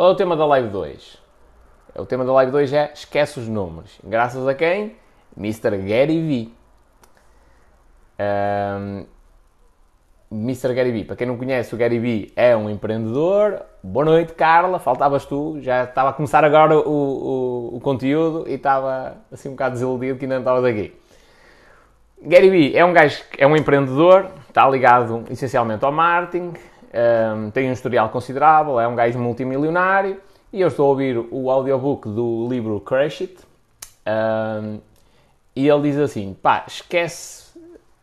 Qual 0.00 0.08
é 0.08 0.12
o 0.14 0.16
tema 0.16 0.34
da 0.34 0.46
live 0.46 0.70
2? 0.70 1.18
O 1.96 2.06
tema 2.06 2.24
da 2.24 2.32
live 2.32 2.50
2 2.50 2.72
é 2.72 2.90
esquece 2.94 3.38
os 3.38 3.46
números. 3.46 4.00
Graças 4.02 4.48
a 4.48 4.54
quem? 4.54 4.96
Mr. 5.36 5.76
Gary 5.76 6.22
Vee. 6.22 6.54
Um, 8.18 9.04
Mr. 10.32 10.72
Gary 10.72 10.90
Vee, 10.90 11.04
para 11.04 11.16
quem 11.16 11.26
não 11.26 11.36
conhece, 11.36 11.74
o 11.74 11.76
Gary 11.76 11.98
Vee 11.98 12.32
é 12.34 12.56
um 12.56 12.70
empreendedor. 12.70 13.60
Boa 13.82 14.06
noite, 14.06 14.32
Carla. 14.32 14.78
Faltavas 14.78 15.26
tu. 15.26 15.58
Já 15.60 15.84
estava 15.84 16.08
a 16.08 16.12
começar 16.14 16.46
agora 16.46 16.78
o, 16.78 16.80
o, 16.80 17.76
o 17.76 17.80
conteúdo 17.80 18.48
e 18.48 18.54
estava 18.54 19.18
assim 19.30 19.50
um 19.50 19.52
bocado 19.52 19.74
desiludido 19.74 20.18
que 20.18 20.24
ainda 20.24 20.36
não 20.36 20.40
estavas 20.40 20.64
aqui. 20.64 20.98
Gary 22.22 22.48
Vee 22.48 22.74
é 22.74 22.82
um 22.86 22.94
gajo, 22.94 23.22
é 23.36 23.46
um 23.46 23.54
empreendedor, 23.54 24.30
está 24.48 24.66
ligado 24.66 25.26
essencialmente 25.28 25.84
ao 25.84 25.92
marketing, 25.92 26.54
um, 26.92 27.50
tem 27.50 27.68
um 27.68 27.72
historial 27.72 28.08
considerável, 28.08 28.80
é 28.80 28.88
um 28.88 28.94
gajo 28.94 29.18
multimilionário 29.18 30.20
e 30.52 30.60
eu 30.60 30.68
estou 30.68 30.86
a 30.86 30.88
ouvir 30.88 31.18
o 31.30 31.50
audiobook 31.50 32.08
do 32.08 32.48
livro 32.48 32.80
Crash 32.80 33.22
It 33.22 33.38
um, 34.06 34.80
e 35.54 35.68
ele 35.68 35.82
diz 35.82 35.98
assim, 35.98 36.36
pá, 36.40 36.64
esquece 36.66 37.50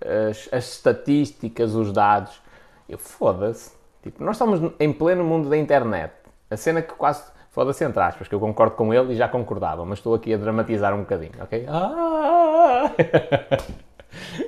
as, 0.01 0.49
as 0.51 0.73
estatísticas, 0.73 1.73
os 1.75 1.91
dados. 1.91 2.39
Eu, 2.87 2.97
foda-se. 2.97 3.71
Tipo, 4.03 4.23
nós 4.23 4.35
estamos 4.35 4.73
em 4.79 4.93
pleno 4.93 5.23
mundo 5.23 5.49
da 5.49 5.57
internet. 5.57 6.13
A 6.49 6.55
cena 6.55 6.81
que 6.81 6.93
quase, 6.93 7.23
foda-se 7.51 7.83
entre 7.83 8.01
aspas, 8.01 8.27
que 8.27 8.35
eu 8.35 8.39
concordo 8.39 8.75
com 8.75 8.93
ele 8.93 9.13
e 9.13 9.15
já 9.15 9.27
concordava, 9.27 9.83
mas 9.85 9.99
estou 9.99 10.13
aqui 10.13 10.33
a 10.33 10.37
dramatizar 10.37 10.93
um 10.93 10.99
bocadinho, 10.99 11.33
ok? 11.41 11.65
Ah! 11.67 12.91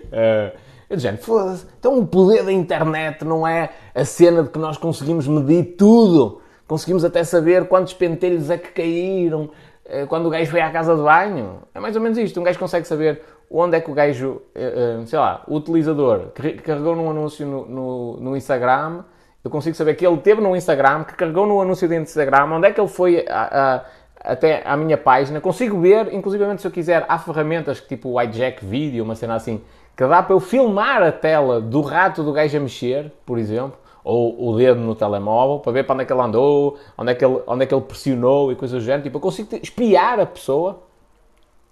Uh, 0.05 0.58
eu 0.89 0.98
dizendo, 0.98 1.17
foda-se, 1.20 1.66
então 1.79 1.99
o 1.99 2.07
poder 2.07 2.43
da 2.43 2.52
internet 2.52 3.23
não 3.23 3.47
é 3.47 3.70
a 3.93 4.03
cena 4.03 4.41
de 4.41 4.49
que 4.49 4.57
nós 4.57 4.77
conseguimos 4.77 5.27
medir 5.27 5.75
tudo. 5.77 6.41
Conseguimos 6.67 7.05
até 7.05 7.23
saber 7.23 7.67
quantos 7.67 7.93
pentelhos 7.93 8.49
é 8.49 8.57
que 8.57 8.70
caíram 8.70 9.52
uh, 9.85 10.07
quando 10.07 10.25
o 10.25 10.30
gajo 10.30 10.49
foi 10.49 10.61
à 10.61 10.71
casa 10.71 10.95
de 10.95 11.02
banho. 11.02 11.59
É 11.75 11.80
mais 11.80 11.95
ou 11.95 12.02
menos 12.02 12.17
isto. 12.17 12.39
Um 12.39 12.44
gajo 12.44 12.58
consegue 12.58 12.88
saber 12.88 13.22
onde 13.52 13.78
é 13.78 13.81
que 13.81 13.89
o 13.89 13.94
gajo, 13.94 14.41
uh, 14.55 15.05
sei 15.05 15.19
lá, 15.19 15.44
o 15.47 15.58
utilizador 15.58 16.31
carregou 16.63 16.95
num 16.95 17.09
anúncio 17.09 17.45
no, 17.45 17.66
no, 17.66 18.17
no, 18.17 18.38
Instagram. 18.38 19.03
Eu 19.44 19.52
consigo 19.52 19.75
saber 19.75 19.94
que 19.95 20.06
ele 20.06 20.17
teve 20.17 20.41
no 20.41 20.56
Instagram, 20.56 21.03
que 21.03 21.13
carregou 21.13 21.45
no 21.45 21.61
anúncio 21.61 21.88
do 21.88 21.94
Instagram, 21.94 22.45
onde 22.45 22.67
é 22.67 22.72
que 22.72 22.81
ele 22.81 22.88
foi 22.88 23.25
a, 23.28 23.75
a 23.75 23.85
até 24.19 24.61
à 24.66 24.75
minha 24.75 24.97
página. 24.97 25.39
Consigo 25.39 25.80
ver, 25.80 26.13
inclusive 26.13 26.44
se 26.58 26.67
eu 26.67 26.72
quiser, 26.72 27.06
há 27.08 27.17
ferramentas 27.17 27.80
tipo 27.81 28.09
o 28.09 28.22
iJack 28.22 28.63
Video, 28.66 29.03
uma 29.03 29.16
cena 29.16 29.35
assim, 29.35 29.61
que 30.00 30.08
dá 30.08 30.23
para 30.23 30.33
eu 30.33 30.39
filmar 30.39 31.03
a 31.03 31.11
tela 31.11 31.59
do 31.59 31.81
rato 31.81 32.23
do 32.23 32.31
gajo 32.31 32.55
a 32.55 32.59
mexer, 32.61 33.11
por 33.25 33.38
exemplo, 33.38 33.78
ou 34.02 34.47
o 34.47 34.56
dedo 34.56 34.80
no 34.80 34.95
telemóvel, 34.95 35.59
para 35.59 35.73
ver 35.73 35.83
para 35.83 35.94
onde 35.94 36.03
é 36.03 36.06
que 36.06 36.14
ele 36.14 36.22
andou, 36.22 36.78
onde 36.97 37.11
é 37.11 37.16
que 37.16 37.25
ele, 37.25 37.41
onde 37.45 37.64
é 37.66 37.67
que 37.67 37.75
ele 37.75 37.81
pressionou 37.81 38.50
e 38.50 38.56
coisas 38.56 38.81
do 38.81 38.86
género. 38.86 39.03
Tipo, 39.03 39.17
eu 39.17 39.22
consigo 39.22 39.53
espiar 39.61 40.17
a 40.22 40.25
pessoa 40.25 40.83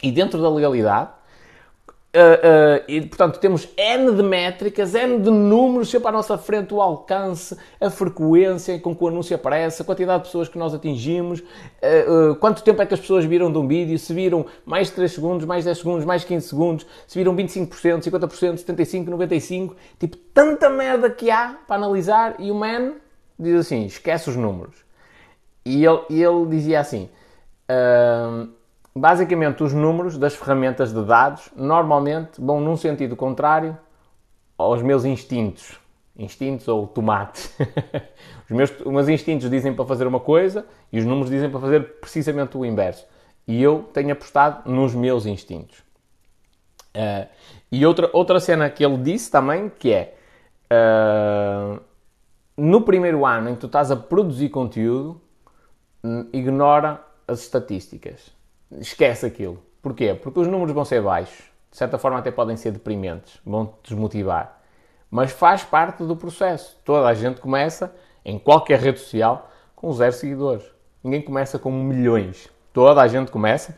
e 0.03 0.11
dentro 0.11 0.41
da 0.41 0.49
legalidade 0.49 1.11
Uh, 2.15 2.19
uh, 2.19 2.83
e, 2.87 3.01
portanto, 3.01 3.37
temos 3.37 3.67
N 3.77 4.13
de 4.13 4.23
métricas, 4.23 4.95
N 4.95 5.19
de 5.19 5.29
números, 5.29 5.89
sempre 5.89 6.07
à 6.07 6.11
nossa 6.11 6.37
frente 6.37 6.73
o 6.73 6.81
alcance, 6.81 7.55
a 7.79 7.89
frequência 7.89 8.79
com 8.79 8.95
que 8.95 9.03
o 9.03 9.07
anúncio 9.09 9.35
aparece, 9.35 9.81
a 9.81 9.85
quantidade 9.85 10.23
de 10.23 10.29
pessoas 10.29 10.47
que 10.47 10.57
nós 10.57 10.73
atingimos, 10.73 11.41
uh, 11.41 12.33
quanto 12.39 12.63
tempo 12.63 12.81
é 12.81 12.85
que 12.85 12.93
as 12.93 12.99
pessoas 12.99 13.25
viram 13.25 13.51
de 13.51 13.57
um 13.57 13.67
vídeo, 13.67 13.99
se 13.99 14.13
viram 14.13 14.45
mais 14.65 14.87
de 14.87 14.93
3 14.93 15.11
segundos, 15.11 15.45
mais 15.45 15.65
10 15.65 15.77
segundos, 15.77 16.05
mais 16.05 16.23
15 16.23 16.47
segundos, 16.47 16.87
se 17.05 17.19
viram 17.19 17.35
25%, 17.35 18.01
50%, 18.03 18.65
75%, 18.65 19.09
95%, 19.09 19.75
tipo, 19.99 20.17
tanta 20.33 20.69
merda 20.69 21.09
que 21.09 21.29
há 21.29 21.57
para 21.67 21.75
analisar 21.75 22.35
e 22.39 22.49
o 22.49 22.55
man 22.55 22.93
diz 23.37 23.59
assim, 23.59 23.85
esquece 23.85 24.29
os 24.29 24.35
números. 24.35 24.77
E 25.65 25.85
ele, 25.85 26.01
ele 26.09 26.45
dizia 26.49 26.79
assim... 26.79 27.09
Basicamente, 28.97 29.63
os 29.63 29.73
números 29.73 30.17
das 30.17 30.35
ferramentas 30.35 30.91
de 30.91 31.03
dados 31.03 31.51
normalmente 31.55 32.41
vão 32.41 32.59
num 32.59 32.75
sentido 32.75 33.15
contrário 33.15 33.77
aos 34.57 34.81
meus 34.81 35.05
instintos. 35.05 35.79
Instintos 36.17 36.67
ou 36.67 36.87
tomates. 36.87 37.55
os, 38.49 38.55
meus, 38.55 38.71
os 38.71 38.91
meus 38.91 39.07
instintos 39.07 39.51
dizem 39.51 39.71
para 39.71 39.85
fazer 39.85 40.07
uma 40.07 40.19
coisa 40.19 40.65
e 40.91 40.97
os 40.97 41.05
números 41.05 41.29
dizem 41.29 41.47
para 41.47 41.59
fazer 41.59 41.99
precisamente 41.99 42.57
o 42.57 42.65
inverso. 42.65 43.05
E 43.47 43.61
eu 43.61 43.87
tenho 43.93 44.11
apostado 44.13 44.67
nos 44.69 44.95
meus 44.95 45.27
instintos. 45.27 45.77
Uh, 46.95 47.27
e 47.71 47.85
outra, 47.85 48.09
outra 48.11 48.39
cena 48.39 48.67
que 48.67 48.83
ele 48.83 48.97
disse 48.97 49.29
também, 49.29 49.69
que 49.69 49.93
é 49.93 50.15
uh, 50.73 51.79
no 52.57 52.81
primeiro 52.81 53.27
ano 53.27 53.51
em 53.51 53.53
que 53.53 53.61
tu 53.61 53.67
estás 53.67 53.91
a 53.91 53.95
produzir 53.95 54.49
conteúdo, 54.49 55.21
ignora 56.33 56.99
as 57.27 57.41
estatísticas 57.41 58.35
esquece 58.71 59.25
aquilo. 59.25 59.61
Porquê? 59.81 60.13
Porque 60.13 60.39
os 60.39 60.47
números 60.47 60.73
vão 60.73 60.83
ser 60.83 61.01
baixos, 61.01 61.45
de 61.71 61.77
certa 61.77 61.97
forma 61.97 62.17
até 62.19 62.31
podem 62.31 62.57
ser 62.57 62.71
deprimentes, 62.71 63.39
vão 63.45 63.73
desmotivar. 63.83 64.59
Mas 65.09 65.31
faz 65.31 65.63
parte 65.63 66.03
do 66.03 66.15
processo. 66.15 66.77
Toda 66.83 67.07
a 67.07 67.13
gente 67.13 67.39
começa, 67.39 67.95
em 68.25 68.37
qualquer 68.37 68.79
rede 68.79 68.99
social, 68.99 69.49
com 69.75 69.91
zero 69.93 70.11
seguidores. 70.11 70.65
Ninguém 71.03 71.21
começa 71.21 71.57
com 71.57 71.71
milhões. 71.71 72.49
Toda 72.73 73.01
a 73.01 73.07
gente 73.07 73.31
começa, 73.31 73.77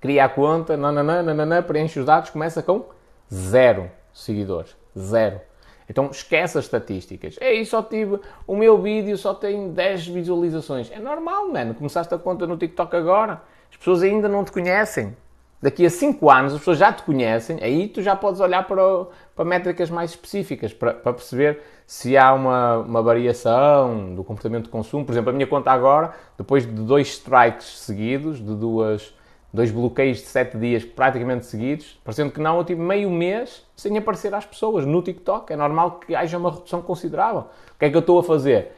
cria 0.00 0.24
a 0.24 0.28
conta, 0.28 0.76
nananã, 0.76 1.22
nananã, 1.22 1.62
preenche 1.62 2.00
os 2.00 2.06
dados, 2.06 2.30
começa 2.30 2.62
com 2.62 2.86
zero 3.32 3.90
seguidores. 4.12 4.76
Zero. 4.98 5.40
Então 5.88 6.10
esquece 6.10 6.58
as 6.58 6.64
estatísticas. 6.64 7.36
Ei, 7.40 7.64
só 7.64 7.82
tive. 7.82 8.18
O 8.46 8.56
meu 8.56 8.80
vídeo 8.80 9.16
só 9.16 9.34
tem 9.34 9.72
10 9.72 10.08
visualizações. 10.08 10.90
É 10.90 10.98
normal, 10.98 11.48
mano. 11.48 11.74
Começaste 11.74 12.14
a 12.14 12.18
conta 12.18 12.46
no 12.46 12.56
TikTok 12.56 12.96
agora. 12.96 13.42
As 13.72 13.76
pessoas 13.78 14.02
ainda 14.02 14.28
não 14.28 14.44
te 14.44 14.52
conhecem. 14.52 15.16
Daqui 15.60 15.86
a 15.86 15.90
5 15.90 16.28
anos 16.28 16.52
as 16.52 16.58
pessoas 16.58 16.78
já 16.78 16.92
te 16.92 17.04
conhecem, 17.04 17.58
aí 17.62 17.86
tu 17.86 18.02
já 18.02 18.16
podes 18.16 18.40
olhar 18.40 18.66
para, 18.66 18.84
o, 18.84 19.08
para 19.34 19.44
métricas 19.44 19.88
mais 19.90 20.10
específicas, 20.10 20.74
para, 20.74 20.92
para, 20.92 21.12
perceber 21.12 21.60
se 21.86 22.16
há 22.16 22.34
uma, 22.34 22.78
uma 22.78 23.00
variação 23.00 24.12
do 24.12 24.24
comportamento 24.24 24.64
de 24.64 24.70
consumo. 24.70 25.04
Por 25.04 25.12
exemplo, 25.12 25.30
a 25.30 25.32
minha 25.32 25.46
conta 25.46 25.70
agora, 25.70 26.14
depois 26.36 26.66
de 26.66 26.72
dois 26.72 27.06
strikes 27.08 27.78
seguidos, 27.78 28.38
de 28.38 28.56
duas, 28.56 29.14
dois 29.52 29.70
bloqueios 29.70 30.18
de 30.18 30.24
7 30.24 30.58
dias 30.58 30.84
praticamente 30.84 31.46
seguidos, 31.46 31.96
parecendo 32.02 32.32
que 32.32 32.40
não, 32.40 32.58
eu 32.58 32.64
tive 32.64 32.80
meio 32.80 33.08
mês 33.08 33.64
sem 33.76 33.96
aparecer 33.96 34.34
às 34.34 34.44
pessoas 34.44 34.84
no 34.84 35.00
TikTok. 35.00 35.52
É 35.52 35.56
normal 35.56 36.00
que 36.00 36.12
haja 36.12 36.38
uma 36.38 36.50
redução 36.50 36.82
considerável. 36.82 37.42
O 37.74 37.78
que 37.78 37.84
é 37.84 37.90
que 37.90 37.96
eu 37.96 38.00
estou 38.00 38.18
a 38.18 38.24
fazer? 38.24 38.72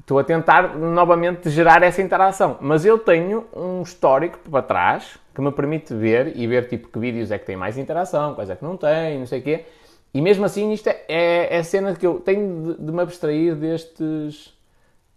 Estou 0.00 0.18
a 0.18 0.24
tentar 0.24 0.76
novamente 0.76 1.48
gerar 1.50 1.82
essa 1.82 2.02
interação. 2.02 2.58
Mas 2.60 2.84
eu 2.84 2.98
tenho 2.98 3.46
um 3.54 3.82
histórico 3.82 4.38
para 4.50 4.62
trás 4.62 5.18
que 5.34 5.40
me 5.40 5.52
permite 5.52 5.94
ver 5.94 6.36
e 6.36 6.46
ver 6.46 6.68
tipo 6.68 6.88
que 6.88 6.98
vídeos 6.98 7.30
é 7.30 7.38
que 7.38 7.46
têm 7.46 7.56
mais 7.56 7.78
interação, 7.78 8.34
quais 8.34 8.50
é 8.50 8.56
que 8.56 8.64
não 8.64 8.76
têm, 8.76 9.18
não 9.18 9.26
sei 9.26 9.40
o 9.40 9.42
quê. 9.42 9.64
E 10.12 10.20
mesmo 10.20 10.44
assim 10.44 10.72
isto 10.72 10.88
é, 10.88 11.04
é, 11.08 11.56
é 11.58 11.62
cena 11.62 11.94
que 11.94 12.06
eu 12.06 12.18
tenho 12.20 12.74
de, 12.74 12.84
de, 12.84 12.92
me 12.92 13.00
abstrair 13.00 13.54
destes, 13.54 14.52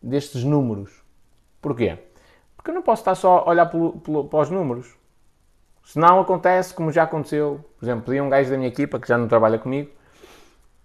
destes 0.02 0.44
números. 0.44 1.02
Porquê? 1.62 1.98
Porque 2.56 2.70
eu 2.70 2.76
não 2.76 2.84
posso 2.84 3.02
estar 3.02 3.16
só 3.16 3.40
a 3.40 3.50
olhar 3.50 3.66
pelo, 3.66 3.94
pelo, 3.94 4.26
para 4.26 4.40
os 4.40 4.50
números. 4.50 4.94
Se 5.84 5.98
não 5.98 6.20
acontece, 6.20 6.74
como 6.74 6.92
já 6.92 7.04
aconteceu, 7.04 7.60
por 7.78 7.86
exemplo, 7.86 8.06
pedi 8.06 8.22
um 8.22 8.30
gajo 8.30 8.50
da 8.50 8.58
minha 8.58 8.70
equipa 8.70 9.00
que 9.00 9.08
já 9.08 9.18
não 9.18 9.28
trabalha 9.28 9.58
comigo, 9.58 9.90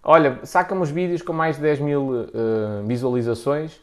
olha, 0.03 0.39
saca-me 0.43 0.81
os 0.81 0.89
vídeos 0.89 1.21
com 1.21 1.31
mais 1.31 1.55
de 1.55 1.61
10 1.61 1.79
mil 1.79 2.01
uh, 2.01 2.85
visualizações 2.85 3.79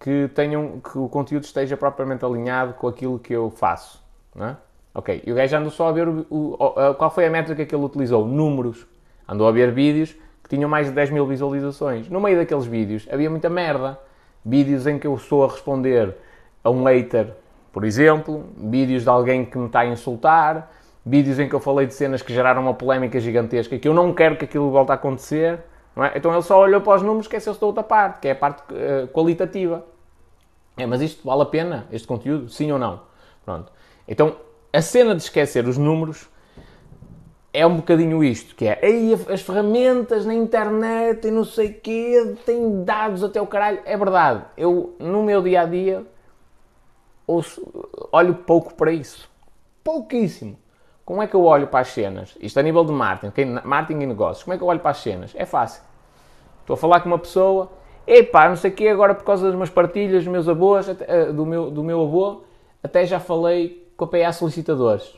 que, 0.00 0.30
tenham, 0.34 0.80
que 0.80 0.98
o 0.98 1.08
conteúdo 1.08 1.44
esteja 1.44 1.76
propriamente 1.76 2.24
alinhado 2.24 2.72
com 2.74 2.88
aquilo 2.88 3.18
que 3.18 3.34
eu 3.34 3.50
faço. 3.50 4.02
Não 4.34 4.46
é? 4.46 4.56
Ok, 4.92 5.22
e 5.24 5.30
o 5.30 5.34
gajo 5.34 5.56
andou 5.56 5.70
só 5.70 5.88
a 5.88 5.92
ver 5.92 6.08
o, 6.08 6.26
o, 6.30 6.94
qual 6.94 7.10
foi 7.10 7.26
a 7.26 7.30
métrica 7.30 7.64
que 7.64 7.74
ele 7.74 7.84
utilizou, 7.84 8.26
números. 8.26 8.86
Andou 9.28 9.46
a 9.46 9.52
ver 9.52 9.70
vídeos 9.70 10.16
que 10.42 10.48
tinham 10.48 10.68
mais 10.68 10.88
de 10.88 10.92
10 10.92 11.10
mil 11.10 11.26
visualizações. 11.26 12.08
No 12.08 12.20
meio 12.20 12.36
daqueles 12.38 12.66
vídeos 12.66 13.06
havia 13.10 13.30
muita 13.30 13.48
merda. 13.48 13.98
Vídeos 14.44 14.86
em 14.86 14.98
que 14.98 15.06
eu 15.06 15.14
estou 15.14 15.44
a 15.44 15.48
responder 15.48 16.16
a 16.64 16.70
um 16.70 16.84
hater, 16.84 17.34
por 17.72 17.84
exemplo, 17.84 18.46
vídeos 18.56 19.02
de 19.02 19.08
alguém 19.08 19.44
que 19.44 19.56
me 19.58 19.66
está 19.66 19.80
a 19.80 19.86
insultar, 19.86 20.72
vídeos 21.04 21.38
em 21.38 21.48
que 21.48 21.54
eu 21.54 21.60
falei 21.60 21.86
de 21.86 21.94
cenas 21.94 22.22
que 22.22 22.32
geraram 22.32 22.62
uma 22.62 22.74
polémica 22.74 23.20
gigantesca 23.20 23.78
que 23.78 23.86
eu 23.86 23.94
não 23.94 24.12
quero 24.12 24.36
que 24.36 24.46
aquilo 24.46 24.70
volte 24.70 24.90
a 24.90 24.94
acontecer. 24.94 25.60
É? 25.96 26.16
Então 26.16 26.32
ele 26.32 26.42
só 26.42 26.60
olhou 26.60 26.80
para 26.80 26.96
os 26.96 27.02
números, 27.02 27.26
esqueceu-se 27.26 27.60
da 27.60 27.66
outra 27.66 27.82
parte, 27.82 28.20
que 28.20 28.28
é 28.28 28.30
a 28.32 28.36
parte 28.36 28.62
uh, 28.72 29.08
qualitativa. 29.08 29.84
É, 30.76 30.86
mas 30.86 31.00
isto 31.00 31.26
vale 31.26 31.42
a 31.42 31.46
pena, 31.46 31.86
este 31.90 32.06
conteúdo? 32.06 32.48
Sim 32.48 32.72
ou 32.72 32.78
não? 32.78 33.02
Pronto. 33.44 33.70
Então, 34.08 34.36
a 34.72 34.80
cena 34.80 35.14
de 35.14 35.22
esquecer 35.22 35.66
os 35.66 35.76
números 35.76 36.28
é 37.52 37.66
um 37.66 37.76
bocadinho 37.76 38.22
isto, 38.22 38.54
que 38.54 38.66
é 38.66 38.78
as 39.32 39.42
ferramentas 39.42 40.24
na 40.24 40.34
internet 40.34 41.26
e 41.26 41.30
não 41.30 41.44
sei 41.44 41.70
o 41.70 41.80
quê, 41.80 42.36
têm 42.46 42.84
dados 42.84 43.24
até 43.24 43.42
o 43.42 43.46
caralho. 43.46 43.80
É 43.84 43.96
verdade, 43.96 44.44
eu 44.56 44.94
no 44.98 45.22
meu 45.22 45.42
dia-a-dia 45.42 46.06
ouço, 47.26 47.60
olho 48.12 48.34
pouco 48.34 48.74
para 48.74 48.92
isso. 48.92 49.28
Pouquíssimo. 49.82 50.56
Como 51.10 51.20
é 51.20 51.26
que 51.26 51.34
eu 51.34 51.42
olho 51.42 51.66
para 51.66 51.80
as 51.80 51.88
cenas? 51.88 52.38
Isto 52.40 52.60
a 52.60 52.62
nível 52.62 52.84
de 52.84 52.92
marketing, 52.92 53.58
marketing 53.64 54.02
e 54.02 54.06
negócios. 54.06 54.44
Como 54.44 54.54
é 54.54 54.56
que 54.56 54.62
eu 54.62 54.68
olho 54.68 54.78
para 54.78 54.92
as 54.92 54.98
cenas? 54.98 55.32
É 55.34 55.44
fácil. 55.44 55.82
Estou 56.60 56.74
a 56.74 56.76
falar 56.76 57.00
com 57.00 57.08
uma 57.08 57.18
pessoa, 57.18 57.68
epá, 58.06 58.48
não 58.48 58.54
sei 58.54 58.70
o 58.70 58.74
quê, 58.74 58.86
agora 58.86 59.12
por 59.12 59.24
causa 59.24 59.44
das 59.44 59.56
minhas 59.56 59.70
partilhas 59.70 60.22
dos 60.22 60.30
meus 60.30 60.48
avós, 60.48 60.88
até, 60.88 61.32
do, 61.32 61.44
meu, 61.44 61.68
do 61.68 61.82
meu 61.82 62.02
avô, 62.02 62.42
até 62.80 63.04
já 63.04 63.18
falei 63.18 63.92
com 63.96 64.04
a 64.04 64.06
PA 64.06 64.32
Solicitadores. 64.32 65.12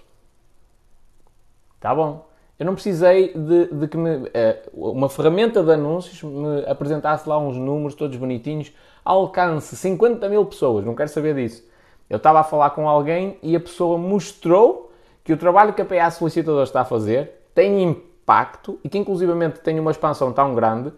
Tá 1.79 1.95
bom. 1.95 2.27
Eu 2.59 2.65
não 2.65 2.73
precisei 2.73 3.35
de, 3.35 3.67
de 3.67 3.87
que 3.87 3.99
me, 3.99 4.31
uma 4.73 5.11
ferramenta 5.11 5.63
de 5.63 5.73
anúncios 5.73 6.23
me 6.23 6.65
apresentasse 6.67 7.29
lá 7.29 7.37
uns 7.39 7.59
números 7.59 7.95
todos 7.95 8.17
bonitinhos, 8.17 8.73
alcance 9.05 9.77
50 9.77 10.27
mil 10.31 10.47
pessoas, 10.47 10.87
não 10.87 10.95
quero 10.95 11.11
saber 11.11 11.35
disso. 11.35 11.63
Eu 12.09 12.17
estava 12.17 12.41
a 12.41 12.45
falar 12.45 12.71
com 12.71 12.89
alguém 12.89 13.37
e 13.43 13.55
a 13.55 13.61
pessoa 13.61 13.99
mostrou 13.99 14.91
que 15.25 15.33
o 15.33 15.37
trabalho 15.37 15.73
que 15.73 15.83
a 15.83 15.85
PA 15.85 16.11
Solicitador 16.11 16.63
está 16.63 16.81
a 16.81 16.85
fazer 16.85 17.47
tem 17.55 17.83
impacto 17.83 18.79
e 18.83 18.89
que 18.89 18.99
inclusivamente 18.99 19.61
tem 19.61 19.79
uma 19.79 19.91
expansão 19.91 20.33
tão 20.33 20.55
grande 20.55 20.93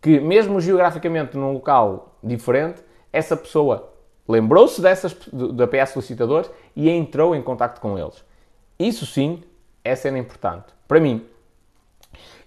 que 0.00 0.20
mesmo 0.20 0.60
geograficamente 0.60 1.36
num 1.36 1.52
local 1.52 2.16
diferente, 2.22 2.82
essa 3.12 3.36
pessoa 3.36 3.92
lembrou-se 4.28 4.80
dessas 4.80 5.16
da 5.32 5.66
PA 5.66 5.86
Solicitadores 5.86 6.50
e 6.74 6.88
entrou 6.88 7.34
em 7.34 7.42
contato 7.42 7.80
com 7.80 7.98
eles. 7.98 8.24
Isso 8.78 9.06
sim 9.06 9.42
é 9.84 9.94
cena 9.94 10.18
importante 10.18 10.66
para 10.86 11.00
mim. 11.00 11.26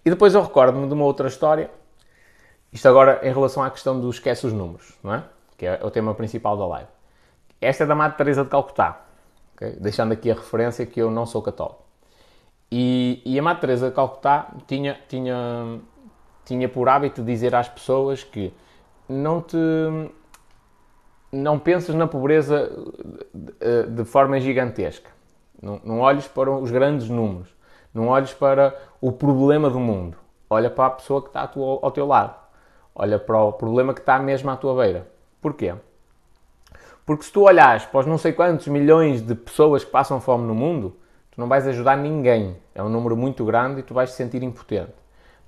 E 0.06 0.10
depois 0.10 0.34
eu 0.34 0.42
recordo-me 0.42 0.88
de 0.88 0.94
uma 0.94 1.06
outra 1.06 1.28
história, 1.28 1.70
isto 2.72 2.88
agora 2.88 3.20
em 3.24 3.34
relação 3.34 3.64
à 3.64 3.70
questão 3.70 4.00
do 4.00 4.10
esquece 4.10 4.46
os 4.46 4.54
números, 4.54 4.98
não 5.04 5.14
é? 5.14 5.24
Que 5.58 5.66
é 5.66 5.80
o 5.84 5.92
tema 5.92 6.14
principal 6.16 6.58
da 6.58 6.66
live. 6.66 6.90
Esta 7.60 7.84
é 7.84 7.88
da 7.88 7.96
Madre 7.96 8.18
Teresa 8.18 8.44
de 8.44 8.50
Calcutá, 8.50 9.06
okay? 9.60 9.78
deixando 9.80 10.14
aqui 10.14 10.32
a 10.32 10.34
referência 10.34 10.86
que 10.86 11.02
eu 11.02 11.12
não 11.12 11.26
sou 11.26 11.42
católico. 11.42 11.84
E, 12.72 13.22
e 13.26 13.38
a 13.38 13.42
Madre 13.42 13.62
Teresa 13.62 13.90
de 13.90 13.96
Calcutá 13.96 14.54
tinha, 14.68 14.98
tinha, 15.08 15.80
tinha 16.46 16.70
por 16.70 16.88
hábito 16.88 17.24
dizer 17.24 17.54
às 17.56 17.68
pessoas 17.68 18.24
que 18.24 18.54
não 19.08 19.42
te 19.42 19.58
não 21.32 21.60
penses 21.60 21.94
na 21.94 22.08
pobreza 22.08 22.72
de, 23.34 23.88
de 23.88 24.06
forma 24.06 24.40
gigantesca. 24.40 25.12
Não, 25.62 25.80
não 25.84 26.00
olhes 26.00 26.28
para 26.28 26.50
os 26.50 26.72
grandes 26.72 27.10
números. 27.10 27.54
Não 27.94 28.08
olhes 28.08 28.34
para 28.34 28.76
o 29.02 29.12
problema 29.12 29.70
do 29.70 29.80
mundo. 29.80 30.18
Olha 30.50 30.70
para 30.70 30.88
a 30.88 30.90
pessoa 30.92 31.22
que 31.22 31.28
está 31.30 31.52
ao 31.56 31.92
teu 31.92 32.08
lado. 32.08 32.36
Olha 32.96 33.20
para 33.20 33.40
o 33.40 33.54
problema 33.54 33.94
que 33.94 34.00
está 34.00 34.18
mesmo 34.20 34.50
à 34.50 34.58
tua 34.58 34.76
beira. 34.82 35.08
Porquê? 35.42 35.76
Porque 37.10 37.24
se 37.24 37.32
tu 37.32 37.42
olhares 37.42 37.86
para 37.88 38.02
os 38.02 38.06
não 38.06 38.20
sei 38.20 38.34
quantos 38.34 38.68
milhões 38.68 39.20
de 39.20 39.34
pessoas 39.34 39.84
que 39.84 39.90
passam 39.90 40.22
fome 40.22 40.46
no 40.46 40.54
mundo, 40.54 40.96
tu 41.32 41.42
não 41.42 41.48
vais 41.48 41.66
ajudar 41.66 41.98
ninguém. 41.98 42.56
É 42.76 42.84
um 42.84 42.88
número 42.88 43.18
muito 43.18 43.44
grande 43.44 43.80
e 43.80 43.84
tu 43.84 43.96
vais 43.96 44.12
te 44.12 44.16
sentir 44.16 44.44
impotente. 44.44 44.94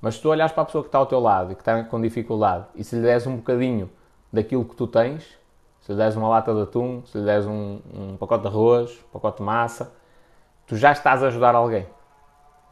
Mas 0.02 0.16
se 0.16 0.22
tu 0.24 0.30
olhares 0.30 0.52
para 0.52 0.63
a 0.63 0.66
pessoa 0.66 0.84
que 0.84 0.88
está 0.88 0.98
ao 0.98 1.06
teu 1.06 1.19
lado 1.19 1.52
e 1.52 1.56
que 1.56 1.62
está 1.62 1.84
com 1.84 2.02
dificuldade 2.02 2.66
e 2.74 2.84
se 2.84 2.96
lhe 2.96 3.04
des 3.04 3.28
um 3.28 3.36
bocadinho 3.36 3.92
daquilo 4.34 4.66
que 4.66 4.75
tu 4.75 4.88
tens, 4.88 5.38
se 5.81 5.92
lhe 5.92 6.00
des 6.00 6.16
uma 6.16 6.30
lata 6.30 6.52
de 6.52 6.62
atum, 6.63 7.04
se 7.06 7.19
lhe 7.19 7.25
des 7.25 7.46
um, 7.46 7.80
um 7.94 8.18
pacote 8.18 8.42
de 8.42 8.48
arroz, 8.48 9.00
um 9.10 9.12
pacote 9.14 9.38
de 9.38 9.44
massa, 9.44 9.94
tu 10.66 10.75
já 10.75 10.92
estás 10.92 11.22
a 11.22 11.28
ajudar 11.28 11.54
alguém. 11.54 11.86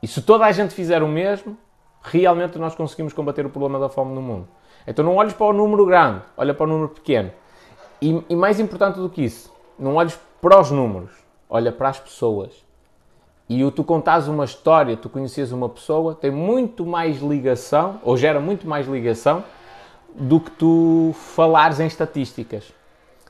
E 0.01 0.07
se 0.07 0.19
toda 0.19 0.45
a 0.45 0.51
gente 0.51 0.73
fizer 0.73 1.03
o 1.03 1.07
mesmo, 1.07 1.55
realmente 2.01 2.57
nós 2.57 2.73
conseguimos 2.73 3.13
combater 3.13 3.45
o 3.45 3.51
problema 3.51 3.79
da 3.79 3.87
fome 3.87 4.15
no 4.15 4.21
mundo. 4.23 4.47
Então 4.87 5.05
não 5.05 5.15
olhes 5.15 5.33
para 5.33 5.45
o 5.45 5.53
número 5.53 5.85
grande, 5.85 6.23
olha 6.35 6.55
para 6.55 6.63
o 6.63 6.67
número 6.67 6.89
pequeno. 6.89 7.31
E, 8.01 8.23
e 8.29 8.35
mais 8.35 8.59
importante 8.59 8.99
do 8.99 9.09
que 9.09 9.23
isso, 9.23 9.53
não 9.77 9.95
olhes 9.95 10.19
para 10.41 10.59
os 10.59 10.71
números, 10.71 11.11
olha 11.49 11.71
para 11.71 11.89
as 11.89 11.99
pessoas. 11.99 12.63
E 13.47 13.63
o 13.63 13.71
tu 13.71 13.83
contares 13.83 14.27
uma 14.27 14.45
história, 14.45 14.95
tu 14.95 15.09
conheces 15.09 15.51
uma 15.51 15.67
pessoa, 15.67 16.13
tem 16.13 16.29
muito 16.29 16.85
mais 16.85 17.19
ligação, 17.19 17.99
ou 18.03 18.15
gera 18.15 18.39
muito 18.39 18.67
mais 18.67 18.87
ligação, 18.87 19.43
do 20.13 20.39
que 20.39 20.51
tu 20.51 21.11
falares 21.15 21.79
em 21.79 21.87
estatísticas. 21.87 22.71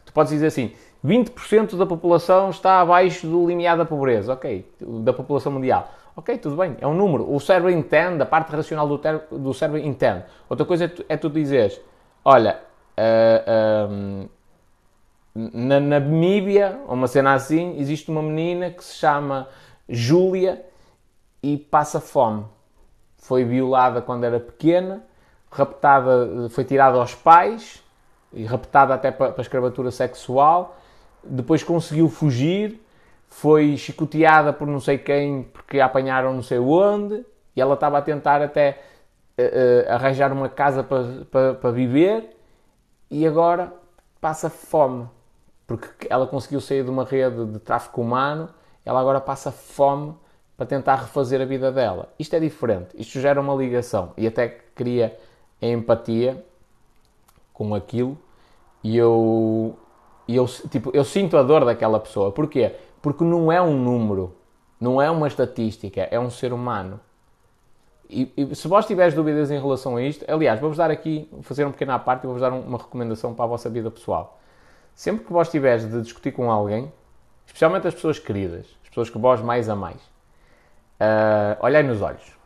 Tu 0.06 0.12
podes 0.12 0.32
dizer 0.32 0.48
assim, 0.48 0.74
20% 1.06 1.78
da 1.78 1.86
população 1.86 2.50
está 2.50 2.82
abaixo 2.82 3.26
do 3.26 3.48
limiar 3.48 3.78
da 3.78 3.86
pobreza, 3.86 4.34
ok, 4.34 4.70
da 4.82 5.14
população 5.14 5.52
mundial. 5.52 5.90
Ok, 6.16 6.38
tudo 6.38 6.58
bem, 6.58 6.76
é 6.82 6.88
um 6.88 6.94
número. 6.94 7.34
O 7.34 7.40
cérebro 7.40 7.72
entende, 7.72 8.22
a 8.22 8.26
parte 8.26 8.52
racional 8.54 8.88
do, 8.88 8.98
ter, 8.98 9.22
do 9.32 9.54
cérebro 9.54 9.80
entende. 9.80 10.26
Outra 10.50 10.66
coisa 10.66 10.84
é 10.84 10.88
tu, 10.90 11.06
é 11.08 11.16
tu 11.16 11.30
dizeres, 11.30 11.80
olha, 12.26 12.60
uh, 12.98 14.30
na 15.34 15.80
Namíbia, 15.80 16.80
uma 16.88 17.08
cena 17.08 17.34
assim, 17.34 17.78
existe 17.80 18.10
uma 18.10 18.22
menina 18.22 18.72
que 18.72 18.84
se 18.84 18.96
chama 18.96 19.48
Júlia 19.88 20.66
e 21.42 21.58
passa 21.58 22.00
fome. 22.00 22.46
Foi 23.18 23.44
violada 23.44 24.02
quando 24.02 24.24
era 24.24 24.40
pequena, 24.40 25.04
raptada, 25.52 26.50
foi 26.50 26.64
tirada 26.64 26.98
aos 26.98 27.14
pais, 27.14 27.84
e 28.34 28.44
raptada 28.46 28.94
até 28.94 29.12
para, 29.12 29.32
para 29.32 29.42
escravatura 29.42 29.92
sexual, 29.92 30.78
depois 31.24 31.64
conseguiu 31.64 32.10
fugir, 32.10 32.82
foi 33.28 33.78
chicoteada 33.78 34.54
por 34.54 34.68
não 34.68 34.80
sei 34.80 34.98
quem 34.98 35.44
porque 35.44 35.80
a 35.80 35.86
apanharam 35.86 36.34
não 36.34 36.42
sei 36.42 36.58
onde 36.58 37.24
e 37.56 37.62
ela 37.62 37.76
estava 37.76 38.00
a 38.00 38.02
tentar 38.02 38.42
até 38.42 38.82
uh, 39.38 39.42
uh, 39.42 39.94
arranjar 39.94 40.34
uma 40.34 40.50
casa 40.50 40.84
para, 40.84 41.26
para, 41.30 41.54
para 41.54 41.72
viver 41.72 42.36
e 43.12 43.28
agora 43.28 43.72
passa 44.20 44.50
fome 44.50 45.08
porque 45.70 46.08
ela 46.10 46.26
conseguiu 46.26 46.60
sair 46.60 46.84
de 46.84 46.90
uma 46.90 47.04
rede 47.04 47.46
de 47.46 47.60
tráfico 47.60 48.02
humano, 48.02 48.50
ela 48.84 49.00
agora 49.00 49.22
passa 49.22 49.52
fome 49.52 50.16
para 50.58 50.66
tentar 50.66 50.96
refazer 50.96 51.40
a 51.40 51.46
vida 51.46 51.72
dela. 51.72 52.10
Isto 52.18 52.36
é 52.36 52.40
diferente, 52.40 52.90
isto 52.96 53.20
gera 53.20 53.40
uma 53.40 53.54
ligação 53.54 54.12
e 54.18 54.26
até 54.26 54.48
cria 54.74 55.16
empatia 55.62 56.44
com 57.54 57.76
aquilo 57.76 58.18
e 58.84 58.98
eu, 58.98 59.78
eu, 60.28 60.48
tipo, 60.72 60.90
eu 60.92 61.04
sinto 61.04 61.38
a 61.38 61.44
dor 61.44 61.64
daquela 61.64 62.00
pessoa. 62.00 62.32
Porquê? 62.32 62.74
Porque 63.00 63.24
não 63.24 63.52
é 63.52 63.62
um 63.62 63.78
número, 63.78 64.34
não 64.82 65.00
é 65.00 65.12
uma 65.12 65.28
estatística, 65.28 66.02
é 66.10 66.20
um 66.20 66.32
ser 66.32 66.52
humano. 66.52 67.00
E, 68.10 68.34
e 68.36 68.56
se 68.56 68.68
vós 68.68 68.88
tiveres 68.88 69.14
dúvidas 69.14 69.52
em 69.52 69.60
relação 69.62 69.98
a 69.98 70.02
isto, 70.02 70.26
aliás, 70.28 70.60
vou-vos 70.60 70.80
dar 70.80 70.90
aqui, 70.90 71.30
fazer 71.44 71.64
um 71.64 71.72
pequeno 71.72 71.92
à 71.92 72.00
parte 72.00 72.24
e 72.24 72.26
vou-vos 72.26 72.42
dar 72.42 72.52
uma 72.52 72.80
recomendação 72.80 73.36
para 73.36 73.46
a 73.46 73.48
vossa 73.48 73.70
vida 73.70 73.92
pessoal. 73.92 74.39
Sempre 75.00 75.24
que 75.24 75.32
vós 75.32 75.48
tiveres 75.48 75.90
de 75.90 76.02
discutir 76.02 76.34
com 76.34 76.52
alguém, 76.52 76.92
especialmente 77.46 77.88
as 77.88 77.94
pessoas 77.94 78.20
queridas, 78.20 78.66
as 78.84 78.90
pessoas 78.90 79.10
que 79.10 79.18
vós 79.18 79.40
mais 79.40 79.70
amais, 79.70 80.02
uh, 81.00 81.56
olhai 81.62 81.82
nos 81.84 82.02
olhos. 82.02 82.38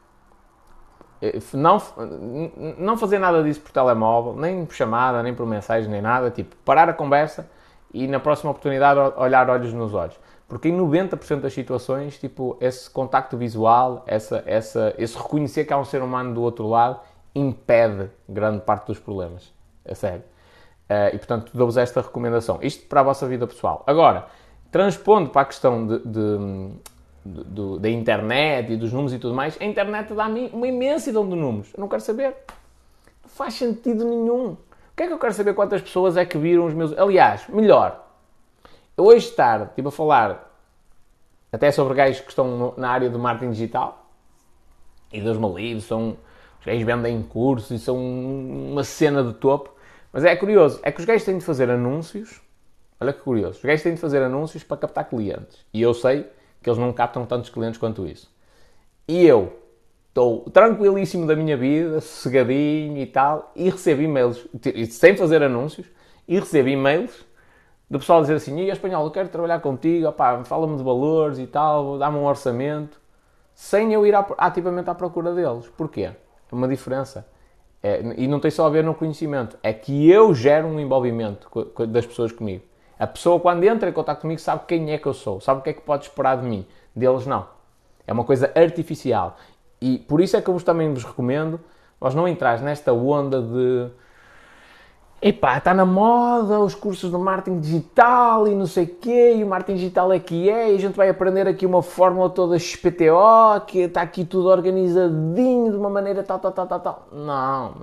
Eh, 1.20 1.40
não, 1.52 1.82
não 2.78 2.96
fazer 2.96 3.18
nada 3.18 3.42
disso 3.42 3.60
por 3.60 3.72
telemóvel, 3.72 4.36
nem 4.36 4.68
por 4.68 4.76
chamada, 4.76 5.24
nem 5.24 5.34
por 5.34 5.48
mensagem, 5.48 5.90
nem 5.90 6.00
nada. 6.00 6.30
Tipo, 6.30 6.56
parar 6.58 6.88
a 6.88 6.94
conversa 6.94 7.50
e 7.92 8.08
na 8.08 8.20
próxima 8.20 8.52
oportunidade 8.52 9.00
olhar 9.18 9.50
olhos 9.50 9.74
nos 9.74 9.96
olhos. 9.96 10.20
Porque 10.48 10.70
em 10.70 10.78
90% 10.78 11.40
das 11.40 11.54
situações, 11.54 12.20
tipo, 12.20 12.56
esse 12.62 12.88
contacto 12.88 13.36
visual, 13.36 14.04
essa, 14.06 14.44
essa, 14.46 14.94
esse 15.00 15.18
reconhecer 15.18 15.66
que 15.66 15.74
há 15.74 15.78
um 15.80 15.86
ser 15.86 16.04
humano 16.04 16.36
do 16.36 16.42
outro 16.44 16.70
lado, 16.70 17.00
impede 17.34 18.12
grande 18.30 18.62
parte 18.62 18.86
dos 18.86 19.00
problemas. 19.00 19.52
É 19.84 19.96
sério. 19.96 20.33
Uh, 20.90 21.16
e 21.16 21.18
portanto, 21.18 21.52
dou-vos 21.54 21.78
esta 21.78 22.02
recomendação. 22.02 22.60
Isto 22.62 22.88
para 22.88 23.00
a 23.00 23.04
vossa 23.04 23.28
vida 23.28 23.48
pessoal. 23.48 23.84
Agora, 23.88 24.28
transpondo 24.72 25.30
para 25.30 25.44
a 25.44 25.46
questão 25.46 25.88
de, 25.88 26.00
de, 26.00 26.38
de, 27.26 27.44
de, 27.44 27.80
da 27.80 27.90
internet 27.90 28.74
e 28.74 28.76
dos 28.76 28.92
números 28.92 29.14
e 29.14 29.20
tudo 29.20 29.34
mais, 29.34 29.58
a 29.60 29.66
internet 29.66 30.14
dá-me 30.14 30.50
uma 30.54 30.68
imensidão 30.68 31.28
de 31.28 31.36
números. 31.36 31.74
Eu 31.74 31.82
não 31.82 31.88
quero 31.88 32.02
saber. 32.02 32.36
Não 33.24 33.30
faz 33.30 33.54
sentido 33.54 34.04
nenhum. 34.04 34.52
O 34.52 34.58
que 34.96 35.04
é 35.04 35.08
que 35.08 35.14
eu 35.14 35.20
quero 35.20 35.34
saber 35.34 35.54
quantas 35.54 35.82
pessoas 35.82 36.18
é 36.18 36.26
que 36.26 36.38
viram 36.38 36.66
os 36.66 36.74
meus. 36.74 36.98
Aliás, 36.98 37.48
melhor, 37.48 38.06
eu 38.96 39.06
hoje 39.06 39.32
tarde 39.32 39.70
estive 39.70 39.88
a 39.88 39.92
falar 39.92 40.52
até 41.52 41.72
sobre 41.72 41.94
gajos 41.96 42.20
que 42.20 42.30
estão 42.30 42.74
na 42.78 42.90
área 42.90 43.10
do 43.10 43.18
marketing 43.18 43.52
digital 43.52 44.04
e 45.14 45.22
Deus 45.22 45.38
me 45.38 45.48
livre, 45.54 45.82
são. 45.82 46.18
Os 46.60 46.66
gajos 46.66 46.84
vendem 46.84 47.22
cursos 47.22 47.70
e 47.72 47.78
são 47.78 47.98
uma 47.98 48.84
cena 48.84 49.24
de 49.24 49.34
topo. 49.34 49.73
Mas 50.14 50.24
é 50.24 50.36
curioso, 50.36 50.80
é 50.84 50.92
que 50.92 51.00
os 51.00 51.06
gajos 51.06 51.26
têm 51.26 51.40
de 51.40 51.44
fazer 51.44 51.72
anúncios. 51.72 52.40
Olha 53.02 53.12
que 53.12 53.22
curioso, 53.22 53.58
os 53.58 53.66
gajos 53.66 53.82
têm 53.82 53.96
de 53.96 54.00
fazer 54.00 54.22
anúncios 54.22 54.64
para 54.64 54.78
captar 54.78 55.10
clientes. 55.10 55.66
E 55.74 55.82
eu 55.82 55.94
sei 55.94 56.28
que 56.62 56.70
eles 56.70 56.80
não 56.80 56.94
captam 56.94 57.26
tantos 57.26 57.50
clientes 57.50 57.80
quanto 57.80 58.06
isso. 58.06 58.32
E 59.08 59.26
eu 59.26 59.60
estou 60.10 60.42
tranquilíssimo 60.52 61.26
da 61.26 61.36
minha 61.36 61.58
vida, 61.58 62.00
sossegadinho 62.00 62.98
e 62.98 63.08
tal, 63.08 63.52
e 63.56 63.70
recebo 63.70 64.04
e-mails, 64.04 64.48
sem 64.90 65.18
fazer 65.18 65.42
anúncios, 65.42 65.88
e 66.28 66.40
recebo 66.40 66.70
e-mails 66.70 67.26
do 67.90 68.00
pessoal 68.00 68.22
dizer 68.22 68.36
assim, 68.36 68.58
e 68.60 68.70
espanhol, 68.70 69.06
eu 69.06 69.12
quero 69.12 69.30
trabalhar 69.30 69.60
contigo, 69.60 70.14
fala-me 70.46 70.78
de 70.78 70.84
valores 70.84 71.40
e 71.40 71.48
tal, 71.48 71.98
dá-me 71.98 72.18
um 72.18 72.26
orçamento, 72.26 73.02
sem 73.54 73.94
eu 73.94 74.06
ir 74.06 74.14
ativamente 74.38 74.90
à 74.90 74.96
procura 74.96 75.34
deles. 75.34 75.68
Porquê? 75.76 76.04
É 76.04 76.16
uma 76.52 76.68
diferença. 76.68 77.28
É, 77.86 78.02
e 78.16 78.28
não 78.28 78.40
tem 78.40 78.50
só 78.50 78.66
a 78.66 78.70
ver 78.70 78.82
no 78.82 78.96
conhecimento, 78.96 79.58
é 79.62 79.74
que 79.74 80.10
eu 80.10 80.34
gero 80.34 80.68
um 80.70 80.80
envolvimento 80.80 81.50
das 81.90 82.06
pessoas 82.06 82.32
comigo. 82.32 82.64
A 82.98 83.06
pessoa, 83.06 83.38
quando 83.42 83.66
entra 83.66 83.90
em 83.90 83.92
contato 83.92 84.22
comigo, 84.22 84.40
sabe 84.40 84.64
quem 84.66 84.94
é 84.94 84.98
que 84.98 85.06
eu 85.06 85.14
sou, 85.14 85.42
sabe 85.42 85.60
o 85.60 85.64
que 85.64 85.72
é 85.72 85.74
que 85.74 85.82
pode 85.82 86.06
esperar 86.06 86.38
de 86.38 86.48
mim. 86.48 86.66
Deles, 86.96 87.26
não. 87.26 87.46
É 88.08 88.14
uma 88.14 88.24
coisa 88.24 88.50
artificial. 88.56 89.36
E 89.82 89.98
por 89.98 90.22
isso 90.22 90.38
é 90.38 90.42
que 90.42 90.50
eu 90.50 90.54
vos, 90.54 90.64
também 90.64 90.94
vos 90.94 91.04
recomendo, 91.04 91.60
vós 92.00 92.16
não 92.16 92.26
entrares 92.26 92.62
nesta 92.62 92.94
onda 92.94 93.42
de 93.42 93.90
epá, 95.24 95.58
está 95.58 95.74
na 95.74 95.86
moda 95.86 96.60
os 96.60 96.76
cursos 96.76 97.10
de 97.10 97.18
marketing 97.18 97.60
digital 97.60 98.46
e 98.48 98.54
não 98.54 98.66
sei 98.66 98.84
o 98.84 98.96
quê, 98.96 99.36
e 99.38 99.44
o 99.44 99.48
marketing 99.48 99.78
digital 99.78 100.12
é 100.12 100.20
que 100.20 100.50
é, 100.50 100.72
e 100.72 100.76
a 100.76 100.80
gente 100.80 100.96
vai 100.96 101.08
aprender 101.08 101.48
aqui 101.48 101.66
uma 101.66 101.82
fórmula 101.82 102.30
toda 102.30 102.60
XPTO, 102.60 103.62
que 103.66 103.80
está 103.80 104.02
aqui 104.02 104.26
tudo 104.26 104.50
organizadinho 104.50 105.72
de 105.72 105.78
uma 105.78 105.90
maneira 105.90 106.22
tal, 106.24 106.40
tal, 106.40 106.52
tal, 106.52 106.68
tal, 106.68 106.80
tal. 106.82 107.08
Não, 107.14 107.76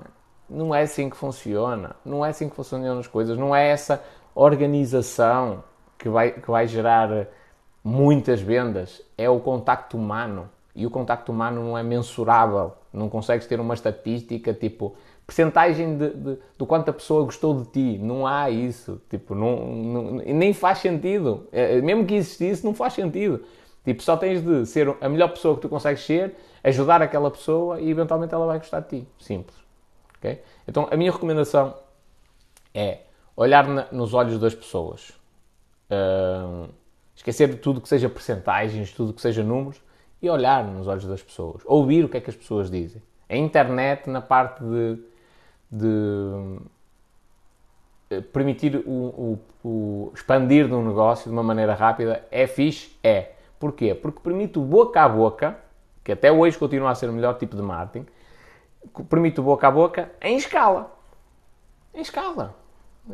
não 0.47 0.75
é 0.75 0.83
assim 0.83 1.09
que 1.09 1.17
funciona. 1.17 1.95
Não 2.05 2.25
é 2.25 2.29
assim 2.29 2.47
que 2.47 2.55
funcionam 2.55 2.99
as 2.99 3.07
coisas. 3.07 3.37
Não 3.37 3.55
é 3.55 3.69
essa 3.69 4.03
organização 4.35 5.63
que 5.97 6.09
vai, 6.09 6.31
que 6.31 6.51
vai 6.51 6.67
gerar 6.67 7.27
muitas 7.83 8.41
vendas. 8.41 9.01
É 9.17 9.29
o 9.29 9.39
contacto 9.39 9.97
humano. 9.97 10.49
E 10.75 10.85
o 10.85 10.91
contacto 10.91 11.31
humano 11.31 11.63
não 11.63 11.77
é 11.77 11.83
mensurável. 11.83 12.73
Não 12.93 13.09
consegues 13.09 13.47
ter 13.47 13.59
uma 13.59 13.73
estatística 13.73 14.53
tipo 14.53 14.95
percentagem 15.25 15.97
de, 15.97 16.09
de, 16.09 16.37
do 16.57 16.65
quanto 16.65 16.89
a 16.89 16.93
pessoa 16.93 17.23
gostou 17.23 17.61
de 17.61 17.69
ti. 17.69 17.97
Não 17.97 18.27
há 18.27 18.49
isso. 18.49 19.01
Tipo, 19.09 19.33
não, 19.33 19.67
não, 19.67 20.03
nem 20.13 20.53
faz 20.53 20.79
sentido. 20.79 21.47
É, 21.51 21.81
mesmo 21.81 22.05
que 22.05 22.15
existisse, 22.15 22.65
não 22.65 22.73
faz 22.73 22.93
sentido. 22.93 23.43
Tipo, 23.83 24.03
só 24.03 24.15
tens 24.17 24.41
de 24.43 24.65
ser 24.65 24.95
a 25.01 25.09
melhor 25.09 25.29
pessoa 25.29 25.55
que 25.55 25.61
tu 25.61 25.69
consegues 25.69 26.03
ser, 26.03 26.35
ajudar 26.63 27.01
aquela 27.01 27.31
pessoa 27.31 27.79
e 27.79 27.89
eventualmente 27.89 28.33
ela 28.33 28.45
vai 28.45 28.57
gostar 28.57 28.81
de 28.81 28.99
ti. 28.99 29.07
Simples. 29.19 29.57
Okay? 30.19 30.41
Então, 30.67 30.87
a 30.91 30.95
minha 30.95 31.11
recomendação 31.11 31.75
é 32.73 32.99
olhar 33.35 33.67
na, 33.67 33.87
nos 33.91 34.13
olhos 34.13 34.37
das 34.37 34.53
pessoas. 34.53 35.13
Esquecer 37.15 37.49
de 37.49 37.57
tudo 37.57 37.81
que 37.81 37.89
seja 37.89 38.09
percentagens, 38.09 38.91
tudo 38.93 39.13
que 39.13 39.21
seja 39.21 39.43
números 39.43 39.81
e 40.21 40.29
olhar 40.29 40.63
nos 40.63 40.87
olhos 40.87 41.05
das 41.05 41.21
pessoas. 41.21 41.61
Ouvir 41.65 42.05
o 42.05 42.09
que 42.09 42.17
é 42.17 42.21
que 42.21 42.29
as 42.29 42.35
pessoas 42.35 42.69
dizem. 42.69 43.01
A 43.27 43.35
internet, 43.35 44.09
na 44.09 44.21
parte 44.21 44.63
de 44.63 44.99
de 45.71 46.59
eh, 48.09 48.21
permitir 48.21 48.83
o, 48.85 48.91
o, 48.91 49.39
o, 49.63 50.11
expandir 50.13 50.67
de 50.67 50.73
um 50.73 50.85
negócio 50.85 51.25
de 51.25 51.31
uma 51.31 51.43
maneira 51.43 51.73
rápida 51.73 52.25
é 52.29 52.45
fixe? 52.45 52.97
É. 53.03 53.31
Porquê? 53.59 53.95
Porque 53.95 54.19
permite 54.19 54.59
o 54.59 54.63
boca 54.63 55.01
a 55.01 55.07
boca, 55.07 55.57
que 56.03 56.11
até 56.11 56.31
hoje 56.31 56.57
continua 56.57 56.91
a 56.91 56.95
ser 56.95 57.09
o 57.09 57.13
melhor 57.13 57.37
tipo 57.37 57.55
de 57.55 57.61
marketing, 57.61 58.05
permite 59.09 59.39
o 59.39 59.43
boca 59.43 59.67
a 59.67 59.71
boca 59.71 60.11
em 60.21 60.35
escala. 60.35 60.91
Em 61.93 62.01
escala. 62.01 62.55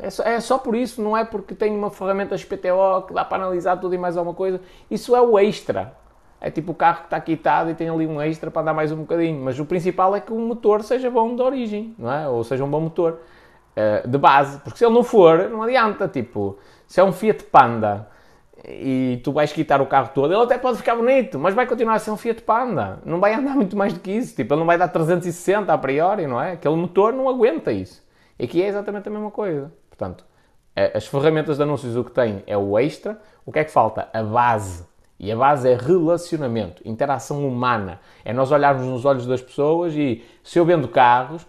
É 0.00 0.10
só, 0.10 0.22
é 0.22 0.40
só 0.40 0.58
por 0.58 0.74
isso, 0.74 1.00
não 1.00 1.16
é 1.16 1.24
porque 1.24 1.54
tem 1.54 1.74
uma 1.76 1.90
ferramenta 1.90 2.36
XPTO 2.36 3.02
que 3.06 3.14
dá 3.14 3.24
para 3.24 3.44
analisar 3.44 3.76
tudo 3.76 3.94
e 3.94 3.98
mais 3.98 4.16
alguma 4.16 4.34
coisa. 4.34 4.60
Isso 4.90 5.14
é 5.14 5.20
o 5.20 5.38
extra. 5.38 5.96
É 6.40 6.50
tipo 6.50 6.72
o 6.72 6.74
carro 6.74 6.98
que 6.98 7.04
está 7.06 7.20
quitado 7.20 7.70
e 7.70 7.74
tem 7.74 7.88
ali 7.88 8.06
um 8.06 8.20
extra 8.20 8.50
para 8.50 8.62
andar 8.62 8.74
mais 8.74 8.92
um 8.92 8.98
bocadinho. 8.98 9.42
Mas 9.42 9.58
o 9.58 9.64
principal 9.64 10.14
é 10.14 10.20
que 10.20 10.32
o 10.32 10.38
motor 10.38 10.82
seja 10.82 11.10
bom 11.10 11.34
de 11.34 11.42
origem, 11.42 11.94
não 11.98 12.12
é? 12.12 12.28
Ou 12.28 12.44
seja 12.44 12.64
um 12.64 12.70
bom 12.70 12.80
motor 12.80 13.20
uh, 13.76 14.08
de 14.08 14.18
base. 14.18 14.58
Porque 14.60 14.78
se 14.78 14.84
ele 14.84 14.94
não 14.94 15.02
for, 15.02 15.48
não 15.50 15.62
adianta. 15.62 16.06
Tipo, 16.06 16.56
se 16.86 17.00
é 17.00 17.04
um 17.04 17.12
Fiat 17.12 17.42
Panda 17.44 18.08
e 18.66 19.20
tu 19.24 19.32
vais 19.32 19.52
quitar 19.52 19.80
o 19.80 19.86
carro 19.86 20.10
todo, 20.14 20.32
ele 20.32 20.42
até 20.42 20.58
pode 20.58 20.78
ficar 20.78 20.94
bonito, 20.96 21.38
mas 21.38 21.54
vai 21.54 21.66
continuar 21.66 21.94
a 21.94 21.98
ser 21.98 22.12
um 22.12 22.16
Fiat 22.16 22.42
Panda. 22.42 23.00
Não 23.04 23.18
vai 23.18 23.34
andar 23.34 23.54
muito 23.56 23.76
mais 23.76 23.92
do 23.92 23.98
que 23.98 24.12
isso. 24.12 24.36
Tipo, 24.36 24.54
ele 24.54 24.60
não 24.60 24.66
vai 24.66 24.78
dar 24.78 24.88
360 24.88 25.72
a 25.72 25.78
priori, 25.78 26.26
não 26.28 26.40
é? 26.40 26.52
Aquele 26.52 26.76
motor 26.76 27.12
não 27.12 27.28
aguenta 27.28 27.72
isso. 27.72 28.06
E 28.38 28.44
aqui 28.44 28.62
é 28.62 28.68
exatamente 28.68 29.08
a 29.08 29.10
mesma 29.10 29.32
coisa. 29.32 29.72
Portanto, 29.88 30.24
eh, 30.76 30.92
as 30.94 31.06
ferramentas 31.08 31.56
de 31.56 31.64
anúncios 31.64 31.96
o 31.96 32.04
que 32.04 32.12
tem 32.12 32.44
é 32.46 32.56
o 32.56 32.78
extra. 32.78 33.20
O 33.44 33.50
que 33.50 33.58
é 33.58 33.64
que 33.64 33.72
falta? 33.72 34.08
A 34.12 34.22
base 34.22 34.86
e 35.18 35.32
a 35.32 35.36
base 35.36 35.68
é 35.68 35.74
relacionamento, 35.74 36.82
interação 36.84 37.46
humana. 37.46 38.00
É 38.24 38.32
nós 38.32 38.52
olharmos 38.52 38.86
nos 38.86 39.04
olhos 39.04 39.26
das 39.26 39.42
pessoas 39.42 39.94
e 39.94 40.24
se 40.44 40.58
eu 40.58 40.64
vendo 40.64 40.86
carros, 40.86 41.46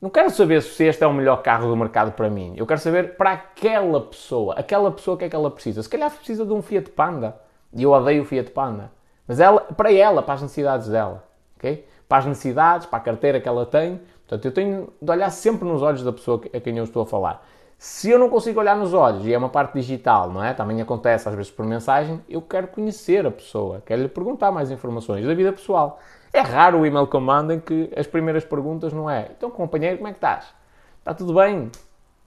não 0.00 0.10
quero 0.10 0.30
saber 0.30 0.60
se 0.62 0.84
este 0.84 1.04
é 1.04 1.06
o 1.06 1.12
melhor 1.12 1.42
carro 1.42 1.68
do 1.68 1.76
mercado 1.76 2.10
para 2.12 2.28
mim. 2.28 2.54
Eu 2.56 2.66
quero 2.66 2.80
saber 2.80 3.16
para 3.16 3.32
aquela 3.32 4.00
pessoa, 4.00 4.54
aquela 4.54 4.90
pessoa 4.90 5.16
que 5.16 5.24
é 5.24 5.28
que 5.28 5.36
ela 5.36 5.48
precisa. 5.48 5.80
Se 5.80 5.88
calhar 5.88 6.10
precisa 6.10 6.44
de 6.44 6.52
um 6.52 6.60
Fiat 6.60 6.90
Panda. 6.90 7.36
E 7.72 7.84
eu 7.84 7.92
odeio 7.92 8.22
o 8.22 8.24
Fiat 8.24 8.50
Panda. 8.50 8.90
Mas 9.28 9.38
ela, 9.38 9.60
para 9.60 9.92
ela, 9.92 10.20
para 10.20 10.34
as 10.34 10.42
necessidades 10.42 10.88
dela. 10.88 11.22
Okay? 11.56 11.86
Para 12.08 12.18
as 12.18 12.26
necessidades, 12.26 12.86
para 12.86 12.98
a 12.98 13.00
carteira 13.00 13.40
que 13.40 13.48
ela 13.48 13.64
tem. 13.64 14.00
Portanto, 14.26 14.44
eu 14.44 14.52
tenho 14.52 14.92
de 15.00 15.10
olhar 15.10 15.30
sempre 15.30 15.68
nos 15.68 15.82
olhos 15.82 16.02
da 16.02 16.12
pessoa 16.12 16.40
a 16.52 16.58
quem 16.58 16.76
eu 16.76 16.84
estou 16.84 17.04
a 17.04 17.06
falar. 17.06 17.46
Se 17.82 18.10
eu 18.10 18.16
não 18.16 18.30
consigo 18.30 18.60
olhar 18.60 18.76
nos 18.76 18.94
olhos, 18.94 19.26
e 19.26 19.34
é 19.34 19.36
uma 19.36 19.48
parte 19.48 19.72
digital, 19.74 20.30
não 20.30 20.40
é? 20.40 20.54
Também 20.54 20.80
acontece 20.80 21.28
às 21.28 21.34
vezes 21.34 21.50
por 21.50 21.66
mensagem, 21.66 22.22
eu 22.28 22.40
quero 22.40 22.68
conhecer 22.68 23.26
a 23.26 23.30
pessoa, 23.32 23.82
quero 23.84 24.02
lhe 24.02 24.08
perguntar 24.08 24.52
mais 24.52 24.70
informações 24.70 25.26
da 25.26 25.34
vida 25.34 25.52
pessoal. 25.52 25.98
É 26.32 26.38
raro 26.38 26.78
o 26.78 26.86
email 26.86 27.08
que 27.08 27.16
eu 27.16 27.20
mando 27.20 27.52
em 27.52 27.58
que 27.58 27.92
as 27.96 28.06
primeiras 28.06 28.44
perguntas 28.44 28.92
não 28.92 29.10
é 29.10 29.32
então 29.36 29.50
companheiro, 29.50 29.96
como 29.96 30.06
é 30.06 30.12
que 30.12 30.18
estás? 30.18 30.54
Está 31.00 31.12
tudo 31.12 31.34
bem? 31.34 31.72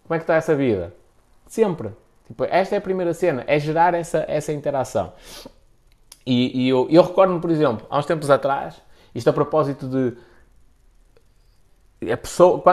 Como 0.04 0.16
é 0.16 0.18
que 0.18 0.24
está 0.24 0.36
essa 0.36 0.54
vida? 0.54 0.94
Sempre. 1.48 1.92
Tipo, 2.28 2.44
esta 2.44 2.76
é 2.76 2.78
a 2.78 2.82
primeira 2.82 3.14
cena, 3.14 3.46
é 3.48 3.58
gerar 3.58 3.94
essa, 3.94 4.26
essa 4.28 4.52
interação. 4.52 5.14
E, 6.26 6.66
e 6.66 6.68
eu, 6.68 6.86
eu 6.90 7.02
recordo-me, 7.02 7.40
por 7.40 7.50
exemplo, 7.50 7.88
há 7.90 7.98
uns 7.98 8.06
tempos 8.06 8.30
atrás, 8.30 8.82
isto 9.16 9.30
a 9.30 9.34
propósito 9.34 9.88
de 9.88 10.18
a 12.12 12.18
pessoa, 12.18 12.64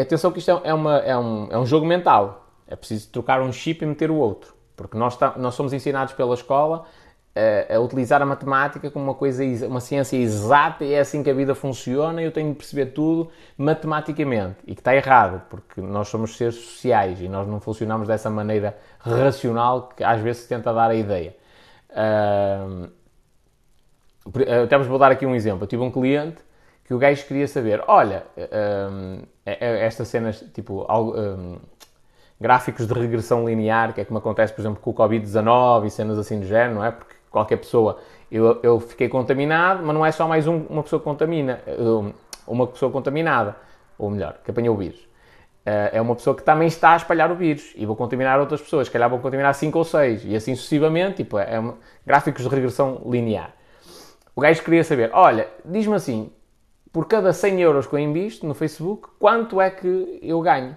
atenção 0.00 0.32
que 0.32 0.38
isto 0.38 0.50
é, 0.50 0.60
é, 0.64 0.74
uma, 0.74 0.98
é, 0.98 1.16
um, 1.16 1.48
é 1.50 1.58
um 1.58 1.66
jogo 1.66 1.86
mental. 1.86 2.46
É 2.66 2.76
preciso 2.76 3.10
trocar 3.10 3.42
um 3.42 3.52
chip 3.52 3.84
e 3.84 3.86
meter 3.86 4.10
o 4.10 4.16
outro. 4.16 4.54
Porque 4.76 4.96
nós, 4.96 5.18
nós 5.36 5.54
somos 5.54 5.72
ensinados 5.72 6.14
pela 6.14 6.34
escola 6.34 6.84
a, 7.34 7.76
a, 7.76 7.80
utilizar 7.80 8.20
a 8.20 8.26
matemática 8.26 8.90
como 8.90 9.04
uma 9.04 9.14
coisa, 9.14 9.44
uma 9.66 9.80
ciência 9.80 10.16
exata 10.16 10.84
e 10.84 10.92
é 10.92 11.00
assim 11.00 11.22
que 11.22 11.30
a 11.30 11.34
vida 11.34 11.54
funciona 11.54 12.20
e 12.20 12.24
eu 12.24 12.32
tenho 12.32 12.50
de 12.50 12.56
perceber 12.56 12.86
tudo 12.86 13.30
matematicamente. 13.56 14.56
E 14.66 14.74
que 14.74 14.80
está 14.80 14.94
errado, 14.94 15.42
porque 15.48 15.80
nós 15.80 16.08
somos 16.08 16.36
seres 16.36 16.56
sociais 16.56 17.20
e 17.20 17.28
nós 17.28 17.46
não 17.48 17.60
funcionamos 17.60 18.08
dessa 18.08 18.28
maneira 18.28 18.76
racional 18.98 19.88
que 19.96 20.04
às 20.04 20.20
vezes 20.20 20.42
se 20.42 20.48
tenta 20.48 20.72
dar 20.72 20.90
a 20.90 20.94
ideia. 20.94 21.34
Uh, 21.90 22.90
até 24.64 24.78
vos 24.78 24.86
vou 24.86 24.98
dar 24.98 25.10
aqui 25.10 25.26
um 25.26 25.34
exemplo. 25.34 25.64
Eu 25.64 25.68
tive 25.68 25.82
um 25.82 25.90
cliente 25.90 26.42
que 26.92 26.96
o 26.96 26.98
gajo 26.98 27.24
queria 27.24 27.48
saber, 27.48 27.82
olha, 27.88 28.26
um, 28.36 29.22
é, 29.46 29.66
é 29.66 29.86
estas 29.86 30.08
cenas, 30.08 30.44
tipo, 30.52 30.86
um, 30.92 31.58
gráficos 32.38 32.86
de 32.86 32.92
regressão 32.92 33.48
linear, 33.48 33.94
que 33.94 34.02
é 34.02 34.04
como 34.04 34.18
acontece, 34.18 34.52
por 34.52 34.60
exemplo, 34.60 34.78
com 34.78 34.90
o 34.90 34.94
Covid-19 34.94 35.86
e 35.86 35.90
cenas 35.90 36.18
assim 36.18 36.38
do 36.38 36.44
género, 36.44 36.74
não 36.74 36.84
é? 36.84 36.90
Porque 36.90 37.14
qualquer 37.30 37.56
pessoa, 37.56 37.98
eu, 38.30 38.60
eu 38.62 38.78
fiquei 38.78 39.08
contaminado, 39.08 39.82
mas 39.82 39.94
não 39.94 40.04
é 40.04 40.12
só 40.12 40.28
mais 40.28 40.46
um, 40.46 40.66
uma 40.68 40.82
pessoa 40.82 41.00
que 41.00 41.04
contamina, 41.04 41.60
uma 42.46 42.66
pessoa 42.66 42.92
contaminada, 42.92 43.56
ou 43.96 44.10
melhor, 44.10 44.36
que 44.44 44.50
apanhou 44.50 44.74
o 44.74 44.78
vírus. 44.78 45.00
É 45.64 45.98
uma 45.98 46.14
pessoa 46.14 46.36
que 46.36 46.42
também 46.42 46.68
está 46.68 46.92
a 46.92 46.96
espalhar 46.96 47.32
o 47.32 47.36
vírus 47.36 47.72
e 47.74 47.86
vou 47.86 47.96
contaminar 47.96 48.38
outras 48.38 48.60
pessoas, 48.60 48.88
se 48.88 48.92
calhar 48.92 49.08
vou 49.08 49.20
contaminar 49.20 49.54
5 49.54 49.78
ou 49.78 49.84
6 49.84 50.24
e 50.26 50.36
assim 50.36 50.54
sucessivamente, 50.54 51.18
tipo, 51.18 51.38
é, 51.38 51.44
é 51.44 51.72
gráficos 52.04 52.42
de 52.42 52.48
regressão 52.50 53.00
linear. 53.06 53.54
O 54.34 54.40
gajo 54.40 54.62
queria 54.62 54.84
saber, 54.84 55.10
olha, 55.14 55.48
diz-me 55.64 55.94
assim, 55.94 56.32
por 56.92 57.06
cada 57.06 57.32
100 57.32 57.60
euros 57.62 57.86
que 57.86 57.94
eu 57.94 57.98
invisto 57.98 58.46
no 58.46 58.54
Facebook, 58.54 59.08
quanto 59.18 59.60
é 59.60 59.70
que 59.70 60.18
eu 60.22 60.40
ganho? 60.42 60.76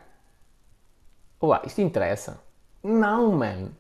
Olá, 1.39 1.62
isto 1.65 1.81
interessa? 1.81 2.39
Não, 2.81 3.31
mano. 3.31 3.72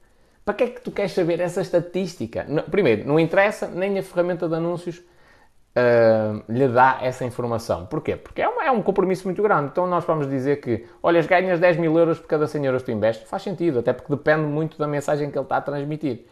Para 0.43 0.53
que 0.53 0.63
é 0.63 0.67
que 0.67 0.81
tu 0.81 0.91
queres 0.91 1.13
saber 1.13 1.39
essa 1.39 1.61
estatística? 1.61 2.45
primeiro, 2.69 3.07
não 3.07 3.19
interessa, 3.19 3.67
nem 3.67 3.97
a 3.97 4.03
ferramenta 4.03 4.47
de 4.47 4.55
anúncios 4.55 4.97
uh, 4.99 6.43
lhe 6.51 6.67
dá 6.67 6.99
essa 7.01 7.23
informação. 7.25 7.85
Porquê? 7.85 8.15
Porque 8.17 8.41
é, 8.41 8.45
é, 8.45 8.71
um 8.71 8.81
compromisso 8.81 9.25
muito 9.25 9.41
grande. 9.41 9.69
Então 9.71 9.87
nós 9.87 10.03
vamos 10.03 10.29
dizer 10.29 10.59
que, 10.59 10.85
olha, 11.01 11.21
ganhas 11.23 11.59
10 11.59 11.77
mil 11.77 11.97
euros 11.97 12.19
por 12.19 12.27
cada 12.27 12.47
100 12.47 12.65
euros 12.65 12.81
que 12.81 12.91
tu 12.91 12.91
investes. 12.91 13.27
Faz 13.29 13.43
sentido, 13.43 13.79
até 13.79 13.93
porque 13.93 14.13
depende 14.13 14.43
muito 14.43 14.77
da 14.77 14.87
mensagem 14.87 15.31
que 15.31 15.37
ele 15.37 15.45
está 15.45 15.57
a 15.57 15.61
transmitir. 15.61 16.25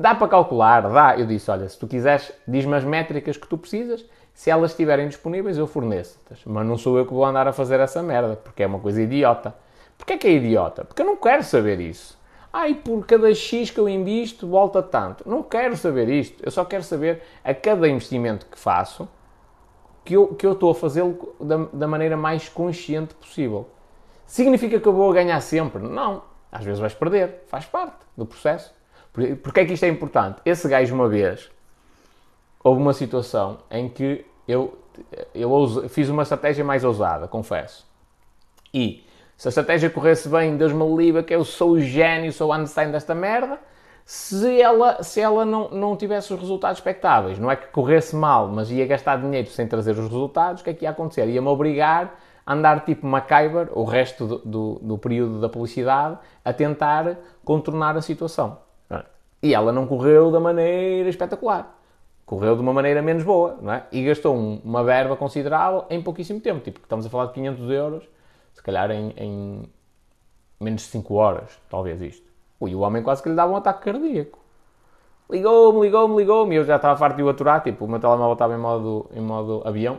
Dá 0.00 0.14
para 0.14 0.28
calcular, 0.28 0.88
dá. 0.88 1.18
Eu 1.18 1.26
disse, 1.26 1.50
olha, 1.50 1.68
se 1.68 1.78
tu 1.78 1.86
quiseres, 1.86 2.32
diz-me 2.48 2.74
as 2.74 2.84
métricas 2.84 3.36
que 3.36 3.46
tu 3.46 3.58
precisas 3.58 4.02
se 4.32 4.50
elas 4.50 4.70
estiverem 4.70 5.06
disponíveis, 5.06 5.58
eu 5.58 5.66
forneço. 5.66 6.18
Mas 6.46 6.66
não 6.66 6.78
sou 6.78 6.96
eu 6.96 7.04
que 7.04 7.12
vou 7.12 7.26
andar 7.26 7.46
a 7.46 7.52
fazer 7.52 7.78
essa 7.78 8.02
merda, 8.02 8.36
porque 8.36 8.62
é 8.62 8.66
uma 8.66 8.78
coisa 8.78 9.02
idiota. 9.02 9.54
Porquê 9.98 10.16
que 10.16 10.26
é 10.26 10.32
idiota? 10.32 10.82
Porque 10.82 11.02
eu 11.02 11.06
não 11.06 11.16
quero 11.16 11.42
saber 11.42 11.78
isso. 11.78 12.18
Ai, 12.50 12.72
por 12.72 13.04
cada 13.04 13.34
X 13.34 13.70
que 13.70 13.78
eu 13.78 13.86
invisto, 13.86 14.48
volta 14.48 14.82
tanto. 14.82 15.28
Não 15.28 15.42
quero 15.42 15.76
saber 15.76 16.08
isto. 16.08 16.42
Eu 16.42 16.50
só 16.50 16.64
quero 16.64 16.82
saber 16.82 17.22
a 17.44 17.52
cada 17.52 17.86
investimento 17.86 18.46
que 18.46 18.58
faço 18.58 19.06
que 20.02 20.16
eu, 20.16 20.28
que 20.28 20.46
eu 20.46 20.52
estou 20.52 20.70
a 20.70 20.74
fazê-lo 20.74 21.34
da, 21.38 21.58
da 21.70 21.86
maneira 21.86 22.16
mais 22.16 22.48
consciente 22.48 23.14
possível. 23.14 23.68
Significa 24.26 24.80
que 24.80 24.88
eu 24.88 24.94
vou 24.94 25.12
ganhar 25.12 25.38
sempre? 25.42 25.82
Não. 25.82 26.22
Às 26.50 26.64
vezes 26.64 26.80
vais 26.80 26.94
perder. 26.94 27.44
Faz 27.48 27.66
parte 27.66 27.98
do 28.16 28.24
processo. 28.24 28.74
Porquê 29.12 29.60
é 29.60 29.64
que 29.64 29.72
isto 29.72 29.84
é 29.84 29.88
importante? 29.88 30.40
Esse 30.44 30.68
gajo, 30.68 30.94
uma 30.94 31.08
vez, 31.08 31.50
houve 32.62 32.80
uma 32.80 32.92
situação 32.92 33.58
em 33.70 33.88
que 33.88 34.24
eu, 34.46 34.78
eu 35.34 35.88
fiz 35.88 36.08
uma 36.08 36.22
estratégia 36.22 36.64
mais 36.64 36.84
ousada, 36.84 37.26
confesso. 37.26 37.86
E 38.72 39.04
se 39.36 39.48
a 39.48 39.50
estratégia 39.50 39.90
corresse 39.90 40.28
bem, 40.28 40.56
Deus 40.56 40.72
me 40.72 40.84
livre, 40.96 41.22
que 41.22 41.34
eu 41.34 41.44
sou 41.44 41.72
o 41.72 41.80
gênio, 41.80 42.32
sou 42.32 42.50
o 42.50 42.52
Einstein 42.52 42.90
desta 42.90 43.14
merda. 43.14 43.58
Se 44.04 44.60
ela, 44.60 45.02
se 45.02 45.20
ela 45.20 45.44
não, 45.44 45.70
não 45.70 45.96
tivesse 45.96 46.32
os 46.32 46.40
resultados 46.40 46.78
expectáveis, 46.78 47.38
não 47.38 47.50
é 47.50 47.56
que 47.56 47.68
corresse 47.68 48.14
mal, 48.14 48.48
mas 48.48 48.70
ia 48.70 48.86
gastar 48.86 49.16
dinheiro 49.16 49.48
sem 49.48 49.66
trazer 49.66 49.92
os 49.92 50.08
resultados, 50.08 50.60
o 50.60 50.64
que 50.64 50.70
é 50.70 50.74
que 50.74 50.84
ia 50.84 50.90
acontecer? 50.90 51.26
Ia-me 51.28 51.48
obrigar 51.48 52.18
andar 52.46 52.84
tipo 52.84 53.06
MacGyver 53.06 53.68
o 53.72 53.84
resto 53.84 54.26
do, 54.26 54.38
do, 54.38 54.78
do 54.82 54.98
período 54.98 55.40
da 55.40 55.48
publicidade 55.48 56.18
a 56.44 56.52
tentar 56.52 57.16
contornar 57.44 57.96
a 57.96 58.02
situação. 58.02 58.58
E 59.42 59.54
ela 59.54 59.72
não 59.72 59.86
correu 59.86 60.30
da 60.30 60.38
maneira 60.38 61.08
espetacular. 61.08 61.76
Correu 62.26 62.54
de 62.54 62.62
uma 62.62 62.72
maneira 62.72 63.02
menos 63.02 63.24
boa, 63.24 63.58
não 63.60 63.72
é? 63.72 63.86
E 63.90 64.04
gastou 64.04 64.36
um, 64.36 64.60
uma 64.64 64.84
verba 64.84 65.16
considerável 65.16 65.84
em 65.90 66.02
pouquíssimo 66.02 66.40
tempo. 66.40 66.60
Tipo, 66.60 66.80
estamos 66.80 67.06
a 67.06 67.10
falar 67.10 67.26
de 67.26 67.32
500 67.32 67.70
euros, 67.70 68.08
se 68.52 68.62
calhar 68.62 68.90
em, 68.90 69.12
em 69.16 69.62
menos 70.60 70.82
de 70.82 70.88
5 70.88 71.14
horas, 71.14 71.58
talvez 71.68 72.00
isto. 72.00 72.30
Ui, 72.60 72.74
o 72.74 72.80
homem 72.80 73.02
quase 73.02 73.22
que 73.22 73.28
lhe 73.28 73.34
dava 73.34 73.52
um 73.52 73.56
ataque 73.56 73.84
cardíaco. 73.84 74.38
Ligou-me, 75.30 75.80
ligou-me, 75.80 76.16
ligou-me. 76.16 76.54
E 76.54 76.58
eu 76.58 76.64
já 76.64 76.76
estava 76.76 76.96
farto 76.96 77.16
de 77.16 77.22
o 77.22 77.28
aturar, 77.28 77.62
tipo, 77.62 77.84
o 77.84 77.88
meu 77.88 77.98
telemóvel 77.98 78.34
estava 78.34 78.54
em 78.54 78.58
modo, 78.58 79.10
em 79.14 79.20
modo 79.20 79.62
avião. 79.64 79.98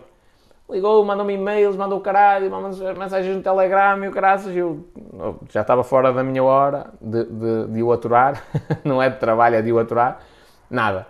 Ligou, 0.71 1.03
mandou-me 1.03 1.33
e-mails, 1.33 1.75
mandou 1.75 1.99
o 1.99 2.01
caralho, 2.01 2.49
mandou 2.49 2.69
mensagens 2.95 3.35
no 3.35 3.43
Telegram 3.43 4.01
e 4.05 4.07
o 4.07 4.11
caralho. 4.11 4.85
Eu 5.13 5.39
já 5.49 5.61
estava 5.61 5.83
fora 5.83 6.13
da 6.13 6.23
minha 6.23 6.41
hora 6.41 6.93
de, 7.01 7.25
de, 7.25 7.67
de 7.67 7.83
o 7.83 7.91
aturar. 7.91 8.41
Não 8.85 9.03
é 9.03 9.09
de 9.09 9.17
trabalho, 9.17 9.57
é 9.57 9.61
de 9.61 9.73
o 9.73 9.77
aturar. 9.77 10.21
Nada. 10.69 11.07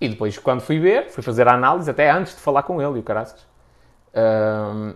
E 0.00 0.08
depois, 0.08 0.38
quando 0.38 0.62
fui 0.62 0.78
ver, 0.78 1.10
fui 1.10 1.22
fazer 1.22 1.46
a 1.46 1.52
análise, 1.52 1.90
até 1.90 2.10
antes 2.10 2.34
de 2.34 2.40
falar 2.40 2.62
com 2.62 2.80
ele 2.80 2.96
e 2.96 3.00
o 3.00 3.02
caraças. 3.02 3.46
Um, 4.14 4.94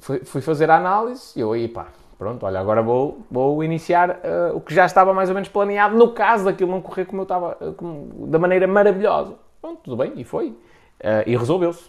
fui, 0.00 0.18
fui, 0.24 0.42
fazer 0.42 0.70
a 0.70 0.76
análise 0.76 1.32
e 1.34 1.40
eu 1.40 1.52
aí, 1.52 1.66
pá, 1.66 1.86
pronto, 2.18 2.44
olha, 2.44 2.60
agora 2.60 2.82
vou, 2.82 3.24
vou 3.30 3.64
iniciar 3.64 4.10
uh, 4.10 4.54
o 4.54 4.60
que 4.60 4.74
já 4.74 4.84
estava 4.84 5.14
mais 5.14 5.30
ou 5.30 5.34
menos 5.34 5.48
planeado 5.48 5.96
no 5.96 6.12
caso 6.12 6.44
daquilo 6.44 6.70
não 6.70 6.82
correr 6.82 7.06
como 7.06 7.22
eu 7.22 7.24
estava, 7.24 7.56
uh, 7.58 7.72
como, 7.72 8.26
da 8.26 8.38
maneira 8.38 8.66
maravilhosa. 8.66 9.34
Pronto, 9.62 9.80
tudo 9.82 9.96
bem, 9.96 10.12
e 10.16 10.24
foi. 10.24 10.48
Uh, 10.48 11.24
e 11.26 11.34
resolveu-se 11.34 11.88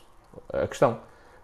a 0.54 0.66
questão. 0.66 0.98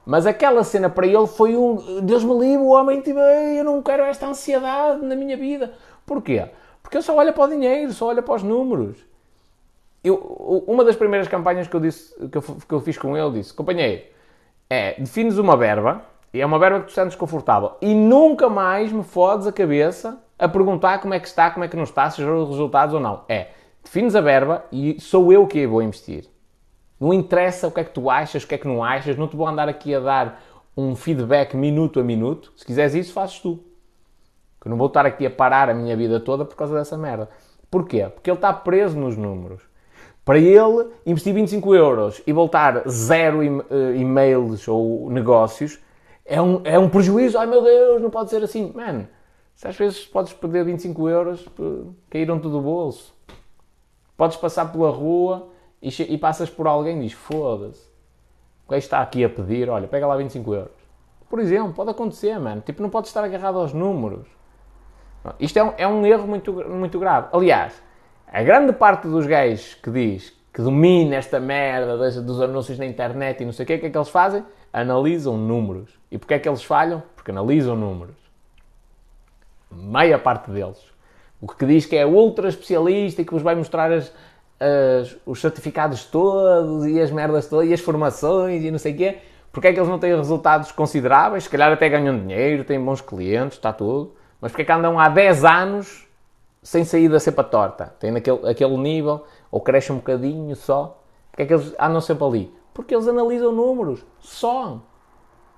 Mas 0.06 0.26
aquela 0.26 0.64
cena 0.64 0.90
para 0.90 1.06
ele 1.06 1.28
foi 1.28 1.56
um. 1.56 2.02
Deus 2.02 2.24
me 2.24 2.38
livre, 2.38 2.64
o 2.64 2.70
homem, 2.70 3.02
tipo, 3.02 3.20
eu 3.20 3.64
não 3.64 3.82
quero 3.82 4.04
esta 4.04 4.28
ansiedade 4.28 5.06
na 5.06 5.16
minha 5.16 5.38
vida. 5.38 5.74
Porquê? 6.06 6.46
Porque 6.82 6.98
ele 6.98 7.04
só 7.04 7.16
olha 7.16 7.32
para 7.32 7.44
o 7.44 7.48
dinheiro, 7.48 7.94
só 7.94 8.08
olha 8.08 8.22
para 8.22 8.36
os 8.36 8.44
números. 8.44 8.98
Eu, 10.04 10.16
uma 10.68 10.84
das 10.84 10.96
primeiras 10.96 11.28
campanhas 11.28 11.68
que 11.68 11.76
eu, 11.76 11.80
disse, 11.80 12.16
que 12.30 12.38
eu, 12.38 12.42
que 12.42 12.74
eu 12.74 12.80
fiz 12.82 12.98
com 12.98 13.16
ele, 13.16 13.40
disse: 13.40 13.54
companheiro, 13.54 14.04
é 14.70 15.00
defines 15.00 15.38
uma 15.38 15.56
verba 15.56 16.04
e 16.34 16.42
é 16.42 16.46
uma 16.46 16.58
verba 16.58 16.80
que 16.80 16.88
tu 16.88 16.94
sentes 16.94 17.16
confortável. 17.16 17.74
E 17.80 17.94
nunca 17.94 18.50
mais 18.50 18.92
me 18.92 19.04
fodes 19.04 19.46
a 19.46 19.52
cabeça 19.52 20.18
a 20.40 20.48
perguntar 20.48 21.00
como 21.00 21.14
é 21.14 21.20
que 21.20 21.28
está, 21.28 21.52
como 21.52 21.64
é 21.64 21.68
que 21.68 21.76
não 21.76 21.84
está, 21.84 22.10
se 22.10 22.18
gerou 22.18 22.48
resultados 22.48 22.96
ou 22.96 23.00
não. 23.00 23.24
É, 23.30 23.50
defines 23.84 24.16
a 24.16 24.22
verba 24.22 24.66
e 24.72 25.00
sou 25.00 25.32
eu 25.32 25.46
que 25.46 25.64
a 25.64 25.68
vou 25.68 25.84
investir. 25.84 26.31
Não 27.02 27.12
interessa 27.12 27.68
o 27.68 27.72
que 27.72 27.80
é 27.80 27.84
que 27.84 27.90
tu 27.90 28.12
achas, 28.12 28.44
o 28.44 28.48
que 28.48 28.54
é 28.54 28.58
que 28.60 28.68
não 28.68 28.84
achas, 28.84 29.18
não 29.18 29.28
te 29.28 29.36
vou 29.36 29.48
andar 29.48 29.68
aqui 29.68 29.96
a 29.96 30.00
dar 30.00 30.44
um 30.78 30.96
feedback 30.96 31.58
minuto 31.58 32.00
a 32.00 32.04
minuto. 32.04 32.54
Se 32.56 32.64
quiseres 32.64 32.94
isso, 32.94 33.12
fazes 33.12 33.40
tu. 33.40 33.60
Que 34.62 34.70
não 34.70 34.78
vou 34.78 34.86
estar 34.86 35.04
aqui 35.04 35.26
a 35.26 35.32
parar 35.32 35.68
a 35.68 35.74
minha 35.74 35.98
vida 35.98 36.20
toda 36.20 36.46
por 36.46 36.56
causa 36.56 36.76
dessa 36.76 36.96
merda. 36.96 37.28
Porquê? 37.72 38.08
Porque 38.14 38.30
ele 38.30 38.38
está 38.38 38.54
preso 38.54 39.00
nos 39.00 39.18
números. 39.18 39.64
Para 40.24 40.38
ele, 40.38 40.90
investir 41.04 41.34
25 41.34 41.74
euros 41.74 42.22
e 42.28 42.32
voltar 42.32 42.88
zero 42.88 43.42
eh, 43.42 43.96
e-mails 43.96 44.68
ou 44.68 45.10
negócios 45.10 45.80
é 46.24 46.40
um, 46.40 46.62
é 46.64 46.78
um 46.78 46.88
prejuízo. 46.88 47.36
Ai 47.40 47.48
meu 47.48 47.64
Deus, 47.64 48.00
não 48.00 48.12
pode 48.12 48.30
ser 48.30 48.44
assim. 48.44 48.72
Man, 48.76 49.08
se 49.56 49.68
às 49.68 49.76
vezes 49.76 50.06
podes 50.06 50.34
perder 50.34 50.66
25 50.66 51.10
euros, 51.10 51.50
caíram-te 52.12 52.44
do 52.44 52.62
bolso. 52.62 53.12
Podes 54.16 54.38
passar 54.38 54.72
pela 54.72 54.92
rua 54.92 55.50
e, 55.82 55.90
e 56.14 56.18
passas 56.18 56.50
por 56.50 56.68
alguém 56.68 56.98
e 57.00 57.02
diz: 57.04 57.14
Foda-se, 57.14 57.90
o 58.68 58.72
gajo 58.72 58.80
está 58.80 59.02
aqui 59.02 59.24
a 59.24 59.30
pedir, 59.30 59.70
olha, 59.70 59.88
pega 59.88 60.06
lá 60.06 60.16
25 60.16 60.54
euros. 60.54 60.82
Por 61.30 61.40
exemplo, 61.40 61.74
pode 61.74 61.90
acontecer, 61.90 62.38
mano. 62.40 62.62
Tipo, 62.62 62.82
não 62.82 62.90
pode 62.90 63.08
estar 63.08 63.24
agarrado 63.24 63.58
aos 63.58 63.74
números. 63.74 64.28
Isto 65.40 65.60
é 65.60 65.64
um, 65.64 65.74
é 65.78 65.88
um 65.88 66.06
erro 66.06 66.28
muito, 66.28 66.52
muito 66.52 67.00
grave. 67.00 67.30
Aliás, 67.32 67.82
a 68.28 68.44
grande 68.44 68.74
parte 68.74 69.08
dos 69.08 69.26
gays 69.26 69.76
que 69.76 69.90
diz 69.90 70.34
que 70.54 70.62
domina 70.62 71.16
esta 71.16 71.40
merda 71.40 71.98
dos 72.22 72.42
anúncios 72.42 72.78
na 72.78 72.86
internet 72.86 73.42
e 73.42 73.46
não 73.46 73.54
sei 73.54 73.64
o 73.64 73.68
que, 73.68 73.76
o 73.76 73.80
que 73.80 73.86
é 73.86 73.90
que 73.90 73.98
eles 73.98 74.10
fazem? 74.10 74.44
Analisam 74.74 75.38
números. 75.38 75.98
E 76.12 76.18
porquê 76.18 76.34
é 76.34 76.40
que 76.40 76.50
eles 76.50 76.64
falham? 76.64 77.02
Porque 77.16 77.32
analisam 77.32 77.76
números. 77.76 78.16
Meia 79.72 80.20
parte 80.20 80.52
deles. 80.52 80.80
O 81.40 81.48
que 81.48 81.66
diz 81.66 81.86
que 81.86 81.96
é 81.96 82.06
ultra 82.06 82.50
especialista 82.50 83.22
e 83.22 83.26
que 83.26 83.34
vos 83.34 83.42
vai 83.42 83.56
mostrar 83.56 83.92
as, 83.92 84.14
as, 84.62 85.18
os 85.26 85.42
certificados 85.42 86.06
todos 86.06 86.86
e 86.86 87.02
as 87.02 87.10
merdas 87.10 87.48
todas 87.48 87.68
e 87.68 87.74
as 87.74 87.80
formações 87.80 88.64
e 88.64 88.70
não 88.70 88.78
sei 88.78 88.94
o 88.94 88.98
quê. 88.98 89.18
Porquê 89.52 89.70
é 89.70 89.74
que 89.74 89.80
eles 89.80 89.90
não 89.90 90.00
têm 90.00 90.16
resultados 90.16 90.72
consideráveis? 90.72 91.44
Se 91.44 91.50
calhar 91.50 91.72
até 91.72 91.90
ganham 91.90 92.18
dinheiro, 92.18 92.64
têm 92.64 92.80
bons 92.80 93.02
clientes, 93.02 93.58
está 93.58 93.74
tudo. 93.74 94.14
Mas 94.40 94.52
porquê 94.52 94.62
é 94.62 94.66
que 94.66 94.72
andam 94.72 95.00
há 95.00 95.10
10 95.10 95.44
anos 95.44 96.08
sem 96.64 96.86
sair 96.86 97.10
da 97.10 97.20
cepa 97.20 97.44
torta? 97.44 97.94
Têm 98.00 98.12
naquele 98.12 98.48
aquele 98.48 98.78
nível, 98.78 99.26
ou 99.50 99.60
crescem 99.60 99.96
um 99.96 100.00
bocadinho 100.00 100.56
só. 100.56 101.02
Porquê 101.32 101.44
é 101.44 101.46
que 101.48 101.54
eles 101.54 101.76
andam 101.80 102.00
sempre 102.00 102.24
ali? 102.24 102.54
Porque 102.74 102.96
eles 102.96 103.08
analisam 103.08 103.52
números, 103.52 104.06
só. 104.20 104.80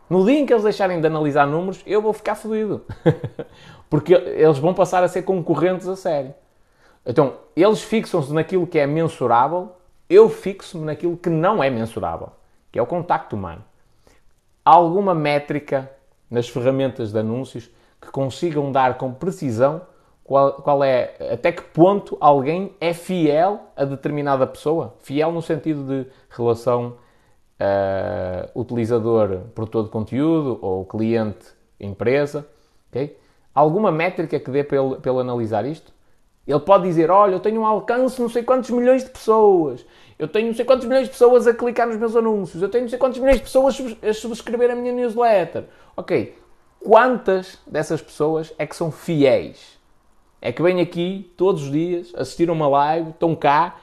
No 0.10 0.26
dia 0.26 0.40
em 0.40 0.46
que 0.46 0.54
eles 0.54 0.64
deixarem 0.64 1.00
de 1.00 1.08
analisar 1.08 1.46
números, 1.46 1.82
eu 1.86 2.02
vou 2.02 2.14
ficar 2.14 2.36
fodido. 2.36 2.84
Porque 3.90 4.14
eles 4.14 4.58
vão 4.58 4.74
passar 4.74 5.04
a 5.04 5.08
ser 5.08 5.22
concorrentes 5.22 5.88
a 5.88 5.96
sério. 5.96 6.34
Então, 7.06 7.34
eles 7.56 7.82
fixam-se 7.82 8.34
naquilo 8.34 8.66
que 8.66 8.80
é 8.80 8.88
mensurável, 8.88 9.74
eu 10.10 10.30
fixo-me 10.30 10.86
naquilo 10.86 11.18
que 11.18 11.30
não 11.30 11.64
é 11.64 11.70
mensurável, 11.70 12.30
que 12.72 12.80
é 12.80 12.82
o 12.82 12.88
contacto 12.88 13.36
humano. 13.36 13.64
Há 14.64 14.72
alguma 14.72 15.14
métrica 15.14 15.90
nas 16.30 16.48
ferramentas 16.48 17.12
de 17.12 17.20
anúncios 17.20 17.70
que 18.02 18.10
consigam 18.12 18.72
dar 18.72 18.98
com 18.98 19.14
precisão 19.14 19.82
qual, 20.24 20.54
qual, 20.54 20.84
é, 20.84 21.16
até 21.34 21.52
que 21.52 21.62
ponto 21.62 22.18
alguém 22.20 22.74
é 22.80 22.94
fiel 22.94 23.60
a 23.76 23.84
determinada 23.84 24.48
pessoa? 24.48 24.96
Fiel 25.00 25.32
no 25.32 25.42
sentido 25.42 25.84
de 25.86 26.10
relação 26.30 26.96
uh, 27.60 28.60
utilizador-produtor 28.60 29.84
de 29.84 29.90
conteúdo 29.90 30.58
ou 30.62 30.86
cliente-empresa. 30.86 32.48
Okay? 32.90 33.18
Alguma 33.54 33.92
métrica 33.92 34.40
que 34.40 34.50
dê 34.50 34.64
para 34.64 35.12
analisar 35.12 35.66
isto? 35.66 35.93
Ele 36.48 36.60
pode 36.60 36.84
dizer: 36.84 37.10
Olha, 37.10 37.34
eu 37.34 37.40
tenho 37.40 37.62
um 37.62 37.66
alcance 37.66 38.22
não 38.22 38.30
sei 38.30 38.44
quantos 38.44 38.70
milhões 38.70 39.04
de 39.04 39.10
pessoas, 39.10 39.86
eu 40.20 40.28
tenho 40.28 40.48
não 40.48 40.54
sei 40.54 40.66
quantos 40.66 40.86
milhões 40.86 41.06
de 41.06 41.12
pessoas 41.12 41.48
a 41.48 41.54
clicar 41.54 41.88
nos 41.88 41.98
meus 41.98 42.16
anúncios, 42.16 42.62
eu 42.62 42.70
tenho 42.70 42.84
não 42.84 42.90
sei 42.90 43.00
quantos 43.00 43.20
milhões 43.20 43.38
de 43.38 43.44
pessoas 43.44 43.78
a 44.02 44.14
subscrever 44.14 44.72
a 44.72 44.76
minha 44.76 44.92
newsletter. 44.92 45.66
Ok, 45.96 46.36
quantas 46.80 47.60
dessas 47.66 48.02
pessoas 48.02 48.54
é 48.58 48.66
que 48.66 48.76
são 48.76 48.92
fiéis? 48.92 49.80
É 50.42 50.52
que 50.52 50.62
vêm 50.62 50.82
aqui 50.82 51.32
todos 51.38 51.64
os 51.64 51.72
dias, 51.72 52.14
assistiram 52.16 52.54
uma 52.54 52.68
live, 52.68 53.12
estão 53.12 53.34
cá. 53.34 53.78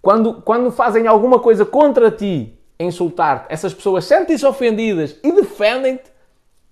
Quando, 0.00 0.42
quando 0.42 0.70
fazem 0.70 1.08
alguma 1.08 1.40
coisa 1.40 1.66
contra 1.66 2.10
ti, 2.10 2.56
insultar-te, 2.78 3.52
essas 3.52 3.74
pessoas 3.74 4.04
sentem-se 4.04 4.46
ofendidas 4.46 5.18
e 5.24 5.32
defendem-te. 5.32 6.12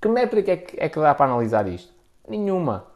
Que 0.01 0.07
métrica 0.07 0.53
é 0.53 0.57
que, 0.57 0.77
é 0.79 0.89
que 0.89 1.01
dá 1.01 1.13
para 1.15 1.27
analisar 1.27 1.67
isto? 1.67 1.93
Nenhuma. 2.29 2.87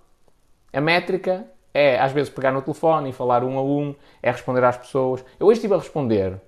A 0.72 0.80
métrica 0.80 1.46
é, 1.76 2.00
às 2.00 2.10
vezes, 2.10 2.30
pegar 2.30 2.52
no 2.52 2.62
telefone 2.62 3.10
e 3.10 3.12
falar 3.12 3.44
um 3.44 3.58
a 3.58 3.62
um, 3.62 3.94
é 4.22 4.30
responder 4.30 4.64
às 4.64 4.78
pessoas. 4.78 5.22
Eu 5.38 5.46
hoje 5.46 5.58
estive 5.58 5.74
a 5.74 5.76
responder 5.76 6.40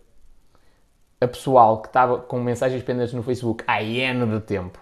a 1.20 1.28
pessoal 1.28 1.82
que 1.82 1.88
estava 1.88 2.16
com 2.18 2.40
mensagens 2.40 2.82
pendentes 2.82 3.12
no 3.12 3.22
Facebook 3.22 3.62
há 3.66 3.82
N 3.82 4.24
de 4.24 4.40
tempo. 4.40 4.78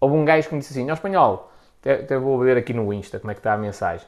Houve 0.00 0.16
um 0.16 0.24
gajo 0.24 0.48
que 0.48 0.54
me 0.54 0.60
disse 0.60 0.72
assim, 0.72 0.90
ó 0.90 0.94
espanhol, 0.94 1.52
até, 1.80 1.94
até, 1.94 2.18
vou 2.18 2.36
ver 2.40 2.56
aqui 2.56 2.74
no 2.74 2.92
Insta 2.92 3.20
como 3.20 3.30
é 3.30 3.34
que 3.34 3.40
está 3.40 3.52
a 3.52 3.56
mensagem. 3.56 4.04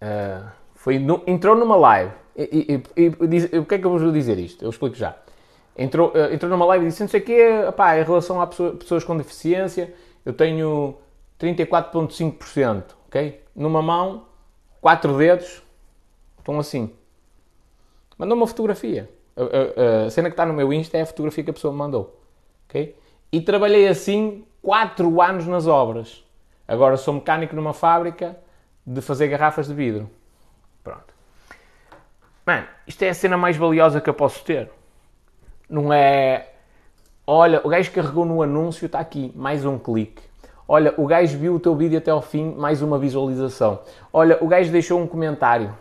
Uh, 0.00 0.48
foi 0.76 1.00
no, 1.00 1.24
entrou 1.26 1.56
numa 1.56 1.74
live. 1.74 2.12
E, 2.36 2.82
e, 2.96 3.02
e, 3.02 3.04
e, 3.52 3.58
o 3.58 3.64
que 3.64 3.74
é 3.74 3.78
que 3.78 3.84
eu 3.84 3.98
vou 3.98 4.12
dizer 4.12 4.38
isto? 4.38 4.64
Eu 4.64 4.70
explico 4.70 4.94
já. 4.94 5.16
Entrou, 5.76 6.10
uh, 6.10 6.32
entrou 6.32 6.48
numa 6.48 6.66
live 6.66 6.84
e 6.84 6.88
disse, 6.88 7.02
não 7.02 7.08
sei 7.08 7.20
o 7.20 7.24
quê, 7.24 7.64
opá, 7.68 7.98
em 7.98 8.04
relação 8.04 8.40
a 8.40 8.46
pessoa, 8.46 8.76
pessoas 8.76 9.02
com 9.02 9.16
deficiência, 9.16 9.92
eu 10.24 10.32
tenho 10.32 10.96
34,5%, 11.40 12.84
ok? 13.08 13.45
Numa 13.56 13.80
mão, 13.80 14.26
quatro 14.80 15.16
dedos, 15.16 15.62
estão 16.38 16.58
assim. 16.58 16.92
Mandou 18.18 18.36
uma 18.36 18.46
fotografia. 18.46 19.10
A, 19.36 19.42
a, 19.42 20.06
a, 20.06 20.10
cena 20.10 20.28
que 20.28 20.34
está 20.34 20.44
no 20.44 20.52
meu 20.52 20.72
Insta 20.72 20.98
é 20.98 21.02
a 21.02 21.06
fotografia 21.06 21.42
que 21.42 21.50
a 21.50 21.54
pessoa 21.54 21.72
me 21.72 21.78
mandou. 21.78 22.20
Okay? 22.68 22.94
E 23.32 23.40
trabalhei 23.40 23.88
assim 23.88 24.44
quatro 24.62 25.20
anos 25.20 25.46
nas 25.46 25.66
obras. 25.66 26.24
Agora 26.68 26.96
sou 26.96 27.14
mecânico 27.14 27.56
numa 27.56 27.72
fábrica 27.72 28.36
de 28.86 29.00
fazer 29.00 29.28
garrafas 29.28 29.66
de 29.66 29.74
vidro. 29.74 30.10
Pronto. 30.84 31.14
Mano, 32.44 32.66
isto 32.86 33.02
é 33.02 33.08
a 33.08 33.14
cena 33.14 33.36
mais 33.36 33.56
valiosa 33.56 34.00
que 34.00 34.08
eu 34.08 34.14
posso 34.14 34.44
ter. 34.44 34.70
Não 35.68 35.92
é. 35.92 36.52
Olha, 37.26 37.60
o 37.64 37.68
gajo 37.68 37.90
carregou 37.90 38.24
no 38.24 38.40
anúncio, 38.40 38.86
está 38.86 39.00
aqui, 39.00 39.32
mais 39.34 39.64
um 39.64 39.78
clique. 39.78 40.22
Olha, 40.68 40.92
o 40.96 41.06
gajo 41.06 41.38
viu 41.38 41.54
o 41.54 41.60
teu 41.60 41.76
vídeo 41.76 41.96
até 41.96 42.10
ao 42.10 42.20
fim, 42.20 42.52
mais 42.56 42.82
uma 42.82 42.98
visualização. 42.98 43.78
Olha, 44.12 44.36
o 44.40 44.48
gajo 44.48 44.72
deixou 44.72 45.00
um 45.00 45.06
comentário, 45.06 45.72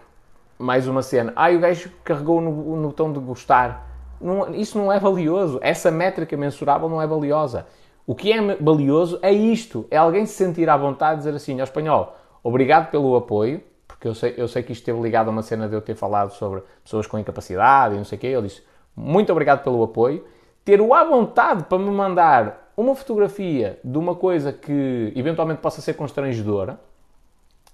mais 0.60 0.88
uma 0.88 1.02
cena. 1.02 1.34
Ah, 1.36 1.50
o 1.50 1.60
gajo 1.60 1.92
carregou 2.04 2.40
no, 2.40 2.52
no 2.78 2.88
botão 2.90 3.12
de 3.12 3.20
gostar. 3.20 3.88
Não, 4.22 4.54
isso 4.54 4.78
não 4.78 4.94
é 4.94 5.00
valioso. 5.00 5.60
Essa 5.64 5.90
métrica 5.90 6.38
mensurável 6.38 6.88
não 6.88 7.02
é 7.02 7.08
valiosa. 7.08 7.66
O 8.06 8.14
que 8.14 8.32
é 8.32 8.56
valioso 8.58 9.18
é 9.24 9.34
isto: 9.34 9.88
é 9.90 9.98
alguém 9.98 10.26
se 10.28 10.34
sentir 10.34 10.70
à 10.70 10.78
vontade 10.78 11.14
de 11.14 11.18
dizer 11.26 11.36
assim, 11.36 11.60
ao 11.60 11.64
espanhol, 11.64 12.16
obrigado 12.44 12.92
pelo 12.92 13.16
apoio, 13.16 13.64
porque 13.88 14.08
eu 14.08 14.14
sei, 14.14 14.36
eu 14.38 14.48
sei 14.48 14.62
que 14.62 14.72
isto 14.72 14.82
esteve 14.82 15.02
ligado 15.02 15.30
a 15.30 15.32
uma 15.32 15.42
cena 15.42 15.68
de 15.68 15.74
eu 15.74 15.82
ter 15.82 15.96
falado 15.96 16.30
sobre 16.30 16.62
pessoas 16.84 17.08
com 17.08 17.18
incapacidade 17.18 17.96
e 17.96 17.98
não 17.98 18.06
sei 18.06 18.20
o 18.20 18.22
quê. 18.22 18.28
Ele 18.28 18.48
disse, 18.48 18.62
muito 18.96 19.32
obrigado 19.32 19.64
pelo 19.64 19.82
apoio. 19.82 20.24
Ter 20.64 20.80
o 20.80 20.94
à 20.94 21.04
vontade 21.04 21.64
para 21.64 21.80
me 21.80 21.90
mandar 21.90 22.65
uma 22.78 22.96
fotografia 22.96 23.80
de 23.84 23.98
uma 23.98 24.16
coisa 24.16 24.52
que 24.52 25.14
eventualmente 25.16 25.62
possa 25.62 25.82
ser 25.82 25.94
constrangedora 25.94 26.80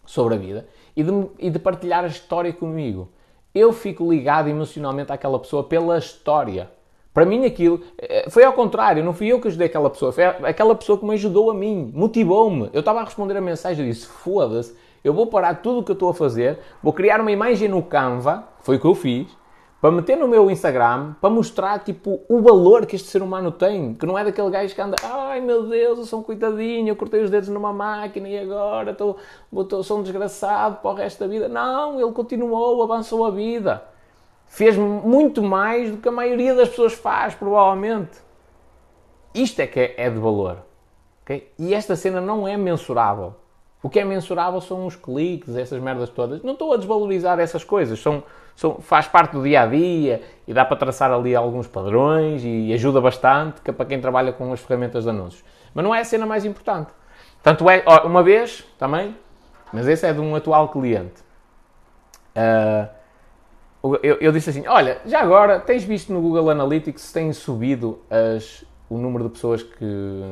sobre 0.06 0.36
a 0.36 0.38
vida 0.38 0.68
e 0.96 1.04
de, 1.04 1.12
e 1.40 1.50
de 1.50 1.60
partilhar 1.60 2.04
a 2.04 2.08
história 2.08 2.54
comigo. 2.54 3.10
Eu 3.54 3.74
fico 3.74 4.10
ligado 4.10 4.48
emocionalmente 4.48 5.12
àquela 5.12 5.40
pessoa 5.40 5.64
pela 5.64 5.98
história. 5.98 6.70
Para 7.14 7.26
mim 7.26 7.46
aquilo 7.46 7.82
eh, 7.98 8.30
foi 8.30 8.44
ao 8.44 8.54
contrário, 8.54 9.04
não 9.04 9.14
fui 9.14 9.28
eu 9.28 9.42
que 9.42 9.48
ajudei 9.48 9.68
aquela 9.68 9.90
pessoa, 9.90 10.14
foi 10.14 10.24
aquela 10.24 10.74
pessoa 10.76 10.98
que 10.98 11.04
me 11.04 11.14
ajudou 11.14 11.52
a 11.52 11.54
mim, 11.54 11.92
motivou-me. 11.94 12.70
Eu 12.72 12.80
estava 12.80 13.02
a 13.02 13.04
responder 13.04 13.36
a 13.36 13.42
mensagem 13.42 13.86
e 13.86 13.90
disse: 13.90 14.06
foda-se, 14.06 14.74
eu 15.04 15.14
vou 15.14 15.28
parar 15.28 15.56
tudo 15.56 15.80
o 15.80 15.84
que 15.84 15.92
eu 15.92 15.96
estou 15.96 16.10
a 16.10 16.14
fazer, 16.14 16.60
vou 16.82 16.94
criar 16.94 17.20
uma 17.20 17.32
imagem 17.32 17.68
no 17.68 17.84
Canva, 17.84 18.48
foi 18.62 18.78
o 18.78 18.80
que 18.80 18.86
eu 18.86 18.96
fiz, 18.96 19.28
para 19.82 19.92
meter 19.92 20.16
no 20.16 20.28
meu 20.28 20.50
Instagram, 20.52 21.16
para 21.20 21.30
mostrar 21.30 21.80
tipo 21.80 22.22
o 22.30 22.42
valor 22.42 22.86
que 22.86 22.96
este 22.96 23.08
ser 23.10 23.24
humano 23.24 23.52
tem, 23.52 23.96
que 23.96 24.06
não 24.06 24.18
é 24.18 24.24
daquele 24.24 24.50
gajo 24.50 24.74
que 24.76 24.82
anda, 24.82 24.96
ai 25.04 25.42
meu 25.42 25.68
Deus, 25.68 25.98
eu 26.00 26.06
sou 26.06 26.20
um 26.20 26.24
coitadinho, 26.24 26.88
eu 26.90 26.96
cortei 26.96 27.24
os 27.24 27.30
dedos 27.32 27.50
numa 27.50 27.74
máquina 27.74 28.30
e 28.30 28.38
agora 28.38 28.92
estou, 28.92 29.18
estou, 29.52 29.84
sou 29.84 30.00
um 30.00 30.04
desgraçado 30.04 30.78
para 30.78 30.92
o 30.92 30.94
resto 30.94 31.20
da 31.20 31.28
vida. 31.28 31.50
Não, 31.50 32.00
ele 32.00 32.12
continuou, 32.12 32.84
avançou 32.84 33.26
a 33.26 33.32
vida 33.32 33.92
fez 34.52 34.76
muito 34.76 35.42
mais 35.42 35.92
do 35.92 35.98
que 35.98 36.10
a 36.10 36.12
maioria 36.12 36.54
das 36.54 36.68
pessoas 36.68 36.94
faz, 36.94 37.34
provavelmente. 37.34 38.20
Isto 39.34 39.62
é 39.62 39.68
que 39.68 39.80
é, 39.80 39.94
é 39.96 40.10
de 40.10 40.20
valor. 40.20 40.58
Okay? 41.24 41.50
E 41.58 41.74
esta 41.74 41.96
cena 41.96 42.20
não 42.20 42.46
é 42.46 42.58
mensurável. 42.58 43.34
O 43.82 43.90
que 43.90 43.98
é 43.98 44.04
mensurável 44.04 44.60
são 44.60 44.86
os 44.86 44.96
cliques, 44.98 45.56
essas 45.56 45.82
merdas 45.82 46.10
todas. 46.10 46.44
Não 46.44 46.52
estou 46.52 46.74
a 46.74 46.78
desvalorizar 46.78 47.40
essas 47.40 47.64
coisas. 47.64 47.98
São, 48.00 48.24
são, 48.56 48.80
faz 48.82 49.08
parte 49.08 49.34
do 49.34 49.44
dia 49.44 49.62
a 49.62 49.66
dia 49.66 50.22
e 50.48 50.54
dá 50.54 50.64
para 50.64 50.78
traçar 50.78 51.12
ali 51.12 51.36
alguns 51.36 51.68
padrões 51.68 52.44
e 52.44 52.74
ajuda 52.74 53.02
bastante 53.02 53.62
que, 53.62 53.72
para 53.72 53.86
quem 53.86 54.00
trabalha 54.00 54.32
com 54.32 54.52
as 54.54 54.60
ferramentas 54.60 55.04
de 55.04 55.10
anúncios. 55.10 55.44
Mas 55.74 55.84
não 55.84 55.96
é 55.96 56.02
a 56.02 56.06
cena 56.06 56.26
mais 56.26 56.46
importante. 56.46 56.92
Tanto 57.42 57.70
é, 57.70 57.84
uma 58.04 58.22
vez 58.22 58.64
também, 58.78 59.16
mas 59.74 59.88
esse 59.88 60.06
é 60.06 60.14
de 60.14 60.20
um 60.20 60.36
atual 60.36 60.70
cliente. 60.70 61.22
Uh, 62.36 62.88
eu, 64.04 64.18
eu, 64.22 64.32
disse 64.32 64.52
assim: 64.52 64.68
Olha, 64.68 65.00
já 65.06 65.22
agora 65.22 65.60
tens 65.60 65.84
visto 65.84 66.14
no 66.14 66.22
Google 66.22 66.50
Analytics 66.50 67.02
se 67.02 67.14
tem 67.14 67.34
subido 67.34 68.00
as, 68.10 68.64
o 68.90 68.98
número 68.98 69.24
de 69.24 69.32
pessoas 69.32 69.64
que, 69.64 70.24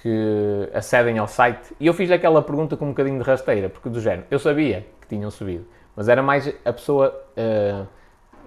que 0.00 0.70
acedem 0.72 1.18
ao 1.18 1.26
site? 1.26 1.74
E 1.80 1.86
eu 1.86 1.94
fiz 1.94 2.10
aquela 2.10 2.40
pergunta 2.40 2.76
com 2.76 2.86
um 2.86 2.88
bocadinho 2.88 3.18
de 3.18 3.24
rasteira, 3.24 3.68
porque 3.68 3.88
do 3.88 4.00
género, 4.00 4.26
eu 4.30 4.38
sabia 4.38 4.86
que 5.00 5.08
tinham 5.08 5.30
subido, 5.30 5.66
mas 5.96 6.08
era 6.08 6.22
mais 6.22 6.52
a 6.64 6.72
pessoa. 6.72 7.14
Uh, 7.36 7.86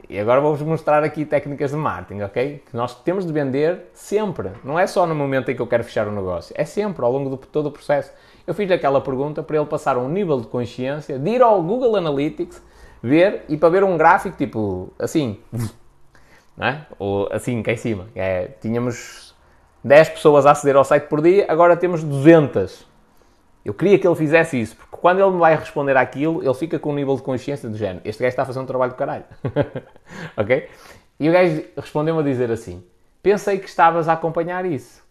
e 0.08 0.20
agora 0.20 0.40
vou-vos 0.40 0.62
mostrar 0.62 1.04
aqui 1.04 1.26
técnicas 1.26 1.72
de 1.72 1.78
marketing, 1.78 2.22
ok? 2.22 2.64
Que 2.70 2.78
nós 2.78 2.94
temos 3.02 3.26
de 3.26 3.34
vender 3.34 3.90
sempre. 3.94 4.52
Não 4.64 4.78
é 4.78 4.86
só 4.86 5.06
no 5.08 5.16
momento 5.16 5.50
em 5.50 5.56
que 5.56 5.62
eu 5.62 5.68
quero 5.68 5.84
fechar 5.84 6.08
o 6.08 6.12
negócio. 6.12 6.54
É 6.58 6.64
sempre, 6.64 7.04
ao 7.04 7.12
longo 7.12 7.36
de 7.36 7.48
todo 7.48 7.68
o 7.68 7.72
processo. 7.72 8.12
Eu 8.46 8.54
fiz 8.54 8.70
aquela 8.70 9.02
pergunta 9.02 9.42
para 9.42 9.58
ele 9.58 9.66
passar 9.66 9.98
um 9.98 10.08
nível 10.08 10.40
de 10.40 10.48
consciência, 10.48 11.18
de 11.18 11.30
ir 11.32 11.42
ao 11.42 11.62
Google 11.64 11.96
Analytics 11.96 12.62
ver 13.02 13.46
e 13.48 13.58
para 13.58 13.70
ver 13.70 13.84
um 13.84 13.98
gráfico 13.98 14.36
tipo 14.38 14.92
assim, 14.98 15.40
não 16.58 16.68
é? 16.68 16.86
ou 17.00 17.28
assim 17.32 17.62
cá 17.64 17.72
em 17.72 17.78
cima. 17.78 18.08
É, 18.16 18.50
tínhamos 18.62 19.36
10 19.84 20.10
pessoas 20.10 20.46
a 20.46 20.52
aceder 20.52 20.76
ao 20.76 20.84
site 20.84 21.08
por 21.08 21.22
dia, 21.22 21.46
agora 21.48 21.76
temos 21.76 22.04
200. 22.04 22.95
Eu 23.66 23.74
queria 23.74 23.98
que 23.98 24.08
ele 24.08 24.16
fizesse 24.16 24.62
isso, 24.62 24.76
porque 24.76 24.96
quando 24.96 25.20
ele 25.20 25.32
me 25.32 25.40
vai 25.40 25.56
responder 25.56 25.98
àquilo, 25.98 26.44
ele 26.44 26.54
fica 26.54 26.78
com 26.78 26.92
um 26.92 26.96
nível 26.96 27.16
de 27.16 27.24
consciência 27.24 27.68
do 27.68 27.76
género. 27.76 28.02
Este 28.06 28.22
gajo 28.22 28.30
está 28.30 28.44
a 28.44 28.46
fazer 28.46 28.60
um 28.60 28.66
trabalho 28.66 28.92
do 28.92 28.96
caralho. 28.96 29.26
ok? 30.38 30.70
E 31.20 31.28
o 31.28 31.34
gajo 31.34 31.64
respondeu-me 31.76 32.22
a 32.22 32.24
dizer 32.24 32.52
assim: 32.52 32.84
Pensei 33.24 33.58
que 33.58 33.68
estavas 33.68 34.08
a 34.08 34.14
acompanhar 34.14 34.66
isso. 34.66 35.04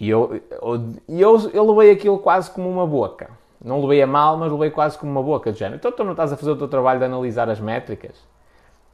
E 0.00 0.08
eu, 0.08 0.40
eu, 0.50 0.94
eu, 1.06 1.50
eu 1.52 1.70
levei 1.70 1.92
aquilo 1.92 2.18
quase 2.18 2.50
como 2.50 2.66
uma 2.70 2.86
boca. 2.86 3.28
Não 3.62 3.82
levei 3.82 4.00
a 4.00 4.06
mal, 4.06 4.38
mas 4.38 4.50
levei 4.50 4.70
quase 4.70 4.96
como 4.96 5.12
uma 5.12 5.22
boca 5.22 5.52
de 5.52 5.58
género. 5.58 5.76
Então 5.76 5.92
tu 5.92 6.02
não 6.02 6.12
estás 6.12 6.32
a 6.32 6.36
fazer 6.36 6.52
o 6.52 6.56
teu 6.56 6.68
trabalho 6.68 6.98
de 6.98 7.04
analisar 7.04 7.50
as 7.50 7.60
métricas? 7.60 8.16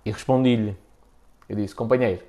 E 0.05 0.11
respondi-lhe. 0.11 0.77
Eu 1.49 1.55
disse, 1.55 1.75
companheiro, 1.75 2.23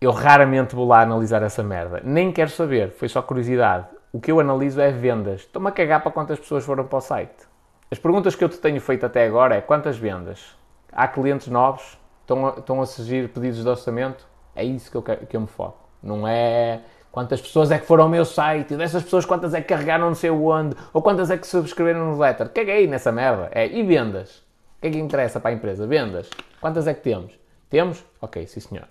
eu 0.00 0.10
raramente 0.12 0.74
vou 0.74 0.86
lá 0.86 1.00
analisar 1.02 1.42
essa 1.42 1.62
merda. 1.62 2.00
Nem 2.04 2.30
quero 2.30 2.50
saber, 2.50 2.90
foi 2.92 3.08
só 3.08 3.22
curiosidade. 3.22 3.86
O 4.12 4.20
que 4.20 4.30
eu 4.30 4.40
analiso 4.40 4.80
é 4.80 4.90
vendas. 4.90 5.42
Estou-me 5.42 5.68
a 5.68 5.72
cagar 5.72 6.02
para 6.02 6.10
quantas 6.10 6.38
pessoas 6.38 6.64
foram 6.64 6.84
para 6.86 6.98
o 6.98 7.00
site. 7.00 7.48
As 7.90 7.98
perguntas 7.98 8.34
que 8.34 8.42
eu 8.42 8.48
te 8.48 8.58
tenho 8.58 8.80
feito 8.80 9.06
até 9.06 9.24
agora 9.24 9.56
é 9.56 9.60
quantas 9.60 9.96
vendas? 9.96 10.56
Há 10.92 11.06
clientes 11.08 11.48
novos? 11.48 11.98
Estão 12.22 12.46
a, 12.46 12.50
estão 12.50 12.82
a 12.82 12.86
surgir 12.86 13.28
pedidos 13.28 13.62
de 13.62 13.68
orçamento? 13.68 14.26
É 14.54 14.64
isso 14.64 14.90
que 14.90 14.96
eu, 14.96 15.02
que 15.02 15.36
eu 15.36 15.40
me 15.40 15.46
foco. 15.46 15.88
Não 16.02 16.26
é 16.26 16.80
Quantas 17.12 17.40
pessoas 17.40 17.72
é 17.72 17.78
que 17.78 17.86
foram 17.86 18.04
ao 18.04 18.10
meu 18.10 18.24
site? 18.24 18.74
E 18.74 18.76
dessas 18.76 19.02
pessoas, 19.02 19.24
quantas 19.24 19.52
é 19.52 19.60
que 19.60 19.68
carregaram 19.68 20.06
não 20.06 20.14
sei 20.14 20.30
onde? 20.30 20.76
Ou 20.92 21.02
quantas 21.02 21.28
é 21.30 21.36
que 21.36 21.46
subscreveram 21.46 22.00
no 22.00 22.06
newsletter? 22.06 22.48
Caguei 22.50 22.86
nessa 22.86 23.10
merda. 23.10 23.50
É, 23.52 23.66
e 23.66 23.82
vendas? 23.82 24.38
O 24.78 24.82
que 24.82 24.88
é 24.88 24.90
que 24.92 24.98
interessa 24.98 25.40
para 25.40 25.50
a 25.50 25.52
empresa? 25.52 25.86
Vendas. 25.86 26.30
Quantas 26.60 26.86
é 26.86 26.94
que 26.94 27.02
temos? 27.02 27.32
Temos? 27.68 28.04
Ok, 28.20 28.46
sim 28.46 28.60
senhor. 28.60 28.86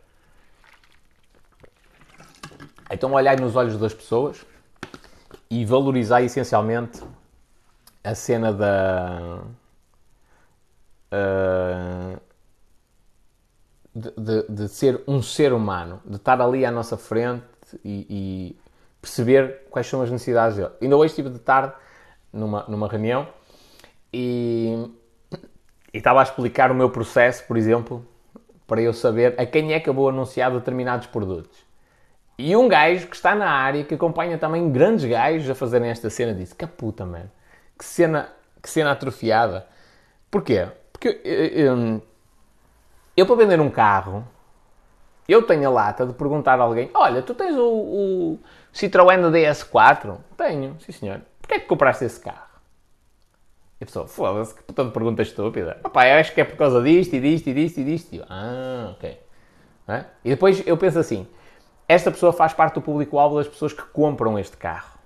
Então 2.92 3.14
olhai 3.14 3.38
nos 3.38 3.56
olhos 3.56 3.78
das 3.78 3.94
pessoas 3.94 4.46
e 5.50 5.66
valorizai 5.66 6.26
essencialmente 6.26 7.02
a 8.04 8.16
cena 8.16 8.54
da... 8.54 9.42
Uh, 11.12 12.20
de, 13.94 14.12
de, 14.12 14.48
de, 14.48 14.68
ser 14.70 15.04
um 15.08 15.22
ser 15.22 15.52
humano, 15.52 16.00
de 16.06 16.18
estar 16.18 16.40
ali 16.40 16.64
à 16.64 16.72
nossa 16.72 16.96
frente 16.96 17.44
e, 17.84 18.06
e 18.10 18.60
perceber 19.02 19.66
quais 19.70 19.88
são 19.88 20.02
as 20.02 20.12
necessidades 20.12 20.58
dele. 20.58 20.72
Ainda 20.82 20.96
hoje 20.96 21.12
estive 21.12 21.30
de 21.30 21.40
tarde 21.40 21.74
numa, 22.32 22.64
numa 22.68 22.88
reunião 22.88 23.28
e, 24.14 24.90
e 25.94 25.98
estava 25.98 26.20
a 26.20 26.24
explicar 26.24 26.72
o 26.72 26.76
meu 26.76 26.90
processo, 26.90 27.44
por 27.46 27.58
exemplo, 27.58 28.06
para 28.68 28.82
eu 28.82 28.94
saber 28.94 29.34
a 29.40 29.46
quem 29.46 29.74
é 29.74 29.80
que 29.80 29.90
eu 29.90 29.94
vou 29.94 30.10
anunciar 30.10 30.52
determinados 30.52 31.08
produtos. 31.08 31.69
E 32.40 32.56
um 32.56 32.70
gajo 32.70 33.08
que 33.08 33.18
está 33.18 33.36
na 33.36 33.52
área, 33.52 33.84
que 33.84 33.94
acompanha 33.94 34.38
também 34.38 34.72
grandes 34.72 35.04
gajos 35.04 35.50
a 35.50 35.54
fazerem 35.54 35.90
esta 35.90 36.10
cena, 36.10 36.34
disse: 36.34 36.56
Que 36.56 36.66
puta, 36.66 37.06
mano, 37.06 37.30
que 37.78 37.84
cena, 37.84 38.30
que 38.64 38.70
cena 38.70 38.94
atrofiada. 38.94 39.68
Porquê? 40.32 40.70
Porque 40.94 41.20
eu, 41.26 41.46
eu, 41.48 42.02
eu 43.18 43.26
para 43.26 43.36
vender 43.36 43.60
um 43.60 43.70
carro, 43.70 44.26
eu 45.28 45.44
tenho 45.44 45.68
a 45.68 45.70
lata 45.70 46.06
de 46.06 46.14
perguntar 46.14 46.58
a 46.62 46.64
alguém: 46.64 46.90
Olha, 46.94 47.22
tu 47.22 47.36
tens 47.36 47.58
o, 47.58 47.68
o 47.68 48.40
Citroën 48.74 49.20
DS4? 49.20 50.18
Tenho, 50.38 50.78
sim 50.80 50.94
senhor. 50.94 51.20
Porquê 51.42 51.56
é 51.56 51.60
que 51.60 51.68
compraste 51.68 52.06
esse 52.06 52.22
carro? 52.22 52.48
E 53.82 53.84
a 53.84 53.86
pessoa, 53.86 54.08
foda-se, 54.08 54.56
que 54.56 54.64
puta 54.64 54.86
de 54.86 54.92
pergunta 54.92 55.22
estúpida. 55.22 55.78
Opá, 55.84 56.08
eu 56.08 56.18
acho 56.18 56.34
que 56.34 56.40
é 56.40 56.46
por 56.46 56.56
causa 56.56 56.82
disto 56.82 57.14
e 57.18 57.20
disto 57.20 57.48
e 57.48 57.54
disto 57.54 57.80
e 57.82 57.84
disto. 57.84 58.16
Eu, 58.16 58.24
ah, 58.30 58.94
ok. 58.94 59.20
É? 59.90 60.06
E 60.24 60.30
depois 60.30 60.66
eu 60.66 60.78
penso 60.78 61.00
assim: 61.00 61.28
esta 61.90 62.12
pessoa 62.12 62.32
faz 62.32 62.54
parte 62.54 62.76
do 62.76 62.82
público-alvo 62.82 63.38
das 63.38 63.48
pessoas 63.48 63.74
que 63.74 63.82
compram 63.82 64.38
este 64.38 64.56
carro. 64.56 65.00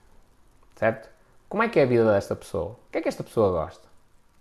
Certo? 0.75 1.09
Como 1.47 1.63
é 1.63 1.69
que 1.69 1.79
é 1.79 1.83
a 1.83 1.85
vida 1.85 2.11
desta 2.11 2.35
pessoa? 2.35 2.71
O 2.71 2.91
que 2.91 2.97
é 2.97 3.01
que 3.01 3.07
esta 3.07 3.23
pessoa 3.23 3.51
gosta? 3.51 3.87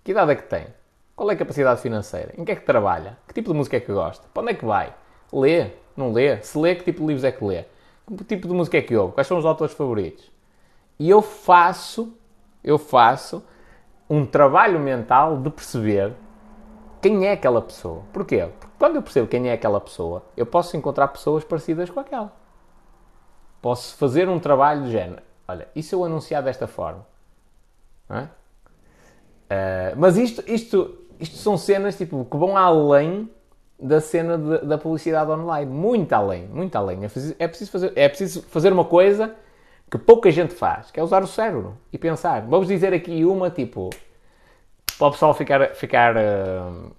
Que 0.02 0.10
idade 0.10 0.32
é 0.32 0.34
que 0.34 0.42
tem? 0.42 0.66
Qual 1.14 1.30
é 1.30 1.34
a 1.34 1.36
capacidade 1.36 1.80
financeira? 1.80 2.34
Em 2.36 2.44
que 2.44 2.50
é 2.50 2.56
que 2.56 2.66
trabalha? 2.66 3.16
Que 3.28 3.34
tipo 3.34 3.52
de 3.52 3.56
música 3.56 3.76
é 3.76 3.80
que 3.80 3.92
gosta? 3.92 4.26
Para 4.34 4.42
onde 4.42 4.52
é 4.52 4.54
que 4.56 4.64
vai? 4.64 4.92
Lê, 5.32 5.70
não 5.96 6.12
lê? 6.12 6.42
Se 6.42 6.58
lê, 6.58 6.74
que 6.74 6.82
tipo 6.82 7.02
de 7.02 7.06
livros 7.06 7.22
é 7.22 7.30
que 7.30 7.44
lê? 7.44 7.64
Que 8.08 8.24
tipo 8.24 8.48
de 8.48 8.54
música 8.54 8.76
é 8.76 8.82
que 8.82 8.96
ouve? 8.96 9.14
Quais 9.14 9.28
são 9.28 9.38
os 9.38 9.46
autores 9.46 9.72
favoritos? 9.72 10.28
E 10.98 11.08
eu 11.08 11.22
faço, 11.22 12.12
eu 12.64 12.76
faço 12.76 13.46
um 14.10 14.26
trabalho 14.26 14.80
mental 14.80 15.38
de 15.38 15.48
perceber 15.48 16.12
quem 17.02 17.26
é 17.26 17.32
aquela 17.32 17.60
pessoa. 17.60 18.04
Porquê? 18.12 18.48
Porque 18.58 18.72
quando 18.78 18.96
eu 18.96 19.02
percebo 19.02 19.26
quem 19.26 19.48
é 19.48 19.52
aquela 19.52 19.80
pessoa, 19.80 20.22
eu 20.36 20.46
posso 20.46 20.76
encontrar 20.76 21.08
pessoas 21.08 21.42
parecidas 21.42 21.90
com 21.90 21.98
aquela. 21.98 22.32
Posso 23.60 23.96
fazer 23.96 24.28
um 24.28 24.38
trabalho 24.38 24.84
de 24.84 24.92
género. 24.92 25.20
Olha, 25.46 25.68
e 25.74 25.82
se 25.82 25.94
eu 25.94 26.04
anunciar 26.04 26.42
desta 26.42 26.68
forma? 26.68 27.04
Uh, 28.08 28.24
mas 29.96 30.16
isto, 30.16 30.42
isto, 30.46 30.96
isto 31.18 31.36
são 31.36 31.58
cenas 31.58 31.96
tipo, 31.96 32.24
que 32.24 32.36
vão 32.36 32.56
além 32.56 33.28
da 33.78 34.00
cena 34.00 34.38
de, 34.38 34.66
da 34.66 34.78
publicidade 34.78 35.30
online. 35.30 35.70
Muito 35.70 36.12
além, 36.12 36.46
muito 36.46 36.76
além. 36.76 37.04
É 37.04 37.08
preciso, 37.08 37.34
é 37.38 37.48
preciso, 37.48 37.70
fazer, 37.70 37.92
é 37.96 38.08
preciso 38.08 38.42
fazer 38.42 38.72
uma 38.72 38.84
coisa 38.84 39.34
que 39.90 39.98
pouca 39.98 40.30
gente 40.30 40.54
faz, 40.54 40.90
que 40.90 41.00
é 41.00 41.02
usar 41.02 41.22
o 41.22 41.26
cérebro 41.26 41.76
e 41.92 41.98
pensar. 41.98 42.42
Vamos 42.42 42.68
dizer 42.68 42.94
aqui 42.94 43.24
uma, 43.24 43.50
tipo, 43.50 43.90
para 44.98 45.06
o 45.06 45.10
pessoal 45.10 45.34
ficar, 45.34 45.74
ficar 45.74 46.16
uh, 46.16 46.92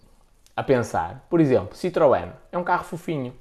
a 0.55 0.63
pensar. 0.63 1.25
Por 1.29 1.39
exemplo, 1.39 1.75
Citroën 1.75 2.31
é 2.51 2.57
um 2.57 2.63
carro 2.63 2.83
fofinho. 2.83 3.33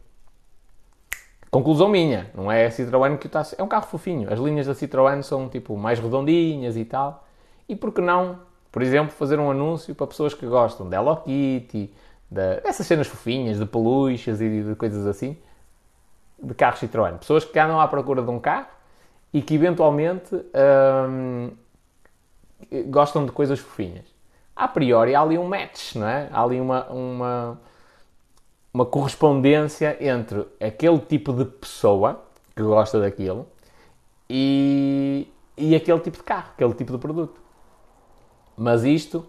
Conclusão 1.50 1.88
minha, 1.88 2.30
não 2.34 2.50
é 2.50 2.66
a 2.66 2.70
Citroën 2.70 3.18
que 3.18 3.26
está. 3.26 3.42
É 3.58 3.62
um 3.62 3.68
carro 3.68 3.86
fofinho. 3.86 4.32
As 4.32 4.38
linhas 4.38 4.66
da 4.66 4.74
Citroën 4.74 5.22
são 5.22 5.48
tipo 5.48 5.76
mais 5.76 5.98
redondinhas 5.98 6.76
e 6.76 6.84
tal. 6.84 7.26
E 7.68 7.76
por 7.76 7.92
que 7.92 8.00
não, 8.00 8.40
por 8.70 8.82
exemplo, 8.82 9.12
fazer 9.12 9.38
um 9.38 9.50
anúncio 9.50 9.94
para 9.94 10.06
pessoas 10.06 10.32
que 10.32 10.46
gostam 10.46 10.88
da 10.88 10.96
Hello 10.96 11.16
Kitty, 11.16 11.92
de, 12.30 12.60
dessas 12.62 12.86
cenas 12.86 13.06
fofinhas, 13.06 13.58
de 13.58 13.66
peluches 13.66 14.40
e 14.40 14.62
de 14.62 14.74
coisas 14.74 15.06
assim, 15.06 15.36
de 16.42 16.54
carros 16.54 16.80
Citroën. 16.80 17.18
Pessoas 17.18 17.44
que 17.44 17.58
andam 17.58 17.78
à 17.78 17.86
procura 17.86 18.22
de 18.22 18.30
um 18.30 18.40
carro 18.40 18.68
e 19.32 19.42
que 19.42 19.54
eventualmente 19.54 20.34
hum, 20.34 21.50
gostam 22.88 23.24
de 23.24 23.32
coisas 23.32 23.58
fofinhas. 23.58 24.11
A 24.54 24.68
priori 24.68 25.14
há 25.14 25.20
ali 25.20 25.38
um 25.38 25.48
match, 25.48 25.94
não 25.94 26.06
é? 26.06 26.28
Há 26.30 26.42
ali 26.42 26.60
uma, 26.60 26.84
uma 26.90 27.58
uma 28.72 28.86
correspondência 28.86 29.96
entre 30.00 30.46
aquele 30.60 30.98
tipo 30.98 31.32
de 31.32 31.44
pessoa 31.44 32.24
que 32.56 32.62
gosta 32.62 33.00
daquilo 33.00 33.46
e, 34.28 35.28
e 35.56 35.74
aquele 35.74 36.00
tipo 36.00 36.16
de 36.16 36.22
carro, 36.22 36.50
aquele 36.54 36.72
tipo 36.72 36.92
de 36.92 36.98
produto. 36.98 37.40
Mas 38.56 38.84
isto, 38.84 39.26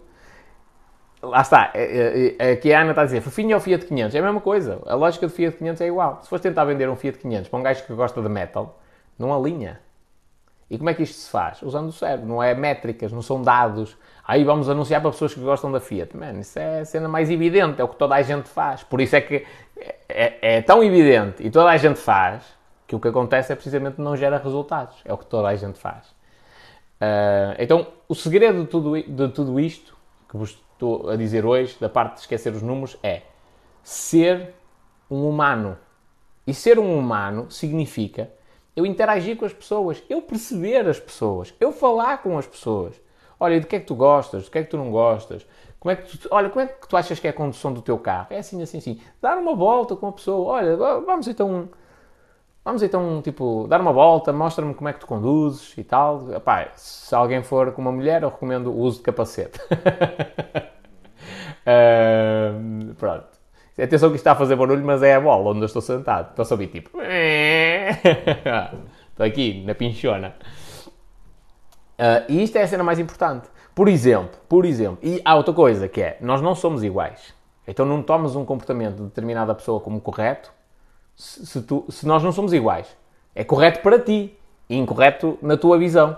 lá 1.22 1.42
está, 1.42 1.70
é, 1.74 2.36
é, 2.38 2.50
é, 2.50 2.52
aqui 2.52 2.72
a 2.72 2.80
Ana 2.80 2.90
está 2.90 3.02
a 3.02 3.04
dizer, 3.04 3.20
fofinho 3.20 3.54
ou 3.54 3.60
Fiat 3.60 3.84
500? 3.84 4.14
É 4.14 4.18
a 4.18 4.22
mesma 4.22 4.40
coisa, 4.40 4.80
a 4.86 4.94
lógica 4.94 5.26
do 5.26 5.32
Fiat 5.32 5.56
500 5.58 5.80
é 5.82 5.86
igual. 5.88 6.20
Se 6.22 6.28
fores 6.28 6.42
tentar 6.42 6.64
vender 6.64 6.88
um 6.88 6.96
Fiat 6.96 7.18
500 7.18 7.48
para 7.48 7.58
um 7.58 7.62
gajo 7.62 7.84
que 7.84 7.92
gosta 7.92 8.22
de 8.22 8.28
metal, 8.28 8.80
não 9.18 9.34
alinha. 9.34 9.80
E 10.70 10.78
como 10.78 10.90
é 10.90 10.94
que 10.94 11.02
isto 11.02 11.16
se 11.16 11.30
faz? 11.30 11.62
Usando 11.62 11.88
o 11.88 11.92
cérebro, 11.92 12.26
não 12.26 12.42
é 12.42 12.54
métricas, 12.54 13.12
não 13.12 13.22
são 13.22 13.42
dados, 13.42 13.96
Aí 14.26 14.42
vamos 14.42 14.70
anunciar 14.70 15.02
para 15.02 15.10
pessoas 15.10 15.34
que 15.34 15.40
gostam 15.40 15.70
da 15.70 15.80
Fiat. 15.80 16.16
Mano, 16.16 16.40
isso 16.40 16.58
é 16.58 16.80
a 16.80 16.84
cena 16.84 17.06
mais 17.06 17.28
evidente, 17.30 17.80
é 17.80 17.84
o 17.84 17.88
que 17.88 17.96
toda 17.96 18.14
a 18.14 18.22
gente 18.22 18.48
faz. 18.48 18.82
Por 18.82 19.00
isso 19.00 19.14
é 19.14 19.20
que 19.20 19.46
é, 19.76 19.96
é, 20.08 20.56
é 20.56 20.62
tão 20.62 20.82
evidente 20.82 21.46
e 21.46 21.50
toda 21.50 21.68
a 21.68 21.76
gente 21.76 21.98
faz 21.98 22.42
que 22.86 22.96
o 22.96 23.00
que 23.00 23.08
acontece 23.08 23.52
é 23.52 23.54
precisamente 23.54 24.00
não 24.00 24.16
gera 24.16 24.38
resultados. 24.38 24.96
É 25.04 25.12
o 25.12 25.18
que 25.18 25.26
toda 25.26 25.48
a 25.48 25.54
gente 25.54 25.78
faz. 25.78 26.06
Uh, 26.96 27.54
então, 27.58 27.86
o 28.08 28.14
segredo 28.14 28.62
de 28.62 28.66
tudo, 28.66 29.02
de 29.02 29.28
tudo 29.28 29.60
isto 29.60 29.94
que 30.28 30.38
vos 30.38 30.58
estou 30.72 31.10
a 31.10 31.16
dizer 31.16 31.44
hoje, 31.44 31.76
da 31.78 31.88
parte 31.90 32.14
de 32.14 32.20
esquecer 32.20 32.52
os 32.52 32.62
números, 32.62 32.96
é 33.02 33.22
ser 33.82 34.54
um 35.10 35.28
humano. 35.28 35.76
E 36.46 36.54
ser 36.54 36.78
um 36.78 36.98
humano 36.98 37.50
significa 37.50 38.30
eu 38.76 38.84
interagir 38.84 39.36
com 39.36 39.44
as 39.44 39.52
pessoas, 39.52 40.02
eu 40.08 40.20
perceber 40.20 40.88
as 40.88 40.98
pessoas, 40.98 41.54
eu 41.60 41.72
falar 41.72 42.22
com 42.22 42.36
as 42.36 42.46
pessoas. 42.46 43.00
Olha, 43.38 43.60
de 43.60 43.66
que 43.66 43.76
é 43.76 43.80
que 43.80 43.86
tu 43.86 43.94
gostas? 43.94 44.44
Do 44.44 44.50
que 44.50 44.58
é 44.58 44.64
que 44.64 44.70
tu 44.70 44.76
não 44.76 44.90
gostas? 44.90 45.46
Como 45.78 45.92
é 45.92 45.96
que 45.96 46.16
tu, 46.18 46.28
olha, 46.30 46.48
como 46.48 46.64
é 46.64 46.66
que 46.66 46.88
tu 46.88 46.96
achas 46.96 47.20
que 47.20 47.26
é 47.26 47.30
a 47.30 47.32
condução 47.32 47.72
do 47.72 47.82
teu 47.82 47.98
carro? 47.98 48.28
É 48.30 48.38
assim, 48.38 48.62
assim, 48.62 48.78
assim. 48.78 49.00
Dar 49.20 49.36
uma 49.36 49.54
volta 49.54 49.94
com 49.94 50.08
a 50.08 50.12
pessoa. 50.12 50.54
Olha, 50.54 50.76
vamos 50.76 51.28
então... 51.28 51.68
Vamos 52.64 52.82
então, 52.82 53.20
tipo, 53.20 53.66
dar 53.68 53.78
uma 53.78 53.92
volta, 53.92 54.32
mostra-me 54.32 54.72
como 54.72 54.88
é 54.88 54.94
que 54.94 55.00
tu 55.00 55.06
conduzes 55.06 55.76
e 55.76 55.84
tal. 55.84 56.32
Epá, 56.32 56.70
se 56.74 57.14
alguém 57.14 57.42
for 57.42 57.72
com 57.72 57.82
uma 57.82 57.92
mulher, 57.92 58.22
eu 58.22 58.30
recomendo 58.30 58.68
o 58.72 58.78
uso 58.78 58.96
de 58.98 59.02
capacete. 59.02 59.60
uh, 61.68 62.94
pronto. 62.94 63.33
Atenção 63.76 64.08
que 64.10 64.16
isto 64.16 64.22
está 64.22 64.32
a 64.32 64.36
fazer 64.36 64.54
barulho, 64.54 64.84
mas 64.84 65.02
é 65.02 65.16
a 65.16 65.20
bola 65.20 65.50
onde 65.50 65.60
eu 65.60 65.66
estou 65.66 65.82
sentado. 65.82 66.30
Estou 66.30 66.44
a 66.44 66.48
ouvir 66.52 66.68
tipo... 66.68 66.90
estou 69.10 69.26
aqui, 69.26 69.64
na 69.66 69.74
pinchona. 69.74 70.34
Uh, 71.98 72.22
e 72.28 72.42
isto 72.44 72.56
é 72.56 72.62
a 72.62 72.68
cena 72.68 72.84
mais 72.84 73.00
importante. 73.00 73.48
Por 73.74 73.88
exemplo, 73.88 74.38
por 74.48 74.64
exemplo, 74.64 74.98
e 75.02 75.20
há 75.24 75.34
outra 75.34 75.52
coisa 75.52 75.88
que 75.88 76.00
é, 76.00 76.16
nós 76.20 76.40
não 76.40 76.54
somos 76.54 76.84
iguais. 76.84 77.34
Então 77.66 77.84
não 77.84 78.00
tomas 78.00 78.36
um 78.36 78.44
comportamento 78.44 78.96
de 78.96 79.02
determinada 79.04 79.52
pessoa 79.54 79.80
como 79.80 80.00
correto 80.00 80.52
se, 81.16 81.44
se, 81.44 81.62
tu, 81.62 81.84
se 81.88 82.06
nós 82.06 82.22
não 82.22 82.30
somos 82.30 82.52
iguais. 82.52 82.96
É 83.34 83.42
correto 83.42 83.80
para 83.80 83.98
ti 83.98 84.38
e 84.68 84.76
incorreto 84.76 85.36
na 85.42 85.56
tua 85.56 85.78
visão. 85.78 86.16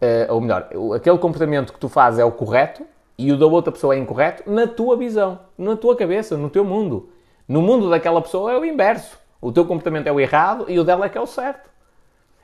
Uh, 0.00 0.32
ou 0.32 0.40
melhor, 0.40 0.68
aquele 0.94 1.18
comportamento 1.18 1.72
que 1.72 1.78
tu 1.78 1.88
fazes 1.88 2.20
é 2.20 2.24
o 2.24 2.30
correto 2.30 2.84
e 3.16 3.30
o 3.32 3.38
da 3.38 3.46
outra 3.46 3.72
pessoa 3.72 3.94
é 3.94 3.98
incorreto 3.98 4.50
na 4.50 4.66
tua 4.66 4.96
visão, 4.96 5.40
na 5.56 5.76
tua 5.76 5.96
cabeça, 5.96 6.36
no 6.36 6.50
teu 6.50 6.64
mundo. 6.64 7.10
No 7.46 7.62
mundo 7.62 7.90
daquela 7.90 8.20
pessoa 8.20 8.52
é 8.52 8.58
o 8.58 8.64
inverso. 8.64 9.18
O 9.40 9.52
teu 9.52 9.64
comportamento 9.64 10.06
é 10.06 10.12
o 10.12 10.18
errado 10.18 10.66
e 10.68 10.78
o 10.78 10.84
dela 10.84 11.06
é 11.06 11.08
que 11.08 11.18
é 11.18 11.20
o 11.20 11.26
certo. 11.26 11.70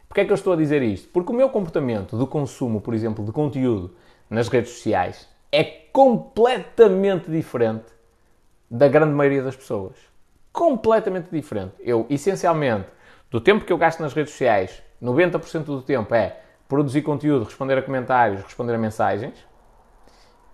Porquê 0.07 0.23
é 0.23 0.25
que 0.25 0.33
eu 0.33 0.35
estou 0.35 0.53
a 0.53 0.57
dizer 0.57 0.83
isto? 0.83 1.09
Porque 1.09 1.33
o 1.33 1.35
meu 1.35 1.49
comportamento 1.49 2.19
de 2.19 2.27
consumo, 2.27 2.81
por 2.81 2.95
exemplo, 2.95 3.25
de 3.25 3.33
conteúdo 3.33 3.95
nas 4.29 4.49
redes 4.49 4.73
sociais 4.73 5.29
é 5.53 5.65
completamente 5.65 7.31
diferente 7.31 7.87
da 8.71 8.89
grande 8.89 9.13
maioria 9.13 9.43
das 9.43 9.57
pessoas. 9.57 9.95
Completamente 10.53 11.29
diferente. 11.31 11.75
Eu, 11.81 12.07
essencialmente, 12.11 12.89
do 13.31 13.41
tempo 13.41 13.65
que 13.65 13.73
eu 13.73 13.79
gasto 13.79 14.01
nas 14.01 14.13
redes 14.13 14.33
sociais, 14.33 14.83
90% 15.03 15.65
do 15.65 15.83
tempo 15.83 16.15
é 16.15 16.41
produzir 16.69 17.03
conteúdo, 17.03 17.45
responder 17.45 17.79
a 17.79 17.83
comentários, 17.83 18.43
responder 18.43 18.75
a 18.75 18.79
mensagens. 18.79 19.35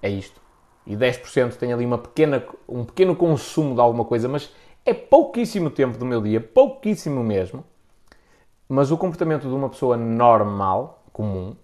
É 0.07 0.09
isto. 0.09 0.41
E 0.87 0.97
10% 0.97 1.57
tem 1.57 1.73
ali 1.73 1.85
uma 1.85 1.99
pequena, 1.99 2.47
um 2.69 2.85
pequeno 2.85 3.17
consumo 3.17 3.75
de 3.75 3.81
alguma 3.81 4.05
coisa, 4.05 4.29
mas 4.29 4.55
é 4.85 4.95
pouquíssimo 4.95 5.69
tempo 5.69 5.99
do 5.99 6.07
meu 6.07 6.23
dia, 6.23 6.41
pouquíssimo 6.41 7.25
mesmo. 7.25 7.65
Mas 8.69 8.93
o 8.93 8.97
comportamento 8.97 9.49
de 9.49 9.55
uma 9.55 9.69
pessoa 9.69 9.97
normal, 9.97 11.03
comum, 11.13 11.57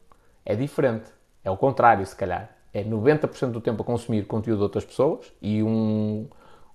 é 0.44 0.56
diferente. 0.56 1.08
É 1.44 1.52
o 1.52 1.56
contrário, 1.56 2.04
se 2.04 2.16
calhar. 2.16 2.50
É 2.74 2.82
90% 2.82 3.52
do 3.52 3.60
tempo 3.60 3.82
a 3.82 3.84
consumir 3.84 4.26
conteúdo 4.26 4.58
de 4.58 4.64
outras 4.64 4.84
pessoas 4.84 5.32
e 5.40 5.62
um, 5.62 6.26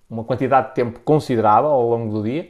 uma 0.10 0.24
quantidade 0.24 0.70
de 0.70 0.76
tempo 0.76 1.02
considerável 1.02 1.70
ao 1.70 1.90
longo 1.90 2.14
do 2.14 2.24
dia 2.24 2.50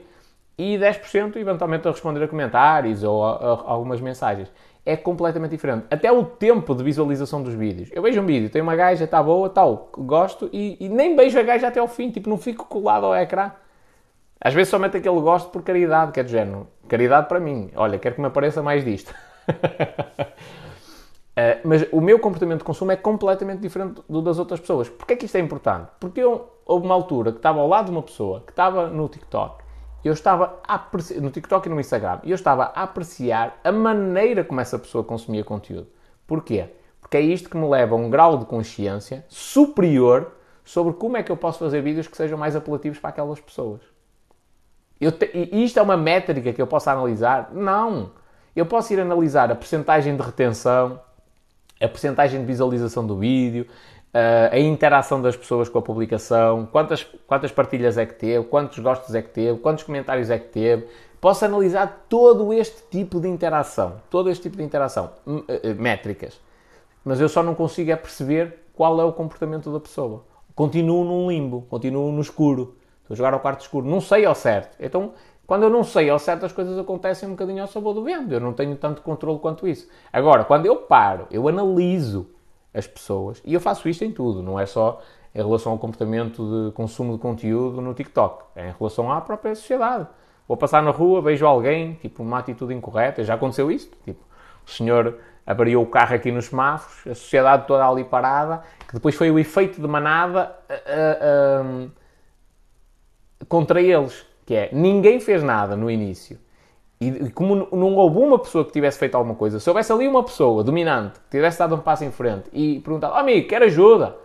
e 0.56 0.78
10% 0.78 1.38
eventualmente 1.38 1.88
a 1.88 1.92
responder 1.92 2.24
a 2.24 2.28
comentários 2.28 3.02
ou 3.02 3.26
a, 3.26 3.32
a, 3.32 3.54
a 3.54 3.72
algumas 3.72 4.00
mensagens. 4.00 4.52
É 4.88 4.96
completamente 4.96 5.52
diferente. 5.52 5.86
Até 5.92 6.10
o 6.10 6.24
tempo 6.24 6.74
de 6.74 6.82
visualização 6.82 7.44
dos 7.44 7.54
vídeos. 7.54 7.90
Eu 7.92 8.02
vejo 8.02 8.22
um 8.22 8.26
vídeo, 8.26 8.50
tem 8.50 8.62
uma 8.62 8.74
gaja, 8.74 9.04
está 9.04 9.22
boa, 9.22 9.50
tal, 9.50 9.92
gosto 9.98 10.50
e, 10.54 10.78
e 10.80 10.88
nem 10.88 11.14
vejo 11.14 11.38
a 11.38 11.44
gaja 11.44 11.68
até 11.68 11.78
ao 11.78 11.90
fim, 11.90 12.10
tipo, 12.10 12.30
não 12.30 12.38
fico 12.38 12.64
colado 12.64 13.06
ao 13.06 13.14
ecrã. 13.14 13.52
Às 14.40 14.54
vezes 14.54 14.70
só 14.70 14.80
mete 14.80 14.96
aquele 14.96 15.20
gosto 15.20 15.50
por 15.50 15.62
caridade, 15.62 16.14
que 16.14 16.22
é 16.22 16.24
do 16.24 16.30
género. 16.30 16.68
Caridade 16.88 17.28
para 17.28 17.38
mim. 17.38 17.70
Olha, 17.76 18.00
quero 18.00 18.16
que 18.16 18.22
me 18.22 18.28
apareça 18.28 18.64
mais 18.64 18.86
disto. 18.86 19.14
uh, 19.50 20.26
mas 21.68 21.86
o 21.92 22.00
meu 22.00 22.18
comportamento 22.18 22.60
de 22.60 22.64
consumo 22.64 22.94
é 22.94 22.96
completamente 22.96 23.60
diferente 23.60 24.02
do 24.08 24.22
das 24.22 24.40
outras 24.40 24.62
pessoas. 24.62 24.88
Porquê 24.88 25.16
é 25.16 25.18
que 25.18 25.26
isto 25.26 25.36
é 25.36 25.42
importante? 25.42 25.90
Porque 26.00 26.22
eu, 26.22 26.50
houve 26.66 26.86
uma 26.86 26.96
altura 26.96 27.34
que 27.34 27.40
estava 27.40 27.60
ao 27.60 27.68
lado 27.68 27.88
de 27.88 27.92
uma 27.92 28.04
pessoa 28.04 28.42
que 28.46 28.54
estava 28.54 28.88
no 28.88 29.10
TikTok, 29.10 29.66
eu 30.04 30.14
estava 30.14 30.60
a 30.68 30.76
apreciar, 30.76 31.22
no 31.22 31.30
TikTok 31.30 31.68
e 31.68 31.72
no 31.72 31.80
Instagram, 31.80 32.20
e 32.24 32.32
eu 32.32 32.36
estava 32.36 32.72
a 32.76 32.84
apreciar 32.84 33.60
a 33.64 33.72
maneira 33.72 34.44
como 34.44 34.62
essa 34.62 34.78
pessoa 34.78 35.04
consumia 35.04 35.44
conteúdo. 35.44 35.88
Porquê? 36.26 36.70
Porque 37.02 37.18
é 37.18 37.22
isto 37.22 37.50
que 37.50 37.58
me 37.58 37.68
leva 37.68 37.96
a 37.96 37.98
um 37.98 38.10
grau 38.10 38.38
de 38.38 38.46
consciência 38.46 39.26
superior 39.30 40.34
sobre 40.64 40.94
como 40.94 41.16
é 41.16 41.24
que 41.24 41.32
eu 41.32 41.38
posso 41.38 41.60
fazer 41.60 41.82
vídeos 41.82 42.08
que 42.08 42.18
sejam 42.18 42.38
mais 42.38 42.56
apelativos 42.56 43.00
para 43.00 43.10
aquelas 43.10 43.40
pessoas. 43.40 43.82
Eu 45.00 45.12
te, 45.12 45.30
isto 45.54 45.80
é 45.80 45.82
uma 45.82 45.96
métrica 45.96 46.52
que 46.52 46.62
eu 46.62 46.68
posso 46.68 46.90
analisar? 46.90 47.52
Não. 47.54 48.12
Eu 48.56 48.66
posso 48.66 48.92
ir 48.92 49.00
analisar 49.00 49.52
a 49.52 49.56
percentagem 49.56 50.18
de 50.18 50.22
retenção, 50.22 51.00
a 51.80 51.88
percentagem 51.88 52.42
de 52.42 52.46
visualização 52.46 53.06
do 53.06 53.18
vídeo, 53.18 53.68
eh, 54.20 54.50
a 54.52 54.60
interação 54.60 55.22
das 55.22 55.36
pessoas 55.36 55.70
com 55.70 55.78
a 55.78 55.82
publicação, 55.82 56.68
quantas, 56.72 57.04
quantas 57.28 57.52
partilhas 57.52 58.00
é 58.00 58.06
que 58.08 58.16
teve, 58.16 58.48
quantos 58.48 58.80
gostos 58.80 59.14
é 59.14 59.22
que 59.22 59.30
teve, 59.30 59.60
quantos 59.60 59.84
comentários 59.84 60.32
é 60.32 60.40
que 60.40 60.48
teve. 60.48 60.88
Posso 61.22 61.46
analisar 61.46 62.06
todo 62.10 62.52
este 62.52 62.82
tipo 62.90 63.20
de 63.20 63.28
interação, 63.28 64.02
todo 64.10 64.32
este 64.32 64.42
tipo 64.42 64.58
de 64.58 64.64
interação, 64.64 65.12
eh, 65.48 65.62
eh, 65.66 65.74
métricas. 65.76 66.42
Mas 67.06 67.22
eu 67.22 67.30
só 67.30 67.44
não 67.44 67.54
consigo 67.54 67.92
é 67.92 67.96
perceber 67.96 68.58
qual 68.74 69.00
é 69.00 69.04
o 69.04 69.14
comportamento 69.14 69.72
da 69.72 69.80
pessoa. 69.80 70.26
Continuo 70.56 71.04
num 71.04 71.30
limbo, 71.30 71.68
continuo 71.70 72.12
no 72.12 72.22
escuro. 72.22 72.76
Estou 73.02 73.14
a 73.14 73.18
jogar 73.18 73.36
ao 73.36 73.40
quarto 73.40 73.62
escuro, 73.62 73.88
não 73.88 74.02
sei 74.02 74.26
ao 74.26 74.34
certo. 74.34 74.76
Então, 74.80 75.14
quando 75.46 75.62
eu 75.62 75.70
não 75.70 75.84
sei 75.84 76.10
ao 76.10 76.18
certo, 76.18 76.44
as 76.44 76.52
coisas 76.52 76.76
acontecem 76.80 77.30
um 77.30 77.34
bocadinho 77.34 77.62
ao 77.62 77.68
sabor 77.68 77.94
do 77.94 78.04
vento. 78.04 78.34
Eu 78.34 78.40
não 78.40 78.52
tenho 78.52 78.76
tanto 78.78 79.04
controle 79.04 79.38
quanto 79.38 79.68
isso. 79.68 79.88
Agora, 80.12 80.44
quando 80.44 80.66
eu 80.66 80.76
paro, 80.78 81.28
eu 81.30 81.48
analiso 81.48 82.32
as 82.74 82.86
pessoas, 82.86 83.42
e 83.46 83.54
eu 83.54 83.60
faço 83.60 83.88
isto 83.90 84.04
em 84.04 84.12
tudo, 84.12 84.44
não 84.44 84.60
é 84.60 84.66
só 84.66 85.02
em 85.34 85.40
relação 85.40 85.72
ao 85.72 85.78
comportamento 85.78 86.68
de 86.68 86.72
consumo 86.74 87.14
de 87.14 87.20
conteúdo 87.20 87.82
no 87.82 87.94
TikTok, 87.94 88.46
é 88.56 88.70
em 88.70 88.74
relação 88.78 89.12
à 89.12 89.22
própria 89.22 89.56
sociedade. 89.56 90.08
Vou 90.48 90.56
passar 90.56 90.82
na 90.82 90.92
rua, 90.92 91.22
vejo 91.22 91.46
alguém, 91.46 91.96
tipo, 91.96 92.24
uma 92.24 92.40
atitude 92.40 92.74
incorreta, 92.74 93.24
já 93.24 93.34
aconteceu 93.34 93.70
isto, 93.70 93.98
tipo, 94.04 94.24
o 94.66 94.70
senhor 94.70 95.20
avariou 95.46 95.84
o 95.84 95.88
carro 95.88 96.16
aqui 96.16 96.32
nos 96.32 96.46
semáforos, 96.46 97.08
a 97.08 97.16
sociedade 97.16 97.68
toda 97.68 97.88
ali 97.88 98.04
parada, 98.04 98.64
que 98.88 98.94
depois 98.94 99.16
foi 99.16 99.32
o 99.32 99.40
efeito 99.40 99.82
de 99.82 99.88
manada. 99.88 100.56
Uh, 100.70 101.88
uh, 101.88 101.92
contra 103.48 103.82
eles, 103.82 104.26
que 104.46 104.54
é 104.54 104.70
ninguém 104.72 105.20
fez 105.20 105.44
nada 105.44 105.76
no 105.76 105.90
início. 105.90 106.40
E 107.00 107.30
como 107.30 107.68
não 107.72 107.96
houve 107.96 108.18
uma 108.18 108.40
pessoa 108.40 108.66
que 108.66 108.72
tivesse 108.72 108.98
feito 108.98 109.16
alguma 109.16 109.36
coisa, 109.36 109.60
se 109.60 109.70
houvesse 109.70 109.92
ali 109.92 110.08
uma 110.08 110.24
pessoa 110.24 110.64
dominante 110.64 111.20
que 111.20 111.30
tivesse 111.30 111.60
dado 111.60 111.76
um 111.76 111.80
passo 111.80 112.04
em 112.04 112.12
frente 112.12 112.50
e 112.52 112.80
perguntado, 112.80 113.14
oh, 113.16 113.20
amigo, 113.20 113.48
quer 113.48 113.62
ajuda? 113.62 114.16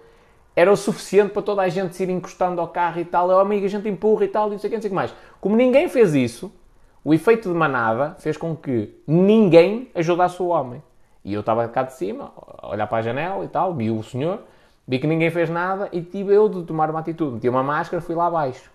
Era 0.57 0.73
o 0.73 0.77
suficiente 0.77 1.33
para 1.33 1.43
toda 1.43 1.63
a 1.63 1.69
gente 1.69 1.95
se 1.95 2.03
ir 2.03 2.09
encostando 2.11 2.61
ao 2.61 2.69
carro 2.69 3.01
e 3.01 3.05
tal, 3.05 3.29
oh, 3.29 3.39
amigo, 3.39 3.67
a 3.67 3.69
gente 3.69 3.89
empurra 3.89 4.25
e 4.25 4.29
tal, 4.29 4.49
e 4.49 4.53
não 4.53 4.59
sei 4.59 4.69
o 4.69 4.71
que, 4.71 4.77
não 4.77 4.83
sei 4.83 4.89
o 4.89 4.91
que 4.91 4.95
mais. 4.95 5.15
Como 5.41 5.55
ninguém 5.55 5.89
fez 5.89 6.15
isso, 6.15 6.51
O 7.05 7.13
efeito 7.13 7.49
de 7.49 7.55
manada 7.55 8.15
fez 8.21 8.37
com 8.37 8.55
que 8.55 8.95
ninguém 9.07 9.91
ajudasse 9.95 10.41
o 10.41 10.47
homem. 10.47 10.81
E 11.25 11.35
eu 11.35 11.41
estava 11.41 11.67
cá 11.69 11.83
de 11.83 11.95
cima, 11.95 12.33
a 12.59 12.69
olhar 12.69 12.87
para 12.87 12.99
a 12.99 13.03
janela 13.03 13.45
e 13.45 13.49
tal, 13.49 13.75
vi 13.75 13.91
o 13.91 14.03
senhor, 14.05 14.41
vi 14.87 15.01
que 15.01 15.07
ninguém 15.07 15.31
fez 15.31 15.51
nada 15.51 15.89
e 15.91 16.01
tive 16.01 16.33
eu 16.33 16.49
de 16.49 16.63
tomar 16.63 16.91
uma 16.91 17.01
atitude. 17.01 17.35
Meti 17.35 17.49
uma 17.49 17.63
máscara, 17.63 18.01
fui 18.01 18.15
lá 18.15 18.27
abaixo. 18.27 18.71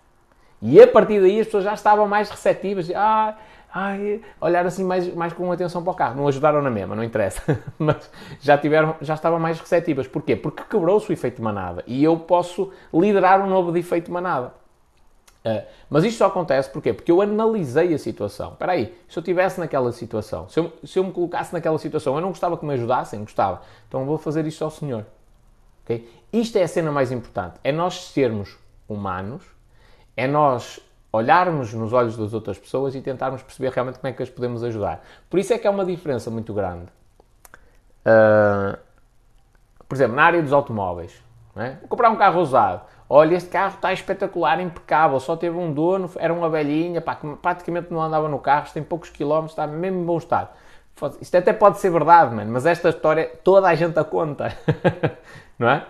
E 0.62 0.82
a 0.82 0.88
partir 0.88 1.22
daí 1.22 1.40
as 1.40 1.46
pessoas 1.46 1.64
já 1.64 1.74
estavam 1.74 2.06
mais 2.06 2.30
receptivas. 2.30 2.92
Ah, 2.94 3.38
ai, 3.78 4.22
olhar 4.42 4.66
assim 4.66 4.84
mais, 4.84 5.14
mais 5.14 5.34
com 5.34 5.52
atenção 5.52 5.84
para 5.84 5.92
o 5.92 5.96
carro. 5.96 6.16
Não 6.16 6.28
ajudaram 6.28 6.62
na 6.64 6.72
mesma, 6.72 6.96
não 6.96 7.04
interessa. 7.04 7.60
Mas 7.78 8.10
já, 8.42 8.58
tiveram, 8.58 8.96
já 9.02 9.14
estavam 9.14 9.40
mais 9.40 9.60
receptivas. 9.60 10.08
Porquê? 10.08 10.36
Porque 10.36 10.64
quebrou-se 10.64 11.08
o 11.08 11.14
efeito 11.14 11.42
manada. 11.44 11.84
E 11.86 12.04
eu 12.04 12.18
posso 12.18 12.72
liderar 12.92 13.40
um 13.40 13.48
novo 13.48 13.72
de 13.72 13.80
efeito 13.80 14.12
manada. 14.12 14.52
Uh, 15.46 15.64
mas 15.90 16.04
isto 16.04 16.18
só 16.18 16.26
acontece 16.26 16.70
porquê? 16.70 16.92
Porque 16.92 17.10
eu 17.10 17.22
analisei 17.22 17.94
a 17.94 17.98
situação. 17.98 18.52
Espera 18.52 18.74
aí, 18.74 18.98
se 19.08 19.18
eu 19.18 19.22
estivesse 19.22 19.60
naquela 19.60 19.94
situação, 19.94 20.50
se 20.50 20.60
eu, 20.60 20.74
se 20.84 21.00
eu 21.00 21.04
me 21.06 21.14
colocasse 21.14 21.54
naquela 21.54 21.78
situação, 21.78 22.16
eu 22.16 22.22
não 22.22 22.30
gostava 22.30 22.58
que 22.58 22.66
me 22.66 22.74
ajudassem? 22.74 23.22
Gostava. 23.22 23.62
Então 23.88 24.04
vou 24.06 24.18
fazer 24.18 24.46
isto 24.46 24.62
ao 24.64 24.72
Senhor. 24.72 25.06
Okay? 25.86 26.10
Isto 26.34 26.58
é 26.58 26.64
a 26.64 26.68
cena 26.68 26.92
mais 26.92 27.14
importante. 27.14 27.60
É 27.64 27.72
nós 27.72 28.08
sermos 28.08 28.58
humanos, 28.90 29.44
é 30.18 30.28
nós 30.28 30.82
olharmos 31.18 31.74
nos 31.74 31.94
olhos 31.94 32.18
das 32.18 32.34
outras 32.34 32.58
pessoas 32.58 32.96
e 32.96 33.02
tentarmos 33.02 33.42
perceber 33.44 33.72
realmente 33.72 34.00
como 34.00 34.10
é 34.10 34.14
que 34.14 34.24
as 34.24 34.30
podemos 34.30 34.64
ajudar. 34.64 35.04
Por 35.30 35.40
isso 35.40 35.54
é 35.54 35.58
que 35.58 35.68
é 35.68 35.70
uma 35.70 35.86
diferença 35.86 36.32
muito 36.32 36.54
grande. 36.54 36.86
Uh, 38.06 38.78
por 39.88 39.96
exemplo, 39.96 40.16
na 40.16 40.24
área 40.24 40.42
dos 40.42 40.54
automóveis. 40.54 41.22
É? 41.56 41.72
Vou 41.80 41.90
comprar 41.90 42.10
um 42.10 42.16
carro 42.16 42.40
usado. 42.40 42.82
Olha, 43.10 43.36
este 43.36 43.50
carro 43.50 43.76
está 43.76 43.92
espetacular, 43.92 44.60
impecável, 44.60 45.20
só 45.20 45.36
teve 45.36 45.58
um 45.58 45.74
dono, 45.74 46.10
era 46.18 46.32
uma 46.32 46.50
velhinha, 46.50 47.02
pá, 47.02 47.16
que 47.16 47.28
praticamente 47.38 47.92
não 47.92 48.02
andava 48.02 48.28
no 48.28 48.38
carro, 48.38 48.68
tem 48.72 48.84
poucos 48.84 49.10
quilómetros, 49.10 49.54
está 49.54 49.66
mesmo 49.66 50.02
em 50.02 50.06
bom 50.06 50.18
estado. 50.18 50.50
Isto 51.22 51.38
até 51.38 51.54
pode 51.54 51.80
ser 51.80 51.90
verdade, 51.90 52.36
mano, 52.36 52.52
mas 52.52 52.66
esta 52.66 52.90
história 52.90 53.32
toda 53.44 53.68
a 53.68 53.76
gente 53.76 53.98
a 53.98 54.04
conta, 54.04 54.56
não 55.58 55.70
é? 55.70 55.86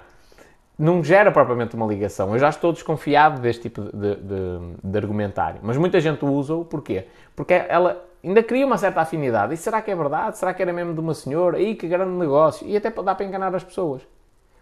Não 0.77 1.03
gera 1.03 1.31
propriamente 1.31 1.75
uma 1.75 1.87
ligação. 1.87 2.33
Eu 2.33 2.39
já 2.39 2.49
estou 2.49 2.71
desconfiado 2.71 3.41
deste 3.41 3.63
tipo 3.63 3.81
de, 3.81 4.15
de, 4.15 4.75
de 4.83 4.97
argumentário, 4.97 5.59
mas 5.63 5.75
muita 5.75 5.99
gente 5.99 6.23
usa-o, 6.23 6.63
porquê? 6.63 7.07
Porque 7.35 7.53
ela 7.53 8.05
ainda 8.23 8.43
cria 8.43 8.65
uma 8.65 8.77
certa 8.77 9.01
afinidade. 9.01 9.53
E 9.53 9.57
será 9.57 9.81
que 9.81 9.89
é 9.89 9.95
verdade? 9.95 10.37
Será 10.37 10.53
que 10.53 10.61
era 10.61 10.71
mesmo 10.71 10.93
de 10.93 10.99
uma 10.99 11.13
senhora? 11.13 11.59
Ih, 11.59 11.75
que 11.75 11.87
grande 11.87 12.11
negócio! 12.11 12.67
E 12.67 12.77
até 12.77 12.91
dá 12.91 13.15
para 13.15 13.25
enganar 13.25 13.55
as 13.55 13.63
pessoas. 13.63 14.01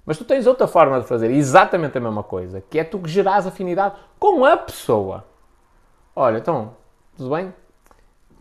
Mas 0.05 0.17
tu 0.17 0.23
tens 0.23 0.45
outra 0.45 0.67
forma 0.67 1.01
de 1.01 1.07
fazer 1.07 1.31
exatamente 1.31 1.97
a 1.97 2.01
mesma 2.01 2.21
coisa, 2.21 2.61
que 2.61 2.77
é 2.77 2.83
tu 2.83 2.99
que 2.99 3.09
geras 3.09 3.47
afinidade 3.47 3.95
com 4.19 4.45
a 4.45 4.55
pessoa. 4.55 5.25
Olha, 6.15 6.37
então, 6.37 6.77
tudo 7.17 7.35
bem? 7.35 7.53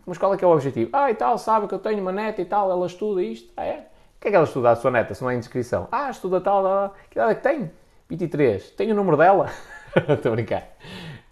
Mas 0.05 0.17
qual 0.19 0.33
é 0.33 0.37
que 0.37 0.45
é 0.45 0.47
o 0.47 0.51
objetivo? 0.51 0.91
Ah, 0.93 1.09
e 1.09 1.15
tal, 1.15 1.37
sabe 1.37 1.67
que 1.67 1.73
eu 1.73 1.79
tenho 1.79 1.99
uma 2.01 2.11
neta 2.11 2.41
e 2.41 2.45
tal, 2.45 2.69
ela 2.71 2.85
estuda 2.85 3.23
isto. 3.23 3.51
Ah, 3.57 3.65
é? 3.65 3.87
Que 4.25 4.29
é 4.29 4.31
que 4.31 4.37
ela 4.37 4.45
estuda 4.45 4.71
a 4.71 4.75
sua 4.75 4.89
neta, 4.89 5.13
se 5.13 5.21
não 5.21 5.29
é 5.29 5.35
inscrição? 5.35 5.87
Ah, 5.91 6.09
estuda 6.09 6.41
tal, 6.41 6.63
tal, 6.63 6.89
tal. 6.89 6.95
Que 7.11 7.19
idade 7.19 7.31
é 7.31 7.35
que 7.35 7.43
tem? 7.43 7.71
23. 8.09 8.71
Tenho 8.71 8.93
o 8.93 8.95
número 8.95 9.15
dela? 9.15 9.51
Estou 9.95 10.31
a 10.31 10.35
brincar. 10.35 10.63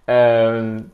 Um, 0.07 0.85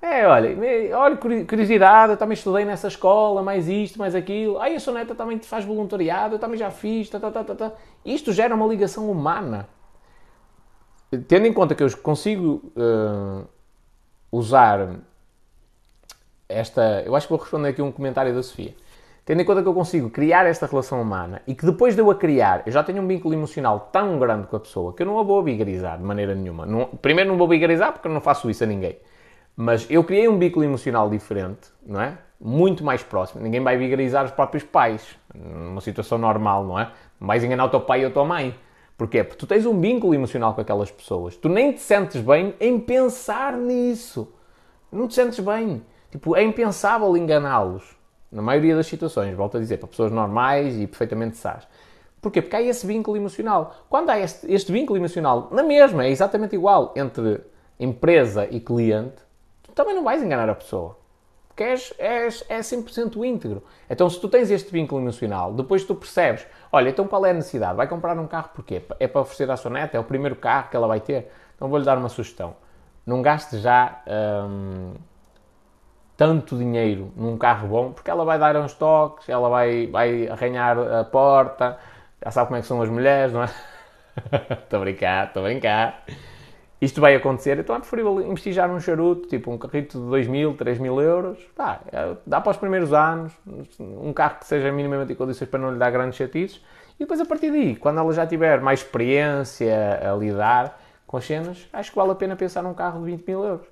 é, 0.00 0.26
olha, 0.26 0.96
olha, 0.96 1.16
curiosidade, 1.44 2.12
eu 2.12 2.16
também 2.16 2.32
estudei 2.32 2.64
nessa 2.64 2.88
escola, 2.88 3.42
mais 3.42 3.68
isto, 3.68 3.98
mais 3.98 4.14
aquilo. 4.14 4.58
Ai, 4.62 4.76
a 4.76 4.80
sua 4.80 4.94
neta 4.94 5.14
também 5.14 5.38
faz 5.40 5.66
voluntariado, 5.66 6.36
eu 6.36 6.38
também 6.38 6.56
já 6.56 6.70
fiz, 6.70 7.10
tá, 7.10 7.20
tá, 7.20 7.30
tá, 7.30 7.44
tá, 7.44 7.54
tá. 7.54 7.72
Isto 8.02 8.32
gera 8.32 8.54
uma 8.54 8.66
ligação 8.66 9.10
humana. 9.10 9.68
Tendo 11.28 11.46
em 11.46 11.52
conta 11.52 11.74
que 11.74 11.82
eu 11.82 11.98
consigo 11.98 12.62
uh, 12.74 13.46
usar 14.32 14.88
esta... 16.48 17.02
Eu 17.04 17.14
acho 17.14 17.26
que 17.26 17.30
vou 17.34 17.38
responder 17.38 17.68
aqui 17.68 17.82
um 17.82 17.92
comentário 17.92 18.34
da 18.34 18.42
Sofia. 18.42 18.74
Tendo 19.24 19.40
em 19.40 19.44
conta 19.44 19.62
que 19.62 19.68
eu 19.68 19.74
consigo 19.74 20.10
criar 20.10 20.46
esta 20.46 20.66
relação 20.66 21.00
humana 21.00 21.42
e 21.46 21.54
que 21.54 21.64
depois 21.64 21.94
de 21.94 22.00
eu 22.00 22.10
a 22.10 22.14
criar, 22.14 22.64
eu 22.66 22.72
já 22.72 22.82
tenho 22.82 23.00
um 23.00 23.06
vínculo 23.06 23.32
emocional 23.32 23.88
tão 23.92 24.18
grande 24.18 24.48
com 24.48 24.56
a 24.56 24.60
pessoa 24.60 24.92
que 24.92 25.02
eu 25.02 25.06
não 25.06 25.18
a 25.20 25.22
vou 25.22 25.40
vigarizar 25.44 25.96
de 25.96 26.02
maneira 26.02 26.34
nenhuma. 26.34 26.66
Não, 26.66 26.86
primeiro 26.86 27.30
não 27.30 27.38
vou 27.38 27.46
vigarizar 27.46 27.92
porque 27.92 28.08
eu 28.08 28.12
não 28.12 28.20
faço 28.20 28.50
isso 28.50 28.64
a 28.64 28.66
ninguém. 28.66 28.98
Mas 29.54 29.86
eu 29.88 30.02
criei 30.02 30.28
um 30.28 30.38
vínculo 30.38 30.64
emocional 30.64 31.08
diferente, 31.08 31.70
não 31.86 32.00
é? 32.00 32.18
Muito 32.40 32.82
mais 32.82 33.04
próximo. 33.04 33.40
Ninguém 33.40 33.60
vai 33.60 33.76
vigarizar 33.76 34.24
os 34.24 34.32
próprios 34.32 34.64
pais. 34.64 35.16
Numa 35.32 35.80
situação 35.80 36.18
normal, 36.18 36.64
não 36.64 36.76
é? 36.76 36.90
Não 37.20 37.28
vais 37.28 37.44
enganar 37.44 37.66
o 37.66 37.68
teu 37.68 37.80
pai 37.80 38.02
ou 38.02 38.10
a 38.10 38.12
tua 38.12 38.24
mãe. 38.24 38.52
Porquê? 38.98 39.22
Porque 39.22 39.38
tu 39.38 39.46
tens 39.46 39.64
um 39.66 39.80
vínculo 39.80 40.14
emocional 40.14 40.52
com 40.52 40.60
aquelas 40.60 40.90
pessoas. 40.90 41.36
Tu 41.36 41.48
nem 41.48 41.72
te 41.72 41.80
sentes 41.80 42.20
bem 42.20 42.54
em 42.58 42.80
pensar 42.80 43.52
nisso. 43.52 44.34
Não 44.90 45.06
te 45.06 45.14
sentes 45.14 45.38
bem. 45.38 45.82
Tipo, 46.10 46.34
é 46.34 46.42
impensável 46.42 47.16
enganá-los. 47.16 48.01
Na 48.32 48.40
maioria 48.40 48.74
das 48.74 48.86
situações, 48.86 49.36
volto 49.36 49.58
a 49.58 49.60
dizer, 49.60 49.76
para 49.76 49.88
pessoas 49.88 50.10
normais 50.10 50.80
e 50.80 50.86
perfeitamente 50.86 51.36
sás. 51.36 51.68
Porquê? 52.20 52.40
Porque 52.40 52.56
há 52.56 52.62
esse 52.62 52.86
vínculo 52.86 53.16
emocional. 53.16 53.74
Quando 53.90 54.08
há 54.10 54.18
este, 54.18 54.50
este 54.50 54.72
vínculo 54.72 54.98
emocional, 54.98 55.48
na 55.50 55.62
mesma, 55.62 56.06
é 56.06 56.10
exatamente 56.10 56.54
igual 56.54 56.92
entre 56.96 57.40
empresa 57.78 58.46
e 58.50 58.58
cliente, 58.58 59.22
também 59.74 59.94
não 59.94 60.04
vais 60.04 60.22
enganar 60.22 60.48
a 60.48 60.54
pessoa. 60.54 60.96
Porque 61.48 61.64
és, 61.64 61.92
és, 61.98 62.44
é 62.48 62.60
100% 62.60 63.22
íntegro. 63.26 63.62
Então, 63.90 64.08
se 64.08 64.18
tu 64.18 64.28
tens 64.28 64.50
este 64.50 64.72
vínculo 64.72 65.02
emocional, 65.02 65.52
depois 65.52 65.84
tu 65.84 65.94
percebes, 65.94 66.46
olha, 66.70 66.88
então 66.88 67.06
qual 67.06 67.26
é 67.26 67.30
a 67.30 67.34
necessidade? 67.34 67.76
Vai 67.76 67.86
comprar 67.86 68.18
um 68.18 68.26
carro 68.26 68.50
porquê? 68.54 68.82
É 68.98 69.06
para 69.06 69.20
oferecer 69.20 69.50
à 69.50 69.56
sua 69.56 69.70
neta? 69.70 69.96
É 69.96 70.00
o 70.00 70.04
primeiro 70.04 70.36
carro 70.36 70.70
que 70.70 70.76
ela 70.76 70.86
vai 70.86 71.00
ter? 71.00 71.30
Então 71.54 71.68
vou-lhe 71.68 71.84
dar 71.84 71.98
uma 71.98 72.08
sugestão. 72.08 72.56
Não 73.04 73.20
gaste 73.20 73.58
já 73.58 74.00
hum, 74.48 74.94
tanto 76.22 76.56
dinheiro 76.56 77.12
num 77.16 77.36
carro 77.36 77.66
bom, 77.66 77.92
porque 77.92 78.08
ela 78.08 78.24
vai 78.24 78.38
dar 78.38 78.56
uns 78.56 78.74
toques, 78.74 79.28
ela 79.28 79.48
vai, 79.48 79.88
vai 79.88 80.28
arranhar 80.28 80.78
a 80.78 81.02
porta, 81.02 81.76
já 82.24 82.30
sabe 82.30 82.46
como 82.46 82.58
é 82.58 82.60
que 82.60 82.66
são 82.68 82.80
as 82.80 82.88
mulheres, 82.88 83.32
não 83.32 83.42
é? 83.42 83.48
Estou 84.62 84.78
a 84.78 84.82
brincar, 84.82 85.26
estou 85.26 85.42
a 85.44 85.48
brincar 85.48 86.04
isto 86.80 87.00
vai 87.00 87.14
acontecer, 87.14 87.56
então 87.60 87.76
é 87.76 87.78
preferível 87.78 88.20
investir 88.20 88.52
já 88.52 88.66
num 88.66 88.80
charuto, 88.80 89.28
tipo 89.28 89.52
um 89.52 89.56
carrito 89.56 90.00
de 90.00 90.04
2 90.04 90.26
mil, 90.26 90.54
3 90.54 90.80
mil 90.80 91.00
euros, 91.00 91.38
pá, 91.56 91.80
é, 91.92 92.16
dá 92.26 92.40
para 92.40 92.50
os 92.50 92.56
primeiros 92.56 92.92
anos, 92.92 93.32
um 93.78 94.12
carro 94.12 94.40
que 94.40 94.46
seja 94.46 94.72
minimamente 94.72 95.12
em 95.12 95.14
condições 95.14 95.48
para 95.48 95.60
não 95.60 95.70
lhe 95.70 95.78
dar 95.78 95.92
grandes 95.92 96.16
chatices, 96.16 96.60
e 96.96 97.04
depois 97.04 97.20
a 97.20 97.24
partir 97.24 97.52
daí, 97.52 97.76
quando 97.76 98.00
ela 98.00 98.12
já 98.12 98.26
tiver 98.26 98.60
mais 98.60 98.80
experiência 98.80 100.10
a 100.10 100.16
lidar 100.16 100.80
com 101.06 101.16
as 101.16 101.24
cenas, 101.24 101.68
acho 101.72 101.90
que 101.90 101.96
vale 101.96 102.10
a 102.10 102.14
pena 102.16 102.34
pensar 102.34 102.62
num 102.62 102.74
carro 102.74 102.98
de 102.98 103.12
20 103.12 103.28
mil 103.28 103.44
euros. 103.44 103.71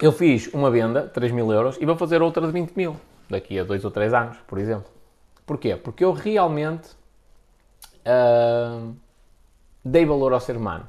Eu 0.00 0.12
fiz 0.12 0.46
uma 0.54 0.70
venda, 0.70 1.08
3 1.08 1.32
mil 1.32 1.52
euros, 1.52 1.76
e 1.80 1.84
vou 1.84 1.96
fazer 1.96 2.22
outra 2.22 2.46
de 2.46 2.52
20 2.52 2.72
mil, 2.76 2.96
daqui 3.28 3.58
a 3.58 3.64
2 3.64 3.84
ou 3.84 3.90
3 3.90 4.14
anos, 4.14 4.36
por 4.46 4.58
exemplo. 4.58 4.90
Porquê? 5.44 5.76
Porque 5.76 6.04
eu 6.04 6.12
realmente... 6.12 6.96
Uh, 8.06 8.94
dei 9.84 10.04
valor 10.04 10.32
ao 10.32 10.40
ser 10.40 10.56
humano. 10.56 10.88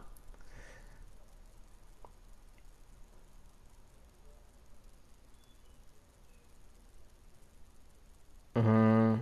Uhum. 8.56 9.20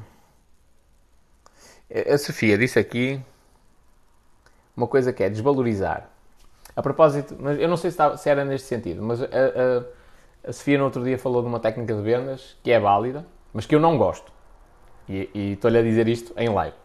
A 2.14 2.18
Sofia 2.18 2.58
disse 2.58 2.80
aqui 2.80 3.22
uma 4.76 4.88
coisa 4.88 5.14
que 5.14 5.24
é 5.24 5.30
desvalorizar. 5.30 6.10
A 6.78 6.82
propósito, 6.82 7.36
mas 7.38 7.60
eu 7.60 7.68
não 7.68 7.76
sei 7.76 7.92
se, 7.92 7.96
estava, 7.96 8.16
se 8.16 8.30
era 8.30 8.46
neste 8.46 8.68
sentido, 8.68 9.04
mas 9.04 9.22
a, 9.22 9.26
a, 9.26 10.48
a, 10.50 10.54
Sofia 10.54 10.78
no 10.78 10.86
outro 10.86 11.04
dia 11.04 11.18
falou 11.18 11.42
de 11.42 11.48
uma 11.50 11.60
técnica 11.60 11.94
de 11.94 12.02
vendas 12.02 12.56
que 12.64 12.72
é 12.72 12.80
válida, 12.80 13.26
mas 13.52 13.66
que 13.66 13.76
eu 13.76 13.80
não 13.80 13.98
gosto. 13.98 14.32
E, 15.10 15.30
estou-lhe 15.54 15.78
a 15.78 15.82
dizer 15.82 16.08
isto 16.08 16.34
em 16.38 16.48
live. 16.50 16.76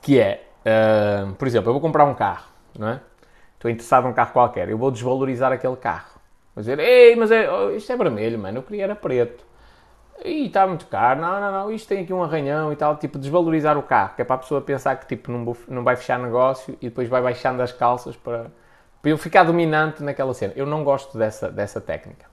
Que 0.00 0.18
é 0.18 0.46
Uh, 0.60 1.32
por 1.34 1.48
exemplo, 1.48 1.70
eu 1.70 1.72
vou 1.72 1.80
comprar 1.80 2.04
um 2.04 2.14
carro, 2.14 2.48
não 2.78 2.88
é? 2.88 3.00
Estou 3.54 3.70
interessado 3.70 4.04
num 4.04 4.12
carro 4.12 4.32
qualquer, 4.32 4.68
eu 4.68 4.76
vou 4.76 4.90
desvalorizar 4.90 5.52
aquele 5.52 5.76
carro. 5.76 6.20
Vou 6.54 6.62
dizer, 6.62 6.78
ei, 6.78 7.16
mas 7.16 7.30
é, 7.30 7.50
oh, 7.50 7.70
isto 7.70 7.90
é 7.92 7.96
vermelho, 7.96 8.38
mano, 8.38 8.58
eu 8.58 8.62
queria 8.62 8.84
era 8.84 8.96
preto. 8.96 9.44
E 10.24 10.46
está 10.46 10.66
muito 10.66 10.86
caro, 10.86 11.20
não, 11.20 11.40
não, 11.40 11.52
não, 11.52 11.72
isto 11.72 11.88
tem 11.88 12.02
aqui 12.02 12.12
um 12.12 12.22
arranhão 12.22 12.72
e 12.72 12.76
tal, 12.76 12.96
tipo, 12.96 13.18
desvalorizar 13.18 13.78
o 13.78 13.82
carro, 13.82 14.14
que 14.14 14.22
é 14.22 14.24
para 14.24 14.36
a 14.36 14.38
pessoa 14.38 14.60
pensar 14.60 14.96
que, 14.96 15.06
tipo, 15.06 15.32
não, 15.32 15.56
não 15.68 15.82
vai 15.82 15.96
fechar 15.96 16.18
negócio 16.18 16.76
e 16.80 16.88
depois 16.88 17.08
vai 17.08 17.22
baixando 17.22 17.62
as 17.62 17.72
calças 17.72 18.16
para, 18.16 18.50
para 19.00 19.10
eu 19.10 19.16
ficar 19.16 19.44
dominante 19.44 20.02
naquela 20.02 20.34
cena. 20.34 20.52
Eu 20.56 20.66
não 20.66 20.84
gosto 20.84 21.16
dessa, 21.16 21.50
dessa 21.50 21.80
técnica. 21.80 22.26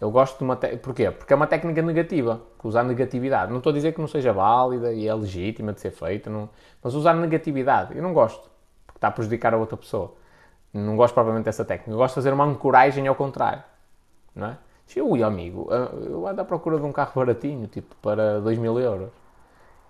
Eu 0.00 0.10
gosto 0.10 0.38
de 0.38 0.44
uma. 0.44 0.56
Te... 0.56 0.76
Porquê? 0.76 1.10
Porque 1.10 1.32
é 1.32 1.36
uma 1.36 1.46
técnica 1.46 1.82
negativa, 1.82 2.40
que 2.58 2.66
usar 2.66 2.84
negatividade. 2.84 3.50
Não 3.50 3.58
estou 3.58 3.70
a 3.70 3.74
dizer 3.74 3.92
que 3.92 4.00
não 4.00 4.06
seja 4.06 4.32
válida 4.32 4.92
e 4.92 5.08
é 5.08 5.14
legítima 5.14 5.72
de 5.72 5.80
ser 5.80 5.90
feita, 5.90 6.30
não... 6.30 6.48
mas 6.82 6.94
usar 6.94 7.14
negatividade. 7.14 7.96
Eu 7.96 8.02
não 8.02 8.14
gosto, 8.14 8.48
porque 8.86 8.98
está 8.98 9.08
a 9.08 9.10
prejudicar 9.10 9.52
a 9.52 9.56
outra 9.56 9.76
pessoa. 9.76 10.14
Não 10.72 10.96
gosto 10.96 11.14
propriamente 11.14 11.46
dessa 11.46 11.64
técnica. 11.64 11.90
Eu 11.90 11.96
gosto 11.96 12.12
de 12.12 12.14
fazer 12.16 12.32
uma 12.32 12.44
ancoragem 12.44 13.06
ao 13.08 13.14
contrário. 13.14 13.62
Não 14.34 14.48
é? 14.48 14.58
Ui, 14.96 15.22
amigo, 15.22 15.68
eu 16.08 16.26
ando 16.26 16.40
à 16.40 16.44
procura 16.44 16.78
de 16.78 16.84
um 16.84 16.92
carro 16.92 17.12
baratinho, 17.14 17.66
tipo 17.66 17.94
para 17.96 18.40
2 18.40 18.58
mil 18.58 18.78
euros. 18.78 19.10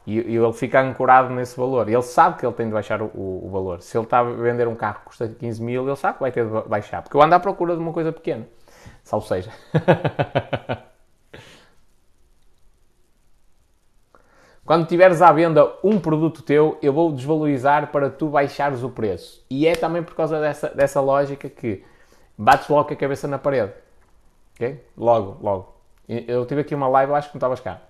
E, 0.06 0.18
e 0.20 0.36
ele 0.36 0.52
fica 0.52 0.80
ancorado 0.80 1.32
nesse 1.34 1.56
valor. 1.56 1.88
Ele 1.88 2.02
sabe 2.02 2.38
que 2.38 2.46
ele 2.46 2.54
tem 2.54 2.66
de 2.66 2.72
baixar 2.72 3.00
o, 3.02 3.06
o, 3.14 3.46
o, 3.46 3.50
valor. 3.50 3.80
Se 3.82 3.96
ele 3.96 4.04
está 4.04 4.20
a 4.20 4.24
vender 4.24 4.66
um 4.66 4.74
carro 4.74 5.00
que 5.00 5.06
custa 5.06 5.28
15 5.28 5.62
mil, 5.62 5.86
ele 5.86 5.96
sabe 5.96 6.14
que 6.14 6.20
vai 6.22 6.32
ter 6.32 6.46
de 6.46 6.68
baixar. 6.68 7.02
Porque 7.02 7.16
eu 7.16 7.22
ando 7.22 7.34
à 7.34 7.40
procura 7.40 7.76
de 7.76 7.82
uma 7.82 7.92
coisa 7.92 8.10
pequena. 8.10 8.48
Salve 9.04 9.28
seja. 9.28 9.50
Quando 14.64 14.86
tiveres 14.86 15.22
à 15.22 15.30
venda 15.32 15.72
um 15.82 15.98
produto 15.98 16.42
teu, 16.42 16.76
eu 16.82 16.92
vou 16.92 17.12
desvalorizar 17.12 17.90
para 17.92 18.10
tu 18.10 18.28
baixares 18.28 18.82
o 18.82 18.90
preço. 18.90 19.44
E 19.50 19.66
é 19.66 19.74
também 19.74 20.02
por 20.02 20.14
causa 20.14 20.40
dessa, 20.40 20.68
dessa 20.68 21.00
lógica 21.00 21.48
que 21.48 21.84
bates 22.36 22.68
logo 22.68 22.92
a 22.92 22.96
cabeça 22.96 23.28
na 23.28 23.38
parede. 23.38 23.72
Ok? 24.58 24.84
Logo, 24.96 25.38
logo. 25.40 25.74
Eu 26.08 26.44
tive 26.44 26.62
aqui 26.62 26.74
uma 26.74 26.88
live, 26.88 27.12
acho 27.12 27.28
que 27.28 27.34
não 27.36 27.38
estavas 27.38 27.60
cá. 27.60 27.80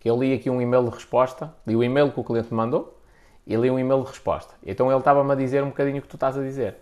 Que 0.00 0.08
eu 0.08 0.16
li 0.16 0.32
aqui 0.32 0.48
um 0.48 0.62
e-mail 0.62 0.84
de 0.84 0.90
resposta, 0.90 1.52
li 1.66 1.76
o 1.76 1.84
e-mail 1.84 2.10
que 2.10 2.18
o 2.18 2.24
cliente 2.24 2.48
me 2.50 2.56
mandou 2.56 2.98
e 3.46 3.54
li 3.54 3.70
um 3.70 3.78
e-mail 3.78 4.02
de 4.02 4.08
resposta. 4.08 4.54
Então 4.64 4.90
ele 4.90 4.98
estava-me 4.98 5.30
a 5.30 5.34
dizer 5.34 5.62
um 5.62 5.68
bocadinho 5.68 5.98
o 5.98 6.02
que 6.02 6.08
tu 6.08 6.16
estás 6.16 6.38
a 6.38 6.42
dizer. 6.42 6.76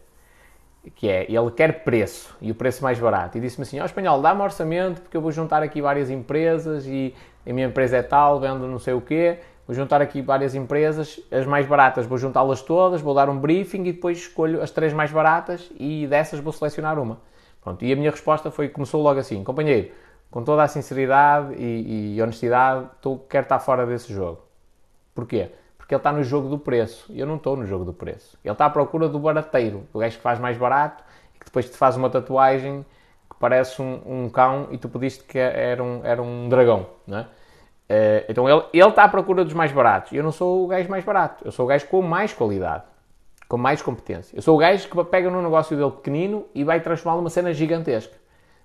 Que 0.95 1.09
é, 1.09 1.27
ele 1.29 1.51
quer 1.51 1.85
preço 1.85 2.35
e 2.41 2.51
o 2.51 2.55
preço 2.55 2.83
mais 2.83 2.99
barato. 2.99 3.37
E 3.37 3.41
disse-me 3.41 3.63
assim: 3.63 3.81
Ó 3.81 3.83
oh, 3.83 3.87
espanhol, 3.87 4.23
dá-me 4.23 4.41
orçamento 4.41 5.03
porque 5.03 5.17
eu 5.17 5.21
vou 5.21 5.33
juntar 5.33 5.63
aqui 5.63 5.83
várias 5.83 6.09
empresas 6.09 6.87
e 6.87 7.15
a 7.47 7.53
minha 7.53 7.67
empresa 7.67 7.97
é 7.97 8.03
tal, 8.03 8.39
vendo 8.39 8.67
não 8.69 8.79
sei 8.79 8.95
o 8.95 9.01
quê, 9.01 9.41
vou 9.67 9.75
juntar 9.75 10.01
aqui 10.01 10.23
várias 10.23 10.55
empresas, 10.55 11.21
as 11.31 11.45
mais 11.45 11.67
baratas 11.67 12.07
vou 12.07 12.19
juntá-las 12.19 12.63
todas, 12.63 13.01
vou 13.01 13.15
dar 13.15 13.29
um 13.29 13.39
briefing 13.39 13.83
e 13.83 13.93
depois 13.93 14.19
escolho 14.19 14.63
as 14.63 14.71
três 14.71 14.93
mais 14.93 15.11
baratas 15.11 15.71
e 15.79 16.07
dessas 16.07 16.39
vou 16.41 16.53
selecionar 16.53 16.99
uma. 16.99 17.19
Pronto, 17.63 17.85
e 17.85 17.93
a 17.93 17.97
minha 17.97 18.11
resposta 18.11 18.51
foi, 18.51 18.69
começou 18.69 19.03
logo 19.03 19.21
assim, 19.21 19.45
companheiro, 19.45 19.91
com 20.31 20.43
toda 20.43 20.63
a 20.63 20.69
sinceridade 20.69 21.55
e, 21.55 22.17
e 22.17 22.23
honestidade, 22.23 22.89
tu 23.03 23.21
quero 23.29 23.45
estar 23.45 23.59
fora 23.59 23.87
desse 23.87 24.13
jogo. 24.13 24.43
Porquê? 25.15 25.51
Porque 25.77 25.95
ele 25.95 25.99
está 25.99 26.13
no 26.13 26.23
jogo 26.23 26.49
do 26.49 26.59
preço. 26.59 27.13
Eu 27.13 27.27
não 27.27 27.37
estou 27.37 27.57
no 27.57 27.67
jogo 27.67 27.85
do 27.85 27.93
preço. 27.93 28.39
Ele 28.45 28.53
está 28.53 28.67
à 28.67 28.71
procura 28.71 29.09
do 29.09 29.19
barateiro, 29.19 29.87
do 29.93 29.99
gajo 29.99 30.17
que 30.17 30.23
faz 30.23 30.39
mais 30.39 30.57
barato 30.57 31.03
e 31.35 31.39
que 31.39 31.47
depois 31.47 31.69
te 31.69 31.77
faz 31.77 31.97
uma 31.97 32.09
tatuagem 32.09 32.85
parece 33.41 33.81
um, 33.81 34.01
um, 34.07 34.29
cão 34.29 34.69
e 34.71 34.77
tu 34.77 34.89
pediste 34.89 35.25
que 35.25 35.39
era 35.39 35.83
um, 35.83 36.05
era 36.05 36.23
um 36.23 36.49
dragão, 36.49 36.87
não 37.07 37.19
é? 37.19 37.23
Uh, 37.23 38.25
então 38.29 38.49
ele, 38.49 38.63
ele 38.73 38.89
está 38.89 39.03
à 39.03 39.09
procura 39.09 39.45
dos 39.45 39.55
mais 39.55 39.73
baratos. 39.73 40.13
Eu 40.13 40.23
não 40.23 40.31
sou 40.31 40.65
o 40.65 40.69
gajo 40.69 40.89
mais 40.89 41.03
barato. 41.03 41.45
Eu 41.45 41.51
sou 41.51 41.65
o 41.65 41.69
gajo 41.69 41.87
com 41.87 42.03
mais 42.03 42.33
qualidade, 42.33 42.85
com 43.51 43.59
mais 43.59 43.83
competência. 43.83 44.37
Eu 44.37 44.43
sou 44.43 44.55
o 44.55 44.59
gajo 44.59 44.89
que 44.89 45.05
pega 45.07 45.29
no 45.29 45.43
negócio 45.43 45.77
dele 45.77 45.91
pequenino 45.91 46.47
e 46.55 46.63
vai 46.63 46.81
transformá-lo 46.81 47.21
numa 47.21 47.31
cena 47.31 47.53
gigantesca. 47.53 48.15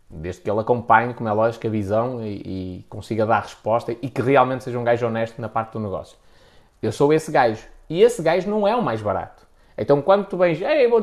Desde 0.07 0.41
que 0.43 0.49
ele 0.49 0.59
acompanhe, 0.59 1.11
como 1.15 1.27
é 1.27 1.31
lógico, 1.31 1.65
a 1.65 1.69
visão 1.71 2.23
e, 2.23 2.35
e, 2.45 2.85
consiga 2.87 3.25
dar 3.25 3.39
resposta 3.39 3.91
e 3.99 4.07
que 4.07 4.21
realmente 4.21 4.63
seja 4.63 4.77
um 4.77 4.83
gajo 4.83 5.07
honesto 5.07 5.41
na 5.41 5.49
parte 5.49 5.71
do 5.71 5.79
negócio. 5.79 6.15
Eu 6.83 6.91
sou 6.91 7.11
esse 7.11 7.31
gajo. 7.31 7.67
E 7.89 8.03
esse 8.03 8.21
gajo 8.21 8.47
não 8.47 8.67
é 8.67 8.75
o 8.75 8.83
mais 8.83 9.01
barato. 9.01 9.47
Então 9.75 10.03
quando 10.03 10.27
tu 10.27 10.37
vens, 10.37 10.61
ei, 10.61 10.87
vou 10.87 11.01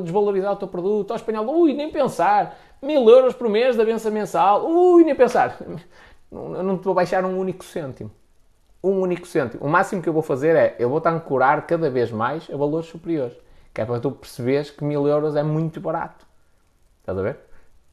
desvalorizar 0.00 0.52
o 0.52 0.56
teu 0.56 0.66
produto, 0.66 1.12
ao 1.12 1.16
espanhol, 1.16 1.46
ui, 1.48 1.72
nem 1.72 1.92
pensar, 1.92 2.58
mil 2.82 3.08
euros 3.08 3.32
por 3.32 3.48
mês 3.48 3.76
da 3.76 3.84
benção 3.84 4.10
mensal, 4.10 4.66
ui, 4.68 5.04
nem 5.04 5.14
pensar. 5.14 5.56
Eu 6.32 6.64
não 6.64 6.78
te 6.78 6.84
vou 6.84 6.94
baixar 6.94 7.24
um 7.24 7.38
único 7.38 7.64
cêntimo. 7.64 8.10
Um 8.84 9.00
único 9.00 9.26
cêntimo. 9.26 9.64
O 9.64 9.68
máximo 9.68 10.02
que 10.02 10.08
eu 10.08 10.12
vou 10.12 10.22
fazer 10.22 10.54
é, 10.56 10.76
eu 10.78 10.88
vou 10.88 11.00
te 11.00 11.08
ancorar 11.08 11.66
cada 11.66 11.88
vez 11.88 12.10
mais 12.10 12.48
a 12.52 12.56
valores 12.56 12.86
superiores. 12.86 13.36
Que 13.72 13.80
é 13.80 13.84
para 13.84 13.98
tu 13.98 14.10
perceberes 14.10 14.70
que 14.70 14.84
mil 14.84 15.06
euros 15.08 15.36
é 15.36 15.42
muito 15.42 15.80
barato. 15.80 16.26
Estás 17.00 17.18
a 17.18 17.22
ver? 17.22 17.38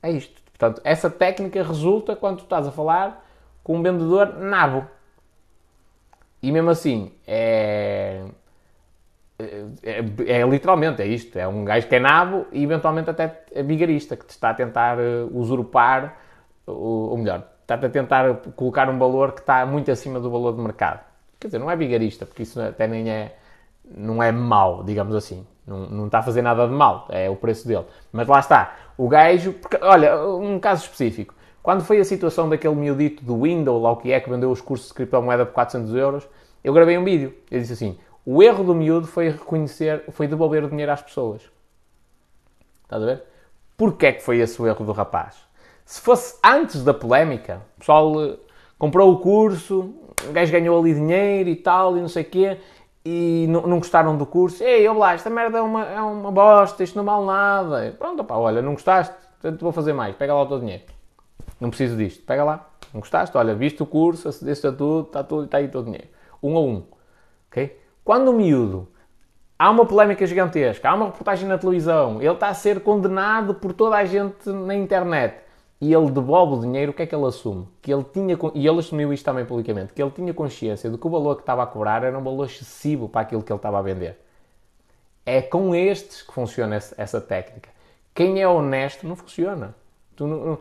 É 0.04 0.12
isto. 0.12 0.42
Portanto, 0.58 0.82
essa 0.84 1.10
técnica 1.10 1.64
resulta 1.64 2.16
quando 2.16 2.38
tu 2.38 2.44
estás 2.44 2.68
a 2.68 2.72
falar 2.72 3.26
com 3.64 3.78
um 3.78 3.84
vendedor 3.84 4.38
nabo. 4.38 4.86
E 6.44 6.52
mesmo 6.52 6.70
assim, 6.70 7.14
é 7.26 8.26
é, 9.84 10.40
é, 10.40 10.44
literalmente, 10.44 11.02
é 11.02 11.08
isto. 11.08 11.38
É 11.38 11.48
um 11.48 11.66
gajo 11.66 11.88
que 11.88 11.96
é 11.96 12.00
nabo 12.00 12.46
e 12.52 12.64
eventualmente 12.64 13.10
até 13.10 13.44
é 13.52 13.64
vigarista, 13.64 14.16
que 14.16 14.26
te 14.26 14.32
está 14.32 14.52
a 14.52 14.54
tentar 14.54 14.98
uh, 14.98 15.38
usurpar, 15.38 16.18
ou, 16.66 17.12
ou 17.12 17.18
melhor, 17.18 17.48
está-te 17.62 17.86
a 17.86 17.90
tentar 17.90 18.36
colocar 18.56 18.90
um 18.90 18.98
valor 18.98 19.32
que 19.32 19.42
está 19.42 19.66
muito 19.66 19.92
acima 19.92 20.20
do 20.20 20.30
valor 20.30 20.54
de 20.54 20.62
mercado. 20.62 21.02
Quer 21.40 21.48
dizer, 21.48 21.60
não 21.60 21.72
é 21.72 21.76
vigarista, 21.76 22.26
porque 22.26 22.44
isso 22.44 22.62
até 22.62 22.88
nem 22.88 23.10
é, 23.10 23.36
não 23.84 24.22
é 24.22 24.32
mau, 24.32 24.84
digamos 24.84 25.16
assim. 25.16 25.46
Não, 25.66 25.90
não 25.90 26.06
está 26.08 26.20
a 26.20 26.24
fazer 26.24 26.42
nada 26.42 26.68
de 26.68 26.74
mal, 26.74 27.08
é 27.10 27.30
o 27.30 27.36
preço 27.36 27.68
dele. 27.68 27.86
Mas 28.12 28.28
lá 28.28 28.40
está, 28.40 28.76
o 28.98 29.08
gajo, 29.08 29.54
porque, 29.54 29.78
olha, 29.82 30.26
um 30.28 30.60
caso 30.60 30.84
específico. 30.84 31.34
Quando 31.64 31.84
foi 31.84 32.00
a 32.00 32.06
situação 32.06 32.50
daquele 32.50 32.76
miudito 32.76 33.24
do 33.24 33.44
Windows, 33.44 33.82
lá 33.82 33.92
o 33.92 33.98
que 33.98 34.12
é, 34.12 34.20
que 34.20 34.30
vendeu 34.30 34.50
os 34.50 34.62
cursos 34.62 34.88
de 34.88 34.94
criptomoeda 34.94 35.46
por 35.46 35.54
400 35.54 35.94
euros, 35.96 36.28
eu 36.64 36.74
gravei 36.74 36.98
um 36.98 37.04
vídeo. 37.04 37.34
Eu 37.50 37.60
disse 37.60 37.74
assim, 37.74 37.98
o 38.26 38.42
erro 38.42 38.64
do 38.64 38.76
miúdo 38.76 39.08
foi 39.08 39.30
reconhecer, 39.30 40.04
foi 40.10 40.28
devolver 40.28 40.64
o 40.64 40.70
dinheiro 40.70 40.92
às 40.92 41.02
pessoas. 41.02 41.42
Estás 42.84 43.02
a 43.02 43.06
ver? 43.06 43.24
Porquê 43.78 44.08
é 44.08 44.12
que 44.14 44.22
foi 44.22 44.40
esse 44.40 44.62
o 44.62 44.68
erro 44.68 44.86
do 44.86 44.92
rapaz? 44.92 45.38
Se 45.92 46.00
fosse 46.00 46.40
antes 46.42 46.86
da 46.86 46.94
polémica, 46.94 47.62
o 47.76 47.80
pessoal 47.80 48.24
eh, 48.24 48.38
comprou 48.80 49.12
o 49.12 49.18
curso, 49.18 49.94
o 50.26 50.32
gajo 50.32 50.50
ganhou 50.50 50.80
ali 50.80 50.94
dinheiro 50.94 51.50
e 51.50 51.56
tal, 51.58 51.98
e 51.98 52.00
não 52.00 52.08
sei 52.08 52.24
o 52.24 52.26
quê, 52.28 52.58
e 53.04 53.46
não, 53.50 53.78
gostaram 53.78 54.16
do 54.16 54.26
curso. 54.26 54.64
Ei, 54.64 54.88
eu 54.88 54.98
lá, 54.98 55.16
esta 55.16 55.30
merda 55.30 55.58
é 55.58 55.62
uma, 55.62 55.86
é 55.86 56.00
uma 56.00 56.32
bosta, 56.32 56.82
isto 56.82 56.96
não 56.96 57.04
vale 57.04 57.26
nada. 57.26 57.96
Pronto, 58.00 58.24
pá, 58.24 58.36
olha, 58.36 58.62
não 58.62 58.72
gostaste? 58.72 59.14
Portanto, 59.42 59.62
vou 59.62 59.74
fazer 59.74 59.92
mais, 59.92 60.16
pega 60.16 60.34
lá 60.34 60.44
o 60.44 60.46
teu 60.46 60.60
dinheiro. 60.60 60.84
Não 61.60 61.70
preciso 61.70 61.98
disto, 61.98 62.24
pega 62.24 62.46
lá. 62.46 62.70
Não 62.94 63.02
gostaste? 63.02 63.38
Olha, 63.38 63.54
viste 63.54 63.84
o 63.84 63.86
curso, 63.86 64.30
acedeste 64.30 64.66
a 64.68 64.72
tudo, 64.72 65.08
está 65.08 65.26
tudo, 65.26 65.44
está 65.44 65.58
aí 65.58 65.66
o 65.66 65.72
teu 65.72 65.84
dinheiro. 65.84 66.08
Um 66.42 66.56
a 66.56 66.62
um. 66.62 66.84
Ok? 67.50 67.78
Quando 68.02 68.30
o 68.30 68.34
miúdo 68.34 68.88
há 69.60 69.70
uma 69.70 69.86
polémica 69.86 70.26
gigantesca, 70.26 70.90
há 70.90 70.96
uma 70.96 71.08
reportagem 71.08 71.50
na 71.50 71.58
televisão, 71.58 72.22
ele 72.22 72.32
está 72.32 72.48
a 72.48 72.54
ser 72.54 72.80
condenado 72.80 73.56
por 73.56 73.74
toda 73.74 73.98
a 73.98 74.06
gente 74.06 74.50
na 74.50 74.74
internet 74.74 75.51
e 75.82 75.92
ele 75.92 76.12
devolve 76.12 76.58
o 76.58 76.62
dinheiro, 76.62 76.92
o 76.92 76.94
que 76.94 77.02
é 77.02 77.08
que 77.08 77.16
ele 77.16 77.26
assume? 77.26 77.68
Que 77.82 77.92
ele 77.92 78.04
tinha, 78.04 78.38
e 78.54 78.68
ele 78.68 78.80
assumiu 78.80 79.12
isto 79.12 79.26
também 79.26 79.44
publicamente, 79.44 79.94
que 79.94 80.02
ele 80.02 80.12
tinha 80.12 80.32
consciência 80.32 80.92
de 80.92 80.98
que 80.98 81.08
o 81.08 81.10
valor 81.10 81.36
que 81.36 81.42
estava 81.42 81.64
a 81.64 81.66
cobrar 81.66 82.04
era 82.04 82.16
um 82.16 82.24
valor 82.24 82.46
excessivo 82.46 83.10
para 83.10 83.22
aquilo 83.22 83.42
que 83.42 83.52
ele 83.52 83.58
estava 83.58 83.80
a 83.80 83.82
vender. 83.82 84.20
É 85.26 85.42
com 85.42 85.74
estes 85.74 86.22
que 86.22 86.32
funciona 86.32 86.76
essa 86.76 87.20
técnica. 87.20 87.70
Quem 88.14 88.40
é 88.40 88.48
honesto 88.48 89.08
não 89.08 89.16
funciona. 89.16 89.74
Tu 90.16 90.28
não, 90.28 90.46
não, 90.46 90.60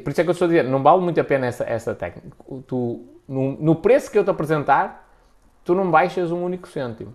por 0.00 0.10
isso 0.10 0.20
é 0.20 0.24
que 0.24 0.28
eu 0.28 0.32
estou 0.32 0.44
a 0.44 0.48
dizer, 0.48 0.64
não 0.64 0.82
vale 0.82 1.00
muito 1.00 1.18
a 1.18 1.24
pena 1.24 1.46
essa, 1.46 1.64
essa 1.64 1.94
técnica. 1.94 2.36
Tu, 2.66 3.02
no, 3.26 3.52
no 3.52 3.76
preço 3.76 4.10
que 4.10 4.18
eu 4.18 4.24
te 4.24 4.30
apresentar, 4.30 5.08
tu 5.64 5.74
não 5.74 5.90
baixas 5.90 6.30
um 6.30 6.44
único 6.44 6.68
cêntimo. 6.68 7.14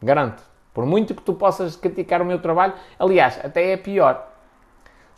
Garanto. 0.00 0.42
Por 0.72 0.86
muito 0.86 1.16
que 1.16 1.22
tu 1.22 1.34
possas 1.34 1.74
criticar 1.74 2.22
o 2.22 2.24
meu 2.24 2.38
trabalho, 2.38 2.74
aliás, 2.96 3.40
até 3.44 3.72
é 3.72 3.76
pior. 3.76 4.29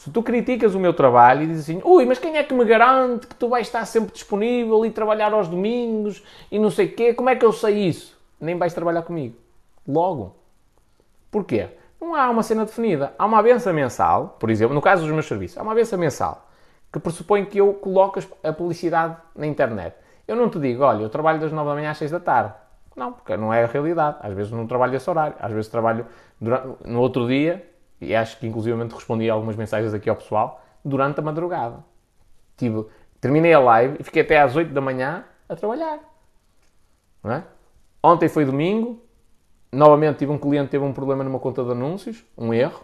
Se 0.02 0.10
tu 0.10 0.20
criticas 0.20 0.74
o 0.74 0.80
meu 0.80 0.92
trabalho 0.92 1.44
e 1.44 1.46
dizes 1.46 1.62
assim, 1.62 1.80
ui, 1.84 2.04
mas 2.04 2.18
quem 2.18 2.36
é 2.36 2.42
que 2.42 2.52
me 2.52 2.64
garante 2.64 3.24
que 3.24 3.36
tu 3.36 3.48
vais 3.48 3.68
estar 3.68 3.84
sempre 3.84 4.12
disponível 4.12 4.84
e 4.84 4.90
trabalhar 4.90 5.32
aos 5.32 5.46
domingos 5.46 6.24
e 6.50 6.58
não 6.58 6.72
sei 6.72 6.86
o 6.86 6.92
quê, 6.92 7.14
como 7.14 7.30
é 7.30 7.36
que 7.36 7.44
eu 7.44 7.52
sei 7.52 7.86
isso? 7.86 8.20
Nem 8.40 8.58
vais 8.58 8.74
trabalhar 8.74 9.02
comigo. 9.02 9.36
Logo. 9.86 10.34
Porquê? 11.30 11.68
Não 12.00 12.16
há 12.16 12.28
uma 12.30 12.42
cena 12.42 12.64
definida. 12.64 13.14
Há 13.16 13.24
uma 13.24 13.40
benção 13.44 13.72
mensal, 13.72 14.36
por 14.40 14.50
exemplo, 14.50 14.74
no 14.74 14.82
caso 14.82 15.02
dos 15.02 15.12
meus 15.12 15.26
serviços, 15.26 15.56
há 15.56 15.62
uma 15.62 15.72
benção 15.72 15.96
mensal 15.96 16.48
que 16.92 16.98
pressupõe 16.98 17.44
que 17.44 17.58
eu 17.58 17.72
coloque 17.74 18.26
a 18.42 18.52
publicidade 18.52 19.16
na 19.36 19.46
internet. 19.46 19.94
Eu 20.26 20.34
não 20.34 20.48
te 20.48 20.58
digo, 20.58 20.82
olha, 20.82 21.02
eu 21.02 21.10
trabalho 21.10 21.38
das 21.38 21.52
9 21.52 21.68
da 21.68 21.74
manhã 21.76 21.92
às 21.92 21.98
6 21.98 22.10
da 22.10 22.18
tarde. 22.18 22.54
Não, 22.96 23.12
porque 23.12 23.36
não 23.36 23.54
é 23.54 23.62
a 23.62 23.68
realidade. 23.68 24.16
Às 24.20 24.34
vezes 24.34 24.50
não 24.50 24.66
trabalho 24.66 24.96
esse 24.96 25.08
horário. 25.08 25.36
Às 25.38 25.52
vezes 25.52 25.70
trabalho 25.70 26.06
durante, 26.40 26.88
no 26.88 27.00
outro 27.00 27.28
dia, 27.28 27.70
e 28.04 28.14
acho 28.14 28.38
que 28.38 28.46
inclusivamente 28.46 28.94
respondi 28.94 29.28
algumas 29.30 29.56
mensagens 29.56 29.94
aqui 29.94 30.10
ao 30.10 30.16
pessoal, 30.16 30.62
durante 30.84 31.20
a 31.20 31.22
madrugada. 31.22 31.84
Tive, 32.56 32.84
terminei 33.20 33.52
a 33.54 33.60
live 33.60 33.96
e 34.00 34.02
fiquei 34.02 34.22
até 34.22 34.40
às 34.40 34.56
8 34.56 34.72
da 34.72 34.80
manhã 34.80 35.24
a 35.48 35.54
trabalhar. 35.54 36.00
É? 37.24 37.42
Ontem 38.02 38.28
foi 38.28 38.44
domingo, 38.44 39.00
novamente 39.70 40.18
tive 40.18 40.32
um 40.32 40.38
cliente 40.38 40.70
teve 40.70 40.84
um 40.84 40.92
problema 40.92 41.22
numa 41.22 41.38
conta 41.38 41.62
de 41.62 41.70
anúncios, 41.70 42.24
um 42.36 42.52
erro, 42.52 42.82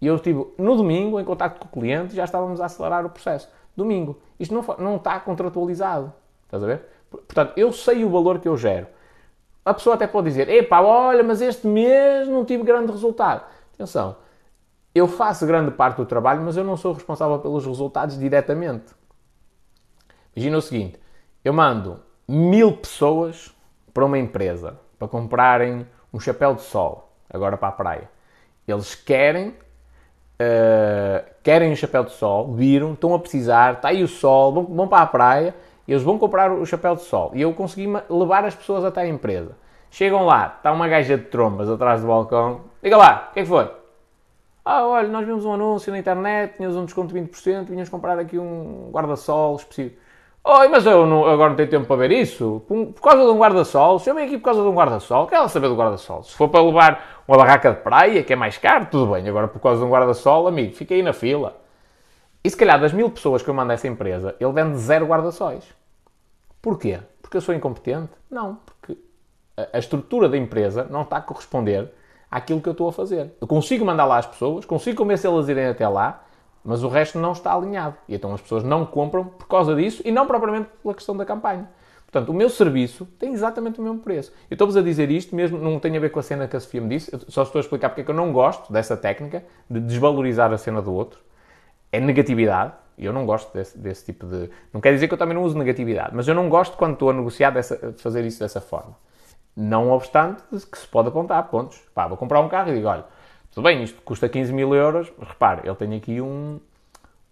e 0.00 0.06
eu 0.06 0.16
estive 0.16 0.44
no 0.58 0.76
domingo 0.76 1.20
em 1.20 1.24
contato 1.24 1.58
com 1.58 1.66
o 1.66 1.80
cliente 1.80 2.14
já 2.14 2.24
estávamos 2.24 2.60
a 2.60 2.66
acelerar 2.66 3.06
o 3.06 3.10
processo. 3.10 3.48
Domingo. 3.76 4.20
Isto 4.38 4.54
não, 4.54 4.62
não 4.78 4.96
está 4.96 5.18
contratualizado. 5.20 6.12
Estás 6.44 6.62
a 6.62 6.66
ver? 6.66 6.82
Portanto, 7.10 7.52
eu 7.56 7.72
sei 7.72 8.04
o 8.04 8.10
valor 8.10 8.38
que 8.38 8.48
eu 8.48 8.56
gero. 8.56 8.86
A 9.64 9.72
pessoa 9.72 9.94
até 9.94 10.06
pode 10.06 10.28
dizer: 10.28 10.48
epá, 10.48 10.80
olha, 10.80 11.22
mas 11.22 11.40
este 11.40 11.66
mês 11.66 12.28
não 12.28 12.44
tive 12.44 12.62
grande 12.62 12.92
resultado. 12.92 13.44
Atenção, 13.74 14.16
eu 14.94 15.08
faço 15.08 15.46
grande 15.46 15.70
parte 15.70 15.96
do 15.96 16.06
trabalho, 16.06 16.42
mas 16.42 16.56
eu 16.56 16.64
não 16.64 16.76
sou 16.76 16.92
responsável 16.92 17.38
pelos 17.38 17.66
resultados 17.66 18.18
diretamente. 18.18 18.92
Imagina 20.34 20.58
o 20.58 20.62
seguinte: 20.62 20.98
eu 21.44 21.52
mando 21.52 22.00
mil 22.28 22.76
pessoas 22.76 23.54
para 23.92 24.04
uma 24.04 24.18
empresa 24.18 24.78
para 24.98 25.08
comprarem 25.08 25.86
um 26.12 26.20
chapéu 26.20 26.54
de 26.54 26.62
sol, 26.62 27.12
agora 27.28 27.56
para 27.56 27.68
a 27.68 27.72
praia. 27.72 28.10
Eles 28.66 28.94
querem, 28.94 29.48
uh, 29.48 31.24
querem 31.42 31.72
um 31.72 31.76
chapéu 31.76 32.04
de 32.04 32.12
sol, 32.12 32.54
viram, 32.54 32.94
estão 32.94 33.14
a 33.14 33.18
precisar, 33.18 33.74
está 33.74 33.88
aí 33.88 34.02
o 34.02 34.08
sol, 34.08 34.52
vão, 34.52 34.64
vão 34.64 34.88
para 34.88 35.02
a 35.02 35.06
praia 35.06 35.54
eles 35.86 36.02
vão 36.02 36.18
comprar 36.18 36.50
o 36.50 36.64
chapéu 36.64 36.96
de 36.96 37.02
sol 37.02 37.30
e 37.34 37.42
eu 37.42 37.52
consegui 37.52 37.86
levar 38.08 38.44
as 38.44 38.54
pessoas 38.54 38.84
até 38.84 39.02
a 39.02 39.08
empresa. 39.08 39.56
Chegam 39.90 40.24
lá, 40.24 40.54
está 40.56 40.72
uma 40.72 40.88
gaja 40.88 41.16
de 41.16 41.24
trombas 41.24 41.68
atrás 41.68 42.00
do 42.00 42.08
balcão. 42.08 42.62
Diga 42.82 42.96
lá, 42.96 43.28
o 43.30 43.34
que 43.34 43.40
é 43.40 43.42
que 43.42 43.48
foi? 43.48 43.70
Ah, 44.64 44.86
olha, 44.86 45.08
nós 45.08 45.26
vimos 45.26 45.44
um 45.44 45.52
anúncio 45.52 45.92
na 45.92 45.98
internet, 45.98 46.56
tínhamos 46.56 46.76
um 46.76 46.86
desconto 46.86 47.12
de 47.12 47.20
20%, 47.20 47.66
vinhas 47.66 47.88
comprar 47.90 48.18
aqui 48.18 48.38
um 48.38 48.88
guarda-sol 48.90 49.56
específico. 49.56 50.00
Oi, 50.42 50.68
mas 50.68 50.86
eu 50.86 51.06
não, 51.06 51.26
agora 51.26 51.50
não 51.50 51.56
tenho 51.56 51.68
tempo 51.68 51.86
para 51.86 51.96
ver 51.96 52.12
isso. 52.12 52.62
Por, 52.66 52.86
por 52.86 53.02
causa 53.02 53.24
de 53.24 53.30
um 53.30 53.38
guarda-sol, 53.38 53.98
se 53.98 54.08
eu 54.08 54.14
venho 54.14 54.26
aqui 54.26 54.38
por 54.38 54.44
causa 54.44 54.62
de 54.62 54.68
um 54.68 54.74
guarda-sol, 54.74 55.26
quer 55.26 55.36
ela 55.36 55.48
saber 55.48 55.68
do 55.68 55.76
guarda-sol? 55.76 56.22
Se 56.22 56.34
for 56.34 56.48
para 56.48 56.62
levar 56.62 57.24
uma 57.28 57.36
barraca 57.36 57.72
de 57.72 57.80
praia, 57.80 58.22
que 58.22 58.32
é 58.32 58.36
mais 58.36 58.56
caro, 58.56 58.86
tudo 58.90 59.12
bem. 59.12 59.28
Agora, 59.28 59.48
por 59.48 59.60
causa 59.60 59.80
de 59.80 59.86
um 59.86 59.90
guarda-sol, 59.90 60.46
amigo, 60.48 60.74
fica 60.74 60.94
aí 60.94 61.02
na 61.02 61.12
fila. 61.12 61.60
E 62.42 62.48
se 62.48 62.56
calhar 62.56 62.80
das 62.80 62.92
mil 62.92 63.10
pessoas 63.10 63.42
que 63.42 63.48
eu 63.50 63.54
mando 63.54 63.70
a 63.70 63.74
essa 63.74 63.88
empresa, 63.88 64.34
ele 64.40 64.52
vende 64.52 64.78
zero 64.78 65.06
guarda-sóis. 65.06 65.64
Porquê? 66.60 67.00
Porque 67.20 67.36
eu 67.36 67.40
sou 67.42 67.54
incompetente? 67.54 68.12
Não, 68.30 68.58
porque 68.64 68.98
a, 69.56 69.76
a 69.76 69.78
estrutura 69.78 70.28
da 70.28 70.36
empresa 70.36 70.86
não 70.90 71.02
está 71.02 71.18
a 71.18 71.22
corresponder 71.22 71.90
àquilo 72.34 72.60
que 72.60 72.68
eu 72.68 72.72
estou 72.72 72.88
a 72.88 72.92
fazer. 72.92 73.32
Eu 73.40 73.46
consigo 73.46 73.84
mandar 73.84 74.04
lá 74.06 74.18
as 74.18 74.26
pessoas, 74.26 74.64
consigo 74.64 74.96
convencê-las 74.96 75.48
a 75.48 75.52
irem 75.52 75.66
até 75.66 75.86
lá, 75.86 76.24
mas 76.64 76.82
o 76.82 76.88
resto 76.88 77.16
não 77.16 77.30
está 77.30 77.54
alinhado. 77.54 77.94
E 78.08 78.16
então 78.16 78.34
as 78.34 78.40
pessoas 78.40 78.64
não 78.64 78.84
compram 78.84 79.24
por 79.24 79.46
causa 79.46 79.76
disso 79.76 80.02
e 80.04 80.10
não 80.10 80.26
propriamente 80.26 80.68
pela 80.82 80.94
questão 80.94 81.16
da 81.16 81.24
campanha. 81.24 81.70
Portanto, 82.04 82.30
o 82.30 82.34
meu 82.34 82.50
serviço 82.50 83.06
tem 83.20 83.32
exatamente 83.32 83.78
o 83.78 83.82
mesmo 83.82 84.00
preço. 84.00 84.32
Eu 84.50 84.56
estou-vos 84.56 84.76
a 84.76 84.82
dizer 84.82 85.12
isto, 85.12 85.34
mesmo 85.34 85.58
não 85.58 85.78
tem 85.78 85.96
a 85.96 86.00
ver 86.00 86.10
com 86.10 86.18
a 86.18 86.22
cena 86.24 86.48
que 86.48 86.56
a 86.56 86.60
Sofia 86.60 86.80
me 86.80 86.88
disse, 86.88 87.12
eu 87.12 87.20
só 87.28 87.44
estou 87.44 87.60
a 87.60 87.62
explicar 87.62 87.90
porque 87.90 88.00
é 88.00 88.04
que 88.04 88.10
eu 88.10 88.14
não 88.16 88.32
gosto 88.32 88.72
dessa 88.72 88.96
técnica 88.96 89.44
de 89.70 89.78
desvalorizar 89.78 90.52
a 90.52 90.58
cena 90.58 90.82
do 90.82 90.92
outro. 90.92 91.20
É 91.92 92.00
negatividade, 92.00 92.72
e 92.98 93.04
eu 93.04 93.12
não 93.12 93.24
gosto 93.24 93.52
desse, 93.52 93.78
desse, 93.78 94.04
tipo 94.04 94.26
de. 94.26 94.50
Não 94.72 94.80
quer 94.80 94.92
dizer 94.92 95.06
que 95.06 95.14
eu 95.14 95.18
também 95.18 95.36
não 95.36 95.44
uso 95.44 95.56
negatividade, 95.56 96.10
mas 96.14 96.26
eu 96.26 96.34
não 96.34 96.48
gosto 96.48 96.76
quando 96.76 96.94
estou 96.94 97.10
a 97.10 97.12
negociar 97.12 97.50
dessa, 97.50 97.92
de 97.92 98.02
fazer 98.02 98.24
isso 98.24 98.40
dessa 98.40 98.60
forma. 98.60 98.96
Não 99.56 99.90
obstante 99.90 100.42
que 100.70 100.78
se 100.78 100.86
pode 100.86 101.08
apontar 101.08 101.42
pontos. 101.44 101.80
Pá, 101.94 102.08
vou 102.08 102.16
comprar 102.16 102.40
um 102.40 102.48
carro 102.48 102.70
e 102.70 102.74
digo, 102.74 102.88
olha, 102.88 103.04
tudo 103.52 103.64
bem, 103.64 103.82
isto 103.82 104.02
custa 104.02 104.28
15 104.28 104.52
mil 104.52 104.74
euros, 104.74 105.12
mas 105.16 105.28
repare, 105.28 105.62
ele 105.64 105.76
tem 105.76 105.94
aqui 105.94 106.20
um, 106.20 106.58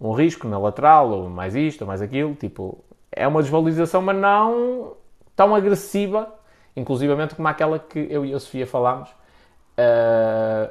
um 0.00 0.12
risco 0.12 0.46
na 0.46 0.58
lateral, 0.58 1.10
ou 1.10 1.28
mais 1.28 1.56
isto, 1.56 1.82
ou 1.82 1.86
mais 1.88 2.00
aquilo, 2.00 2.34
tipo, 2.34 2.82
é 3.10 3.26
uma 3.26 3.42
desvalorização, 3.42 4.00
mas 4.00 4.16
não 4.16 4.94
tão 5.34 5.54
agressiva, 5.54 6.32
inclusivamente 6.76 7.34
como 7.34 7.48
aquela 7.48 7.78
que 7.78 8.06
eu 8.10 8.24
e 8.24 8.32
a 8.32 8.38
Sofia 8.38 8.66
falámos, 8.66 9.10
uh, 9.10 10.70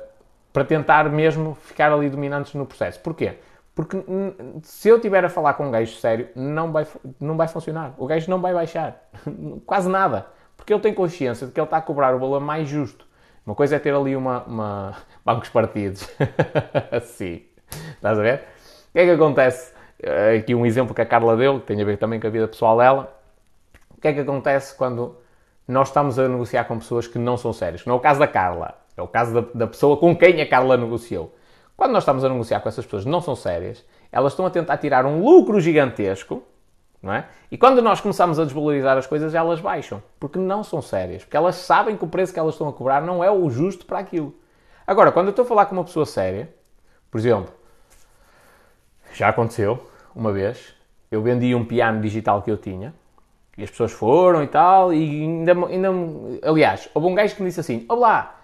para 0.53 0.63
tentar 0.63 1.09
mesmo 1.09 1.55
ficar 1.55 1.91
ali 1.91 2.09
dominantes 2.09 2.53
no 2.53 2.65
processo. 2.65 2.99
Porquê? 3.01 3.37
Porque 3.73 3.97
se 4.63 4.89
eu 4.89 4.97
estiver 4.97 5.23
a 5.23 5.29
falar 5.29 5.53
com 5.53 5.67
um 5.67 5.71
gajo 5.71 5.95
sério, 5.95 6.29
não 6.35 6.71
vai, 6.71 6.85
não 7.19 7.37
vai 7.37 7.47
funcionar. 7.47 7.93
O 7.97 8.05
gajo 8.05 8.29
não 8.29 8.39
vai 8.41 8.53
baixar. 8.53 9.01
Quase 9.65 9.89
nada. 9.89 10.27
Porque 10.61 10.71
ele 10.71 10.79
tem 10.79 10.93
consciência 10.93 11.47
de 11.47 11.53
que 11.53 11.59
ele 11.59 11.65
está 11.65 11.77
a 11.77 11.81
cobrar 11.81 12.13
o 12.13 12.19
valor 12.19 12.39
mais 12.39 12.69
justo. 12.69 13.07
Uma 13.43 13.55
coisa 13.55 13.77
é 13.77 13.79
ter 13.79 13.95
ali 13.95 14.15
uma, 14.15 14.43
uma... 14.43 14.95
bancos 15.25 15.49
partidos. 15.49 16.07
assim. 16.91 17.41
Estás 17.95 18.19
a 18.19 18.21
ver? 18.21 18.43
O 18.89 18.91
que 18.93 18.99
é 18.99 19.05
que 19.05 19.11
acontece? 19.11 19.73
Eh, 20.03 20.37
aqui 20.37 20.53
um 20.53 20.63
exemplo 20.63 20.93
que 20.93 21.01
a 21.01 21.05
Carla 21.05 21.35
deu, 21.35 21.59
que 21.59 21.65
tem 21.65 21.81
a 21.81 21.83
ver 21.83 21.97
também 21.97 22.19
com 22.19 22.27
a 22.27 22.29
vida 22.29 22.47
pessoal 22.47 22.77
dela. 22.77 23.11
O 23.89 23.99
que 23.99 24.07
é 24.07 24.13
que 24.13 24.19
acontece 24.19 24.77
quando 24.77 25.17
nós 25.67 25.87
estamos 25.87 26.19
a 26.19 26.29
negociar 26.29 26.65
com 26.65 26.77
pessoas 26.77 27.07
que 27.07 27.17
não 27.17 27.37
são 27.37 27.51
sérias? 27.51 27.83
Não 27.87 27.95
é 27.95 27.97
o 27.97 27.99
caso 27.99 28.19
da 28.19 28.27
Carla. 28.27 28.75
É 28.95 29.01
o 29.01 29.07
caso 29.07 29.33
da, 29.33 29.41
da 29.55 29.65
pessoa 29.65 29.97
com 29.97 30.15
quem 30.15 30.39
a 30.43 30.47
Carla 30.47 30.77
negociou. 30.77 31.35
Quando 31.75 31.93
nós 31.93 32.03
estamos 32.03 32.23
a 32.23 32.29
negociar 32.29 32.59
com 32.59 32.69
essas 32.69 32.85
pessoas 32.85 33.03
que 33.03 33.09
não 33.09 33.19
são 33.19 33.35
sérias, 33.35 33.83
elas 34.11 34.33
estão 34.33 34.45
a 34.45 34.51
tentar 34.51 34.77
tirar 34.77 35.07
um 35.07 35.23
lucro 35.23 35.59
gigantesco 35.59 36.43
não 37.01 37.11
é? 37.11 37.25
E 37.51 37.57
quando 37.57 37.81
nós 37.81 37.99
começamos 37.99 38.39
a 38.39 38.43
desvalorizar 38.43 38.97
as 38.97 39.07
coisas, 39.07 39.33
elas 39.33 39.59
baixam, 39.59 40.01
porque 40.19 40.37
não 40.37 40.63
são 40.63 40.81
sérias, 40.81 41.23
porque 41.23 41.35
elas 41.35 41.55
sabem 41.55 41.97
que 41.97 42.03
o 42.03 42.07
preço 42.07 42.33
que 42.33 42.39
elas 42.39 42.53
estão 42.53 42.67
a 42.67 42.73
cobrar 42.73 43.01
não 43.01 43.23
é 43.23 43.31
o 43.31 43.49
justo 43.49 43.85
para 43.85 43.99
aquilo. 43.99 44.33
Agora, 44.85 45.11
quando 45.11 45.27
eu 45.27 45.31
estou 45.31 45.43
a 45.43 45.47
falar 45.47 45.65
com 45.65 45.75
uma 45.75 45.83
pessoa 45.83 46.05
séria, 46.05 46.53
por 47.09 47.17
exemplo, 47.17 47.51
já 49.13 49.29
aconteceu 49.29 49.85
uma 50.15 50.31
vez, 50.31 50.75
eu 51.09 51.21
vendi 51.21 51.53
um 51.55 51.65
piano 51.65 52.01
digital 52.01 52.41
que 52.41 52.51
eu 52.51 52.57
tinha, 52.57 52.93
e 53.57 53.63
as 53.63 53.69
pessoas 53.69 53.91
foram 53.91 54.43
e 54.43 54.47
tal, 54.47 54.93
e 54.93 55.23
ainda, 55.23 55.51
ainda 55.51 55.89
aliás, 56.43 56.89
houve 56.93 57.07
um 57.07 57.15
gajo 57.15 57.35
que 57.35 57.41
me 57.41 57.49
disse 57.49 57.59
assim, 57.59 57.85
olá, 57.89 58.39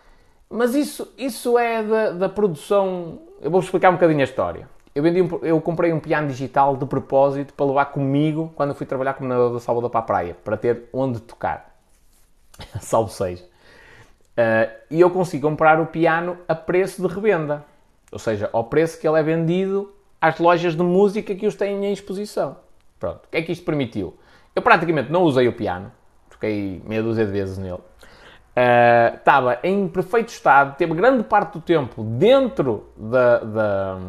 mas 0.49 0.75
isso, 0.75 1.13
isso 1.17 1.57
é 1.57 1.83
da, 1.83 2.11
da 2.11 2.29
produção, 2.29 3.19
eu 3.41 3.51
vou 3.51 3.59
explicar 3.59 3.89
um 3.89 3.93
bocadinho 3.93 4.21
a 4.21 4.23
história. 4.23 4.69
Eu, 4.97 5.03
vendi 5.03 5.21
um, 5.21 5.29
eu 5.43 5.61
comprei 5.61 5.93
um 5.93 5.99
piano 5.99 6.27
digital 6.27 6.75
de 6.75 6.83
propósito 6.83 7.53
para 7.53 7.67
levar 7.67 7.85
comigo 7.85 8.51
quando 8.55 8.73
fui 8.73 8.83
trabalhar 8.83 9.13
como 9.13 9.29
nadador 9.29 9.53
da 9.53 9.59
Salvador 9.59 9.91
para 9.91 9.99
a 9.99 10.03
praia, 10.03 10.35
para 10.43 10.57
ter 10.57 10.89
onde 10.91 11.19
tocar. 11.19 11.77
Salvo 12.81 13.11
seja. 13.11 13.43
Uh, 13.43 14.73
e 14.89 14.99
eu 14.99 15.11
consegui 15.11 15.43
comprar 15.43 15.79
o 15.79 15.85
piano 15.85 16.35
a 16.47 16.55
preço 16.55 17.07
de 17.07 17.13
revenda. 17.13 17.63
Ou 18.11 18.17
seja, 18.17 18.49
ao 18.51 18.63
preço 18.63 18.99
que 18.99 19.07
ele 19.07 19.19
é 19.19 19.21
vendido 19.21 19.93
às 20.19 20.39
lojas 20.39 20.75
de 20.75 20.81
música 20.81 21.35
que 21.35 21.45
os 21.45 21.53
têm 21.53 21.85
em 21.85 21.93
exposição. 21.93 22.57
Pronto. 22.99 23.25
O 23.25 23.29
que 23.29 23.37
é 23.37 23.41
que 23.43 23.51
isto 23.51 23.63
permitiu? 23.63 24.17
Eu 24.55 24.63
praticamente 24.63 25.11
não 25.11 25.21
usei 25.21 25.47
o 25.47 25.53
piano. 25.53 25.91
Toquei 26.27 26.81
meia 26.83 27.03
dúzia 27.03 27.23
de 27.23 27.31
vezes 27.31 27.59
nele. 27.59 27.73
Uh, 27.75 29.15
estava 29.15 29.59
em 29.61 29.87
perfeito 29.87 30.29
estado, 30.29 30.75
teve 30.75 30.95
grande 30.95 31.21
parte 31.21 31.53
do 31.53 31.61
tempo 31.61 32.03
dentro 32.03 32.87
da, 32.97 33.37
da, 33.37 33.99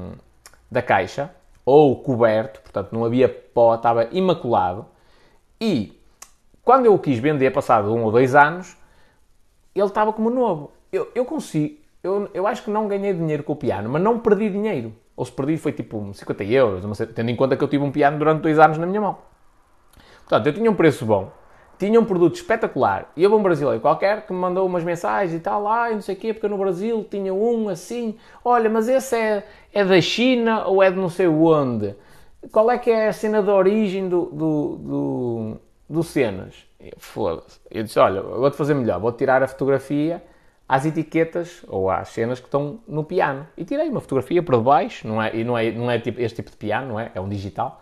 da 0.71 0.83
caixa, 0.83 1.31
ou 1.65 2.03
coberto, 2.03 2.61
portanto 2.61 2.93
não 2.93 3.05
havia 3.05 3.29
pó, 3.29 3.75
estava 3.75 4.09
imaculado. 4.13 4.87
E 5.61 6.01
quando 6.63 6.87
eu 6.87 6.95
o 6.95 6.99
quis 6.99 7.19
vender, 7.19 7.51
passado 7.51 7.95
um 7.95 8.05
ou 8.05 8.13
dois 8.13 8.35
anos, 8.35 8.77
ele 9.75 9.87
estava 9.87 10.13
como 10.13 10.31
novo. 10.31 10.73
Eu, 10.93 11.11
eu 11.15 11.25
consigo, 11.25 11.77
eu, 12.03 12.31
eu 12.33 12.47
acho 12.47 12.63
que 12.63 12.71
não 12.71 12.89
ganhei 12.89 13.13
dinheiro 13.13 13.43
com 13.43 13.53
o 13.53 13.57
piano, 13.57 13.89
mas 13.89 14.03
não 14.03 14.19
perdi 14.19 14.51
dinheiro. 14.51 14.95
Ou 15.17 15.25
se 15.25 15.33
perdi 15.33 15.57
foi 15.57 15.73
tipo 15.73 16.13
50 16.15 16.45
euros, 16.45 16.99
tendo 17.15 17.31
em 17.31 17.37
conta 17.37 17.57
que 17.57 17.65
eu 17.65 17.69
tive 17.69 17.85
um 17.85 17.91
piano 17.91 18.19
durante 18.19 18.43
dois 18.43 18.59
anos 18.59 18.79
na 18.79 18.87
minha 18.87 19.01
mão. 19.01 19.19
Portanto, 20.21 20.47
eu 20.47 20.53
tinha 20.53 20.71
um 20.71 20.75
preço 20.75 21.05
bom 21.05 21.33
tinha 21.79 22.01
um 22.01 22.05
produto 22.05 22.35
espetacular. 22.35 23.11
E 23.17 23.25
houve 23.25 23.37
um 23.39 23.43
brasileiro 23.43 23.81
qualquer 23.81 24.27
que 24.27 24.33
me 24.33 24.39
mandou 24.39 24.67
umas 24.67 24.83
mensagens 24.83 25.35
e 25.35 25.41
tal, 25.41 25.63
lá, 25.63 25.91
e 25.91 25.95
não 25.95 26.01
sei 26.01 26.15
o 26.15 26.19
quê, 26.19 26.35
porque 26.35 26.49
no 26.49 26.59
Brasil 26.59 27.07
tinha 27.09 27.33
um 27.33 27.69
assim. 27.69 28.17
Olha, 28.45 28.69
mas 28.69 28.89
esse 28.89 29.17
é, 29.17 29.47
é 29.73 29.85
da 29.85 30.01
China 30.01 30.67
ou 30.67 30.83
é 30.83 30.91
de 30.91 30.97
não 30.97 31.09
sei 31.09 31.29
onde? 31.29 31.95
Qual 32.51 32.71
é 32.71 32.79
que 32.79 32.91
é 32.91 33.09
a 33.09 33.13
cena 33.13 33.43
da 33.43 33.55
origem 33.55 34.09
do, 34.09 34.27
do, 34.27 34.77
do, 34.77 35.57
do 35.89 36.03
cenas? 36.03 36.67
Foda-se. 36.99 37.61
Eu 37.71 37.83
disse, 37.85 37.99
olha, 37.99 38.23
vou-te 38.23 38.57
fazer 38.57 38.75
melhor, 38.75 39.01
vou 39.01 39.13
tirar 39.13 39.43
a 39.43 39.49
fotografia 39.49 40.23
às 40.69 40.85
etiquetas 40.85 41.65
ou 41.69 41.91
às 41.91 42.09
cenas 42.09 42.41
que 42.41 42.47
estão 42.47 42.81
no 42.87 43.05
piano. 43.05 43.47
E 43.57 43.65
tirei 43.65 43.89
uma 43.89 44.01
fotografia 44.01 44.43
por 44.43 44.57
debaixo, 44.57 45.07
não 45.07 45.23
é, 45.23 45.35
e 45.35 45.45
não 45.45 45.57
é, 45.57 45.71
não 45.73 45.91
é 45.91 45.99
tipo, 45.99 46.21
este 46.21 46.37
tipo 46.37 46.51
de 46.51 46.57
piano, 46.57 46.89
não 46.89 47.01
é? 47.01 47.11
É 47.15 47.21
um 47.21 47.29
digital 47.29 47.81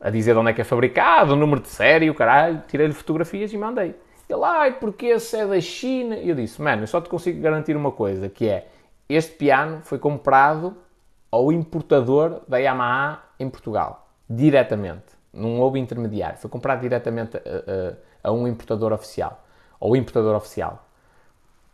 a 0.00 0.10
dizer 0.10 0.32
de 0.32 0.38
onde 0.38 0.50
é 0.50 0.52
que 0.52 0.60
é 0.60 0.64
fabricado, 0.64 1.32
o 1.32 1.36
número 1.36 1.60
de 1.60 1.68
série, 1.68 2.08
o 2.10 2.14
caralho, 2.14 2.62
tirei-lhe 2.68 2.92
fotografias 2.92 3.52
e 3.52 3.58
mandei. 3.58 3.94
Ele, 4.28 4.44
ai, 4.44 4.72
porque 4.78 5.06
esse 5.06 5.36
é 5.36 5.46
da 5.46 5.60
China? 5.60 6.16
E 6.16 6.28
eu 6.28 6.34
disse, 6.34 6.60
mano, 6.60 6.82
eu 6.82 6.86
só 6.86 7.00
te 7.00 7.08
consigo 7.08 7.40
garantir 7.40 7.76
uma 7.76 7.90
coisa, 7.90 8.28
que 8.28 8.48
é, 8.48 8.68
este 9.08 9.34
piano 9.34 9.80
foi 9.82 9.98
comprado 9.98 10.76
ao 11.30 11.50
importador 11.50 12.42
da 12.46 12.58
Yamaha 12.58 13.22
em 13.40 13.48
Portugal, 13.48 14.08
diretamente. 14.28 15.16
Não 15.32 15.58
houve 15.58 15.78
intermediário, 15.78 16.38
foi 16.38 16.50
comprado 16.50 16.80
diretamente 16.80 17.36
a, 17.36 17.40
a, 17.40 18.28
a 18.30 18.32
um 18.32 18.46
importador 18.46 18.92
oficial, 18.92 19.42
ou 19.80 19.96
importador 19.96 20.36
oficial. 20.36 20.84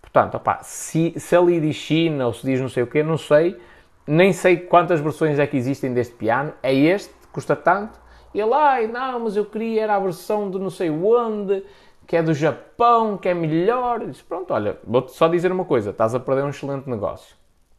Portanto, 0.01 0.37
opa, 0.37 0.61
se, 0.63 1.15
se 1.19 1.35
ali 1.35 1.61
diz 1.61 1.77
China 1.77 2.27
ou 2.27 2.33
se 2.33 2.47
diz 2.47 2.61
não 2.61 2.69
sei 2.69 2.85
o 2.85 2.87
quê, 2.87 3.03
não 3.03 3.19
sei, 3.19 3.61
nem 4.07 4.33
sei 4.33 4.59
quantas 4.59 5.01
versões 5.01 5.39
é 5.39 5.47
que 5.47 5.57
existem 5.57 5.93
deste 5.93 6.15
piano, 6.15 6.53
é 6.63 6.73
este, 6.73 7.13
custa 7.33 7.57
tanto, 7.57 7.99
ele, 8.41 8.53
ai, 8.53 8.87
não, 8.87 9.21
mas 9.21 9.37
eu 9.37 9.45
queria 9.45 9.83
era 9.83 9.97
a 9.97 10.01
versão 10.01 10.51
de 10.51 10.59
não 10.59 10.71
sei 10.71 10.91
onde, 10.91 11.65
que 12.07 12.17
é 12.17 12.23
do 12.23 12.35
Japão, 12.35 13.17
que 13.17 13.29
é 13.29 13.35
melhor. 13.35 14.03
E 14.03 14.07
disse, 14.07 14.25
pronto, 14.25 14.53
olha, 14.53 14.79
vou-te 14.85 15.13
só 15.13 15.29
dizer 15.29 15.53
uma 15.53 15.65
coisa, 15.65 15.91
estás 15.91 16.15
a 16.15 16.21
perder 16.21 16.45
um 16.45 16.51
excelente 16.51 16.89
negócio. 16.89 17.37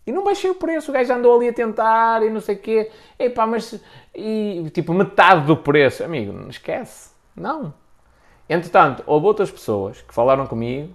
E 0.07 0.11
não 0.11 0.23
baixei 0.23 0.51
o 0.51 0.55
preço, 0.55 0.91
o 0.91 0.93
gajo 0.93 1.11
andou 1.11 1.35
ali 1.35 1.49
a 1.49 1.53
tentar 1.53 2.21
e 2.23 2.29
não 2.29 2.39
sei 2.39 2.55
o 2.55 2.59
quê. 2.59 2.91
Epá, 3.17 3.47
mas... 3.47 3.81
E, 4.13 4.69
tipo, 4.71 4.93
metade 4.93 5.47
do 5.47 5.57
preço. 5.57 6.03
Amigo, 6.03 6.31
não 6.31 6.49
esquece. 6.49 7.09
Não. 7.35 7.73
Entretanto, 8.47 9.03
houve 9.07 9.25
outras 9.25 9.49
pessoas 9.49 10.01
que 10.01 10.13
falaram 10.13 10.45
comigo, 10.45 10.93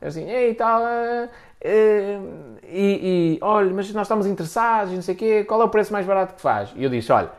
assim, 0.00 0.28
ei, 0.28 0.54
tal... 0.54 0.82
Uh, 0.82 1.28
uh, 1.64 2.58
e, 2.64 3.38
e, 3.38 3.38
olha, 3.40 3.72
mas 3.72 3.90
nós 3.94 4.06
estamos 4.06 4.26
interessados, 4.26 4.92
não 4.92 5.00
sei 5.00 5.14
o 5.14 5.18
quê, 5.18 5.44
qual 5.44 5.62
é 5.62 5.64
o 5.64 5.70
preço 5.70 5.90
mais 5.90 6.04
barato 6.04 6.34
que 6.34 6.40
faz? 6.42 6.70
E 6.76 6.84
eu 6.84 6.90
disse, 6.90 7.10
olha, 7.10 7.30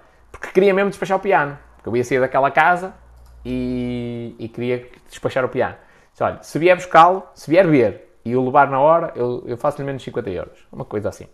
porque 0.44 0.56
queria 0.56 0.74
mesmo 0.74 0.90
despachar 0.90 1.18
o 1.18 1.22
piano. 1.22 1.58
Porque 1.78 1.88
eu 1.88 1.96
ia 1.96 2.04
sair 2.04 2.20
daquela 2.20 2.52
casa 2.52 2.94
e, 3.46 4.36
e 4.38 4.50
queria 4.50 4.90
despachar 5.10 5.46
o 5.46 5.50
piano. 5.50 5.76
Disse, 6.12 6.22
olha, 6.22 6.44
se 6.44 6.60
vier 6.60 6.76
buscá-lo, 6.76 7.24
se 7.34 7.50
vier 7.50 7.66
ver 7.66 8.18
e 8.26 8.36
o 8.36 8.44
levar 8.44 8.70
na 8.70 8.80
hora, 8.80 9.14
eu, 9.16 9.44
eu 9.48 9.56
faço-lhe 9.56 9.86
menos 9.86 10.04
50 10.04 10.30
euros. 10.30 10.68
Uma 10.70 10.84
coisa 10.84 11.08
assim. 11.08 11.28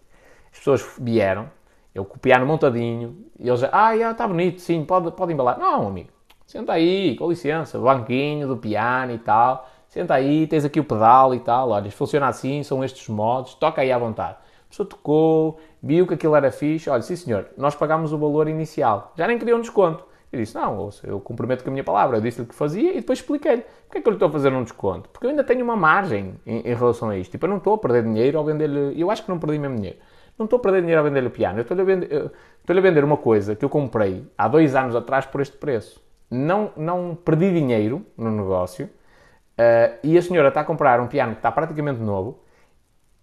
As 0.52 0.60
pessoas 0.60 0.88
vieram, 1.00 1.50
eu 1.94 2.06
com 2.06 2.18
o 2.18 2.20
piano 2.20 2.46
montadinho, 2.46 3.26
e 3.40 3.50
eles 3.50 3.64
ah, 3.72 3.96
está 3.96 4.28
bonito, 4.28 4.62
sim, 4.62 4.86
pode, 4.86 5.12
pode 5.12 5.34
embalar. 5.34 5.58
Não, 5.58 5.88
amigo, 5.88 6.10
Senta 6.46 6.74
aí, 6.74 7.16
com 7.16 7.30
licença, 7.30 7.78
banquinho 7.80 8.48
do 8.48 8.58
piano 8.58 9.12
e 9.12 9.18
tal. 9.18 9.68
Senta 9.88 10.14
aí, 10.14 10.46
tens 10.48 10.66
aqui 10.66 10.80
o 10.80 10.84
pedal 10.84 11.34
e 11.34 11.40
tal. 11.40 11.70
Olha, 11.70 11.92
funciona 11.92 12.28
assim, 12.28 12.62
são 12.62 12.84
estes 12.84 13.08
modos, 13.08 13.56
toca 13.56 13.82
aí 13.82 13.92
à 13.92 13.98
vontade. 13.98 14.38
A 14.66 14.70
pessoa 14.70 14.88
tocou, 14.88 15.60
viu 15.82 16.06
que 16.08 16.14
aquilo 16.14 16.36
era 16.36 16.52
fixe. 16.52 16.90
Olha, 16.90 17.02
sim 17.02 17.16
senhor, 17.16 17.48
nós 17.58 17.76
pagámos 17.76 18.14
o 18.14 18.18
valor 18.18 18.48
inicial. 18.48 19.14
Já 19.18 19.28
nem 19.28 19.38
queria 19.38 19.56
um 19.56 19.62
desconto. 19.62 20.06
Eu 20.32 20.40
disse, 20.40 20.54
não, 20.54 20.90
eu 21.04 21.20
comprometo 21.20 21.64
com 21.64 21.70
a 21.70 21.74
minha 21.74 21.84
palavra. 21.84 22.18
Eu 22.18 22.22
disse-lhe 22.22 22.48
que 22.48 22.54
fazia 22.54 22.92
e 22.92 22.96
depois 22.98 23.20
expliquei-lhe. 23.20 23.64
Porquê 23.88 23.98
é 23.98 24.02
que 24.02 24.08
eu 24.08 24.12
lhe 24.12 24.16
estou 24.16 24.30
a 24.30 24.32
fazer 24.32 24.54
um 24.54 24.64
desconto? 24.64 25.10
Porque 25.10 25.26
eu 25.26 25.32
ainda 25.32 25.44
tenho 25.44 25.64
uma 25.64 25.76
margem 25.76 26.36
em, 26.46 26.60
em 26.60 26.76
relação 26.76 27.10
a 27.10 27.18
isto. 27.18 27.32
Tipo, 27.32 27.46
eu 27.46 27.50
não 27.50 27.58
estou 27.58 27.74
a 27.74 27.78
perder 27.78 28.04
dinheiro 28.04 28.38
ao 28.38 28.46
vender-lhe... 28.46 29.00
Eu 29.02 29.10
acho 29.10 29.24
que 29.24 29.30
não 29.30 29.40
perdi 29.40 29.58
mesmo 29.58 29.78
dinheiro. 29.78 29.98
Não 30.38 30.46
estou 30.46 30.58
a 30.58 30.62
perder 30.62 30.82
dinheiro 30.82 31.00
ao 31.00 31.06
vender-lhe 31.06 31.28
o 31.28 31.32
piano. 31.32 31.58
Eu 31.58 31.64
estou-lhe 31.64 31.82
a, 31.82 31.86
vender, 31.86 32.32
estou 32.60 32.78
a 32.78 32.82
vender 32.82 33.04
uma 33.04 33.18
coisa 33.18 33.56
que 33.56 33.66
eu 33.66 33.70
comprei 33.70 34.24
há 34.38 34.48
dois 34.48 34.76
anos 34.76 34.96
atrás 34.96 35.26
por 35.26 35.42
este 35.42 35.58
preço 35.58 36.00
não, 36.30 36.72
não 36.78 37.16
perdi 37.16 37.52
dinheiro 37.52 38.06
no 38.16 38.30
negócio 38.30 38.86
uh, 38.86 39.98
e 40.04 40.18
a 40.18 40.22
senhora 40.22 40.50
está 40.50 40.62
a 40.62 40.64
comprar 40.64 41.00
um 41.00 41.08
piano 41.08 41.32
que 41.34 41.40
está 41.40 41.52
praticamente 41.52 42.00
novo 42.00 42.44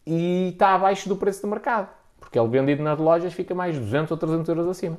e 0.05 0.51
está 0.53 0.75
abaixo 0.75 1.09
do 1.09 1.17
preço 1.17 1.43
do 1.43 1.49
mercado, 1.49 1.89
porque 2.37 2.39
ele 2.39 2.49
vendido 2.49 2.83
nas 2.83 2.99
lojas 2.99 3.33
fica 3.33 3.55
mais 3.55 3.79
200 3.79 4.11
ou 4.11 4.17
300 4.17 4.49
euros 4.49 4.69
acima. 4.69 4.99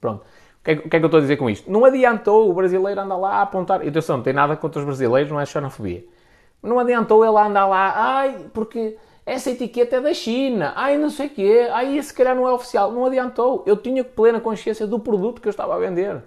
Pronto. 0.00 0.22
O 0.22 0.64
que, 0.64 0.70
é, 0.70 0.74
o 0.74 0.88
que 0.88 0.96
é 0.96 0.98
que 0.98 1.04
eu 1.04 1.06
estou 1.06 1.18
a 1.18 1.20
dizer 1.20 1.36
com 1.36 1.48
isto? 1.48 1.70
Não 1.70 1.84
adiantou 1.84 2.50
o 2.50 2.52
brasileiro 2.52 3.00
andar 3.00 3.16
lá 3.16 3.36
a 3.36 3.42
apontar. 3.42 3.84
E 3.84 3.88
atenção, 3.88 4.18
não 4.18 4.24
tem 4.24 4.32
nada 4.32 4.56
contra 4.56 4.80
os 4.80 4.84
brasileiros, 4.84 5.30
não 5.30 5.40
é 5.40 5.46
xenofobia. 5.46 6.04
Não 6.62 6.78
adiantou 6.78 7.24
ele 7.24 7.38
andar 7.38 7.66
lá, 7.66 7.92
ai, 7.96 8.46
porque 8.52 8.96
essa 9.26 9.50
etiqueta 9.50 9.96
é 9.96 10.00
da 10.00 10.14
China, 10.14 10.72
ai, 10.76 10.96
não 10.96 11.10
sei 11.10 11.26
o 11.26 11.30
quê, 11.30 11.68
ai, 11.70 11.98
esse 11.98 12.12
calhar 12.12 12.34
não 12.34 12.48
é 12.48 12.52
oficial. 12.52 12.90
Não 12.92 13.04
adiantou. 13.04 13.62
Eu 13.66 13.76
tinha 13.76 14.02
plena 14.02 14.40
consciência 14.40 14.86
do 14.86 14.98
produto 14.98 15.40
que 15.40 15.48
eu 15.48 15.50
estava 15.50 15.74
a 15.74 15.78
vender. 15.78 16.22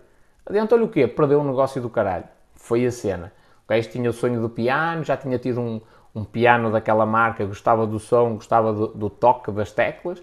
Adiantou-lhe 0.46 0.84
o 0.84 0.90
quê? 0.90 1.08
Perdeu 1.08 1.40
um 1.40 1.44
negócio 1.44 1.82
do 1.82 1.90
caralho. 1.90 2.26
Foi 2.56 2.86
a 2.86 2.92
cena. 2.92 3.34
O 3.66 3.70
gajo 3.70 3.90
tinha 3.90 4.10
o 4.10 4.14
sonho 4.14 4.40
do 4.40 4.50
piano, 4.50 5.04
já 5.04 5.18
tinha 5.18 5.38
tido 5.38 5.60
um, 5.60 5.82
um 6.18 6.24
piano 6.24 6.72
daquela 6.72 7.06
marca, 7.06 7.46
gostava 7.46 7.86
do 7.86 8.00
som, 8.00 8.36
gostava 8.36 8.74
do, 8.74 8.88
do, 8.88 9.10
toque 9.10 9.52
das 9.52 9.72
teclas 9.72 10.22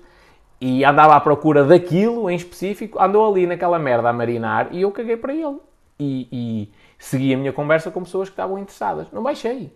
e 0.61 0.85
andava 0.85 1.15
à 1.15 1.21
procura 1.21 1.65
daquilo 1.65 2.29
em 2.31 2.37
específico. 2.37 3.01
Andou 3.01 3.31
ali 3.31 3.47
naquela 3.47 3.79
merda 3.79 4.09
a 4.09 4.13
marinar 4.13 4.69
e 4.73 4.83
eu 4.83 4.91
caguei 4.91 5.17
para 5.17 5.33
ele. 5.33 5.59
E, 5.99 6.29
e 6.33 6.73
segui 6.99 7.33
a 7.33 7.37
minha 7.37 7.53
conversa 7.53 7.91
com 7.91 8.03
pessoas 8.03 8.29
que 8.29 8.33
estavam 8.33 8.59
interessadas. 8.59 9.07
Não 9.13 9.23
baixei. 9.23 9.73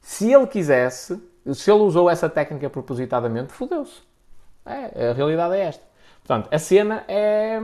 Se 0.00 0.32
ele 0.32 0.46
quisesse, 0.46 1.20
se 1.52 1.70
ele 1.70 1.80
usou 1.80 2.08
essa 2.08 2.28
técnica 2.28 2.70
propositadamente, 2.70 3.52
fodeu-se. 3.52 4.02
É, 4.64 5.10
a 5.10 5.12
realidade 5.12 5.54
é 5.54 5.60
esta. 5.60 5.84
Portanto, 6.22 6.48
a 6.52 6.58
cena 6.58 7.04
é 7.06 7.62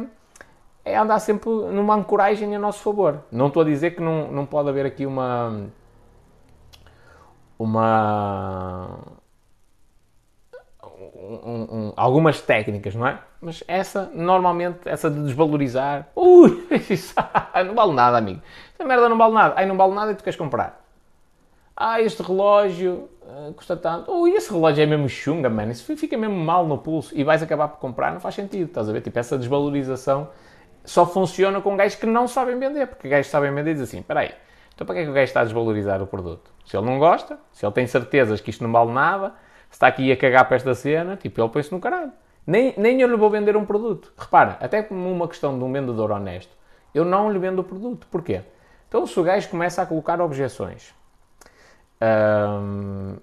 é 0.85 0.97
andar 0.97 1.19
sempre 1.21 1.49
numa 1.49 1.95
ancoragem 1.95 2.55
a 2.55 2.59
nosso 2.59 2.83
favor. 2.83 3.23
Não 3.31 3.47
estou 3.47 3.63
a 3.63 3.65
dizer 3.65 3.95
que 3.95 4.01
não, 4.01 4.31
não 4.31 4.45
pode 4.47 4.69
haver 4.69 4.87
aqui 4.87 5.07
uma. 5.07 5.67
Uma. 7.63 8.99
Um, 10.85 11.67
um, 11.71 11.93
algumas 11.97 12.41
técnicas, 12.41 12.95
não 12.95 13.07
é? 13.07 13.19
Mas 13.41 13.63
essa, 13.67 14.11
normalmente, 14.13 14.81
essa 14.85 15.11
de 15.11 15.23
desvalorizar. 15.23 16.09
Ui, 16.15 16.67
não 17.67 17.75
vale 17.75 17.93
nada, 17.93 18.19
amigo. 18.19 18.43
Essa 18.75 18.87
merda 18.87 19.09
não 19.09 19.17
vale 19.17 19.35
nada. 19.35 19.55
Ai, 19.57 19.67
não 19.67 19.77
vale 19.77 19.95
nada 19.95 20.13
e 20.13 20.15
tu 20.15 20.25
queres 20.25 20.37
comprar. 20.37 20.83
Ah, 21.77 22.01
este 22.01 22.23
relógio 22.23 23.09
uh, 23.23 23.53
custa 23.55 23.77
tanto. 23.77 24.13
Ui, 24.13 24.33
esse 24.33 24.53
relógio 24.53 24.83
é 24.83 24.87
mesmo 24.87 25.09
chunga, 25.09 25.49
mano. 25.49 25.73
Isso 25.73 25.97
fica 25.97 26.17
mesmo 26.17 26.37
mal 26.37 26.67
no 26.67 26.79
pulso 26.79 27.17
e 27.17 27.25
vais 27.25 27.43
acabar 27.43 27.69
por 27.69 27.79
comprar. 27.79 28.13
Não 28.13 28.21
faz 28.21 28.35
sentido, 28.35 28.69
estás 28.69 28.89
a 28.89 28.93
ver? 28.93 29.01
Tipo, 29.01 29.19
essa 29.19 29.39
desvalorização 29.39 30.29
só 30.85 31.07
funciona 31.07 31.61
com 31.61 31.77
gajos 31.77 31.97
que 31.97 32.07
não 32.07 32.27
sabem 32.27 32.59
vender, 32.59 32.87
porque 32.87 33.09
gajos 33.09 33.31
sabem 33.31 33.55
vender 33.55 33.73
dizem 33.73 33.85
assim, 33.85 33.99
espera 34.01 34.21
aí, 34.21 34.35
então 34.83 34.87
para 34.87 34.97
que 34.97 35.01
é 35.03 35.05
que 35.05 35.11
o 35.11 35.15
gajo 35.15 35.25
está 35.25 35.41
a 35.41 35.45
desvalorizar 35.45 36.03
o 36.03 36.07
produto? 36.07 36.51
Se 36.67 36.77
ele 36.77 36.85
não 36.85 36.99
gosta, 36.99 37.39
se 37.53 37.65
ele 37.65 37.73
tem 37.73 37.87
certezas 37.87 38.41
que 38.41 38.51
isto 38.51 38.65
não 38.65 38.73
vale 38.73 38.91
nada, 38.91 39.29
se 39.71 39.77
está 39.77 39.87
aqui 39.87 40.11
a 40.11 40.17
cagar 40.17 40.45
para 40.47 40.57
esta 40.57 40.75
cena, 40.75 41.17
tipo, 41.17 41.41
ele 41.41 41.49
põe-se 41.49 41.71
no 41.73 41.81
caralho. 41.81 42.13
Nem, 42.45 42.75
nem 42.77 43.01
eu 43.01 43.09
lhe 43.09 43.17
vou 43.17 43.31
vender 43.31 43.57
um 43.57 43.65
produto. 43.65 44.13
Repara, 44.19 44.59
até 44.61 44.83
como 44.83 45.11
uma 45.11 45.29
questão 45.29 45.57
de 45.57 45.65
um 45.65 45.73
vendedor 45.73 46.11
honesto, 46.11 46.51
eu 46.93 47.05
não 47.05 47.31
lhe 47.31 47.39
vendo 47.39 47.61
o 47.61 47.65
produto. 47.65 48.09
Porquê? 48.11 48.43
Então 48.89 49.07
se 49.07 49.19
o 49.19 49.23
gajo 49.23 49.49
começa 49.49 49.81
a 49.81 49.87
colocar 49.87 50.21
objeções, 50.21 50.93
hum, 52.03 53.17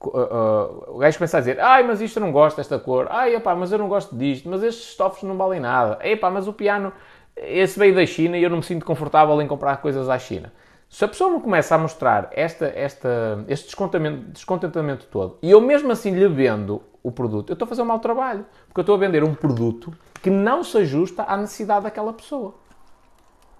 o 0.00 0.98
gajo 0.98 1.16
começa 1.16 1.38
a 1.38 1.40
dizer, 1.40 1.60
ai, 1.60 1.82
mas 1.82 2.02
isto 2.02 2.18
eu 2.18 2.20
não 2.20 2.30
gosto 2.30 2.58
desta 2.58 2.78
cor, 2.78 3.08
ai, 3.10 3.34
epá, 3.34 3.54
mas 3.54 3.72
eu 3.72 3.78
não 3.78 3.88
gosto 3.88 4.14
disto, 4.14 4.48
mas 4.50 4.62
estes 4.62 4.90
estofos 4.90 5.22
não 5.22 5.36
valem 5.38 5.60
nada, 5.60 5.98
epá, 6.06 6.30
mas 6.30 6.46
o 6.46 6.52
piano, 6.52 6.92
esse 7.34 7.78
veio 7.78 7.94
da 7.94 8.04
China 8.04 8.36
e 8.36 8.42
eu 8.42 8.50
não 8.50 8.58
me 8.58 8.62
sinto 8.62 8.84
confortável 8.84 9.40
em 9.40 9.48
comprar 9.48 9.78
coisas 9.78 10.10
à 10.10 10.18
China. 10.18 10.52
Se 10.94 11.04
a 11.04 11.08
pessoa 11.08 11.28
não 11.28 11.40
começa 11.40 11.74
a 11.74 11.78
mostrar 11.78 12.28
esta, 12.30 12.66
esta, 12.66 13.44
este 13.48 13.64
descontentamento, 13.64 14.30
descontentamento 14.30 15.06
todo 15.06 15.38
e 15.42 15.50
eu 15.50 15.60
mesmo 15.60 15.90
assim 15.90 16.12
lhe 16.12 16.28
vendo 16.28 16.82
o 17.02 17.10
produto, 17.10 17.50
eu 17.50 17.54
estou 17.54 17.66
a 17.66 17.68
fazer 17.68 17.82
um 17.82 17.86
mau 17.86 17.98
trabalho. 17.98 18.46
Porque 18.68 18.78
eu 18.78 18.82
estou 18.82 18.94
a 18.94 18.98
vender 18.98 19.24
um 19.24 19.34
produto 19.34 19.92
que 20.22 20.30
não 20.30 20.62
se 20.62 20.78
ajusta 20.78 21.24
à 21.24 21.36
necessidade 21.36 21.82
daquela 21.82 22.12
pessoa. 22.12 22.54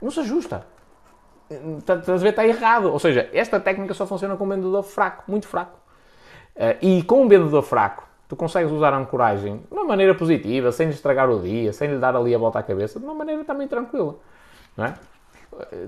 Não 0.01 0.13
se 0.13 0.21
ajusta. 0.21 0.65
Estás 1.81 2.09
a 2.09 2.17
ver? 2.19 2.29
Está 2.29 2.47
errado. 2.47 2.93
Ou 2.93 3.01
seja, 3.01 3.29
esta 3.33 3.59
técnica 3.59 3.95
só 3.95 4.07
funciona 4.07 4.37
com 4.37 4.45
um 4.45 4.51
vendedor 4.51 4.85
fraco, 4.85 5.25
muito 5.27 5.49
fraco. 5.49 5.77
Uh, 6.55 6.79
e 6.81 7.03
com 7.03 7.25
um 7.25 7.27
vendedor 7.27 7.63
fraco, 7.63 8.07
tu 8.29 8.37
consegues 8.37 8.71
usar 8.71 8.95
a 8.95 8.97
ancoragem 8.97 9.57
de 9.57 9.75
uma 9.75 9.83
maneira 9.83 10.15
positiva, 10.15 10.71
sem 10.71 10.87
lhe 10.87 10.95
estragar 10.95 11.29
o 11.29 11.41
dia, 11.41 11.73
sem 11.73 11.91
lhe 11.91 11.99
dar 11.99 12.15
ali 12.15 12.33
a 12.33 12.39
volta 12.39 12.61
à 12.61 12.63
cabeça, 12.63 13.01
de 13.01 13.05
uma 13.05 13.15
maneira 13.15 13.43
também 13.43 13.67
tranquila. 13.67 14.15
Não 14.77 14.85
é? 14.85 14.95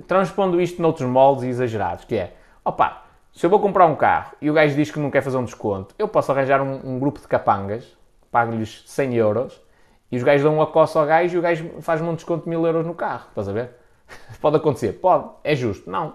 Transpondo 0.06 0.60
isto 0.60 0.80
noutros 0.80 1.08
moldes 1.08 1.44
exagerados, 1.44 2.04
que 2.04 2.16
é, 2.16 2.34
opa, 2.64 3.02
se 3.32 3.44
eu 3.44 3.50
vou 3.50 3.60
comprar 3.60 3.86
um 3.86 3.94
carro 3.94 4.32
e 4.40 4.50
o 4.50 4.54
gajo 4.54 4.74
diz 4.74 4.90
que 4.90 4.98
não 4.98 5.10
quer 5.10 5.22
fazer 5.22 5.36
um 5.36 5.44
desconto, 5.44 5.94
eu 5.98 6.08
posso 6.08 6.32
arranjar 6.32 6.62
um, 6.62 6.80
um 6.84 6.98
grupo 6.98 7.20
de 7.20 7.28
capangas, 7.28 7.96
pago-lhes 8.30 8.82
100 8.86 9.14
euros, 9.14 9.62
e 10.10 10.16
os 10.16 10.22
gajos 10.22 10.44
dão 10.44 10.54
uma 10.54 10.66
coça 10.66 10.98
ao 10.98 11.06
gajo 11.06 11.34
e 11.34 11.38
o 11.38 11.42
gajo 11.42 11.70
faz-me 11.80 12.08
um 12.08 12.14
desconto 12.14 12.44
de 12.44 12.50
1000 12.50 12.66
euros 12.66 12.86
no 12.86 12.94
carro, 12.94 13.26
estás 13.28 13.48
a 13.48 13.52
ver? 13.52 13.70
Pode 14.40 14.56
acontecer? 14.56 14.92
Pode. 14.94 15.28
É 15.42 15.54
justo? 15.54 15.90
Não. 15.90 16.14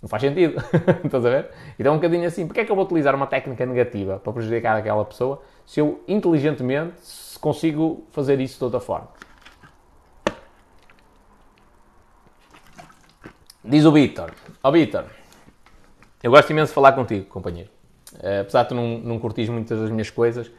Não 0.00 0.08
faz 0.08 0.22
sentido. 0.22 0.56
Estás 1.04 1.26
a 1.26 1.30
ver? 1.30 1.50
Então 1.78 1.92
é 1.92 1.94
um 1.94 1.98
bocadinho 1.98 2.26
assim. 2.26 2.46
Porquê 2.46 2.60
é 2.60 2.64
que 2.64 2.72
eu 2.72 2.76
vou 2.76 2.86
utilizar 2.86 3.14
uma 3.14 3.26
técnica 3.26 3.66
negativa 3.66 4.18
para 4.18 4.32
prejudicar 4.32 4.76
aquela 4.76 5.04
pessoa 5.04 5.42
se 5.66 5.78
eu 5.78 6.02
inteligentemente 6.08 6.94
consigo 7.38 8.06
fazer 8.10 8.40
isso 8.40 8.58
de 8.58 8.64
outra 8.64 8.80
forma? 8.80 9.08
Diz 13.70 13.84
o 13.84 13.92
Vitor. 13.92 14.32
Ó 14.64 14.68
oh, 14.68 14.72
Vitor, 14.72 15.04
eu 16.20 16.32
gosto 16.32 16.50
imenso 16.50 16.70
de 16.70 16.74
falar 16.74 16.90
contigo, 16.90 17.26
companheiro. 17.26 17.70
Uh, 18.14 18.40
apesar 18.40 18.64
de 18.64 18.70
tu 18.70 18.74
não, 18.74 18.98
não 18.98 19.18
curtires 19.20 19.48
muitas 19.48 19.78
das 19.78 19.90
minhas 19.90 20.10
coisas, 20.10 20.50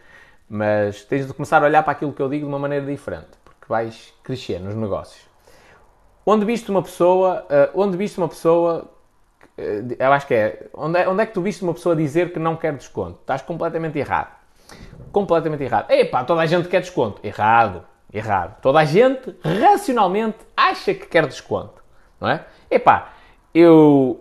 mas 0.49 1.03
tens 1.03 1.27
de 1.27 1.33
começar 1.33 1.61
a 1.61 1.65
olhar 1.65 1.83
para 1.83 1.91
aquilo 1.91 2.13
que 2.13 2.21
eu 2.21 2.29
digo 2.29 2.45
de 2.45 2.49
uma 2.49 2.57
maneira 2.57 2.85
diferente, 2.85 3.27
porque 3.43 3.65
vais 3.67 4.13
crescer 4.23 4.61
nos 4.61 4.75
negócios. 4.75 5.29
Onde 6.25 6.45
viste 6.45 6.71
uma 6.71 6.81
pessoa, 6.81 7.45
uh, 7.49 7.81
onde 7.81 7.97
viste 7.97 8.17
uma 8.17 8.29
pessoa 8.29 8.89
eh, 9.57 9.83
eu 9.99 10.13
acho 10.13 10.25
que 10.25 10.33
é 10.33 10.67
onde, 10.73 10.99
é. 10.99 11.09
onde 11.09 11.21
é 11.21 11.25
que 11.25 11.33
tu 11.33 11.41
viste 11.41 11.63
uma 11.63 11.73
pessoa 11.73 11.93
dizer 11.93 12.31
que 12.31 12.39
não 12.39 12.55
quer 12.55 12.73
desconto? 12.77 13.19
Estás 13.19 13.41
completamente 13.41 13.99
errado. 13.99 14.33
Completamente 15.11 15.63
errado. 15.63 15.91
Epá, 15.91 16.23
toda 16.23 16.39
a 16.39 16.45
gente 16.45 16.69
quer 16.69 16.79
desconto. 16.79 17.19
Errado. 17.25 17.83
Errado. 18.13 18.61
Toda 18.61 18.79
a 18.79 18.85
gente, 18.85 19.35
racionalmente, 19.43 20.37
acha 20.55 20.93
que 20.93 21.05
quer 21.07 21.27
desconto. 21.27 21.83
Não 22.21 22.29
é? 22.29 22.45
Epá, 22.71 23.09
eu... 23.53 24.19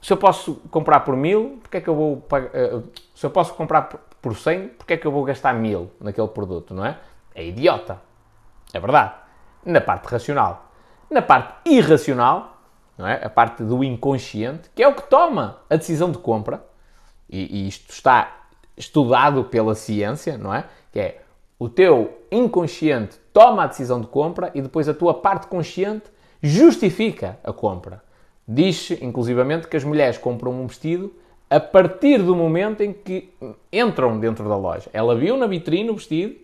Se 0.00 0.12
eu 0.12 0.16
posso 0.16 0.56
comprar 0.68 1.00
por 1.00 1.16
mil, 1.16 1.60
porque 1.62 1.76
é 1.76 1.80
que 1.80 1.88
eu 1.88 1.94
vou 1.94 2.16
pagar... 2.16 2.50
Eh, 2.52 2.80
se 3.14 3.24
eu 3.24 3.30
posso 3.30 3.54
comprar 3.54 3.82
por 4.20 4.36
100, 4.36 4.68
porque 4.70 4.94
é 4.94 4.96
que 4.96 5.06
eu 5.06 5.12
vou 5.12 5.22
gastar 5.22 5.54
mil 5.54 5.92
naquele 6.00 6.26
produto, 6.26 6.74
não 6.74 6.84
é? 6.84 6.98
É 7.32 7.46
idiota. 7.46 8.00
É 8.74 8.80
verdade. 8.80 9.14
Na 9.64 9.80
parte 9.80 10.06
racional. 10.06 10.72
Na 11.08 11.22
parte 11.22 11.70
irracional, 11.70 12.58
não 12.98 13.06
é? 13.06 13.24
a 13.24 13.30
parte 13.30 13.62
do 13.62 13.84
inconsciente, 13.84 14.70
que 14.74 14.82
é 14.82 14.88
o 14.88 14.94
que 14.94 15.02
toma 15.02 15.58
a 15.70 15.76
decisão 15.76 16.10
de 16.10 16.18
compra, 16.18 16.64
e, 17.30 17.64
e 17.64 17.68
isto 17.68 17.90
está 17.90 18.42
estudado 18.76 19.44
pela 19.44 19.74
ciência, 19.74 20.36
não 20.36 20.52
é? 20.52 20.64
Que 20.90 21.00
é 21.00 21.22
o 21.58 21.68
teu 21.68 22.26
inconsciente 22.30 23.18
toma 23.32 23.64
a 23.64 23.66
decisão 23.66 24.00
de 24.00 24.06
compra 24.08 24.50
e 24.54 24.60
depois 24.60 24.88
a 24.88 24.94
tua 24.94 25.14
parte 25.14 25.46
consciente 25.46 26.10
justifica 26.42 27.38
a 27.44 27.52
compra. 27.52 28.02
Diz, 28.46 28.90
inclusivamente, 29.00 29.68
que 29.68 29.76
as 29.76 29.84
mulheres 29.84 30.18
compram 30.18 30.52
um 30.52 30.66
vestido 30.66 31.14
a 31.48 31.60
partir 31.60 32.18
do 32.22 32.34
momento 32.34 32.82
em 32.82 32.92
que 32.92 33.32
entram 33.72 34.18
dentro 34.18 34.48
da 34.48 34.56
loja. 34.56 34.88
Ela 34.92 35.14
viu 35.14 35.36
na 35.36 35.46
vitrine 35.46 35.90
o 35.90 35.94
vestido, 35.94 36.34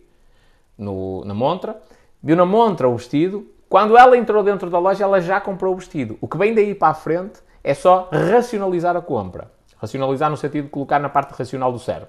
no, 0.76 1.24
na 1.24 1.34
montra, 1.34 1.80
viu 2.22 2.36
na 2.36 2.46
montra 2.46 2.88
o 2.88 2.96
vestido, 2.96 3.46
quando 3.68 3.98
ela 3.98 4.16
entrou 4.16 4.42
dentro 4.42 4.70
da 4.70 4.78
loja, 4.78 5.04
ela 5.04 5.20
já 5.20 5.40
comprou 5.40 5.74
o 5.74 5.76
vestido. 5.76 6.16
O 6.20 6.28
que 6.28 6.38
vem 6.38 6.54
daí 6.54 6.74
para 6.74 6.88
a 6.88 6.94
frente 6.94 7.40
é 7.62 7.74
só 7.74 8.08
racionalizar 8.12 8.96
a 8.96 9.02
compra. 9.02 9.50
Racionalizar 9.76 10.30
no 10.30 10.36
sentido 10.36 10.64
de 10.64 10.70
colocar 10.70 10.98
na 10.98 11.08
parte 11.08 11.32
racional 11.32 11.72
do 11.72 11.78
cérebro. 11.78 12.08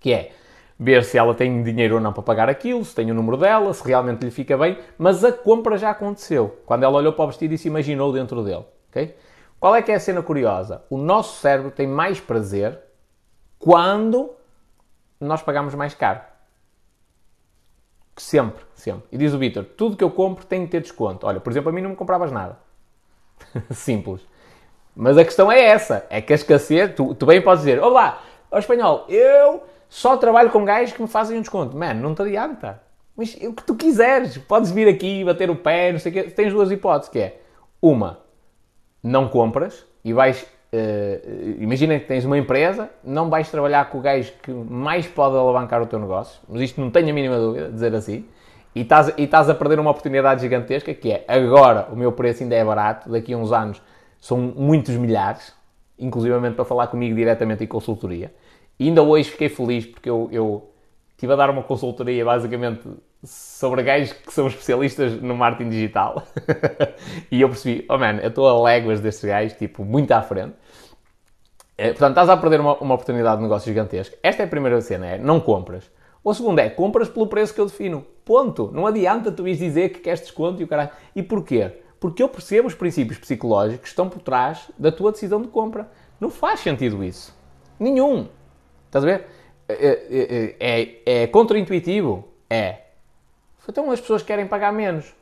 Que 0.00 0.12
é, 0.12 0.32
ver 0.78 1.04
se 1.04 1.16
ela 1.16 1.34
tem 1.34 1.62
dinheiro 1.62 1.96
ou 1.96 2.00
não 2.00 2.12
para 2.12 2.22
pagar 2.22 2.48
aquilo, 2.48 2.84
se 2.84 2.94
tem 2.94 3.10
o 3.10 3.14
número 3.14 3.36
dela, 3.36 3.72
se 3.72 3.86
realmente 3.86 4.24
lhe 4.24 4.30
fica 4.30 4.56
bem, 4.56 4.78
mas 4.98 5.24
a 5.24 5.32
compra 5.32 5.76
já 5.76 5.90
aconteceu. 5.90 6.60
Quando 6.66 6.82
ela 6.82 6.96
olhou 6.96 7.12
para 7.12 7.24
o 7.24 7.28
vestido 7.28 7.54
e 7.54 7.58
se 7.58 7.68
imaginou 7.68 8.12
dentro 8.12 8.42
dele. 8.42 8.64
Okay? 8.90 9.14
Qual 9.60 9.74
é 9.74 9.82
que 9.82 9.92
é 9.92 9.94
a 9.94 10.00
cena 10.00 10.22
curiosa? 10.22 10.84
O 10.90 10.98
nosso 10.98 11.40
cérebro 11.40 11.70
tem 11.70 11.86
mais 11.86 12.20
prazer 12.20 12.78
quando 13.58 14.30
nós 15.20 15.40
pagamos 15.40 15.74
mais 15.74 15.94
caro. 15.94 16.20
Sempre, 18.16 18.64
sempre. 18.74 19.04
E 19.10 19.16
diz 19.16 19.32
o 19.32 19.38
Vitor, 19.38 19.64
tudo 19.64 19.96
que 19.96 20.04
eu 20.04 20.10
compro 20.10 20.44
tem 20.44 20.64
que 20.64 20.72
ter 20.72 20.80
desconto. 20.80 21.26
Olha, 21.26 21.40
por 21.40 21.50
exemplo, 21.50 21.70
a 21.70 21.72
mim 21.72 21.80
não 21.80 21.90
me 21.90 21.96
compravas 21.96 22.32
nada. 22.32 22.58
Simples. 23.70 24.20
Mas 24.94 25.16
a 25.16 25.24
questão 25.24 25.50
é 25.50 25.60
essa, 25.60 26.06
é 26.10 26.20
que 26.20 26.32
a 26.32 26.36
escassez, 26.36 26.94
tu, 26.94 27.14
tu 27.14 27.24
bem 27.24 27.40
podes 27.40 27.64
dizer, 27.64 27.80
olá, 27.80 28.22
ó 28.50 28.58
espanhol, 28.58 29.06
eu 29.08 29.62
só 29.92 30.16
trabalho 30.16 30.48
com 30.48 30.64
gajos 30.64 30.94
que 30.94 31.02
me 31.02 31.06
fazem 31.06 31.36
um 31.36 31.42
desconto. 31.42 31.76
Mano, 31.76 32.00
não 32.00 32.14
te 32.14 32.22
adianta. 32.22 32.80
Mas 33.14 33.34
o 33.34 33.52
que 33.52 33.62
tu 33.62 33.74
quiseres, 33.74 34.38
podes 34.38 34.70
vir 34.70 34.88
aqui, 34.88 35.22
bater 35.22 35.50
o 35.50 35.54
pé, 35.54 35.92
não 35.92 35.98
sei 35.98 36.10
o 36.10 36.14
quê. 36.14 36.22
Tens 36.30 36.50
duas 36.50 36.70
hipóteses, 36.70 37.10
que 37.10 37.18
é, 37.18 37.42
uma, 37.80 38.20
não 39.02 39.28
compras 39.28 39.84
e 40.02 40.14
vais 40.14 40.46
Uh, 40.74 41.60
imagina 41.60 41.98
que 42.00 42.06
tens 42.06 42.24
uma 42.24 42.38
empresa, 42.38 42.88
não 43.04 43.28
vais 43.28 43.50
trabalhar 43.50 43.90
com 43.90 43.98
o 43.98 44.00
gajo 44.00 44.32
que 44.42 44.50
mais 44.50 45.06
pode 45.06 45.36
alavancar 45.36 45.82
o 45.82 45.86
teu 45.86 45.98
negócio, 45.98 46.40
mas 46.48 46.62
isto 46.62 46.80
não 46.80 46.90
tenho 46.90 47.10
a 47.10 47.12
mínima 47.12 47.36
dúvida, 47.36 47.70
dizer 47.70 47.94
assim, 47.94 48.24
e 48.74 48.80
estás, 48.80 49.12
e 49.18 49.24
estás 49.24 49.50
a 49.50 49.54
perder 49.54 49.78
uma 49.78 49.90
oportunidade 49.90 50.40
gigantesca 50.40 50.94
que 50.94 51.12
é 51.12 51.26
agora 51.28 51.88
o 51.92 51.94
meu 51.94 52.10
preço 52.10 52.42
ainda 52.42 52.54
é 52.54 52.64
barato, 52.64 53.10
daqui 53.10 53.34
a 53.34 53.36
uns 53.36 53.52
anos 53.52 53.82
são 54.18 54.38
muitos 54.38 54.96
milhares, 54.96 55.52
inclusivamente 55.98 56.54
para 56.54 56.64
falar 56.64 56.86
comigo 56.86 57.14
diretamente 57.14 57.62
em 57.62 57.66
consultoria. 57.66 58.32
E 58.82 58.88
ainda 58.88 59.00
hoje 59.00 59.30
fiquei 59.30 59.48
feliz 59.48 59.86
porque 59.86 60.10
eu, 60.10 60.28
eu 60.32 60.68
estive 61.12 61.32
a 61.32 61.36
dar 61.36 61.48
uma 61.50 61.62
consultoria 61.62 62.24
basicamente 62.24 62.82
sobre 63.22 63.80
gajos 63.84 64.12
que 64.12 64.32
são 64.32 64.48
especialistas 64.48 65.22
no 65.22 65.36
marketing 65.36 65.70
digital. 65.70 66.24
e 67.30 67.40
eu 67.40 67.48
percebi, 67.48 67.86
oh 67.88 67.96
man, 67.96 68.16
eu 68.16 68.28
estou 68.28 68.48
a 68.48 68.60
léguas 68.60 69.00
destes 69.00 69.24
gajos, 69.24 69.52
tipo, 69.52 69.84
muito 69.84 70.10
à 70.10 70.20
frente. 70.20 70.54
É, 71.78 71.90
portanto, 71.90 72.10
estás 72.10 72.28
a 72.28 72.36
perder 72.36 72.58
uma, 72.58 72.76
uma, 72.78 72.94
oportunidade 72.94 73.36
de 73.36 73.44
negócio 73.44 73.68
gigantesca. 73.68 74.16
Esta 74.20 74.42
é 74.42 74.46
a 74.46 74.48
primeira 74.48 74.80
cena, 74.80 75.06
é 75.06 75.16
não 75.18 75.38
compras. 75.38 75.88
Ou 76.24 76.32
a 76.32 76.34
segunda 76.34 76.60
é, 76.60 76.68
compras 76.68 77.08
pelo 77.08 77.28
preço 77.28 77.54
que 77.54 77.60
eu 77.60 77.66
defino. 77.66 78.04
Ponto. 78.24 78.72
Não 78.74 78.84
adianta 78.84 79.30
tu 79.30 79.46
ires 79.46 79.60
dizer 79.60 79.90
que 79.90 80.00
queres 80.00 80.22
desconto 80.22 80.60
e 80.60 80.64
o 80.64 80.66
caralho. 80.66 80.90
E 81.14 81.22
porquê? 81.22 81.70
Porque 82.00 82.20
eu 82.20 82.28
percebo 82.28 82.66
os 82.66 82.74
princípios 82.74 83.20
psicológicos 83.20 83.82
que 83.82 83.88
estão 83.88 84.08
por 84.08 84.20
trás 84.20 84.72
da 84.76 84.90
tua 84.90 85.12
decisão 85.12 85.40
de 85.40 85.46
compra. 85.46 85.88
Não 86.18 86.30
faz 86.30 86.58
sentido 86.58 87.04
isso. 87.04 87.32
Nenhum. 87.78 88.26
Estás 88.92 89.04
a 89.04 89.06
ver? 89.06 89.26
É, 89.66 90.56
é, 90.60 91.02
é, 91.06 91.22
é 91.22 91.26
contra-intuitivo? 91.26 92.28
É. 92.50 92.80
Então 93.66 93.90
as 93.90 93.98
pessoas 93.98 94.22
querem 94.22 94.46
pagar 94.46 94.70
menos. 94.70 95.14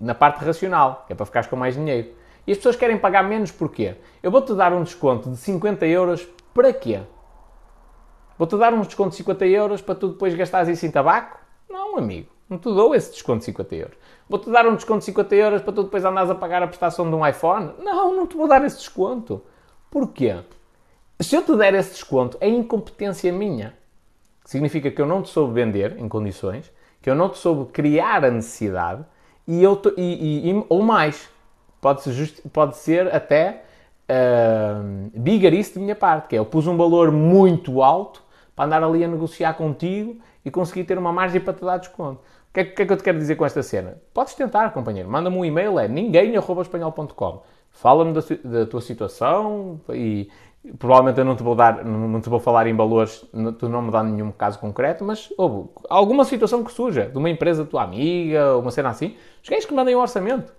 Na 0.00 0.14
parte 0.14 0.44
racional, 0.44 1.04
é 1.08 1.14
para 1.14 1.26
ficares 1.26 1.48
com 1.48 1.56
mais 1.56 1.74
dinheiro. 1.74 2.10
E 2.46 2.52
as 2.52 2.58
pessoas 2.58 2.76
querem 2.76 2.96
pagar 2.96 3.24
menos 3.24 3.50
porquê? 3.50 3.96
Eu 4.22 4.30
vou-te 4.30 4.54
dar 4.54 4.72
um 4.72 4.84
desconto 4.84 5.28
de 5.28 5.36
50 5.38 5.84
euros 5.86 6.24
para 6.54 6.72
quê? 6.72 7.00
Vou-te 8.38 8.56
dar 8.56 8.72
um 8.72 8.82
desconto 8.82 9.10
de 9.10 9.16
50 9.16 9.44
euros 9.46 9.82
para 9.82 9.96
tu 9.96 10.10
depois 10.10 10.32
gastares 10.36 10.68
isso 10.68 10.86
em 10.86 10.90
tabaco? 10.92 11.40
Não, 11.68 11.98
amigo. 11.98 12.30
Não 12.48 12.58
te 12.58 12.72
dou 12.72 12.94
esse 12.94 13.10
desconto 13.10 13.40
de 13.40 13.46
50 13.46 13.74
euros. 13.74 13.96
Vou-te 14.28 14.48
dar 14.50 14.68
um 14.68 14.76
desconto 14.76 15.00
de 15.00 15.06
50 15.06 15.34
euros 15.34 15.62
para 15.62 15.72
tu 15.72 15.82
depois 15.82 16.04
andares 16.04 16.30
a 16.30 16.34
pagar 16.36 16.62
a 16.62 16.68
prestação 16.68 17.10
de 17.10 17.16
um 17.16 17.26
iPhone? 17.26 17.72
Não, 17.80 18.14
não 18.14 18.24
te 18.24 18.36
vou 18.36 18.46
dar 18.46 18.64
esse 18.64 18.76
desconto. 18.76 19.42
Porquê? 19.90 20.36
Se 21.20 21.34
eu 21.34 21.42
te 21.42 21.56
der 21.56 21.74
esse 21.74 21.92
desconto, 21.92 22.36
é 22.40 22.48
incompetência 22.48 23.32
minha. 23.32 23.74
Significa 24.44 24.90
que 24.90 25.00
eu 25.00 25.06
não 25.06 25.22
te 25.22 25.30
soube 25.30 25.54
vender 25.54 25.98
em 25.98 26.08
condições, 26.08 26.70
que 27.00 27.08
eu 27.08 27.14
não 27.14 27.28
te 27.28 27.38
soube 27.38 27.72
criar 27.72 28.24
a 28.24 28.30
necessidade 28.30 29.04
e 29.46 29.62
eu 29.62 29.80
e, 29.96 30.50
e, 30.50 30.64
ou 30.68 30.82
mais. 30.82 31.28
Pode 31.80 32.02
ser, 32.02 32.42
pode 32.52 32.76
ser 32.76 33.14
até 33.14 33.62
uh, 34.10 35.10
bigarice 35.14 35.74
de 35.74 35.78
minha 35.78 35.94
parte, 35.94 36.28
que 36.28 36.36
é 36.36 36.38
eu 36.38 36.44
pus 36.44 36.66
um 36.66 36.76
valor 36.76 37.10
muito 37.10 37.82
alto 37.82 38.22
para 38.54 38.64
andar 38.64 38.82
ali 38.82 39.04
a 39.04 39.08
negociar 39.08 39.54
contigo 39.54 40.16
e 40.44 40.50
conseguir 40.50 40.84
ter 40.84 40.98
uma 40.98 41.12
margem 41.12 41.40
para 41.40 41.52
te 41.52 41.64
dar 41.64 41.78
desconto. 41.78 42.20
O 42.50 42.54
que 42.54 42.60
é, 42.60 42.64
que, 42.64 42.82
é 42.82 42.86
que 42.86 42.92
eu 42.92 42.96
te 42.96 43.02
quero 43.02 43.18
dizer 43.18 43.36
com 43.36 43.44
esta 43.44 43.62
cena? 43.62 43.98
Podes 44.14 44.34
tentar, 44.34 44.72
companheiro. 44.72 45.08
Manda-me 45.08 45.36
um 45.36 45.44
e-mail, 45.44 45.78
é 45.78 45.88
ninguém.espanhol.com. 45.88 47.42
Fala-me 47.70 48.14
da, 48.14 48.20
da, 48.42 48.66
tua 48.66 48.80
situação 48.80 49.78
e, 49.90 50.30
Provavelmente 50.78 51.18
eu 51.18 51.24
não 51.24 51.36
te 51.36 51.42
vou 51.42 51.54
dar, 51.54 51.84
não 51.84 52.20
te 52.20 52.28
vou 52.28 52.40
falar 52.40 52.66
em 52.66 52.74
valores, 52.74 53.24
tu 53.58 53.68
não 53.68 53.82
me 53.82 53.90
dá 53.90 54.02
nenhum 54.02 54.32
caso 54.32 54.58
concreto, 54.58 55.04
mas 55.04 55.32
houve 55.38 55.68
alguma 55.88 56.24
situação 56.24 56.64
que 56.64 56.72
surja, 56.72 57.06
de 57.06 57.16
uma 57.16 57.30
empresa 57.30 57.64
tua 57.64 57.82
amiga, 57.82 58.56
uma 58.56 58.70
cena 58.70 58.88
assim, 58.88 59.16
os 59.42 59.48
gajos 59.48 59.64
que 59.64 59.74
mandem 59.74 59.94
um 59.94 60.00
orçamento. 60.00 60.52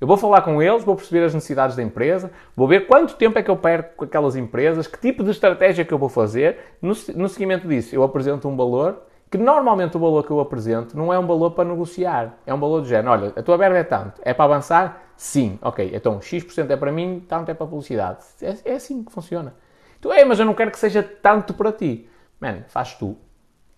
Eu 0.00 0.06
vou 0.08 0.16
falar 0.16 0.42
com 0.42 0.60
eles, 0.60 0.82
vou 0.82 0.96
perceber 0.96 1.24
as 1.24 1.32
necessidades 1.32 1.76
da 1.76 1.82
empresa, 1.82 2.32
vou 2.56 2.66
ver 2.66 2.88
quanto 2.88 3.14
tempo 3.14 3.38
é 3.38 3.42
que 3.42 3.48
eu 3.48 3.56
perco 3.56 3.98
com 3.98 4.04
aquelas 4.04 4.34
empresas, 4.34 4.88
que 4.88 4.98
tipo 4.98 5.22
de 5.22 5.30
estratégia 5.30 5.84
que 5.84 5.94
eu 5.94 5.98
vou 5.98 6.08
fazer. 6.08 6.58
No, 6.82 6.92
no 7.14 7.28
seguimento 7.28 7.68
disso, 7.68 7.94
eu 7.94 8.02
apresento 8.02 8.48
um 8.48 8.56
valor, 8.56 9.00
que 9.32 9.38
normalmente 9.38 9.96
o 9.96 10.00
valor 10.00 10.26
que 10.26 10.30
eu 10.30 10.40
apresento 10.40 10.94
não 10.94 11.10
é 11.10 11.18
um 11.18 11.26
valor 11.26 11.52
para 11.52 11.66
negociar, 11.66 12.36
é 12.44 12.52
um 12.52 12.60
valor 12.60 12.82
de 12.82 12.90
género. 12.90 13.12
Olha, 13.12 13.32
a 13.34 13.42
tua 13.42 13.56
verba 13.56 13.78
é 13.78 13.82
tanto, 13.82 14.20
é 14.22 14.34
para 14.34 14.44
avançar? 14.44 15.04
Sim, 15.16 15.58
ok. 15.62 15.90
Então 15.94 16.20
X% 16.20 16.70
é 16.70 16.76
para 16.76 16.92
mim, 16.92 17.24
tanto 17.26 17.50
é 17.50 17.54
para 17.54 17.66
publicidade. 17.66 18.22
É, 18.42 18.72
é 18.72 18.74
assim 18.74 19.02
que 19.02 19.10
funciona. 19.10 19.54
Tu, 20.02 20.12
é, 20.12 20.22
mas 20.22 20.38
eu 20.38 20.44
não 20.44 20.52
quero 20.52 20.70
que 20.70 20.78
seja 20.78 21.02
tanto 21.02 21.54
para 21.54 21.72
ti. 21.72 22.06
Man, 22.38 22.64
faz 22.68 22.94
tu. 22.94 23.16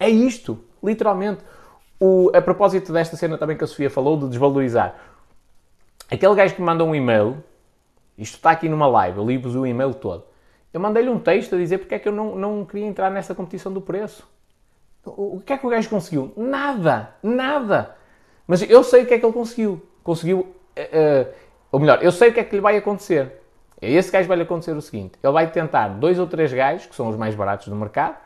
É 0.01 0.11
isto, 0.11 0.59
literalmente. 0.83 1.45
O, 2.01 2.33
a 2.35 2.43
propósito 2.43 2.93
desta 2.93 3.17
cena 3.17 3.39
também 3.39 3.57
que 3.57 3.63
a 3.63 3.67
Sofia 3.69 3.89
falou, 3.89 4.19
de 4.19 4.31
desvalorizar. 4.31 4.97
Aquele 6.11 6.35
gajo 6.35 6.57
que 6.57 6.61
me 6.61 6.67
manda 6.67 6.83
um 6.83 6.97
e-mail, 6.97 7.37
isto 8.19 8.35
está 8.35 8.51
aqui 8.51 8.69
numa 8.69 8.89
live, 8.89 9.19
eu 9.19 9.25
li-vos 9.25 9.55
o 9.55 9.65
e-mail 9.65 9.95
todo. 9.95 10.25
Eu 10.73 10.81
mandei-lhe 10.81 11.11
um 11.11 11.21
texto 11.21 11.55
a 11.55 11.59
dizer 11.59 11.79
porque 11.79 11.95
é 11.95 11.99
que 12.01 12.09
eu 12.09 12.13
não, 12.13 12.35
não 12.35 12.65
queria 12.65 12.87
entrar 12.87 13.09
nessa 13.09 13.37
competição 13.37 13.73
do 13.73 13.81
preço. 13.81 14.34
O, 15.05 15.43
que 15.45 15.53
é 15.53 15.59
que 15.59 15.67
o 15.67 15.71
gajo 15.71 15.89
conseguiu? 15.89 16.33
Nada, 16.37 17.11
nada. 17.23 17.97
Mas 18.47 18.63
eu 18.63 18.83
sei 18.83 19.03
o 19.03 19.07
que 19.07 19.15
é 19.15 19.19
que 19.19 19.25
ele 19.27 19.33
conseguiu. 19.33 19.83
Conseguiu 20.03 20.41
uh, 20.41 21.35
ou 21.75 21.81
melhor, 21.81 21.99
eu 22.03 22.13
sei 22.13 22.29
o 22.29 22.33
que 22.33 22.39
é 22.39 22.45
que 22.45 22.55
lhe 22.55 22.61
vai 22.61 22.77
acontecer. 22.77 23.41
A 23.83 23.87
esse 23.87 24.09
gajo 24.11 24.29
vai-lhe 24.29 24.45
acontecer 24.45 24.71
o 24.77 24.81
seguinte: 24.81 25.15
ele 25.21 25.33
vai 25.33 25.51
tentar 25.51 25.89
dois 25.89 26.21
ou 26.21 26.27
três 26.29 26.53
gajos, 26.53 26.87
que 26.87 26.95
são 26.95 27.09
os 27.09 27.17
mais 27.17 27.35
baratos 27.35 27.67
do 27.67 27.75
mercado. 27.75 28.17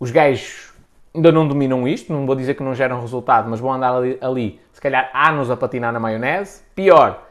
Os 0.00 0.10
gajos 0.10 0.72
ainda 1.14 1.30
não 1.30 1.46
dominam 1.46 1.86
isto, 1.86 2.12
não 2.12 2.26
vou 2.26 2.34
dizer 2.34 2.54
que 2.54 2.62
não 2.64 2.74
geram 2.74 3.00
resultado, 3.00 3.48
mas 3.48 3.60
vão 3.60 3.72
andar 3.72 3.94
ali, 3.94 4.18
ali 4.20 4.60
se 4.72 4.80
calhar 4.80 5.12
anos 5.14 5.48
a 5.48 5.56
patinar 5.56 5.92
na 5.92 6.00
maionese. 6.00 6.64
Pior, 6.74 7.22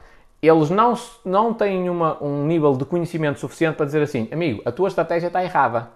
eles 0.42 0.70
não, 0.70 0.94
não 1.26 1.54
têm 1.54 1.90
uma, 1.90 2.24
um 2.24 2.46
nível 2.46 2.74
de 2.78 2.86
conhecimento 2.86 3.38
suficiente 3.38 3.76
para 3.76 3.86
dizer 3.86 4.02
assim: 4.02 4.30
amigo, 4.32 4.62
a 4.64 4.72
tua 4.72 4.88
estratégia 4.88 5.28
está 5.28 5.44
errada. 5.44 5.90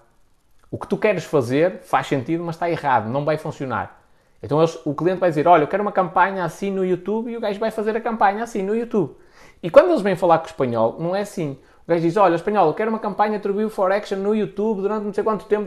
O 0.76 0.78
que 0.78 0.90
tu 0.90 0.98
queres 0.98 1.24
fazer 1.24 1.80
faz 1.84 2.06
sentido, 2.06 2.44
mas 2.44 2.56
está 2.56 2.70
errado, 2.70 3.08
não 3.08 3.24
vai 3.24 3.38
funcionar. 3.38 4.02
Então 4.44 4.60
eles, 4.60 4.78
o 4.84 4.94
cliente 4.94 5.22
vai 5.22 5.30
dizer: 5.30 5.48
Olha, 5.48 5.64
eu 5.64 5.70
quero 5.70 5.82
uma 5.82 5.92
campanha 5.94 6.44
assim 6.44 6.70
no 6.70 6.84
YouTube 6.84 7.32
e 7.32 7.38
o 7.38 7.40
gajo 7.40 7.58
vai 7.62 7.72
fazer 7.72 7.96
a 7.96 8.02
campanha 8.02 8.44
assim 8.44 8.62
no 8.62 8.76
YouTube. 8.76 9.16
E 9.64 9.70
quando 9.70 9.92
eles 9.92 10.02
vêm 10.02 10.18
falar 10.18 10.40
com 10.40 10.44
o 10.44 10.48
espanhol, 10.48 10.98
não 11.00 11.16
é 11.16 11.22
assim. 11.22 11.58
O 11.88 11.90
gajo 11.90 12.02
diz: 12.02 12.18
Olha, 12.18 12.36
espanhol, 12.36 12.68
eu 12.68 12.74
quero 12.74 12.90
uma 12.90 13.00
campanha 13.00 13.40
Tribute 13.40 13.70
for 13.70 13.90
Action 13.90 14.18
no 14.18 14.36
YouTube 14.36 14.82
durante 14.82 15.06
não 15.06 15.14
sei 15.14 15.24
quanto 15.24 15.46
tempo. 15.46 15.66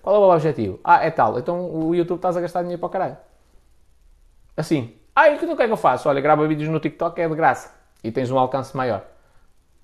Qual 0.00 0.14
é 0.14 0.18
o 0.20 0.32
objetivo? 0.32 0.78
Ah, 0.84 1.04
é 1.04 1.10
tal. 1.10 1.36
Então 1.40 1.68
o 1.68 1.92
YouTube 1.92 2.18
estás 2.18 2.36
a 2.36 2.40
gastar 2.40 2.60
dinheiro 2.60 2.78
para 2.78 2.86
o 2.86 2.90
caralho. 2.90 3.16
Assim. 4.56 4.94
Ah, 5.12 5.28
e 5.28 5.34
o 5.34 5.38
que 5.40 5.44
é 5.44 5.66
que 5.66 5.72
eu 5.72 5.76
faço? 5.76 6.08
Olha, 6.08 6.20
grava 6.20 6.46
vídeos 6.46 6.70
no 6.70 6.78
TikTok, 6.78 7.20
é 7.20 7.28
de 7.28 7.34
graça. 7.34 7.74
E 8.04 8.12
tens 8.12 8.30
um 8.30 8.38
alcance 8.38 8.76
maior. 8.76 9.02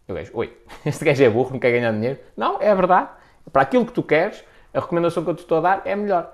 Eu 0.07 0.15
gajo, 0.15 0.31
oi, 0.35 0.57
este 0.87 1.05
gajo 1.05 1.25
é 1.25 1.29
burro, 1.29 1.51
não 1.51 1.59
quer 1.59 1.73
ganhar 1.73 1.91
dinheiro. 1.91 2.21
Não, 2.37 2.63
é 2.63 2.73
verdade. 2.73 3.09
Para 3.53 3.63
aquilo 3.63 3.85
que 3.85 3.93
tu 3.93 4.05
queres, 4.05 4.45
a 4.73 4.81
recomendação 4.81 5.23
que 5.25 5.31
eu 5.31 5.35
te 5.35 5.41
estou 5.41 5.59
a 5.59 5.61
dar 5.61 5.83
é 5.85 5.95
melhor. 5.95 6.33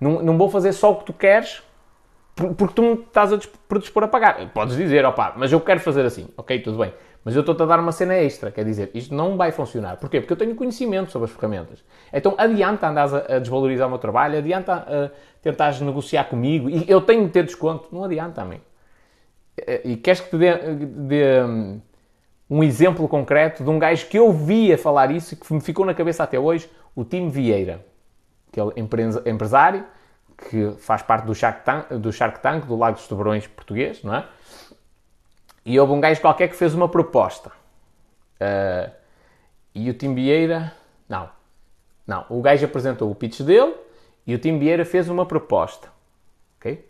Não, 0.00 0.22
não 0.22 0.38
vou 0.38 0.50
fazer 0.50 0.72
só 0.72 0.92
o 0.92 0.96
que 0.96 1.04
tu 1.04 1.12
queres 1.12 1.62
porque 2.34 2.74
tu 2.74 2.82
me 2.82 2.92
estás 2.94 3.32
a 3.32 3.38
predispor 3.68 4.02
a 4.02 4.08
pagar. 4.08 4.50
Podes 4.52 4.76
dizer, 4.76 5.04
opá, 5.06 5.34
mas 5.36 5.52
eu 5.52 5.60
quero 5.60 5.78
fazer 5.78 6.04
assim. 6.04 6.28
Ok, 6.36 6.58
tudo 6.60 6.78
bem. 6.78 6.92
Mas 7.24 7.34
eu 7.34 7.40
estou-te 7.40 7.62
a 7.62 7.64
dar 7.66 7.80
uma 7.80 7.92
cena 7.92 8.14
extra, 8.16 8.50
quer 8.50 8.64
dizer, 8.64 8.90
isto 8.92 9.14
não 9.14 9.36
vai 9.36 9.50
funcionar. 9.50 9.96
Porquê? 9.96 10.20
Porque 10.20 10.32
eu 10.32 10.36
tenho 10.36 10.54
conhecimento 10.54 11.10
sobre 11.10 11.26
as 11.26 11.34
ferramentas. 11.34 11.82
Então 12.12 12.34
adianta 12.36 12.88
andares 12.88 13.14
a, 13.14 13.38
desvalorizar 13.38 13.86
o 13.86 13.90
meu 13.90 13.98
trabalho, 13.98 14.36
adianta 14.36 14.74
a, 14.74 15.10
tentares 15.40 15.80
negociar 15.80 16.24
comigo, 16.24 16.68
e 16.68 16.84
eu 16.88 17.00
tenho 17.00 17.24
de 17.24 17.30
ter 17.30 17.44
desconto. 17.44 17.88
Não 17.92 18.04
adianta, 18.04 18.42
também. 18.42 18.60
E 19.84 19.96
queres 19.96 20.20
que 20.20 20.30
te 20.30 20.36
dê, 20.36 20.54
dê 20.54 21.42
hum, 21.44 21.80
um 22.50 22.62
exemplo 22.62 23.08
concreto 23.08 23.62
de 23.62 23.70
um 23.70 23.78
gajo 23.78 24.06
que 24.06 24.18
eu 24.18 24.32
via 24.32 24.76
falar 24.76 25.10
isso 25.10 25.34
e 25.34 25.36
que 25.36 25.54
me 25.54 25.60
ficou 25.60 25.86
na 25.86 25.94
cabeça 25.94 26.24
até 26.24 26.38
hoje, 26.38 26.68
o 26.94 27.04
Tim 27.04 27.28
Vieira 27.28 27.84
aquele 28.54 28.72
empresário 29.26 29.84
que 30.36 30.72
faz 30.78 31.02
parte 31.02 31.24
do 31.24 31.34
Shark 31.34 31.64
Tank, 31.64 31.92
do, 31.94 32.12
Shark 32.12 32.40
Tank, 32.40 32.66
do 32.66 32.76
Lago 32.76 32.96
dos 32.96 33.06
Tubarões 33.06 33.46
português, 33.46 34.02
não 34.02 34.14
é? 34.14 34.26
E 35.64 35.78
houve 35.78 35.92
um 35.92 36.00
gajo 36.00 36.20
qualquer 36.20 36.48
que 36.48 36.56
fez 36.56 36.74
uma 36.74 36.88
proposta. 36.88 37.50
Uh, 38.40 38.90
e 39.74 39.88
o 39.88 39.94
Tim 39.94 40.14
Vieira, 40.14 40.72
não, 41.08 41.28
não, 42.06 42.26
o 42.28 42.40
gajo 42.42 42.64
apresentou 42.64 43.10
o 43.10 43.14
pitch 43.14 43.40
dele 43.40 43.74
E 44.26 44.34
o 44.34 44.38
Tim 44.38 44.58
Vieira 44.58 44.84
fez 44.84 45.08
uma 45.08 45.24
proposta. 45.24 45.88
ok? 46.58 46.84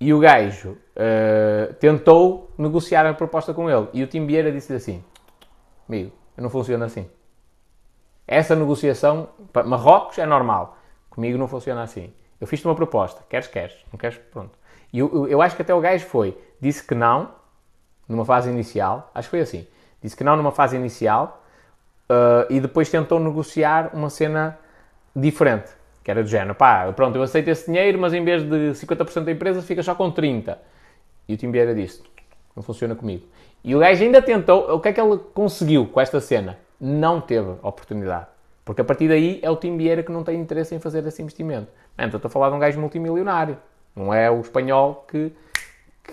E 0.00 0.14
o 0.14 0.20
gajo 0.20 0.70
uh, 0.70 1.74
tentou 1.74 2.50
negociar 2.56 3.04
a 3.06 3.14
proposta 3.14 3.52
com 3.52 3.68
ele. 3.68 3.88
E 3.92 4.02
o 4.02 4.06
Tim 4.06 4.26
Vieira 4.26 4.52
disse 4.52 4.72
assim: 4.72 5.02
Amigo, 5.88 6.12
não 6.36 6.48
funciona 6.48 6.84
assim. 6.84 7.08
Essa 8.28 8.54
negociação, 8.54 9.30
Marrocos 9.64 10.18
é 10.18 10.26
normal. 10.26 10.76
Comigo 11.08 11.38
não 11.38 11.48
funciona 11.48 11.82
assim. 11.82 12.12
Eu 12.38 12.46
fiz-te 12.46 12.66
uma 12.66 12.74
proposta. 12.74 13.22
Queres, 13.26 13.48
queres. 13.48 13.74
Não 13.90 13.98
queres, 13.98 14.18
pronto. 14.30 14.50
E 14.92 14.98
eu, 14.98 15.10
eu, 15.12 15.28
eu 15.28 15.42
acho 15.42 15.56
que 15.56 15.62
até 15.62 15.74
o 15.74 15.80
gajo 15.80 16.04
foi. 16.04 16.36
Disse 16.60 16.86
que 16.86 16.94
não, 16.94 17.30
numa 18.06 18.26
fase 18.26 18.50
inicial. 18.50 19.10
Acho 19.14 19.28
que 19.28 19.30
foi 19.30 19.40
assim. 19.40 19.66
Disse 20.02 20.14
que 20.14 20.22
não 20.22 20.36
numa 20.36 20.52
fase 20.52 20.76
inicial. 20.76 21.42
Uh, 22.10 22.52
e 22.52 22.60
depois 22.60 22.90
tentou 22.90 23.18
negociar 23.18 23.90
uma 23.94 24.10
cena 24.10 24.58
diferente. 25.16 25.70
Que 26.04 26.10
era 26.10 26.22
do 26.22 26.28
género, 26.28 26.54
pá, 26.54 26.90
pronto, 26.92 27.16
eu 27.16 27.22
aceito 27.22 27.48
esse 27.48 27.66
dinheiro, 27.66 27.98
mas 27.98 28.14
em 28.14 28.24
vez 28.24 28.42
de 28.42 28.72
50% 28.72 29.24
da 29.24 29.32
empresa 29.32 29.60
fica 29.62 29.82
só 29.82 29.94
com 29.94 30.12
30%. 30.12 30.56
E 31.26 31.34
o 31.34 31.36
Tim 31.36 31.50
Vieira 31.50 31.74
disse, 31.74 32.02
não 32.56 32.62
funciona 32.62 32.94
comigo. 32.94 33.26
E 33.62 33.74
o 33.74 33.78
gajo 33.78 34.02
ainda 34.02 34.22
tentou, 34.22 34.74
o 34.74 34.80
que 34.80 34.88
é 34.88 34.92
que 34.92 35.00
ele 35.00 35.18
conseguiu 35.34 35.86
com 35.86 36.00
esta 36.00 36.20
cena? 36.20 36.56
Não 36.80 37.20
teve 37.20 37.50
oportunidade. 37.62 38.26
Porque 38.64 38.80
a 38.80 38.84
partir 38.84 39.08
daí 39.08 39.40
é 39.42 39.50
o 39.50 39.56
Tim 39.56 39.76
Vieira 39.76 40.02
que 40.02 40.12
não 40.12 40.22
tem 40.22 40.40
interesse 40.40 40.74
em 40.74 40.78
fazer 40.78 41.06
esse 41.06 41.22
investimento. 41.22 41.68
então 41.94 42.16
estou 42.16 42.28
a 42.28 42.30
falar 42.30 42.50
de 42.50 42.56
um 42.56 42.58
gajo 42.58 42.78
multimilionário. 42.80 43.58
Não 43.96 44.12
é 44.12 44.30
o 44.30 44.40
espanhol 44.40 45.06
que, 45.10 45.32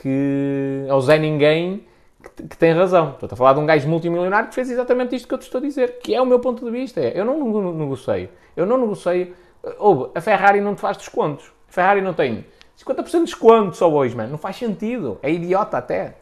que 0.01 0.85
é 0.87 1.01
Zé 1.01 1.19
Ninguém 1.19 1.85
que, 2.23 2.43
que, 2.43 2.57
tem 2.57 2.71
razão. 2.71 3.11
Estou 3.11 3.29
a 3.31 3.35
falar 3.35 3.53
de 3.53 3.59
um 3.59 3.65
gajo 3.65 3.87
multimilionário 3.87 4.49
que 4.49 4.55
fez 4.55 4.71
exatamente 4.71 5.15
isto 5.15 5.27
que 5.27 5.33
eu 5.33 5.37
te 5.37 5.43
estou 5.43 5.59
a 5.59 5.61
dizer, 5.61 5.99
que 5.99 6.15
é 6.15 6.21
o 6.21 6.25
meu 6.25 6.39
ponto 6.39 6.65
de 6.65 6.71
vista. 6.71 6.99
É, 6.99 7.19
eu 7.19 7.25
não 7.25 7.73
negocio. 7.73 8.29
Eu 8.55 8.65
não 8.65 8.77
negocio 8.77 9.33
Ouve, 9.79 10.11
a 10.13 10.21
Ferrari 10.21 10.61
não 10.61 10.75
te 10.75 10.81
faz 10.81 10.97
descontos. 10.97 11.51
A 11.67 11.71
Ferrari 11.71 12.01
não 12.01 12.13
tem 12.13 12.45
50% 12.77 13.11
de 13.11 13.19
desconto 13.25 13.75
só 13.75 13.91
hoje, 13.91 14.15
mano. 14.15 14.31
Não 14.31 14.37
faz 14.37 14.57
sentido. 14.57 15.17
É 15.23 15.31
idiota 15.31 15.77
até. 15.77 16.17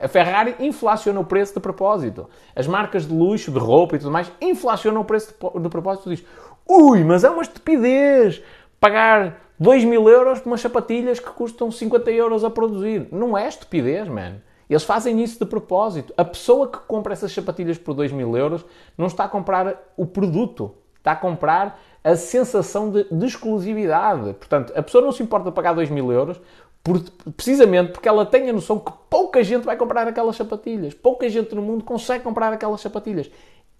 A 0.00 0.08
Ferrari 0.08 0.56
inflaciona 0.58 1.20
o 1.20 1.24
preço 1.24 1.54
de 1.54 1.60
propósito. 1.60 2.28
As 2.56 2.66
marcas 2.66 3.06
de 3.06 3.14
luxo, 3.14 3.52
de 3.52 3.58
roupa 3.58 3.94
e 3.94 3.98
tudo 4.00 4.10
mais, 4.10 4.30
inflacionam 4.40 5.00
o 5.00 5.04
preço 5.04 5.32
de, 5.32 5.60
de 5.60 5.68
propósito. 5.68 6.10
Dizes, 6.10 6.26
ui, 6.68 7.04
mas 7.04 7.22
é 7.22 7.30
uma 7.30 7.42
estupidez 7.42 8.42
pagar 8.80 9.40
2 9.60 9.84
mil 9.84 10.08
euros 10.08 10.40
por 10.40 10.48
umas 10.48 10.60
sapatilhas 10.60 11.20
que 11.20 11.30
custam 11.30 11.70
50 11.70 12.10
euros 12.10 12.42
a 12.42 12.50
produzir. 12.50 13.06
Não 13.12 13.38
é 13.38 13.46
estupidez, 13.46 14.08
mano. 14.08 14.40
Eles 14.68 14.84
fazem 14.84 15.22
isso 15.22 15.38
de 15.38 15.44
propósito. 15.44 16.14
A 16.16 16.24
pessoa 16.24 16.68
que 16.68 16.78
compra 16.78 17.12
essas 17.12 17.32
sapatilhas 17.32 17.76
por 17.76 17.92
2 17.92 18.12
mil 18.12 18.36
euros 18.36 18.64
não 18.96 19.06
está 19.06 19.24
a 19.24 19.28
comprar 19.28 19.92
o 19.96 20.06
produto, 20.06 20.74
está 20.96 21.12
a 21.12 21.16
comprar 21.16 21.80
a 22.02 22.16
sensação 22.16 22.90
de, 22.90 23.04
de, 23.04 23.26
exclusividade. 23.26 24.32
Portanto, 24.34 24.72
a 24.74 24.82
pessoa 24.82 25.04
não 25.04 25.12
se 25.12 25.22
importa 25.22 25.50
de 25.50 25.54
pagar 25.54 25.74
2 25.74 25.90
mil 25.90 26.10
euros 26.12 26.40
por, 26.82 27.00
precisamente 27.36 27.92
porque 27.92 28.08
ela 28.08 28.24
tem 28.24 28.48
a 28.48 28.52
noção 28.52 28.78
que 28.78 28.92
pouca 29.08 29.42
gente 29.42 29.64
vai 29.64 29.76
comprar 29.76 30.06
aquelas 30.06 30.36
sapatilhas. 30.36 30.94
Pouca 30.94 31.28
gente 31.28 31.54
no 31.54 31.62
mundo 31.62 31.84
consegue 31.84 32.24
comprar 32.24 32.52
aquelas 32.52 32.80
sapatilhas. 32.80 33.30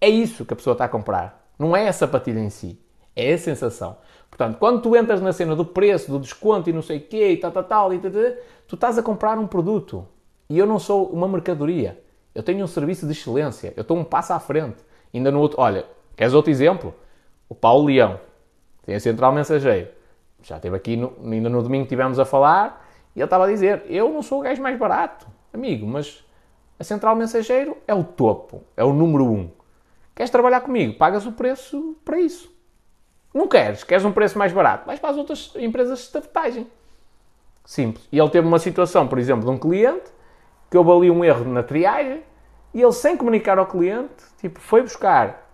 É 0.01 0.09
isso 0.09 0.45
que 0.45 0.53
a 0.53 0.57
pessoa 0.57 0.73
está 0.73 0.85
a 0.85 0.89
comprar. 0.89 1.49
Não 1.59 1.77
é 1.77 1.89
a 1.89 1.93
sapatilha 1.93 2.41
em 2.41 2.51
si. 2.51 2.79
É 3.15 3.33
a 3.33 3.39
sensação. 3.39 3.97
Portanto, 4.31 4.59
quando 4.59 4.81
tu 4.81 4.97
entras 4.97 5.21
na 5.21 5.33
cena 5.33 5.57
do 5.57 5.65
preço, 5.65 6.11
do 6.11 6.19
desconto 6.19 6.71
e 6.71 6.73
não 6.73 6.83
sei 6.83 6.99
o 6.99 7.01
quê, 7.01 7.33
e 7.33 7.37
tal, 7.37 7.51
tal, 7.51 7.65
tal, 7.65 7.95
e 7.95 7.99
tal, 7.99 8.11
tal, 8.11 8.23
tu 8.67 8.75
estás 8.77 8.99
a 8.99 9.03
comprar 9.03 9.39
um 9.39 9.47
produto. 9.47 10.07
E 10.49 10.59
eu 10.59 10.67
não 10.67 10.79
sou 10.79 11.07
uma 11.07 11.29
mercadoria. 11.29 12.03
Eu 12.35 12.43
tenho 12.43 12.65
um 12.65 12.67
serviço 12.67 13.07
de 13.07 13.13
excelência. 13.13 13.73
Eu 13.77 13.83
estou 13.83 13.97
um 13.97 14.05
passo 14.05 14.33
à 14.33 14.39
frente. 14.39 14.83
Ainda 15.13 15.31
no 15.31 15.41
outro... 15.41 15.61
Olha, 15.61 15.85
queres 16.17 16.33
outro 16.33 16.51
exemplo? 16.51 16.95
o 17.51 17.55
Paulo 17.55 17.87
Leão, 17.87 18.21
tem 18.87 18.95
a 18.95 19.01
Central 19.01 19.33
Mensageiro. 19.33 19.89
Já 20.41 20.57
esteve 20.57 20.77
aqui, 20.77 20.97
no, 20.97 21.13
ainda 21.25 21.49
no 21.51 21.63
domingo 21.63 21.87
tivemos 21.87 22.19
a 22.19 22.25
falar, 22.25 22.89
e 23.15 23.21
ele 23.21 23.25
estava 23.25 23.45
a 23.45 23.49
dizer, 23.49 23.85
eu 23.87 24.11
não 24.11 24.23
sou 24.23 24.41
o 24.41 24.43
gajo 24.43 24.63
mais 24.63 24.79
barato, 24.79 25.27
amigo, 25.53 25.87
mas 25.87 26.25
a 26.79 26.85
Central 26.85 27.17
Mensageiro 27.17 27.77
é 27.87 27.95
o 27.95 28.05
topo, 28.05 28.63
é 28.77 28.85
o 28.85 28.93
número 28.93 29.25
um. 29.25 29.51
Queres 30.15 30.31
trabalhar 30.31 30.61
comigo? 30.61 30.97
Pagas 30.99 31.27
o 31.27 31.33
preço 31.33 31.97
para 32.05 32.21
isso. 32.21 32.51
Não 33.33 33.47
queres? 33.47 33.85
Queres 33.85 34.05
um 34.05 34.13
preço 34.13 34.39
mais 34.39 34.53
barato? 34.53 34.87
Vais 34.87 34.99
para 34.99 35.11
as 35.11 35.17
outras 35.17 35.53
empresas 35.57 35.99
de 35.99 36.05
estafetagem. 36.07 36.67
Simples. 37.65 38.07
E 38.11 38.19
ele 38.19 38.31
teve 38.31 38.47
uma 38.47 38.59
situação, 38.59 39.07
por 39.07 39.19
exemplo, 39.19 39.45
de 39.45 39.51
um 39.51 39.59
cliente 39.59 40.11
que 40.71 40.77
houve 40.77 40.91
ali 40.91 41.11
um 41.11 41.25
erro 41.25 41.45
na 41.45 41.63
triagem 41.63 42.23
e 42.75 42.83
ele, 42.83 42.93
sem 42.93 43.17
comunicar 43.17 43.59
ao 43.59 43.67
cliente, 43.67 44.25
tipo, 44.39 44.61
foi 44.61 44.83
buscar 44.83 45.51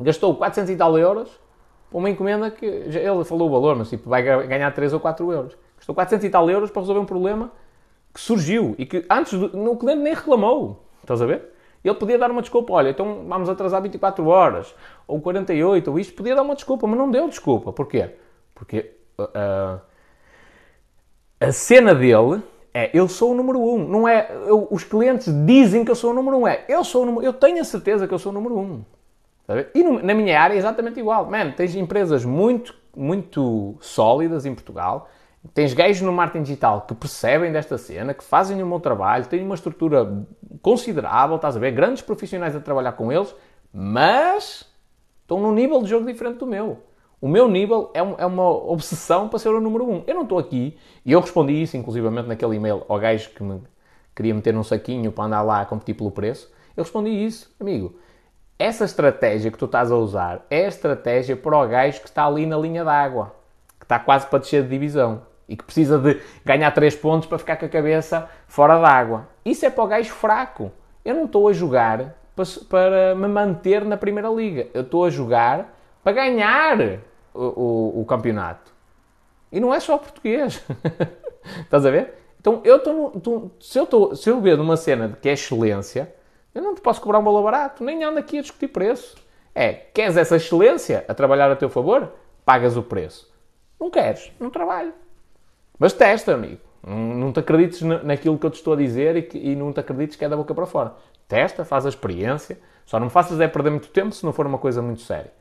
gastou 0.00 0.34
400 0.34 0.70
e 0.70 0.76
tal 0.76 0.98
euros 0.98 1.28
para 1.90 1.98
uma 1.98 2.08
encomenda 2.08 2.50
que 2.50 2.64
ele 2.64 3.24
falou 3.24 3.48
o 3.48 3.52
valor, 3.52 3.76
mas 3.76 3.90
tipo, 3.90 4.08
vai 4.08 4.22
ganhar 4.22 4.70
3 4.72 4.92
ou 4.92 5.00
4 5.00 5.32
euros. 5.32 5.56
Gastou 5.90 5.94
400 5.94 6.24
e 6.24 6.30
tal 6.30 6.48
euros 6.50 6.70
para 6.70 6.82
resolver 6.82 7.00
um 7.00 7.06
problema 7.06 7.50
que 8.14 8.20
surgiu 8.20 8.74
e 8.78 8.86
que 8.86 9.04
antes 9.10 9.32
o 9.32 9.76
cliente 9.76 10.02
nem 10.02 10.14
reclamou. 10.14 10.84
Estás 11.00 11.20
a 11.22 11.26
ver? 11.26 11.50
Ele 11.82 11.94
podia 11.94 12.18
dar 12.18 12.30
uma 12.30 12.42
desculpa, 12.42 12.72
olha, 12.74 12.90
então 12.90 13.24
vamos 13.26 13.48
atrasar 13.48 13.80
24 13.80 14.26
horas, 14.26 14.74
ou 15.06 15.20
48, 15.20 15.90
ou 15.90 15.98
isto, 15.98 16.14
podia 16.14 16.34
dar 16.34 16.42
uma 16.42 16.54
desculpa, 16.54 16.86
mas 16.86 16.98
não 16.98 17.10
deu 17.10 17.28
desculpa. 17.28 17.72
Porquê? 17.72 18.10
Porque 18.54 18.92
uh, 19.18 19.80
a 21.40 21.52
cena 21.52 21.94
dele 21.94 22.42
é 22.74 22.90
eu 22.92 23.08
sou 23.08 23.32
o 23.32 23.34
número 23.34 23.58
1, 23.58 23.74
um. 23.74 23.88
não 23.88 24.06
é, 24.06 24.30
eu, 24.46 24.68
os 24.70 24.84
clientes 24.84 25.32
dizem 25.46 25.84
que 25.84 25.90
eu 25.90 25.94
sou 25.94 26.10
o 26.10 26.14
número 26.14 26.36
1, 26.36 26.40
um. 26.40 26.48
é 26.48 26.64
eu 26.68 26.84
sou 26.84 27.02
o 27.02 27.06
número, 27.06 27.24
eu 27.24 27.32
tenho 27.32 27.60
a 27.60 27.64
certeza 27.64 28.06
que 28.06 28.12
eu 28.12 28.18
sou 28.18 28.30
o 28.30 28.34
número 28.34 28.56
1. 28.56 28.60
Um. 28.60 28.84
E 29.74 29.82
no, 29.82 30.02
na 30.02 30.14
minha 30.14 30.40
área 30.40 30.54
é 30.54 30.58
exatamente 30.58 31.00
igual. 31.00 31.28
Man, 31.28 31.52
tens 31.52 31.74
empresas 31.74 32.24
muito, 32.24 32.74
muito 32.94 33.74
sólidas 33.80 34.44
em 34.44 34.54
Portugal, 34.54 35.08
tens 35.54 35.72
gajos 35.74 36.02
no 36.02 36.12
marketing 36.12 36.42
digital 36.42 36.82
que 36.82 36.94
percebem 36.94 37.52
desta 37.52 37.78
cena, 37.78 38.14
que 38.14 38.22
fazem 38.22 38.62
um 38.62 38.68
bom 38.68 38.80
trabalho, 38.80 39.26
têm 39.26 39.44
uma 39.44 39.54
estrutura 39.54 40.26
considerável, 40.62 41.36
estás 41.36 41.56
a 41.56 41.60
ver? 41.60 41.72
Grandes 41.72 42.02
profissionais 42.02 42.54
a 42.54 42.60
trabalhar 42.60 42.92
com 42.92 43.10
eles, 43.12 43.34
mas 43.72 44.68
estão 45.22 45.40
num 45.40 45.52
nível 45.52 45.82
de 45.82 45.88
jogo 45.88 46.06
diferente 46.06 46.38
do 46.38 46.46
meu. 46.46 46.82
O 47.20 47.28
meu 47.28 47.48
nível 47.48 47.90
é, 47.92 48.02
um, 48.02 48.14
é 48.18 48.24
uma 48.24 48.48
obsessão 48.48 49.28
para 49.28 49.38
ser 49.38 49.50
o 49.50 49.60
número 49.60 49.88
um. 49.88 50.02
Eu 50.06 50.14
não 50.14 50.22
estou 50.22 50.38
aqui, 50.38 50.78
e 51.04 51.12
eu 51.12 51.20
respondi 51.20 51.62
isso, 51.62 51.76
inclusivamente 51.76 52.28
naquele 52.28 52.56
e-mail 52.56 52.82
ao 52.88 52.98
gajo 52.98 53.30
que 53.30 53.42
me 53.42 53.60
queria 54.14 54.34
meter 54.34 54.54
num 54.54 54.62
saquinho 54.62 55.12
para 55.12 55.24
andar 55.24 55.42
lá 55.42 55.60
a 55.60 55.66
competir 55.66 55.94
pelo 55.94 56.10
preço. 56.10 56.50
Eu 56.76 56.82
respondi 56.82 57.10
isso, 57.10 57.54
amigo 57.60 57.94
essa 58.60 58.84
estratégia 58.84 59.50
que 59.50 59.56
tu 59.56 59.64
estás 59.64 59.90
a 59.90 59.96
usar 59.96 60.44
é 60.50 60.66
a 60.66 60.68
estratégia 60.68 61.34
para 61.34 61.56
o 61.56 61.66
gajo 61.66 62.02
que 62.02 62.06
está 62.06 62.26
ali 62.26 62.44
na 62.44 62.58
linha 62.58 62.84
d'água, 62.84 63.34
que 63.78 63.86
está 63.86 63.98
quase 63.98 64.26
para 64.26 64.38
descer 64.38 64.62
de 64.62 64.68
divisão 64.68 65.22
e 65.50 65.56
que 65.56 65.64
precisa 65.64 65.98
de 65.98 66.20
ganhar 66.44 66.70
3 66.70 66.94
pontos 66.94 67.28
para 67.28 67.36
ficar 67.36 67.56
com 67.56 67.66
a 67.66 67.68
cabeça 67.68 68.30
fora 68.46 68.80
d'água. 68.80 69.28
Isso 69.44 69.66
é 69.66 69.70
para 69.70 69.82
o 69.82 69.86
gajo 69.88 70.12
fraco. 70.12 70.70
Eu 71.04 71.16
não 71.16 71.24
estou 71.24 71.48
a 71.48 71.52
jogar 71.52 72.16
para, 72.36 72.44
para 72.68 73.14
me 73.16 73.26
manter 73.26 73.84
na 73.84 73.96
Primeira 73.96 74.28
Liga. 74.28 74.68
Eu 74.72 74.82
estou 74.82 75.04
a 75.04 75.10
jogar 75.10 75.76
para 76.04 76.12
ganhar 76.12 76.78
o, 77.34 77.42
o, 77.42 78.00
o 78.02 78.04
campeonato. 78.04 78.72
E 79.50 79.58
não 79.58 79.74
é 79.74 79.80
só 79.80 79.98
português. 79.98 80.64
Estás 81.62 81.84
a 81.84 81.90
ver? 81.90 82.14
Então, 82.40 82.60
eu 82.64 82.78
se, 83.58 83.76
eu 83.76 83.84
estou, 83.84 84.14
se 84.14 84.30
eu 84.30 84.40
ver 84.40 84.56
numa 84.56 84.76
cena 84.76 85.18
que 85.20 85.28
é 85.28 85.32
excelência, 85.32 86.14
eu 86.54 86.62
não 86.62 86.76
te 86.76 86.80
posso 86.80 87.00
cobrar 87.00 87.18
um 87.18 87.24
valor 87.24 87.42
barato, 87.42 87.82
nem 87.82 88.04
ando 88.04 88.20
aqui 88.20 88.38
a 88.38 88.42
discutir 88.42 88.68
preço. 88.68 89.16
É, 89.52 89.72
queres 89.72 90.16
essa 90.16 90.36
excelência 90.36 91.04
a 91.08 91.12
trabalhar 91.12 91.50
a 91.50 91.56
teu 91.56 91.68
favor? 91.68 92.12
Pagas 92.44 92.76
o 92.76 92.82
preço. 92.84 93.28
Não 93.80 93.90
queres? 93.90 94.30
Não 94.38 94.48
trabalho. 94.48 94.94
Mas 95.80 95.94
testa, 95.94 96.34
amigo. 96.34 96.60
Não 96.86 97.32
te 97.32 97.40
acredites 97.40 97.80
naquilo 97.80 98.38
que 98.38 98.44
eu 98.44 98.50
te 98.50 98.56
estou 98.56 98.74
a 98.74 98.76
dizer 98.76 99.16
e, 99.16 99.22
que, 99.22 99.38
e 99.38 99.56
não 99.56 99.72
te 99.72 99.80
acredites 99.80 100.14
que 100.14 100.24
é 100.24 100.28
da 100.28 100.36
boca 100.36 100.54
para 100.54 100.66
fora. 100.66 100.92
Testa, 101.26 101.64
faz 101.64 101.86
a 101.86 101.88
experiência. 101.88 102.58
Só 102.84 103.00
não 103.00 103.08
faças 103.08 103.40
é 103.40 103.48
perder 103.48 103.70
muito 103.70 103.88
tempo 103.88 104.14
se 104.14 104.24
não 104.24 104.32
for 104.32 104.46
uma 104.46 104.58
coisa 104.58 104.82
muito 104.82 105.00
séria. 105.00 105.32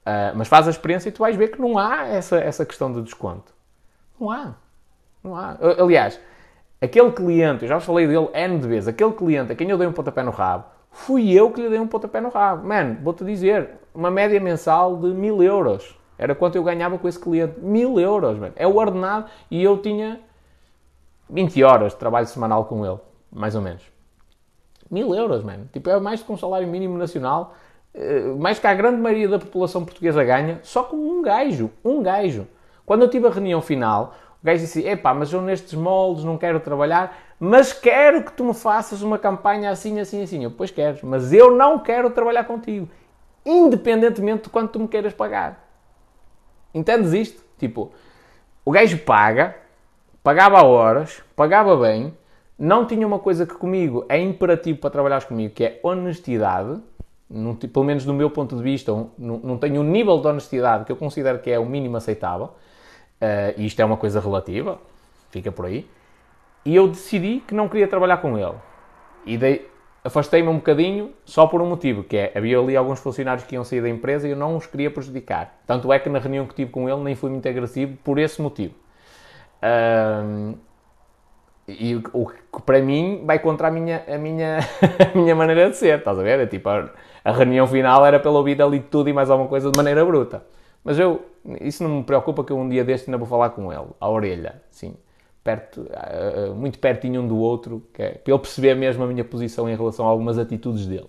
Uh, 0.00 0.34
mas 0.34 0.48
faz 0.48 0.66
a 0.66 0.70
experiência 0.70 1.08
e 1.08 1.12
tu 1.12 1.20
vais 1.20 1.36
ver 1.36 1.48
que 1.48 1.60
não 1.60 1.78
há 1.78 2.06
essa, 2.08 2.38
essa 2.38 2.66
questão 2.66 2.92
de 2.92 3.02
desconto. 3.02 3.52
Não 4.18 4.30
há. 4.30 4.54
Não 5.22 5.36
há. 5.36 5.56
Aliás, 5.78 6.18
aquele 6.80 7.12
cliente, 7.12 7.62
eu 7.62 7.68
já 7.68 7.76
vos 7.76 7.84
falei 7.84 8.06
dele 8.06 8.28
N 8.32 8.58
de 8.58 8.66
vezes, 8.66 8.88
aquele 8.88 9.12
cliente 9.12 9.52
a 9.52 9.54
quem 9.54 9.68
eu 9.70 9.78
dei 9.78 9.86
um 9.86 9.92
pontapé 9.92 10.22
no 10.22 10.30
rabo, 10.30 10.64
fui 10.90 11.32
eu 11.32 11.52
que 11.52 11.60
lhe 11.60 11.68
dei 11.68 11.78
um 11.78 11.86
pontapé 11.86 12.20
no 12.20 12.30
rabo. 12.30 12.66
Mano, 12.66 12.98
vou-te 13.02 13.24
dizer, 13.24 13.70
uma 13.94 14.10
média 14.10 14.40
mensal 14.40 14.96
de 14.96 15.08
mil 15.08 15.42
euros. 15.42 15.97
Era 16.18 16.34
quanto 16.34 16.56
eu 16.56 16.64
ganhava 16.64 16.98
com 16.98 17.06
esse 17.06 17.18
cliente. 17.18 17.60
Mil 17.60 18.00
euros, 18.00 18.36
mano. 18.36 18.52
É 18.56 18.66
o 18.66 18.76
ordenado 18.76 19.26
e 19.50 19.62
eu 19.62 19.78
tinha 19.78 20.20
20 21.30 21.62
horas 21.62 21.92
de 21.92 21.98
trabalho 21.98 22.26
semanal 22.26 22.64
com 22.64 22.84
ele, 22.84 22.98
mais 23.30 23.54
ou 23.54 23.62
menos. 23.62 23.82
Mil 24.90 25.14
euros, 25.14 25.44
mano. 25.44 25.68
Tipo, 25.72 25.90
é 25.90 26.00
mais 26.00 26.20
do 26.20 26.26
que 26.26 26.32
um 26.32 26.36
salário 26.36 26.66
mínimo 26.66 26.98
nacional, 26.98 27.54
eh, 27.94 28.34
mais 28.38 28.58
que 28.58 28.66
a 28.66 28.74
grande 28.74 29.00
maioria 29.00 29.28
da 29.28 29.38
população 29.38 29.84
portuguesa 29.84 30.24
ganha, 30.24 30.58
só 30.62 30.82
com 30.82 30.96
um 30.96 31.22
gajo. 31.22 31.70
Um 31.84 32.02
gajo. 32.02 32.46
Quando 32.84 33.02
eu 33.02 33.10
tive 33.10 33.26
a 33.26 33.30
reunião 33.30 33.60
final, 33.60 34.14
o 34.42 34.46
gajo 34.46 34.60
disse: 34.62 34.86
Epá, 34.86 35.12
mas 35.12 35.32
eu 35.32 35.42
nestes 35.42 35.74
moldes 35.74 36.24
não 36.24 36.38
quero 36.38 36.58
trabalhar, 36.58 37.16
mas 37.38 37.72
quero 37.72 38.24
que 38.24 38.32
tu 38.32 38.44
me 38.44 38.54
faças 38.54 39.02
uma 39.02 39.18
campanha 39.18 39.70
assim, 39.70 40.00
assim, 40.00 40.22
assim. 40.22 40.42
Eu, 40.42 40.50
pois 40.50 40.70
queres, 40.70 41.02
mas 41.02 41.32
eu 41.32 41.54
não 41.54 41.78
quero 41.78 42.10
trabalhar 42.10 42.44
contigo, 42.44 42.88
independentemente 43.44 44.44
de 44.44 44.48
quanto 44.48 44.72
tu 44.72 44.80
me 44.80 44.88
queiras 44.88 45.12
pagar. 45.12 45.67
Entendes 46.74 47.12
isto? 47.12 47.42
Tipo, 47.58 47.92
o 48.64 48.70
gajo 48.70 48.98
paga, 48.98 49.56
pagava 50.22 50.62
horas, 50.62 51.22
pagava 51.34 51.76
bem, 51.76 52.14
não 52.58 52.84
tinha 52.84 53.06
uma 53.06 53.18
coisa 53.18 53.46
que 53.46 53.54
comigo 53.54 54.04
é 54.08 54.18
imperativo 54.20 54.78
para 54.78 54.90
trabalhares 54.90 55.24
comigo, 55.24 55.54
que 55.54 55.64
é 55.64 55.80
honestidade. 55.82 56.80
Não, 57.30 57.54
pelo 57.54 57.84
menos 57.84 58.04
do 58.04 58.14
meu 58.14 58.30
ponto 58.30 58.56
de 58.56 58.62
vista, 58.62 58.92
não, 58.92 59.38
não 59.38 59.58
tenho 59.58 59.80
um 59.80 59.84
nível 59.84 60.18
de 60.20 60.26
honestidade 60.26 60.84
que 60.84 60.92
eu 60.92 60.96
considero 60.96 61.38
que 61.38 61.50
é 61.50 61.58
o 61.58 61.66
mínimo 61.66 61.96
aceitável. 61.96 62.46
Uh, 63.20 63.54
e 63.56 63.66
isto 63.66 63.80
é 63.80 63.84
uma 63.84 63.96
coisa 63.96 64.20
relativa, 64.20 64.78
fica 65.30 65.52
por 65.52 65.66
aí. 65.66 65.88
E 66.64 66.74
eu 66.74 66.88
decidi 66.88 67.42
que 67.46 67.54
não 67.54 67.68
queria 67.68 67.88
trabalhar 67.88 68.18
com 68.18 68.36
ele. 68.36 68.54
E 69.24 69.36
dei, 69.36 69.70
afastei-me 70.08 70.48
um 70.48 70.56
bocadinho 70.56 71.12
só 71.24 71.46
por 71.46 71.62
um 71.62 71.66
motivo, 71.66 72.02
que 72.02 72.16
é, 72.16 72.32
havia 72.34 72.58
ali 72.58 72.76
alguns 72.76 72.98
funcionários 72.98 73.46
que 73.46 73.54
iam 73.54 73.64
sair 73.64 73.80
da 73.80 73.88
empresa 73.88 74.26
e 74.26 74.32
eu 74.32 74.36
não 74.36 74.56
os 74.56 74.66
queria 74.66 74.90
prejudicar. 74.90 75.60
Tanto 75.66 75.92
é 75.92 75.98
que 75.98 76.08
na 76.08 76.18
reunião 76.18 76.46
que 76.46 76.54
tive 76.54 76.70
com 76.70 76.88
ele 76.88 77.00
nem 77.02 77.14
fui 77.14 77.30
muito 77.30 77.48
agressivo 77.48 77.96
por 78.02 78.18
esse 78.18 78.42
motivo. 78.42 78.74
Uh, 79.62 80.56
e 81.68 81.96
o 82.12 82.26
que 82.26 82.62
para 82.64 82.80
mim 82.80 83.22
vai 83.26 83.38
contra 83.38 83.68
a 83.68 83.70
minha, 83.70 84.02
a 84.08 84.18
minha, 84.18 84.58
a 85.14 85.18
minha 85.18 85.34
maneira 85.36 85.70
de 85.70 85.76
ser, 85.76 85.98
estás 85.98 86.18
a 86.18 86.22
ver? 86.22 86.40
É 86.40 86.46
tipo, 86.46 86.68
a, 86.68 86.90
a 87.24 87.32
reunião 87.32 87.66
final 87.66 88.04
era 88.04 88.18
pela 88.18 88.38
ouvir 88.38 88.60
ali 88.62 88.80
tudo 88.80 89.10
e 89.10 89.12
mais 89.12 89.30
alguma 89.30 89.48
coisa 89.48 89.70
de 89.70 89.76
maneira 89.76 90.04
bruta. 90.04 90.42
Mas 90.82 90.98
eu, 90.98 91.22
isso 91.60 91.82
não 91.82 91.98
me 91.98 92.02
preocupa 92.02 92.42
que 92.42 92.52
eu 92.52 92.58
um 92.58 92.68
dia 92.68 92.84
deste 92.84 93.10
ainda 93.10 93.18
vou 93.18 93.26
falar 93.26 93.50
com 93.50 93.72
ele, 93.72 93.88
à 94.00 94.08
orelha, 94.08 94.62
sim, 94.70 94.96
perto, 95.48 95.80
uh, 95.80 96.54
muito 96.54 96.78
pertinho 96.78 97.22
um 97.22 97.26
do 97.26 97.38
outro, 97.38 97.82
é, 97.98 98.10
para 98.10 98.34
ele 98.34 98.42
perceber 98.42 98.74
mesmo 98.74 99.02
a 99.02 99.06
minha 99.06 99.24
posição 99.24 99.66
em 99.66 99.74
relação 99.74 100.06
a 100.06 100.10
algumas 100.10 100.36
atitudes 100.38 100.84
dele. 100.84 101.08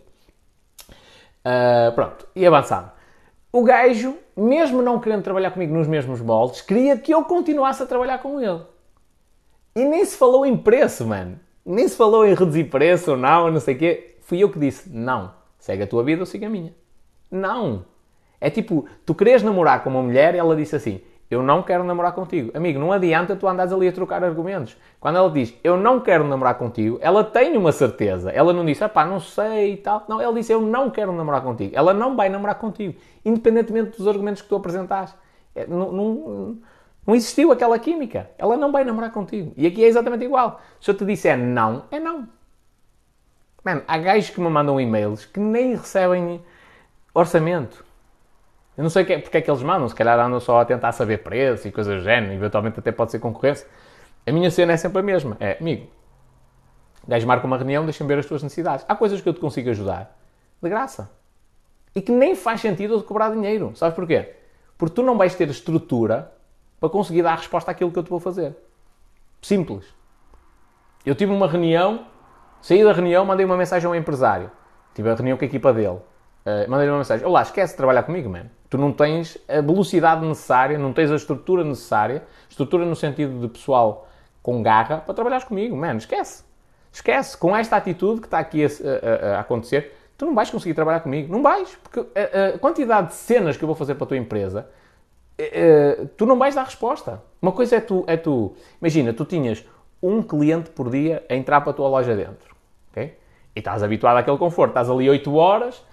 Uh, 1.44 1.92
pronto, 1.94 2.26
e 2.34 2.48
avançando. 2.48 2.90
O 3.52 3.64
gajo, 3.64 4.16
mesmo 4.38 4.82
não 4.82 4.98
querendo 4.98 5.24
trabalhar 5.24 5.52
comigo 5.52 5.74
nos 5.74 5.88
mesmos 5.88 6.22
moldes, 6.22 6.62
queria 6.62 6.98
que 6.98 7.14
eu 7.14 7.26
continuasse 7.26 7.84
a 7.84 7.86
trabalhar 7.86 8.20
com 8.20 8.40
ele. 8.40 8.62
E 9.76 9.84
nem 9.84 10.06
se 10.06 10.16
falou 10.16 10.46
em 10.46 10.56
preço, 10.56 11.06
mano. 11.06 11.38
Nem 11.66 11.86
se 11.86 11.98
falou 11.98 12.26
em 12.26 12.34
reduzir 12.34 12.66
preço 12.66 13.12
ou 13.12 13.18
não, 13.18 13.52
não 13.52 13.60
sei 13.60 13.76
o 13.76 13.78
quê. 13.78 14.16
Fui 14.22 14.42
eu 14.42 14.50
que 14.50 14.58
disse, 14.58 14.90
não. 14.90 15.34
Segue 15.58 15.84
a 15.84 15.88
tua 15.88 16.02
vida 16.02 16.22
ou 16.22 16.26
siga 16.26 16.48
a 16.48 16.50
minha. 16.50 16.74
Não. 17.30 17.84
É 18.40 18.50
tipo, 18.50 18.86
tu 19.06 19.14
querias 19.14 19.44
namorar 19.44 19.84
com 19.84 19.90
uma 19.90 20.02
mulher 20.02 20.34
e 20.34 20.38
ela 20.38 20.56
disse 20.56 20.78
assim, 20.78 21.02
eu 21.30 21.44
não 21.44 21.62
quero 21.62 21.84
namorar 21.84 22.14
contigo. 22.14 22.52
Amigo, 22.56 22.80
não 22.80 22.92
adianta 22.92 23.36
tu 23.36 23.48
andares 23.48 23.72
ali 23.72 23.88
a 23.88 23.92
trocar 23.92 24.24
argumentos. 24.24 24.76
Quando 25.00 25.18
ela 25.18 25.30
diz, 25.30 25.54
eu 25.64 25.78
não 25.78 26.00
quero 26.00 26.24
namorar 26.24 26.56
contigo, 26.56 26.98
ela 27.02 27.24
tem 27.24 27.56
uma 27.56 27.72
certeza. 27.72 28.32
Ela 28.32 28.52
não 28.52 28.66
disse, 28.66 28.88
pá, 28.88 29.06
não 29.06 29.20
sei 29.20 29.74
e 29.74 29.78
tal. 29.78 30.06
Não, 30.10 30.20
ela 30.20 30.34
disse, 30.34 30.52
eu 30.52 30.60
não 30.60 30.90
quero 30.90 31.12
namorar 31.12 31.42
contigo. 31.42 31.72
Ela 31.76 31.94
não 31.94 32.16
vai 32.16 32.30
namorar 32.30 32.56
contigo, 32.56 32.96
independentemente 33.24 33.96
dos 33.96 34.08
argumentos 34.08 34.42
que 34.42 34.50
tu 34.50 34.56
apresentaste. 34.56 35.16
É, 35.54 35.68
não, 35.68 35.92
não, 35.92 36.58
não 37.06 37.16
existiu 37.16 37.52
aquela 37.52 37.78
química. 37.78 38.32
Ela 38.38 38.58
não 38.58 38.72
vai 38.72 38.84
namorar 38.84 39.12
contigo. 39.12 39.54
E 39.56 39.68
aqui 39.68 39.84
é 39.84 39.88
exatamente 39.88 40.26
igual. 40.26 40.60
Se 40.82 40.90
eu 40.90 40.98
te 40.98 41.06
disser 41.06 41.38
não, 41.38 41.84
é 41.92 42.00
não. 42.00 42.28
Mano, 43.64 43.84
há 43.88 43.98
gajos 44.00 44.32
que 44.32 44.42
me 44.42 44.50
mandam 44.50 44.82
e-mails 44.82 45.26
que 45.26 45.40
nem 45.40 45.76
recebem 45.76 46.42
orçamento. 47.14 47.86
Eu 48.80 48.84
não 48.84 48.90
sei 48.90 49.04
que, 49.04 49.18
porque 49.18 49.40
é 49.40 49.42
que 49.42 49.52
eles 49.52 49.62
mandam. 49.62 49.90
Se 49.90 49.94
calhar 49.94 50.18
andam 50.18 50.40
só 50.40 50.62
a 50.62 50.64
tentar 50.64 50.94
saber 50.94 51.18
preço 51.18 51.68
e 51.68 51.72
coisas 51.72 51.98
do 51.98 52.02
género. 52.02 52.32
Eventualmente 52.32 52.80
até 52.80 52.94
pode 52.94 53.12
ser 53.12 53.20
concorrência. 53.20 53.68
A 54.26 54.32
minha 54.32 54.50
cena 54.50 54.72
é 54.72 54.78
sempre 54.78 55.00
a 55.00 55.04
mesma. 55.04 55.36
É, 55.38 55.58
amigo, 55.60 55.88
gajo 57.06 57.28
marca 57.28 57.46
uma 57.46 57.58
reunião, 57.58 57.84
deixa-me 57.84 58.08
ver 58.08 58.20
as 58.20 58.26
tuas 58.26 58.42
necessidades. 58.42 58.86
Há 58.88 58.96
coisas 58.96 59.20
que 59.20 59.28
eu 59.28 59.34
te 59.34 59.42
consigo 59.42 59.70
ajudar. 59.70 60.18
De 60.64 60.70
graça. 60.70 61.12
E 61.94 62.02
que 62.02 62.10
nem 62.10 62.36
faz 62.36 62.62
sentido 62.62 62.94
eu 62.94 63.04
cobrar 63.04 63.32
dinheiro. 63.32 63.76
Sabes 63.76 63.94
porquê? 63.94 64.34
Porque 64.78 64.96
tu 64.96 65.04
não 65.04 65.18
vais 65.18 65.36
ter 65.36 65.50
estrutura 65.50 66.32
para 66.80 66.88
conseguir 66.88 67.22
dar 67.22 67.34
a 67.34 67.36
resposta 67.36 67.72
àquilo 67.72 67.92
que 67.92 68.00
eu 68.00 68.04
te 68.04 68.10
vou 68.10 68.22
fazer. 68.22 68.56
Simples. 69.42 69.94
Eu 71.06 71.16
tive 71.16 71.34
uma 71.34 71.50
reunião, 71.50 72.06
saí 72.62 72.82
da 72.82 72.94
reunião, 72.94 73.26
mandei 73.26 73.46
uma 73.46 73.58
mensagem 73.58 73.86
ao 73.90 73.94
empresário. 73.94 74.50
Tive 74.96 75.10
a 75.10 75.16
reunião 75.16 75.38
com 75.38 75.44
a 75.44 75.48
equipa 75.48 75.74
dele. 75.74 76.00
Uh, 76.46 76.70
mandei 76.70 76.88
uma 76.88 77.00
mensagem: 77.00 77.28
Olá, 77.28 77.42
esquece 77.42 77.74
de 77.74 77.78
trabalhar 77.78 78.04
comigo, 78.04 78.30
man. 78.30 78.46
Tu 78.70 78.78
não 78.78 78.92
tens 78.94 79.38
a 79.48 79.62
velocidade 79.62 80.26
necessária, 80.26 80.78
não 80.78 80.94
tens 80.94 81.12
a 81.12 81.16
estrutura 81.16 81.64
necessária, 81.64 82.24
estrutura 82.48 82.86
no 82.86 82.96
sentido 82.96 83.40
de 83.40 83.48
pessoal 83.48 84.08
com 84.44 84.62
garra, 84.62 84.98
para 84.98 85.14
trabalhares 85.14 85.46
comigo, 85.46 85.76
man. 85.76 85.96
Esquece. 85.96 86.44
Esquece. 86.92 87.38
Com 87.38 87.56
esta 87.56 87.76
atitude 87.76 88.22
que 88.22 88.28
está 88.28 88.40
aqui 88.40 88.64
a, 88.64 88.68
a, 88.68 89.38
a 89.38 89.40
acontecer, 89.40 89.96
tu 90.18 90.26
não 90.26 90.36
vais 90.36 90.50
conseguir 90.50 90.74
trabalhar 90.74 91.00
comigo. 91.00 91.32
Não 91.32 91.42
vais. 91.42 91.76
Porque 91.82 92.00
a, 92.00 92.56
a 92.56 92.60
quantidade 92.60 93.08
de 93.08 93.14
cenas 93.16 93.58
que 93.58 93.64
eu 93.64 93.68
vou 93.68 93.76
fazer 93.76 93.96
para 93.96 94.06
a 94.06 94.08
tua 94.08 94.18
empresa 94.18 94.68
uh, 95.40 96.08
tu 96.18 96.26
não 96.26 96.38
vais 96.38 96.56
dar 96.56 96.64
resposta. 96.64 97.22
Uma 97.42 97.52
coisa 97.52 97.78
é 97.78 97.80
tu, 97.82 98.04
é 98.08 98.18
tu, 98.18 98.54
imagina, 98.82 99.14
tu 99.14 99.26
tinhas 99.26 99.66
um 100.02 100.22
cliente 100.22 100.70
por 100.70 100.90
dia 100.90 101.24
a 101.30 101.36
entrar 101.36 101.62
para 101.62 101.72
a 101.72 101.74
tua 101.74 101.88
loja 101.88 102.16
dentro, 102.16 102.56
ok? 102.92 103.18
E 103.56 103.60
estás 103.60 103.84
habituado 103.84 104.18
àquele 104.18 104.38
conforto, 104.38 104.72
estás 104.72 104.90
ali 104.90 105.10
8 105.10 105.34
horas, 105.36 105.84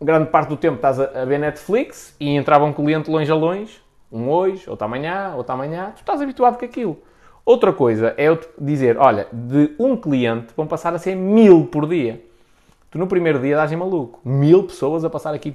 grande 0.00 0.30
parte 0.30 0.48
do 0.48 0.56
tempo 0.56 0.76
estás 0.76 1.00
a, 1.00 1.22
a 1.22 1.24
ver 1.24 1.38
Netflix 1.38 2.14
e 2.20 2.30
entrava 2.30 2.64
um 2.64 2.72
cliente 2.72 3.10
longe 3.10 3.30
a 3.30 3.34
longe, 3.34 3.80
um 4.10 4.30
hoje, 4.30 4.68
outro 4.68 4.84
amanhã, 4.84 5.34
outro 5.36 5.52
amanhã, 5.52 5.92
tu 5.94 6.00
estás 6.00 6.20
habituado 6.20 6.58
com 6.58 6.64
aquilo. 6.64 6.98
Outra 7.44 7.72
coisa 7.72 8.14
é 8.16 8.24
eu 8.24 8.38
dizer, 8.58 8.98
olha, 8.98 9.26
de 9.32 9.74
um 9.78 9.96
cliente 9.96 10.48
vão 10.56 10.66
passar 10.66 10.94
a 10.94 10.98
ser 10.98 11.14
mil 11.14 11.66
por 11.66 11.88
dia. 11.88 12.22
Tu 12.90 12.98
no 12.98 13.06
primeiro 13.06 13.38
dia 13.40 13.56
dás 13.56 13.70
em 13.72 13.76
maluco. 13.76 14.20
Mil 14.24 14.64
pessoas 14.64 15.04
a 15.04 15.10
passar 15.10 15.34
aqui, 15.34 15.54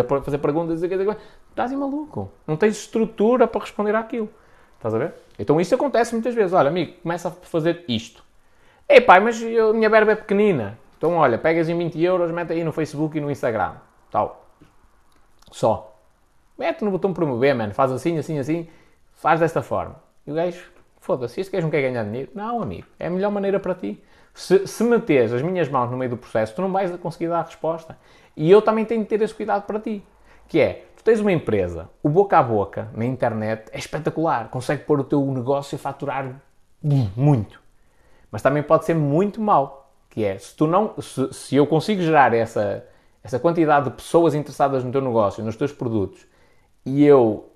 a 0.00 0.20
fazer 0.22 0.38
perguntas, 0.38 0.82
estás 0.82 1.72
em 1.72 1.76
maluco. 1.76 2.30
Não 2.46 2.56
tens 2.56 2.76
estrutura 2.76 3.46
para 3.46 3.60
responder 3.60 3.94
àquilo. 3.94 4.28
Estás 4.76 4.94
a 4.94 4.98
ver? 4.98 5.14
Então 5.38 5.60
isto 5.60 5.74
acontece 5.74 6.12
muitas 6.12 6.34
vezes. 6.34 6.52
Olha, 6.52 6.68
amigo, 6.68 6.94
começa 7.02 7.28
a 7.28 7.30
fazer 7.30 7.84
isto. 7.86 8.22
Ei 8.88 9.00
pai, 9.00 9.20
mas 9.20 9.40
a 9.40 9.72
minha 9.72 9.88
verba 9.88 10.12
é 10.12 10.16
pequenina. 10.16 10.78
Então 11.02 11.16
olha, 11.16 11.36
pegas 11.36 11.68
em 11.68 11.76
20 11.76 12.00
euros, 12.00 12.30
mete 12.30 12.52
aí 12.52 12.62
no 12.62 12.70
Facebook 12.70 13.18
e 13.18 13.20
no 13.20 13.28
Instagram. 13.28 13.72
Tal. 14.08 14.46
Só. 15.50 15.98
Mete 16.56 16.84
no 16.84 16.92
botão 16.92 17.12
promover, 17.12 17.56
mano. 17.56 17.74
Faz 17.74 17.90
assim, 17.90 18.18
assim, 18.18 18.38
assim. 18.38 18.68
Faz 19.12 19.40
desta 19.40 19.62
forma. 19.62 19.96
E 20.24 20.30
o 20.30 20.34
gajo, 20.36 20.70
foda-se, 21.00 21.40
este 21.40 21.52
gajo 21.52 21.64
não 21.64 21.72
quer 21.72 21.82
ganhar 21.82 22.04
dinheiro. 22.04 22.30
Não, 22.32 22.62
amigo. 22.62 22.86
É 23.00 23.08
a 23.08 23.10
melhor 23.10 23.32
maneira 23.32 23.58
para 23.58 23.74
ti. 23.74 24.00
Se, 24.32 24.64
se 24.64 24.84
meteres 24.84 25.32
as 25.32 25.42
minhas 25.42 25.68
mãos 25.68 25.90
no 25.90 25.96
meio 25.96 26.12
do 26.12 26.16
processo, 26.16 26.54
tu 26.54 26.62
não 26.62 26.70
vais 26.70 26.94
conseguir 26.98 27.26
dar 27.26 27.40
a 27.40 27.42
resposta. 27.42 27.98
E 28.36 28.48
eu 28.48 28.62
também 28.62 28.84
tenho 28.84 29.02
de 29.02 29.08
ter 29.08 29.20
esse 29.22 29.34
cuidado 29.34 29.64
para 29.64 29.80
ti. 29.80 30.04
Que 30.46 30.60
é, 30.60 30.84
tu 30.96 31.02
tens 31.02 31.18
uma 31.18 31.32
empresa, 31.32 31.90
o 32.00 32.08
boca 32.08 32.38
a 32.38 32.42
boca 32.44 32.86
na 32.94 33.04
internet 33.04 33.68
é 33.72 33.78
espetacular. 33.78 34.50
Consegue 34.50 34.84
pôr 34.84 35.00
o 35.00 35.04
teu 35.04 35.20
negócio 35.32 35.74
a 35.74 35.78
faturar 35.80 36.40
muito. 36.80 37.60
Mas 38.30 38.40
também 38.40 38.62
pode 38.62 38.84
ser 38.84 38.94
muito 38.94 39.40
mau. 39.40 39.81
Que 40.12 40.24
é, 40.24 40.38
se, 40.38 40.54
tu 40.54 40.66
não, 40.66 40.94
se, 41.00 41.32
se 41.32 41.56
eu 41.56 41.66
consigo 41.66 42.02
gerar 42.02 42.32
essa, 42.32 42.84
essa 43.24 43.38
quantidade 43.38 43.90
de 43.90 43.96
pessoas 43.96 44.34
interessadas 44.34 44.84
no 44.84 44.92
teu 44.92 45.00
negócio, 45.00 45.42
nos 45.42 45.56
teus 45.56 45.72
produtos, 45.72 46.24
e 46.86 47.04
eu... 47.04 47.50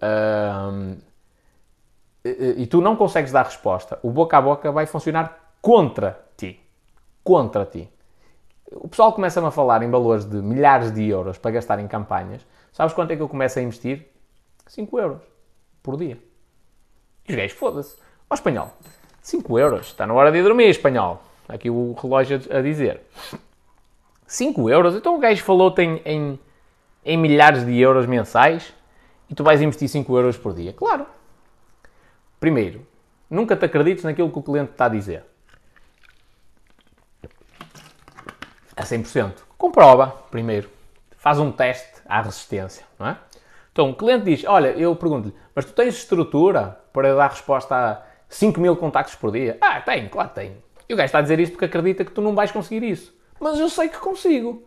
E, 2.24 2.62
e 2.62 2.66
tu 2.66 2.80
não 2.80 2.96
consegues 2.96 3.30
dar 3.30 3.44
resposta, 3.44 4.00
o 4.02 4.10
boca 4.10 4.36
a 4.36 4.42
boca 4.42 4.72
vai 4.72 4.86
funcionar 4.86 5.54
contra 5.62 6.18
ti 6.36 6.66
contra 7.26 7.66
ti. 7.66 7.90
O 8.70 8.86
pessoal 8.86 9.12
começa-me 9.12 9.48
a 9.48 9.50
falar 9.50 9.82
em 9.82 9.90
valores 9.90 10.24
de 10.24 10.36
milhares 10.36 10.92
de 10.92 11.08
euros 11.08 11.38
para 11.38 11.50
gastar 11.50 11.80
em 11.80 11.88
campanhas. 11.88 12.46
Sabes 12.72 12.94
quanto 12.94 13.10
é 13.10 13.16
que 13.16 13.22
eu 13.22 13.28
começo 13.28 13.58
a 13.58 13.62
investir? 13.62 14.06
5 14.68 15.00
euros 15.00 15.22
por 15.82 15.96
dia. 15.96 16.18
E 17.28 17.32
os 17.32 17.36
gajos, 17.36 17.58
foda-se. 17.58 17.96
Ó 18.30 18.34
espanhol, 18.34 18.70
5 19.22 19.58
euros. 19.58 19.88
Está 19.88 20.06
na 20.06 20.14
hora 20.14 20.30
de 20.30 20.40
dormir, 20.40 20.68
espanhol. 20.68 21.20
Aqui 21.48 21.70
o 21.70 21.92
relógio 21.92 22.40
a 22.50 22.60
dizer. 22.60 23.00
5 24.26 24.68
euros? 24.68 24.94
Então 24.94 25.16
o 25.16 25.18
gajo 25.18 25.42
falou-te 25.42 25.82
em, 25.82 26.02
em, 26.04 26.38
em 27.04 27.16
milhares 27.16 27.64
de 27.64 27.78
euros 27.78 28.06
mensais 28.06 28.74
e 29.30 29.34
tu 29.34 29.44
vais 29.44 29.62
investir 29.62 29.88
5 29.88 30.16
euros 30.16 30.36
por 30.36 30.52
dia. 30.52 30.72
Claro. 30.72 31.06
Primeiro, 32.40 32.86
nunca 33.30 33.56
te 33.56 33.64
acredites 33.64 34.04
naquilo 34.04 34.30
que 34.30 34.38
o 34.38 34.42
cliente 34.42 34.72
está 34.72 34.86
a 34.86 34.88
dizer. 34.88 35.24
a 38.76 38.82
100%. 38.82 39.32
Comprova 39.56 40.08
primeiro. 40.30 40.68
Faz 41.16 41.38
um 41.38 41.50
teste 41.50 42.02
à 42.06 42.20
resistência, 42.20 42.84
não 42.98 43.08
é? 43.08 43.16
Então, 43.72 43.90
o 43.90 43.94
cliente 43.94 44.24
diz, 44.24 44.44
olha, 44.44 44.68
eu 44.68 44.94
pergunto-lhe, 44.94 45.34
mas 45.54 45.64
tu 45.64 45.72
tens 45.72 45.96
estrutura 45.96 46.80
para 46.92 47.14
dar 47.14 47.28
resposta 47.28 47.74
a 47.74 48.02
5 48.28 48.60
mil 48.60 48.76
contactos 48.76 49.14
por 49.16 49.32
dia? 49.32 49.58
Ah, 49.60 49.80
tenho, 49.80 50.08
claro 50.08 50.28
que 50.30 50.34
tenho. 50.36 50.56
E 50.88 50.94
o 50.94 50.96
gajo 50.96 51.06
está 51.06 51.18
a 51.18 51.22
dizer 51.22 51.40
isso 51.40 51.52
porque 51.52 51.64
acredita 51.64 52.04
que 52.04 52.12
tu 52.12 52.20
não 52.20 52.34
vais 52.34 52.50
conseguir 52.50 52.86
isso. 52.86 53.14
Mas 53.40 53.58
eu 53.58 53.68
sei 53.68 53.88
que 53.88 53.98
consigo. 53.98 54.62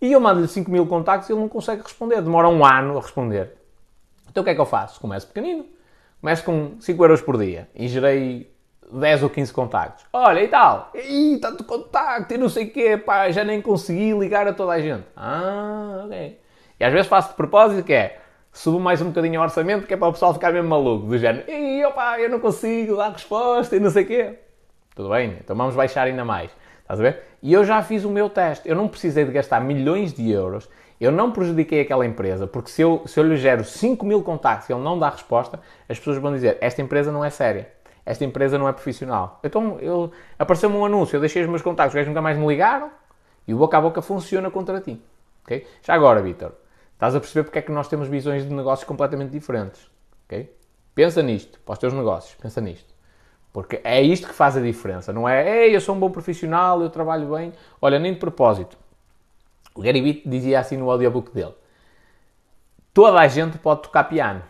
E 0.00 0.12
eu 0.12 0.20
mando-lhe 0.20 0.48
5 0.48 0.70
mil 0.70 0.86
contactos 0.86 1.28
e 1.28 1.32
ele 1.32 1.40
não 1.40 1.48
consegue 1.48 1.82
responder. 1.82 2.22
Demora 2.22 2.48
um 2.48 2.64
ano 2.64 2.96
a 2.96 3.00
responder. 3.00 3.54
Então 4.30 4.42
o 4.42 4.44
que 4.44 4.50
é 4.50 4.54
que 4.54 4.60
eu 4.60 4.66
faço? 4.66 5.00
Começo 5.00 5.26
pequenino. 5.26 5.66
Começo 6.20 6.44
com 6.44 6.76
5 6.80 7.04
euros 7.04 7.20
por 7.20 7.38
dia 7.38 7.68
e 7.74 7.88
gerei 7.88 8.50
10 8.92 9.22
ou 9.22 9.30
15 9.30 9.52
contactos. 9.52 10.04
Olha, 10.12 10.42
e 10.42 10.48
tal, 10.48 10.90
e 10.94 11.38
tanto 11.40 11.64
contacto, 11.64 12.34
e 12.34 12.38
não 12.38 12.48
sei 12.48 12.66
o 12.66 12.70
quê, 12.70 12.96
pá, 12.96 13.30
já 13.30 13.44
nem 13.44 13.62
consegui 13.62 14.12
ligar 14.12 14.46
a 14.46 14.52
toda 14.52 14.72
a 14.72 14.80
gente. 14.80 15.04
Ah, 15.16 16.02
ok. 16.04 16.38
E 16.78 16.84
às 16.84 16.92
vezes 16.92 17.06
faço 17.06 17.30
de 17.30 17.34
propósito 17.34 17.84
que 17.84 17.92
é, 17.92 18.20
subo 18.52 18.80
mais 18.80 19.00
um 19.00 19.06
bocadinho 19.06 19.40
o 19.40 19.42
orçamento, 19.42 19.86
que 19.86 19.94
é 19.94 19.96
para 19.96 20.08
o 20.08 20.12
pessoal 20.12 20.34
ficar 20.34 20.52
mesmo 20.52 20.68
maluco, 20.68 21.06
do 21.06 21.18
género, 21.18 21.50
e 21.50 21.84
opa, 21.84 22.18
eu 22.18 22.28
não 22.28 22.40
consigo 22.40 22.96
dar 22.96 23.12
resposta 23.12 23.76
e 23.76 23.80
não 23.80 23.90
sei 23.90 24.04
o 24.04 24.06
quê. 24.06 24.38
Tudo 25.00 25.08
bem, 25.08 25.38
então 25.42 25.56
vamos 25.56 25.74
baixar 25.74 26.06
ainda 26.06 26.26
mais. 26.26 26.50
Estás 26.82 27.00
a 27.00 27.02
ver? 27.02 27.22
E 27.42 27.54
eu 27.54 27.64
já 27.64 27.82
fiz 27.82 28.04
o 28.04 28.10
meu 28.10 28.28
teste. 28.28 28.68
Eu 28.68 28.76
não 28.76 28.86
precisei 28.86 29.24
de 29.24 29.32
gastar 29.32 29.58
milhões 29.58 30.12
de 30.12 30.30
euros. 30.30 30.68
Eu 31.00 31.10
não 31.10 31.32
prejudiquei 31.32 31.80
aquela 31.80 32.04
empresa, 32.04 32.46
porque 32.46 32.68
se 32.68 32.82
eu, 32.82 33.02
se 33.06 33.18
eu 33.18 33.24
lhe 33.24 33.34
gero 33.38 33.64
5 33.64 34.04
mil 34.04 34.22
contactos 34.22 34.68
e 34.68 34.74
ele 34.74 34.82
não 34.82 34.98
dá 34.98 35.08
resposta, 35.08 35.58
as 35.88 35.98
pessoas 35.98 36.18
vão 36.18 36.34
dizer: 36.34 36.58
esta 36.60 36.82
empresa 36.82 37.10
não 37.10 37.24
é 37.24 37.30
séria, 37.30 37.72
esta 38.04 38.26
empresa 38.26 38.58
não 38.58 38.68
é 38.68 38.74
profissional. 38.74 39.40
Então, 39.42 39.78
eu, 39.80 40.12
apareceu-me 40.38 40.76
um 40.76 40.84
anúncio, 40.84 41.16
eu 41.16 41.20
deixei 41.20 41.40
os 41.40 41.48
meus 41.48 41.62
contactos, 41.62 41.92
os 41.92 41.94
gajos 41.94 42.08
nunca 42.08 42.20
mais 42.20 42.36
me 42.36 42.46
ligaram 42.46 42.90
e 43.48 43.54
o 43.54 43.56
boca 43.56 43.78
a 43.78 43.80
boca 43.80 44.02
funciona 44.02 44.50
contra 44.50 44.82
ti. 44.82 45.02
Okay? 45.44 45.66
Já 45.82 45.94
agora, 45.94 46.20
Vitor, 46.20 46.52
estás 46.92 47.14
a 47.14 47.20
perceber 47.20 47.44
porque 47.44 47.60
é 47.60 47.62
que 47.62 47.72
nós 47.72 47.88
temos 47.88 48.06
visões 48.06 48.46
de 48.46 48.52
negócios 48.52 48.86
completamente 48.86 49.30
diferentes. 49.30 49.90
Okay? 50.26 50.54
Pensa 50.94 51.22
nisto, 51.22 51.58
para 51.60 51.72
os 51.72 51.78
teus 51.78 51.94
negócios, 51.94 52.34
pensa 52.34 52.60
nisto. 52.60 52.89
Porque 53.52 53.80
é 53.82 54.00
isto 54.00 54.28
que 54.28 54.34
faz 54.34 54.56
a 54.56 54.60
diferença, 54.60 55.12
não 55.12 55.28
é? 55.28 55.66
Ei, 55.66 55.74
eu 55.74 55.80
sou 55.80 55.94
um 55.94 55.98
bom 55.98 56.10
profissional, 56.10 56.80
eu 56.82 56.90
trabalho 56.90 57.34
bem. 57.34 57.52
Olha, 57.82 57.98
nem 57.98 58.12
de 58.12 58.18
propósito. 58.20 58.76
O 59.74 59.82
Gary 59.82 60.00
Vee 60.00 60.22
dizia 60.24 60.60
assim 60.60 60.76
no 60.76 60.90
audiobook 60.90 61.32
dele: 61.32 61.54
Toda 62.94 63.18
a 63.18 63.26
gente 63.26 63.58
pode 63.58 63.82
tocar 63.82 64.04
piano, 64.04 64.42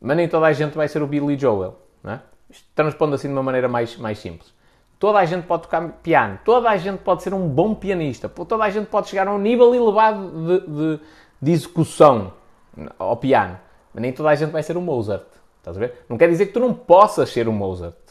mas 0.00 0.16
nem 0.16 0.28
toda 0.28 0.46
a 0.46 0.52
gente 0.52 0.74
vai 0.74 0.88
ser 0.88 1.02
o 1.02 1.06
Billy 1.06 1.38
Joel. 1.38 1.76
É? 2.04 2.18
Transpondo 2.74 3.14
assim 3.14 3.28
de 3.28 3.34
uma 3.34 3.42
maneira 3.42 3.68
mais, 3.68 3.96
mais 3.96 4.18
simples. 4.18 4.54
Toda 4.98 5.18
a 5.18 5.24
gente 5.26 5.46
pode 5.46 5.64
tocar 5.64 5.86
piano, 6.02 6.38
toda 6.44 6.70
a 6.70 6.76
gente 6.78 7.00
pode 7.00 7.22
ser 7.22 7.34
um 7.34 7.46
bom 7.46 7.74
pianista, 7.74 8.28
toda 8.28 8.64
a 8.64 8.70
gente 8.70 8.86
pode 8.86 9.08
chegar 9.08 9.28
a 9.28 9.34
um 9.34 9.38
nível 9.38 9.74
elevado 9.74 10.30
de, 10.30 10.66
de, 10.66 11.00
de 11.42 11.52
execução 11.52 12.32
ao 12.98 13.16
piano, 13.16 13.58
mas 13.92 14.00
nem 14.00 14.12
toda 14.12 14.30
a 14.30 14.34
gente 14.34 14.50
vai 14.50 14.62
ser 14.62 14.78
um 14.78 14.80
Mozart. 14.80 15.26
Estás 15.58 15.76
a 15.76 15.80
ver? 15.80 16.04
Não 16.08 16.16
quer 16.16 16.28
dizer 16.28 16.46
que 16.46 16.52
tu 16.52 16.60
não 16.60 16.72
possas 16.72 17.30
ser 17.30 17.48
um 17.48 17.52
Mozart 17.52 18.03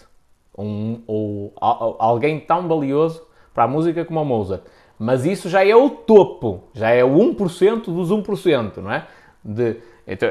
um, 0.57 1.01
ou, 1.07 1.53
ou 1.55 1.95
alguém 1.99 2.39
tão 2.39 2.67
valioso 2.67 3.23
para 3.53 3.63
a 3.63 3.67
música 3.67 4.03
como 4.05 4.21
o 4.21 4.25
Mozart. 4.25 4.63
Mas 4.97 5.25
isso 5.25 5.49
já 5.49 5.65
é 5.65 5.75
o 5.75 5.89
topo, 5.89 6.63
já 6.73 6.89
é 6.89 7.03
o 7.03 7.09
1% 7.09 7.85
dos 7.85 8.09
1%, 8.09 8.77
não 8.77 8.91
é? 8.91 9.07
De, 9.43 9.77
então, 10.07 10.29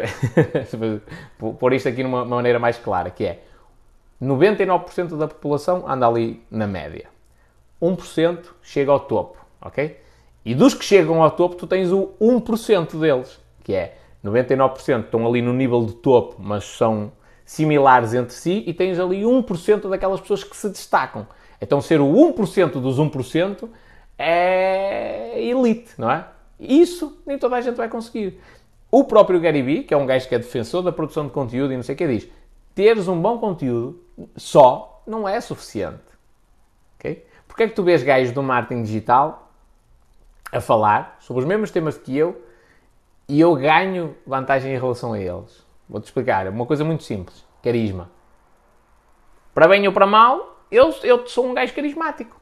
pôr 1.58 1.72
isto 1.72 1.88
aqui 1.88 2.02
numa 2.02 2.24
maneira 2.24 2.58
mais 2.58 2.78
clara, 2.78 3.10
que 3.10 3.24
é 3.24 3.42
99% 4.22 5.16
da 5.16 5.26
população 5.26 5.84
anda 5.88 6.06
ali 6.06 6.42
na 6.50 6.66
média. 6.66 7.06
1% 7.80 8.38
chega 8.62 8.92
ao 8.92 9.00
topo, 9.00 9.38
ok? 9.60 9.98
E 10.44 10.54
dos 10.54 10.74
que 10.74 10.84
chegam 10.84 11.22
ao 11.22 11.30
topo, 11.30 11.56
tu 11.56 11.66
tens 11.66 11.90
o 11.92 12.12
1% 12.20 12.98
deles, 12.98 13.40
que 13.64 13.74
é 13.74 13.96
99% 14.24 15.04
estão 15.04 15.26
ali 15.26 15.42
no 15.42 15.52
nível 15.52 15.84
de 15.84 15.94
topo, 15.94 16.36
mas 16.38 16.64
são 16.64 17.12
similares 17.44 18.14
entre 18.14 18.34
si 18.34 18.62
e 18.66 18.72
tens 18.72 18.98
ali 18.98 19.22
1% 19.22 19.88
daquelas 19.88 20.20
pessoas 20.20 20.44
que 20.44 20.56
se 20.56 20.68
destacam. 20.68 21.26
Então 21.60 21.80
ser 21.80 22.00
o 22.00 22.06
1% 22.06 22.80
dos 22.80 22.98
1% 22.98 23.68
é 24.18 25.40
elite, 25.42 25.92
não 25.98 26.10
é? 26.10 26.26
Isso 26.58 27.20
nem 27.26 27.38
toda 27.38 27.56
a 27.56 27.60
gente 27.60 27.76
vai 27.76 27.88
conseguir. 27.88 28.38
O 28.90 29.04
próprio 29.04 29.40
Gary 29.40 29.62
Vee, 29.62 29.82
que 29.84 29.94
é 29.94 29.96
um 29.96 30.06
gajo 30.06 30.28
que 30.28 30.34
é 30.34 30.38
defensor 30.38 30.82
da 30.82 30.92
produção 30.92 31.24
de 31.24 31.32
conteúdo 31.32 31.72
e 31.72 31.76
não 31.76 31.82
sei 31.82 31.94
o 31.94 31.98
que, 31.98 32.06
diz: 32.06 32.28
teres 32.74 33.08
um 33.08 33.20
bom 33.20 33.38
conteúdo 33.38 34.00
só 34.36 35.02
não 35.06 35.28
é 35.28 35.40
suficiente. 35.40 36.02
Okay? 36.98 37.26
Porque 37.48 37.64
é 37.64 37.68
que 37.68 37.74
tu 37.74 37.82
vês 37.82 38.02
gajos 38.02 38.32
do 38.32 38.42
marketing 38.42 38.82
digital 38.82 39.50
a 40.52 40.60
falar 40.60 41.16
sobre 41.20 41.42
os 41.42 41.48
mesmos 41.48 41.70
temas 41.70 41.96
que 41.96 42.16
eu 42.16 42.44
e 43.28 43.40
eu 43.40 43.54
ganho 43.54 44.14
vantagem 44.26 44.74
em 44.74 44.78
relação 44.78 45.12
a 45.14 45.20
eles? 45.20 45.64
Vou-te 45.92 46.06
explicar. 46.06 46.48
Uma 46.48 46.64
coisa 46.64 46.82
muito 46.82 47.02
simples. 47.02 47.44
Carisma. 47.62 48.10
Para 49.52 49.68
bem 49.68 49.86
ou 49.86 49.92
para 49.92 50.06
mal, 50.06 50.64
eu, 50.70 50.88
eu 51.02 51.26
sou 51.26 51.46
um 51.46 51.52
gajo 51.52 51.74
carismático. 51.74 52.40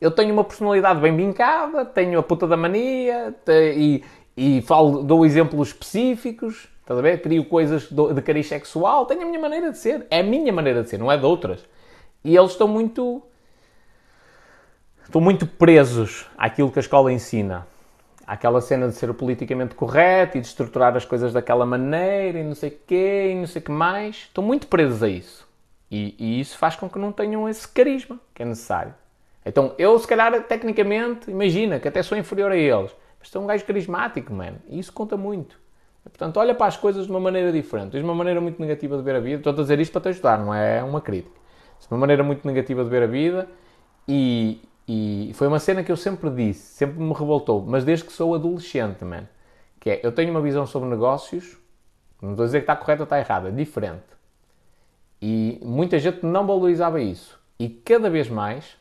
Eu 0.00 0.12
tenho 0.12 0.32
uma 0.32 0.44
personalidade 0.44 1.00
bem 1.00 1.16
vincada, 1.16 1.84
tenho 1.84 2.20
a 2.20 2.22
puta 2.22 2.46
da 2.46 2.56
mania 2.56 3.34
e, 3.48 4.04
e 4.36 4.62
falo, 4.62 5.02
dou 5.02 5.26
exemplos 5.26 5.68
específicos. 5.68 6.68
Estás 6.82 6.96
a 6.96 7.02
ver? 7.02 7.20
Crio 7.20 7.44
coisas 7.46 7.88
de 7.90 8.22
cariz 8.22 8.46
sexual. 8.46 9.06
Tenho 9.06 9.22
a 9.22 9.24
minha 9.24 9.40
maneira 9.40 9.72
de 9.72 9.78
ser. 9.78 10.06
É 10.08 10.20
a 10.20 10.22
minha 10.22 10.52
maneira 10.52 10.84
de 10.84 10.88
ser, 10.88 10.98
não 10.98 11.10
é 11.10 11.16
de 11.16 11.26
outras. 11.26 11.66
E 12.22 12.36
eles 12.36 12.52
estão 12.52 12.68
muito. 12.68 13.20
Estão 15.02 15.20
muito 15.20 15.46
presos 15.46 16.26
àquilo 16.38 16.70
que 16.70 16.78
a 16.78 16.80
escola 16.80 17.12
ensina 17.12 17.66
aquela 18.26 18.60
cena 18.60 18.88
de 18.88 18.94
ser 18.94 19.12
politicamente 19.14 19.74
correto 19.74 20.38
e 20.38 20.40
de 20.40 20.46
estruturar 20.46 20.96
as 20.96 21.04
coisas 21.04 21.32
daquela 21.32 21.66
maneira 21.66 22.38
e 22.38 22.44
não 22.44 22.54
sei 22.54 22.70
quê 22.70 23.30
e 23.32 23.34
não 23.34 23.46
sei 23.46 23.62
que 23.62 23.70
mais. 23.70 24.16
Estão 24.16 24.42
muito 24.42 24.66
presos 24.66 25.02
a 25.02 25.08
isso. 25.08 25.46
E, 25.90 26.14
e, 26.18 26.40
isso 26.40 26.58
faz 26.58 26.74
com 26.76 26.88
que 26.88 26.98
não 26.98 27.12
tenham 27.12 27.48
esse 27.48 27.68
carisma 27.68 28.18
que 28.34 28.42
é 28.42 28.46
necessário. 28.46 28.94
Então, 29.44 29.74
eu, 29.78 29.98
se 29.98 30.08
calhar, 30.08 30.42
tecnicamente, 30.44 31.30
imagina 31.30 31.78
que 31.78 31.86
até 31.86 32.02
sou 32.02 32.16
inferior 32.16 32.50
a 32.50 32.56
eles, 32.56 32.90
mas 33.20 33.28
sou 33.28 33.42
um 33.42 33.46
gajo 33.46 33.64
carismático, 33.64 34.32
mano. 34.32 34.58
E 34.68 34.78
isso 34.78 34.92
conta 34.92 35.16
muito. 35.16 35.58
Portanto, 36.02 36.36
olha 36.38 36.54
para 36.54 36.66
as 36.66 36.76
coisas 36.76 37.06
de 37.06 37.10
uma 37.10 37.20
maneira 37.20 37.52
diferente. 37.52 37.92
Tens 37.92 38.04
uma 38.04 38.14
maneira 38.14 38.40
muito 38.40 38.60
negativa 38.60 38.96
de 38.96 39.02
ver 39.02 39.16
a 39.16 39.20
vida. 39.20 39.36
Estou 39.36 39.52
a 39.52 39.56
dizer 39.56 39.78
isto 39.80 39.92
para 39.92 40.02
te 40.02 40.08
ajudar, 40.08 40.38
não 40.38 40.54
é 40.54 40.82
uma 40.82 41.00
crítica. 41.00 41.34
Tens 41.78 41.90
uma 41.90 41.98
maneira 41.98 42.22
muito 42.22 42.46
negativa 42.46 42.82
de 42.84 42.90
ver 42.90 43.02
a 43.02 43.06
vida 43.06 43.48
e, 44.08 44.60
e 44.86 45.30
foi 45.34 45.46
uma 45.46 45.58
cena 45.58 45.82
que 45.82 45.90
eu 45.90 45.96
sempre 45.96 46.28
disse, 46.30 46.74
sempre 46.74 47.00
me 47.00 47.12
revoltou, 47.12 47.64
mas 47.66 47.84
desde 47.84 48.04
que 48.04 48.12
sou 48.12 48.34
adolescente, 48.34 49.04
man. 49.04 49.26
Que 49.80 49.90
é, 49.90 50.00
eu 50.02 50.12
tenho 50.12 50.30
uma 50.30 50.40
visão 50.40 50.66
sobre 50.66 50.88
negócios, 50.88 51.56
não 52.20 52.30
estou 52.30 52.44
a 52.44 52.46
dizer 52.46 52.58
que 52.60 52.64
está 52.64 52.76
correta 52.76 53.02
ou 53.02 53.04
está 53.04 53.18
errada, 53.18 53.50
diferente. 53.50 54.04
E 55.20 55.58
muita 55.62 55.98
gente 55.98 56.24
não 56.24 56.46
valorizava 56.46 57.00
isso. 57.00 57.38
E 57.58 57.68
cada 57.68 58.10
vez 58.10 58.28
mais, 58.28 58.76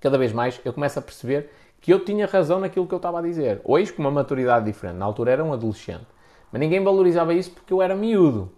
cada 0.00 0.16
vez 0.16 0.32
mais, 0.32 0.60
eu 0.64 0.72
começo 0.72 0.98
a 0.98 1.02
perceber 1.02 1.50
que 1.80 1.92
eu 1.92 2.04
tinha 2.04 2.26
razão 2.26 2.60
naquilo 2.60 2.86
que 2.86 2.94
eu 2.94 2.98
estava 2.98 3.18
a 3.18 3.22
dizer. 3.22 3.60
Hoje, 3.64 3.92
com 3.92 4.02
uma 4.02 4.10
maturidade 4.10 4.64
diferente, 4.64 4.96
na 4.96 5.04
altura 5.04 5.32
era 5.32 5.44
um 5.44 5.52
adolescente. 5.52 6.06
Mas 6.50 6.60
ninguém 6.60 6.82
valorizava 6.82 7.34
isso 7.34 7.50
porque 7.50 7.72
eu 7.72 7.82
era 7.82 7.94
miúdo. 7.94 8.50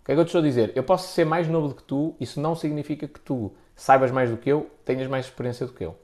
O 0.00 0.04
que 0.04 0.12
é 0.12 0.14
que 0.14 0.20
eu 0.20 0.24
te 0.24 0.28
estou 0.28 0.40
a 0.40 0.44
dizer? 0.44 0.72
Eu 0.74 0.82
posso 0.82 1.12
ser 1.12 1.24
mais 1.24 1.48
novo 1.48 1.68
do 1.68 1.74
que 1.74 1.82
tu, 1.82 2.14
isso 2.20 2.40
não 2.40 2.54
significa 2.54 3.06
que 3.06 3.20
tu 3.20 3.52
saibas 3.82 4.12
mais 4.12 4.30
do 4.30 4.36
que 4.36 4.48
eu, 4.48 4.70
tenhas 4.84 5.08
mais 5.08 5.24
experiência 5.24 5.66
do 5.66 5.72
que 5.72 5.84
eu. 5.84 5.96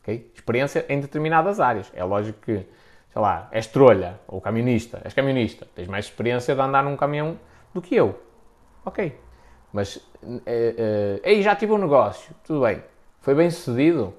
Okay? 0.00 0.32
Experiência 0.34 0.86
em 0.88 0.98
determinadas 0.98 1.60
áreas. 1.60 1.92
É 1.94 2.02
lógico 2.02 2.40
que, 2.40 2.66
sei 3.10 3.20
lá, 3.20 3.50
és 3.52 3.66
trolha 3.66 4.18
ou 4.26 4.40
camionista, 4.40 4.98
és 5.04 5.12
camionista, 5.12 5.68
tens 5.74 5.88
mais 5.88 6.06
experiência 6.06 6.54
de 6.54 6.60
andar 6.62 6.82
num 6.82 6.96
caminhão 6.96 7.38
do 7.74 7.82
que 7.82 7.94
eu. 7.94 8.18
Ok. 8.82 9.14
Mas, 9.74 10.00
é, 10.46 11.20
é, 11.22 11.28
aí 11.28 11.42
já 11.42 11.54
tive 11.54 11.72
um 11.72 11.78
negócio, 11.78 12.34
tudo 12.44 12.62
bem. 12.62 12.82
Foi 13.20 13.34
bem 13.34 13.50
sucedido? 13.50 14.14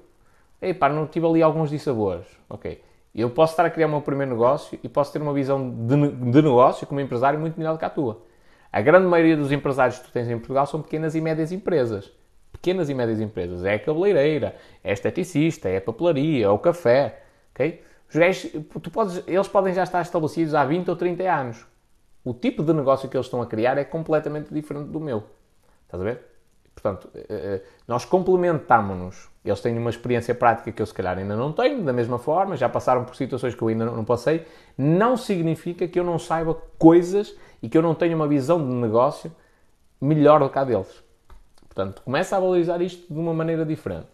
Ei, 0.61 0.71
pá, 0.71 0.87
não 0.87 1.07
tive 1.07 1.25
ali 1.25 1.41
alguns 1.41 1.71
dissabores. 1.71 2.27
Ok. 2.47 2.79
Eu 3.15 3.31
posso 3.31 3.53
estar 3.53 3.65
a 3.65 3.71
criar 3.71 3.87
o 3.87 3.89
meu 3.89 4.01
primeiro 4.01 4.33
negócio 4.33 4.77
e 4.83 4.87
posso 4.87 5.11
ter 5.11 5.19
uma 5.19 5.33
visão 5.33 5.67
de, 5.67 6.11
de 6.11 6.41
negócio 6.43 6.85
como 6.85 6.99
empresário 6.99 7.39
muito 7.39 7.57
melhor 7.57 7.73
do 7.73 7.79
que 7.79 7.85
a 7.85 7.89
tua. 7.89 8.21
A 8.71 8.81
grande 8.81 9.07
maioria 9.07 9.35
dos 9.35 9.51
empresários 9.51 9.97
que 9.97 10.05
tu 10.05 10.11
tens 10.11 10.29
em 10.29 10.37
Portugal 10.37 10.67
são 10.67 10.79
pequenas 10.79 11.15
e 11.15 11.21
médias 11.21 11.51
empresas 11.51 12.11
pequenas 12.53 12.89
e 12.89 12.93
médias 12.93 13.19
empresas. 13.19 13.65
É 13.65 13.73
a 13.73 13.79
cabeleireira, 13.79 14.55
é 14.81 14.91
a 14.91 14.93
esteticista, 14.93 15.67
é 15.67 15.77
a 15.77 15.81
papelaria, 15.81 16.45
é 16.45 16.49
o 16.49 16.57
café. 16.57 17.23
Okay? 17.53 17.83
Os 18.09 18.15
gajos, 18.15 18.51
tu 18.81 18.89
podes, 18.89 19.21
eles 19.27 19.47
podem 19.47 19.73
já 19.73 19.83
estar 19.83 20.01
estabelecidos 20.01 20.55
há 20.55 20.63
20 20.63 20.89
ou 20.89 20.95
30 20.95 21.23
anos. 21.23 21.65
O 22.23 22.33
tipo 22.33 22.63
de 22.63 22.71
negócio 22.71 23.09
que 23.09 23.17
eles 23.17 23.25
estão 23.25 23.41
a 23.41 23.45
criar 23.45 23.77
é 23.77 23.83
completamente 23.83 24.53
diferente 24.53 24.87
do 24.87 24.99
meu. 24.99 25.23
Estás 25.85 25.99
a 25.99 26.05
ver? 26.05 26.21
Portanto, 26.73 27.09
eh, 27.13 27.25
eh, 27.29 27.61
nós 27.87 28.05
complementamos-nos. 28.05 29.29
Eles 29.43 29.59
têm 29.59 29.77
uma 29.77 29.89
experiência 29.89 30.33
prática 30.33 30.71
que 30.71 30.81
eu, 30.81 30.85
se 30.85 30.93
calhar, 30.93 31.17
ainda 31.17 31.35
não 31.35 31.51
tenho, 31.51 31.83
da 31.83 31.91
mesma 31.91 32.17
forma, 32.17 32.55
já 32.55 32.69
passaram 32.69 33.03
por 33.03 33.15
situações 33.15 33.53
que 33.53 33.61
eu 33.61 33.67
ainda 33.67 33.85
não 33.85 34.05
passei. 34.05 34.45
Não 34.77 35.17
significa 35.17 35.87
que 35.87 35.99
eu 35.99 36.03
não 36.03 36.17
saiba 36.17 36.55
coisas 36.79 37.35
e 37.61 37.67
que 37.67 37.77
eu 37.77 37.81
não 37.81 37.93
tenha 37.93 38.15
uma 38.15 38.27
visão 38.27 38.57
de 38.57 38.73
negócio 38.73 39.31
melhor 39.99 40.39
do 40.39 40.49
que 40.49 40.57
a 40.57 40.63
deles. 40.63 41.02
Portanto, 41.73 42.03
começa 42.03 42.37
a 42.37 42.39
valorizar 42.39 42.81
isto 42.81 43.11
de 43.11 43.19
uma 43.19 43.33
maneira 43.33 43.65
diferente. 43.65 44.07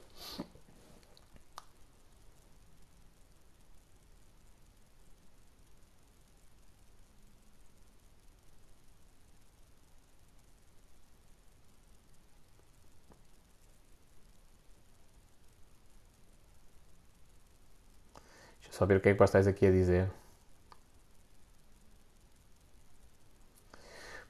Deixa 18.61 18.69
eu 18.69 18.73
só 18.73 18.85
ver 18.85 18.97
o 18.97 19.01
que 19.01 19.09
é 19.09 19.13
que 19.13 19.23
estás 19.23 19.47
aqui 19.47 19.65
a 19.65 19.71
dizer. 19.71 20.09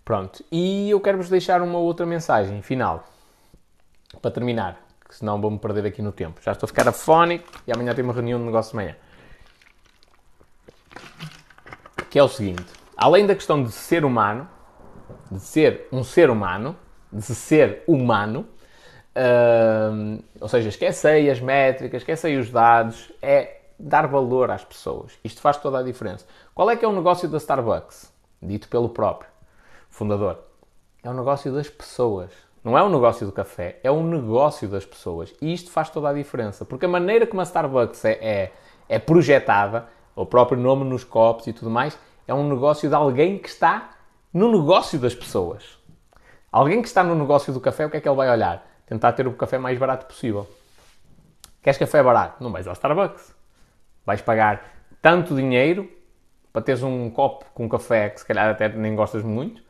Pronto, 0.04 0.44
e 0.52 0.90
eu 0.90 1.00
quero-vos 1.00 1.30
deixar 1.30 1.62
uma 1.62 1.78
outra 1.78 2.06
mensagem 2.06 2.62
final 2.64 3.06
para 4.22 4.32
terminar, 4.32 4.80
que 5.08 5.16
senão 5.16 5.40
vou-me 5.40 5.60
perder 5.60 5.86
aqui 5.86 6.02
no 6.02 6.12
tempo. 6.12 6.42
Já 6.42 6.52
estou 6.52 6.66
a 6.66 6.68
ficar 6.68 6.88
afónico 6.88 7.46
e 7.66 7.72
amanhã 7.72 7.94
tenho 7.94 8.08
uma 8.08 8.14
reunião 8.14 8.40
de 8.40 8.46
negócio 8.46 8.72
de 8.72 8.76
manhã. 8.78 8.96
Que 12.10 12.18
é 12.18 12.24
o 12.24 12.28
seguinte: 12.28 12.66
além 12.98 13.26
da 13.26 13.36
questão 13.36 13.64
de 13.64 13.72
ser 13.72 14.04
humano, 14.04 14.48
de 15.32 15.40
ser 15.40 15.88
um 15.92 16.04
ser 16.04 16.30
humano, 16.30 16.76
de 17.12 17.22
ser 17.22 17.84
humano, 17.88 18.48
uh, 19.16 20.24
ou 20.40 20.48
seja, 20.48 20.70
esquecei 20.70 21.30
as 21.30 21.40
métricas, 21.40 22.02
esquecei 22.02 22.38
os 22.38 22.50
dados, 22.50 23.12
é 23.22 23.62
dar 23.80 24.08
valor 24.08 24.52
às 24.52 24.64
pessoas. 24.64 25.14
Isto 25.24 25.42
faz 25.42 25.58
toda 25.58 25.80
a 25.80 25.84
diferença. 25.84 26.26
Qual 26.54 26.70
é 26.70 26.76
que 26.76 26.84
é 26.84 26.88
o 26.88 26.94
negócio 26.94 27.30
da 27.30 27.38
Starbucks? 27.38 28.12
Dito 28.42 28.68
pelo 28.68 28.90
próprio 28.90 29.30
fundador. 29.90 30.40
É 31.04 31.10
o 31.10 31.14
negócio 31.14 31.52
das 31.54 31.70
pessoas. 31.70 32.32
Não 32.64 32.78
é 32.78 32.84
o 32.84 32.90
negócio 32.90 33.26
do 33.26 33.32
café, 33.32 33.80
é 33.84 33.90
o 33.90 34.04
negócio 34.04 34.68
das 34.68 34.86
pessoas. 34.86 35.34
E 35.42 35.54
isto 35.54 35.72
faz 35.72 35.90
toda 35.90 36.10
a 36.10 36.14
diferença. 36.14 36.66
Porque 36.66 36.86
a 36.86 36.90
maneira 36.90 37.26
como 37.26 37.42
a 37.42 37.44
Starbucks 37.44 38.04
é, 38.04 38.12
é, 38.22 38.52
é 38.88 39.00
projetada, 39.00 39.88
o 40.16 40.26
próprio 40.26 40.60
nome 40.60 40.84
nos 40.84 41.04
copos 41.04 41.48
e 41.48 41.54
tudo 41.54 41.72
mais, 41.72 41.98
é 42.28 42.34
um 42.34 42.48
negócio 42.48 42.90
de 42.90 42.96
alguém 42.96 43.38
que 43.38 43.48
está 43.48 43.92
no 44.34 44.52
negócio 44.52 45.00
das 45.00 45.16
pessoas. 45.16 45.80
Alguém 46.52 46.82
que 46.82 46.88
está 46.88 47.04
no 47.04 47.16
negócio 47.16 47.54
do 47.54 47.62
café, 47.62 47.86
o 47.86 47.90
que 47.90 47.98
é 47.98 48.02
que 48.02 48.10
ele 48.10 48.16
vai 48.16 48.30
olhar? 48.30 48.68
Tentar 48.86 49.14
ter 49.14 49.28
o 49.28 49.34
café 49.34 49.58
mais 49.58 49.78
barato 49.78 50.06
possível. 50.06 50.48
Queres 51.62 51.78
café 51.78 52.04
barato? 52.04 52.44
Não 52.44 52.52
vais 52.52 52.68
ao 52.68 52.74
Starbucks. 52.74 53.36
Vais 54.06 54.22
pagar 54.22 54.64
tanto 55.02 55.36
dinheiro 55.36 55.90
para 56.52 56.62
teres 56.62 56.84
um 56.84 57.10
copo 57.10 57.46
com 57.54 57.70
café 57.70 58.10
que 58.10 58.20
se 58.20 58.26
calhar 58.26 58.50
até 58.50 58.68
nem 58.70 58.96
gostas 58.96 59.24
muito 59.24 59.62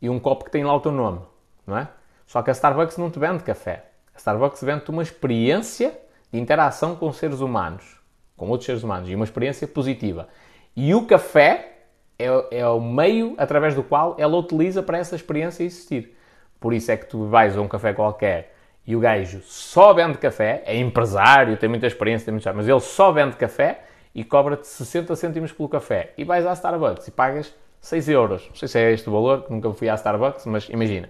e 0.00 0.08
um 0.08 0.18
copo 0.18 0.44
que 0.44 0.50
tem 0.50 0.64
lá 0.64 0.74
o 0.74 0.80
teu 0.80 0.92
nome, 0.92 1.20
não 1.66 1.76
é? 1.76 1.88
Só 2.28 2.42
que 2.42 2.50
a 2.50 2.52
Starbucks 2.52 2.98
não 2.98 3.10
te 3.10 3.18
vende 3.18 3.42
café. 3.42 3.86
A 4.14 4.18
Starbucks 4.18 4.62
vende-te 4.62 4.90
uma 4.90 5.02
experiência 5.02 5.98
de 6.30 6.38
interação 6.38 6.94
com 6.94 7.10
seres 7.10 7.40
humanos, 7.40 7.98
com 8.36 8.50
outros 8.50 8.66
seres 8.66 8.82
humanos, 8.82 9.08
e 9.08 9.14
uma 9.14 9.24
experiência 9.24 9.66
positiva. 9.66 10.28
E 10.76 10.94
o 10.94 11.06
café 11.06 11.72
é, 12.18 12.58
é 12.58 12.68
o 12.68 12.80
meio 12.80 13.34
através 13.38 13.74
do 13.74 13.82
qual 13.82 14.14
ela 14.18 14.36
utiliza 14.36 14.82
para 14.82 14.98
essa 14.98 15.16
experiência 15.16 15.64
existir. 15.64 16.14
Por 16.60 16.74
isso 16.74 16.92
é 16.92 16.98
que 16.98 17.06
tu 17.06 17.24
vais 17.24 17.56
a 17.56 17.62
um 17.62 17.66
café 17.66 17.94
qualquer 17.94 18.54
e 18.86 18.94
o 18.94 19.00
gajo 19.00 19.40
só 19.42 19.94
vende 19.94 20.18
café, 20.18 20.62
é 20.66 20.76
empresário, 20.76 21.56
tem 21.56 21.68
muita 21.68 21.86
experiência, 21.86 22.26
tem 22.26 22.32
muito 22.34 22.54
mas 22.54 22.68
ele 22.68 22.80
só 22.80 23.10
vende 23.10 23.36
café 23.36 23.84
e 24.14 24.22
cobra-te 24.22 24.66
60 24.66 25.16
cêntimos 25.16 25.50
pelo 25.50 25.68
café. 25.70 26.12
E 26.18 26.24
vais 26.24 26.44
à 26.44 26.52
Starbucks 26.52 27.08
e 27.08 27.10
pagas 27.10 27.54
6 27.80 28.08
euros. 28.10 28.46
Não 28.50 28.54
sei 28.54 28.68
se 28.68 28.78
é 28.78 28.92
este 28.92 29.08
o 29.08 29.12
valor, 29.12 29.46
nunca 29.48 29.72
fui 29.72 29.88
à 29.88 29.94
Starbucks, 29.94 30.44
mas 30.44 30.68
imagina. 30.68 31.08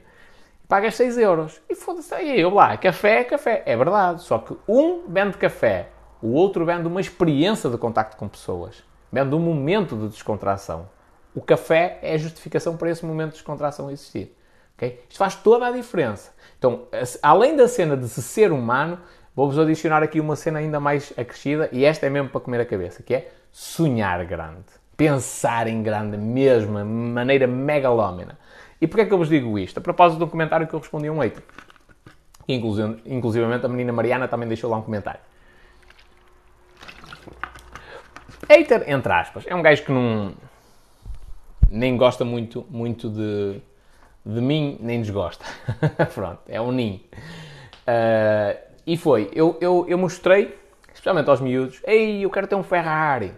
Pagas 0.69 0.97
6 0.97 1.17
euros. 1.17 1.61
E 1.67 1.75
foda-se, 1.75 2.15
aí 2.15 2.39
eu 2.39 2.51
lá, 2.51 2.77
café 2.77 3.21
é 3.21 3.25
café. 3.25 3.63
É 3.65 3.75
verdade, 3.75 4.21
só 4.23 4.39
que 4.39 4.55
um 4.69 5.09
vende 5.09 5.39
café, 5.39 5.89
o 6.21 6.33
outro 6.35 6.67
vende 6.67 6.87
uma 6.87 7.01
experiência 7.01 7.71
de 7.71 7.79
contacto 7.79 8.19
com 8.19 8.29
pessoas. 8.29 8.85
Vende 9.11 9.35
um 9.35 9.39
momento 9.39 9.97
de 9.97 10.09
descontração. 10.09 10.87
O 11.35 11.41
café 11.41 11.99
é 12.03 12.15
a 12.15 12.19
justificação 12.19 12.77
para 12.77 12.91
esse 12.91 13.07
momento 13.07 13.31
de 13.31 13.37
descontração 13.37 13.91
existir. 13.91 14.37
Okay? 14.77 15.03
Isto 15.09 15.19
faz 15.19 15.35
toda 15.37 15.67
a 15.67 15.71
diferença. 15.71 16.35
Então, 16.59 16.83
além 17.23 17.57
da 17.57 17.67
cena 17.67 17.97
de 17.97 18.09
ser 18.09 18.53
humano, 18.53 18.99
vou-vos 19.35 19.59
adicionar 19.59 20.03
aqui 20.03 20.21
uma 20.21 20.37
cena 20.37 20.59
ainda 20.59 20.79
mais 20.79 21.15
acrescida, 21.17 21.71
e 21.73 21.85
esta 21.85 22.05
é 22.05 22.11
mesmo 22.11 22.29
para 22.29 22.41
comer 22.41 22.61
a 22.61 22.67
cabeça, 22.67 23.03
que 23.03 23.15
é 23.15 23.31
sonhar 23.51 24.23
grande. 24.27 24.67
Pensar 24.97 25.67
em 25.67 25.83
grande 25.83 26.19
mesmo, 26.19 26.85
maneira 26.85 27.47
megalómena. 27.47 28.37
E 28.81 28.87
porquê 28.87 29.03
é 29.03 29.07
que 29.07 29.13
eu 29.13 29.19
vos 29.19 29.29
digo 29.29 29.59
isto? 29.59 29.79
A 29.79 29.81
propósito 29.81 30.19
de 30.19 30.25
um 30.25 30.29
comentário 30.29 30.67
que 30.67 30.75
eu 30.75 30.79
respondi 30.79 31.09
a 31.09 31.13
um 31.13 31.19
hater. 31.19 31.43
Inclusive, 32.49 33.03
inclusivamente 33.07 33.67
a 33.67 33.69
menina 33.69 33.93
Mariana 33.93 34.29
também 34.29 34.49
deixou 34.49 34.71
lá 34.71 34.77
um 34.77 34.83
comentário. 34.83 35.21
Hater, 38.49 38.85
entre 38.89 39.13
aspas, 39.13 39.45
é 39.47 39.55
um 39.55 39.61
gajo 39.61 39.85
que 39.85 39.93
não 39.93 40.33
nem 41.71 41.97
gosta 41.97 42.25
muito, 42.25 42.67
muito 42.71 43.11
de, 43.11 43.61
de 44.25 44.41
mim, 44.41 44.79
nem 44.81 45.03
desgosta. 45.03 45.45
Pronto, 46.15 46.41
é 46.49 46.61
um 46.61 46.73
ninho. 46.73 47.01
Uh, 47.87 48.59
e 48.87 48.97
foi, 48.97 49.31
eu, 49.35 49.59
eu, 49.61 49.85
eu 49.87 49.99
mostrei, 49.99 50.59
especialmente 50.95 51.29
aos 51.29 51.41
miúdos, 51.41 51.83
ei, 51.87 52.25
eu 52.25 52.31
quero 52.31 52.47
ter 52.47 52.55
um 52.55 52.63
Ferrari. 52.63 53.35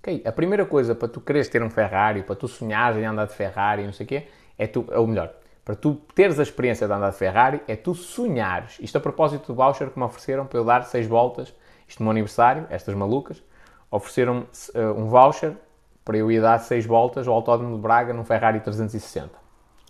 Okay, 0.00 0.22
a 0.24 0.32
primeira 0.32 0.64
coisa 0.64 0.94
para 0.94 1.08
tu 1.08 1.20
quereres 1.20 1.48
ter 1.48 1.62
um 1.62 1.68
Ferrari, 1.68 2.22
para 2.22 2.36
tu 2.36 2.48
sonhares 2.48 2.96
em 2.98 3.04
andar 3.04 3.26
de 3.26 3.34
Ferrari, 3.34 3.84
não 3.84 3.92
sei 3.92 4.06
o 4.06 4.08
quê, 4.08 4.28
é 4.58 4.66
tu, 4.66 4.86
ou 4.92 5.06
melhor, 5.06 5.32
para 5.64 5.74
tu 5.74 5.94
teres 6.14 6.38
a 6.38 6.44
experiência 6.44 6.86
de 6.86 6.92
andar 6.92 7.10
de 7.10 7.16
Ferrari, 7.16 7.60
é 7.66 7.74
tu 7.74 7.94
sonhares. 7.94 8.76
Isto 8.80 8.98
a 8.98 9.00
propósito 9.00 9.48
do 9.48 9.54
voucher 9.54 9.90
que 9.90 9.98
me 9.98 10.04
ofereceram 10.04 10.46
para 10.46 10.58
eu 10.58 10.64
dar 10.64 10.84
6 10.84 11.06
voltas, 11.06 11.52
isto 11.88 12.00
no 12.00 12.04
meu 12.04 12.10
aniversário, 12.12 12.66
estas 12.70 12.94
malucas, 12.94 13.42
ofereceram-me 13.90 14.42
uh, 14.42 14.92
um 14.96 15.06
voucher 15.06 15.56
para 16.04 16.16
eu 16.16 16.30
ir 16.30 16.40
dar 16.40 16.58
6 16.58 16.86
voltas 16.86 17.26
ao 17.26 17.34
Autódromo 17.34 17.74
de 17.74 17.82
Braga 17.82 18.12
num 18.12 18.24
Ferrari 18.24 18.60
360 18.60 19.30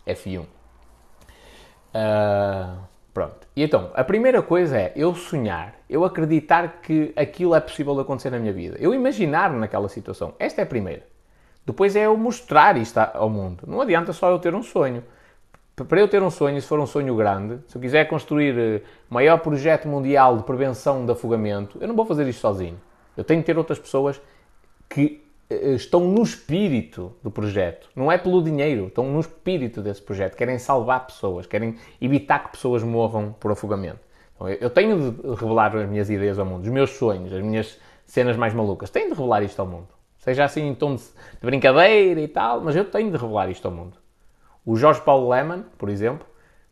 F1. 0.06 0.42
Uh, 0.42 0.46
pronto. 3.12 3.46
E 3.54 3.62
então, 3.62 3.90
a 3.94 4.02
primeira 4.02 4.42
coisa 4.42 4.78
é 4.78 4.92
eu 4.96 5.14
sonhar, 5.14 5.74
eu 5.90 6.04
acreditar 6.04 6.80
que 6.80 7.12
aquilo 7.14 7.54
é 7.54 7.60
possível 7.60 7.94
de 7.94 8.00
acontecer 8.00 8.30
na 8.30 8.38
minha 8.38 8.52
vida. 8.52 8.78
Eu 8.80 8.94
imaginar 8.94 9.52
naquela 9.52 9.90
situação. 9.90 10.34
Esta 10.38 10.62
é 10.62 10.64
a 10.64 10.66
primeira. 10.66 11.15
Depois 11.66 11.96
é 11.96 12.06
eu 12.06 12.16
mostrar 12.16 12.76
isto 12.76 12.96
ao 12.98 13.28
mundo. 13.28 13.64
Não 13.66 13.80
adianta 13.80 14.12
só 14.12 14.30
eu 14.30 14.38
ter 14.38 14.54
um 14.54 14.62
sonho. 14.62 15.02
Para 15.74 16.00
eu 16.00 16.08
ter 16.08 16.22
um 16.22 16.30
sonho, 16.30 16.58
se 16.62 16.66
for 16.66 16.78
um 16.78 16.86
sonho 16.86 17.14
grande, 17.16 17.58
se 17.66 17.76
eu 17.76 17.80
quiser 17.80 18.06
construir 18.08 18.56
eh, 18.56 18.82
o 19.10 19.14
maior 19.14 19.38
projeto 19.40 19.86
mundial 19.86 20.38
de 20.38 20.44
prevenção 20.44 21.04
de 21.04 21.12
afogamento, 21.12 21.76
eu 21.80 21.88
não 21.88 21.94
vou 21.94 22.06
fazer 22.06 22.26
isto 22.28 22.40
sozinho. 22.40 22.80
Eu 23.14 23.24
tenho 23.24 23.40
que 23.42 23.46
ter 23.46 23.58
outras 23.58 23.78
pessoas 23.78 24.18
que 24.88 25.22
eh, 25.50 25.72
estão 25.72 26.00
no 26.00 26.22
espírito 26.22 27.12
do 27.22 27.30
projeto. 27.30 27.90
Não 27.94 28.10
é 28.10 28.16
pelo 28.16 28.42
dinheiro, 28.42 28.86
estão 28.86 29.04
no 29.04 29.20
espírito 29.20 29.82
desse 29.82 30.00
projeto. 30.00 30.36
Querem 30.36 30.58
salvar 30.58 31.04
pessoas, 31.04 31.46
querem 31.46 31.74
evitar 32.00 32.44
que 32.44 32.52
pessoas 32.52 32.82
morram 32.82 33.34
por 33.38 33.50
afogamento. 33.50 34.00
Então, 34.36 34.48
eu 34.48 34.70
tenho 34.70 35.10
de 35.10 35.28
revelar 35.30 35.76
as 35.76 35.88
minhas 35.88 36.08
ideias 36.08 36.38
ao 36.38 36.46
mundo, 36.46 36.62
os 36.62 36.70
meus 36.70 36.90
sonhos, 36.90 37.32
as 37.32 37.42
minhas 37.42 37.78
cenas 38.06 38.36
mais 38.36 38.54
malucas. 38.54 38.88
Tenho 38.88 39.06
de 39.10 39.14
revelar 39.14 39.42
isto 39.42 39.60
ao 39.60 39.66
mundo. 39.66 39.95
Seja 40.26 40.44
assim 40.44 40.66
em 40.66 40.74
tom 40.74 40.96
de, 40.96 41.02
de 41.02 41.46
brincadeira 41.46 42.20
e 42.20 42.26
tal, 42.26 42.60
mas 42.60 42.74
eu 42.74 42.84
tenho 42.84 43.12
de 43.12 43.16
revelar 43.16 43.48
isto 43.48 43.64
ao 43.66 43.72
mundo. 43.72 43.96
O 44.64 44.74
Jorge 44.74 45.00
Paulo 45.00 45.30
Lehmann, 45.30 45.64
por 45.78 45.88
exemplo, 45.88 46.26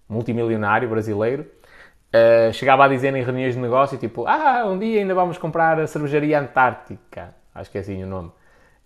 multimilionário 0.08 0.88
brasileiro, 0.88 1.46
uh, 2.12 2.52
chegava 2.52 2.84
a 2.84 2.88
dizer 2.88 3.14
em 3.14 3.22
reuniões 3.22 3.54
de 3.54 3.60
negócio, 3.60 3.96
tipo, 3.96 4.26
ah, 4.26 4.64
um 4.66 4.76
dia 4.76 4.98
ainda 4.98 5.14
vamos 5.14 5.38
comprar 5.38 5.78
a 5.78 5.86
cervejaria 5.86 6.40
Antártica. 6.40 7.32
Acho 7.54 7.70
que 7.70 7.78
é 7.78 7.80
assim 7.80 8.02
o 8.02 8.08
nome 8.08 8.32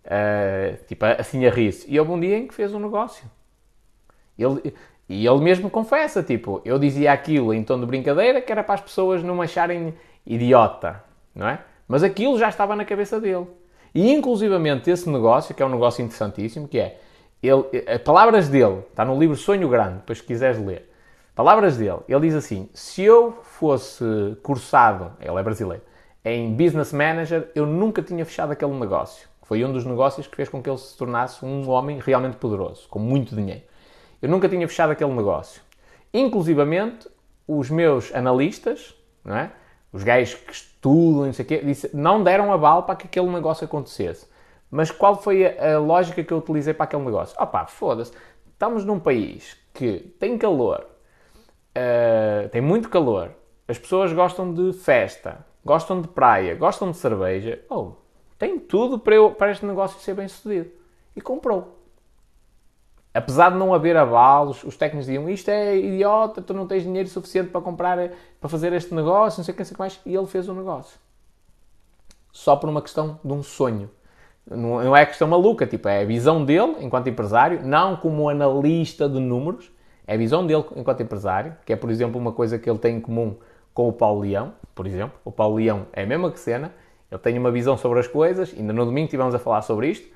Uh, 0.05 0.82
tipo, 0.86 1.05
assim 1.05 1.45
a 1.45 1.51
rir-se. 1.51 1.85
E 1.90 2.01
houve 2.01 2.12
um 2.12 2.19
dia 2.19 2.39
em 2.39 2.47
que 2.47 2.55
fez 2.55 2.73
um 2.73 2.78
negócio. 2.78 3.31
Ele, 4.39 4.74
e 5.07 5.27
ele 5.27 5.40
mesmo 5.40 5.69
confessa, 5.69 6.23
tipo, 6.23 6.62
eu 6.65 6.78
dizia 6.78 7.12
aquilo 7.12 7.53
em 7.53 7.62
tom 7.62 7.78
de 7.78 7.85
brincadeira 7.85 8.40
que 8.40 8.51
era 8.51 8.65
para 8.65 8.77
as 8.77 8.81
pessoas 8.81 9.23
não 9.23 9.35
me 9.35 9.45
acharem 9.45 9.95
idiota, 10.24 11.05
não 11.35 11.47
é? 11.47 11.61
Mas 11.86 12.03
aquilo 12.03 12.39
já 12.39 12.49
estava 12.49 12.74
na 12.74 12.86
cabeça 12.86 13.20
dele. 13.20 13.47
E 13.98 14.12
inclusivamente 14.12 14.88
esse 14.88 15.10
negócio, 15.10 15.52
que 15.52 15.60
é 15.60 15.66
um 15.66 15.70
negócio 15.70 16.04
interessantíssimo, 16.04 16.68
que 16.68 16.78
é, 16.78 17.00
ele, 17.42 17.64
as 17.84 18.00
palavras 18.00 18.48
dele, 18.48 18.84
está 18.88 19.04
no 19.04 19.18
livro 19.18 19.34
Sonho 19.34 19.68
Grande, 19.68 19.94
depois 19.94 20.18
se 20.18 20.24
quiseres 20.24 20.64
ler, 20.64 20.88
palavras 21.34 21.78
dele, 21.78 21.98
ele 22.08 22.20
diz 22.20 22.36
assim, 22.36 22.68
se 22.72 23.02
eu 23.02 23.32
fosse 23.42 24.04
cursado, 24.40 25.10
ele 25.20 25.36
é 25.36 25.42
brasileiro, 25.42 25.82
em 26.24 26.54
Business 26.54 26.92
Manager, 26.92 27.50
eu 27.56 27.66
nunca 27.66 28.00
tinha 28.00 28.24
fechado 28.24 28.52
aquele 28.52 28.70
negócio. 28.70 29.28
Foi 29.42 29.64
um 29.64 29.72
dos 29.72 29.84
negócios 29.84 30.28
que 30.28 30.36
fez 30.36 30.48
com 30.48 30.62
que 30.62 30.70
ele 30.70 30.78
se 30.78 30.96
tornasse 30.96 31.44
um 31.44 31.68
homem 31.68 31.98
realmente 31.98 32.36
poderoso, 32.36 32.88
com 32.88 33.00
muito 33.00 33.34
dinheiro. 33.34 33.62
Eu 34.22 34.28
nunca 34.28 34.48
tinha 34.48 34.68
fechado 34.68 34.92
aquele 34.92 35.12
negócio. 35.12 35.60
Inclusivamente, 36.14 37.08
os 37.48 37.68
meus 37.68 38.14
analistas, 38.14 38.94
não 39.24 39.36
é? 39.36 39.50
Os 39.93 40.02
gajos 40.02 40.35
que 40.35 40.52
estudam, 40.52 41.27
não 41.27 41.32
sei 41.32 41.44
o 41.44 41.48
quê, 41.48 41.59
disse, 41.65 41.94
não 41.94 42.23
deram 42.23 42.52
aval 42.52 42.82
para 42.82 42.97
que 42.97 43.06
aquele 43.06 43.28
negócio 43.28 43.65
acontecesse. 43.65 44.27
Mas 44.70 44.90
qual 44.90 45.20
foi 45.20 45.47
a, 45.47 45.77
a 45.77 45.78
lógica 45.78 46.23
que 46.23 46.32
eu 46.32 46.39
utilizei 46.39 46.74
para 46.74 46.85
aquele 46.85 47.05
negócio? 47.05 47.40
Opá, 47.40 47.66
foda-se. 47.66 48.12
Estamos 48.52 48.85
num 48.85 48.98
país 48.98 49.56
que 49.73 50.15
tem 50.19 50.36
calor, 50.36 50.85
uh, 51.70 52.48
tem 52.51 52.60
muito 52.60 52.89
calor, 52.89 53.31
as 53.69 53.78
pessoas 53.78 54.12
gostam 54.12 54.52
de 54.52 54.73
festa, 54.73 55.44
gostam 55.65 56.01
de 56.01 56.09
praia, 56.09 56.55
gostam 56.55 56.90
de 56.90 56.97
cerveja. 56.97 57.62
Oh, 57.70 57.93
tem 58.39 58.59
tudo 58.59 58.98
para, 58.98 59.15
eu, 59.15 59.31
para 59.31 59.51
este 59.51 59.65
negócio 59.65 60.01
ser 60.01 60.15
bem 60.15 60.27
sucedido. 60.27 60.70
E 61.15 61.20
comprou. 61.20 61.77
Apesar 63.12 63.51
de 63.51 63.56
não 63.56 63.72
haver 63.74 63.97
avalos, 63.97 64.62
os 64.64 64.76
técnicos 64.76 65.06
diziam 65.06 65.28
isto 65.28 65.48
é 65.48 65.76
idiota, 65.76 66.43
tu 66.43 66.52
não 66.52 66.66
tens 66.66 66.82
dinheiro 66.82 67.09
suficiente 67.09 67.51
para 67.51 67.60
comprar, 67.60 67.98
para 68.40 68.48
fazer 68.48 68.72
este 68.72 68.94
negócio, 68.94 69.40
não 69.40 69.44
sei 69.44 69.52
o 69.52 69.56
que, 69.56 69.60
não 69.60 69.66
sei 69.66 69.72
o 69.72 69.76
que 69.76 69.80
mais. 69.80 70.01
E 70.05 70.14
ele 70.14 70.26
fez 70.26 70.48
o 70.48 70.55
negócio. 70.55 70.98
Só 72.30 72.55
por 72.55 72.68
uma 72.68 72.82
questão 72.82 73.18
de 73.24 73.32
um 73.32 73.43
sonho. 73.43 73.90
Não 74.51 74.97
é 74.97 75.05
questão 75.05 75.28
maluca, 75.28 75.66
tipo, 75.66 75.89
é 75.89 76.02
a 76.02 76.05
visão 76.05 76.44
dele 76.44 76.76
enquanto 76.80 77.09
empresário, 77.09 77.60
não 77.62 77.97
como 77.97 78.28
analista 78.28 79.09
de 79.09 79.20
números, 79.20 79.70
é 80.06 80.14
a 80.14 80.16
visão 80.16 80.47
dele 80.47 80.64
enquanto 80.74 81.02
empresário, 81.02 81.55
que 81.66 81.72
é, 81.72 81.76
por 81.76 81.90
exemplo, 81.90 82.18
uma 82.18 82.32
coisa 82.32 82.59
que 82.59 82.68
ele 82.68 82.78
tem 82.78 82.97
em 82.97 83.01
comum 83.01 83.36
com 83.74 83.89
o 83.89 83.93
Paulo 83.93 84.22
Leão, 84.22 84.55
por 84.74 84.86
exemplo. 84.86 85.18
O 85.22 85.30
Paulo 85.30 85.56
Leão 85.56 85.86
é 85.93 86.02
a 86.02 86.06
mesma 86.06 86.30
que 86.30 86.40
cena, 86.40 86.72
ele 87.10 87.20
tem 87.20 87.39
uma 87.39 87.51
visão 87.51 87.76
sobre 87.76 88.01
as 88.01 88.06
coisas, 88.06 88.55
ainda 88.56 88.72
no 88.72 88.86
domingo 88.86 89.05
estivemos 89.05 89.35
a 89.35 89.39
falar 89.39 89.60
sobre 89.60 89.89
isto, 89.89 90.09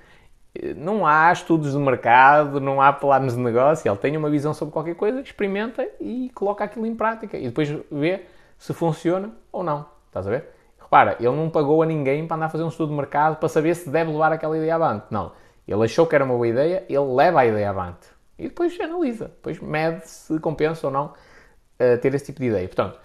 não 0.77 1.07
há 1.07 1.33
estudos 1.33 1.73
de 1.73 1.79
mercado, 1.79 2.61
não 2.61 2.81
há 2.81 2.93
planos 2.93 3.35
de 3.35 3.41
negócio. 3.41 3.89
Ele 3.89 3.99
tem 3.99 4.17
uma 4.17 4.29
visão 4.29 4.53
sobre 4.53 4.73
qualquer 4.73 4.95
coisa, 4.95 5.21
experimenta 5.21 5.87
e 6.01 6.31
coloca 6.35 6.65
aquilo 6.65 6.87
em 6.87 6.95
prática 6.95 7.39
e 7.39 7.47
depois 7.47 7.69
vê 7.91 8.27
se 8.59 8.73
funciona 8.73 9.31
ou 9.51 9.63
não. 9.63 9.87
Estás 10.09 10.27
a 10.27 10.31
ver? 10.31 10.49
Repara, 10.79 11.17
ele 11.19 11.35
não 11.35 11.49
pagou 11.49 11.83
a 11.83 11.87
ninguém 11.87 12.27
para 12.27 12.37
andar 12.37 12.47
a 12.47 12.49
fazer 12.51 12.65
um 12.65 12.69
estudo 12.69 12.91
de 12.91 12.97
mercado 12.97 13.37
para 13.37 13.49
saber 13.49 13.75
se 13.75 13.89
deve 13.89 14.11
levar 14.11 14.31
aquela 14.33 14.57
ideia 14.57 14.75
avante. 14.75 15.07
Não. 15.11 15.33
Ele 15.67 15.85
achou 15.85 16.07
que 16.07 16.15
era 16.15 16.25
uma 16.25 16.35
boa 16.35 16.47
ideia, 16.47 16.85
ele 16.89 17.15
leva 17.15 17.41
a 17.41 17.47
ideia 17.47 17.71
avante. 17.71 18.09
E 18.39 18.45
depois 18.45 18.79
analisa, 18.79 19.29
depois 19.29 19.59
mede 19.61 20.07
se 20.07 20.39
compensa 20.41 20.87
ou 20.87 20.93
não 20.93 21.07
uh, 21.07 21.99
ter 22.01 22.15
esse 22.15 22.27
tipo 22.27 22.41
de 22.41 22.47
ideia. 22.47 22.67
Portanto, 22.67 22.99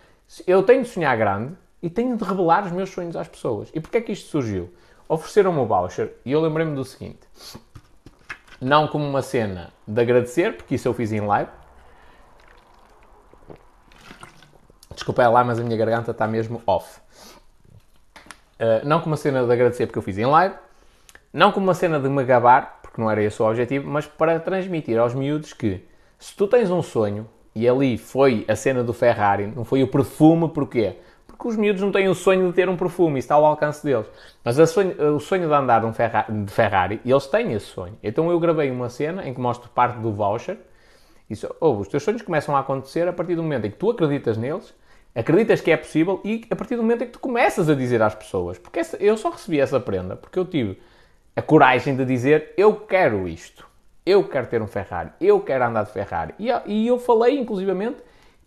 eu 0.45 0.63
tenho 0.63 0.81
de 0.81 0.89
sonhar 0.89 1.15
grande 1.17 1.53
e 1.81 1.89
tenho 1.89 2.17
de 2.17 2.23
revelar 2.23 2.65
os 2.65 2.71
meus 2.71 2.89
sonhos 2.89 3.15
às 3.15 3.27
pessoas. 3.27 3.69
E 3.73 3.79
porquê 3.79 3.97
é 3.97 4.01
que 4.01 4.11
isto 4.11 4.29
surgiu? 4.29 4.69
Ofereceram-me 5.09 5.59
o 5.59 5.65
voucher 5.65 6.13
e 6.25 6.31
eu 6.31 6.41
lembrei-me 6.41 6.75
do 6.75 6.83
seguinte. 6.83 7.19
Não 8.59 8.87
como 8.87 9.05
uma 9.05 9.21
cena 9.21 9.71
de 9.87 10.01
agradecer, 10.01 10.57
porque 10.57 10.75
isso 10.75 10.87
eu 10.87 10.93
fiz 10.93 11.11
em 11.11 11.21
live. 11.21 11.49
Desculpa 14.93 15.23
é 15.23 15.27
lá, 15.27 15.43
mas 15.43 15.59
a 15.59 15.63
minha 15.63 15.77
garganta 15.77 16.11
está 16.11 16.27
mesmo 16.27 16.61
off. 16.65 16.99
Uh, 18.59 18.83
não 18.83 18.99
como 18.99 19.11
uma 19.11 19.17
cena 19.17 19.45
de 19.45 19.51
agradecer, 19.51 19.85
porque 19.85 19.99
eu 19.99 20.03
fiz 20.03 20.17
em 20.17 20.25
live. 20.25 20.55
Não 21.31 21.51
como 21.51 21.67
uma 21.67 21.73
cena 21.73 21.99
de 21.99 22.09
me 22.09 22.23
gabar, 22.23 22.79
porque 22.81 22.99
não 22.99 23.09
era 23.09 23.21
esse 23.21 23.41
o 23.41 23.47
objetivo, 23.47 23.87
mas 23.87 24.07
para 24.07 24.39
transmitir 24.39 24.97
aos 24.97 25.13
miúdos 25.13 25.53
que 25.53 25.87
se 26.17 26.35
tu 26.35 26.47
tens 26.47 26.71
um 26.71 26.81
sonho, 26.81 27.29
e 27.53 27.67
ali 27.67 27.97
foi 27.97 28.45
a 28.47 28.55
cena 28.55 28.83
do 28.83 28.93
Ferrari, 28.93 29.47
não 29.47 29.63
foi 29.63 29.83
o 29.83 29.87
perfume, 29.87 30.49
porquê? 30.49 30.97
Porque 31.37 31.49
os 31.49 31.55
miúdos 31.55 31.81
não 31.81 31.91
têm 31.91 32.07
o 32.07 32.15
sonho 32.15 32.47
de 32.47 32.53
ter 32.53 32.67
um 32.67 32.75
perfume, 32.75 33.19
isso 33.19 33.25
está 33.25 33.35
ao 33.35 33.45
alcance 33.45 33.83
deles. 33.83 34.07
Mas 34.43 34.55
sonho, 34.69 35.15
o 35.15 35.19
sonho 35.19 35.47
de 35.47 35.53
andar 35.53 35.85
um 35.85 35.93
Ferrari, 35.93 36.33
de 36.33 36.51
Ferrari, 36.51 37.01
eles 37.05 37.27
têm 37.27 37.53
esse 37.53 37.67
sonho. 37.67 37.97
Então 38.01 38.31
eu 38.31 38.39
gravei 38.39 38.71
uma 38.71 38.89
cena 38.89 39.27
em 39.27 39.33
que 39.33 39.39
mostro 39.39 39.69
parte 39.69 39.99
do 39.99 40.11
voucher, 40.11 40.57
e 41.29 41.33
disse, 41.33 41.47
oh, 41.59 41.73
os 41.73 41.87
teus 41.87 42.01
sonhos 42.01 42.21
começam 42.21 42.55
a 42.55 42.59
acontecer 42.59 43.07
a 43.07 43.13
partir 43.13 43.35
do 43.35 43.43
momento 43.43 43.65
em 43.65 43.71
que 43.71 43.77
tu 43.77 43.91
acreditas 43.91 44.37
neles, 44.37 44.73
acreditas 45.13 45.61
que 45.61 45.69
é 45.69 45.77
possível 45.77 46.21
e 46.23 46.45
a 46.49 46.55
partir 46.55 46.75
do 46.75 46.81
momento 46.81 47.03
em 47.03 47.07
que 47.07 47.13
tu 47.13 47.19
começas 47.19 47.69
a 47.69 47.75
dizer 47.75 48.01
às 48.01 48.15
pessoas. 48.15 48.57
Porque 48.57 48.79
essa, 48.79 48.97
eu 48.97 49.15
só 49.17 49.29
recebi 49.29 49.59
essa 49.59 49.79
prenda 49.79 50.15
porque 50.15 50.39
eu 50.39 50.45
tive 50.45 50.79
a 51.35 51.41
coragem 51.41 51.95
de 51.95 52.05
dizer 52.05 52.53
eu 52.57 52.73
quero 52.73 53.27
isto 53.27 53.67
eu 54.07 54.23
quero 54.23 54.47
ter 54.47 54.61
um 54.61 54.67
Ferrari, 54.67 55.09
eu 55.19 55.41
quero 55.41 55.65
andar 55.65 55.83
de 55.83 55.91
Ferrari. 55.91 56.33
E, 56.39 56.47
e 56.65 56.87
eu 56.87 56.97
falei, 56.97 57.37
inclusivamente, 57.37 57.97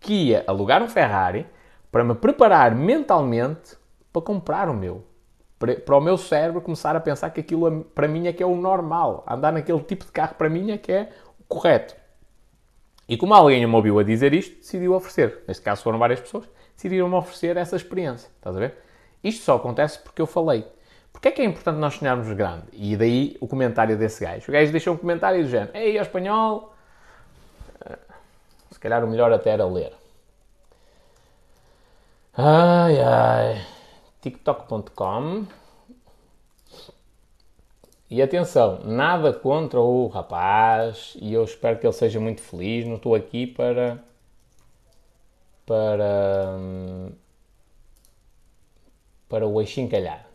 que 0.01 0.29
ia 0.29 0.43
alugar 0.47 0.83
um 0.83 0.89
Ferrari 0.89 1.45
para 1.91 2.05
me 2.05 2.15
preparar 2.15 2.75
mentalmente 2.75 3.77
para 4.13 4.23
comprar 4.23 4.69
o 4.69 4.75
meu. 4.75 5.05
Para, 5.59 5.97
o 5.97 6.01
meu 6.01 6.17
cérebro 6.17 6.61
começar 6.61 6.97
a 6.97 7.01
pensar 7.01 7.31
que 7.31 7.41
aquilo 7.41 7.85
para 7.95 8.09
mim 8.09 8.27
é 8.27 8.33
que 8.33 8.43
é 8.43 8.47
o 8.47 8.57
normal. 8.57 9.25
Andar 9.29 9.53
naquele 9.53 9.81
tipo 9.81 10.05
de 10.05 10.13
carro 10.13 10.35
para 10.35 10.49
mim 10.49 10.71
é 10.71 10.79
que 10.79 10.91
é 10.91 11.11
o 11.39 11.45
correto. 11.45 11.95
E 13.07 13.17
como 13.17 13.35
alguém 13.35 13.67
me 13.67 13.75
ouviu 13.75 13.99
a 13.99 14.03
dizer 14.03 14.33
isto, 14.33 14.57
decidiu 14.57 14.95
oferecer. 14.95 15.43
Neste 15.47 15.63
caso 15.63 15.83
foram 15.83 15.99
várias 15.99 16.21
pessoas, 16.21 16.49
decidiram-me 16.75 17.15
oferecer 17.15 17.57
essa 17.57 17.77
experiência. 17.77 18.31
Estás 18.37 18.57
a 18.57 18.59
ver? 18.59 18.77
Isto 19.23 19.45
só 19.45 19.57
acontece 19.57 19.99
porque 19.99 20.23
eu 20.23 20.27
falei. 20.27 20.65
Porquê 21.13 21.29
é 21.29 21.31
que 21.33 21.43
é 21.43 21.45
importante 21.45 21.77
nós 21.77 21.95
sonharmos 21.95 22.33
grande? 22.33 22.67
E 22.73 22.97
daí 22.97 23.37
o 23.41 23.47
comentário 23.47 23.99
desse 23.99 24.25
gajo. 24.25 24.49
O 24.49 24.53
gajo 24.53 24.71
deixou 24.71 24.95
um 24.95 24.97
comentário 24.97 25.43
do 25.43 25.49
género: 25.49 25.73
Ei, 25.75 25.99
espanhol. 25.99 26.75
Eh, 27.85 27.99
se 28.71 28.79
calhar 28.79 29.05
o 29.05 29.09
melhor 29.09 29.33
até 29.33 29.51
era 29.51 29.67
ler. 29.67 29.93
Ai 32.35 33.01
ai. 33.01 33.67
TikTok.com. 34.21 35.47
E 38.11 38.21
atenção, 38.21 38.81
nada 38.85 39.33
contra 39.33 39.81
o 39.81 40.09
rapaz 40.09 41.17
e 41.21 41.33
eu 41.33 41.45
espero 41.45 41.79
que 41.79 41.87
ele 41.87 41.93
seja 41.93 42.19
muito 42.21 42.41
feliz. 42.41 42.87
Não 42.87 42.97
estou 42.97 43.15
aqui 43.15 43.47
para. 43.47 44.03
para. 45.67 46.59
Para 49.29 49.47
o 49.47 49.61
achincalhar 49.61 50.31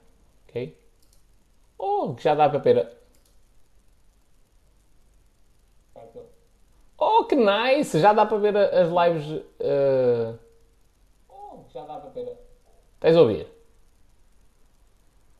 ok? 0.56 0.78
Oh, 1.78 2.16
já 2.18 2.34
dá 2.34 2.50
para 2.50 2.60
ver. 2.60 2.90
Oh, 6.98 7.26
que 7.26 7.36
nice! 7.36 8.00
Já 8.00 8.14
dá 8.14 8.26
para 8.26 8.38
ver 8.38 8.56
as 8.58 8.90
lives. 8.90 9.44
Uh... 9.60 10.45
Já 11.76 11.84
dá 11.84 11.98
para 11.98 12.10
ver. 12.12 12.38
Tens 13.02 13.18
a 13.18 13.22
ouvir? 13.22 13.48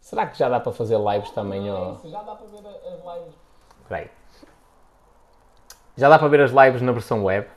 Será 0.02 0.28
que 0.28 0.38
já 0.38 0.50
dá 0.50 0.60
para 0.60 0.74
fazer 0.74 0.98
lives 1.00 1.32
também? 1.32 1.62
Nice. 1.62 2.02
Oh? 2.04 2.10
Já 2.10 2.24
dá 2.24 2.36
para 2.36 2.46
ver 2.48 2.68
as 2.68 3.18
lives. 3.18 3.36
Espera. 3.82 4.12
Já 5.96 6.10
dá 6.10 6.20
para 6.20 6.28
ver 6.28 6.42
as 6.42 6.52
lives 6.52 6.82
na 6.82 6.92
versão 6.92 7.24
web 7.24 7.50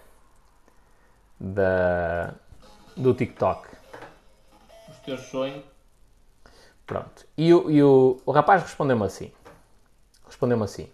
da, 1.41 2.35
do 2.97 3.13
TikTok. 3.15 3.69
Os 4.89 4.99
teus 5.01 5.23
sonhos 5.23 5.65
Pronto. 6.87 7.27
E, 7.37 7.53
o, 7.53 7.69
e 7.69 7.83
o, 7.83 8.23
o 8.25 8.31
rapaz 8.31 8.63
respondeu-me 8.63 9.05
assim. 9.05 9.33
Respondeu-me 10.25 10.63
assim. 10.63 10.89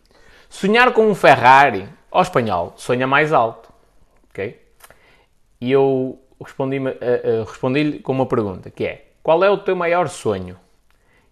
Sonhar 0.49 0.95
com 0.95 1.07
um 1.07 1.15
Ferrari, 1.15 1.87
ao 2.11 2.23
espanhol, 2.23 2.73
sonha 2.77 3.07
mais 3.07 3.31
alto. 3.31 3.71
Ok? 4.31 4.61
E 5.61 5.71
eu 5.71 6.19
respondi-lhe 6.41 6.89
uh, 6.89 6.93
uh, 6.93 7.45
respondi 7.45 7.99
com 8.01 8.13
uma 8.13 8.27
pergunta, 8.27 8.71
que 8.71 8.85
é, 8.85 9.07
qual 9.23 9.43
é 9.43 9.51
o 9.51 9.59
teu 9.59 9.75
maior 9.75 10.09
sonho? 10.09 10.57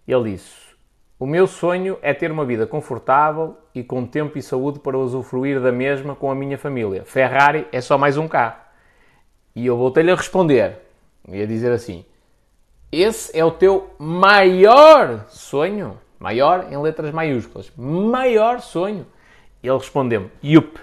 Ele 0.07 0.31
disse, 0.31 0.73
o 1.19 1.25
meu 1.25 1.47
sonho 1.47 1.97
é 2.01 2.13
ter 2.13 2.31
uma 2.31 2.45
vida 2.45 2.67
confortável 2.67 3.57
e 3.73 3.83
com 3.83 4.05
tempo 4.05 4.37
e 4.37 4.41
saúde 4.41 4.79
para 4.79 4.97
usufruir 4.97 5.61
da 5.61 5.71
mesma 5.71 6.15
com 6.15 6.29
a 6.29 6.35
minha 6.35 6.57
família. 6.57 7.05
Ferrari 7.05 7.67
é 7.71 7.79
só 7.79 7.97
mais 7.97 8.17
um 8.17 8.27
carro. 8.27 8.57
E 9.55 9.65
eu 9.65 9.77
voltei-lhe 9.77 10.11
a 10.11 10.15
responder, 10.15 10.79
ia 11.27 11.47
dizer 11.47 11.71
assim, 11.71 12.03
esse 12.91 13.35
é 13.35 13.43
o 13.43 13.49
teu 13.49 13.95
maior 13.97 15.25
sonho? 15.27 15.99
Maior 16.19 16.71
em 16.71 16.77
letras 16.77 17.11
maiúsculas. 17.11 17.71
Maior 17.75 18.61
sonho. 18.61 19.07
Ele 19.63 19.77
respondeu-me: 19.77 20.29
Yup, 20.43 20.79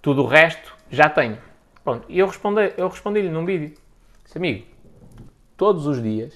tudo 0.00 0.22
o 0.22 0.26
resto 0.26 0.74
já 0.88 1.08
tenho. 1.08 1.36
Pronto, 1.84 2.06
e 2.08 2.18
eu 2.18 2.26
respondi-lhe 2.26 2.72
eu 2.78 2.88
respondi 2.88 3.22
num 3.28 3.44
vídeo: 3.44 3.76
Disse, 4.24 4.38
amigo, 4.38 4.66
todos 5.56 5.86
os 5.86 6.02
dias 6.02 6.34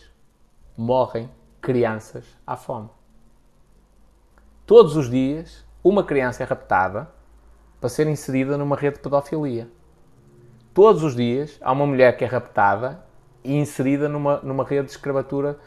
morrem 0.77 1.31
crianças 1.61 2.25
à 2.47 2.55
fome. 2.55 2.91
Todos 4.66 4.95
os 4.95 5.09
dias 5.09 5.66
uma 5.83 6.05
criança 6.05 6.43
é 6.43 6.47
raptada 6.47 7.11
para 7.81 7.89
ser 7.89 8.07
inserida 8.07 8.59
numa 8.59 8.77
rede 8.77 8.97
de 8.97 9.03
pedofilia. 9.03 9.69
Todos 10.75 11.03
os 11.03 11.16
dias 11.16 11.59
há 11.62 11.73
uma 11.73 11.87
mulher 11.87 12.16
que 12.16 12.25
é 12.25 12.27
raptada 12.27 13.03
e 13.43 13.57
inserida 13.57 14.09
numa, 14.09 14.41
numa 14.43 14.65
rede 14.65 14.87
de 14.87 14.91
escravatura 14.91 15.59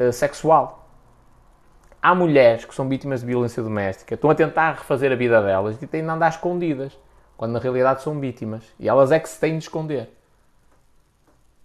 uh, 0.00 0.12
sexual. 0.12 0.88
Há 2.00 2.14
mulheres 2.14 2.64
que 2.64 2.74
são 2.74 2.88
vítimas 2.88 3.20
de 3.20 3.26
violência 3.26 3.62
doméstica, 3.62 4.14
estão 4.14 4.30
a 4.30 4.34
tentar 4.34 4.72
refazer 4.72 5.12
a 5.12 5.16
vida 5.16 5.42
delas 5.42 5.80
e 5.82 5.86
têm 5.86 6.02
de 6.02 6.08
andar 6.08 6.28
escondidas, 6.28 6.98
quando 7.36 7.52
na 7.52 7.58
realidade 7.58 8.02
são 8.02 8.18
vítimas. 8.18 8.64
E 8.78 8.88
elas 8.88 9.12
é 9.12 9.18
que 9.18 9.28
se 9.28 9.38
têm 9.38 9.58
de 9.58 9.64
esconder. 9.64 10.10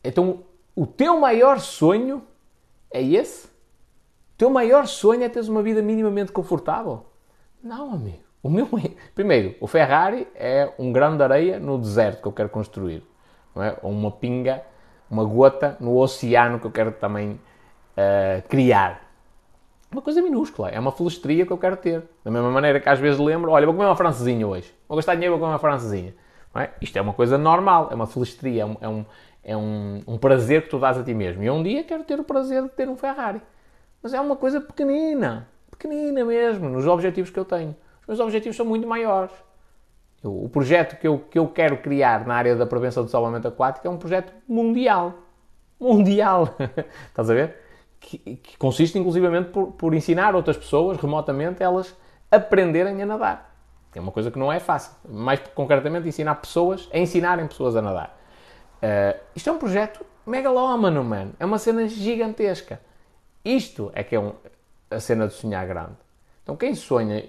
Então, 0.04 0.44
o 0.76 0.86
teu 0.86 1.20
maior 1.20 1.60
sonho 1.60 2.24
é 2.92 3.02
esse? 3.02 3.48
O 3.48 4.38
teu 4.38 4.50
maior 4.50 4.88
sonho 4.88 5.24
é 5.24 5.30
teres 5.30 5.48
uma 5.48 5.62
vida 5.62 5.82
minimamente 5.82 6.32
confortável? 6.32 7.06
Não, 7.64 7.94
amigo. 7.94 8.24
O 8.42 8.50
meu... 8.50 8.68
Primeiro, 9.14 9.56
o 9.60 9.68
Ferrari 9.68 10.28
é 10.36 10.74
um 10.80 10.92
grão 10.92 11.16
de 11.16 11.24
areia 11.24 11.60
no 11.60 11.78
deserto 11.78 12.22
que 12.22 12.28
eu 12.28 12.32
quero 12.32 12.50
construir. 12.50 13.04
Não 13.56 13.64
é? 13.64 13.78
Ou 13.82 13.92
uma 13.92 14.12
pinga 14.12 14.64
uma 15.12 15.26
gota 15.26 15.76
no 15.82 15.98
oceano 15.98 16.58
que 16.58 16.66
eu 16.66 16.72
quero 16.72 16.94
também 16.94 17.32
uh, 17.32 18.48
criar. 18.48 19.01
Uma 19.92 20.02
coisa 20.02 20.22
minúscula, 20.22 20.70
é 20.70 20.80
uma 20.80 20.92
flestria 20.92 21.46
que 21.46 21.52
eu 21.52 21.58
quero 21.58 21.76
ter. 21.76 22.02
Da 22.24 22.32
mesma 22.32 22.50
maneira 22.50 22.80
que 22.80 22.88
às 22.88 22.98
vezes 22.98 23.20
lembro, 23.20 23.52
olha, 23.52 23.66
vou 23.66 23.76
comer 23.76 23.88
uma 23.88 23.96
francesinha 23.96 24.48
hoje. 24.48 24.74
Vou 24.88 24.96
gastar 24.96 25.16
dinheiro, 25.16 25.34
vou 25.34 25.40
comer 25.40 25.52
uma 25.52 25.60
francesinha. 25.60 26.16
É? 26.56 26.70
Isto 26.82 26.98
é 26.98 27.02
uma 27.02 27.14
coisa 27.14 27.38
normal, 27.38 27.90
é 27.92 27.96
uma 27.96 28.08
flestria, 28.08 28.64
é, 28.64 28.66
um, 28.66 28.78
é, 28.80 28.88
um, 28.88 29.06
é 29.44 29.58
um, 29.58 30.02
um, 30.08 30.18
prazer 30.18 30.64
que 30.64 30.70
tu 30.70 30.80
dás 30.80 30.98
a 30.98 31.04
ti 31.04 31.14
mesmo. 31.14 31.44
E 31.44 31.50
um 31.50 31.62
dia 31.62 31.84
quero 31.84 32.04
ter 32.04 32.20
o 32.20 32.24
prazer 32.24 32.64
de 32.64 32.70
ter 32.70 32.88
um 32.88 32.96
Ferrari. 32.96 33.42
Mas 34.02 34.14
é 34.14 34.22
uma 34.22 34.36
coisa 34.36 34.62
pequenina, 34.62 35.48
pequenina 35.70 36.24
mesmo, 36.24 36.70
nos 36.70 36.88
objetivos 36.88 37.30
que 37.30 37.40
eu 37.40 37.46
tenho. 37.46 37.76
Os 38.02 38.08
meus 38.08 38.20
objetivos 38.22 38.56
são 38.56 38.66
muito 38.66 38.88
maiores. 38.88 39.34
O 40.24 40.48
projeto 40.48 41.00
que 41.00 41.08
eu, 41.08 41.20
que 41.20 41.38
eu 41.38 41.48
quero 41.48 41.78
criar 41.78 42.26
na 42.26 42.36
área 42.36 42.56
da 42.56 42.66
prevenção 42.66 43.04
do 43.04 43.10
salvamento 43.10 43.48
aquático 43.48 43.88
é 43.88 43.90
um 43.90 43.98
projeto 43.98 44.32
mundial. 44.48 45.16
Mundial. 45.80 46.56
Estás 47.10 47.30
a 47.30 47.34
ver? 47.34 47.61
Que, 48.02 48.40
consiste 48.58 48.98
inclusivamente 48.98 49.52
por, 49.52 49.68
por, 49.74 49.94
ensinar 49.94 50.36
outras 50.36 50.58
pessoas 50.58 50.98
remotamente 50.98 51.64
elas 51.64 51.96
aprenderem 52.30 53.02
a 53.02 53.06
nadar. 53.06 53.56
É 53.96 54.00
uma 54.02 54.12
coisa 54.12 54.30
que 54.30 54.40
não 54.40 54.52
é 54.52 54.60
fácil. 54.60 54.94
Mais 55.08 55.40
concretamente, 55.54 56.08
ensinar 56.08 56.36
pessoas 56.36 56.90
a 56.92 56.98
ensinarem 56.98 57.48
pessoas 57.48 57.76
a 57.76 57.82
nadar. 57.82 58.18
Uh, 58.82 59.20
isto 59.36 59.50
é 59.50 59.54
um 59.54 59.58
projeto 59.58 60.04
megalómano, 60.26 61.04
mano. 61.04 61.34
É 61.40 61.46
uma 61.46 61.58
cena 61.58 61.88
gigantesca. 61.88 62.82
Isto 63.46 63.92
é 63.94 64.04
que 64.04 64.16
é 64.16 64.20
um, 64.20 64.34
a 64.90 65.00
cena 65.00 65.28
de 65.28 65.34
sonhar 65.34 65.66
grande. 65.66 65.98
Então 66.44 66.56
quem 66.56 66.74
sonha, 66.76 67.24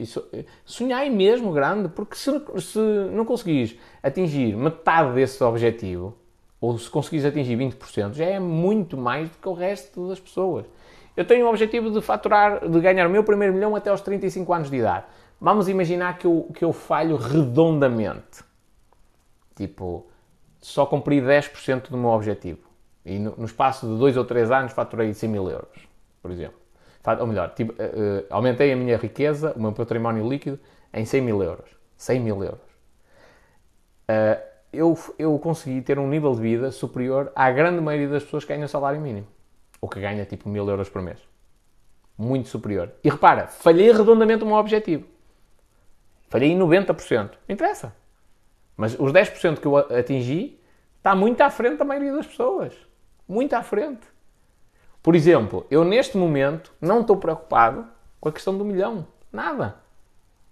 sonhai 0.64 1.10
mesmo 1.10 1.52
grande, 1.52 1.88
porque 1.88 2.16
se, 2.16 2.30
se 2.60 2.78
não 3.10 3.24
conseguires 3.24 3.78
atingir 4.02 4.56
metade 4.56 5.14
desse 5.14 5.42
objetivo, 5.44 6.16
ou 6.62 6.78
se 6.78 6.89
conseguires 6.89 7.26
atingir 7.26 7.59
20%, 7.59 8.12
já 8.12 8.24
é 8.24 8.39
muito 8.39 8.97
mais 8.97 9.28
do 9.28 9.36
que 9.36 9.48
o 9.48 9.52
resto 9.52 10.06
das 10.09 10.20
pessoas. 10.20 10.64
Eu 11.16 11.24
tenho 11.24 11.44
o 11.44 11.48
objetivo 11.48 11.90
de 11.90 12.01
faturar, 12.01 12.68
de 12.68 12.80
ganhar 12.80 13.09
o 13.09 13.10
meu 13.10 13.24
primeiro 13.24 13.52
milhão 13.52 13.74
até 13.74 13.90
aos 13.90 14.01
35 14.01 14.55
anos 14.55 14.70
de 14.70 14.76
idade. 14.76 15.05
Vamos 15.40 15.68
imaginar 15.68 16.16
que 16.18 16.24
eu, 16.24 16.48
que 16.55 16.64
eu 16.64 16.72
falho 16.72 17.16
redondamente. 17.16 18.44
Tipo, 19.56 20.06
só 20.60 20.86
cumpri 20.86 21.20
10% 21.20 21.90
do 21.90 21.98
meu 21.98 22.10
objetivo. 22.10 22.60
E 23.05 23.18
no, 23.18 23.34
no, 23.36 23.44
espaço 23.44 23.84
de 23.84 23.98
2 23.98 24.16
ou 24.16 24.24
3 24.24 24.52
anos 24.52 24.72
faturei 24.72 25.12
100 25.12 25.28
mil 25.28 25.51
euros, 25.51 25.89
por 26.22 26.30
exemplo. 26.30 26.60
Ou 27.18 27.26
melhor, 27.26 27.52
tipo, 27.55 27.72
uh, 27.72 28.24
aumentei 28.30 28.72
a 28.72 28.76
minha 28.76 28.97
riqueza, 28.97 29.52
o 29.56 29.60
meu 29.60 29.72
património 29.72 30.28
líquido, 30.28 30.60
em 30.94 31.05
100 31.05 31.20
mil 31.22 31.43
euros. 31.43 31.68
100 31.97 32.20
mil 32.20 32.44
euros. 32.44 32.60
Uh, 34.09 34.51
eu, 34.72 34.98
eu 35.18 35.38
consegui 35.38 35.82
ter 35.82 35.98
um 35.98 36.08
nível 36.08 36.34
de 36.34 36.40
vida 36.40 36.70
superior 36.70 37.30
à 37.34 37.50
grande 37.50 37.80
maioria 37.80 38.08
das 38.08 38.24
pessoas 38.24 38.44
que 38.44 38.52
ganham 38.52 38.66
salário 38.66 39.00
mínimo. 39.00 39.26
Ou 39.80 39.88
que 39.88 40.00
ganha 40.00 40.24
tipo 40.24 40.48
mil 40.48 40.68
euros 40.68 40.88
por 40.88 41.02
mês. 41.02 41.18
Muito 42.16 42.48
superior. 42.48 42.90
E 43.02 43.10
repara, 43.10 43.46
falhei 43.48 43.92
redondamente 43.92 44.44
o 44.44 44.46
meu 44.46 44.56
objetivo. 44.56 45.04
Falhei 46.28 46.50
em 46.50 46.58
90%. 46.58 47.30
Não 47.46 47.54
interessa. 47.54 47.94
Mas 48.76 48.98
os 48.98 49.12
10% 49.12 49.58
que 49.58 49.66
eu 49.66 49.76
atingi 49.76 50.58
está 50.96 51.14
muito 51.14 51.40
à 51.40 51.50
frente 51.50 51.78
da 51.78 51.84
maioria 51.84 52.12
das 52.12 52.26
pessoas. 52.26 52.74
Muito 53.28 53.54
à 53.54 53.62
frente. 53.62 54.06
Por 55.02 55.14
exemplo, 55.16 55.66
eu 55.70 55.84
neste 55.84 56.16
momento 56.16 56.72
não 56.80 57.00
estou 57.00 57.16
preocupado 57.16 57.86
com 58.20 58.28
a 58.28 58.32
questão 58.32 58.56
do 58.56 58.64
milhão. 58.64 59.06
Nada. 59.32 59.76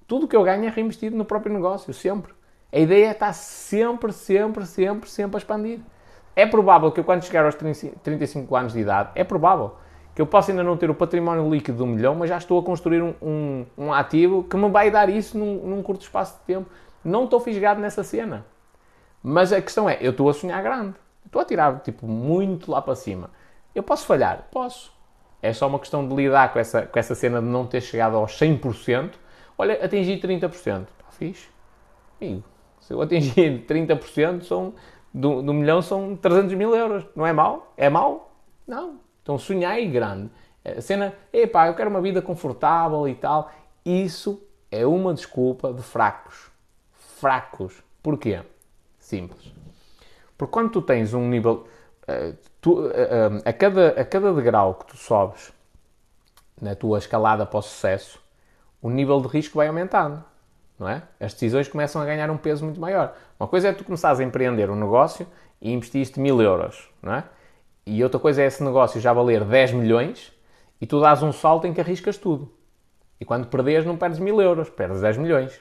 Tudo 0.06 0.26
que 0.26 0.34
eu 0.34 0.42
ganho 0.42 0.64
é 0.64 0.68
reinvestido 0.68 1.16
no 1.16 1.24
próprio 1.24 1.54
negócio, 1.54 1.94
sempre. 1.94 2.34
A 2.72 2.78
ideia 2.78 3.10
estar 3.10 3.32
sempre, 3.32 4.12
sempre, 4.12 4.64
sempre, 4.64 5.10
sempre 5.10 5.36
a 5.36 5.38
expandir. 5.38 5.80
É 6.36 6.46
provável 6.46 6.92
que 6.92 7.00
eu, 7.00 7.04
quando 7.04 7.24
chegar 7.24 7.44
aos 7.44 7.54
35 7.54 8.54
anos 8.56 8.72
de 8.72 8.80
idade, 8.80 9.10
é 9.14 9.24
provável 9.24 9.74
que 10.14 10.22
eu 10.22 10.26
possa 10.26 10.52
ainda 10.52 10.62
não 10.62 10.76
ter 10.76 10.88
o 10.88 10.94
património 10.94 11.50
líquido 11.50 11.78
de 11.78 11.82
um 11.82 11.86
milhão, 11.86 12.14
mas 12.14 12.28
já 12.28 12.38
estou 12.38 12.60
a 12.60 12.62
construir 12.62 13.02
um, 13.02 13.14
um, 13.20 13.66
um 13.76 13.92
ativo 13.92 14.44
que 14.44 14.56
me 14.56 14.68
vai 14.68 14.90
dar 14.90 15.08
isso 15.08 15.36
num, 15.36 15.66
num, 15.66 15.82
curto 15.82 16.02
espaço 16.02 16.38
de 16.38 16.44
tempo. 16.44 16.70
Não 17.04 17.24
estou 17.24 17.40
fisgado 17.40 17.80
nessa 17.80 18.04
cena. 18.04 18.46
Mas 19.22 19.52
a 19.52 19.60
questão 19.60 19.88
é, 19.88 19.98
eu 20.00 20.12
estou 20.12 20.28
a 20.28 20.34
sonhar 20.34 20.62
grande. 20.62 20.94
Estou 21.26 21.42
a 21.42 21.44
tirar, 21.44 21.80
tipo, 21.80 22.06
muito 22.06 22.70
lá 22.70 22.80
para 22.80 22.94
cima. 22.94 23.30
Eu 23.74 23.82
posso 23.82 24.06
falhar? 24.06 24.46
Posso. 24.50 24.92
É 25.42 25.52
só 25.52 25.66
uma 25.66 25.78
questão 25.78 26.06
de 26.06 26.14
lidar 26.14 26.52
com 26.52 26.58
essa, 26.58 26.82
com 26.82 26.98
essa 26.98 27.14
cena 27.14 27.40
de 27.40 27.46
não 27.46 27.66
ter 27.66 27.80
chegado 27.80 28.16
aos 28.16 28.38
100%. 28.38 29.12
Olha, 29.56 29.84
atingi 29.84 30.18
30%. 30.20 30.50
Está 30.52 31.10
fixe. 31.10 31.48
Amigo, 32.20 32.44
se 32.90 32.94
eu 32.94 33.00
atingir 33.00 33.64
30%, 33.70 34.42
são, 34.42 34.74
do, 35.14 35.42
do 35.42 35.54
milhão 35.54 35.80
são 35.80 36.16
300 36.16 36.54
mil 36.54 36.74
euros. 36.74 37.06
Não 37.14 37.24
é 37.24 37.32
mau? 37.32 37.72
É 37.76 37.88
mau? 37.88 38.34
Não. 38.66 38.98
Então 39.22 39.38
sonhai 39.38 39.86
grande. 39.86 40.28
A 40.64 40.80
cena, 40.80 41.14
epá, 41.32 41.68
eu 41.68 41.74
quero 41.74 41.88
uma 41.88 42.00
vida 42.00 42.20
confortável 42.20 43.06
e 43.06 43.14
tal. 43.14 43.48
Isso 43.84 44.42
é 44.72 44.84
uma 44.84 45.14
desculpa 45.14 45.72
de 45.72 45.82
fracos. 45.82 46.50
Fracos. 46.92 47.80
Porquê? 48.02 48.40
Simples. 48.98 49.54
Porque 50.36 50.52
quando 50.52 50.72
tu 50.72 50.82
tens 50.82 51.14
um 51.14 51.28
nível. 51.28 51.68
Uh, 52.08 52.36
tu, 52.60 52.80
uh, 52.80 52.86
uh, 52.86 53.42
a, 53.44 53.52
cada, 53.52 54.00
a 54.00 54.04
cada 54.04 54.34
degrau 54.34 54.74
que 54.74 54.86
tu 54.86 54.96
sobes 54.96 55.52
na 56.60 56.74
tua 56.74 56.98
escalada 56.98 57.46
para 57.46 57.58
o 57.58 57.62
sucesso, 57.62 58.20
o 58.82 58.90
nível 58.90 59.20
de 59.20 59.28
risco 59.28 59.58
vai 59.58 59.68
aumentando. 59.68 60.24
Não 60.80 60.88
é? 60.88 61.02
As 61.20 61.34
decisões 61.34 61.68
começam 61.68 62.00
a 62.00 62.06
ganhar 62.06 62.30
um 62.30 62.38
peso 62.38 62.64
muito 62.64 62.80
maior. 62.80 63.14
Uma 63.38 63.46
coisa 63.46 63.68
é 63.68 63.72
tu 63.74 63.84
começares 63.84 64.18
a 64.18 64.24
empreender 64.24 64.70
um 64.70 64.74
negócio 64.74 65.26
e 65.60 65.70
investiste 65.70 66.18
mil 66.18 66.40
euros, 66.40 66.88
não 67.02 67.12
é? 67.12 67.24
E 67.84 68.02
outra 68.02 68.18
coisa 68.18 68.40
é 68.40 68.46
esse 68.46 68.64
negócio 68.64 68.98
já 68.98 69.12
valer 69.12 69.44
10 69.44 69.72
milhões 69.72 70.32
e 70.80 70.86
tu 70.86 70.98
dás 70.98 71.22
um 71.22 71.32
salto 71.32 71.66
em 71.66 71.74
que 71.74 71.82
arriscas 71.82 72.16
tudo. 72.16 72.50
E 73.20 73.26
quando 73.26 73.46
perdes, 73.48 73.84
não 73.84 73.98
perdes 73.98 74.18
mil 74.18 74.40
euros, 74.40 74.70
perdes 74.70 75.02
10 75.02 75.18
milhões. 75.18 75.60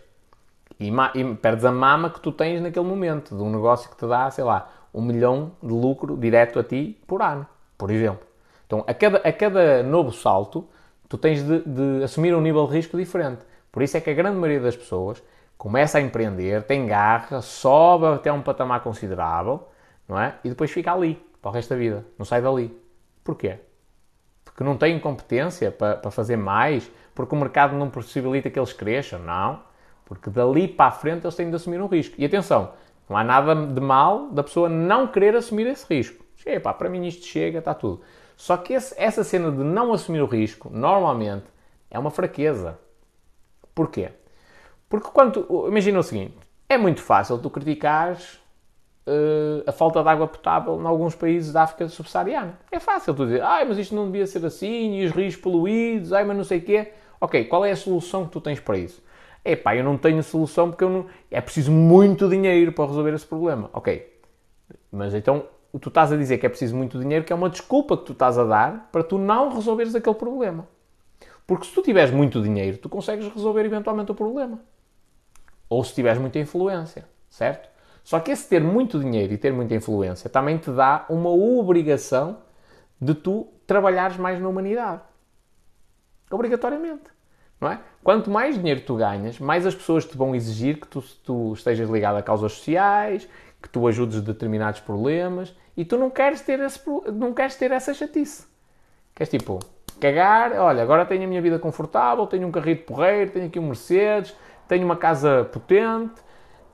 E, 0.80 0.90
e, 0.90 1.36
perdes 1.36 1.66
a 1.66 1.72
mama 1.72 2.10
que 2.10 2.22
tu 2.22 2.32
tens 2.32 2.62
naquele 2.62 2.86
momento, 2.86 3.36
de 3.36 3.44
um 3.44 3.50
negócio 3.50 3.90
que 3.90 3.98
te 3.98 4.08
dá, 4.08 4.32
sei 4.32 4.46
lá, 4.46 4.72
um 4.94 5.02
milhão 5.02 5.52
de 5.62 5.74
lucro 5.74 6.16
direto 6.16 6.58
a 6.60 6.64
ti 6.64 6.98
por 7.06 7.22
ano, 7.22 7.46
por 7.78 7.91
exemplo. 7.91 8.26
Então, 8.66 8.86
a 8.88 8.94
cada, 8.94 9.18
a 9.18 9.34
cada 9.34 9.84
novo 9.84 10.14
salto, 10.14 10.66
tu 11.10 11.18
tens 11.18 11.44
de, 11.44 11.60
de 11.60 12.04
assumir 12.06 12.34
um 12.34 12.40
nível 12.40 12.66
de 12.68 12.74
risco 12.76 12.96
diferente. 12.96 13.49
Por 13.72 13.84
isso 13.84 13.98
é 13.98 14.02
que 14.02 14.10
a 14.10 14.14
grande 14.14 14.38
maioria 14.38 14.62
das 14.62 14.76
pessoas 14.76 15.22
começa 15.58 15.98
a 15.98 16.02
empreender, 16.02 16.64
tem 16.64 16.86
garra, 16.88 17.41
sobe 17.41 18.06
até 18.06 18.32
um 18.32 18.41
patamar 18.41 18.82
considerável, 18.82 19.68
não 20.08 20.20
é? 20.20 20.36
E 20.44 20.50
depois 20.50 20.72
fica 20.72 20.94
ali 20.94 21.22
para 21.41 21.52
o 21.52 21.54
resto 21.54 21.70
da 21.72 21.76
vida. 21.76 22.06
Não 22.18 22.26
sai 22.26 22.41
dali. 22.41 22.76
Porquê? 23.24 23.60
Porque 24.44 24.64
não 24.64 24.78
têm 24.78 25.00
competência 25.00 25.72
para, 25.72 25.96
para 25.96 26.12
fazer 26.12 26.38
mais? 26.38 26.90
Porque 27.14 27.36
o 27.36 27.38
mercado 27.38 27.76
não 27.76 27.90
possibilita 27.90 28.50
que 28.50 28.58
eles 28.58 28.74
cresçam? 28.74 29.20
Não. 29.20 29.62
Porque 30.06 30.30
dali 30.30 30.68
para 30.68 30.88
a 30.88 30.91
frente 30.91 31.26
eles 31.26 31.36
têm 31.36 31.50
de 31.50 31.56
assumir 31.56 31.82
um 31.82 31.88
risco. 31.88 32.16
E 32.18 32.26
atenção, 32.26 32.72
não 33.08 33.18
há 33.18 33.24
nada 33.24 33.56
de 33.56 33.82
mal 33.82 34.30
da 34.32 34.44
pessoa 34.44 34.70
não 34.70 35.08
querer 35.08 35.36
assumir 35.36 35.68
esse 35.68 35.86
risco. 35.88 36.24
Chega, 36.36 36.74
para 36.74 36.90
mim 36.90 37.06
isto 37.06 37.26
chega, 37.26 37.60
está 37.60 37.74
tudo. 37.74 38.02
Só 38.38 38.56
que 38.56 38.74
esse, 38.74 38.96
essa 38.98 39.24
cena 39.24 39.52
de 39.52 39.64
não 39.64 39.91
assumir 39.91 40.22
o 40.22 40.26
risco, 40.26 40.70
normalmente, 40.72 41.46
é 41.91 42.00
uma 42.00 42.10
fraqueza. 42.10 42.80
Porquê? 43.80 44.10
Porque 44.90 45.08
quando. 45.14 45.66
Imagina 45.70 46.00
o 46.00 46.04
seguinte: 46.04 46.36
é 46.68 46.78
muito 46.78 47.02
fácil 47.02 47.38
tu 47.38 47.50
criticares 47.50 48.34
uh, 49.08 49.64
a 49.66 49.72
falta 49.72 50.04
de 50.04 50.10
água 50.10 50.28
potável 50.28 50.78
em 50.82 50.86
alguns 50.86 51.16
países 51.16 51.54
da 51.54 51.64
África 51.64 51.88
subsaariana. 51.88 52.60
É 52.70 52.78
fácil 52.78 53.14
tu 53.14 53.24
dizer, 53.24 53.42
ai, 53.42 53.64
mas 53.64 53.78
isto 53.78 53.96
não 53.96 54.08
devia 54.08 54.28
ser 54.28 54.46
assim, 54.46 55.00
e 55.00 55.06
os 55.06 55.14
rios 55.14 55.38
poluídos, 55.38 56.12
ai, 56.12 56.26
mas 56.26 56.36
não 56.36 56.44
sei 56.44 56.58
o 56.58 56.62
quê. 56.62 56.92
Ok, 57.22 57.46
qual 57.46 57.64
é 57.64 57.72
a 57.72 57.76
solução 57.78 58.26
que 58.26 58.32
tu 58.32 58.42
tens 58.42 58.60
para 58.60 58.78
isso? 58.78 59.02
É 59.46 59.56
pá, 59.56 59.74
eu 59.78 59.84
não 59.86 59.98
tenho 59.98 60.22
solução 60.22 60.70
porque 60.70 60.84
eu 60.84 60.90
não... 60.90 61.06
é 61.32 61.40
preciso 61.40 61.72
muito 61.72 62.28
dinheiro 62.28 62.74
para 62.74 62.86
resolver 62.86 63.14
esse 63.14 63.26
problema. 63.26 63.70
Ok, 63.72 64.14
mas 64.92 65.14
então 65.14 65.46
tu 65.80 65.88
estás 65.88 66.12
a 66.12 66.18
dizer 66.18 66.38
que 66.38 66.46
é 66.46 66.50
preciso 66.50 66.76
muito 66.76 67.00
dinheiro, 67.00 67.24
que 67.24 67.32
é 67.32 67.36
uma 67.36 67.50
desculpa 67.50 67.96
que 67.96 68.04
tu 68.04 68.12
estás 68.12 68.38
a 68.38 68.44
dar 68.44 68.90
para 68.92 69.04
tu 69.04 69.18
não 69.18 69.56
resolveres 69.56 69.96
aquele 69.96 70.16
problema. 70.16 70.68
Porque 71.50 71.66
se 71.66 71.74
tu 71.74 71.82
tiveres 71.82 72.12
muito 72.12 72.44
dinheiro, 72.44 72.78
tu 72.78 72.88
consegues 72.88 73.28
resolver 73.28 73.66
eventualmente 73.66 74.12
o 74.12 74.14
problema. 74.14 74.60
Ou 75.68 75.84
se 75.84 75.96
tiveres 75.96 76.22
muita 76.22 76.38
influência, 76.38 77.10
certo? 77.28 77.68
Só 78.04 78.20
que 78.20 78.30
esse 78.30 78.48
ter 78.48 78.62
muito 78.62 79.00
dinheiro 79.00 79.34
e 79.34 79.38
ter 79.38 79.52
muita 79.52 79.74
influência 79.74 80.30
também 80.30 80.60
te 80.60 80.70
dá 80.70 81.08
uma 81.10 81.32
obrigação 81.32 82.38
de 83.02 83.16
tu 83.16 83.48
trabalhares 83.66 84.16
mais 84.18 84.40
na 84.40 84.48
humanidade. 84.48 85.02
Obrigatoriamente. 86.30 87.10
Não 87.60 87.72
é? 87.72 87.80
Quanto 88.04 88.30
mais 88.30 88.56
dinheiro 88.56 88.82
tu 88.82 88.96
ganhas, 88.96 89.40
mais 89.40 89.66
as 89.66 89.74
pessoas 89.74 90.06
te 90.06 90.16
vão 90.16 90.36
exigir 90.36 90.80
que 90.80 90.88
tu, 90.88 91.02
tu 91.24 91.54
estejas 91.54 91.90
ligado 91.90 92.18
a 92.18 92.22
causas 92.22 92.52
sociais, 92.52 93.28
que 93.60 93.70
tu 93.70 93.88
ajudes 93.88 94.22
determinados 94.22 94.82
problemas 94.82 95.52
e 95.76 95.84
tu 95.84 95.98
não 95.98 96.12
queres 96.12 96.42
ter, 96.42 96.60
esse, 96.60 96.80
não 97.12 97.34
queres 97.34 97.56
ter 97.56 97.72
essa 97.72 97.92
chatice. 97.92 98.46
Queres 99.16 99.32
tipo, 99.32 99.60
cagar, 100.00 100.54
olha, 100.54 100.82
agora 100.82 101.06
tenho 101.06 101.24
a 101.24 101.28
minha 101.28 101.42
vida 101.42 101.60
confortável, 101.60 102.26
tenho 102.26 102.48
um 102.48 102.52
carrito 102.52 102.86
porreiro, 102.86 103.32
tenho 103.32 103.48
aqui 103.48 103.60
um 103.60 103.68
Mercedes, 103.68 104.36
tenho 104.68 104.86
uma 104.86 104.96
casa 104.96 105.50
potente, 105.52 106.22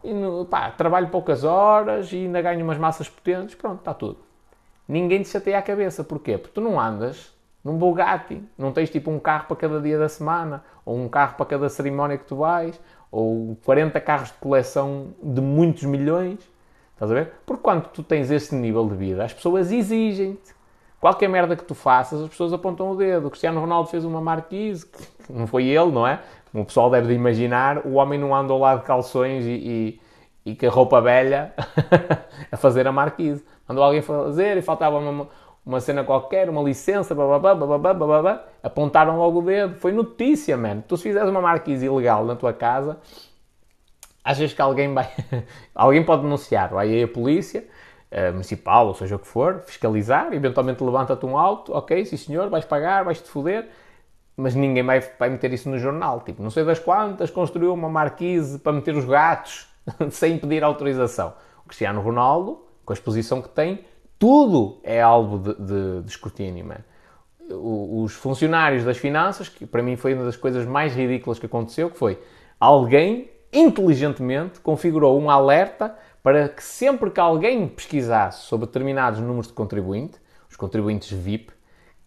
e 0.03 0.14
pá, 0.49 0.72
trabalho 0.72 1.10
poucas 1.10 1.43
horas 1.43 2.11
e 2.14 2.18
ainda 2.18 2.41
ganho 2.41 2.64
umas 2.64 2.77
massas 2.77 3.10
potentes, 3.10 3.56
pronto, 3.56 3.80
está 3.80 3.93
tudo. 3.93 4.19
Ninguém 4.88 5.23
te 5.23 5.30
chateia 5.30 5.57
a 5.57 5.61
cabeça, 5.61 6.03
porquê? 6.03 6.38
Porque 6.38 6.53
tu 6.53 6.61
não 6.61 6.80
andas 6.80 7.34
num 7.64 7.76
Bugatti, 7.76 8.43
não 8.56 8.72
tens 8.72 8.91
tipo 8.91 9.10
um 9.10 9.19
carro 9.19 9.47
para 9.47 9.57
cada 9.57 9.81
dia 9.81 9.97
da 9.97 10.07
semana, 10.07 10.64
ou 10.85 10.95
um 10.95 11.10
carro 11.10 11.35
para 11.35 11.47
cada 11.47 11.68
cerimónia 11.68 12.15
que 12.15 12.26
tu 12.26 12.35
vais, 12.35 12.80
ou 13.11 13.57
40 13.65 13.99
carros 14.02 14.30
de 14.30 14.38
coleção 14.38 15.15
de 15.23 15.41
muitos 15.41 15.84
milhões, 15.84 16.39
estás 16.93 17.10
a 17.10 17.14
ver? 17.15 17.34
Porque 17.43 17.64
quando 17.64 17.88
tu 17.88 18.03
tens 18.03 18.30
esse 18.30 18.53
nível 18.53 18.88
de 18.88 18.95
vida, 18.95 19.23
as 19.23 19.34
pessoas 19.34 19.72
exigem-te. 19.72 20.53
Qualquer 21.06 21.30
merda 21.30 21.56
que 21.56 21.64
tu 21.64 21.76
faças, 21.76 22.19
as 22.19 22.27
pessoas 22.30 22.52
apontam 22.52 22.90
o 22.90 22.95
dedo. 22.95 23.27
O 23.27 23.30
Cristiano 23.30 23.60
Ronaldo 23.60 23.88
fez 23.91 24.03
uma 24.03 24.19
marquise, 24.19 24.88
que 24.88 24.99
não 25.32 25.45
foi 25.45 25.65
ele, 25.65 25.91
não 25.91 26.07
é? 26.07 26.19
Como 26.52 26.64
o 26.64 26.65
pessoal 26.65 26.90
deve 26.90 27.10
de 27.10 27.14
imaginar, 27.14 27.86
o 27.86 27.94
homem 27.98 28.19
não 28.19 28.34
ao 28.34 28.57
lado 28.57 28.80
de 28.80 28.88
calções 28.88 29.45
e, 29.45 29.99
e, 30.44 30.52
e 30.52 30.56
com 30.56 30.65
a 30.65 30.69
roupa 30.72 30.99
velha 30.99 31.53
a 32.52 32.57
fazer 32.57 32.88
a 32.88 32.91
marquise. 32.91 33.45
Mandou 33.69 33.84
alguém 33.84 34.02
fazer 34.02 34.57
e 34.57 34.64
faltava 34.64 34.98
uma, 34.98 35.27
uma 35.64 35.80
cena 35.80 36.03
qualquer, 36.03 36.49
uma 36.49 36.64
licença, 36.64 37.14
bababá, 37.14 37.53
bababá, 37.53 37.94
bababá, 37.94 38.44
apontaram 38.64 39.19
logo 39.19 39.41
o 39.41 39.44
dedo. 39.44 39.76
Foi 39.76 39.91
notícia, 39.91 40.57
mano. 40.57 40.84
Tu 40.88 40.98
se 40.98 41.03
fizeres 41.03 41.30
uma 41.30 41.40
marquise 41.40 41.86
ilegal 41.86 42.26
na 42.26 42.36
tua 42.36 42.52
casa, 42.52 42.98
achas 44.23 44.52
que 44.53 44.60
alguém 44.60 44.91
vai... 44.91 45.07
alguém 45.76 46.03
pode 46.03 46.23
denunciar. 46.23 46.69
Vai 46.69 46.88
aí 46.88 47.03
a 47.03 47.07
polícia 47.07 47.64
uh, 48.15 48.31
municipal, 48.31 48.87
ou 48.87 48.95
seja 48.95 49.17
o 49.17 49.19
que 49.19 49.27
for, 49.27 49.59
fiscalizar, 49.65 50.33
eventualmente 50.33 50.83
levanta-te 50.83 51.25
um 51.25 51.37
alto, 51.37 51.73
ok, 51.73 52.05
sim 52.05 52.17
senhor, 52.17 52.49
vais 52.49 52.65
pagar, 52.65 53.03
vais-te 53.03 53.29
foder 53.29 53.67
mas 54.37 54.53
ninguém 54.53 54.83
vai, 54.83 54.99
vai 55.17 55.29
meter 55.29 55.53
isso 55.53 55.69
no 55.69 55.77
jornal. 55.79 56.21
Tipo, 56.21 56.43
não 56.43 56.49
sei 56.49 56.63
das 56.65 56.79
quantas, 56.79 57.29
construiu 57.29 57.73
uma 57.73 57.89
marquise 57.89 58.59
para 58.59 58.73
meter 58.73 58.95
os 58.95 59.05
gatos 59.05 59.67
sem 60.11 60.37
pedir 60.37 60.63
autorização. 60.63 61.33
O 61.63 61.67
Cristiano 61.67 62.01
Ronaldo, 62.01 62.61
com 62.83 62.91
a 62.91 62.95
exposição 62.95 63.41
que 63.41 63.49
tem, 63.49 63.85
tudo 64.19 64.79
é 64.83 65.01
alvo 65.01 65.39
de, 65.39 65.53
de, 65.55 66.01
de 66.01 66.09
escrutínio, 66.09 66.65
man. 66.65 66.83
Os 67.47 68.13
funcionários 68.13 68.83
das 68.83 68.97
finanças, 68.97 69.47
que 69.47 69.67
para 69.67 69.83
mim 69.83 69.95
foi 69.95 70.15
uma 70.15 70.25
das 70.25 70.35
coisas 70.35 70.65
mais 70.65 70.95
ridículas 70.95 71.37
que 71.37 71.45
aconteceu, 71.45 71.91
que 71.91 71.97
foi 71.97 72.19
alguém 72.59 73.29
inteligentemente 73.53 74.59
configurou 74.59 75.19
um 75.19 75.29
alerta 75.29 75.95
para 76.26 76.49
que 76.49 76.64
sempre 76.64 77.11
que 77.11 77.19
alguém 77.19 77.68
pesquisasse 77.68 78.45
sobre 78.45 78.65
determinados 78.65 79.19
números 79.19 79.45
de 79.45 79.53
contribuinte, 79.53 80.18
os 80.49 80.56
contribuintes 80.56 81.11
VIP, 81.11 81.52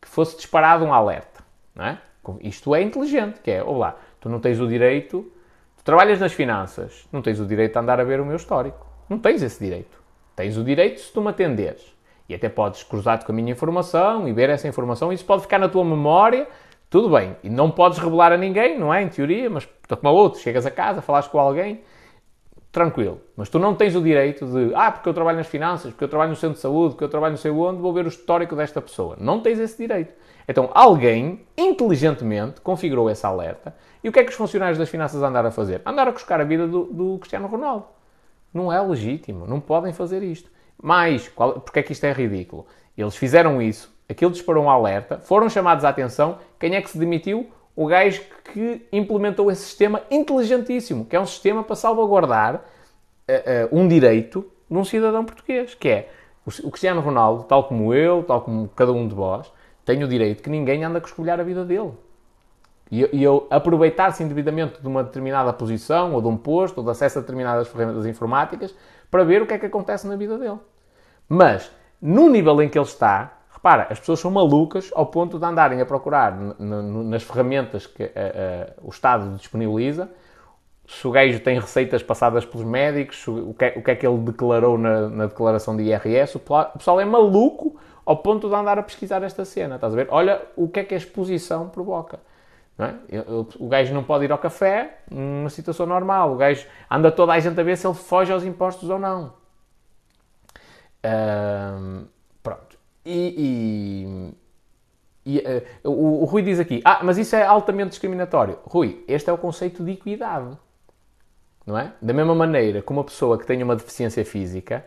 que 0.01 0.09
fosse 0.09 0.35
disparado 0.37 0.85
um 0.85 0.93
alerta. 0.93 1.41
É? 1.79 1.99
Isto 2.41 2.75
é 2.75 2.83
inteligente, 2.83 3.39
que 3.39 3.49
é, 3.49 3.63
olá, 3.63 3.97
tu 4.19 4.29
não 4.29 4.41
tens 4.41 4.59
o 4.59 4.67
direito, 4.67 5.31
tu 5.77 5.85
trabalhas 5.85 6.19
nas 6.19 6.33
finanças, 6.33 7.07
não 7.13 7.23
tens 7.23 7.39
o 7.39 7.47
direito 7.47 7.75
de 7.75 7.79
andar 7.79 8.01
a 8.01 8.03
ver 8.03 8.21
o 8.21 8.27
meu 8.27 8.35
histórico. 8.35 8.85
Não 9.09 9.21
tens 9.21 9.41
esse 9.41 9.63
direito. 9.63 9.97
Tens 10.35 10.57
o 10.57 10.65
direito 10.65 11.01
se 11.01 11.13
tu 11.13 11.23
me 11.23 11.29
atenderes. 11.29 11.95
E 12.29 12.35
até 12.35 12.49
podes 12.49 12.83
cruzar-te 12.83 13.25
com 13.25 13.31
a 13.31 13.35
minha 13.37 13.53
informação 13.53 14.27
e 14.27 14.33
ver 14.33 14.51
essa 14.51 14.67
informação, 14.67 15.13
isso 15.13 15.25
pode 15.25 15.43
ficar 15.43 15.61
na 15.61 15.69
tua 15.69 15.85
memória, 15.85 16.49
tudo 16.91 17.09
bem. 17.09 17.37
E 17.45 17.49
não 17.49 17.71
podes 17.71 17.99
revelar 18.01 18.33
a 18.33 18.37
ninguém, 18.37 18.77
não 18.77 18.93
é? 18.93 19.01
Em 19.01 19.09
teoria, 19.09 19.49
mas 19.49 19.69
como 19.89 20.13
outro, 20.13 20.41
chegas 20.41 20.67
a 20.67 20.73
casa, 20.73 21.01
falas 21.01 21.29
com 21.29 21.39
alguém, 21.39 21.83
tranquilo. 22.79 23.21
Mas 23.37 23.49
tu 23.49 23.59
não 23.59 23.75
tens 23.75 23.97
o 23.97 24.01
direito 24.01 24.47
de, 24.47 24.73
ah, 24.73 24.93
porque 24.93 25.09
eu 25.09 25.15
trabalho 25.15 25.39
nas 25.39 25.49
finanças, 25.49 25.91
porque 25.91 26.05
eu 26.05 26.09
trabalho 26.09 26.31
no 26.31 26.37
centro 26.37 26.55
de 26.55 26.61
saúde, 26.61 26.95
porque 26.95 27.03
eu 27.03 27.09
trabalho 27.09 27.33
não 27.33 27.39
sei 27.39 27.51
onde, 27.51 27.81
vou 27.81 27.93
ver 27.93 28.05
o 28.05 28.09
histórico 28.09 28.55
desta 28.55 28.81
pessoa. 28.81 29.17
Não 29.19 29.41
tens 29.41 29.59
esse 29.59 29.77
direito. 29.77 30.15
Então, 30.47 30.71
alguém, 30.73 31.45
inteligentemente, 31.57 32.61
configurou 32.61 33.11
esse 33.11 33.27
alerta. 33.27 33.75
E 34.03 34.09
o 34.09 34.13
que 34.13 34.21
é 34.21 34.25
que 34.25 34.31
os 34.31 34.37
funcionários 34.37 34.79
das 34.79 34.89
finanças 34.89 35.21
andaram 35.21 35.49
a 35.49 35.51
fazer? 35.51 35.83
Andaram 35.85 36.11
a 36.11 36.13
cuscar 36.13 36.41
a 36.41 36.45
vida 36.45 36.69
do, 36.69 36.85
do 36.85 37.19
Cristiano 37.19 37.49
Ronaldo. 37.49 37.87
Não 38.55 38.73
é 38.73 38.81
legítimo. 38.81 39.45
Não 39.45 39.59
podem 39.59 39.93
fazer 39.93 40.23
isto. 40.23 40.49
Mas, 40.81 41.29
qual, 41.29 41.55
porque 41.55 41.81
é 41.81 41.83
que 41.83 41.93
isto 41.93 42.05
é 42.05 42.13
ridículo? 42.13 42.65
Eles 42.97 43.17
fizeram 43.17 43.61
isso, 43.61 43.93
aquilo 44.09 44.31
disparou 44.31 44.65
um 44.65 44.71
alerta, 44.71 45.19
foram 45.19 45.49
chamados 45.49 45.85
à 45.85 45.89
atenção. 45.89 46.39
Quem 46.61 46.77
é 46.77 46.81
que 46.81 46.91
se 46.91 46.99
demitiu? 46.99 47.51
O 47.79 47.87
gajo 47.87 48.21
que 48.53 48.89
implementou 48.91 49.53
esse 49.53 49.63
sistema 49.63 50.03
inteligentíssimo, 50.11 51.05
que 51.05 51.15
é 51.15 51.21
um 51.21 51.25
sistema 51.25 51.63
para 51.63 51.77
salvaguardar 51.77 52.57
uh, 52.57 52.59
uh, 52.61 53.79
um 53.79 53.87
direito 53.87 54.45
de 54.69 54.77
um 54.77 54.85
cidadão 54.85 55.25
português, 55.25 55.77
que 55.77 55.89
é 55.89 56.11
o 56.45 56.71
Cristiano 56.73 57.01
Ronaldo, 57.01 57.45
tal 57.45 57.69
como 57.69 57.95
eu, 57.95 58.25
tal 58.25 58.41
como 58.41 58.67
cada 58.75 58.91
um 58.91 59.07
de 59.07 59.15
vós, 59.15 59.53
tem 59.85 60.03
o 60.03 60.09
direito 60.09 60.43
que 60.43 60.51
ninguém 60.51 60.83
anda 60.83 60.99
a 60.99 61.03
escolher 61.03 61.39
a 61.39 61.45
vida 61.45 61.65
dele. 61.65 61.93
E 62.91 63.23
eu 63.23 63.47
aproveitar-se 63.49 64.25
indevidamente 64.25 64.83
de 64.83 64.89
uma 64.89 65.05
determinada 65.05 65.53
posição, 65.53 66.15
ou 66.15 66.21
de 66.21 66.27
um 66.27 66.37
posto, 66.37 66.79
ou 66.79 66.85
de 66.85 66.91
acesso 66.91 67.19
a 67.19 67.21
determinadas 67.21 67.69
ferramentas 67.69 68.07
informáticas, 68.07 68.75
para 69.09 69.23
ver 69.23 69.41
o 69.41 69.47
que 69.47 69.55
é 69.55 69.59
que 69.59 69.67
acontece 69.67 70.05
na 70.09 70.17
vida 70.17 70.37
dele. 70.37 70.59
Mas, 71.29 71.71
no 72.03 72.29
nível 72.29 72.61
em 72.61 72.69
que 72.69 72.77
ele 72.77 72.85
está, 72.85 73.38
repara, 73.59 73.89
as 73.91 73.99
pessoas 73.99 74.21
são 74.21 74.31
malucas 74.31 74.91
ao 74.95 75.07
ponto 75.07 75.39
de 75.39 75.45
andarem 75.45 75.81
a 75.81 75.87
procurar 75.87 76.33
nas 76.59 77.23
ferramentas 77.25 77.87
que 77.87 78.05
uh, 78.05 78.07
uh, 78.07 78.87
o 78.87 78.91
Estado 78.91 79.37
disponibiliza 79.37 80.09
se 80.87 81.07
o 81.07 81.11
gajo 81.11 81.39
tem 81.41 81.61
receitas 81.61 82.03
passadas 82.03 82.47
pelos 82.47 82.67
médicos, 82.67 83.29
o 83.29 83.53
que, 83.53 83.67
é, 83.67 83.75
o 83.77 83.83
que 83.83 83.91
é 83.91 83.95
que 83.95 84.07
ele 84.07 84.17
declarou 84.19 84.79
na, 84.79 85.07
na, 85.11 85.27
declaração 85.27 85.77
de 85.77 85.83
IRS. 85.83 86.39
O 86.39 86.41
pessoal 86.79 86.99
é 86.99 87.05
maluco 87.05 87.79
ao 88.07 88.17
ponto 88.17 88.49
de 88.49 88.55
andar 88.55 88.79
a 88.79 88.83
pesquisar 88.83 89.23
esta 89.23 89.45
cena. 89.45 89.75
Estás 89.75 89.93
a 89.93 89.97
ver? 89.97 90.07
Olha 90.11 90.41
o 90.57 90.67
que 90.67 90.81
é 90.81 90.85
que 90.85 90.95
a 90.95 90.97
exposição 90.97 91.69
provoca. 91.69 92.19
É? 92.79 92.95
O 93.59 93.69
gajo 93.69 93.93
não 93.93 94.03
pode 94.03 94.25
ir 94.25 94.33
ao 94.33 94.39
café 94.39 95.01
numa 95.11 95.51
situação 95.51 95.85
normal. 95.85 96.33
O 96.33 96.37
gajo 96.37 96.67
anda 96.91 97.13
toda 97.13 97.35
a 97.35 97.39
gente 97.39 97.61
a 97.61 97.63
ver 97.63 97.77
se 97.77 97.87
ele 97.87 97.95
foge 97.95 98.33
aos 98.33 98.45
impostos 98.45 98.89
ou 98.89 98.99
não. 98.99 99.35
pronto. 101.03 102.18
E, 103.11 104.35
e, 105.25 105.39
e 105.39 105.39
uh, 105.39 105.91
o, 105.91 106.23
o, 106.23 106.25
Rui 106.27 106.43
diz 106.43 106.61
aqui: 106.61 106.83
Ah, 106.85 107.01
mas 107.03 107.17
isso 107.17 107.35
é 107.35 107.43
altamente 107.43 107.91
discriminatório. 107.91 108.59
Rui, 108.65 109.03
este 109.09 109.31
é 109.31 109.33
o 109.33 109.39
conceito 109.39 109.83
de 109.83 109.93
equidade. 109.93 110.59
Não 111.67 111.79
é? 111.79 111.95
Da 112.03 112.13
mesma 112.13 112.35
maneira 112.35 112.83
que 112.83 112.93
uma 112.93 113.03
pessoa 113.03 113.39
que 113.39 113.47
tem 113.47 113.63
uma 113.63 113.75
deficiência 113.75 114.25
física, 114.27 114.85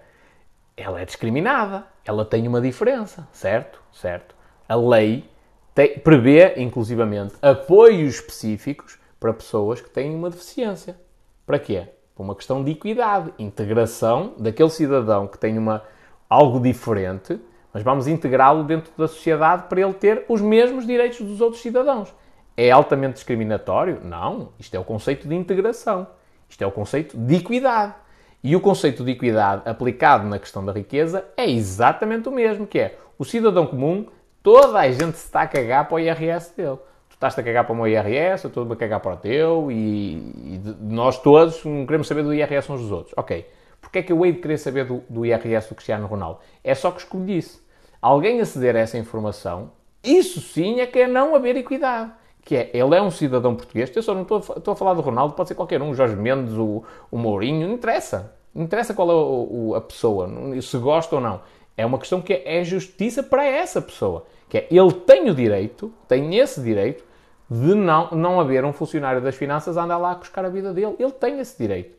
ela 0.77 1.01
é 1.01 1.05
discriminada. 1.05 1.87
Ela 2.05 2.23
tem 2.23 2.47
uma 2.47 2.61
diferença, 2.61 3.27
certo? 3.31 3.81
Certo. 3.91 4.35
A 4.69 4.75
lei 4.75 5.27
tem, 5.73 5.97
prevê, 5.97 6.53
inclusivamente, 6.57 7.33
apoios 7.41 8.15
específicos 8.15 8.99
para 9.19 9.33
pessoas 9.33 9.81
que 9.81 9.89
têm 9.89 10.13
uma 10.13 10.29
deficiência. 10.29 10.95
Para 11.43 11.57
quê? 11.57 11.87
Para 12.15 12.23
uma 12.23 12.35
questão 12.35 12.63
de 12.63 12.71
equidade, 12.71 13.33
integração 13.39 14.35
daquele 14.37 14.69
cidadão 14.69 15.27
que 15.27 15.39
tem 15.39 15.57
uma, 15.57 15.83
algo 16.29 16.59
diferente, 16.59 17.39
mas 17.73 17.83
vamos 17.83 18.07
integrá-lo 18.07 18.63
dentro 18.63 18.91
da 18.97 19.07
sociedade 19.07 19.63
para 19.69 19.81
ele 19.81 19.93
ter 19.93 20.25
os 20.27 20.41
mesmos 20.41 20.85
direitos 20.85 21.21
dos 21.21 21.41
outros 21.41 21.61
cidadãos. 21.61 22.13
É 22.55 22.69
altamente 22.71 23.15
discriminatório? 23.15 24.01
Não. 24.03 24.49
Isto 24.59 24.75
é 24.75 24.79
o 24.79 24.83
conceito 24.83 25.27
de 25.27 25.35
integração. 25.35 26.07
Isto 26.49 26.63
é 26.63 26.67
o 26.67 26.71
conceito 26.71 27.17
de 27.17 27.35
equidade. 27.35 27.95
E 28.43 28.55
o 28.55 28.59
conceito 28.59 29.03
de 29.03 29.11
equidade 29.11 29.61
aplicado 29.65 30.27
na 30.27 30.39
questão 30.39 30.65
da 30.65 30.71
riqueza 30.71 31.25
é 31.37 31.49
exatamente 31.49 32.27
o 32.27 32.31
mesmo, 32.31 32.67
que 32.67 32.79
é 32.79 32.97
o 33.17 33.23
cidadão 33.23 33.65
comum 33.67 34.07
Toda 34.43 34.79
a 34.79 34.91
gente 34.91 35.17
se 35.17 35.25
está 35.25 35.43
a 35.43 35.47
cagar 35.47 35.87
para 35.87 35.95
o 35.95 35.99
IRS 35.99 36.55
dele. 36.55 36.77
Tu 37.09 37.13
estás 37.13 37.37
a 37.37 37.43
cagar 37.43 37.63
para 37.63 37.73
o 37.73 37.75
meu 37.75 37.87
IRS, 37.87 38.43
eu 38.43 38.47
estou 38.47 38.71
a 38.71 38.75
cagar 38.75 38.99
para 38.99 39.13
o 39.13 39.17
teu 39.17 39.71
e, 39.71 40.15
e 40.15 40.61
nós 40.81 41.19
todos 41.19 41.63
não 41.63 41.85
queremos 41.85 42.07
saber 42.07 42.23
do 42.23 42.33
IRS 42.33 42.71
uns 42.71 42.81
dos 42.81 42.91
outros. 42.91 43.13
Ok. 43.15 43.45
Porquê 43.91 43.99
é 43.99 44.03
que 44.03 44.13
eu 44.13 44.25
hei 44.25 44.31
de 44.31 44.39
querer 44.39 44.57
saber 44.57 44.85
do, 44.85 45.03
do 45.09 45.25
IRS 45.25 45.67
do 45.67 45.75
Cristiano 45.75 46.07
Ronaldo? 46.07 46.39
É 46.63 46.73
só 46.73 46.91
que 46.91 46.99
escolhi 46.99 47.37
isso. 47.37 47.61
Alguém 48.01 48.39
aceder 48.39 48.73
a 48.77 48.79
essa 48.79 48.97
informação, 48.97 49.71
isso 50.01 50.39
sim 50.39 50.79
é 50.79 50.87
que 50.87 50.99
é 50.99 51.07
não 51.07 51.35
haver 51.35 51.57
equidade 51.57 52.11
que 52.43 52.55
é, 52.55 52.71
ele 52.73 52.95
é 52.95 53.01
um 53.01 53.11
cidadão 53.11 53.55
português, 53.55 53.95
eu 53.95 54.01
só 54.01 54.13
não 54.13 54.23
estou 54.23 54.37
a, 54.37 54.57
estou 54.57 54.71
a 54.71 54.75
falar 54.75 54.93
do 54.93 55.01
Ronaldo, 55.01 55.35
pode 55.35 55.49
ser 55.49 55.55
qualquer 55.55 55.81
um, 55.81 55.91
o 55.91 55.93
Jorge 55.93 56.15
Mendes, 56.15 56.53
o, 56.53 56.83
o 57.11 57.17
Mourinho, 57.17 57.67
não 57.67 57.75
interessa. 57.75 58.33
Não 58.53 58.63
interessa 58.63 58.93
qual 58.93 59.09
é 59.09 59.13
o, 59.13 59.47
o, 59.51 59.75
a 59.75 59.81
pessoa, 59.81 60.27
se 60.61 60.77
gosta 60.77 61.15
ou 61.15 61.21
não. 61.21 61.41
É 61.77 61.85
uma 61.85 61.97
questão 61.97 62.21
que 62.21 62.41
é 62.45 62.63
justiça 62.63 63.23
para 63.23 63.45
essa 63.45 63.81
pessoa. 63.81 64.25
Que 64.49 64.57
é, 64.57 64.67
ele 64.69 64.91
tem 64.91 65.29
o 65.29 65.35
direito, 65.35 65.93
tem 66.07 66.35
esse 66.37 66.61
direito, 66.61 67.03
de 67.49 67.75
não, 67.75 68.09
não 68.11 68.39
haver 68.39 68.65
um 68.65 68.73
funcionário 68.73 69.21
das 69.21 69.35
finanças 69.35 69.77
a 69.77 69.83
andar 69.83 69.97
lá 69.97 70.11
a 70.11 70.15
buscar 70.15 70.43
a 70.43 70.49
vida 70.49 70.73
dele. 70.73 70.95
Ele 70.99 71.11
tem 71.11 71.39
esse 71.39 71.57
direito. 71.57 71.95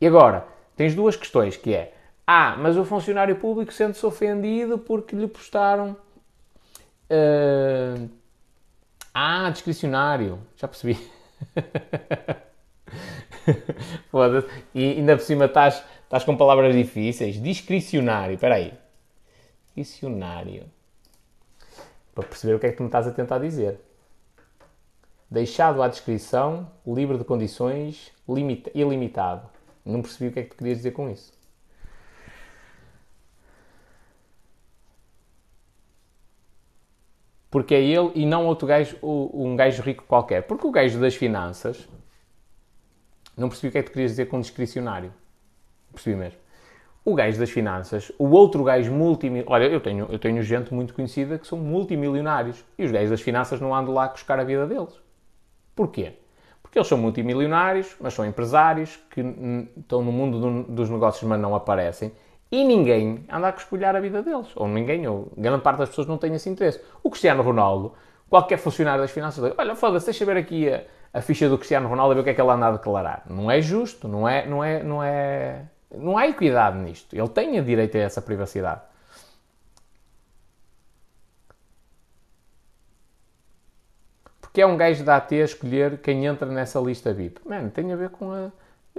E 0.00 0.06
agora, 0.06 0.46
tens 0.76 0.94
duas 0.94 1.16
questões, 1.16 1.56
que 1.56 1.74
é, 1.74 1.92
ah, 2.26 2.56
mas 2.58 2.76
o 2.76 2.84
funcionário 2.84 3.36
público 3.36 3.72
sente-se 3.72 4.04
ofendido 4.06 4.78
porque 4.78 5.16
lhe 5.16 5.26
postaram... 5.26 5.96
Uh, 7.08 8.10
ah, 9.14 9.48
discricionário. 9.50 10.40
Já 10.56 10.68
percebi. 10.68 10.98
Foda-se. 14.10 14.48
E 14.74 14.92
ainda 14.92 15.16
por 15.16 15.22
cima 15.22 15.44
estás, 15.46 15.82
estás 16.04 16.24
com 16.24 16.36
palavras 16.36 16.74
difíceis. 16.74 17.40
Discricionário. 17.40 18.34
Espera 18.34 18.56
aí 18.56 18.74
dicionário. 19.76 20.64
Para 22.14 22.26
perceber 22.26 22.54
o 22.54 22.58
que 22.58 22.66
é 22.66 22.70
que 22.70 22.76
tu 22.76 22.82
me 22.82 22.88
estás 22.88 23.06
a 23.06 23.10
tentar 23.10 23.38
dizer. 23.38 23.78
Deixado 25.30 25.82
à 25.82 25.88
descrição, 25.88 26.70
livre 26.86 27.18
de 27.18 27.24
condições, 27.24 28.10
limita, 28.26 28.70
ilimitado. 28.74 29.48
Não 29.86 30.02
percebi 30.02 30.28
o 30.28 30.32
que 30.32 30.40
é 30.40 30.42
que 30.42 30.50
tu 30.50 30.56
querias 30.56 30.78
dizer 30.78 30.90
com 30.90 31.08
isso. 31.08 31.32
Porque 37.50 37.74
é 37.74 37.80
ele 37.80 38.10
e 38.14 38.26
não 38.26 38.46
outro 38.46 38.66
gajo, 38.66 38.98
um 39.02 39.56
gajo 39.56 39.82
rico 39.82 40.04
qualquer. 40.04 40.42
Porque 40.42 40.66
o 40.66 40.70
gajo 40.70 41.00
das 41.00 41.14
finanças. 41.14 41.88
Não 43.36 43.48
percebi 43.48 43.68
o 43.68 43.72
que 43.72 43.78
é 43.78 43.82
que 43.82 43.90
tu 43.90 43.92
querias 43.92 44.12
dizer 44.12 44.26
com 44.26 44.40
discricionário. 44.40 45.12
Percebi 45.92 46.16
mesmo 46.16 46.46
o 47.06 47.14
gajo 47.14 47.38
das 47.38 47.50
finanças, 47.50 48.10
o 48.18 48.26
outro 48.30 48.64
gajo 48.64 48.92
multimilionário. 48.92 49.52
Olha, 49.52 49.72
eu 49.72 49.80
tenho, 49.80 50.08
eu 50.10 50.18
tenho 50.18 50.42
gente 50.42 50.74
muito 50.74 50.92
conhecida 50.92 51.38
que 51.38 51.46
são 51.46 51.56
multimilionários 51.56 52.64
e 52.76 52.84
os 52.84 52.90
gajos 52.90 53.10
das 53.10 53.20
finanças 53.20 53.60
não 53.60 53.72
andam 53.72 53.94
lá 53.94 54.06
a 54.06 54.08
buscar 54.08 54.40
a 54.40 54.44
vida 54.44 54.66
deles. 54.66 55.00
Porquê? 55.76 56.14
Porque 56.76 56.80
eles 56.80 56.88
são 56.88 56.98
multimilionários, 56.98 57.96
mas 57.98 58.12
são 58.12 58.26
empresários 58.26 58.98
que 59.10 59.22
estão 59.78 60.04
no 60.04 60.12
mundo 60.12 60.62
dos 60.68 60.90
negócios, 60.90 61.26
mas 61.26 61.40
não 61.40 61.54
aparecem 61.54 62.12
e 62.52 62.62
ninguém 62.64 63.24
anda 63.32 63.46
a 63.46 63.50
escolher 63.50 63.96
a 63.96 63.98
vida 63.98 64.22
deles. 64.22 64.48
Ou 64.54 64.68
ninguém, 64.68 65.08
ou 65.08 65.32
grande 65.38 65.62
parte 65.62 65.78
das 65.78 65.88
pessoas 65.88 66.06
não 66.06 66.18
tem 66.18 66.34
esse 66.34 66.50
interesse. 66.50 66.78
O 67.02 67.08
Cristiano 67.08 67.42
Ronaldo, 67.42 67.94
qualquer 68.28 68.58
funcionário 68.58 69.00
das 69.00 69.10
finanças, 69.10 69.54
olha, 69.56 69.74
foda-se, 69.74 70.04
deixa 70.04 70.26
ver 70.26 70.36
aqui 70.36 70.68
a, 70.68 70.82
a 71.14 71.22
ficha 71.22 71.48
do 71.48 71.56
Cristiano 71.56 71.88
Ronaldo 71.88 72.12
e 72.12 72.14
ver 72.16 72.20
o 72.20 72.24
que 72.24 72.30
é 72.30 72.34
que 72.34 72.42
ele 72.42 72.50
anda 72.50 72.66
a 72.66 72.72
declarar. 72.72 73.22
Não 73.26 73.50
é 73.50 73.58
justo, 73.62 74.06
não 74.06 74.28
é, 74.28 74.46
não 74.46 74.62
é, 74.62 74.82
não 74.82 75.02
é 75.02 75.62
não 75.94 76.18
há 76.18 76.28
equidade 76.28 76.76
nisto. 76.76 77.16
Ele 77.16 77.28
tem 77.28 77.58
a 77.58 77.62
direito 77.62 77.96
a 77.96 78.00
essa 78.00 78.20
privacidade. 78.20 78.82
Porque 84.56 84.62
é 84.62 84.66
um 84.66 84.74
gajo 84.78 85.04
da 85.04 85.16
AT 85.16 85.32
escolher 85.32 85.98
quem 85.98 86.24
entra 86.24 86.50
nessa 86.50 86.80
lista 86.80 87.12
VIP? 87.12 87.42
Mano, 87.46 87.70
tem 87.70 87.92
a 87.92 87.96
ver 87.96 88.08
com 88.08 88.32
a. 88.32 88.50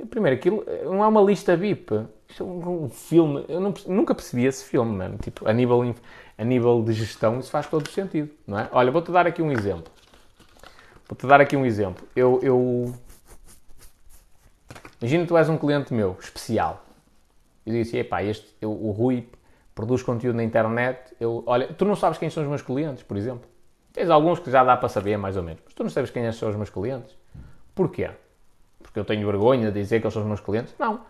Primeiro, 0.08 0.38
aquilo 0.38 0.64
não 0.84 1.04
é 1.04 1.08
uma 1.08 1.20
lista 1.20 1.58
VIP. 1.58 2.06
Isto 2.30 2.44
é 2.44 2.46
um, 2.46 2.88
filme. 2.88 3.44
Eu 3.50 3.60
não, 3.60 3.74
nunca 3.88 4.14
percebi 4.14 4.46
esse 4.46 4.64
filme, 4.64 4.96
mano. 4.96 5.18
Tipo, 5.18 5.50
a 5.50 5.54
nível, 5.54 5.96
a 6.38 6.44
nível 6.44 6.84
de 6.84 6.94
gestão, 6.94 7.40
isso 7.40 7.50
faz 7.50 7.66
todo 7.66 7.88
o 7.88 7.90
sentido, 7.90 8.30
não 8.46 8.60
é? 8.60 8.70
Olha, 8.72 8.92
vou-te 8.92 9.12
dar 9.12 9.26
aqui 9.26 9.42
um 9.42 9.52
exemplo. 9.52 9.92
Vou-te 11.10 11.26
dar 11.26 11.42
aqui 11.42 11.58
um 11.58 11.66
exemplo. 11.66 12.08
Eu. 12.16 12.40
eu... 12.44 12.94
Imagina 15.02 15.24
que 15.24 15.30
tu 15.30 15.38
és 15.40 15.50
um 15.50 15.58
cliente 15.58 15.92
meu, 15.92 16.16
especial. 16.20 16.86
Eu 17.66 17.74
disse, 17.74 17.98
epá, 17.98 18.22
este, 18.22 18.48
eu, 18.62 18.72
o 18.72 18.92
Rui 18.92 19.28
produz 19.74 20.04
conteúdo 20.04 20.36
na 20.36 20.44
internet. 20.44 21.16
Eu, 21.20 21.42
olha, 21.48 21.66
tu 21.74 21.84
não 21.84 21.96
sabes 21.96 22.20
quem 22.20 22.30
são 22.30 22.44
os 22.44 22.50
meus 22.50 22.62
clientes, 22.62 23.02
por 23.02 23.18
exemplo. 23.18 23.57
Tens 23.98 24.12
alguns 24.12 24.38
que 24.38 24.52
já 24.52 24.64
dá 24.64 24.78
para 24.78 24.90
saber, 24.90 25.18
mais 25.18 25.36
ou 25.38 25.42
menos. 25.42 25.60
Mas 25.66 25.74
tu 25.74 25.82
não 25.82 25.90
sabes 25.90 26.12
quem 26.12 26.24
é 26.24 26.32
são 26.32 26.48
os 26.52 26.56
meus 26.56 26.70
clientes. 26.70 27.18
Porquê? 27.74 28.12
Porque 28.80 29.00
eu 29.00 29.04
tenho 29.04 29.26
vergonha 29.26 29.72
de 29.72 29.82
dizer 29.82 30.00
que 30.00 30.06
eles 30.06 30.14
são 30.14 30.22
os 30.22 30.28
meus 30.28 30.40
clientes? 30.40 30.76
Não. 30.78 31.02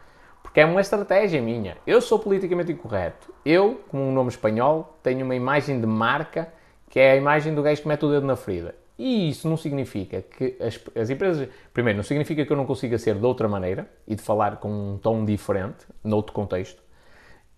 Porque 0.41 0.61
é 0.61 0.65
uma 0.65 0.79
estratégia 0.79 1.41
minha. 1.41 1.75
Eu 1.85 1.99
sou 1.99 2.17
politicamente 2.17 2.71
incorreto. 2.71 3.33
Eu, 3.43 3.81
como 3.89 4.03
um 4.03 4.13
nome 4.13 4.29
espanhol, 4.29 4.97
tenho 5.03 5.25
uma 5.25 5.35
imagem 5.35 5.81
de 5.81 5.85
marca 5.85 6.47
que 6.89 6.97
é 6.97 7.11
a 7.11 7.15
imagem 7.17 7.53
do 7.53 7.61
gajo 7.61 7.81
que 7.81 7.89
mete 7.89 8.05
o 8.05 8.09
dedo 8.09 8.25
na 8.25 8.37
ferida. 8.37 8.73
E 8.97 9.27
isso 9.31 9.49
não 9.49 9.57
significa 9.57 10.21
que 10.21 10.55
as, 10.61 10.79
as, 10.95 11.09
empresas. 11.09 11.49
Primeiro, 11.73 11.97
não 11.97 12.03
significa 12.05 12.45
que 12.45 12.53
eu 12.53 12.55
não 12.55 12.65
consiga 12.65 12.97
ser 12.97 13.15
de 13.15 13.25
outra 13.25 13.49
maneira 13.49 13.85
e 14.07 14.15
de 14.15 14.21
falar 14.21 14.61
com 14.61 14.69
um 14.69 14.97
tom 14.97 15.25
diferente, 15.25 15.85
noutro 16.01 16.31
contexto. 16.31 16.79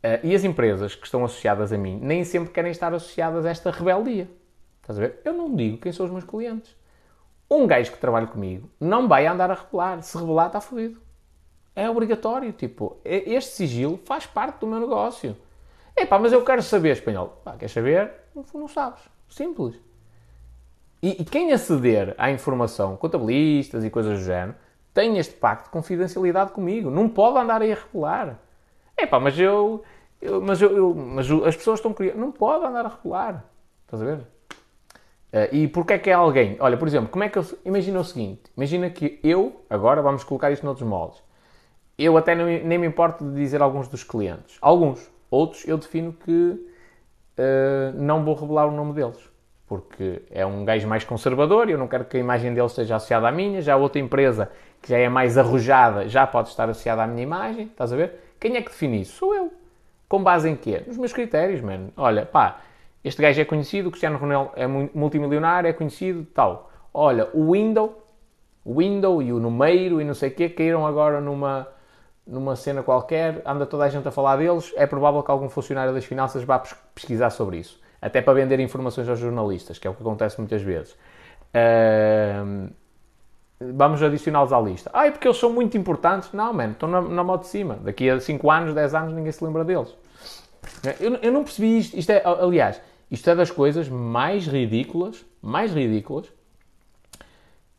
Uh, 0.03 0.25
e 0.25 0.33
as 0.33 0.43
empresas 0.43 0.95
que 0.95 1.05
estão 1.05 1.23
associadas 1.23 1.71
a 1.71 1.77
mim 1.77 1.99
nem 2.01 2.23
sempre 2.23 2.51
querem 2.51 2.71
estar 2.71 2.91
associadas 2.95 3.45
a 3.45 3.49
esta 3.51 3.69
rebeldia. 3.69 4.27
Estás 4.89 4.97
a 4.97 5.01
ver? 5.01 5.21
Eu 5.23 5.33
não 5.33 5.55
digo 5.55 5.77
quem 5.77 5.91
são 5.91 6.07
os 6.07 6.11
meus 6.11 6.23
clientes. 6.23 6.75
Um 7.47 7.67
gajo 7.67 7.91
que 7.91 7.99
trabalha 7.99 8.25
comigo 8.25 8.71
não 8.79 9.07
vai 9.07 9.27
andar 9.27 9.51
a 9.51 9.53
revelar. 9.53 10.01
Se 10.01 10.17
revelar, 10.17 10.47
está 10.47 10.59
fodido. 10.59 10.99
É 11.75 11.87
obrigatório. 11.87 12.51
Tipo, 12.51 12.97
este 13.05 13.51
sigilo 13.51 13.99
faz 14.03 14.25
parte 14.25 14.59
do 14.59 14.65
meu 14.65 14.79
negócio. 14.79 15.37
Epá, 15.95 16.17
mas 16.17 16.33
eu 16.33 16.43
quero 16.43 16.63
saber 16.63 16.89
espanhol. 16.93 17.39
Pá, 17.43 17.55
queres 17.55 17.71
saber? 17.71 18.11
Não, 18.33 18.43
não 18.51 18.67
sabes. 18.67 19.03
Simples. 19.29 19.75
E, 21.03 21.21
e, 21.21 21.23
quem 21.23 21.53
aceder 21.53 22.15
à 22.17 22.31
informação, 22.31 22.97
contabilistas 22.97 23.85
e 23.85 23.91
coisas 23.91 24.17
do 24.17 24.25
género, 24.25 24.55
tem 24.91 25.19
este 25.19 25.35
pacto 25.35 25.65
de 25.65 25.69
confidencialidade 25.69 26.51
comigo. 26.51 26.89
Não 26.89 27.07
pode 27.07 27.37
andar 27.37 27.61
aí 27.61 27.73
a 27.73 27.75
revelar. 27.75 28.39
É 28.97 29.05
pá, 29.05 29.19
mas 29.19 29.37
eu, 29.37 29.83
eu, 30.19 30.41
mas, 30.41 30.59
eu, 30.59 30.75
eu, 30.75 30.95
mas 30.95 31.29
as 31.29 31.55
pessoas 31.55 31.79
estão. 31.79 31.95
Não 32.15 32.31
pode 32.31 32.65
andar 32.65 32.87
a 32.87 32.89
revelar. 32.89 33.45
Estás 33.85 34.01
a 34.01 34.05
ver? 34.05 34.38
Uh, 35.31 35.55
e 35.55 35.67
porquê 35.67 35.93
é 35.93 35.99
que 35.99 36.09
é 36.09 36.13
alguém? 36.13 36.57
Olha, 36.59 36.75
por 36.75 36.87
exemplo, 36.87 37.09
como 37.09 37.23
é 37.23 37.29
que 37.29 37.37
eu. 37.37 37.45
Imagina 37.65 37.99
o 37.99 38.03
seguinte: 38.03 38.41
imagina 38.57 38.89
que 38.89 39.19
eu, 39.23 39.63
agora 39.69 40.01
vamos 40.01 40.23
colocar 40.23 40.51
isto 40.51 40.65
noutros 40.65 40.87
moldes. 40.87 41.21
Eu 41.97 42.17
até 42.17 42.33
não, 42.33 42.45
nem 42.45 42.77
me 42.77 42.87
importo 42.87 43.23
de 43.23 43.35
dizer 43.35 43.61
alguns 43.61 43.87
dos 43.87 44.03
clientes. 44.03 44.57
Alguns. 44.61 45.11
Outros 45.29 45.67
eu 45.67 45.77
defino 45.77 46.13
que 46.13 46.31
uh, 46.31 47.93
não 47.95 48.23
vou 48.23 48.33
revelar 48.33 48.65
o 48.67 48.71
nome 48.71 48.93
deles 48.93 49.29
porque 49.69 50.23
é 50.31 50.43
um 50.43 50.65
gajo 50.65 50.87
mais 50.87 51.03
conservador 51.03 51.69
e 51.69 51.73
eu 51.73 51.77
não 51.77 51.87
quero 51.87 52.03
que 52.03 52.17
a 52.17 52.19
imagem 52.19 52.51
dele 52.55 52.65
esteja 52.65 52.95
associada 52.95 53.27
à 53.27 53.31
minha. 53.31 53.61
Já 53.61 53.77
outra 53.77 54.01
empresa 54.01 54.51
que 54.81 54.89
já 54.89 54.97
é 54.97 55.07
mais 55.07 55.37
arrojada 55.37 56.09
já 56.09 56.25
pode 56.25 56.49
estar 56.49 56.67
associada 56.67 57.03
à 57.03 57.07
minha 57.07 57.21
imagem, 57.21 57.67
estás 57.67 57.93
a 57.93 57.95
ver? 57.95 58.15
Quem 58.39 58.57
é 58.57 58.63
que 58.63 58.71
define 58.71 59.01
isso? 59.01 59.17
Sou 59.17 59.35
eu. 59.35 59.53
Com 60.07 60.23
base 60.23 60.49
em 60.49 60.55
quê? 60.55 60.81
Nos 60.87 60.97
meus 60.97 61.13
critérios, 61.13 61.61
mano. 61.61 61.93
Olha, 61.95 62.25
pá, 62.25 62.61
este 63.03 63.21
gajo 63.21 63.41
é 63.41 63.45
conhecido, 63.45 63.89
Cristiano 63.89 64.17
Ronaldo 64.17 64.51
é 64.55 64.67
multimilionário, 64.67 65.69
é 65.69 65.73
conhecido, 65.73 66.25
tal. 66.33 66.69
Olha, 66.93 67.29
o 67.33 67.53
Window, 67.53 68.03
o 68.63 68.79
Window 68.79 69.21
e 69.21 69.31
o 69.31 69.39
Numeiro 69.39 70.01
e 70.01 70.03
não 70.03 70.13
sei 70.13 70.29
o 70.29 70.35
quê 70.35 70.49
caíram 70.49 70.85
agora 70.85 71.21
numa, 71.21 71.67
numa 72.25 72.55
cena 72.55 72.83
qualquer, 72.83 73.41
anda 73.45 73.65
toda 73.65 73.85
a 73.85 73.89
gente 73.89 74.07
a 74.07 74.11
falar 74.11 74.37
deles, 74.37 74.73
é 74.75 74.85
provável 74.85 75.23
que 75.23 75.31
algum 75.31 75.49
funcionário 75.49 75.93
das 75.93 76.05
finanças 76.05 76.43
vá 76.43 76.61
pesquisar 76.93 77.29
sobre 77.29 77.57
isso 77.57 77.79
até 78.01 78.21
para 78.21 78.33
vender 78.33 78.59
informações 78.59 79.07
aos 79.09 79.19
jornalistas, 79.19 79.77
que 79.77 79.87
é 79.87 79.89
o 79.89 79.93
que 79.93 80.01
acontece 80.01 80.39
muitas 80.39 80.61
vezes. 80.61 80.93
Uh, 81.53 82.69
vamos 83.59 84.01
adicioná-los 84.01 84.53
à 84.53 84.59
lista. 84.59 84.89
Ah, 84.93 85.07
é 85.07 85.11
porque 85.11 85.27
eles 85.27 85.37
são 85.37 85.51
muito 85.51 85.77
importantes. 85.77 86.31
Não, 86.31 86.53
mano, 86.53 86.73
estão 86.73 86.87
na, 86.87 87.01
na 87.01 87.35
de 87.35 87.47
cima. 87.47 87.77
Daqui 87.81 88.09
a 88.09 88.19
5 88.19 88.49
anos, 88.49 88.73
10 88.73 88.95
anos, 88.95 89.13
ninguém 89.13 89.31
se 89.31 89.43
lembra 89.43 89.63
deles. 89.63 89.95
Eu, 90.99 91.15
eu 91.15 91.31
não 91.31 91.43
percebi 91.43 91.77
isto. 91.77 91.97
isto 91.97 92.09
é, 92.11 92.21
aliás, 92.23 92.81
isto 93.09 93.29
é 93.29 93.35
das 93.35 93.51
coisas 93.51 93.89
mais 93.89 94.47
ridículas, 94.47 95.25
mais 95.41 95.73
ridículas, 95.73 96.27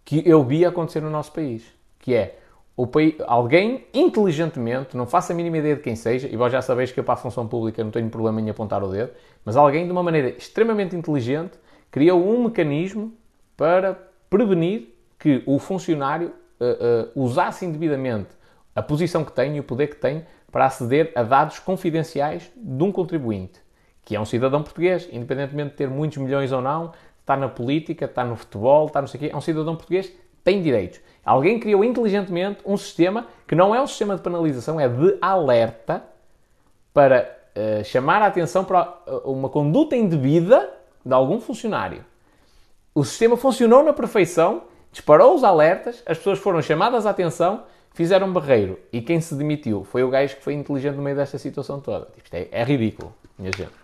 que 0.04 0.22
eu 0.26 0.42
vi 0.44 0.64
acontecer 0.64 1.00
no 1.00 1.10
nosso 1.10 1.32
país. 1.32 1.64
Que 1.98 2.14
é, 2.14 2.38
o 2.76 2.86
país, 2.86 3.14
alguém 3.26 3.86
inteligentemente, 3.92 4.96
não 4.96 5.06
faça 5.06 5.32
a 5.32 5.36
mínima 5.36 5.58
ideia 5.58 5.76
de 5.76 5.82
quem 5.82 5.94
seja, 5.94 6.28
e 6.28 6.36
vós 6.36 6.52
já 6.52 6.62
sabeis 6.62 6.90
que 6.90 6.98
eu 6.98 7.04
para 7.04 7.14
a 7.14 7.16
função 7.16 7.46
pública 7.46 7.84
não 7.84 7.90
tenho 7.90 8.08
problema 8.08 8.40
em 8.40 8.48
apontar 8.48 8.82
o 8.82 8.88
dedo, 8.88 9.12
mas 9.44 9.56
alguém 9.56 9.84
de 9.84 9.92
uma 9.92 10.02
maneira 10.02 10.30
extremamente 10.30 10.96
inteligente 10.96 11.58
criou 11.90 12.26
um 12.26 12.44
mecanismo 12.44 13.12
para 13.56 13.98
prevenir 14.30 14.94
que 15.18 15.42
o 15.44 15.58
funcionário 15.58 16.32
uh, 16.58 17.10
uh, 17.18 17.22
usasse 17.22 17.66
indevidamente 17.66 18.30
a 18.74 18.82
posição 18.82 19.24
que 19.24 19.32
tem 19.32 19.56
e 19.56 19.60
o 19.60 19.62
poder 19.62 19.88
que 19.88 19.96
tem 19.96 20.24
para 20.50 20.66
aceder 20.66 21.12
a 21.14 21.22
dados 21.22 21.58
confidenciais 21.58 22.50
de 22.56 22.82
um 22.82 22.90
contribuinte, 22.90 23.60
que 24.04 24.16
é 24.16 24.20
um 24.20 24.24
cidadão 24.24 24.62
português, 24.62 25.08
independentemente 25.12 25.70
de 25.70 25.76
ter 25.76 25.88
muitos 25.88 26.18
milhões 26.18 26.52
ou 26.52 26.60
não, 26.60 26.92
está 27.20 27.36
na 27.36 27.48
política, 27.48 28.06
está 28.06 28.24
no 28.24 28.34
futebol, 28.34 28.86
está 28.86 29.00
não 29.00 29.08
sei 29.08 29.18
o 29.18 29.22
quê, 29.22 29.30
é 29.32 29.36
um 29.36 29.40
cidadão 29.40 29.76
português, 29.76 30.12
tem 30.42 30.62
direitos. 30.62 31.00
Alguém 31.24 31.60
criou 31.60 31.84
inteligentemente 31.84 32.60
um 32.64 32.76
sistema 32.76 33.26
que 33.46 33.54
não 33.54 33.74
é 33.74 33.80
um 33.80 33.86
sistema 33.86 34.16
de 34.16 34.22
penalização, 34.22 34.80
é 34.80 34.88
de 34.88 35.16
alerta 35.20 36.02
para 36.92 37.38
uh, 37.54 37.84
chamar 37.84 38.22
a 38.22 38.26
atenção 38.26 38.64
para 38.64 38.92
uma 39.24 39.48
conduta 39.48 39.94
indevida 39.94 40.72
de 41.04 41.12
algum 41.12 41.40
funcionário. 41.40 42.04
O 42.94 43.04
sistema 43.04 43.36
funcionou 43.36 43.84
na 43.84 43.92
perfeição, 43.92 44.64
disparou 44.90 45.34
os 45.34 45.44
alertas, 45.44 46.02
as 46.04 46.18
pessoas 46.18 46.38
foram 46.38 46.60
chamadas 46.60 47.06
à 47.06 47.10
atenção, 47.10 47.62
fizeram 48.00 48.32
barreiro 48.32 48.78
e 48.90 49.02
quem 49.02 49.20
se 49.20 49.34
demitiu 49.34 49.84
foi 49.84 50.02
o 50.02 50.08
gajo 50.08 50.34
que 50.36 50.42
foi 50.42 50.54
inteligente 50.54 50.96
no 50.96 51.02
meio 51.02 51.14
desta 51.14 51.36
situação 51.36 51.82
toda. 51.82 52.08
Isto 52.16 52.32
é, 52.32 52.48
é 52.50 52.64
ridículo, 52.64 53.12
minha 53.38 53.52
gente. 53.54 53.74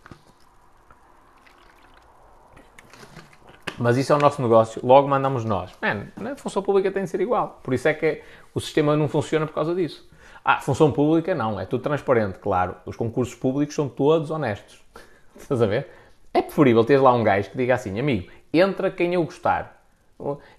Mas 3.77 3.99
isso 3.99 4.15
é 4.15 4.17
o 4.17 4.19
nosso 4.19 4.41
negócio, 4.41 4.81
logo 4.83 5.07
mandamos 5.07 5.45
nós. 5.45 5.71
Man, 5.83 6.31
a 6.33 6.35
função 6.35 6.63
pública 6.63 6.91
tem 6.91 7.05
de 7.05 7.11
ser 7.11 7.21
igual. 7.21 7.61
Por 7.63 7.75
isso 7.75 7.89
é 7.89 7.93
que 7.93 8.23
o 8.55 8.61
sistema 8.61 8.97
não 8.97 9.07
funciona 9.07 9.47
por 9.47 9.53
causa 9.53 9.75
disso. 9.75 10.09
Ah, 10.43 10.63
função 10.63 10.91
pública 10.91 11.35
não, 11.35 11.61
é 11.61 11.67
tudo 11.67 11.83
transparente, 11.83 12.39
claro. 12.39 12.75
Os 12.87 12.97
concursos 12.97 13.35
públicos 13.35 13.75
são 13.75 13.87
todos 13.87 14.31
honestos. 14.31 14.83
Estás 15.37 15.61
a 15.61 15.67
ver? 15.67 15.89
É 16.33 16.41
preferível 16.41 16.87
ter 16.87 17.03
lá 17.03 17.13
um 17.13 17.23
gajo 17.23 17.51
que 17.51 17.57
diga 17.59 17.75
assim, 17.75 18.01
amigo, 18.01 18.33
entra 18.51 18.91
quem 18.91 19.13
eu 19.13 19.23
gostar. 19.25 19.76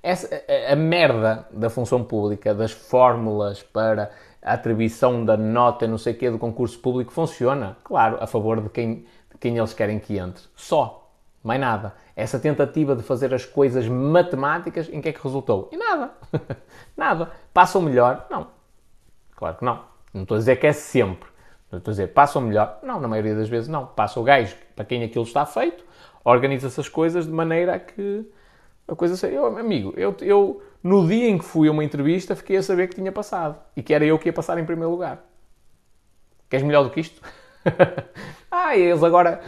Essa, 0.03 0.43
a, 0.47 0.73
a 0.73 0.75
merda 0.75 1.47
da 1.51 1.69
função 1.69 2.03
pública, 2.03 2.53
das 2.53 2.71
fórmulas 2.71 3.63
para 3.63 4.11
a 4.41 4.53
atribuição 4.53 5.25
da 5.25 5.35
nota, 5.35 5.87
não 5.87 5.97
sei 5.97 6.13
o 6.13 6.17
quê, 6.17 6.29
do 6.29 6.37
concurso 6.37 6.79
público, 6.79 7.11
funciona, 7.11 7.77
claro, 7.83 8.17
a 8.19 8.27
favor 8.27 8.61
de 8.61 8.69
quem, 8.69 9.05
de 9.31 9.37
quem 9.39 9.57
eles 9.57 9.73
querem 9.73 9.99
que 9.99 10.17
entre. 10.17 10.43
Só. 10.55 11.03
Mais 11.43 11.61
nada. 11.61 11.93
Essa 12.15 12.39
tentativa 12.39 12.95
de 12.95 13.03
fazer 13.03 13.33
as 13.33 13.45
coisas 13.45 13.87
matemáticas, 13.87 14.89
em 14.91 14.99
que 14.99 15.09
é 15.09 15.13
que 15.13 15.23
resultou? 15.23 15.69
Em 15.71 15.77
nada. 15.77 16.11
nada. 16.97 17.31
Passam 17.53 17.81
melhor? 17.81 18.27
Não. 18.29 18.47
Claro 19.35 19.55
que 19.57 19.63
não. 19.63 19.81
Não 20.13 20.23
estou 20.23 20.35
a 20.35 20.39
dizer 20.39 20.57
que 20.57 20.67
é 20.67 20.73
sempre. 20.73 21.29
Não 21.71 21.77
estou 21.77 21.91
a 21.91 21.93
dizer, 21.93 22.07
passam 22.07 22.41
melhor? 22.41 22.79
Não, 22.81 22.99
na 22.99 23.07
maioria 23.07 23.35
das 23.35 23.47
vezes 23.47 23.69
não. 23.69 23.85
Passa 23.85 24.19
o 24.19 24.23
gajo 24.23 24.55
para 24.75 24.85
quem 24.85 25.03
aquilo 25.03 25.23
está 25.23 25.45
feito, 25.45 25.83
organiza-se 26.23 26.79
as 26.79 26.89
coisas 26.89 27.25
de 27.25 27.31
maneira 27.31 27.75
a 27.75 27.79
que 27.79 28.25
a 28.87 28.95
coisa 28.95 29.17
seja. 29.17 29.35
Eu, 29.35 29.45
amigo, 29.57 29.93
eu, 29.97 30.15
eu 30.21 30.61
no 30.81 31.07
dia 31.07 31.29
em 31.29 31.37
que 31.37 31.43
fui 31.43 31.67
a 31.67 31.71
uma 31.71 31.83
entrevista 31.83 32.35
fiquei 32.35 32.57
a 32.57 32.63
saber 32.63 32.87
que 32.87 32.95
tinha 32.95 33.11
passado 33.11 33.57
e 33.75 33.83
que 33.83 33.93
era 33.93 34.05
eu 34.05 34.17
que 34.17 34.29
ia 34.29 34.33
passar 34.33 34.57
em 34.57 34.65
primeiro 34.65 34.91
lugar. 34.91 35.23
Queres 36.49 36.65
melhor 36.65 36.83
do 36.83 36.89
que 36.89 37.01
isto? 37.01 37.21
ah, 38.49 38.77
eles 38.77 39.03
agora. 39.03 39.41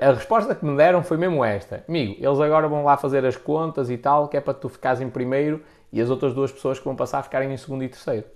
A, 0.00 0.08
a, 0.08 0.12
resposta 0.12 0.54
que 0.54 0.64
me 0.64 0.76
deram 0.76 1.02
foi 1.02 1.16
mesmo 1.16 1.44
esta: 1.44 1.84
Amigo, 1.88 2.16
eles 2.18 2.40
agora 2.40 2.68
vão 2.68 2.84
lá 2.84 2.96
fazer 2.96 3.24
as 3.24 3.36
contas 3.36 3.88
e 3.90 3.96
tal, 3.96 4.28
que 4.28 4.36
é 4.36 4.40
para 4.40 4.52
tu 4.52 4.68
ficares 4.68 5.00
em 5.00 5.08
primeiro 5.08 5.62
e 5.92 6.00
as 6.00 6.10
outras 6.10 6.34
duas 6.34 6.52
pessoas 6.52 6.78
que 6.78 6.84
vão 6.84 6.94
passar 6.94 7.22
ficarem 7.22 7.50
em 7.52 7.56
segundo 7.56 7.82
e 7.82 7.88
terceiro. 7.88 8.26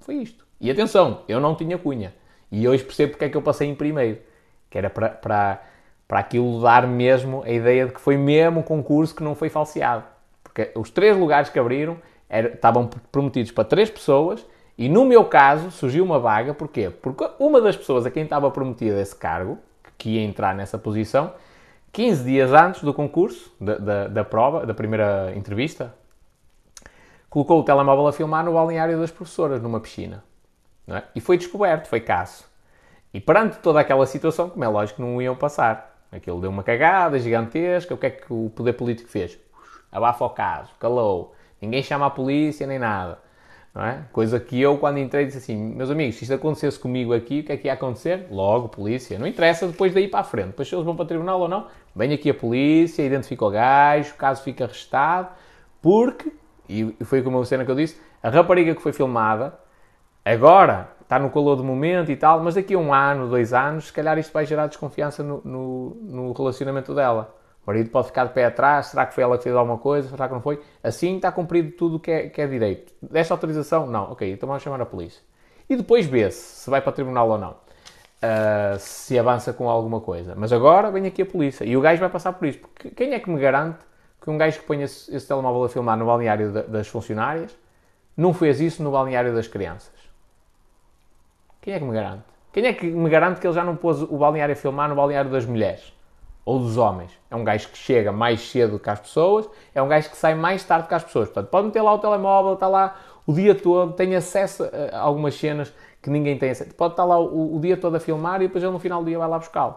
Foi 0.00 0.16
isto. 0.16 0.46
E 0.60 0.70
atenção, 0.70 1.22
eu 1.28 1.40
não 1.40 1.54
tinha 1.54 1.76
cunha. 1.76 2.14
E 2.50 2.66
hoje 2.66 2.84
percebo 2.84 3.12
porque 3.12 3.26
é 3.26 3.28
que 3.28 3.36
eu 3.36 3.42
passei 3.42 3.68
em 3.68 3.74
primeiro. 3.74 4.20
Que 4.70 4.78
era 4.78 4.88
para, 4.88 5.10
para, 5.10 5.62
para 6.06 6.20
aquilo 6.20 6.60
dar 6.60 6.86
mesmo 6.86 7.42
a 7.44 7.50
ideia 7.50 7.86
de 7.86 7.92
que 7.92 8.00
foi 8.00 8.16
mesmo 8.16 8.60
um 8.60 8.62
concurso 8.62 9.14
que 9.14 9.22
não 9.22 9.34
foi 9.34 9.48
falseado. 9.48 10.04
Porque 10.42 10.70
os 10.74 10.90
três 10.90 11.16
lugares 11.16 11.48
que 11.48 11.58
abriram 11.58 11.96
era, 12.28 12.48
estavam 12.48 12.88
prometidos 13.10 13.50
para 13.50 13.64
três 13.64 13.90
pessoas 13.90 14.44
e 14.76 14.88
no 14.88 15.04
meu 15.04 15.24
caso 15.24 15.70
surgiu 15.70 16.04
uma 16.04 16.18
vaga, 16.18 16.54
porquê? 16.54 16.90
Porque 16.90 17.28
uma 17.38 17.60
das 17.60 17.76
pessoas 17.76 18.04
a 18.06 18.10
quem 18.10 18.24
estava 18.24 18.50
prometida 18.50 19.00
esse 19.00 19.14
cargo, 19.14 19.58
que 19.96 20.10
ia 20.10 20.22
entrar 20.22 20.54
nessa 20.54 20.76
posição, 20.76 21.32
15 21.92 22.24
dias 22.24 22.52
antes 22.52 22.82
do 22.82 22.92
concurso, 22.94 23.52
da, 23.60 23.76
da, 23.76 24.08
da 24.08 24.24
prova, 24.24 24.66
da 24.66 24.72
primeira 24.72 25.32
entrevista, 25.36 25.94
colocou 27.28 27.60
o 27.60 27.62
telemóvel 27.62 28.06
a 28.06 28.12
filmar 28.12 28.44
no 28.44 28.52
balneário 28.52 28.98
das 28.98 29.10
professoras, 29.10 29.62
numa 29.62 29.78
piscina. 29.78 30.24
É? 30.88 31.02
E 31.14 31.20
foi 31.20 31.36
descoberto, 31.36 31.86
foi 31.86 32.00
caso. 32.00 32.44
E 33.14 33.20
perante 33.20 33.58
toda 33.58 33.78
aquela 33.78 34.06
situação, 34.06 34.48
como 34.48 34.64
é 34.64 34.68
lógico, 34.68 35.02
não 35.02 35.20
iam 35.20 35.36
passar. 35.36 35.91
Aquilo 36.12 36.40
deu 36.40 36.50
uma 36.50 36.62
cagada 36.62 37.18
gigantesca. 37.18 37.94
O 37.94 37.96
que 37.96 38.06
é 38.06 38.10
que 38.10 38.30
o 38.32 38.52
poder 38.54 38.74
político 38.74 39.08
fez? 39.08 39.38
Abafa 39.90 40.24
o 40.24 40.30
caso, 40.30 40.70
calou. 40.78 41.34
Ninguém 41.60 41.82
chama 41.82 42.06
a 42.06 42.10
polícia 42.10 42.66
nem 42.66 42.78
nada. 42.78 43.18
É? 43.74 44.02
Coisa 44.12 44.38
que 44.38 44.60
eu, 44.60 44.76
quando 44.76 44.98
entrei, 44.98 45.24
disse 45.24 45.38
assim: 45.38 45.56
meus 45.56 45.90
amigos, 45.90 46.16
se 46.16 46.24
isto 46.24 46.34
acontecesse 46.34 46.78
comigo 46.78 47.14
aqui, 47.14 47.40
o 47.40 47.44
que 47.44 47.52
é 47.52 47.56
que 47.56 47.68
ia 47.68 47.72
acontecer? 47.72 48.26
Logo, 48.30 48.68
polícia. 48.68 49.18
Não 49.18 49.26
interessa 49.26 49.66
depois 49.66 49.94
daí 49.94 50.08
para 50.08 50.20
a 50.20 50.24
frente. 50.24 50.48
Depois 50.48 50.68
se 50.68 50.74
eles 50.74 50.84
vão 50.84 50.94
para 50.94 51.04
o 51.04 51.08
tribunal 51.08 51.40
ou 51.40 51.48
não, 51.48 51.66
vem 51.96 52.12
aqui 52.12 52.28
a 52.28 52.34
polícia, 52.34 53.02
identifica 53.02 53.46
o 53.46 53.50
gajo, 53.50 54.12
o 54.12 54.16
caso 54.16 54.42
fica 54.42 54.64
arrestado, 54.64 55.28
porque, 55.80 56.30
e 56.68 56.94
foi 57.02 57.22
como 57.22 57.40
a 57.40 57.46
cena 57.46 57.64
que 57.64 57.70
eu 57.70 57.74
disse, 57.74 57.98
a 58.22 58.28
rapariga 58.28 58.74
que 58.74 58.82
foi 58.82 58.92
filmada, 58.92 59.58
agora 60.22 60.90
está 61.12 61.18
no 61.18 61.28
calor 61.28 61.56
do 61.56 61.62
momento 61.62 62.10
e 62.10 62.16
tal, 62.16 62.42
mas 62.42 62.54
daqui 62.54 62.72
a 62.72 62.78
um 62.78 62.94
ano, 62.94 63.28
dois 63.28 63.52
anos, 63.52 63.88
se 63.88 63.92
calhar 63.92 64.18
isto 64.18 64.32
vai 64.32 64.46
gerar 64.46 64.66
desconfiança 64.66 65.22
no, 65.22 65.42
no, 65.44 65.96
no 66.00 66.32
relacionamento 66.32 66.94
dela. 66.94 67.36
O 67.62 67.70
marido 67.70 67.90
pode 67.90 68.06
ficar 68.06 68.24
de 68.24 68.32
pé 68.32 68.46
atrás, 68.46 68.86
será 68.86 69.04
que 69.04 69.14
foi 69.14 69.22
ela 69.22 69.36
que 69.36 69.44
fez 69.44 69.54
alguma 69.54 69.76
coisa, 69.76 70.08
será 70.08 70.26
que 70.26 70.32
não 70.32 70.40
foi? 70.40 70.60
Assim 70.82 71.16
está 71.16 71.30
cumprido 71.30 71.72
tudo 71.72 71.96
o 71.96 72.00
que 72.00 72.10
é, 72.10 72.28
que 72.30 72.40
é 72.40 72.46
direito. 72.46 72.94
Desta 73.02 73.34
autorização? 73.34 73.86
Não. 73.86 74.12
Ok, 74.12 74.32
então 74.32 74.46
vamos 74.48 74.62
chamar 74.62 74.80
a 74.80 74.86
polícia. 74.86 75.22
E 75.68 75.76
depois 75.76 76.06
vê-se 76.06 76.62
se 76.62 76.70
vai 76.70 76.80
para 76.80 76.90
o 76.90 76.92
tribunal 76.92 77.28
ou 77.28 77.36
não. 77.38 77.50
Uh, 77.50 78.78
se 78.78 79.18
avança 79.18 79.52
com 79.52 79.68
alguma 79.68 80.00
coisa. 80.00 80.34
Mas 80.34 80.50
agora 80.50 80.90
vem 80.90 81.06
aqui 81.06 81.22
a 81.22 81.26
polícia 81.26 81.64
e 81.64 81.76
o 81.76 81.80
gajo 81.82 82.00
vai 82.00 82.08
passar 82.08 82.32
por 82.32 82.48
isso. 82.48 82.58
Porque 82.58 82.90
quem 82.90 83.12
é 83.12 83.20
que 83.20 83.28
me 83.28 83.38
garante 83.38 83.84
que 84.20 84.30
um 84.30 84.38
gajo 84.38 84.60
que 84.60 84.64
põe 84.64 84.82
esse, 84.82 85.14
esse 85.14 85.28
telemóvel 85.28 85.64
a 85.64 85.68
filmar 85.68 85.98
no 85.98 86.06
balneário 86.06 86.52
das 86.52 86.88
funcionárias 86.88 87.54
não 88.16 88.32
fez 88.32 88.60
isso 88.60 88.82
no 88.82 88.90
balneário 88.90 89.34
das 89.34 89.46
crianças? 89.46 90.01
Quem 91.62 91.74
é 91.74 91.78
que 91.78 91.84
me 91.84 91.94
garante? 91.94 92.24
Quem 92.52 92.66
é 92.66 92.72
que 92.72 92.86
me 92.86 93.08
garante 93.08 93.40
que 93.40 93.46
ele 93.46 93.54
já 93.54 93.64
não 93.64 93.76
pôs 93.76 94.02
o 94.02 94.18
balneário 94.18 94.52
a 94.52 94.56
filmar 94.56 94.88
no 94.88 94.96
balneário 94.96 95.30
das 95.30 95.46
mulheres? 95.46 95.92
Ou 96.44 96.58
dos 96.58 96.76
homens? 96.76 97.12
É 97.30 97.36
um 97.36 97.44
gajo 97.44 97.68
que 97.68 97.78
chega 97.78 98.10
mais 98.10 98.40
cedo 98.50 98.80
que 98.80 98.90
as 98.90 98.98
pessoas, 98.98 99.48
é 99.72 99.80
um 99.80 99.86
gajo 99.86 100.10
que 100.10 100.16
sai 100.16 100.34
mais 100.34 100.64
tarde 100.64 100.88
que 100.88 100.94
as 100.94 101.04
pessoas. 101.04 101.28
Portanto, 101.28 101.48
pode 101.50 101.68
meter 101.68 101.80
lá 101.80 101.94
o 101.94 101.98
telemóvel, 101.98 102.54
está 102.54 102.66
lá 102.66 103.00
o 103.24 103.32
dia 103.32 103.54
todo, 103.54 103.92
tem 103.92 104.14
acesso 104.16 104.68
a 104.92 104.98
algumas 104.98 105.34
cenas 105.36 105.72
que 106.02 106.10
ninguém 106.10 106.36
tem 106.36 106.50
acesso. 106.50 106.74
Pode 106.74 106.94
estar 106.94 107.04
lá 107.04 107.16
o, 107.18 107.56
o 107.56 107.60
dia 107.60 107.76
todo 107.76 107.94
a 107.94 108.00
filmar 108.00 108.42
e 108.42 108.48
depois 108.48 108.62
ele 108.62 108.72
no 108.72 108.80
final 108.80 109.00
do 109.00 109.06
dia 109.06 109.18
vai 109.18 109.28
lá 109.28 109.38
buscá-lo. 109.38 109.76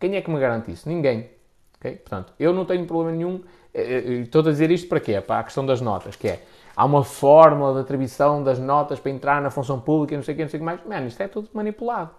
Quem 0.00 0.16
é 0.16 0.20
que 0.20 0.28
me 0.28 0.40
garante 0.40 0.72
isso? 0.72 0.88
Ninguém. 0.88 1.30
Okay? 1.78 1.92
Portanto, 1.92 2.32
eu 2.40 2.52
não 2.52 2.64
tenho 2.64 2.84
problema 2.86 3.16
nenhum. 3.16 3.40
Eh, 3.72 3.82
eh, 3.82 4.12
estou 4.22 4.40
a 4.40 4.44
dizer 4.44 4.70
isto 4.72 4.88
para 4.88 4.98
quê? 4.98 5.20
Para 5.20 5.40
a 5.40 5.44
questão 5.44 5.64
das 5.64 5.80
notas, 5.80 6.16
que 6.16 6.26
é 6.26 6.42
há 6.76 6.84
uma 6.84 7.02
fórmula 7.02 7.74
de 7.74 7.80
atribuição 7.80 8.44
das 8.44 8.58
notas 8.58 9.00
para 9.00 9.10
entrar 9.10 9.40
na 9.40 9.50
função 9.50 9.80
pública 9.80 10.14
não 10.14 10.22
sei 10.22 10.34
o 10.34 10.36
que, 10.36 10.42
não 10.42 10.50
sei 10.50 10.58
o 10.58 10.60
que 10.60 10.64
mais. 10.64 10.84
Mano, 10.84 11.06
isto 11.06 11.20
é 11.22 11.26
tudo 11.26 11.48
manipulado. 11.54 12.10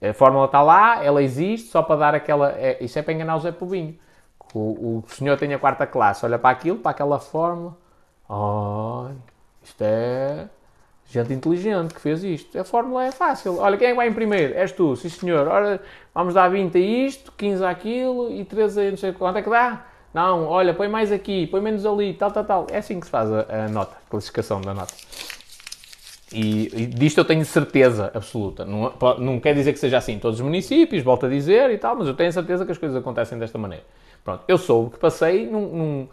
A 0.00 0.12
fórmula 0.14 0.46
está 0.46 0.62
lá, 0.62 1.04
ela 1.04 1.22
existe, 1.22 1.68
só 1.70 1.82
para 1.82 1.96
dar 1.96 2.14
aquela. 2.14 2.52
É, 2.52 2.78
isso 2.82 2.98
é 2.98 3.02
para 3.02 3.12
enganar 3.12 3.36
o 3.36 3.40
Zé 3.40 3.52
Povinho. 3.52 3.98
O, 4.54 5.02
o 5.04 5.08
senhor 5.08 5.36
tem 5.36 5.52
a 5.52 5.58
quarta 5.58 5.86
classe, 5.86 6.24
olha 6.24 6.38
para 6.38 6.50
aquilo, 6.50 6.78
para 6.78 6.92
aquela 6.92 7.18
fórmula. 7.18 7.76
Oh, 8.28 9.08
isto 9.62 9.82
é 9.82 10.48
gente 11.10 11.32
inteligente 11.32 11.94
que 11.94 12.00
fez 12.00 12.22
isto. 12.22 12.58
A 12.58 12.64
fórmula 12.64 13.04
é 13.04 13.10
fácil. 13.10 13.58
Olha, 13.58 13.76
quem 13.76 13.88
é 13.88 13.94
vai 13.94 14.08
em 14.08 14.12
primeiro? 14.12 14.54
És 14.54 14.72
tu, 14.72 14.94
sim 14.94 15.08
senhor. 15.08 15.48
Ora, 15.48 15.80
vamos 16.14 16.34
dar 16.34 16.48
20 16.48 16.76
a 16.76 16.80
isto, 16.80 17.32
15 17.32 17.64
àquilo 17.64 18.30
e 18.30 18.44
13 18.44 18.80
a 18.80 18.90
não 18.90 18.96
sei 18.96 19.12
quanto 19.12 19.38
é 19.38 19.42
que 19.42 19.50
dá. 19.50 19.86
Não, 20.12 20.46
olha, 20.46 20.72
põe 20.72 20.88
mais 20.88 21.12
aqui, 21.12 21.46
põe 21.46 21.60
menos 21.60 21.84
ali, 21.84 22.14
tal, 22.14 22.30
tal, 22.30 22.44
tal. 22.44 22.66
É 22.70 22.78
assim 22.78 22.98
que 22.98 23.06
se 23.06 23.10
faz 23.10 23.30
a, 23.30 23.64
a 23.64 23.68
nota, 23.68 23.94
a 23.94 24.10
classificação 24.10 24.60
da 24.60 24.72
nota. 24.72 24.94
E, 26.32 26.70
e, 26.74 26.86
disto 26.86 27.18
eu 27.18 27.24
tenho 27.24 27.44
certeza 27.44 28.10
absoluta. 28.14 28.64
Não, 28.64 28.92
não 29.18 29.40
quer 29.40 29.54
dizer 29.54 29.72
que 29.72 29.78
seja 29.78 29.98
assim 29.98 30.12
em 30.14 30.18
todos 30.18 30.40
os 30.40 30.44
municípios, 30.44 31.02
volto 31.02 31.26
a 31.26 31.28
dizer 31.28 31.70
e 31.70 31.78
tal, 31.78 31.96
mas 31.96 32.06
eu 32.06 32.14
tenho 32.14 32.32
certeza 32.32 32.64
que 32.64 32.72
as 32.72 32.78
coisas 32.78 32.96
acontecem 32.96 33.38
desta 33.38 33.58
maneira. 33.58 33.84
Pronto, 34.24 34.42
eu 34.48 34.58
soube 34.58 34.92
que 34.92 34.98
passei 34.98 35.46
num, 35.46 35.66
num, 35.68 36.08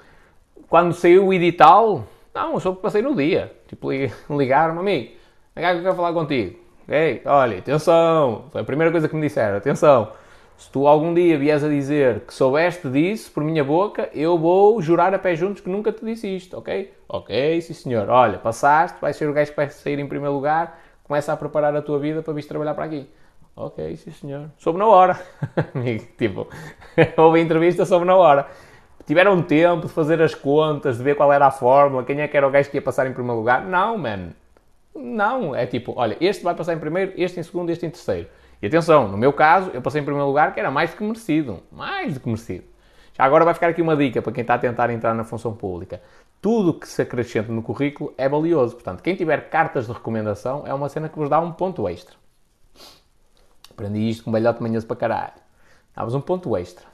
quando 0.69 0.93
saiu 0.93 1.27
o 1.27 1.33
edital, 1.33 2.05
não, 2.33 2.53
eu 2.53 2.59
soube 2.59 2.77
que 2.77 2.83
passei 2.83 3.01
no 3.01 3.15
dia. 3.15 3.51
Tipo, 3.67 3.89
ligaram-me, 4.29 4.79
amigo, 4.79 5.11
que 5.53 5.61
eu 5.61 5.81
quero 5.81 5.95
falar 5.95 6.13
contigo. 6.13 6.59
Ok, 6.83 7.21
olha, 7.25 7.57
atenção, 7.57 8.45
foi 8.51 8.61
a 8.61 8.63
primeira 8.63 8.91
coisa 8.91 9.09
que 9.09 9.15
me 9.15 9.21
disseram, 9.21 9.57
atenção 9.57 10.11
se 10.57 10.71
tu 10.71 10.87
algum 10.87 11.13
dia 11.13 11.37
vies 11.37 11.63
a 11.63 11.67
dizer 11.67 12.21
que 12.21 12.33
soubeste 12.33 12.89
disso 12.89 13.31
por 13.31 13.43
minha 13.43 13.63
boca, 13.63 14.09
eu 14.13 14.37
vou 14.37 14.81
jurar 14.81 15.13
a 15.13 15.19
pé 15.19 15.35
juntos 15.35 15.61
que 15.61 15.69
nunca 15.69 15.91
te 15.91 16.03
disse 16.05 16.33
isto, 16.33 16.57
ok? 16.57 16.93
Ok, 17.09 17.61
sim 17.61 17.73
senhor. 17.73 18.09
Olha, 18.09 18.37
passaste, 18.37 18.97
vais 19.01 19.15
ser 19.15 19.29
o 19.29 19.33
gajo 19.33 19.51
que 19.51 19.57
vai 19.57 19.69
sair 19.69 19.99
em 19.99 20.07
primeiro 20.07 20.33
lugar, 20.33 20.79
começa 21.03 21.33
a 21.33 21.37
preparar 21.37 21.75
a 21.75 21.81
tua 21.81 21.99
vida 21.99 22.21
para 22.21 22.33
vir 22.33 22.45
trabalhar 22.45 22.73
para 22.73 22.85
aqui. 22.85 23.09
Ok, 23.55 23.95
sim 23.97 24.11
senhor. 24.11 24.49
Soube 24.57 24.79
na 24.79 24.87
hora. 24.87 25.19
tipo, 26.17 26.47
houve 27.17 27.41
entrevista, 27.41 27.85
soube 27.85 28.05
na 28.05 28.15
hora. 28.15 28.47
Tiveram 29.05 29.41
tempo 29.41 29.87
de 29.87 29.93
fazer 29.93 30.21
as 30.21 30.33
contas, 30.33 30.97
de 30.97 31.03
ver 31.03 31.15
qual 31.15 31.31
era 31.31 31.47
a 31.47 31.51
fórmula, 31.51 32.03
quem 32.03 32.19
é 32.21 32.27
que 32.27 32.35
era 32.35 32.47
o 32.47 32.51
gajo 32.51 32.69
que 32.69 32.77
ia 32.77 32.81
passar 32.81 33.07
em 33.07 33.13
primeiro 33.13 33.37
lugar. 33.37 33.63
Não, 33.63 33.97
man. 33.97 34.29
Não, 34.95 35.53
é 35.53 35.65
tipo, 35.65 35.93
olha, 35.97 36.17
este 36.21 36.43
vai 36.43 36.55
passar 36.55 36.73
em 36.73 36.79
primeiro, 36.79 37.13
este 37.17 37.39
em 37.39 37.43
segundo, 37.43 37.69
este 37.69 37.85
em 37.85 37.89
terceiro. 37.89 38.27
E 38.61 38.67
atenção, 38.67 39.07
no 39.07 39.17
meu 39.17 39.33
caso, 39.33 39.71
eu 39.73 39.81
passei 39.81 40.01
em 40.01 40.03
primeiro 40.03 40.27
lugar, 40.27 40.53
que 40.53 40.59
era 40.59 40.71
mais 40.71 40.91
do 40.91 40.97
que 40.97 41.03
merecido. 41.03 41.61
Mais 41.71 42.13
do 42.13 42.19
que 42.19 42.27
merecido. 42.27 42.63
Já 43.13 43.23
agora 43.23 43.45
vai 43.45 43.53
ficar 43.53 43.69
aqui 43.69 43.81
uma 43.81 43.95
dica 43.95 44.21
para 44.21 44.31
quem 44.31 44.41
está 44.41 44.55
a 44.55 44.59
tentar 44.59 44.89
entrar 44.89 45.13
na 45.13 45.23
função 45.23 45.53
pública. 45.53 46.01
Tudo 46.41 46.73
que 46.73 46.87
se 46.87 47.01
acrescenta 47.01 47.51
no 47.51 47.61
currículo 47.61 48.13
é 48.17 48.27
valioso. 48.27 48.75
Portanto, 48.75 49.01
quem 49.01 49.15
tiver 49.15 49.49
cartas 49.49 49.87
de 49.87 49.93
recomendação 49.93 50.63
é 50.65 50.73
uma 50.73 50.89
cena 50.89 51.07
que 51.07 51.17
vos 51.17 51.29
dá 51.29 51.39
um 51.39 51.51
ponto 51.51 51.87
extra. 51.87 52.15
Aprendi 53.71 54.09
isto 54.09 54.23
com 54.23 54.31
belhote 54.31 54.59
de 54.59 54.63
manhãs 54.63 54.83
para 54.83 54.95
caralho. 54.95 55.33
Dá-vos 55.95 56.13
um 56.13 56.21
ponto 56.21 56.55
extra. 56.57 56.85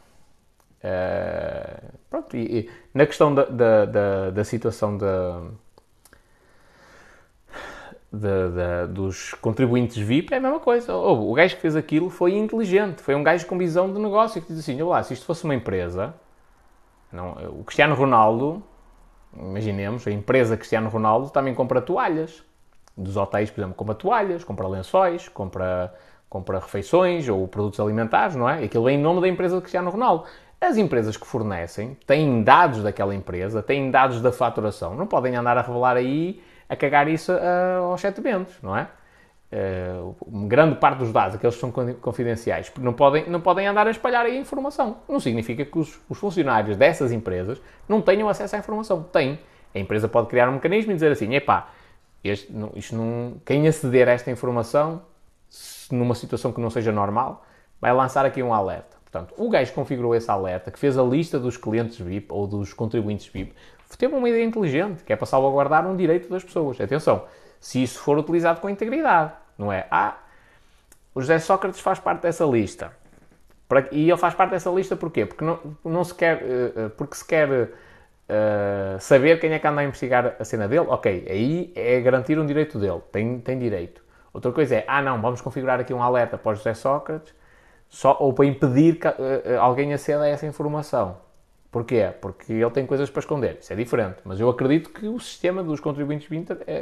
Uh, 0.83 1.91
pronto, 2.09 2.35
e, 2.35 2.59
e, 2.59 2.69
na 2.93 3.05
questão 3.05 3.33
da, 3.33 3.45
da, 3.45 3.85
da, 3.85 4.29
da 4.31 4.43
situação 4.43 4.97
da 4.97 5.41
de, 8.11 8.19
de, 8.19 8.93
dos 8.93 9.33
contribuintes 9.35 9.97
VIP 9.97 10.33
é 10.33 10.38
a 10.38 10.39
mesma 10.41 10.59
coisa. 10.59 10.93
Oh, 10.93 11.31
o 11.31 11.33
gajo 11.33 11.55
que 11.55 11.61
fez 11.61 11.75
aquilo 11.75 12.09
foi 12.09 12.35
inteligente, 12.35 13.01
foi 13.01 13.15
um 13.15 13.23
gajo 13.23 13.45
com 13.45 13.57
visão 13.57 13.91
de 13.91 13.99
negócio 13.99 14.41
que 14.41 14.47
diz 14.47 14.59
assim: 14.59 14.81
lá, 14.81 15.01
se 15.01 15.13
isto 15.13 15.25
fosse 15.25 15.45
uma 15.45 15.55
empresa, 15.55 16.13
não, 17.11 17.59
o 17.59 17.63
Cristiano 17.63 17.95
Ronaldo, 17.95 18.61
imaginemos, 19.33 20.05
a 20.05 20.11
empresa 20.11 20.57
Cristiano 20.57 20.89
Ronaldo 20.89 21.29
também 21.29 21.53
compra 21.55 21.81
toalhas. 21.81 22.43
Dos 22.97 23.15
hotéis, 23.15 23.49
por 23.49 23.61
exemplo, 23.61 23.75
compra 23.75 23.95
toalhas, 23.95 24.43
compra 24.43 24.67
lençóis, 24.67 25.29
compra, 25.29 25.93
compra 26.29 26.59
refeições 26.59 27.29
ou 27.29 27.47
produtos 27.47 27.79
alimentares, 27.79 28.35
não 28.35 28.49
é? 28.49 28.65
Aquilo 28.65 28.83
vem 28.83 28.99
em 28.99 29.01
nome 29.01 29.21
da 29.21 29.29
empresa 29.29 29.59
Cristiano 29.61 29.89
Ronaldo. 29.89 30.25
As 30.59 30.77
empresas 30.77 31.15
que 31.15 31.25
fornecem 31.25 31.97
têm 32.05 32.43
dados 32.43 32.83
daquela 32.83 33.15
empresa, 33.15 33.63
têm 33.63 33.89
dados 33.89 34.21
da 34.21 34.31
faturação, 34.31 34.93
não 34.93 35.07
podem 35.07 35.35
andar 35.35 35.57
a 35.57 35.61
revelar 35.61 35.95
aí 35.95 36.41
a 36.72 36.76
cagar 36.77 37.10
isso 37.10 37.34
uh, 37.34 37.84
aos 37.91 37.99
sete 37.99 38.22
ventos, 38.22 38.56
não 38.64 38.76
é? 38.77 38.88
Uh, 39.52 40.15
grande 40.48 40.77
parte 40.77 40.99
dos 40.99 41.11
dados, 41.11 41.35
aqueles 41.35 41.53
que 41.53 41.60
são 41.60 41.69
confidenciais, 41.69 42.72
não 42.80 42.93
podem, 42.93 43.30
não 43.30 43.41
podem 43.41 43.68
andar 43.68 43.85
a 43.88 43.91
espalhar 43.91 44.26
aí 44.26 44.38
a 44.38 44.39
informação. 44.39 45.02
Não 45.10 45.19
significa 45.19 45.65
que 45.65 45.77
os, 45.77 45.99
os, 46.10 46.18
funcionários 46.18 46.77
dessas 46.77 47.11
empresas 47.11 47.61
não 47.89 48.02
tenham 48.02 48.30
acesso 48.30 48.56
à 48.56 48.60
informação. 48.60 49.03
Têm. 49.03 49.38
A 49.76 49.80
empresa 49.80 50.07
pode 50.07 50.30
criar 50.30 50.48
um 50.48 50.53
mecanismo 50.53 50.93
e 50.93 50.95
dizer 50.95 51.11
assim: 51.11 51.35
epá, 51.35 51.72
este, 52.23 52.49
não, 52.53 52.72
isto 52.73 52.95
não, 52.95 53.34
quem 53.45 53.68
aceder 53.68 54.07
a 54.07 54.14
esta 54.14 54.31
informação, 54.31 55.02
numa 55.91 56.15
situação 56.15 56.53
que 56.53 56.61
não 56.61 56.69
seja 56.69 56.93
normal, 56.93 57.45
vai 57.81 57.91
lançar 57.91 58.26
aqui 58.26 58.41
um 58.41 58.53
alerta. 58.53 58.95
Portanto, 59.11 59.33
o 59.38 59.49
gajo 59.49 59.73
configurou 59.73 60.15
esse 60.15 60.31
alerta, 60.31 60.71
que 60.71 60.79
fez 60.79 60.97
a 60.97 61.03
lista 61.03 61.38
dos 61.38 61.57
clientes 61.57 61.99
VIP 61.99 62.27
ou 62.29 62.47
dos 62.47 62.71
contribuintes 62.71 63.27
VIP, 63.27 63.53
teve 63.97 64.15
uma 64.15 64.29
ideia 64.29 64.45
inteligente, 64.45 65.03
que 65.03 65.11
é 65.11 65.15
para 65.15 65.25
salvaguardar 65.25 65.85
um 65.85 65.97
direito 65.97 66.29
das 66.29 66.43
pessoas. 66.43 66.79
Atenção, 66.79 67.25
se 67.59 67.83
isso 67.83 67.99
for 67.99 68.17
utilizado 68.17 68.61
com 68.61 68.69
integridade, 68.69 69.33
não 69.57 69.71
é? 69.71 69.85
Ah, 69.91 70.17
o 71.13 71.21
José 71.21 71.39
Sócrates 71.39 71.81
faz 71.81 71.99
parte 71.99 72.21
dessa 72.21 72.45
lista. 72.45 72.93
E 73.91 74.09
ele 74.09 74.17
faz 74.17 74.33
parte 74.33 74.51
dessa 74.51 74.69
lista 74.69 74.95
porquê? 74.95 75.25
Porque 75.25 75.43
não, 75.43 75.59
não 75.83 76.03
se 76.03 76.13
quer, 76.13 76.41
eh, 76.41 76.71
eh, 76.75 76.89
porque 76.89 77.15
se 77.15 77.25
quer 77.25 77.49
uh, 77.49 78.99
saber 78.99 79.39
quem 79.39 79.53
é 79.53 79.59
que 79.59 79.67
anda 79.67 79.79
a 79.79 79.83
investigar 79.83 80.35
a 80.38 80.43
cena 80.43 80.67
dele. 80.67 80.88
Ok, 80.89 81.25
aí 81.29 81.71
é 81.75 82.01
garantir 82.01 82.38
um 82.38 82.45
direito 82.45 82.77
dele, 82.77 83.01
tem, 83.11 83.39
tem 83.39 83.57
direito. 83.57 84.03
Outra 84.33 84.51
coisa 84.51 84.75
é, 84.75 84.85
ah 84.88 85.01
não, 85.01 85.21
vamos 85.21 85.39
configurar 85.41 85.79
aqui 85.79 85.93
um 85.93 86.03
alerta 86.03 86.38
para 86.38 86.51
o 86.51 86.55
José 86.55 86.73
Sócrates, 86.73 87.33
só, 87.91 88.15
ou 88.22 88.31
para 88.31 88.45
impedir 88.45 88.97
que 88.97 89.07
uh, 89.07 89.59
alguém 89.59 89.93
aceda 89.93 90.23
a 90.23 90.27
essa 90.27 90.47
informação. 90.47 91.18
Porquê? 91.69 92.13
Porque 92.22 92.53
ele 92.53 92.72
tem 92.72 92.85
coisas 92.85 93.09
para 93.09 93.19
esconder. 93.19 93.57
Isso 93.59 93.72
é 93.72 93.76
diferente. 93.76 94.19
Mas 94.23 94.39
eu 94.39 94.49
acredito 94.49 94.89
que 94.89 95.07
o 95.07 95.19
sistema 95.19 95.61
dos 95.61 95.81
contribuintes 95.81 96.27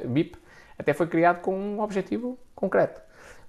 BIP 0.06 0.38
até 0.78 0.94
foi 0.94 1.08
criado 1.08 1.42
com 1.42 1.54
um 1.56 1.82
objetivo 1.82 2.38
concreto. 2.56 3.02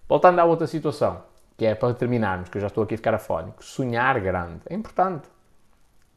Voltando 0.09 0.39
à 0.39 0.45
outra 0.45 0.67
situação. 0.67 1.23
que 1.57 1.67
é 1.67 1.75
para 1.75 1.93
terminarmos, 1.93 2.49
que 2.49 2.57
eu 2.57 2.63
já 2.63 2.69
estou 2.69 2.83
aqui 2.83 2.95
a 2.95 2.97
ficar 2.97 3.15
afónico, 3.15 3.63
sonhar 3.63 4.19
grande. 4.21 4.61
É 4.67 4.75
importante. 4.75 5.29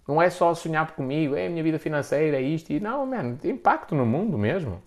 Não 0.07 0.21
é 0.21 0.29
só 0.29 0.53
sonhar 0.53 0.95
comigo, 0.95 1.35
é 1.35 1.47
a 1.47 1.49
minha 1.49 1.61
vida 1.61 1.77
financeira, 1.77 2.37
é 2.37 2.41
isto 2.41 2.71
e 2.71 2.79
não, 2.79 3.05
mano, 3.05 3.37
impacto 3.43 3.93
no 3.93 4.05
mundo 4.05 4.37
mesmo. 4.37 4.81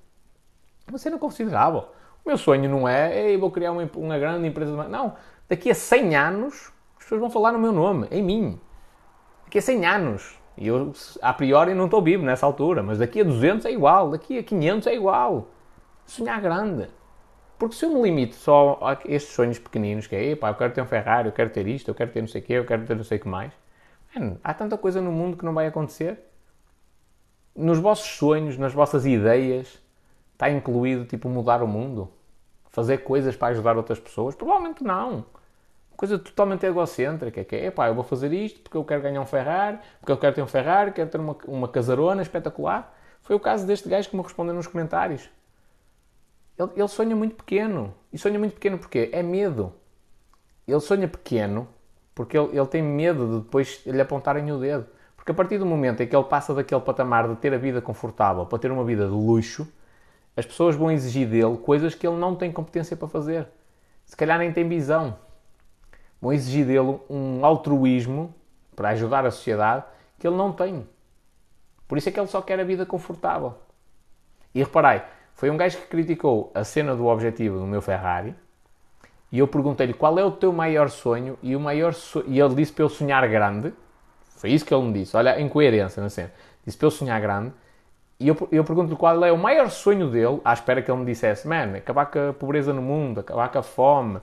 Uma 0.89 0.97
cena 0.97 1.19
considerável. 1.19 1.85
O 2.25 2.29
meu 2.29 2.39
sonho 2.39 2.71
não 2.71 2.89
é, 2.89 3.29
Ei, 3.29 3.37
vou 3.37 3.51
criar 3.51 3.73
uma, 3.73 3.89
uma 3.97 4.19
grande 4.19 4.47
empresa. 4.49 4.89
Não, 4.89 5.15
daqui 5.49 5.71
a 5.71 5.75
100 5.75 6.17
anos 6.17 6.73
as 6.97 7.05
pessoas 7.05 7.21
vão 7.21 7.31
falar 7.31 7.53
no 7.53 7.59
meu 7.59 7.73
nome, 7.73 8.09
em 8.11 8.23
mim. 8.23 8.61
Daqui 9.45 9.59
a 9.59 9.63
100 9.63 9.87
anos. 9.87 10.39
E 10.57 10.67
eu, 10.67 10.93
a 11.21 11.33
priori, 11.33 11.75
não 11.75 11.85
estou 11.85 12.03
vivo 12.03 12.25
nessa 12.25 12.47
altura, 12.47 12.83
mas 12.83 12.99
daqui 12.99 13.21
a 13.21 13.25
200 13.25 13.67
é 13.67 13.71
igual, 13.71 14.11
daqui 14.11 14.39
a 14.39 14.43
500 14.43 14.87
é 14.87 14.95
igual. 14.95 15.49
Sonhar 16.07 16.41
grande. 16.41 16.89
Porque 17.59 17.75
se 17.75 17.85
eu 17.85 17.91
me 17.91 18.03
limito 18.03 18.37
só 18.37 18.79
a 18.83 18.93
estes 19.05 19.35
sonhos 19.35 19.59
pequeninos, 19.59 20.07
que 20.07 20.15
é, 20.15 20.33
eu 20.33 20.55
quero 20.55 20.73
ter 20.73 20.83
um 20.83 20.87
Ferrari, 20.87 21.29
eu 21.29 21.33
quero 21.33 21.51
ter 21.51 21.67
isto, 21.67 21.89
eu 21.89 21.95
quero 21.95 22.11
ter 22.11 22.21
não 22.21 22.29
sei 22.29 22.41
o 22.41 22.45
quê, 22.45 22.53
eu 22.55 22.67
quero 22.67 22.85
ter 22.85 22.97
não 22.97 23.05
sei 23.05 23.19
o 23.19 23.21
que 23.21 23.29
mais, 23.29 23.53
man, 24.15 24.37
há 24.43 24.53
tanta 24.53 24.77
coisa 24.77 25.01
no 25.01 25.13
mundo 25.13 25.37
que 25.37 25.45
não 25.45 25.55
vai 25.55 25.67
acontecer. 25.67 26.19
Nos 27.55 27.79
vossos 27.79 28.17
sonhos, 28.19 28.59
nas 28.59 28.75
vossas 28.75 29.07
ideias, 29.07 29.83
está 30.33 30.51
incluído, 30.51 31.07
tipo, 31.07 31.29
mudar 31.29 31.63
o 31.63 31.67
mundo? 31.67 32.11
Fazer 32.71 32.99
coisas 32.99 33.35
para 33.37 33.49
ajudar 33.49 33.77
outras 33.77 33.99
pessoas? 33.99 34.35
Provavelmente 34.35 34.85
não. 34.85 35.25
Coisa 35.97 36.19
totalmente 36.19 36.67
egocêntrica, 36.67 37.43
que 37.45 37.57
é, 37.57 37.67
epá, 37.67 37.89
eu 37.89 37.95
vou 37.95 38.05
fazer 38.05 38.33
isto 38.33 38.61
porque 38.61 38.77
eu 38.77 38.85
quero 38.85 39.03
ganhar 39.03 39.21
um 39.21 39.27
Ferrari, 39.27 39.79
porque 39.99 40.13
eu 40.13 40.19
quero 40.19 40.35
ter 40.35 40.43
um 40.43 40.47
Ferrari, 40.47 40.93
quero 40.93 41.09
ter 41.09 41.19
uma, 41.19 41.37
uma 41.47 41.69
casarona 41.69 42.21
espetacular. 42.21 42.95
Foi 43.23 43.35
o 43.35 43.41
caso 43.41 43.67
deste 43.67 43.89
gajo 43.89 44.11
que 44.11 44.17
me 44.17 44.23
respondeu 44.23 44.55
nos 44.55 44.67
comentários. 44.67 45.31
Ele, 46.59 46.71
ele 46.77 46.89
sonha 46.89 47.17
muito 47.17 47.35
pequeno. 47.37 47.95
E 48.13 48.19
sonha 48.19 48.39
muito 48.39 48.55
pequeno 48.55 48.79
porque 48.79 49.11
é 49.13 49.23
medo. 49.23 49.73
Ele 50.69 50.81
sonha 50.81 51.09
pequeno 51.09 51.69
porque 52.15 52.37
ele, 52.37 52.57
ele 52.57 52.67
tem 52.67 52.83
medo 52.83 53.27
de 53.27 53.45
depois 53.45 53.83
lhe 53.87 54.01
apontarem 54.01 54.51
o 54.51 54.59
dedo. 54.59 54.87
Porque 55.17 55.33
a 55.33 55.35
partir 55.35 55.59
do 55.59 55.67
momento 55.67 56.03
em 56.03 56.07
que 56.07 56.15
ele 56.15 56.25
passa 56.25 56.55
daquele 56.55 56.81
patamar 56.81 57.29
de 57.29 57.37
ter 57.37 57.53
a 57.53 57.59
vida 57.59 57.81
confortável 57.83 58.47
para 58.47 58.59
ter 58.59 58.71
uma 58.71 58.85
vida 58.85 59.05
de 59.07 59.13
luxo, 59.13 59.67
as 60.37 60.47
pessoas 60.47 60.77
vão 60.77 60.91
exigir 60.91 61.29
dele 61.29 61.57
coisas 61.59 61.95
que 61.95 62.07
ele 62.07 62.17
não 62.17 62.35
tem 62.35 62.53
competência 62.53 62.97
para 62.97 63.09
fazer. 63.09 63.49
Se 64.05 64.17
calhar 64.17 64.39
nem 64.39 64.53
tem 64.53 64.69
visão. 64.69 65.19
Vão 66.21 66.33
exigir 66.33 66.67
dele 66.67 66.99
um 67.09 67.45
altruísmo 67.45 68.35
para 68.75 68.91
ajudar 68.91 69.25
a 69.27 69.31
sociedade 69.31 69.85
que 70.19 70.27
ele 70.27 70.37
não 70.37 70.53
tem. 70.53 70.87
Por 71.87 71.99
isso 71.99 72.09
é 72.09 72.13
que 72.13 72.19
ele 72.19 72.27
só 72.27 72.41
quer 72.43 72.59
a 72.59 72.65
vida 72.65 72.85
confortável. 72.85 73.55
E 74.55 74.61
reparai, 74.61 75.05
foi 75.35 75.51
um 75.51 75.57
gajo 75.57 75.79
que 75.79 75.87
criticou 75.87 76.51
a 76.55 76.65
cena 76.65 76.97
do 76.97 77.07
objetivo 77.07 77.59
do 77.59 77.67
meu 77.67 77.83
Ferrari 77.83 78.35
e 79.31 79.39
eu 79.39 79.49
perguntei-lhe 79.49 79.93
qual 79.93 80.19
é 80.19 80.25
o 80.25 80.31
teu 80.31 80.53
maior 80.53 80.89
sonho 80.89 81.39
e 81.43 81.57
o 81.57 81.61
maior 81.61 81.93
so... 81.93 82.25
e 82.27 82.41
ele 82.41 82.55
disse 82.55 82.73
para 82.73 82.85
eu 82.85 82.89
sonhar 82.89 83.29
grande. 83.29 83.73
Foi 84.37 84.51
isso 84.51 84.65
que 84.65 84.73
ele 84.73 84.85
me 84.85 84.93
disse. 84.93 85.17
Olha, 85.17 85.41
incoerência 85.41 86.03
na 86.03 86.09
cena. 86.09 86.33
Disse 86.65 86.79
para 86.79 86.87
eu 86.87 86.91
sonhar 86.91 87.21
grande. 87.21 87.53
E 88.19 88.29
eu, 88.29 88.49
eu 88.51 88.65
pergunto-lhe 88.65 88.97
qual 88.97 89.23
é 89.25 89.33
o 89.33 89.37
maior 89.37 89.69
sonho 89.69 90.11
dele, 90.11 90.41
à 90.43 90.55
espera 90.55 90.81
que 90.81 90.91
ele 90.91 91.01
me 91.01 91.05
dissesse, 91.05 91.47
man, 91.47 91.77
acabar 91.77 92.07
com 92.07 92.31
a 92.31 92.33
pobreza 92.33 92.73
no 92.73 92.81
mundo, 92.81 93.21
acabar 93.21 93.51
com 93.51 93.59
a 93.59 93.63
fome. 93.63 94.21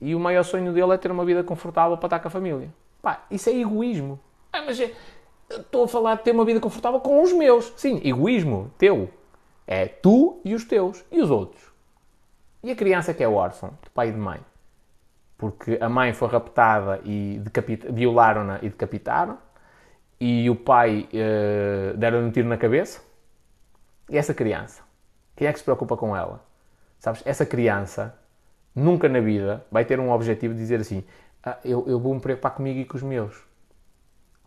E 0.00 0.14
o 0.14 0.20
maior 0.20 0.42
sonho 0.42 0.72
dele 0.72 0.92
é 0.92 0.96
ter 0.96 1.10
uma 1.10 1.24
vida 1.24 1.44
confortável 1.44 1.96
para 1.96 2.06
estar 2.06 2.18
com 2.20 2.28
a 2.28 2.30
família. 2.30 2.72
Pá, 3.02 3.24
isso 3.30 3.50
é 3.50 3.54
egoísmo. 3.54 4.18
Ah, 4.52 4.62
mas 4.62 4.80
é, 4.80 4.92
estou 5.50 5.84
a 5.84 5.88
falar 5.88 6.16
de 6.16 6.22
ter 6.22 6.32
uma 6.32 6.44
vida 6.44 6.60
confortável 6.60 7.00
com 7.00 7.22
os 7.22 7.32
meus. 7.32 7.72
Sim, 7.76 8.00
egoísmo, 8.04 8.70
teu. 8.78 9.10
É 9.66 9.86
tu 9.86 10.40
e 10.44 10.54
os 10.54 10.64
teus. 10.64 11.04
E 11.10 11.20
os 11.20 11.30
outros? 11.30 11.62
E 12.62 12.70
a 12.70 12.76
criança 12.76 13.14
que 13.14 13.22
é 13.22 13.28
órfã, 13.28 13.70
de 13.82 13.90
pai 13.90 14.08
e 14.08 14.12
de 14.12 14.18
mãe? 14.18 14.40
Porque 15.38 15.78
a 15.80 15.88
mãe 15.88 16.12
foi 16.12 16.28
raptada 16.28 17.00
e 17.04 17.40
violaram-na 17.90 18.58
e 18.62 18.68
decapitaram. 18.68 19.38
E 20.20 20.50
o 20.50 20.56
pai 20.56 21.08
uh, 21.12 21.96
deram-lhe 21.96 22.26
um 22.26 22.30
tiro 22.30 22.48
na 22.48 22.58
cabeça. 22.58 23.02
E 24.10 24.18
essa 24.18 24.34
criança? 24.34 24.82
Quem 25.34 25.46
é 25.48 25.52
que 25.52 25.58
se 25.58 25.64
preocupa 25.64 25.96
com 25.96 26.14
ela? 26.14 26.44
Sabes, 26.98 27.22
essa 27.24 27.46
criança 27.46 28.14
nunca 28.74 29.08
na 29.08 29.20
vida 29.20 29.64
vai 29.70 29.84
ter 29.84 29.98
um 30.00 30.10
objetivo 30.10 30.54
de 30.54 30.60
dizer 30.60 30.80
assim: 30.80 31.04
ah, 31.42 31.58
eu, 31.64 31.84
eu 31.86 31.98
vou 31.98 32.14
me 32.14 32.20
preocupar 32.20 32.54
comigo 32.54 32.80
e 32.80 32.84
com 32.84 32.96
os 32.96 33.02
meus. 33.02 33.42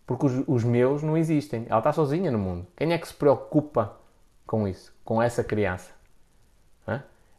Porque 0.05 0.25
os, 0.25 0.43
os 0.47 0.63
meus 0.63 1.01
não 1.01 1.17
existem. 1.17 1.65
Ela 1.69 1.79
está 1.79 1.93
sozinha 1.93 2.29
no 2.29 2.37
mundo. 2.37 2.67
Quem 2.75 2.91
é 2.93 2.97
que 2.97 3.07
se 3.07 3.13
preocupa 3.13 3.97
com 4.45 4.67
isso, 4.67 4.93
com 5.03 5.21
essa 5.21 5.43
criança. 5.43 5.91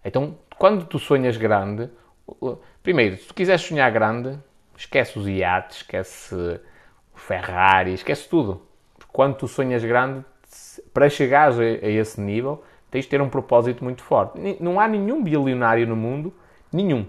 Então, 0.05 0.37
quando 0.59 0.85
tu 0.85 0.99
sonhas 0.99 1.37
grande, 1.37 1.89
primeiro, 2.83 3.17
se 3.17 3.27
tu 3.27 3.35
quiseres 3.35 3.63
sonhar 3.63 3.91
grande, 3.91 4.39
esquece 4.77 5.19
os 5.19 5.27
iates, 5.27 5.79
esquece 5.79 6.35
o 7.15 7.19
Ferrari, 7.19 7.95
esquece 7.95 8.29
tudo. 8.29 8.61
Quando 9.11 9.37
tu 9.37 9.49
sonhas 9.49 9.83
grande, 9.83 10.25
para 10.93 11.09
chegares 11.09 11.59
a, 11.59 11.65
esse 11.65 12.21
nível, 12.21 12.63
tens 12.91 13.05
de 13.05 13.11
ter 13.11 13.23
um 13.23 13.31
propósito 13.31 13.83
muito 13.83 14.03
forte. 14.03 14.59
Não 14.61 14.79
há 14.79 14.87
nenhum 14.87 15.23
bilionário 15.23 15.87
no 15.87 15.97
mundo, 15.97 16.35
nenhum, 16.75 17.07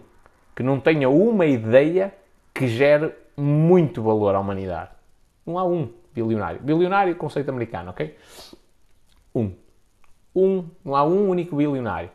que 0.56 0.64
não 0.64 0.80
tenha 0.80 1.10
uma 1.10 1.46
ideia 1.46 2.14
que 2.54 2.68
gere 2.68 3.14
muito 3.36 4.02
valor 4.02 4.36
à 4.36 4.40
humanidade. 4.40 4.92
Não 5.46 5.60
há 5.60 5.66
um 5.66 5.92
bilionário. 6.14 6.62
Bilionário, 6.62 7.16
conceito 7.16 7.50
americano, 7.50 7.90
ok? 7.92 8.16
Um. 9.34 9.52
Um, 10.36 10.66
não 10.84 10.96
há 10.96 11.04
um 11.04 11.30
único 11.30 11.56
bilionário. 11.56 12.10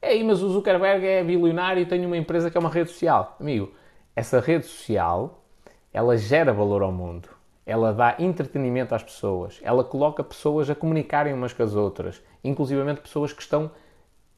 Aí, 0.00 0.22
mas 0.24 0.42
o 0.42 0.48
Zuckerberg 0.50 1.06
é 1.06 1.22
bilionário 1.22 1.82
e 1.82 1.86
tem 1.86 2.04
uma 2.04 2.16
empresa 2.16 2.50
que 2.50 2.56
é 2.56 2.60
uma 2.60 2.70
rede 2.70 2.90
social. 2.90 3.36
Amigo, 3.40 3.72
essa 4.14 4.40
rede 4.40 4.66
social, 4.66 5.44
ela 5.92 6.16
gera 6.16 6.52
valor 6.52 6.82
ao 6.82 6.92
mundo. 6.92 7.28
Ela 7.64 7.92
dá 7.92 8.16
entretenimento 8.18 8.94
às 8.94 9.02
pessoas. 9.02 9.60
Ela 9.62 9.84
coloca 9.84 10.24
pessoas 10.24 10.68
a 10.68 10.74
comunicarem 10.74 11.32
umas 11.32 11.52
com 11.52 11.62
as 11.62 11.74
outras. 11.74 12.22
Inclusivamente 12.42 13.00
pessoas 13.00 13.32
que 13.32 13.42
estão 13.42 13.70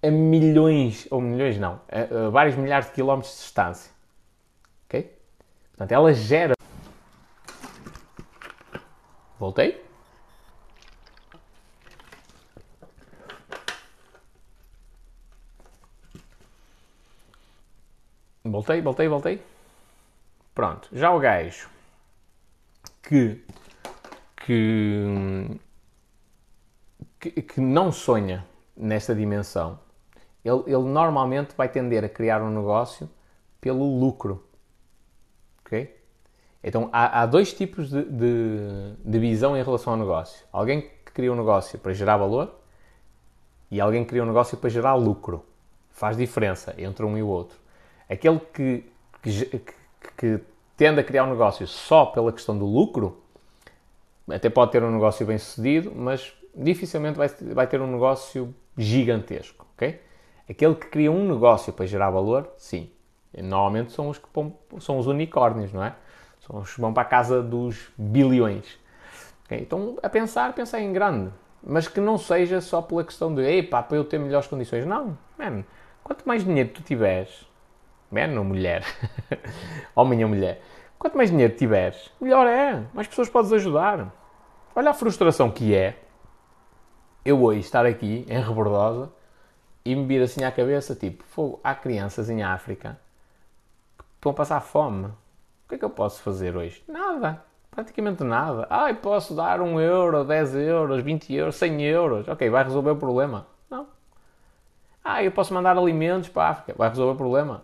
a 0.06 0.10
milhões, 0.10 1.08
ou 1.10 1.20
milhões 1.20 1.58
não, 1.58 1.80
a, 1.88 2.26
a 2.26 2.30
vários 2.30 2.56
milhares 2.56 2.86
de 2.88 2.92
quilómetros 2.92 3.32
de 3.34 3.40
distância. 3.40 3.90
Ok? 4.86 5.16
Portanto, 5.70 5.92
ela 5.92 6.12
gera. 6.12 6.54
Voltei? 9.38 9.82
Voltei, 18.44 18.80
voltei, 18.82 19.08
voltei. 19.08 19.42
Pronto. 20.54 20.88
Já 20.92 21.12
o 21.12 21.18
gajo 21.18 21.68
que, 23.02 23.44
que, 24.36 25.60
que, 27.18 27.42
que 27.42 27.60
não 27.60 27.90
sonha 27.90 28.46
nesta 28.76 29.14
dimensão, 29.14 29.78
ele, 30.44 30.62
ele, 30.66 30.84
normalmente 30.84 31.54
vai 31.56 31.68
tender 31.68 32.04
a 32.04 32.08
criar 32.08 32.42
um 32.42 32.50
negócio 32.50 33.08
pelo 33.60 33.98
lucro. 33.98 34.46
Ok? 35.60 35.96
Então 36.62 36.88
há, 36.92 37.22
há 37.22 37.26
dois 37.26 37.52
tipos 37.52 37.90
de, 37.90 38.04
de, 38.04 38.94
de, 39.04 39.18
visão 39.18 39.56
em 39.56 39.62
relação 39.62 39.94
ao 39.94 39.98
negócio. 39.98 40.44
Alguém 40.52 40.82
que 40.82 41.12
cria 41.12 41.32
um 41.32 41.36
negócio 41.36 41.78
para 41.78 41.92
gerar 41.92 42.16
valor 42.16 42.54
e 43.70 43.80
alguém 43.80 44.02
que 44.02 44.10
cria 44.10 44.22
um 44.22 44.26
negócio 44.26 44.56
para 44.56 44.68
gerar 44.68 44.94
lucro. 44.94 45.44
Faz 45.90 46.16
diferença 46.16 46.74
entre 46.76 47.04
um 47.04 47.16
e 47.16 47.22
o 47.22 47.28
outro. 47.28 47.58
Aquele 48.08 48.40
que, 48.52 48.84
que, 49.22 49.62
que 50.16 50.40
tende 50.76 51.00
a 51.00 51.04
criar 51.04 51.24
um 51.24 51.30
negócio 51.30 51.66
só 51.66 52.06
pela 52.06 52.32
questão 52.32 52.58
do 52.58 52.66
lucro, 52.66 53.22
até 54.28 54.50
pode 54.50 54.72
ter 54.72 54.82
um 54.82 54.90
negócio 54.90 55.24
bem 55.24 55.38
sucedido, 55.38 55.92
mas 55.94 56.34
dificilmente 56.54 57.16
vai, 57.16 57.28
vai 57.28 57.66
ter 57.66 57.80
um 57.80 57.90
negócio 57.90 58.54
gigantesco, 58.76 59.66
ok? 59.74 60.00
Aquele 60.48 60.74
que 60.74 60.86
cria 60.88 61.10
um 61.10 61.28
negócio 61.28 61.72
para 61.72 61.86
gerar 61.86 62.10
valor, 62.10 62.50
sim. 62.56 62.90
Normalmente 63.36 63.92
são 63.92 64.08
os 64.08 64.18
que 64.18 64.28
são 64.80 64.98
os 64.98 65.06
unicórnios, 65.06 65.72
não 65.72 65.82
é? 65.82 65.94
São 66.40 66.60
os 66.60 66.74
que 66.74 66.80
vão 66.80 66.92
para 66.92 67.02
a 67.02 67.06
casa 67.06 67.42
dos 67.42 67.90
bilhões. 67.96 68.78
Okay? 69.44 69.60
Então, 69.60 69.96
a 70.02 70.08
pensar, 70.08 70.52
pensar 70.52 70.80
em 70.80 70.92
grande. 70.92 71.32
Mas 71.66 71.88
que 71.88 72.00
não 72.00 72.18
seja 72.18 72.60
só 72.60 72.82
pela 72.82 73.02
questão 73.02 73.34
de, 73.34 73.42
epá, 73.42 73.82
para 73.82 73.96
eu 73.96 74.04
ter 74.04 74.18
melhores 74.18 74.46
condições. 74.46 74.84
Não, 74.84 75.18
man, 75.38 75.64
quanto 76.02 76.26
mais 76.28 76.44
dinheiro 76.44 76.70
tu 76.74 76.82
tiveres, 76.82 77.46
Man 78.14 78.38
ou 78.38 78.44
mulher? 78.44 78.84
Homem 79.96 80.22
ou 80.22 80.30
mulher? 80.30 80.62
Quanto 80.96 81.16
mais 81.16 81.30
dinheiro 81.30 81.56
tiveres, 81.56 82.12
melhor 82.20 82.46
é. 82.46 82.84
Mais 82.94 83.08
pessoas 83.08 83.28
podes 83.28 83.52
ajudar. 83.52 84.14
Olha 84.74 84.90
a 84.90 84.94
frustração 84.94 85.50
que 85.50 85.74
é 85.74 85.98
eu 87.24 87.42
hoje 87.42 87.60
estar 87.60 87.84
aqui 87.84 88.24
em 88.28 88.38
Rebordosa 88.40 89.10
e 89.84 89.94
me 89.94 90.06
vir 90.06 90.22
assim 90.22 90.44
à 90.44 90.50
cabeça, 90.50 90.94
tipo, 90.94 91.22
fogo, 91.24 91.60
há 91.62 91.74
crianças 91.74 92.30
em 92.30 92.42
África 92.42 92.98
que 93.98 94.04
estão 94.16 94.32
a 94.32 94.34
passar 94.34 94.60
fome. 94.60 95.06
O 95.06 95.68
que 95.68 95.74
é 95.74 95.78
que 95.78 95.84
eu 95.84 95.90
posso 95.90 96.22
fazer 96.22 96.56
hoje? 96.56 96.82
Nada. 96.88 97.42
Praticamente 97.70 98.22
nada. 98.22 98.66
Ai, 98.70 98.94
posso 98.94 99.34
dar 99.34 99.60
1 99.60 99.80
euro, 99.80 100.24
10 100.24 100.54
euros, 100.54 101.02
20 101.02 101.34
euros, 101.34 101.56
100 101.56 101.82
euros. 101.82 102.28
Ok, 102.28 102.48
vai 102.48 102.64
resolver 102.64 102.90
o 102.90 102.96
problema? 102.96 103.46
Não. 103.68 103.88
Ah, 105.02 105.22
eu 105.22 105.32
posso 105.32 105.52
mandar 105.52 105.76
alimentos 105.76 106.28
para 106.28 106.44
a 106.44 106.50
África. 106.50 106.74
Vai 106.78 106.88
resolver 106.88 107.12
o 107.12 107.16
problema? 107.16 107.62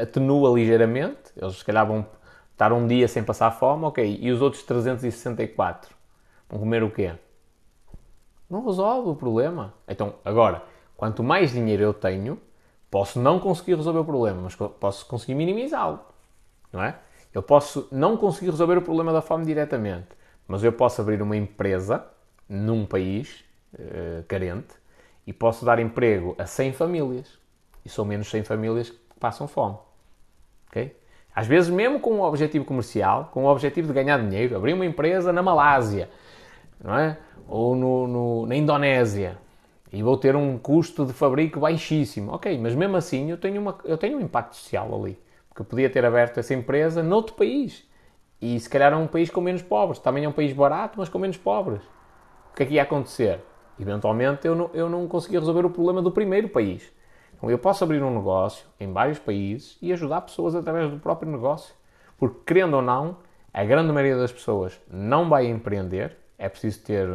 atenua 0.00 0.56
ligeiramente, 0.56 1.32
eles 1.36 1.56
se 1.56 1.64
calhar 1.64 1.86
vão 1.86 2.06
estar 2.52 2.72
um 2.72 2.86
dia 2.86 3.08
sem 3.08 3.22
passar 3.24 3.50
fome, 3.50 3.84
ok, 3.84 4.18
e 4.20 4.30
os 4.30 4.40
outros 4.40 4.62
364 4.62 5.94
vão 6.48 6.60
comer 6.60 6.82
o 6.82 6.90
quê? 6.90 7.12
Não 8.48 8.64
resolve 8.64 9.10
o 9.10 9.14
problema. 9.14 9.74
Então, 9.88 10.14
agora, 10.24 10.62
quanto 10.96 11.22
mais 11.22 11.52
dinheiro 11.52 11.82
eu 11.82 11.94
tenho, 11.94 12.38
posso 12.90 13.20
não 13.20 13.38
conseguir 13.38 13.74
resolver 13.74 14.00
o 14.00 14.04
problema, 14.04 14.42
mas 14.42 14.54
posso 14.54 15.06
conseguir 15.06 15.34
minimizá-lo, 15.34 16.00
não 16.72 16.82
é? 16.82 16.96
Eu 17.34 17.42
posso 17.42 17.86
não 17.92 18.16
conseguir 18.16 18.50
resolver 18.50 18.78
o 18.78 18.82
problema 18.82 19.12
da 19.12 19.20
fome 19.20 19.44
diretamente, 19.44 20.08
mas 20.48 20.64
eu 20.64 20.72
posso 20.72 21.00
abrir 21.00 21.20
uma 21.20 21.36
empresa 21.36 22.06
num 22.48 22.86
país 22.86 23.44
uh, 23.74 24.22
carente 24.26 24.74
e 25.26 25.32
posso 25.32 25.64
dar 25.64 25.78
emprego 25.78 26.34
a 26.38 26.46
100 26.46 26.72
famílias. 26.72 27.38
E 27.84 27.88
são 27.88 28.04
menos 28.04 28.30
100 28.30 28.44
famílias 28.44 28.90
que 28.90 28.98
passam 29.20 29.46
fome. 29.46 29.76
Okay? 30.68 30.96
Às 31.34 31.46
vezes, 31.46 31.68
mesmo 31.68 32.00
com 32.00 32.14
um 32.14 32.22
objetivo 32.22 32.64
comercial, 32.64 33.28
com 33.32 33.44
o 33.44 33.48
objetivo 33.48 33.88
de 33.88 33.92
ganhar 33.92 34.18
dinheiro, 34.18 34.56
abrir 34.56 34.72
uma 34.72 34.86
empresa 34.86 35.32
na 35.32 35.42
Malásia, 35.42 36.08
não 36.82 36.96
é? 36.98 37.18
ou 37.48 37.76
no, 37.76 38.06
no, 38.06 38.46
na 38.46 38.56
Indonésia, 38.56 39.38
e 39.92 40.02
vou 40.02 40.16
ter 40.16 40.34
um 40.34 40.58
custo 40.58 41.06
de 41.06 41.12
fabrico 41.12 41.60
baixíssimo. 41.60 42.32
Ok, 42.32 42.58
mas 42.58 42.74
mesmo 42.74 42.96
assim 42.96 43.30
eu 43.30 43.36
tenho, 43.36 43.60
uma, 43.60 43.78
eu 43.84 43.96
tenho 43.96 44.18
um 44.18 44.20
impacto 44.20 44.56
social 44.56 44.94
ali. 44.94 45.18
Porque 45.48 45.62
eu 45.62 45.64
podia 45.64 45.88
ter 45.88 46.04
aberto 46.04 46.38
essa 46.38 46.52
empresa 46.54 47.02
noutro 47.02 47.34
país. 47.34 47.88
E 48.40 48.58
se 48.60 48.68
calhar 48.68 48.92
é 48.92 48.96
um 48.96 49.06
país 49.06 49.30
com 49.30 49.40
menos 49.40 49.62
pobres. 49.62 49.98
Também 49.98 50.24
é 50.24 50.28
um 50.28 50.32
país 50.32 50.52
barato, 50.52 50.98
mas 50.98 51.08
com 51.08 51.18
menos 51.18 51.36
pobres. 51.36 51.82
O 52.52 52.56
que 52.56 52.62
é 52.62 52.66
que 52.66 52.74
ia 52.74 52.82
acontecer? 52.82 53.40
Eventualmente 53.78 54.46
eu 54.46 54.54
não, 54.54 54.70
eu 54.74 54.88
não 54.88 55.06
conseguia 55.06 55.38
resolver 55.38 55.64
o 55.64 55.70
problema 55.70 56.02
do 56.02 56.10
primeiro 56.10 56.48
país. 56.48 56.92
Então 57.36 57.50
eu 57.50 57.58
posso 57.58 57.84
abrir 57.84 58.02
um 58.02 58.14
negócio 58.14 58.66
em 58.80 58.92
vários 58.92 59.18
países 59.18 59.78
e 59.80 59.92
ajudar 59.92 60.22
pessoas 60.22 60.54
através 60.54 60.90
do 60.90 60.98
próprio 60.98 61.30
negócio. 61.30 61.74
Porque, 62.18 62.40
querendo 62.46 62.74
ou 62.74 62.82
não, 62.82 63.18
a 63.52 63.64
grande 63.64 63.92
maioria 63.92 64.16
das 64.16 64.32
pessoas 64.32 64.78
não 64.90 65.28
vai 65.28 65.46
empreender. 65.46 66.16
É 66.38 66.48
preciso 66.48 66.82
ter 66.82 67.08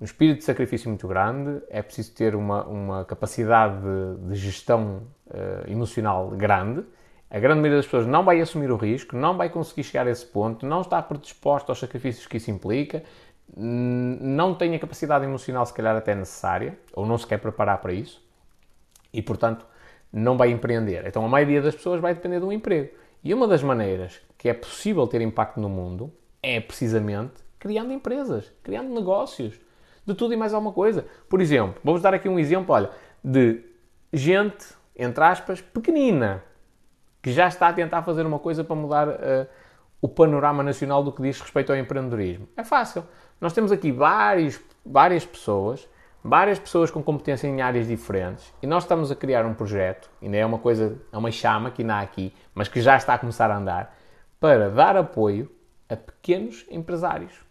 um 0.00 0.04
espírito 0.04 0.38
de 0.38 0.44
sacrifício 0.44 0.88
muito 0.88 1.06
grande, 1.06 1.62
é 1.68 1.82
preciso 1.82 2.14
ter 2.14 2.34
uma, 2.34 2.64
uma 2.64 3.04
capacidade 3.04 3.76
de, 3.80 4.28
de 4.28 4.34
gestão 4.34 5.02
uh, 5.26 5.70
emocional 5.70 6.30
grande. 6.30 6.84
A 7.30 7.38
grande 7.38 7.60
maioria 7.60 7.78
das 7.78 7.86
pessoas 7.86 8.06
não 8.06 8.24
vai 8.24 8.40
assumir 8.40 8.70
o 8.72 8.76
risco, 8.76 9.14
não 9.14 9.36
vai 9.36 9.50
conseguir 9.50 9.84
chegar 9.84 10.06
a 10.06 10.10
esse 10.10 10.24
ponto, 10.24 10.66
não 10.66 10.80
está 10.80 11.00
predisposto 11.02 11.70
aos 11.70 11.78
sacrifícios 11.78 12.26
que 12.26 12.38
isso 12.38 12.50
implica, 12.50 13.04
não 13.56 14.54
tem 14.54 14.74
a 14.74 14.78
capacidade 14.78 15.24
emocional, 15.24 15.66
se 15.66 15.74
calhar, 15.74 15.96
até 15.96 16.14
necessária, 16.14 16.78
ou 16.92 17.04
não 17.04 17.18
se 17.18 17.26
quer 17.26 17.38
preparar 17.38 17.78
para 17.78 17.92
isso, 17.92 18.24
e, 19.12 19.20
portanto, 19.20 19.66
não 20.12 20.36
vai 20.36 20.50
empreender. 20.50 21.06
Então, 21.06 21.24
a 21.24 21.28
maioria 21.28 21.60
das 21.60 21.74
pessoas 21.74 22.00
vai 22.00 22.14
depender 22.14 22.40
de 22.40 22.46
um 22.46 22.52
emprego. 22.52 22.90
E 23.22 23.34
uma 23.34 23.46
das 23.46 23.62
maneiras 23.62 24.20
que 24.38 24.48
é 24.48 24.54
possível 24.54 25.06
ter 25.06 25.20
impacto 25.20 25.60
no 25.60 25.68
mundo 25.68 26.12
é 26.42 26.58
precisamente 26.58 27.34
criando 27.60 27.92
empresas, 27.92 28.52
criando 28.62 28.92
negócios 28.92 29.60
de 30.04 30.14
tudo 30.14 30.34
e 30.34 30.36
mais 30.36 30.52
alguma 30.52 30.72
coisa. 30.72 31.06
Por 31.28 31.40
exemplo, 31.40 31.80
vou-vos 31.84 32.02
dar 32.02 32.14
aqui 32.14 32.28
um 32.28 32.38
exemplo, 32.38 32.74
olha, 32.74 32.90
de 33.22 33.62
gente, 34.12 34.66
entre 34.96 35.22
aspas, 35.22 35.60
pequenina, 35.60 36.42
que 37.22 37.32
já 37.32 37.46
está 37.46 37.68
a 37.68 37.72
tentar 37.72 38.02
fazer 38.02 38.24
uma 38.26 38.38
coisa 38.38 38.64
para 38.64 38.74
mudar 38.74 39.08
uh, 39.08 39.46
o 40.00 40.08
panorama 40.08 40.62
nacional 40.62 41.04
do 41.04 41.12
que 41.12 41.22
diz 41.22 41.40
respeito 41.40 41.70
ao 41.70 41.78
empreendedorismo. 41.78 42.48
É 42.56 42.64
fácil. 42.64 43.04
Nós 43.40 43.52
temos 43.52 43.70
aqui 43.70 43.92
vários, 43.92 44.58
várias 44.84 45.24
pessoas, 45.24 45.86
várias 46.24 46.58
pessoas 46.58 46.90
com 46.90 47.02
competência 47.02 47.46
em 47.46 47.60
áreas 47.60 47.86
diferentes, 47.86 48.52
e 48.62 48.66
nós 48.66 48.84
estamos 48.84 49.10
a 49.10 49.16
criar 49.16 49.44
um 49.44 49.54
projeto, 49.54 50.10
ainda 50.22 50.36
é 50.36 50.44
uma 50.44 50.58
coisa, 50.58 50.98
é 51.12 51.16
uma 51.16 51.30
chama 51.30 51.70
que 51.70 51.82
ainda 51.82 51.96
há 51.96 52.00
aqui, 52.00 52.32
mas 52.54 52.68
que 52.68 52.80
já 52.80 52.96
está 52.96 53.14
a 53.14 53.18
começar 53.18 53.50
a 53.50 53.56
andar, 53.56 53.96
para 54.38 54.70
dar 54.70 54.96
apoio 54.96 55.50
a 55.88 55.96
pequenos 55.96 56.64
empresários. 56.70 57.49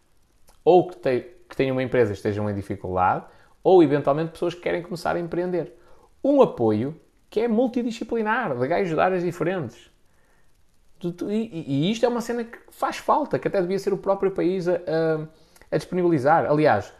Ou 0.70 0.88
que 0.88 0.98
têm 0.98 1.40
que 1.50 1.56
tenham 1.58 1.76
uma 1.76 1.84
empresa 1.84 2.12
e 2.12 2.14
estejam 2.14 2.48
em 2.50 2.54
dificuldade, 2.54 3.26
ou 3.64 3.82
eventualmente 3.82 4.32
pessoas 4.32 4.54
que 4.54 4.62
querem 4.62 4.84
começar 4.84 5.16
a 5.16 5.20
empreender. 5.20 5.74
Um 6.24 6.42
apoio 6.42 6.96
que 7.30 7.40
é 7.40 7.48
multidisciplinar, 7.48 8.56
de 8.56 8.68
gajos 8.68 8.94
de 8.94 9.00
áreas 9.00 9.24
diferentes. 9.24 9.90
E, 11.28 11.92
isto 11.92 12.06
é 12.06 12.10
uma 12.10 12.22
cena 12.22 12.44
que 12.44 12.58
faz 12.70 12.98
falta, 12.98 13.40
que 13.40 13.48
até 13.48 13.60
devia 13.62 13.80
ser 13.80 13.94
o 13.94 13.98
próprio 13.98 14.32
país 14.32 14.68
a, 14.68 14.74
a, 14.74 15.28
a 15.72 15.78
disponibilizar. 15.78 16.46
Aliás, 16.46 16.94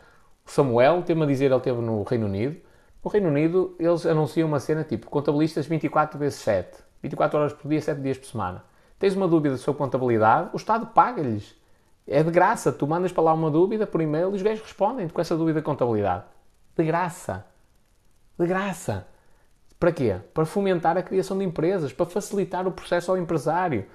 o 0.46 0.50
Samuel 0.50 1.04
tem-me 1.04 1.24
a 1.24 1.26
dizer, 1.28 1.46
ele 1.46 1.58
esteve 1.58 1.82
no 1.82 2.04
Reino 2.04 2.26
Unido. 2.26 2.58
No 3.04 3.12
Reino 3.12 3.30
Unido, 3.30 3.76
eles 3.80 4.06
anunciam 4.06 4.48
uma 4.48 4.60
cena 4.60 4.84
tipo 4.84 5.10
contabilistas 5.10 5.68
24 5.68 6.18
vezes 6.18 6.40
7, 6.40 6.84
24 7.04 7.40
horas 7.40 7.54
por 7.54 7.68
dia, 7.70 7.82
7 7.82 8.02
dias 8.02 8.18
por 8.18 8.28
semana. 8.28 8.64
Tens 8.98 9.16
uma 9.16 9.28
dúvida 9.28 9.58
sobre 9.58 9.78
contabilidade, 9.78 10.50
o 10.54 10.58
Estado 10.58 10.88
paga-lhes 10.88 11.59
é 12.10 12.24
de 12.24 12.32
graça. 12.32 12.72
Tu 12.72 12.88
mandas 12.88 13.12
para 13.12 13.24
lá 13.24 13.34
uma 13.34 13.52
dúvida 13.52 13.86
por 13.86 14.02
e-mail 14.02 14.32
e 14.32 14.36
os 14.36 14.42
gajos 14.42 14.64
respondem 14.64 15.08
com 15.08 15.22
essa 15.22 15.38
dúvida 15.38 15.60
de 15.60 15.66
contabilidade. 15.66 16.24
De 16.76 16.84
graça. 16.84 17.46
De 18.38 18.48
graça. 18.48 19.08
Para 19.80 19.92
quê? 19.92 20.16
Para 20.34 20.46
fomentar 20.46 20.98
a 20.98 21.04
criação 21.04 21.38
de 21.38 21.46
empresas, 21.46 21.94
para 21.94 22.06
facilitar 22.06 22.68
o 22.68 22.72
processo 22.72 23.12
ao 23.12 23.18
empresário. 23.18 23.86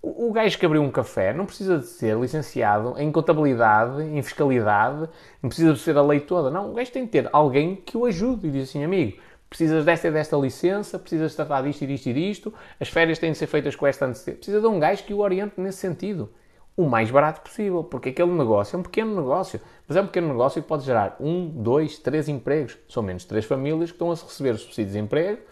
O, 0.00 0.28
o 0.28 0.32
gajo 0.32 0.58
que 0.58 0.66
abriu 0.66 0.82
um 0.82 0.90
café 0.90 1.32
não 1.32 1.46
precisa 1.46 1.78
de 1.78 1.86
ser 1.86 2.16
licenciado 2.16 2.94
em 2.98 3.10
contabilidade, 3.10 4.02
em 4.02 4.22
fiscalidade, 4.22 5.08
não 5.42 5.48
precisa 5.48 5.72
de 5.72 5.78
ser 5.80 5.96
a 5.96 6.02
lei 6.02 6.20
toda. 6.20 6.50
Não, 6.50 6.70
o 6.70 6.74
gajo 6.74 6.92
tem 6.92 7.04
de 7.04 7.10
ter 7.10 7.28
alguém 7.32 7.76
que 7.76 7.96
o 7.96 8.04
ajude 8.04 8.48
e 8.48 8.50
diz 8.50 8.68
assim, 8.68 8.84
amigo, 8.84 9.18
precisas 9.48 9.84
desta 9.84 10.08
e 10.08 10.10
desta 10.10 10.36
licença, 10.36 10.98
precisas 10.98 11.34
tratar 11.34 11.62
disto 11.62 11.82
e 11.82 11.86
disto 11.86 12.06
e 12.08 12.12
disto, 12.12 12.54
as 12.78 12.88
férias 12.88 13.18
têm 13.18 13.32
de 13.32 13.38
ser 13.38 13.46
feitas 13.46 13.74
com 13.74 13.86
esta 13.86 14.06
antecedência. 14.06 14.36
Precisa 14.36 14.60
de 14.60 14.66
um 14.66 14.78
gajo 14.78 15.04
que 15.04 15.14
o 15.14 15.18
oriente 15.18 15.54
nesse 15.60 15.78
sentido 15.78 16.30
o 16.76 16.84
mais 16.86 17.10
barato 17.10 17.42
possível, 17.42 17.84
porque 17.84 18.10
aquele 18.10 18.30
negócio 18.30 18.76
é 18.76 18.78
um 18.78 18.82
pequeno 18.82 19.14
negócio, 19.14 19.60
mas 19.86 19.96
é 19.96 20.00
um 20.00 20.06
pequeno 20.06 20.28
negócio 20.28 20.62
que 20.62 20.68
pode 20.68 20.84
gerar 20.84 21.16
um, 21.20 21.48
dois, 21.48 21.98
três 21.98 22.28
empregos. 22.28 22.78
São 22.88 23.02
menos 23.02 23.24
três 23.24 23.44
famílias 23.44 23.90
que 23.90 23.96
estão 23.96 24.10
a 24.10 24.14
receber 24.14 24.56
subsídio 24.56 24.86
de 24.86 24.92
desemprego 24.92 25.42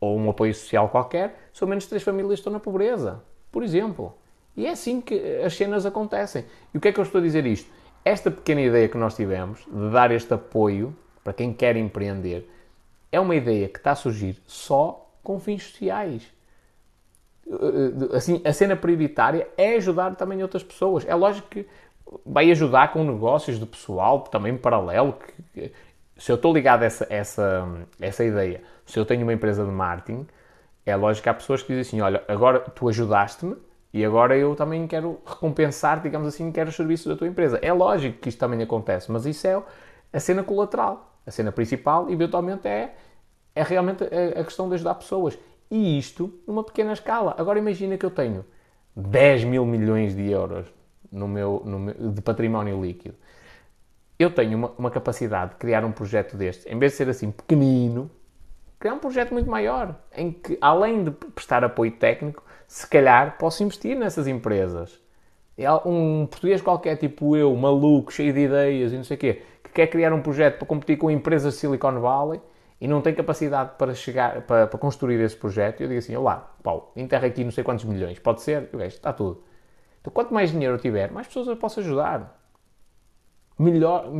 ou 0.00 0.18
um 0.18 0.28
apoio 0.28 0.54
social 0.54 0.88
qualquer, 0.88 1.48
são 1.52 1.66
menos 1.66 1.86
três 1.86 2.02
famílias 2.02 2.34
que 2.34 2.40
estão 2.40 2.52
na 2.52 2.60
pobreza, 2.60 3.22
por 3.50 3.62
exemplo. 3.62 4.14
E 4.56 4.66
é 4.66 4.70
assim 4.70 5.00
que 5.00 5.14
as 5.42 5.56
cenas 5.56 5.86
acontecem. 5.86 6.44
E 6.72 6.78
o 6.78 6.80
que 6.80 6.88
é 6.88 6.92
que 6.92 7.00
eu 7.00 7.04
estou 7.04 7.20
a 7.20 7.24
dizer 7.24 7.46
isto? 7.46 7.70
Esta 8.04 8.30
pequena 8.30 8.60
ideia 8.60 8.88
que 8.88 8.98
nós 8.98 9.16
tivemos 9.16 9.64
de 9.66 9.90
dar 9.90 10.10
este 10.10 10.34
apoio 10.34 10.94
para 11.22 11.32
quem 11.32 11.52
quer 11.52 11.76
empreender 11.76 12.48
é 13.10 13.18
uma 13.18 13.34
ideia 13.34 13.68
que 13.68 13.78
está 13.78 13.92
a 13.92 13.96
surgir 13.96 14.42
só 14.46 15.10
com 15.22 15.40
fins 15.40 15.62
sociais. 15.62 16.22
Eh, 17.46 18.16
assim, 18.16 18.40
a 18.44 18.52
cena 18.52 18.76
prioritária 18.76 19.48
é 19.56 19.76
ajudar 19.76 20.14
também 20.16 20.42
outras 20.42 20.62
pessoas. 20.62 21.06
É 21.06 21.14
lógico 21.14 21.48
que 21.48 21.66
vai 22.24 22.50
ajudar 22.50 22.92
com 22.92 23.04
negócios 23.04 23.58
de 23.58 23.66
pessoal 23.66 24.20
também 24.22 24.56
paralelo. 24.56 25.14
Que, 25.52 25.72
se 26.16 26.30
eu 26.30 26.36
estou 26.36 26.52
ligado 26.52 26.82
a 26.82 26.86
essa, 26.86 27.06
essa, 27.10 27.68
essa 28.00 28.24
ideia, 28.24 28.62
se 28.86 28.98
eu 28.98 29.04
tenho 29.04 29.22
uma 29.22 29.32
empresa 29.32 29.64
de 29.64 29.70
marketing, 29.70 30.26
é 30.86 30.94
lógico 30.96 31.24
que 31.24 31.28
há 31.28 31.34
pessoas 31.34 31.62
que 31.62 31.68
dizem 31.68 31.80
assim: 31.80 32.00
olha, 32.00 32.22
agora 32.28 32.60
tu 32.60 32.88
ajudaste-me 32.88 33.56
e 33.92 34.04
agora 34.04 34.36
eu 34.36 34.54
também 34.54 34.86
quero 34.86 35.20
recompensar, 35.24 36.00
digamos 36.00 36.28
assim, 36.28 36.50
quero 36.52 36.68
os 36.70 36.76
serviços 36.76 37.06
da 37.06 37.16
tua 37.16 37.26
empresa. 37.28 37.58
É 37.62 37.72
lógico 37.72 38.18
que 38.18 38.28
isto 38.28 38.38
também 38.38 38.62
acontece, 38.62 39.10
mas 39.10 39.26
isso 39.26 39.46
é 39.46 39.62
a 40.12 40.20
cena 40.20 40.42
colateral. 40.42 41.12
A 41.26 41.30
cena 41.30 41.50
principal, 41.50 42.10
eventualmente, 42.10 42.68
é, 42.68 42.94
é 43.54 43.62
realmente 43.62 44.04
a, 44.04 44.40
a 44.40 44.44
questão 44.44 44.68
de 44.68 44.74
ajudar 44.74 44.94
pessoas. 44.96 45.38
E 45.74 45.98
isto 45.98 46.32
numa 46.46 46.62
pequena 46.62 46.92
escala. 46.92 47.34
Agora 47.36 47.58
imagina 47.58 47.98
que 47.98 48.06
eu 48.06 48.10
tenho 48.10 48.44
10 48.94 49.42
mil 49.42 49.66
milhões 49.66 50.14
de 50.14 50.30
euros 50.30 50.72
no 51.10 51.26
meu, 51.26 51.62
no 51.64 51.80
meu 51.80 52.12
de 52.12 52.22
património 52.22 52.80
líquido. 52.80 53.16
Eu 54.16 54.30
tenho 54.30 54.56
uma, 54.56 54.70
uma, 54.78 54.88
capacidade 54.88 55.50
de 55.50 55.56
criar 55.56 55.84
um 55.84 55.90
projeto 55.90 56.36
deste, 56.36 56.72
em 56.72 56.78
vez 56.78 56.92
de 56.92 56.98
ser 56.98 57.08
assim 57.08 57.32
pequenino, 57.32 58.08
criar 58.78 58.94
um 58.94 59.00
projeto 59.00 59.32
muito 59.32 59.50
maior, 59.50 59.96
em 60.16 60.30
que 60.30 60.56
além 60.60 61.02
de 61.02 61.10
prestar 61.10 61.64
apoio 61.64 61.90
técnico, 61.90 62.44
se 62.68 62.86
calhar 62.86 63.36
posso 63.36 63.64
investir 63.64 63.96
nessas 63.96 64.28
empresas. 64.28 65.00
Um 65.84 66.26
português 66.26 66.62
qualquer, 66.62 66.98
tipo 66.98 67.36
eu, 67.36 67.52
maluco, 67.56 68.12
cheio 68.12 68.32
de 68.32 68.44
ideias 68.44 68.92
e 68.92 68.96
não 68.96 69.02
sei 69.02 69.16
o 69.16 69.18
quê, 69.18 69.42
que 69.64 69.70
quer 69.70 69.88
criar 69.88 70.12
um 70.12 70.22
projeto 70.22 70.58
para 70.58 70.68
competir 70.68 70.98
com 70.98 71.10
empresas 71.10 71.54
de 71.54 71.58
Silicon 71.58 71.98
Valley, 71.98 72.40
e 72.84 72.86
não 72.86 73.00
tem 73.00 73.14
capacidade 73.14 73.76
para 73.78 73.94
chegar, 73.94 74.42
para, 74.42 74.66
para 74.66 74.78
construir 74.78 75.18
esse 75.18 75.34
projeto, 75.34 75.80
eu 75.80 75.88
digo 75.88 75.98
assim, 75.98 76.14
olá, 76.14 76.54
Paulo, 76.62 76.92
enterra 76.94 77.26
aqui 77.26 77.42
não 77.42 77.50
sei 77.50 77.64
quantos 77.64 77.86
milhões, 77.86 78.18
pode 78.18 78.42
ser? 78.42 78.68
Eu 78.70 78.78
gajo, 78.78 78.94
está 78.94 79.10
tudo. 79.10 79.42
Então, 80.02 80.12
quanto 80.12 80.34
mais 80.34 80.50
dinheiro 80.50 80.74
eu 80.74 80.78
tiver, 80.78 81.10
mais 81.10 81.26
pessoas 81.26 81.46
eu 81.46 81.56
posso 81.56 81.80
ajudar. 81.80 82.38
Melhor, 83.58 84.10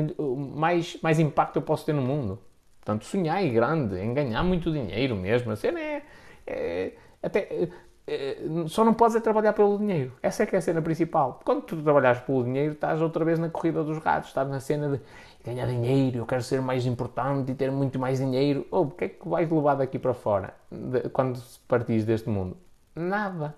mais, 0.57 0.99
mais 1.03 1.21
impacto 1.21 1.57
eu 1.57 1.63
posso 1.63 1.85
ter 1.85 1.93
no 1.93 2.01
mundo. 2.01 2.39
Portanto, 2.81 3.05
sonhar 3.05 3.45
em 3.45 3.53
grande, 3.53 3.99
em 3.99 4.15
ganhar 4.15 4.43
muito 4.43 4.73
dinheiro 4.73 5.15
mesmo. 5.15 5.53
A 5.53 5.57
cena 5.57 5.79
é, 5.79 6.03
é 6.47 6.93
até, 7.23 7.69
é, 8.07 8.39
só 8.67 8.83
não 8.83 8.95
podes 8.95 9.15
é 9.15 9.21
trabalhar 9.21 9.53
pelo 9.53 9.77
dinheiro. 9.77 10.13
Essa 10.23 10.45
é 10.45 10.47
que 10.47 10.57
é 10.57 10.59
a 10.59 10.63
cena 10.63 10.81
principal. 10.81 11.39
Quando 11.45 11.61
tu 11.63 11.83
trabalhas 11.83 12.19
pelo 12.21 12.43
dinheiro, 12.45 12.73
estás 12.73 13.03
outra 13.03 13.27
vez 13.27 13.39
na 13.39 13.51
corrida 13.51 13.85
dos 13.85 13.99
ratos. 13.99 14.31
Estás 14.31 14.49
na 14.49 14.59
cena 14.59 14.89
de 14.89 15.01
ganhar 15.45 15.67
dinheiro, 15.67 16.19
eu 16.19 16.27
quero 16.27 16.43
ser 16.43 16.61
mais 16.61 16.87
importante 16.87 17.53
e 17.53 17.55
ter 17.55 17.71
muito 17.71 17.99
mais 17.99 18.19
dinheiro. 18.19 18.67
Ou 18.71 18.85
oh, 18.85 18.87
o 18.87 18.91
que 18.91 19.05
é 19.05 19.09
que 19.09 19.29
vais 19.29 19.51
levar 19.51 19.75
daqui 19.75 19.99
para 19.99 20.15
fora 20.15 20.55
de, 20.71 21.09
quando 21.11 21.41
partires 21.69 22.05
deste 22.05 22.29
mundo? 22.29 22.57
Nada. 22.95 23.55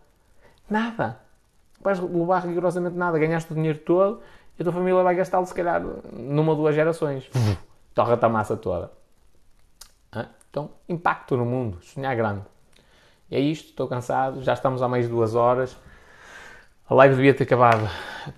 Nada. 0.69 1.21
Vais 1.81 2.01
levar 2.01 2.41
rigorosamente 2.41 2.97
nada. 2.97 3.19
Ganhaste 3.19 3.53
o 3.53 3.55
dinheiro 3.55 3.79
todo 3.79 4.21
e 4.59 4.63
a 4.63 4.65
tua 4.65 4.73
família 4.73 5.03
vai 5.03 5.15
gastá-lo, 5.15 5.47
se 5.47 5.55
calhar, 5.55 5.83
numa 6.13 6.53
ou 6.53 6.57
duas 6.57 6.75
gerações. 6.75 7.31
Torra-te 7.95 8.25
a 8.25 8.29
massa 8.29 8.57
toda. 8.57 8.91
Então, 10.57 10.71
impacto 10.89 11.37
no 11.37 11.45
mundo. 11.45 11.79
Sonhar 11.83 12.17
grande. 12.17 12.41
E 13.31 13.37
é 13.37 13.39
isto. 13.39 13.69
Estou 13.69 13.87
cansado. 13.87 14.43
Já 14.43 14.55
estamos 14.55 14.81
há 14.81 14.89
mais 14.89 15.05
de 15.05 15.11
duas 15.11 15.35
horas. 15.35 15.77
A 16.89 16.95
live 16.95 17.15
devia 17.15 17.35
ter 17.35 17.45
acabado, 17.45 17.87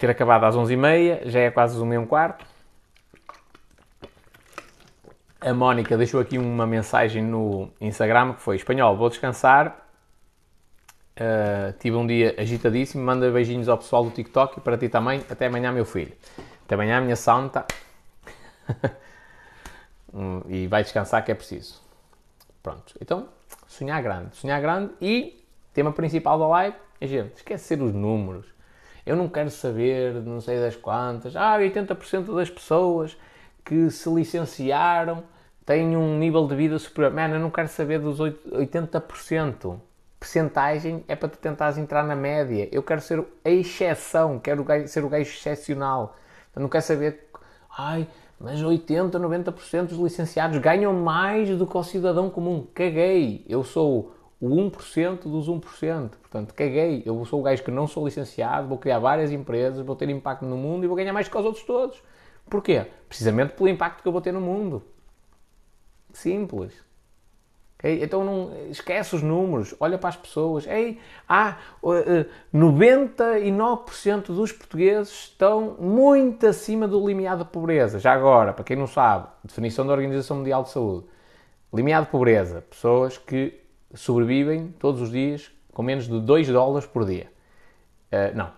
ter 0.00 0.10
acabado 0.10 0.42
às 0.42 0.56
11h30. 0.56 1.26
Já 1.26 1.38
é 1.38 1.50
quase 1.52 1.78
o 1.78 1.86
meio 1.86 2.00
um 2.00 2.06
quarto. 2.06 2.44
A 5.40 5.54
Mónica 5.54 5.96
deixou 5.96 6.20
aqui 6.20 6.36
uma 6.36 6.66
mensagem 6.66 7.22
no 7.22 7.70
Instagram 7.80 8.34
que 8.34 8.42
foi 8.42 8.56
espanhol, 8.56 8.96
vou 8.96 9.08
descansar. 9.08 9.86
Uh, 11.16 11.72
tive 11.78 11.96
um 11.96 12.06
dia 12.06 12.34
agitadíssimo. 12.36 13.04
Manda 13.04 13.30
beijinhos 13.30 13.68
ao 13.68 13.78
pessoal 13.78 14.04
do 14.04 14.10
TikTok 14.10 14.58
e 14.58 14.60
para 14.60 14.76
ti 14.76 14.88
também. 14.88 15.24
Até 15.30 15.46
amanhã, 15.46 15.70
meu 15.70 15.84
filho. 15.84 16.12
Até 16.64 16.74
amanhã, 16.74 17.00
minha 17.00 17.14
santa. 17.14 17.64
e 20.48 20.66
vai 20.66 20.82
descansar 20.82 21.24
que 21.24 21.30
é 21.30 21.34
preciso. 21.34 21.80
Pronto. 22.60 22.94
Então, 23.00 23.28
sonhar 23.68 24.02
grande. 24.02 24.34
Sonhar 24.36 24.60
grande 24.60 24.92
e 25.00 25.44
tema 25.72 25.92
principal 25.92 26.36
da 26.38 26.48
live 26.48 26.76
é, 27.00 27.06
gente, 27.06 27.36
esquecer 27.36 27.80
os 27.80 27.94
números. 27.94 28.46
Eu 29.06 29.14
não 29.14 29.28
quero 29.28 29.50
saber, 29.50 30.14
não 30.14 30.40
sei 30.40 30.58
das 30.58 30.74
quantas. 30.74 31.36
Ah, 31.36 31.56
80% 31.58 32.34
das 32.34 32.50
pessoas 32.50 33.16
que 33.68 33.90
se 33.90 34.08
licenciaram 34.08 35.22
têm 35.66 35.94
um 35.94 36.18
nível 36.18 36.46
de 36.48 36.56
vida 36.56 36.78
superior. 36.78 37.12
Mano, 37.12 37.34
eu 37.34 37.40
não 37.40 37.50
quero 37.50 37.68
saber 37.68 37.98
dos 37.98 38.18
80%. 38.18 39.78
Percentagem 40.18 41.04
é 41.06 41.14
para 41.14 41.28
tu 41.28 41.36
tentares 41.36 41.76
entrar 41.76 42.02
na 42.02 42.16
média. 42.16 42.66
Eu 42.72 42.82
quero 42.82 43.02
ser 43.02 43.22
a 43.44 43.50
exceção, 43.50 44.38
quero 44.38 44.64
ser 44.86 45.04
o 45.04 45.08
gajo 45.10 45.30
excepcional. 45.30 46.16
Eu 46.56 46.62
não 46.62 46.68
quero 46.70 46.82
saber, 46.82 47.28
ai, 47.76 48.08
mas 48.40 48.62
80, 48.62 49.20
90% 49.20 49.88
dos 49.88 49.98
licenciados 49.98 50.58
ganham 50.58 50.94
mais 50.94 51.50
do 51.50 51.66
que 51.66 51.76
o 51.76 51.82
cidadão 51.84 52.30
comum. 52.30 52.66
Caguei. 52.72 53.44
Eu 53.46 53.62
sou 53.62 54.14
o 54.40 54.48
1% 54.48 55.24
dos 55.24 55.46
1%. 55.46 56.10
Portanto, 56.22 56.54
caguei. 56.54 57.02
Eu 57.04 57.22
sou 57.26 57.40
o 57.40 57.42
gajo 57.42 57.62
que 57.62 57.70
não 57.70 57.86
sou 57.86 58.06
licenciado, 58.06 58.66
vou 58.66 58.78
criar 58.78 58.98
várias 58.98 59.30
empresas, 59.30 59.84
vou 59.84 59.94
ter 59.94 60.08
impacto 60.08 60.46
no 60.46 60.56
mundo 60.56 60.84
e 60.84 60.86
vou 60.86 60.96
ganhar 60.96 61.12
mais 61.12 61.28
que 61.28 61.36
os 61.36 61.44
outros 61.44 61.64
todos. 61.64 62.02
Porquê? 62.48 62.86
Precisamente 63.08 63.54
pelo 63.54 63.68
impacto 63.68 64.02
que 64.02 64.08
eu 64.08 64.12
vou 64.12 64.20
ter 64.20 64.32
no 64.32 64.40
mundo. 64.40 64.82
Simples. 66.12 66.72
Okay? 67.78 68.02
Então 68.02 68.24
não 68.24 68.50
esquece 68.70 69.14
os 69.14 69.22
números, 69.22 69.74
olha 69.78 69.96
para 69.96 70.08
as 70.08 70.16
pessoas. 70.16 70.66
Ei, 70.66 70.98
ah, 71.28 71.58
99% 72.52 74.26
dos 74.32 74.50
portugueses 74.50 75.12
estão 75.12 75.76
muito 75.78 76.44
acima 76.46 76.88
do 76.88 77.06
limiar 77.06 77.38
de 77.38 77.44
pobreza. 77.44 78.00
Já 78.00 78.12
agora, 78.12 78.52
para 78.52 78.64
quem 78.64 78.76
não 78.76 78.88
sabe, 78.88 79.28
definição 79.44 79.86
da 79.86 79.92
Organização 79.92 80.38
Mundial 80.38 80.64
de 80.64 80.70
Saúde. 80.70 81.06
Limiar 81.72 82.02
de 82.04 82.10
pobreza, 82.10 82.62
pessoas 82.62 83.16
que 83.16 83.60
sobrevivem 83.94 84.74
todos 84.78 85.00
os 85.00 85.10
dias 85.10 85.52
com 85.72 85.82
menos 85.82 86.08
de 86.08 86.20
2 86.20 86.48
dólares 86.48 86.88
por 86.88 87.04
dia. 87.04 87.30
Uh, 88.10 88.34
não, 88.34 88.50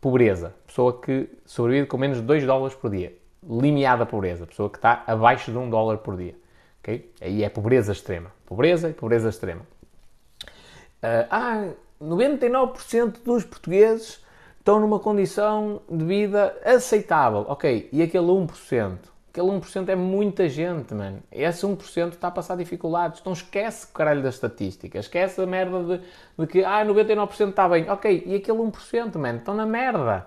pobreza, 0.00 0.54
pessoa 0.66 0.98
que 1.00 1.28
sobrevive 1.44 1.86
com 1.86 1.98
menos 1.98 2.16
de 2.16 2.24
2 2.24 2.44
dólares 2.44 2.74
por 2.74 2.90
dia 2.90 3.17
limiada 3.48 4.04
pobreza, 4.04 4.46
pessoa 4.46 4.68
que 4.68 4.76
está 4.76 5.02
abaixo 5.06 5.50
de 5.50 5.56
um 5.56 5.70
dólar 5.70 5.98
por 5.98 6.16
dia. 6.16 6.34
Okay? 6.80 7.10
Aí 7.20 7.42
é 7.42 7.48
pobreza 7.48 7.92
extrema. 7.92 8.30
Pobreza 8.46 8.90
e 8.90 8.92
pobreza 8.92 9.28
extrema. 9.28 9.62
Uh, 11.02 11.26
ah, 11.30 11.68
99% 12.02 13.22
dos 13.24 13.44
portugueses 13.44 14.24
estão 14.58 14.80
numa 14.80 14.98
condição 14.98 15.80
de 15.88 16.04
vida 16.04 16.56
aceitável. 16.64 17.46
Ok, 17.48 17.88
e 17.92 18.02
aquele 18.02 18.26
1%? 18.26 18.98
Aquele 19.30 19.48
1% 19.48 19.88
é 19.88 19.94
muita 19.94 20.48
gente, 20.48 20.92
mano. 20.94 21.22
Esse 21.30 21.64
1% 21.64 22.12
está 22.12 22.28
a 22.28 22.30
passar 22.30 22.56
dificuldades. 22.56 23.20
Então 23.20 23.32
esquece 23.32 23.86
o 23.86 23.92
caralho 23.92 24.22
da 24.22 24.28
estatística. 24.28 24.98
Esquece 24.98 25.40
a 25.40 25.46
merda 25.46 25.84
de, 25.84 26.04
de 26.38 26.46
que, 26.46 26.64
ah, 26.64 26.84
99% 26.84 27.50
está 27.50 27.68
bem. 27.68 27.88
Ok, 27.88 28.24
e 28.26 28.34
aquele 28.34 28.58
1%, 28.58 29.16
mano? 29.16 29.38
Estão 29.38 29.54
na 29.54 29.64
merda. 29.64 30.26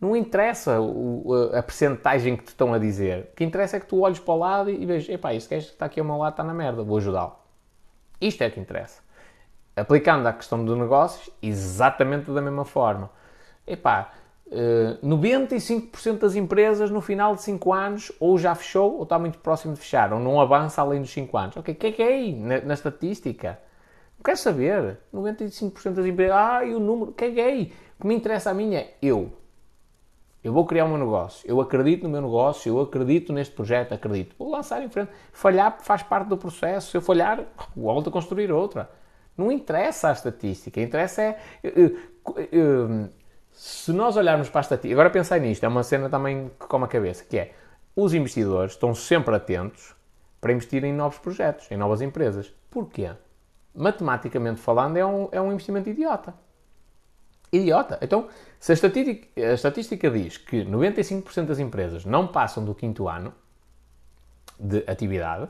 Não 0.00 0.16
interessa 0.16 0.80
o, 0.80 1.52
a 1.52 1.62
percentagem 1.62 2.36
que 2.36 2.44
te 2.44 2.48
estão 2.48 2.72
a 2.72 2.78
dizer. 2.78 3.28
O 3.32 3.36
que 3.36 3.44
interessa 3.44 3.76
é 3.76 3.80
que 3.80 3.86
tu 3.86 4.00
olhes 4.00 4.18
para 4.18 4.32
o 4.32 4.38
lado 4.38 4.70
e, 4.70 4.86
vejas, 4.86 5.10
epá, 5.10 5.34
este 5.34 5.50
gajo 5.50 5.66
que 5.66 5.72
está 5.72 5.86
aqui 5.86 6.00
ao 6.00 6.06
meu 6.06 6.16
lado 6.16 6.32
está 6.32 6.42
na 6.42 6.54
merda, 6.54 6.82
vou 6.82 6.96
ajudá-lo. 6.96 7.36
Isto 8.18 8.42
é 8.42 8.50
que 8.50 8.58
interessa. 8.58 9.02
Aplicando 9.76 10.26
a 10.26 10.32
questão 10.32 10.64
dos 10.64 10.76
negócios, 10.78 11.28
exatamente 11.42 12.30
da 12.30 12.40
mesma 12.40 12.64
forma. 12.64 13.10
Epá, 13.66 14.12
95% 15.02 16.06
eh, 16.06 16.18
das 16.18 16.34
empresas 16.34 16.90
no 16.90 17.00
final 17.00 17.36
de 17.36 17.42
5 17.42 17.72
anos 17.72 18.12
ou 18.18 18.36
já 18.36 18.54
fechou 18.54 18.96
ou 18.96 19.04
está 19.04 19.18
muito 19.18 19.38
próximo 19.38 19.74
de 19.74 19.80
fechar, 19.80 20.12
ou 20.12 20.18
não 20.18 20.40
avança 20.40 20.80
além 20.80 21.00
dos 21.00 21.10
5 21.10 21.36
anos. 21.36 21.56
Ok, 21.56 21.74
o 21.74 21.76
que 21.76 21.86
é 21.86 21.92
que 21.92 22.02
é 22.02 22.06
aí 22.06 22.34
na, 22.34 22.60
na 22.62 22.74
estatística? 22.74 23.58
Não 24.18 24.24
quero 24.24 24.38
saber. 24.38 24.98
95% 25.14 25.92
das 25.92 26.06
empresas, 26.06 26.36
ah, 26.36 26.64
e 26.64 26.74
o 26.74 26.80
número, 26.80 27.10
o 27.10 27.14
que 27.14 27.24
é 27.24 27.30
que 27.30 27.40
é 27.40 27.44
aí? 27.44 27.72
O 27.98 28.02
que 28.02 28.08
me 28.08 28.14
interessa 28.14 28.50
a 28.50 28.54
mim 28.54 28.74
é 28.74 28.94
eu. 29.00 29.32
Eu 30.42 30.54
vou 30.54 30.64
criar 30.64 30.86
meu 30.86 30.96
negócio, 30.96 31.46
eu 31.48 31.60
acredito 31.60 32.04
no 32.04 32.08
meu 32.08 32.22
negócio, 32.22 32.70
eu 32.70 32.80
acredito 32.80 33.30
neste 33.32 33.54
projeto, 33.54 33.92
acredito. 33.92 34.34
Vou 34.38 34.50
lançar 34.50 34.82
em 34.82 34.88
frente. 34.88 35.10
Falhar 35.32 35.78
faz 35.82 36.02
parte 36.02 36.28
do 36.28 36.36
processo. 36.36 36.90
Se 36.90 36.96
eu 36.96 37.02
falhar, 37.02 37.44
volto 37.76 38.08
a 38.08 38.12
construir 38.12 38.50
outra. 38.50 38.90
Não 39.36 39.52
interessa 39.52 40.08
a 40.08 40.12
estatística, 40.12 40.80
interessa 40.80 41.22
é. 41.22 41.40
Eh, 41.62 41.72
eh, 41.76 42.48
eh, 42.52 43.08
se 43.52 43.92
nós 43.92 44.16
olharmos 44.16 44.48
para 44.48 44.60
a 44.60 44.62
estatística. 44.62 44.94
Agora 44.94 45.10
pensei 45.10 45.38
nisto, 45.40 45.64
é 45.64 45.68
uma 45.68 45.82
cena 45.82 46.08
também 46.08 46.50
que 46.58 46.66
come 46.66 46.84
a 46.84 46.88
cabeça, 46.88 47.24
que 47.24 47.38
é 47.38 47.52
os 47.94 48.14
investidores 48.14 48.72
estão 48.72 48.94
sempre 48.94 49.34
atentos 49.34 49.94
para 50.40 50.52
investir 50.52 50.84
em 50.84 50.92
novos 50.92 51.18
projetos, 51.18 51.70
em 51.70 51.76
novas 51.76 52.00
empresas. 52.00 52.54
Porquê? 52.70 53.10
Matematicamente 53.74 54.60
falando, 54.60 54.96
é 54.96 55.04
um, 55.04 55.28
é 55.30 55.40
um 55.40 55.52
investimento 55.52 55.90
idiota. 55.90 56.34
Idiota. 57.52 57.98
Então, 58.00 58.28
se 58.60 58.72
a 58.72 58.74
estatística, 58.74 59.26
a 59.40 59.54
estatística 59.54 60.10
diz 60.10 60.36
que 60.36 60.66
95% 60.66 61.46
das 61.46 61.58
empresas 61.58 62.04
não 62.04 62.26
passam 62.26 62.62
do 62.62 62.74
quinto 62.74 63.08
ano 63.08 63.32
de 64.58 64.84
atividade, 64.86 65.48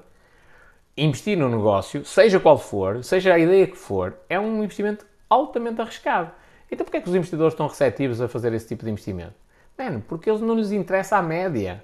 investir 0.97 1.37
no 1.37 1.49
negócio, 1.49 2.05
seja 2.05 2.39
qual 2.39 2.57
for, 2.57 3.03
seja 3.03 3.35
a 3.35 3.39
ideia 3.39 3.67
que 3.67 3.77
for, 3.77 4.17
é 4.29 4.39
um 4.39 4.63
investimento 4.63 5.05
altamente 5.29 5.81
arriscado. 5.81 6.31
Então 6.71 6.85
porquê 6.85 6.99
é 6.99 7.01
que 7.01 7.09
os 7.09 7.15
investidores 7.17 7.53
estão 7.53 7.67
receptivos 7.67 8.21
a 8.21 8.29
fazer 8.29 8.53
esse 8.53 8.69
tipo 8.69 8.85
de 8.85 8.93
investimento? 8.93 9.35
Mano, 9.77 10.05
porque 10.07 10.31
eles 10.31 10.41
não 10.41 10.55
lhes 10.55 10.71
interessa 10.71 11.17
a 11.17 11.23
média. 11.23 11.83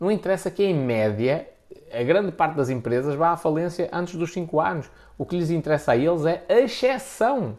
Não 0.00 0.10
interessa 0.10 0.50
que, 0.50 0.64
em 0.64 0.74
média, 0.74 1.48
a 1.92 2.02
grande 2.02 2.32
parte 2.32 2.56
das 2.56 2.68
empresas 2.68 3.14
vá 3.14 3.30
à 3.30 3.36
falência 3.36 3.88
antes 3.92 4.16
dos 4.16 4.32
5 4.32 4.60
anos. 4.60 4.90
O 5.16 5.24
que 5.24 5.36
lhes 5.36 5.50
interessa 5.50 5.92
a 5.92 5.96
eles 5.96 6.24
é 6.24 6.44
a 6.48 6.60
exceção. 6.60 7.56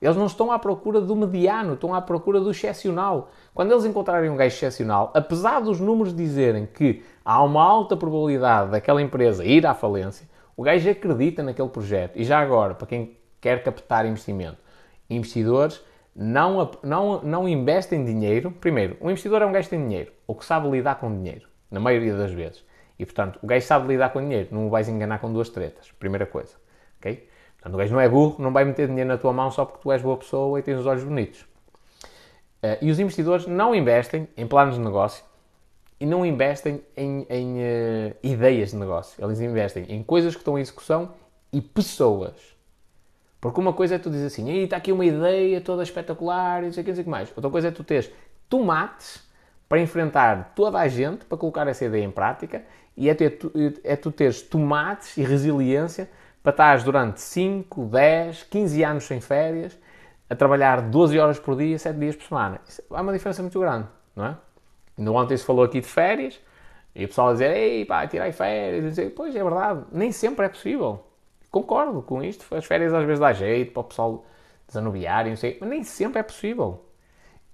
Eles 0.00 0.16
não 0.16 0.26
estão 0.26 0.52
à 0.52 0.58
procura 0.58 1.00
do 1.00 1.16
mediano, 1.16 1.74
estão 1.74 1.94
à 1.94 2.02
procura 2.02 2.38
do 2.38 2.50
excepcional. 2.50 3.30
Quando 3.54 3.72
eles 3.72 3.84
encontrarem 3.84 4.28
um 4.28 4.36
gajo 4.36 4.54
excepcional, 4.54 5.10
apesar 5.14 5.60
dos 5.60 5.80
números 5.80 6.14
dizerem 6.14 6.66
que 6.66 7.02
há 7.24 7.42
uma 7.42 7.62
alta 7.62 7.96
probabilidade 7.96 8.70
daquela 8.70 9.00
empresa 9.00 9.44
ir 9.44 9.66
à 9.66 9.72
falência, 9.72 10.28
o 10.56 10.62
gajo 10.62 10.90
acredita 10.90 11.42
naquele 11.42 11.68
projeto. 11.68 12.16
E 12.16 12.24
já 12.24 12.38
agora, 12.38 12.74
para 12.74 12.86
quem 12.86 13.16
quer 13.40 13.62
captar 13.62 14.04
investimento, 14.04 14.58
investidores 15.08 15.82
não, 16.14 16.70
não, 16.82 17.22
não 17.22 17.48
investem 17.48 18.04
dinheiro. 18.04 18.50
Primeiro, 18.50 18.96
um 19.00 19.10
investidor 19.10 19.42
é 19.42 19.46
um 19.46 19.52
gajo 19.52 19.68
que 19.68 19.76
tem 19.76 19.82
dinheiro, 19.82 20.12
ou 20.26 20.34
que 20.34 20.44
sabe 20.44 20.68
lidar 20.70 20.96
com 20.96 21.10
dinheiro, 21.10 21.48
na 21.70 21.80
maioria 21.80 22.16
das 22.16 22.32
vezes. 22.32 22.64
E 22.98 23.04
portanto, 23.04 23.38
o 23.42 23.46
gajo 23.46 23.66
sabe 23.66 23.88
lidar 23.88 24.10
com 24.10 24.20
dinheiro, 24.20 24.48
não 24.50 24.66
o 24.66 24.70
vais 24.70 24.88
enganar 24.88 25.18
com 25.18 25.32
duas 25.32 25.48
tretas. 25.48 25.90
Primeira 25.98 26.26
coisa. 26.26 26.54
ok? 26.98 27.28
Portanto, 27.66 27.74
o 27.74 27.78
gajo 27.78 27.92
não 27.94 28.00
é 28.00 28.08
burro, 28.08 28.36
não 28.38 28.52
vai 28.52 28.64
meter 28.64 28.86
dinheiro 28.86 29.08
na 29.08 29.18
tua 29.18 29.32
mão 29.32 29.50
só 29.50 29.64
porque 29.64 29.80
tu 29.82 29.90
és 29.90 30.00
boa 30.00 30.16
pessoa 30.16 30.56
e 30.56 30.62
tens 30.62 30.78
os 30.78 30.86
olhos 30.86 31.02
bonitos. 31.02 31.40
Uh, 32.62 32.78
e 32.80 32.90
os 32.92 33.00
investidores 33.00 33.44
não 33.46 33.74
investem 33.74 34.28
em 34.36 34.46
planos 34.46 34.76
de 34.76 34.80
negócio 34.80 35.24
e 35.98 36.06
não 36.06 36.24
investem 36.24 36.80
em, 36.96 37.26
em 37.28 37.56
uh, 37.58 38.16
ideias 38.22 38.70
de 38.70 38.76
negócio. 38.76 39.22
Eles 39.24 39.40
investem 39.40 39.84
em 39.88 40.00
coisas 40.00 40.34
que 40.34 40.42
estão 40.42 40.56
em 40.56 40.60
execução 40.60 41.10
e 41.52 41.60
pessoas. 41.60 42.34
Porque 43.40 43.60
uma 43.60 43.72
coisa 43.72 43.96
é 43.96 43.98
tu 43.98 44.10
dizer 44.10 44.26
assim, 44.26 44.48
está 44.62 44.76
aqui 44.76 44.92
uma 44.92 45.04
ideia 45.04 45.60
toda 45.60 45.82
espetacular 45.82 46.62
e 46.62 46.66
não 46.66 46.72
sei 46.72 46.84
que, 46.84 46.90
não 46.90 46.94
sei 46.94 47.02
o 47.02 47.04
que 47.04 47.10
mais. 47.10 47.32
Outra 47.34 47.50
coisa 47.50 47.66
é 47.66 47.70
tu 47.72 47.82
teres 47.82 48.12
tomates 48.48 49.26
para 49.68 49.80
enfrentar 49.80 50.52
toda 50.54 50.78
a 50.78 50.86
gente 50.86 51.24
para 51.24 51.36
colocar 51.36 51.66
essa 51.66 51.84
ideia 51.84 52.04
em 52.04 52.12
prática 52.12 52.64
e 52.96 53.10
é, 53.10 53.14
ter, 53.14 53.36
é 53.82 53.96
tu 53.96 54.12
teres 54.12 54.40
tomates 54.40 55.16
e 55.16 55.24
resiliência 55.24 56.08
para 56.46 56.52
estar 56.52 56.84
durante 56.84 57.20
5, 57.20 57.86
10, 57.86 58.44
15 58.44 58.84
anos 58.84 59.04
sem 59.04 59.20
férias, 59.20 59.76
a 60.30 60.36
trabalhar 60.36 60.80
12 60.80 61.18
horas 61.18 61.40
por 61.40 61.56
dia, 61.56 61.76
7 61.76 61.98
dias 61.98 62.14
por 62.14 62.24
semana. 62.24 62.60
Isso 62.68 62.80
é 62.88 63.00
uma 63.00 63.12
diferença 63.12 63.42
muito 63.42 63.58
grande, 63.58 63.88
não 64.14 64.26
é? 64.26 64.36
Ainda 64.96 65.10
ontem 65.10 65.36
se 65.36 65.44
falou 65.44 65.64
aqui 65.64 65.80
de 65.80 65.88
férias, 65.88 66.40
E 66.94 67.04
o 67.04 67.08
pessoal 67.08 67.30
a 67.30 67.32
dizer, 67.32 67.50
ei 67.50 67.84
pá, 67.84 68.06
tirei 68.06 68.30
férias, 68.30 68.84
e 68.84 68.88
dizer, 68.90 69.10
pois 69.10 69.34
é 69.34 69.42
verdade, 69.42 69.86
nem 69.90 70.12
sempre 70.12 70.46
é 70.46 70.48
possível. 70.48 71.04
Concordo 71.50 72.00
com 72.00 72.22
isto, 72.22 72.46
as 72.54 72.64
férias 72.64 72.94
às 72.94 73.04
vezes 73.04 73.18
dá 73.18 73.32
jeito 73.32 73.72
para 73.72 73.80
o 73.80 73.84
pessoal 73.84 74.24
desanuviar 74.68 75.26
e 75.26 75.30
não 75.30 75.36
sei, 75.36 75.58
mas 75.60 75.68
nem 75.68 75.82
sempre 75.82 76.20
é 76.20 76.22
possível. 76.22 76.84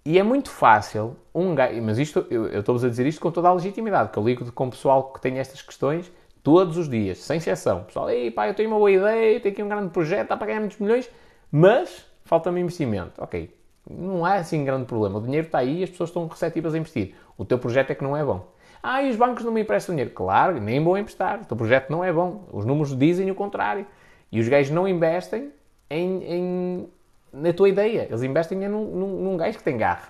E 0.05 0.19
é 0.19 0.23
muito 0.23 0.51
fácil 0.51 1.17
um 1.35 1.55
gajo, 1.55 1.81
mas 1.81 1.97
isto, 1.97 2.27
eu, 2.29 2.47
eu 2.49 2.61
estou-vos 2.61 2.85
a 2.85 2.91
dizer 2.91 3.07
isto 3.07 3.23
com 3.23 3.31
toda 3.31 3.49
a 3.49 3.55
legitimidade, 3.55 4.11
que 4.13 4.19
eu 4.19 4.23
ligo 4.23 4.53
com 4.53 4.67
o 4.67 4.71
pessoal 4.71 5.15
que 5.15 5.21
tem 5.23 5.39
estas 5.39 5.63
questões 5.63 6.13
todos 6.43 6.77
os 6.77 6.89
dias, 6.89 7.19
sem 7.19 7.39
exceção. 7.39 7.85
pessoal, 7.85 8.11
ei 8.11 8.31
pá, 8.31 8.49
eu 8.49 8.55
tenho 8.55 8.69
uma 8.69 8.79
boa 8.79 8.91
ideia, 8.91 9.41
tenho 9.41 9.53
aqui 9.53 9.63
um 9.63 9.69
grande 9.69 9.91
projeto, 9.91 10.29
dá 10.29 10.37
para 10.37 10.49
ganhar 10.49 10.61
muitos 10.61 10.79
milhões, 10.79 11.09
mas 11.51 12.07
falta-me 12.25 12.61
investimento. 12.61 13.23
Ok, 13.23 13.55
não 13.89 14.25
há 14.25 14.35
assim 14.35 14.65
grande 14.65 14.87
problema. 14.87 15.19
O 15.19 15.23
dinheiro 15.23 15.47
está 15.47 15.59
aí 15.59 15.81
e 15.81 15.85
as 15.85 15.91
pessoas 15.91 16.11
estão 16.11 16.27
receptivas 16.27 16.75
a 16.75 16.79
investir. 16.79 17.15
O 17.37 17.45
teu 17.45 17.59
projeto 17.59 17.91
é 17.91 17.95
que 17.95 18.03
não 18.03 18.17
é 18.17 18.25
bom. 18.25 18.47
Ah, 18.83 19.03
e 19.03 19.11
os 19.11 19.17
bancos 19.17 19.45
não 19.45 19.53
me 19.53 19.61
emprestam 19.61 19.95
dinheiro. 19.95 20.13
Claro, 20.13 20.61
nem 20.61 20.83
vão 20.83 20.99
emprestar. 20.99 21.41
O 21.43 21.45
teu 21.45 21.57
projeto 21.57 21.91
não 21.91 22.03
é 22.03 22.13
bom. 22.13 22.49
Os 22.53 22.65
números 22.65 22.97
dizem 22.97 23.31
o 23.31 23.35
contrário. 23.35 23.87
E 24.31 24.41
os 24.41 24.49
gajos 24.49 24.73
não 24.73 24.89
investem 24.89 25.53
em, 25.89 26.25
em 26.25 26.89
na 27.33 27.53
tua 27.53 27.69
ideia. 27.69 28.07
Eles 28.09 28.23
investem 28.23 28.59
num, 28.69 28.85
num, 28.85 29.23
num 29.23 29.37
gajo 29.37 29.59
que 29.59 29.65
tem 29.65 29.77
garra. 29.77 30.09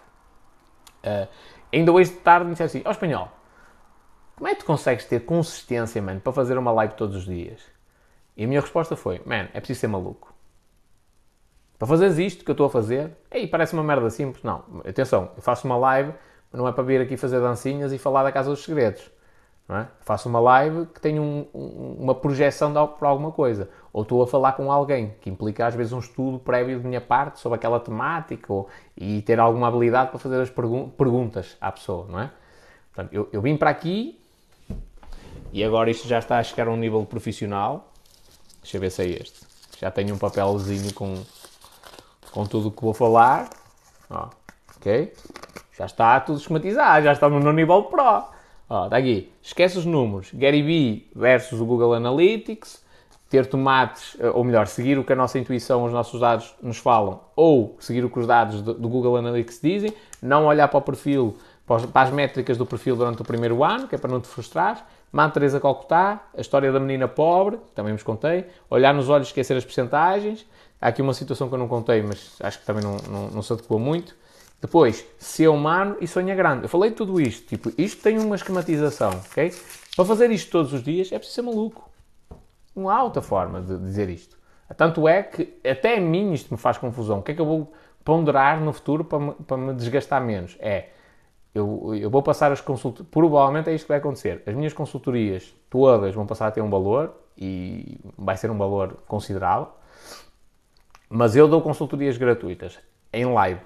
Uh, 1.05 1.29
ainda 1.73 1.93
hoje 1.93 2.11
de 2.11 2.17
tarde 2.19 2.47
me 2.47 2.53
disseram 2.53 2.67
assim, 2.67 2.83
ó 2.85 2.89
oh, 2.89 2.93
espanhol, 2.93 3.29
como 4.37 4.49
é 4.49 4.55
que 4.55 4.61
tu 4.61 4.67
consegues 4.67 5.05
ter 5.05 5.21
consistência, 5.25 6.01
mano, 6.03 6.21
para 6.21 6.33
fazer 6.33 6.59
uma 6.59 6.73
live 6.73 6.95
todos 6.95 7.17
os 7.17 7.25
dias? 7.25 7.61
E 8.37 8.45
a 8.45 8.49
minha 8.49 8.61
resposta 8.61 8.97
foi, 8.97 9.21
man, 9.25 9.49
é 9.53 9.61
preciso 9.61 9.81
ser 9.81 9.89
maluco. 9.89 10.33
Para 11.79 11.89
fazeres 11.89 12.19
isto 12.19 12.45
que 12.45 12.51
eu 12.51 12.55
estou 12.55 12.67
a 12.67 12.71
fazer, 12.71 13.13
ei, 13.31 13.47
parece 13.47 13.75
uma 13.75 13.83
merda 13.83 14.09
simples. 14.09 14.43
Não, 14.43 14.65
atenção, 14.87 15.31
eu 15.37 15.43
faço 15.43 15.67
uma 15.67 15.77
live, 15.77 16.13
não 16.53 16.67
é 16.69 16.73
para 16.73 16.85
vir 16.85 17.01
aqui 17.01 17.17
fazer 17.17 17.41
dancinhas 17.41 17.93
e 17.93 17.99
falar 17.99 18.23
da 18.23 18.33
Casa 18.33 18.51
dos 18.51 18.63
Segredos. 18.65 19.11
É? 19.69 19.87
Faço 20.01 20.29
uma 20.29 20.41
live 20.41 20.87
que 20.87 21.01
tem 21.01 21.19
um, 21.19 21.47
um, 21.55 21.97
uma 21.99 22.15
projeção 22.15 22.73
para 22.73 23.09
alguma 23.09 23.33
coisa. 23.33 23.71
Ou 23.93 24.03
estou 24.03 24.23
a 24.23 24.27
falar 24.27 24.53
com 24.53 24.71
alguém, 24.71 25.15
que 25.21 25.31
implica 25.31 25.67
às 25.67 25.75
vezes 25.75 25.93
um 25.93 25.99
estudo 25.99 26.39
prévio 26.39 26.79
de 26.79 26.87
minha 26.87 27.01
parte 27.01 27.41
sobre 27.41 27.57
aquela 27.57 27.81
temática 27.81 28.53
ou, 28.53 28.69
e 28.97 29.23
ter 29.23 29.41
alguma 29.41 29.69
habilidade 29.69 30.11
para 30.11 30.19
fazer 30.19 30.41
as 30.41 30.51
pergun 30.51 30.91
perguntas 30.91 31.57
à 31.61 31.73
pessoa, 31.73 32.07
não 32.09 32.21
é? 32.21 32.31
Portanto, 32.93 33.15
eu, 33.15 33.29
eu 33.33 33.41
vim 33.41 33.57
para 33.57 33.71
aqui 33.71 34.22
e 35.53 35.63
agora 35.63 35.91
isto 35.91 36.09
já 36.09 36.19
está 36.19 36.39
a 36.39 36.43
chegar 36.43 36.69
a 36.69 36.71
um 36.71 36.77
nível 36.77 37.05
profissional. 37.05 37.93
Deixa 38.63 38.77
eu 38.77 38.81
ver 38.81 38.91
se 38.91 39.03
é 39.03 39.07
este. 39.07 39.41
Já 39.81 39.91
tenho 39.91 40.15
um 40.15 40.19
papelzinho 40.19 40.93
com 40.95 41.23
com 42.33 42.47
tudo 42.47 42.69
o 42.69 42.71
que 42.71 42.83
vou 42.83 42.95
falar. 42.95 43.51
Ó, 44.11 44.29
ok? 44.77 45.13
Já 45.79 45.87
está 45.87 46.19
tudo 46.21 46.39
esquematizado, 46.39 47.05
já 47.05 47.13
estamos 47.13 47.45
no 47.45 47.53
nível 47.53 47.85
Pro. 47.85 48.25
Ó, 48.69 48.85
está 48.85 48.97
aqui. 48.97 49.31
Esquece 49.43 49.79
os 49.79 49.85
números. 49.85 50.31
Gary 50.33 50.63
Vee 50.63 51.11
versus 51.15 51.61
o 51.61 51.67
Google 51.67 51.95
Analytics. 51.95 52.83
Ter 53.29 53.47
tomates, 53.47 54.15
eh, 54.21 54.29
ou 54.29 54.45
melhor, 54.45 54.67
seguir 54.67 54.99
o 54.99 55.05
que 55.05 55.13
a 55.13 55.17
nossa 55.17 55.39
intuição, 55.39 55.85
os 55.85 55.93
nossos 55.93 56.21
dados 56.21 56.55
nos 56.61 56.77
falam, 56.77 57.21
ou 57.35 57.79
seguir 57.81 58.05
o 58.05 58.11
que 58.11 58.19
os 58.19 58.27
dados 58.27 58.61
do, 58.61 58.75
do 58.75 58.89
Google 58.91 59.17
Analytics 59.17 59.59
dizem. 59.63 59.95
Não 60.21 60.45
olhar 60.45 60.69
para 60.69 60.79
o 60.79 60.83
perfil, 60.83 61.39
para 61.67 62.03
as 62.03 62.11
métricas 62.11 62.59
do 62.59 62.67
perfil 62.67 62.95
durante 62.95 63.23
o 63.23 63.25
primeiro 63.25 63.65
ano, 63.65 63.89
que 63.89 63.95
é 63.95 63.99
para 63.99 64.11
não 64.11 64.21
te 64.21 64.29
frustrar. 64.29 64.87
Mãe 65.13 65.29
Teresa 65.29 65.61
Calcutá, 65.61 66.25
a 66.35 66.41
história 66.41 66.73
da 66.73 66.81
menina 66.81 67.07
pobre, 67.07 67.59
também 67.75 67.93
vos 67.93 68.03
contei. 68.03 68.47
Olhar 68.71 68.95
nos 68.95 69.11
olhos, 69.11 69.29
esquecer 69.29 69.55
as 69.55 69.65
percentagens. 69.65 70.47
Há 70.81 70.89
aqui 70.89 71.03
uma 71.03 71.13
situação 71.13 71.49
que 71.49 71.55
eu 71.55 71.59
não 71.59 71.69
contei, 71.69 72.03
mas 72.03 72.37
acho 72.41 72.59
que 72.59 72.65
também 72.65 72.83
não, 72.83 72.97
não, 72.97 73.29
não 73.29 73.43
se 73.43 73.53
adequa 73.53 73.79
muito. 73.79 74.17
Depois, 74.59 75.05
ser 75.19 75.49
humano 75.49 75.97
e 76.01 76.07
sonha 76.07 76.35
grande. 76.35 76.65
Eu 76.65 76.69
falei 76.69 76.93
tudo 76.93 77.21
isto. 77.21 77.47
Tipo, 77.47 77.71
isto 77.77 78.03
tem 78.03 78.19
uma 78.19 78.37
esquematização, 78.37 79.11
ok? 79.31 79.55
Para 79.95 80.05
fazer 80.07 80.31
isto 80.31 80.51
todos 80.51 80.73
os 80.73 80.83
dias 80.83 81.13
é 81.13 81.19
preciso 81.19 81.35
ser 81.35 81.43
maluco. 81.43 81.91
Há 82.75 83.03
outra 83.03 83.21
forma 83.21 83.61
de 83.61 83.77
dizer 83.79 84.09
isto. 84.09 84.39
Tanto 84.77 85.07
é 85.07 85.23
que 85.23 85.61
até 85.69 85.99
a 85.99 86.01
mim 86.01 86.33
isto 86.33 86.51
me 86.51 86.59
faz 86.59 86.79
confusão. 86.79 87.19
O 87.19 87.23
que 87.23 87.33
é 87.33 87.35
que 87.35 87.41
eu 87.41 87.45
vou 87.45 87.73
ponderar 88.03 88.61
no 88.61 88.73
futuro 88.73 89.05
para 89.05 89.19
me, 89.19 89.33
para 89.35 89.57
me 89.59 89.75
desgastar 89.75 90.23
menos? 90.25 90.57
É, 90.59 90.89
eu, 91.55 91.95
eu 91.95 92.11
vou 92.11 92.23
passar 92.23 92.51
as 92.51 92.61
consultorias, 92.61 93.09
provavelmente 93.11 93.69
é 93.69 93.75
isto 93.75 93.85
que 93.85 93.89
vai 93.89 93.99
acontecer. 93.99 94.43
As 94.47 94.55
minhas 94.55 94.73
consultorias 94.73 95.55
todas 95.69 96.15
vão 96.15 96.27
passar 96.27 96.47
a 96.47 96.51
ter 96.51 96.63
um 96.63 96.71
valor 96.71 97.15
e 97.37 97.99
vai 98.17 98.37
ser 98.37 98.51
um 98.51 98.57
valor 98.57 98.97
considerável. 99.07 99.69
Mas 101.09 101.37
eu 101.37 101.47
dou 101.47 101.61
consultorias 101.61 102.17
gratuitas 102.17 102.79
em 103.13 103.27
live. 103.27 103.61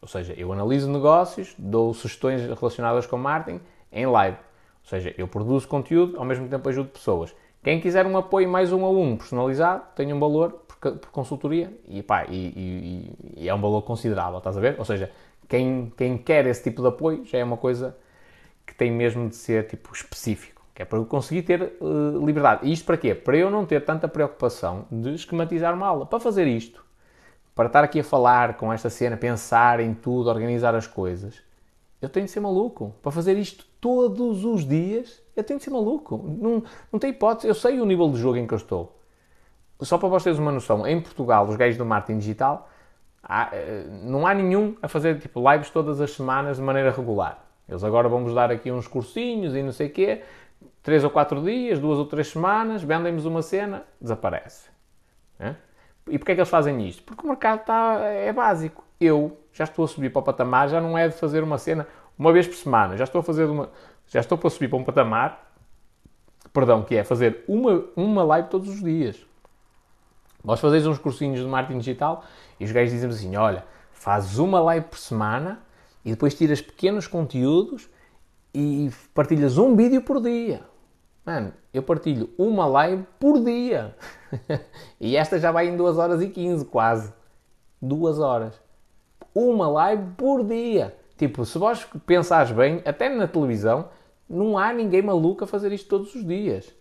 Ou 0.00 0.08
seja, 0.08 0.32
eu 0.36 0.52
analiso 0.52 0.90
negócios, 0.90 1.54
dou 1.58 1.92
sugestões 1.92 2.42
relacionadas 2.42 3.06
com 3.06 3.18
marketing 3.18 3.60
em 3.92 4.06
live. 4.06 4.36
Ou 4.82 4.88
seja, 4.88 5.14
eu 5.16 5.28
produzo 5.28 5.68
conteúdo, 5.68 6.18
ao 6.18 6.24
mesmo 6.24 6.48
tempo 6.48 6.68
ajudo 6.68 6.88
pessoas. 6.88 7.34
Quem 7.62 7.78
quiser 7.78 8.06
um 8.06 8.16
apoio 8.16 8.48
mais 8.48 8.72
um 8.72 8.84
a 8.84 8.90
um 8.90 9.16
personalizado, 9.16 9.84
tem 9.94 10.12
um 10.12 10.18
valor 10.18 10.64
por, 10.66 10.98
consultoria 11.12 11.72
e, 11.86 12.02
pá, 12.02 12.24
e, 12.24 12.34
e, 12.34 13.42
e, 13.42 13.48
é 13.48 13.54
um 13.54 13.60
valor 13.60 13.82
considerável, 13.82 14.38
estás 14.38 14.56
a 14.56 14.60
ver? 14.60 14.74
Ou 14.78 14.84
seja, 14.84 15.12
quem, 15.52 15.92
quem 15.98 16.16
quer 16.16 16.46
esse 16.46 16.62
tipo 16.62 16.80
de 16.80 16.88
apoio 16.88 17.26
já 17.26 17.36
é 17.36 17.44
uma 17.44 17.58
coisa 17.58 17.94
que 18.64 18.74
tem 18.74 18.90
mesmo 18.90 19.28
de 19.28 19.36
ser 19.36 19.66
tipo 19.66 19.92
específico. 19.92 20.62
Que 20.74 20.80
é 20.80 20.84
para 20.86 20.98
eu 20.98 21.04
conseguir 21.04 21.42
ter 21.42 21.74
uh, 21.78 22.24
liberdade. 22.24 22.66
E 22.66 22.72
isto 22.72 22.86
para 22.86 22.96
quê? 22.96 23.14
Para 23.14 23.36
eu 23.36 23.50
não 23.50 23.66
ter 23.66 23.84
tanta 23.84 24.08
preocupação 24.08 24.86
de 24.90 25.12
esquematizar 25.14 25.74
uma 25.74 25.86
aula. 25.86 26.06
Para 26.06 26.18
fazer 26.18 26.46
isto, 26.46 26.82
para 27.54 27.66
estar 27.66 27.84
aqui 27.84 28.00
a 28.00 28.04
falar 28.04 28.56
com 28.56 28.72
esta 28.72 28.88
cena, 28.88 29.14
pensar 29.14 29.78
em 29.78 29.92
tudo, 29.92 30.30
organizar 30.30 30.74
as 30.74 30.86
coisas, 30.86 31.42
eu 32.00 32.08
tenho 32.08 32.24
de 32.24 32.32
ser 32.32 32.40
maluco. 32.40 32.94
Para 33.02 33.12
fazer 33.12 33.36
isto 33.36 33.66
todos 33.78 34.46
os 34.46 34.66
dias, 34.66 35.22
eu 35.36 35.44
tenho 35.44 35.58
de 35.58 35.64
ser 35.64 35.70
maluco. 35.70 36.16
Não, 36.16 36.64
não 36.90 36.98
tem 36.98 37.10
hipótese. 37.10 37.46
Eu 37.46 37.54
sei 37.54 37.78
o 37.78 37.84
nível 37.84 38.10
de 38.10 38.16
jogo 38.16 38.38
em 38.38 38.46
que 38.46 38.54
eu 38.54 38.58
estou. 38.58 38.98
Só 39.82 39.98
para 39.98 40.08
vocês 40.08 40.38
uma 40.38 40.50
noção, 40.50 40.86
em 40.86 40.98
Portugal, 40.98 41.46
os 41.46 41.56
gays 41.56 41.76
do 41.76 41.84
marketing 41.84 42.20
digital, 42.20 42.70
há, 43.22 43.50
eh, 43.52 43.84
não 44.02 44.26
há 44.26 44.34
nenhum 44.34 44.76
a 44.82 44.88
fazer 44.88 45.18
tipo 45.18 45.40
lives 45.50 45.70
todas 45.70 46.00
as 46.00 46.10
semanas 46.12 46.56
de 46.56 46.62
maneira 46.62 46.90
regular. 46.90 47.38
Eles 47.68 47.84
agora 47.84 48.08
vão-vos 48.08 48.34
dar 48.34 48.50
aqui 48.50 48.70
uns 48.70 48.86
cursinhos 48.86 49.54
e 49.54 49.62
não 49.62 49.72
sei 49.72 49.86
o 49.86 49.90
quê, 49.90 50.22
três 50.82 51.04
ou 51.04 51.10
quatro 51.10 51.42
dias, 51.42 51.78
duas 51.78 51.98
ou 51.98 52.06
três 52.06 52.28
semanas, 52.28 52.82
vendem-nos 52.82 53.24
uma 53.24 53.42
cena, 53.42 53.84
desaparece. 54.00 54.70
É? 55.38 55.54
E 56.08 56.18
porquê 56.18 56.32
é 56.32 56.34
que 56.34 56.40
eles 56.40 56.50
fazem 56.50 56.86
isto? 56.86 57.02
Porque 57.04 57.24
o 57.24 57.28
mercado 57.28 57.60
está, 57.60 58.00
é 58.00 58.32
básico. 58.32 58.84
Eu 59.00 59.38
já 59.52 59.64
estou 59.64 59.84
a 59.84 59.88
subir 59.88 60.10
para 60.10 60.20
o 60.20 60.22
patamar, 60.22 60.68
já 60.68 60.80
não 60.80 60.98
é 60.98 61.08
de 61.08 61.14
fazer 61.14 61.42
uma 61.42 61.58
cena 61.58 61.86
uma 62.18 62.32
vez 62.32 62.46
por 62.46 62.56
semana, 62.56 62.96
já 62.96 63.04
estou 63.04 63.20
a 63.20 63.22
fazer 63.22 63.44
uma, 63.44 63.70
já 64.06 64.20
estou 64.20 64.36
para 64.36 64.50
subir 64.50 64.68
para 64.68 64.78
um 64.78 64.84
patamar, 64.84 65.52
perdão, 66.52 66.82
que 66.82 66.94
é 66.94 67.04
fazer 67.04 67.44
uma, 67.48 67.84
uma 67.96 68.22
live 68.22 68.48
todos 68.48 68.68
os 68.68 68.82
dias. 68.82 69.24
Nós 70.44 70.60
fazemos 70.60 70.86
uns 70.86 70.98
cursinhos 70.98 71.40
de 71.40 71.46
marketing 71.46 71.78
digital 71.78 72.24
e 72.58 72.64
os 72.64 72.72
gajos 72.72 72.92
dizem 72.92 73.08
assim, 73.08 73.36
olha, 73.36 73.64
fazes 73.92 74.38
uma 74.38 74.60
live 74.60 74.86
por 74.86 74.98
semana 74.98 75.60
e 76.04 76.10
depois 76.10 76.34
tiras 76.34 76.60
pequenos 76.60 77.06
conteúdos 77.06 77.88
e 78.54 78.90
partilhas 79.14 79.56
um 79.56 79.76
vídeo 79.76 80.02
por 80.02 80.20
dia. 80.20 80.62
Mano, 81.24 81.52
eu 81.72 81.82
partilho 81.82 82.30
uma 82.36 82.66
live 82.66 83.04
por 83.20 83.42
dia. 83.42 83.94
e 85.00 85.16
esta 85.16 85.38
já 85.38 85.52
vai 85.52 85.68
em 85.68 85.76
2 85.76 85.96
horas 85.96 86.20
e 86.20 86.28
15, 86.28 86.64
quase. 86.64 87.12
2 87.80 88.18
horas. 88.18 88.60
Uma 89.32 89.68
live 89.68 90.02
por 90.16 90.44
dia. 90.44 90.96
Tipo, 91.16 91.44
se 91.44 91.56
vós 91.56 91.86
pensares 92.04 92.50
bem, 92.50 92.82
até 92.84 93.08
na 93.08 93.28
televisão, 93.28 93.88
não 94.28 94.58
há 94.58 94.72
ninguém 94.72 95.02
maluco 95.02 95.44
a 95.44 95.46
fazer 95.46 95.70
isto 95.70 95.88
todos 95.88 96.12
os 96.14 96.26
dias. 96.26 96.74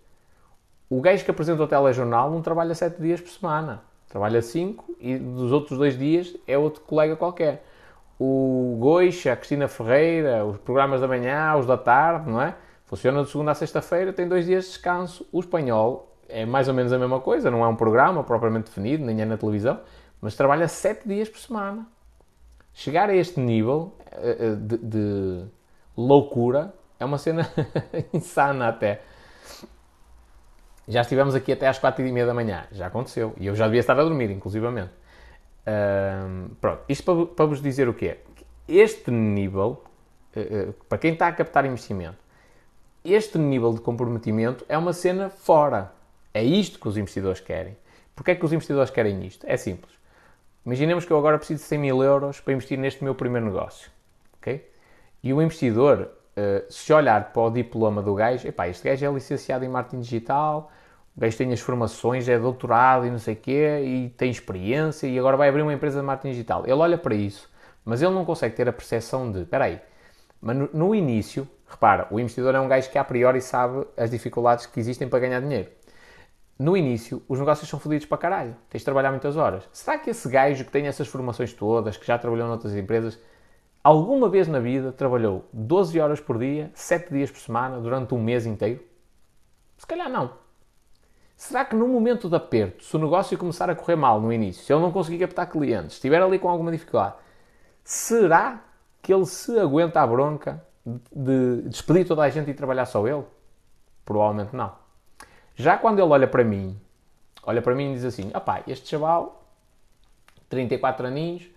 O 0.91 0.99
gajo 0.99 1.23
que 1.23 1.31
apresenta 1.31 1.63
o 1.63 1.67
telejornal 1.67 2.29
não 2.29 2.41
trabalha 2.41 2.75
7 2.75 3.01
dias 3.01 3.21
por 3.21 3.29
semana. 3.29 3.81
Trabalha 4.09 4.41
5 4.41 4.97
e 4.99 5.17
dos 5.17 5.53
outros 5.53 5.77
dois 5.77 5.97
dias 5.97 6.35
é 6.45 6.57
outro 6.57 6.81
colega 6.81 7.15
qualquer 7.15 7.63
o 8.19 8.77
Goixa, 8.77 9.31
a 9.31 9.35
Cristina 9.37 9.69
Ferreira, 9.69 10.45
os 10.45 10.57
programas 10.57 10.99
da 10.99 11.07
manhã, 11.07 11.55
os 11.55 11.65
da 11.65 11.77
tarde, 11.77 12.29
não 12.29 12.41
é? 12.41 12.53
Funciona 12.85 13.23
de 13.23 13.29
segunda 13.29 13.51
a 13.51 13.55
sexta-feira, 13.55 14.11
tem 14.11 14.27
dois 14.27 14.45
dias 14.45 14.65
de 14.65 14.71
descanso. 14.71 15.25
O 15.31 15.39
espanhol 15.39 16.13
é 16.27 16.45
mais 16.45 16.67
ou 16.67 16.73
menos 16.73 16.91
a 16.91 16.99
mesma 16.99 17.21
coisa, 17.21 17.49
não 17.49 17.63
é 17.63 17.67
um 17.69 17.75
programa 17.75 18.21
propriamente 18.21 18.65
definido, 18.65 19.05
nem 19.05 19.21
é 19.21 19.25
na 19.25 19.37
televisão, 19.37 19.79
mas 20.19 20.35
trabalha 20.35 20.67
sete 20.67 21.07
dias 21.07 21.29
por 21.29 21.39
semana. 21.39 21.87
Chegar 22.73 23.09
a 23.09 23.15
este 23.15 23.39
nível 23.39 23.95
eh, 24.11 24.37
eh, 24.39 24.55
de, 24.55 24.77
de 24.77 25.45
loucura 25.95 26.73
é 26.99 27.05
uma 27.05 27.17
cena 27.17 27.49
insana 28.13 28.67
até. 28.67 29.01
Já 30.91 31.01
estivemos 31.01 31.33
aqui 31.33 31.51
até 31.51 31.67
às 31.67 31.79
quatro 31.79 32.05
e 32.05 32.11
meia 32.11 32.25
da 32.25 32.33
manhã, 32.33 32.65
já 32.71 32.87
aconteceu. 32.87 33.33
E 33.37 33.47
eu 33.47 33.55
já 33.55 33.65
devia 33.65 33.79
estar 33.79 33.99
a 33.99 34.03
dormir, 34.03 34.29
inclusivamente 34.29 34.91
pronto, 36.59 36.83
isto 36.89 37.03
para, 37.03 37.25
para, 37.25 37.45
vos 37.45 37.61
dizer 37.61 37.87
o 37.87 37.93
que 37.93 38.09
é. 38.09 38.19
Este 38.67 39.11
nível, 39.11 39.83
uh, 40.35 40.69
uh, 40.69 40.73
para 40.87 40.97
quem 40.97 41.13
está 41.13 41.27
a 41.27 41.31
captar 41.31 41.65
investimento, 41.65 42.17
este 43.03 43.37
nível 43.37 43.73
de 43.73 43.81
comprometimento 43.81 44.65
é 44.69 44.77
uma 44.77 44.93
cena 44.93 45.29
fora. 45.29 45.91
É 46.33 46.43
isto 46.43 46.79
que 46.79 46.87
os 46.87 46.97
investidores 46.97 47.39
querem. 47.39 47.75
Porquê 48.15 48.31
é 48.31 48.35
que 48.35 48.45
os 48.45 48.53
investidores 48.53 48.91
querem 48.91 49.25
isto? 49.25 49.45
É 49.47 49.57
simples. 49.57 49.93
Imaginemos 50.65 51.05
que 51.05 51.11
eu 51.11 51.17
agora 51.17 51.37
preciso 51.37 51.61
de 51.61 51.67
100 51.67 51.79
mil 51.79 52.03
euros 52.03 52.39
para 52.39 52.53
investir 52.53 52.77
neste 52.77 53.03
meu 53.03 53.15
primeiro 53.15 53.47
negócio. 53.47 53.91
ok? 54.37 54.69
E 55.23 55.33
o 55.33 55.41
investidor, 55.41 56.11
uh, 56.37 56.71
se 56.71 56.93
olhar 56.93 57.33
para 57.33 57.41
o 57.41 57.49
diploma 57.49 58.01
do 58.01 58.13
gajo, 58.13 58.47
epá, 58.47 58.67
este 58.67 58.87
gajo 58.87 59.05
é 59.05 59.11
licenciado 59.11 59.65
em 59.65 59.67
marketing 59.67 60.01
digital, 60.01 60.71
o 61.15 61.19
gajo 61.19 61.37
tem 61.37 61.51
as 61.51 61.59
formações, 61.59 62.27
é 62.29 62.39
doutorado 62.39 63.05
e 63.05 63.11
não 63.11 63.19
sei 63.19 63.33
o 63.33 63.37
quê, 63.37 63.81
e 63.83 64.09
tem 64.17 64.31
experiência, 64.31 65.07
e 65.07 65.19
agora 65.19 65.35
vai 65.35 65.49
abrir 65.49 65.61
uma 65.61 65.73
empresa 65.73 65.99
de 65.99 66.05
marketing 66.05 66.31
digital. 66.31 66.63
Ele 66.63 66.73
olha 66.73 66.97
para 66.97 67.13
isso, 67.13 67.49
mas 67.83 68.01
ele 68.01 68.13
não 68.13 68.23
consegue 68.25 68.55
ter 68.55 68.67
a 68.67 68.73
percepção 68.73 69.31
de, 69.31 69.41
espera 69.41 69.65
aí, 69.65 69.81
mas 70.41 70.57
no, 70.57 70.69
no 70.73 70.95
início, 70.95 71.47
repara, 71.67 72.07
o 72.09 72.19
investidor 72.19 72.55
é 72.55 72.59
um 72.59 72.67
gajo 72.67 72.89
que 72.89 72.97
a 72.97 73.03
priori 73.03 73.41
sabe 73.41 73.85
as 73.97 74.09
dificuldades 74.09 74.65
que 74.65 74.79
existem 74.79 75.07
para 75.07 75.19
ganhar 75.19 75.41
dinheiro. 75.41 75.69
No 76.57 76.77
início, 76.77 77.23
os 77.27 77.39
negócios 77.39 77.67
são 77.67 77.79
fodidos 77.79 78.05
para 78.05 78.19
caralho. 78.19 78.55
Tens 78.69 78.81
de 78.81 78.85
trabalhar 78.85 79.09
muitas 79.09 79.35
horas. 79.35 79.67
Será 79.73 79.97
que 79.97 80.11
esse 80.11 80.29
gajo 80.29 80.63
que 80.63 80.71
tem 80.71 80.85
essas 80.85 81.07
formações 81.07 81.51
todas, 81.53 81.97
que 81.97 82.05
já 82.05 82.19
trabalhou 82.19 82.47
noutras 82.47 82.75
empresas, 82.75 83.19
alguma 83.83 84.29
vez 84.29 84.47
na 84.47 84.59
vida 84.59 84.91
trabalhou 84.91 85.49
12 85.51 85.99
horas 85.99 86.19
por 86.19 86.37
dia, 86.37 86.69
7 86.75 87.11
dias 87.11 87.31
por 87.31 87.39
semana, 87.39 87.79
durante 87.79 88.13
um 88.13 88.21
mês 88.21 88.45
inteiro? 88.45 88.79
Se 89.75 89.87
calhar 89.87 90.07
não. 90.07 90.40
Será 91.41 91.65
que 91.65 91.75
no 91.75 91.87
momento 91.87 92.29
de 92.29 92.35
aperto, 92.35 92.83
se 92.83 92.95
o 92.95 92.99
negócio 92.99 93.35
começar 93.35 93.67
a 93.67 93.73
correr 93.73 93.95
mal 93.95 94.21
no 94.21 94.31
início, 94.31 94.63
se 94.63 94.71
ele 94.71 94.79
não 94.79 94.91
conseguir 94.91 95.17
captar 95.17 95.49
clientes, 95.49 95.95
estiver 95.95 96.21
ali 96.21 96.37
com 96.37 96.47
alguma 96.47 96.71
dificuldade, 96.71 97.15
será 97.83 98.61
que 99.01 99.11
ele 99.11 99.25
se 99.25 99.59
aguenta 99.59 99.99
a 100.01 100.05
bronca 100.05 100.63
de 101.11 101.63
despedir 101.63 102.05
toda 102.05 102.21
a 102.21 102.29
gente 102.29 102.51
e 102.51 102.53
trabalhar 102.53 102.85
só 102.85 103.07
ele? 103.07 103.23
Provavelmente 104.05 104.55
não. 104.55 104.71
Já 105.55 105.79
quando 105.79 105.97
ele 105.97 106.11
olha 106.11 106.27
para 106.27 106.43
mim, 106.43 106.79
olha 107.41 107.59
para 107.59 107.73
mim 107.73 107.89
e 107.89 107.93
diz 107.95 108.05
assim: 108.05 108.29
opá, 108.35 108.61
este 108.67 108.87
chaval, 108.87 109.43
34 110.47 111.07
aninhos, 111.07 111.49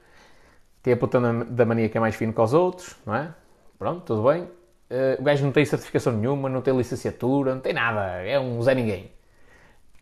tem 0.83 0.95
a 0.95 0.97
puta 0.97 1.21
da 1.21 1.67
mania 1.67 1.91
que 1.91 1.99
é 1.99 2.01
mais 2.01 2.15
fino 2.15 2.33
que 2.33 2.41
os 2.41 2.55
outros, 2.55 2.97
não 3.05 3.15
é? 3.15 3.35
Pronto, 3.79 4.01
tudo 4.01 4.27
bem. 4.31 4.45
Uh, 4.45 5.21
o 5.21 5.23
gajo 5.23 5.45
não 5.45 5.53
tem 5.53 5.63
certificação 5.67 6.15
nenhuma, 6.15 6.49
não 6.49 6.63
tem 6.63 6.75
licenciatura, 6.75 7.55
não 7.55 7.61
tem 7.61 7.75
nada, 7.75 8.23
é 8.23 8.41
um 8.41 8.63
Zé 8.63 8.75
Ninguém. 8.75 9.14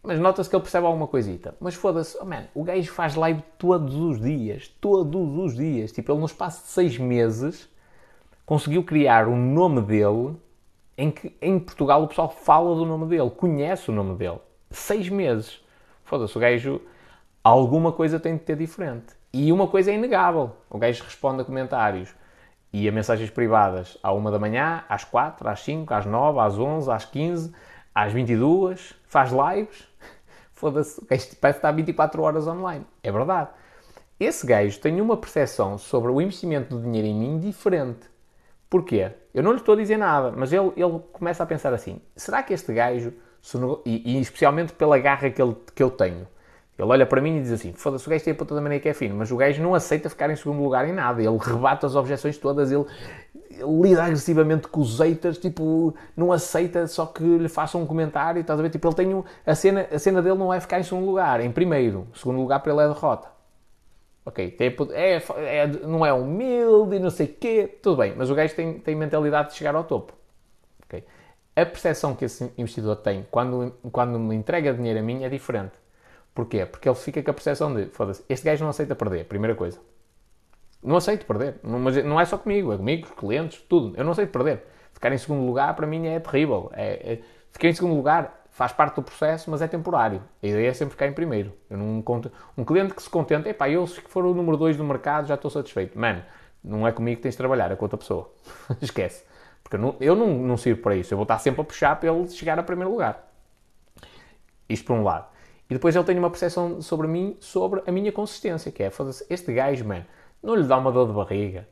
Mas 0.02 0.18
nota-se 0.18 0.50
que 0.50 0.56
ele 0.56 0.62
percebe 0.62 0.86
alguma 0.86 1.06
coisita. 1.06 1.54
Mas 1.60 1.74
foda-se, 1.74 2.18
oh 2.20 2.24
man, 2.24 2.44
o 2.54 2.64
gajo 2.64 2.90
faz 2.90 3.14
live 3.14 3.42
todos 3.56 3.94
os 3.94 4.20
dias, 4.20 4.68
todos 4.80 5.38
os 5.38 5.54
dias. 5.54 5.92
Tipo, 5.92 6.12
ele 6.12 6.20
no 6.20 6.26
espaço 6.26 6.62
de 6.62 6.68
seis 6.68 6.98
meses 6.98 7.68
conseguiu 8.44 8.82
criar 8.82 9.28
o 9.28 9.36
nome 9.36 9.80
dele 9.80 10.36
em 10.98 11.10
que 11.10 11.36
em 11.40 11.58
Portugal 11.58 12.02
o 12.02 12.08
pessoal 12.08 12.28
fala 12.28 12.74
do 12.74 12.84
nome 12.84 13.06
dele, 13.06 13.30
conhece 13.30 13.90
o 13.90 13.94
nome 13.94 14.16
dele. 14.16 14.40
Seis 14.70 15.08
meses. 15.08 15.60
Foda-se, 16.04 16.36
o 16.36 16.40
gajo 16.40 16.80
alguma 17.42 17.92
coisa 17.92 18.18
tem 18.18 18.36
de 18.36 18.42
ter 18.42 18.56
diferente. 18.56 19.14
E 19.32 19.52
uma 19.52 19.66
coisa 19.66 19.90
é 19.90 19.94
inegável. 19.94 20.50
O 20.68 20.78
gajo 20.78 21.04
responde 21.04 21.42
a 21.42 21.44
comentários 21.44 22.14
e 22.72 22.88
a 22.88 22.92
mensagens 22.92 23.30
privadas 23.30 23.96
à 24.02 24.12
uma 24.12 24.30
da 24.30 24.38
manhã, 24.38 24.84
às 24.88 25.04
quatro, 25.04 25.48
às 25.48 25.60
cinco, 25.60 25.94
às 25.94 26.04
nove, 26.06 26.40
às 26.40 26.58
onze, 26.58 26.90
às 26.90 27.04
quinze, 27.04 27.52
às 27.94 28.12
vinte 28.12 28.32
e 28.32 28.36
duas, 28.36 28.94
faz 29.06 29.30
lives. 29.30 29.88
Foda-se, 30.62 31.00
o 31.00 31.04
gajo 31.04 31.26
parece 31.40 31.58
estar 31.58 31.72
24 31.72 32.22
horas 32.22 32.46
online. 32.46 32.86
É 33.02 33.10
verdade. 33.10 33.50
Esse 34.20 34.46
gajo 34.46 34.78
tem 34.78 35.00
uma 35.00 35.16
percepção 35.16 35.76
sobre 35.76 36.12
o 36.12 36.20
investimento 36.20 36.76
do 36.76 36.80
dinheiro 36.80 37.08
em 37.08 37.14
mim 37.16 37.40
diferente. 37.40 38.08
Porquê? 38.70 39.10
Eu 39.34 39.42
não 39.42 39.50
lhe 39.50 39.56
estou 39.56 39.74
a 39.74 39.76
dizer 39.76 39.96
nada, 39.96 40.30
mas 40.30 40.52
ele, 40.52 40.72
ele 40.76 41.00
começa 41.12 41.42
a 41.42 41.46
pensar 41.46 41.74
assim: 41.74 42.00
será 42.14 42.44
que 42.44 42.54
este 42.54 42.72
gajo, 42.72 43.12
e, 43.84 44.12
e 44.12 44.20
especialmente 44.20 44.72
pela 44.72 44.96
garra 45.00 45.30
que, 45.30 45.42
ele, 45.42 45.56
que 45.74 45.82
eu 45.82 45.90
tenho, 45.90 46.28
ele 46.78 46.88
olha 46.88 47.06
para 47.06 47.20
mim 47.20 47.38
e 47.38 47.40
diz 47.40 47.50
assim: 47.50 47.72
foda-se, 47.72 48.06
o 48.06 48.10
gajo 48.10 48.22
tem 48.22 48.32
a 48.32 48.36
puta 48.36 48.54
da 48.54 48.60
maneira 48.60 48.80
que 48.80 48.88
é 48.88 48.94
fino, 48.94 49.16
mas 49.16 49.32
o 49.32 49.36
gajo 49.36 49.60
não 49.60 49.74
aceita 49.74 50.08
ficar 50.08 50.30
em 50.30 50.36
segundo 50.36 50.62
lugar 50.62 50.88
em 50.88 50.92
nada. 50.92 51.20
Ele 51.20 51.38
rebate 51.38 51.84
as 51.84 51.96
objeções 51.96 52.38
todas, 52.38 52.70
ele, 52.70 52.86
lida 53.58 54.04
agressivamente 54.04 54.68
com 54.68 54.80
os 54.80 54.98
haters, 54.98 55.38
tipo, 55.38 55.94
não 56.16 56.32
aceita 56.32 56.86
só 56.86 57.06
que 57.06 57.22
lhe 57.22 57.48
façam 57.48 57.82
um 57.82 57.86
comentário, 57.86 58.40
estás 58.40 58.58
a 58.58 58.62
ver? 58.62 58.70
Tipo, 58.70 58.88
ele 58.88 58.94
tem 58.94 59.24
a 59.46 59.54
cena, 59.54 59.88
a 59.92 59.98
cena 59.98 60.22
dele 60.22 60.36
não 60.36 60.52
é 60.52 60.60
ficar 60.60 60.80
em 60.80 60.82
segundo 60.82 61.06
lugar, 61.06 61.40
em 61.40 61.50
primeiro. 61.50 62.06
Segundo 62.14 62.40
lugar 62.40 62.60
para 62.60 62.72
ele 62.72 62.82
é 62.82 62.88
derrota. 62.88 63.28
Ok, 64.24 64.56
é, 64.92 65.16
é, 65.38 65.66
não 65.84 66.06
é 66.06 66.12
humilde 66.12 67.00
não 67.00 67.10
sei 67.10 67.26
o 67.26 67.34
quê, 67.34 67.78
tudo 67.82 67.96
bem, 67.96 68.14
mas 68.16 68.30
o 68.30 68.34
gajo 68.36 68.54
tem, 68.54 68.78
tem 68.78 68.94
mentalidade 68.94 69.50
de 69.50 69.56
chegar 69.56 69.74
ao 69.74 69.82
topo. 69.82 70.12
Okay? 70.86 71.04
A 71.56 71.66
percepção 71.66 72.14
que 72.14 72.26
esse 72.26 72.52
investidor 72.56 72.96
tem 72.96 73.26
quando, 73.30 73.74
quando 73.90 74.18
me 74.20 74.36
entrega 74.36 74.72
dinheiro 74.72 75.00
a 75.00 75.02
mim 75.02 75.24
é 75.24 75.28
diferente. 75.28 75.72
Porquê? 76.34 76.64
Porque 76.64 76.88
ele 76.88 76.96
fica 76.96 77.22
com 77.22 77.30
a 77.30 77.34
percepção 77.34 77.74
de, 77.74 77.86
foda-se, 77.86 78.24
este 78.28 78.46
gajo 78.46 78.62
não 78.62 78.70
aceita 78.70 78.94
perder, 78.94 79.24
primeira 79.24 79.56
coisa. 79.56 79.78
Não 80.82 80.96
aceito 80.96 81.24
perder. 81.26 81.56
Não, 81.62 81.78
mas 81.78 82.02
não 82.04 82.20
é 82.20 82.24
só 82.24 82.36
comigo, 82.36 82.72
é 82.72 82.76
comigo, 82.76 83.08
clientes, 83.16 83.60
tudo. 83.68 83.96
Eu 83.96 84.04
não 84.04 84.12
aceito 84.12 84.30
perder. 84.30 84.64
Ficar 84.92 85.12
em 85.12 85.18
segundo 85.18 85.46
lugar, 85.46 85.74
para 85.74 85.86
mim, 85.86 86.06
é 86.06 86.18
terrível. 86.18 86.70
É, 86.74 87.12
é, 87.12 87.20
ficar 87.52 87.68
em 87.68 87.74
segundo 87.74 87.94
lugar 87.94 88.42
faz 88.50 88.72
parte 88.72 88.96
do 88.96 89.02
processo, 89.02 89.50
mas 89.50 89.62
é 89.62 89.68
temporário. 89.68 90.22
A 90.42 90.46
ideia 90.46 90.68
é 90.68 90.72
sempre 90.74 90.92
ficar 90.92 91.06
em 91.06 91.12
primeiro. 91.12 91.52
Eu 91.70 91.78
não 91.78 92.02
conto, 92.02 92.30
um 92.56 92.64
cliente 92.64 92.94
que 92.94 93.02
se 93.02 93.08
contenta, 93.08 93.48
epá, 93.48 93.68
eu 93.68 93.86
se 93.86 94.00
for 94.02 94.24
o 94.24 94.34
número 94.34 94.56
2 94.56 94.76
do 94.76 94.84
mercado 94.84 95.26
já 95.26 95.34
estou 95.34 95.50
satisfeito. 95.50 95.98
Mano, 95.98 96.22
não 96.62 96.86
é 96.86 96.92
comigo 96.92 97.16
que 97.16 97.22
tens 97.22 97.32
de 97.32 97.38
trabalhar, 97.38 97.70
é 97.72 97.76
com 97.76 97.84
outra 97.84 97.98
pessoa. 97.98 98.32
Esquece. 98.80 99.24
Porque 99.62 99.76
eu, 99.76 99.80
não, 99.80 99.96
eu 100.00 100.16
não, 100.16 100.28
não 100.34 100.56
sirvo 100.56 100.82
para 100.82 100.94
isso. 100.94 101.14
Eu 101.14 101.16
vou 101.16 101.22
estar 101.22 101.38
sempre 101.38 101.60
a 101.60 101.64
puxar 101.64 101.96
para 101.96 102.12
ele 102.12 102.28
chegar 102.28 102.58
a 102.58 102.62
primeiro 102.62 102.90
lugar. 102.90 103.32
Isto 104.68 104.86
por 104.86 104.96
um 104.96 105.02
lado. 105.02 105.26
E 105.70 105.74
depois 105.74 105.96
ele 105.96 106.04
tem 106.04 106.18
uma 106.18 106.28
percepção 106.28 106.82
sobre 106.82 107.06
mim, 107.06 107.36
sobre 107.40 107.82
a 107.86 107.90
minha 107.90 108.12
consistência, 108.12 108.70
que 108.70 108.82
é, 108.82 108.90
foda-se, 108.90 109.24
este 109.30 109.52
gajo, 109.54 109.84
man, 109.86 110.04
não 110.42 110.54
lhe 110.54 110.64
dá 110.64 110.76
uma 110.76 110.90
dor 110.90 111.06
de 111.06 111.12
barriga, 111.12 111.68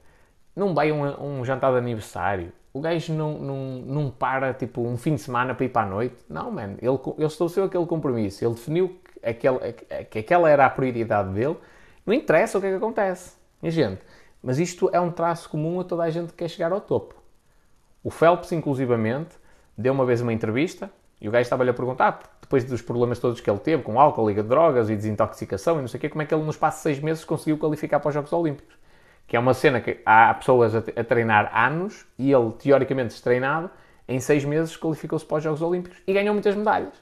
não 0.55 0.75
vai 0.75 0.93
um, 0.93 1.41
um, 1.41 1.45
jantar 1.45 1.73
de 1.73 1.79
aniversário, 1.79 2.53
o 2.73 2.81
gajo 2.81 3.13
não, 3.13 3.39
não, 3.39 3.57
não 3.81 4.11
para, 4.11 4.55
tipo, 4.55 4.83
um 4.83 4.97
fim 4.97 5.15
de 5.17 5.21
semana 5.21 5.55
para 5.55 5.65
ir 5.65 5.71
para 5.71 5.87
a 5.87 5.91
noite. 5.91 6.17
Não, 6.29 6.53
man, 6.53 6.77
ele, 6.81 6.99
ele 7.19 7.27
estabeleceu 7.27 7.65
aquele 7.65 7.87
compromisso, 7.87 8.45
ele 8.45 8.55
definiu 8.55 9.01
que, 9.21 9.27
aquele, 9.27 9.73
que 10.09 10.19
aquela 10.21 10.49
era 10.49 10.67
a 10.67 10.71
prioridade 10.71 11.33
dele, 11.33 11.57
não 12.07 12.15
interessa 12.15 12.59
o 12.59 12.61
que 12.61 12.69
é 12.69 12.71
que 12.71 12.77
acontece, 12.77 13.37
minha 13.61 13.73
gente. 13.73 14.03
Mas 14.43 14.59
isto 14.59 14.89
é 14.93 15.01
um 15.01 15.11
traço 15.11 15.49
comum 15.49 15.81
a 15.81 15.85
toda 15.85 16.05
a 16.05 16.11
gente 16.11 16.29
que 16.29 16.39
quer 16.39 16.49
chegar 16.49 16.73
ao 16.73 16.81
topo. 16.81 17.15
O 18.03 18.11
Phelps, 18.11 18.53
inclusivamente, 18.53 19.31
deu 19.77 19.93
uma 19.93 20.07
vez 20.07 20.21
uma 20.21 20.33
entrevista 20.33 20.91
e 21.21 21.29
o 21.29 21.31
gajo 21.31 21.43
estava-lhe 21.43 21.71
a 21.71 21.75
perguntar, 21.75 22.21
depois 22.51 22.65
dos 22.65 22.83
problemas 22.83 23.21
todos 23.21 23.41
que 23.41 23.49
ele 23.49 23.61
teve 23.61 23.85
com 23.85 24.01
álcool 24.01 24.29
e 24.29 24.43
drogas 24.43 24.91
e 24.91 24.97
desintoxicação 24.97 25.79
e 25.79 25.83
não 25.83 25.87
sei 25.87 25.99
o 25.99 26.01
quê, 26.01 26.09
como 26.09 26.21
é 26.21 26.27
que 26.27 26.35
ele 26.35 26.43
no 26.43 26.51
espaço 26.51 26.79
de 26.79 26.83
seis 26.83 26.99
meses 26.99 27.25
conseguiu 27.25 27.57
qualificar 27.57 28.01
para 28.01 28.09
os 28.09 28.15
Jogos 28.15 28.33
Olímpicos. 28.33 28.75
Que 29.29 29.37
é 29.37 29.39
uma 29.39 29.55
cena 29.55 29.81
que 29.81 30.01
há 30.05 30.35
pessoas 30.35 30.75
a, 30.75 30.83
treinar 31.05 31.57
anos 31.57 32.05
e 32.19 32.33
ele, 32.33 32.51
teoricamente 32.59 33.11
destreinado, 33.11 33.71
em 34.09 34.19
seis 34.19 34.45
meses 34.45 34.77
qualificou-se 34.77 35.25
para 35.25 35.37
os 35.37 35.45
Jogos 35.45 35.63
Olímpicos 35.63 36.03
e 36.05 36.13
ganhou 36.13 36.35
muitas 36.35 36.57
medalhas. 36.57 36.95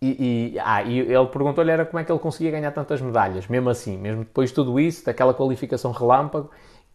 E, 0.00 0.52
e, 0.54 0.58
ah, 0.60 0.84
e 0.84 1.00
ele 1.00 1.26
perguntou-lhe 1.26 1.70
era 1.72 1.84
como 1.84 1.98
é 1.98 2.04
que 2.04 2.12
ele 2.12 2.20
conseguia 2.20 2.52
ganhar 2.52 2.70
tantas 2.70 3.00
medalhas, 3.00 3.48
mesmo 3.48 3.68
assim, 3.70 3.98
mesmo 3.98 4.22
depois 4.22 4.50
de 4.50 4.54
tudo 4.54 4.78
isso, 4.78 5.04
daquela 5.04 5.34
qualificação 5.34 5.90
relâmpago 5.90 6.48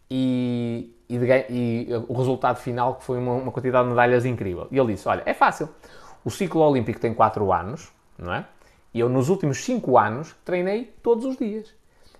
e, 0.09 0.95
e, 1.09 1.17
de, 1.17 1.45
e 1.49 1.87
o 2.07 2.13
resultado 2.13 2.55
final 2.55 2.95
que 2.95 3.03
foi 3.03 3.17
uma, 3.17 3.33
uma 3.33 3.51
quantidade 3.51 3.83
de 3.83 3.89
medalhas 3.89 4.23
incrível. 4.23 4.69
E 4.71 4.79
ele 4.79 4.93
disse, 4.93 5.09
olha, 5.09 5.23
é 5.25 5.33
fácil, 5.33 5.67
o 6.25 6.31
ciclo 6.31 6.61
olímpico 6.61 6.99
tem 6.99 7.13
4 7.13 7.53
anos, 7.53 7.93
não 8.17 8.33
é? 8.33 8.45
E 8.91 8.99
eu, 8.99 9.07
nos 9.07 9.29
últimos 9.29 9.63
5 9.63 9.97
anos, 9.97 10.35
treinei 10.43 10.93
todos 11.03 11.23
os 11.23 11.37
dias. 11.37 11.73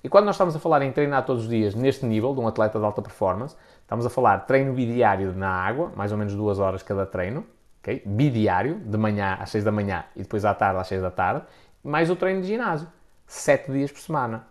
E 0.03 0.07
quando 0.07 0.26
nós 0.26 0.36
estamos 0.36 0.56
a 0.56 0.60
falar 0.60 0.84
em 0.84 0.91
treinar 0.91 1.26
todos 1.26 1.44
os 1.44 1.49
dias 1.49 1.73
neste 1.73 2.06
nível, 2.06 2.36
de 2.36 2.40
um 2.40 2.48
atleta 2.48 2.77
de 2.77 2.86
alta 2.86 3.02
performance, 3.02 3.56
estamos 3.82 4.06
a 4.06 4.10
falar 4.10 4.40
treino 4.45 4.73
bidiário 4.73 5.34
na 5.34 5.49
água, 5.49 5.91
mais 5.95 6.11
ou 6.11 6.18
menos 6.19 6.36
2 6.36 6.60
horas 6.60 6.84
cada 6.84 7.07
treino, 7.07 7.44
okay? 7.82 8.03
bidiário, 8.06 8.76
de 8.76 8.98
manhã 8.98 9.38
às 9.40 9.49
6 9.49 9.64
da 9.64 9.72
manhã 9.72 10.06
e 10.15 10.22
depois 10.22 10.45
à 10.45 10.53
tarde 10.53 10.80
às 10.80 10.88
6 10.88 11.02
da 11.02 11.10
tarde, 11.10 11.44
mais 11.84 12.11
o 12.11 12.15
treino 12.15 12.41
de 12.41 12.48
ginásio, 12.48 12.88
7 13.26 13.72
dias 13.72 13.91
por 13.91 13.99
semana. 13.99 14.45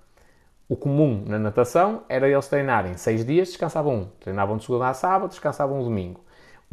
O 0.69 0.77
comum 0.77 1.23
na 1.29 1.39
natação 1.39 2.03
era 2.09 2.29
eles 2.29 2.49
treinarem 2.49 2.97
6 2.97 3.25
dias, 3.25 3.49
descansavam 3.49 3.95
um. 3.95 4.05
Treinavam 4.19 4.57
de 4.57 4.65
segunda 4.65 4.89
a 4.89 4.95
sábado, 4.95 5.29
descansavam 5.29 5.79
um 5.79 5.85
domingo. 5.85 6.24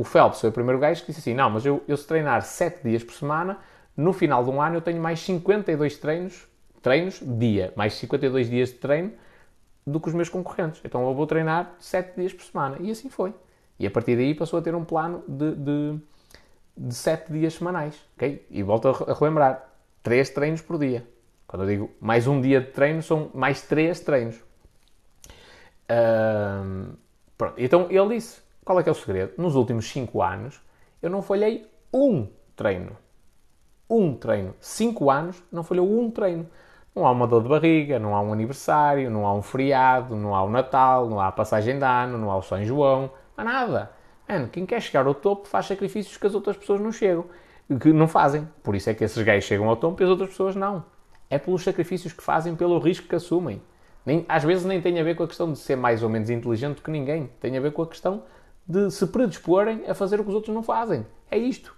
O 0.02 0.04
Phelps 0.04 0.42
foi 0.42 0.50
o 0.50 0.52
primeiro 0.52 0.80
gajo 0.80 1.02
que 1.02 1.12
disse 1.12 1.20
assim: 1.20 1.36
Não, 1.36 1.48
mas 1.48 1.64
eu, 1.64 1.84
eu 1.88 1.96
se 1.96 2.08
treinar 2.08 2.42
7 2.42 2.82
dias 2.84 3.04
por 3.04 3.14
semana, 3.14 3.60
no 3.96 4.12
final 4.12 4.44
de 4.44 4.50
um 4.50 4.60
ano 4.60 4.78
eu 4.78 4.82
tenho 4.82 5.00
mais 5.00 5.20
52 5.20 5.96
treinos, 5.98 6.48
treinos 6.82 7.20
dia, 7.22 7.72
mais 7.76 7.94
52 7.94 8.50
dias 8.50 8.70
de 8.70 8.78
treino 8.78 9.12
do 9.86 10.00
que 10.00 10.08
os 10.08 10.16
meus 10.16 10.28
concorrentes. 10.28 10.82
Então 10.84 11.08
eu 11.08 11.14
vou 11.14 11.28
treinar 11.28 11.76
7 11.78 12.16
dias 12.16 12.34
por 12.34 12.44
semana. 12.44 12.78
E 12.80 12.90
assim 12.90 13.12
foi. 13.12 13.32
E 13.78 13.86
a 13.86 13.92
partir 13.92 14.16
daí 14.16 14.34
passou 14.34 14.58
a 14.58 14.62
ter 14.64 14.74
um 14.74 14.84
plano 14.84 15.24
de, 15.28 15.54
de, 15.54 16.00
de 16.76 16.96
7 16.96 17.32
dias 17.32 17.54
semanais. 17.54 18.04
Okay? 18.16 18.44
E 18.50 18.64
volto 18.64 18.88
a 18.88 19.14
relembrar: 19.14 19.70
3 20.02 20.28
treinos 20.32 20.62
por 20.64 20.80
dia. 20.80 21.08
Quando 21.46 21.62
eu 21.62 21.68
digo 21.68 21.92
mais 22.02 22.26
um 22.26 22.42
dia 22.42 22.60
de 22.60 22.72
treino, 22.72 23.04
são 23.04 23.30
mais 23.36 23.62
3 23.62 24.00
treinos. 24.00 24.44
pronto. 27.38 27.54
Então 27.60 27.86
ele 27.92 28.16
disse: 28.16 28.42
qual 28.64 28.80
é 28.80 28.84
que 28.84 28.90
é 28.90 28.92
o 28.92 28.96
segredo? 28.96 29.34
Nos 29.38 29.56
últimos 29.56 29.90
5 29.90 30.22
anos, 30.22 30.62
eu 31.02 31.10
não 31.10 31.22
falhei 31.22 31.68
um 31.94 32.28
treino. 32.56 32.96
Um 33.90 34.14
treino. 34.14 34.54
5 34.60 35.10
anos, 35.10 35.44
não 35.52 35.64
falhou 35.64 36.00
um 36.00 36.12
treino. 36.12 36.48
Não 36.96 37.08
há 37.08 37.12
uma 37.12 37.26
dor 37.26 37.42
de 37.42 37.50
barriga, 37.50 37.98
não 37.98 38.16
há 38.16 38.22
um 38.22 38.34
aniversário, 38.34 39.10
não 39.10 39.26
há 39.26 39.34
um 39.34 39.42
feriado, 39.42 40.16
não 40.16 40.36
há 40.36 40.44
o 40.44 40.50
Natal, 40.50 41.10
não 41.10 41.20
há 41.20 41.28
a 41.28 41.32
passagem 41.32 41.78
de 41.78 41.86
ano, 41.86 42.18
não 42.18 42.30
há 42.30 42.38
o 42.38 42.42
São 42.42 42.64
João, 42.64 43.12
não 43.36 43.38
há 43.38 43.44
nada. 43.44 43.92
Mano, 44.28 44.48
quem 44.50 44.66
quer 44.66 44.82
chegar 44.82 45.08
ao 45.08 45.16
topo 45.16 45.48
faz 45.48 45.66
sacrifícios 45.66 46.18
que 46.18 46.28
as 46.28 46.36
outras 46.36 46.56
pessoas 46.56 46.80
não 46.80 46.92
chegam, 46.92 47.26
que 47.80 47.92
não 47.92 48.08
fazem. 48.08 48.48
Por 48.62 48.76
isso 48.76 48.90
é 48.90 48.94
que 48.94 49.04
esses 49.04 49.22
gajos 49.24 49.46
chegam 49.46 49.68
ao 49.70 49.76
topo 49.76 50.02
e 50.02 50.04
as 50.04 50.10
outras 50.10 50.30
pessoas 50.30 50.56
não. 50.56 50.86
É 51.30 51.40
pelos 51.40 51.64
sacrifícios 51.64 52.14
que 52.14 52.22
fazem, 52.22 52.56
pelo 52.56 52.78
risco 52.78 53.08
que 53.08 53.16
assumem. 53.16 53.62
Nem, 54.06 54.26
às 54.28 54.44
vezes 54.44 54.66
nem 54.66 54.82
tem 54.82 55.00
a 55.00 55.04
ver 55.04 55.16
com 55.16 55.24
a 55.24 55.28
questão 55.28 55.52
de 55.52 55.60
ser 55.60 55.76
mais 55.76 56.04
ou 56.04 56.10
menos 56.10 56.30
inteligente 56.30 56.82
que 56.82 56.92
ninguém. 56.92 57.30
Tem 57.40 57.58
a 57.58 57.62
ver 57.62 57.72
com 57.72 57.82
a 57.84 57.88
questão 57.88 58.24
de 58.72 58.90
se 58.90 59.06
predisporem 59.08 59.84
a 59.88 59.94
fazer 59.94 60.20
o 60.20 60.24
que 60.24 60.30
os 60.30 60.36
outros 60.36 60.56
não 60.56 60.64
fazem. 60.64 61.06
É 61.30 61.38
isto. 61.38 61.76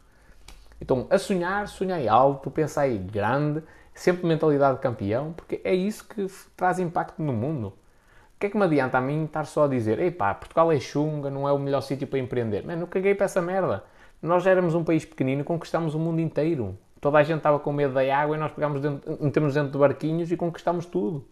Então, 0.80 1.08
a 1.10 1.18
sonhar, 1.18 1.68
sonhai 1.68 2.08
alto, 2.08 2.52
pensai 2.52 2.98
grande, 2.98 3.64
sempre 3.94 4.28
mentalidade 4.28 4.76
de 4.76 4.82
campeão, 4.82 5.34
porque 5.34 5.60
é 5.64 5.74
isso 5.74 6.08
que 6.08 6.28
traz 6.56 6.78
impacto 6.78 7.22
no 7.22 7.34
mundo. 7.34 7.68
O 8.36 8.40
que 8.40 8.48
é 8.48 8.50
que 8.50 8.58
me 8.58 8.64
adianta 8.64 8.98
a 8.98 9.02
mim 9.02 9.24
estar 9.24 9.46
só 9.46 9.64
a 9.64 9.68
dizer 9.68 10.00
ei 10.00 10.12
pá, 10.12 10.34
Portugal 10.34 10.72
é 10.72 10.80
chunga, 10.80 11.30
não 11.30 11.48
é 11.48 11.54
o 11.54 11.58
melhor 11.58 11.82
sítio 11.82 12.06
para 12.06 12.20
empreender? 12.20 12.66
Mano, 12.66 12.84
eu 12.84 12.88
caguei 12.88 13.16
para 13.16 13.26
essa 13.26 13.42
merda. 13.42 13.84
Nós 14.22 14.46
éramos 14.46 14.76
um 14.76 14.84
país 14.84 15.06
pequenino 15.06 15.44
conquistámos 15.44 15.96
o 15.96 16.00
mundo 16.00 16.20
inteiro. 16.20 16.78
Toda 17.00 17.18
a 17.18 17.24
gente 17.24 17.38
estava 17.38 17.60
com 17.60 17.72
medo 17.72 17.94
da 17.94 18.18
água 18.18 18.36
e 18.36 18.40
nós 18.40 18.52
pegámos 18.52 18.82
dentro, 18.82 19.18
metemos 19.22 19.54
dentro 19.54 19.72
de 19.72 19.78
barquinhos 19.78 20.32
e 20.32 20.38
conquistámos 20.38 20.86
tudo. 20.86 21.26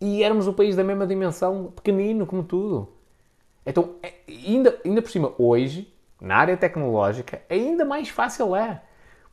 E 0.00 0.22
éramos 0.22 0.46
um 0.46 0.52
país 0.52 0.74
da 0.74 0.82
mesma 0.82 1.06
dimensão, 1.06 1.72
pequenino 1.76 2.26
como 2.26 2.42
tudo. 2.42 2.88
Então, 3.64 3.96
é, 4.02 4.14
ainda, 4.28 4.78
ainda 4.84 5.02
por 5.02 5.10
cima, 5.10 5.32
hoje, 5.38 5.92
na 6.20 6.36
área 6.36 6.56
tecnológica, 6.56 7.42
ainda 7.48 7.84
mais 7.84 8.08
fácil 8.08 8.54
é. 8.56 8.82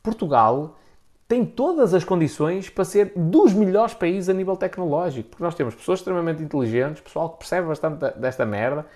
Portugal 0.02 0.76
tem 1.28 1.44
todas 1.44 1.94
as 1.94 2.02
condições 2.02 2.68
para 2.68 2.84
ser 2.84 3.12
dos 3.14 3.52
melhores 3.52 3.94
países 3.94 4.28
a 4.28 4.32
nível 4.32 4.56
tecnológico, 4.56 5.28
porque 5.30 5.44
nós 5.44 5.54
temos 5.54 5.74
pessoas 5.74 6.00
extremamente 6.00 6.42
inteligentes, 6.42 7.00
pessoal 7.00 7.30
que 7.30 7.38
percebe 7.38 7.68
bastante 7.68 8.18
desta 8.18 8.44
merda, 8.44 8.86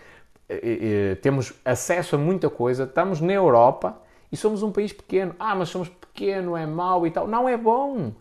temos 1.23 1.53
acesso 1.65 2.17
a 2.17 2.19
muita 2.19 2.51
coisa, 2.51 2.85
estamos 2.85 3.21
na 3.21 3.33
Europa 3.33 4.01
e 4.31 4.37
somos 4.37 4.63
um 4.63 4.73
país 4.73 4.93
pequeno. 4.93 5.35
Ah, 5.39 5.55
mas 5.55 5.69
somos 5.69 5.89
pequeno, 5.89 6.57
é 6.57 6.67
mau 6.67 7.07
e 7.07 7.11
tal. 7.11 7.27
Não 7.27 7.49
é 7.49 7.57
bom. 7.57 8.13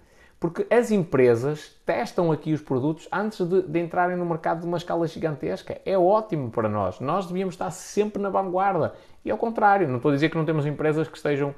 Porque 0.44 0.68
as 0.70 0.92
empresas 0.92 1.74
testam 1.86 2.30
aqui 2.30 2.52
os 2.52 2.60
produtos 2.60 3.08
antes 3.10 3.48
de, 3.48 3.62
de, 3.62 3.80
entrarem 3.80 4.18
no 4.18 4.26
mercado 4.26 4.60
de 4.60 4.68
uma 4.68 4.76
escala 4.76 5.08
gigantesca. 5.08 5.80
É 5.86 5.98
ótimo 5.98 6.52
para 6.52 6.68
nós. 6.68 7.00
Nós 7.00 7.26
devíamos 7.28 7.54
estar 7.54 7.72
sempre 7.72 8.22
na 8.22 8.30
vanguarda. 8.30 8.94
E 9.24 9.32
ao 9.32 9.38
contrário, 9.38 9.88
não 9.88 9.96
estou 9.96 10.12
a 10.12 10.14
dizer 10.14 10.28
que 10.28 10.36
não 10.36 10.44
temos 10.44 10.66
empresas 10.66 11.08
que 11.08 11.16
estejam 11.16 11.56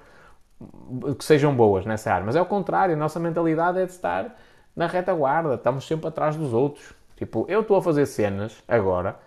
que 1.17 1.25
sejam 1.25 1.55
boas 1.55 1.83
nessa 1.83 2.13
área, 2.13 2.23
mas 2.23 2.35
é 2.35 2.41
o 2.43 2.45
contrário. 2.45 2.93
A 2.93 2.95
nossa 2.95 3.19
mentalidade 3.19 3.79
é 3.79 3.85
de 3.85 3.91
estar 3.91 4.37
na 4.75 4.85
retaguarda. 4.85 5.55
Estamos 5.55 5.87
sempre 5.87 6.07
atrás 6.07 6.35
dos 6.35 6.53
outros. 6.53 6.93
Tipo, 7.15 7.43
eu 7.49 7.61
estou 7.61 7.77
a 7.77 7.81
fazer 7.81 8.05
cenas 8.05 8.63
agora 8.67 9.17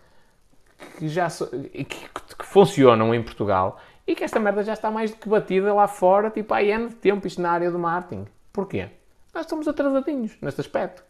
que 0.99 1.09
já 1.09 1.27
que, 1.29 1.85
que 1.85 2.47
funcionam 2.47 3.13
em 3.13 3.21
Portugal 3.25 3.81
e 4.07 4.15
que 4.15 4.23
esta 4.23 4.39
merda 4.39 4.63
já 4.63 4.75
está 4.75 4.89
mais 4.89 5.11
do 5.11 5.17
que 5.17 5.29
batida 5.29 5.75
lá 5.75 5.89
fora, 5.89 6.31
tipo, 6.31 6.55
há 6.55 6.59
anos 6.59 6.91
de 6.91 7.01
tempo 7.01 7.27
isto 7.27 7.43
na 7.43 7.51
área 7.51 7.73
do 7.73 7.79
marketing. 7.81 8.25
Porquê? 8.53 8.91
Nós 9.35 9.45
estamos 9.45 9.69
atrasadinhos 9.69 10.37
neste 10.41 10.61
aspecto. 10.61 11.05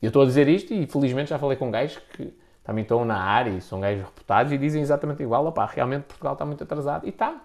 E 0.00 0.06
eu 0.06 0.08
estou 0.08 0.22
a 0.22 0.26
dizer 0.26 0.48
isto 0.48 0.72
e 0.72 0.86
felizmente 0.86 1.30
já 1.30 1.38
falei 1.38 1.56
com 1.56 1.70
gajos 1.70 1.98
que 2.14 2.32
também 2.62 2.82
estão 2.82 3.04
na 3.04 3.18
área 3.18 3.50
e 3.50 3.60
são 3.60 3.80
gajos 3.80 4.04
reputados 4.04 4.52
e 4.52 4.58
dizem 4.58 4.82
exatamente 4.82 5.22
igual, 5.22 5.46
opá, 5.46 5.66
realmente 5.66 6.04
Portugal 6.04 6.34
está 6.34 6.44
muito 6.44 6.62
atrasado. 6.62 7.06
E 7.06 7.10
está. 7.10 7.40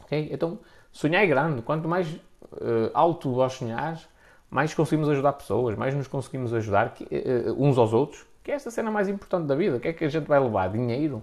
Ok? 0.00 0.28
Então, 0.30 0.58
sonhar 0.92 1.24
é 1.24 1.26
grande. 1.26 1.62
Quanto 1.62 1.88
mais 1.88 2.12
uh, 2.12 2.90
alto 2.92 3.32
vós 3.32 3.54
sonhares, 3.54 4.06
mais 4.50 4.74
conseguimos 4.74 5.08
ajudar 5.08 5.32
pessoas, 5.32 5.76
mais 5.76 5.94
nos 5.94 6.06
conseguimos 6.06 6.52
ajudar 6.54 6.94
que, 6.94 7.04
uh, 7.04 7.56
uns 7.58 7.78
aos 7.78 7.92
outros, 7.92 8.24
que 8.42 8.52
é 8.52 8.54
esta 8.54 8.70
cena 8.70 8.90
mais 8.90 9.08
importante 9.08 9.46
da 9.46 9.54
vida. 9.54 9.78
O 9.78 9.80
que 9.80 9.88
é 9.88 9.92
que 9.92 10.04
a 10.04 10.08
gente 10.08 10.26
vai 10.26 10.38
levar? 10.38 10.68
Dinheiro? 10.68 11.22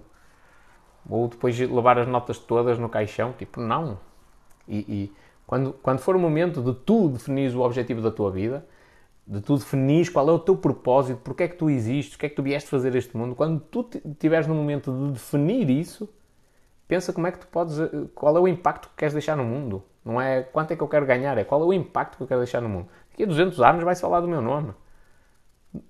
Ou 1.08 1.28
depois 1.28 1.58
levar 1.58 1.98
as 1.98 2.06
notas 2.06 2.38
todas 2.38 2.78
no 2.78 2.88
caixão? 2.88 3.32
Tipo, 3.32 3.60
não. 3.60 3.98
E, 4.68 4.78
e 4.78 5.12
quando, 5.52 5.74
quando 5.74 5.98
for 5.98 6.16
o 6.16 6.18
momento 6.18 6.62
de 6.62 6.72
tu 6.72 7.10
definires 7.10 7.54
o 7.54 7.60
objetivo 7.60 8.00
da 8.00 8.10
tua 8.10 8.30
vida, 8.30 8.64
de 9.26 9.38
tu 9.42 9.58
definires 9.58 10.08
qual 10.08 10.26
é 10.30 10.32
o 10.32 10.38
teu 10.38 10.56
propósito, 10.56 11.20
porque 11.22 11.42
é 11.42 11.48
que 11.48 11.56
tu 11.56 11.68
existes, 11.68 12.14
o 12.14 12.18
que 12.18 12.24
é 12.24 12.28
que 12.30 12.34
tu 12.34 12.42
vieste 12.42 12.70
fazer 12.70 12.96
este 12.96 13.14
mundo, 13.14 13.34
quando 13.34 13.60
tu 13.60 13.86
estiveres 14.02 14.46
no 14.46 14.54
momento 14.54 14.90
de 14.90 15.12
definir 15.12 15.68
isso, 15.68 16.08
pensa 16.88 17.12
como 17.12 17.26
é 17.26 17.32
que 17.32 17.38
tu 17.38 17.46
podes, 17.48 17.78
eh, 17.78 17.90
qual 18.14 18.34
é 18.34 18.40
o 18.40 18.48
impacto 18.48 18.88
que 18.88 18.94
queres 18.96 19.12
deixar 19.12 19.36
no 19.36 19.44
mundo. 19.44 19.84
Não 20.02 20.18
é 20.18 20.42
quanto 20.42 20.72
é 20.72 20.76
que 20.76 20.82
eu 20.82 20.88
quero 20.88 21.04
ganhar, 21.04 21.36
é 21.36 21.44
qual 21.44 21.60
é 21.60 21.66
o 21.66 21.72
impacto 21.74 22.16
que 22.16 22.22
eu 22.22 22.26
quero 22.26 22.40
deixar 22.40 22.62
no 22.62 22.70
mundo. 22.70 22.88
Daqui 23.10 23.24
a 23.24 23.26
200 23.26 23.60
anos 23.60 23.84
vai-se 23.84 24.00
falar 24.00 24.22
do 24.22 24.28
meu 24.28 24.40
nome. 24.40 24.72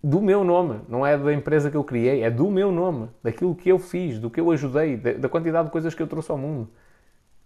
Do 0.02 0.20
meu 0.20 0.42
nome, 0.42 0.80
não 0.88 1.06
é 1.06 1.16
da 1.16 1.32
empresa 1.32 1.70
que 1.70 1.76
eu 1.76 1.84
criei, 1.84 2.24
é 2.24 2.30
do 2.32 2.50
meu 2.50 2.72
nome, 2.72 3.10
daquilo 3.22 3.54
que 3.54 3.68
eu 3.68 3.78
fiz, 3.78 4.18
do 4.18 4.28
que 4.28 4.40
eu 4.40 4.50
ajudei, 4.50 4.96
da 4.96 5.28
quantidade 5.28 5.66
de 5.66 5.70
coisas 5.70 5.94
que 5.94 6.02
eu 6.02 6.08
trouxe 6.08 6.32
ao 6.32 6.36
mundo. 6.36 6.68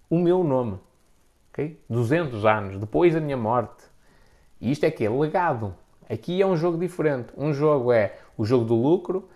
O 0.09 0.19
meu 0.19 0.43
nome. 0.43 0.79
Okay? 1.57 1.81
200 1.89 2.45
anos 2.45 2.79
depois 2.79 3.15
da 3.15 3.21
minha 3.21 3.37
morte. 3.37 3.83
E 4.61 4.71
isto 4.71 4.85
é 4.85 4.91
que 4.91 5.07
é 5.07 5.09
legado. 5.09 5.75
Aqui 6.09 6.43
é 6.43 6.47
um 6.47 6.55
jogo 6.55 6.77
diferente. 6.77 7.33
Um 7.35 7.55
jogo 7.55 7.91
é 7.91 8.15
o 8.37 8.45
jogo 8.45 8.67
do 8.67 8.75
lucro, 8.75 9.27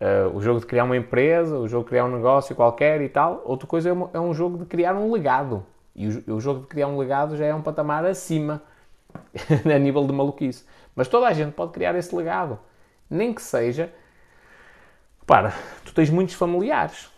uh, 0.00 0.36
o 0.36 0.40
jogo 0.40 0.60
de 0.60 0.66
criar 0.66 0.84
uma 0.84 0.96
empresa, 0.96 1.58
o 1.58 1.68
jogo 1.68 1.82
de 1.82 1.90
criar 1.90 2.04
um 2.04 2.12
negócio 2.12 2.54
qualquer 2.54 3.00
e 3.00 3.08
tal. 3.08 3.42
Outra 3.44 3.66
coisa 3.66 3.90
é 3.90 3.92
um, 3.92 4.08
é 4.14 4.20
um 4.20 4.32
jogo 4.32 4.58
de 4.58 4.66
criar 4.66 4.94
um 4.94 5.12
legado. 5.12 5.66
E 5.96 6.06
o, 6.06 6.36
o, 6.36 6.40
jogo 6.40 6.60
de 6.60 6.66
criar 6.68 6.86
um 6.86 6.96
legado 6.96 7.36
já 7.36 7.44
é 7.44 7.54
um 7.54 7.62
patamar 7.62 8.04
acima 8.04 8.62
a 9.66 9.78
nível 9.78 10.06
de 10.06 10.12
maluquice. 10.12 10.64
Mas 10.94 11.08
toda 11.08 11.26
a 11.26 11.32
gente 11.32 11.54
pode 11.54 11.72
criar 11.72 11.96
esse 11.96 12.14
legado. 12.14 12.58
Nem 13.10 13.34
que 13.34 13.42
seja. 13.42 13.92
Para, 15.26 15.54
tu 15.84 15.92
tens 15.92 16.08
muitos 16.08 16.34
familiares 16.34 17.13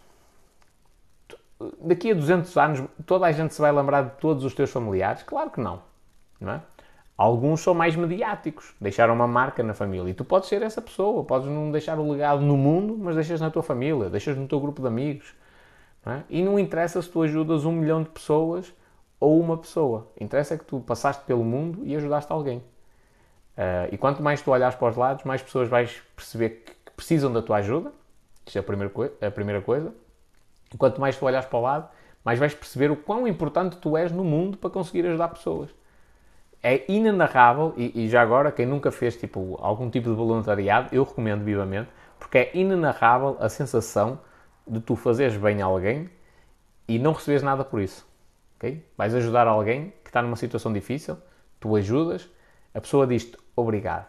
daqui 1.80 2.10
a 2.10 2.14
200 2.14 2.56
anos 2.56 2.84
toda 3.06 3.26
a 3.26 3.32
gente 3.32 3.54
se 3.54 3.60
vai 3.60 3.72
lembrar 3.72 4.02
de 4.02 4.10
todos 4.20 4.44
os 4.44 4.54
teus 4.54 4.70
familiares? 4.70 5.22
Claro 5.22 5.50
que 5.50 5.60
não. 5.60 5.82
não 6.40 6.52
é? 6.52 6.60
Alguns 7.16 7.60
são 7.60 7.72
mais 7.72 7.96
mediáticos, 7.96 8.74
deixaram 8.78 9.14
uma 9.14 9.26
marca 9.26 9.62
na 9.62 9.72
família. 9.72 10.10
E 10.10 10.14
tu 10.14 10.24
podes 10.24 10.50
ser 10.50 10.60
essa 10.60 10.82
pessoa, 10.82 11.24
podes 11.24 11.48
não 11.48 11.70
deixar 11.70 11.98
o 11.98 12.10
legado 12.10 12.42
no 12.42 12.58
mundo, 12.58 12.96
mas 12.98 13.14
deixas 13.14 13.40
na 13.40 13.50
tua 13.50 13.62
família, 13.62 14.10
deixas 14.10 14.36
no 14.36 14.46
teu 14.46 14.60
grupo 14.60 14.82
de 14.82 14.88
amigos. 14.88 15.34
Não 16.04 16.12
é? 16.12 16.24
E 16.28 16.42
não 16.42 16.58
interessa 16.58 17.00
se 17.00 17.08
tu 17.08 17.22
ajudas 17.22 17.64
um 17.64 17.72
milhão 17.72 18.02
de 18.02 18.10
pessoas 18.10 18.72
ou 19.18 19.40
uma 19.40 19.56
pessoa. 19.56 20.08
Interessa 20.20 20.58
que 20.58 20.64
tu 20.64 20.78
passaste 20.80 21.24
pelo 21.24 21.42
mundo 21.42 21.80
e 21.84 21.96
ajudaste 21.96 22.30
alguém. 22.30 22.58
Uh, 22.58 23.88
e 23.90 23.96
quanto 23.96 24.22
mais 24.22 24.42
tu 24.42 24.50
olhas 24.50 24.74
para 24.74 24.88
os 24.88 24.96
lados, 24.96 25.24
mais 25.24 25.42
pessoas 25.42 25.68
vais 25.70 26.02
perceber 26.14 26.64
que 26.84 26.90
precisam 26.94 27.32
da 27.32 27.40
tua 27.40 27.56
ajuda. 27.56 27.92
Isto 28.44 28.58
é 28.58 28.60
a 28.60 28.62
primeira, 28.62 28.92
a 29.22 29.30
primeira 29.30 29.62
coisa. 29.62 29.94
Quanto 30.78 31.00
mais 31.00 31.16
tu 31.16 31.24
olhas 31.24 31.44
para 31.44 31.58
o 31.58 31.62
lado, 31.62 31.88
mais 32.26 32.40
vais 32.40 32.52
perceber 32.52 32.90
o 32.90 32.96
quão 32.96 33.28
importante 33.28 33.76
tu 33.76 33.96
és 33.96 34.10
no 34.10 34.24
mundo 34.24 34.58
para 34.58 34.68
conseguir 34.68 35.06
ajudar 35.06 35.28
pessoas. 35.28 35.70
É 36.60 36.84
inenarrável, 36.90 37.72
e, 37.76 38.04
e 38.04 38.08
já 38.08 38.20
agora, 38.20 38.50
quem 38.50 38.66
nunca 38.66 38.90
fez 38.90 39.16
tipo, 39.16 39.56
algum 39.60 39.88
tipo 39.88 40.08
de 40.08 40.14
voluntariado, 40.16 40.88
eu 40.90 41.04
recomendo 41.04 41.44
vivamente, 41.44 41.88
porque 42.18 42.38
é 42.38 42.50
inenarrável 42.52 43.36
a 43.38 43.48
sensação 43.48 44.18
de 44.66 44.80
tu 44.80 44.96
fazeres 44.96 45.36
bem 45.36 45.62
a 45.62 45.66
alguém 45.66 46.10
e 46.88 46.98
não 46.98 47.12
receberes 47.12 47.44
nada 47.44 47.64
por 47.64 47.80
isso. 47.80 48.04
Okay? 48.56 48.84
Vais 48.96 49.14
ajudar 49.14 49.46
alguém 49.46 49.92
que 50.02 50.08
está 50.08 50.20
numa 50.20 50.34
situação 50.34 50.72
difícil, 50.72 51.16
tu 51.60 51.76
ajudas, 51.76 52.28
a 52.74 52.80
pessoa 52.80 53.06
diz-te 53.06 53.38
obrigado. 53.54 54.06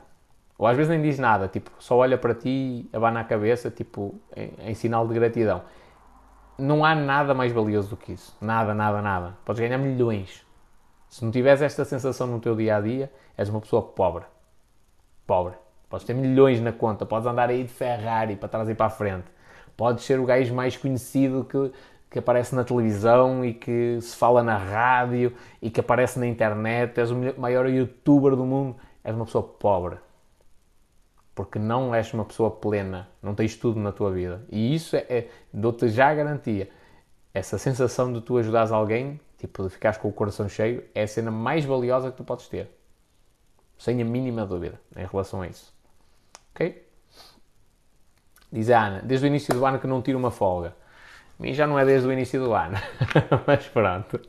Ou 0.57 0.65
às 0.65 0.75
vezes 0.75 0.89
nem 0.89 1.03
diz 1.03 1.19
nada, 1.19 1.47
tipo, 1.47 1.69
só 1.77 1.95
olha 1.97 2.17
para 2.17 2.33
ti, 2.33 2.89
abana 2.91 3.19
a 3.19 3.23
cabeça, 3.23 3.69
tipo, 3.69 4.19
em, 4.35 4.71
em 4.71 4.73
sinal 4.73 5.07
de 5.07 5.13
gratidão 5.13 5.61
não 6.57 6.83
há 6.83 6.95
nada 6.95 7.33
mais 7.33 7.51
valioso 7.51 7.89
do 7.89 7.97
que 7.97 8.13
isso. 8.13 8.35
Nada, 8.41 8.73
nada, 8.73 9.01
nada. 9.01 9.37
Podes 9.45 9.59
ganhar 9.59 9.77
milhões. 9.77 10.45
Se 11.07 11.23
não 11.23 11.31
tiveres 11.31 11.61
esta 11.61 11.85
sensação 11.85 12.27
no 12.27 12.39
teu 12.39 12.55
dia 12.55 12.77
a 12.77 12.81
dia, 12.81 13.11
és 13.37 13.47
uma 13.49 13.61
pessoa 13.61 13.81
pobre. 13.81 14.25
Pobre. 15.25 15.53
Podes 15.89 16.05
ter 16.05 16.13
milhões 16.13 16.59
na 16.59 16.73
conta, 16.73 17.05
podes 17.05 17.27
andar 17.27 17.49
aí 17.49 17.63
de 17.63 17.69
Ferrari 17.69 18.35
para 18.35 18.49
trás 18.49 18.69
e 18.69 18.75
para 18.75 18.87
a 18.87 18.89
frente. 18.89 19.25
Podes 19.77 20.03
ser 20.03 20.19
o 20.19 20.25
gajo 20.25 20.53
mais 20.53 20.75
conhecido 20.75 21.45
que, 21.45 21.71
que 22.09 22.19
aparece 22.19 22.53
na 22.55 22.63
televisão 22.63 23.45
e 23.45 23.53
que 23.53 23.99
se 24.01 24.15
fala 24.15 24.43
na 24.43 24.57
rádio 24.57 25.33
e 25.61 25.69
que 25.69 25.79
aparece 25.79 26.19
na 26.19 26.27
internet. 26.27 26.99
És 26.99 27.11
o 27.11 27.15
maior 27.39 27.67
youtuber 27.69 28.35
do 28.35 28.45
mundo. 28.45 28.75
És 29.03 29.15
uma 29.15 29.25
pessoa 29.25 29.43
pobre 29.43 29.97
porque 31.37 31.59
não 31.59 31.93
és 31.93 32.11
uma 32.15 32.25
pessoa 32.25 32.49
plena, 32.49 33.07
não 33.21 33.35
tens 33.35 33.55
tudo 33.55 33.79
na 33.79 33.91
tua 33.91 34.11
vida. 34.11 34.43
E 34.49 34.73
isso 34.73 34.95
é, 34.95 35.05
é 35.07 35.29
dou-te 35.53 35.87
já 35.87 36.09
a 36.09 36.15
garantia. 36.15 36.67
Essa 37.31 37.59
sensação 37.59 38.11
de 38.11 38.21
tu 38.21 38.39
ajudares 38.39 38.71
alguém, 38.71 39.21
tipo 39.37 39.61
de 39.61 39.69
ficares 39.69 39.99
com 39.99 40.07
o 40.07 40.11
coração 40.11 40.49
cheio, 40.49 40.83
é 40.95 41.03
a 41.03 41.07
cena 41.07 41.29
mais 41.29 41.63
valiosa 41.63 42.09
que 42.09 42.17
tu 42.17 42.23
podes 42.23 42.47
ter. 42.47 42.71
Sem 43.77 44.01
a 44.01 44.05
mínima 44.05 44.47
dúvida 44.47 44.81
em 44.95 45.05
relação 45.05 45.43
a 45.43 45.47
isso. 45.47 45.71
Ok? 46.55 46.83
Diz 48.51 48.71
a 48.71 48.87
Ana, 48.87 49.01
desde 49.03 49.27
o 49.27 49.29
início 49.29 49.53
do 49.53 49.63
ano 49.63 49.77
que 49.77 49.85
não 49.85 50.01
tiro 50.01 50.17
uma 50.17 50.31
folga. 50.31 50.75
A 51.39 51.43
mim 51.43 51.53
já 51.53 51.67
não 51.67 51.77
é 51.77 51.85
desde 51.85 52.07
o 52.07 52.11
início 52.11 52.43
do 52.43 52.51
ano, 52.51 52.77
mas 53.45 53.63
pronto. 53.67 54.19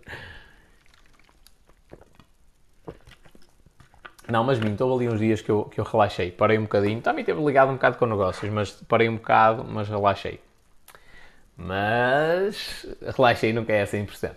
Não, 4.30 4.44
mas 4.44 4.58
minto, 4.58 4.82
houve 4.84 5.06
ali 5.06 5.14
uns 5.14 5.20
dias 5.20 5.40
que 5.40 5.50
eu, 5.50 5.64
que 5.64 5.80
eu 5.80 5.84
relaxei, 5.84 6.30
parei 6.30 6.58
um 6.58 6.62
bocadinho, 6.62 7.00
também 7.00 7.24
teve 7.24 7.42
ligado 7.42 7.70
um 7.70 7.74
bocado 7.74 7.96
com 7.96 8.04
negócios, 8.04 8.52
mas 8.52 8.72
parei 8.86 9.08
um 9.08 9.16
bocado, 9.16 9.64
mas 9.64 9.88
relaxei. 9.88 10.38
Mas 11.56 12.86
relaxei, 13.16 13.52
nunca 13.52 13.72
é 13.72 13.84
100%. 13.84 14.36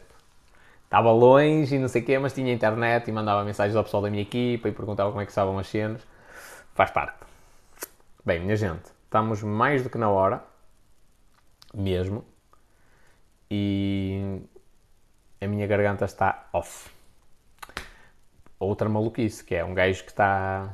Estava 0.86 1.12
longe 1.12 1.76
e 1.76 1.80
não 1.80 1.88
sei 1.88 2.02
o 2.02 2.06
quê, 2.06 2.18
mas 2.20 2.34
tinha 2.34 2.54
internet 2.54 3.08
e 3.08 3.12
mandava 3.12 3.44
mensagens 3.44 3.76
ao 3.76 3.84
pessoal 3.84 4.04
da 4.04 4.10
minha 4.10 4.24
equipa 4.24 4.70
e 4.70 4.72
perguntava 4.72 5.10
como 5.10 5.22
é 5.22 5.26
que 5.26 5.32
estavam 5.32 5.60
as 5.60 5.68
cenas. 5.68 6.02
Faz 6.74 6.92
parte. 6.92 7.18
Bem, 8.26 8.40
minha 8.40 8.56
gente, 8.56 8.86
estamos 9.06 9.44
mais 9.44 9.84
do 9.84 9.90
que 9.90 9.98
na 9.98 10.10
hora. 10.10 10.44
Mesmo. 11.74 12.26
E 13.50 14.42
a 15.42 15.48
minha 15.48 15.68
garganta 15.68 16.06
está 16.06 16.48
off. 16.54 16.90
Outra 18.62 18.88
maluquice, 18.88 19.44
que 19.44 19.56
é 19.56 19.66
um 19.66 19.74
gajo 19.74 20.04
que 20.04 20.12
está 20.12 20.72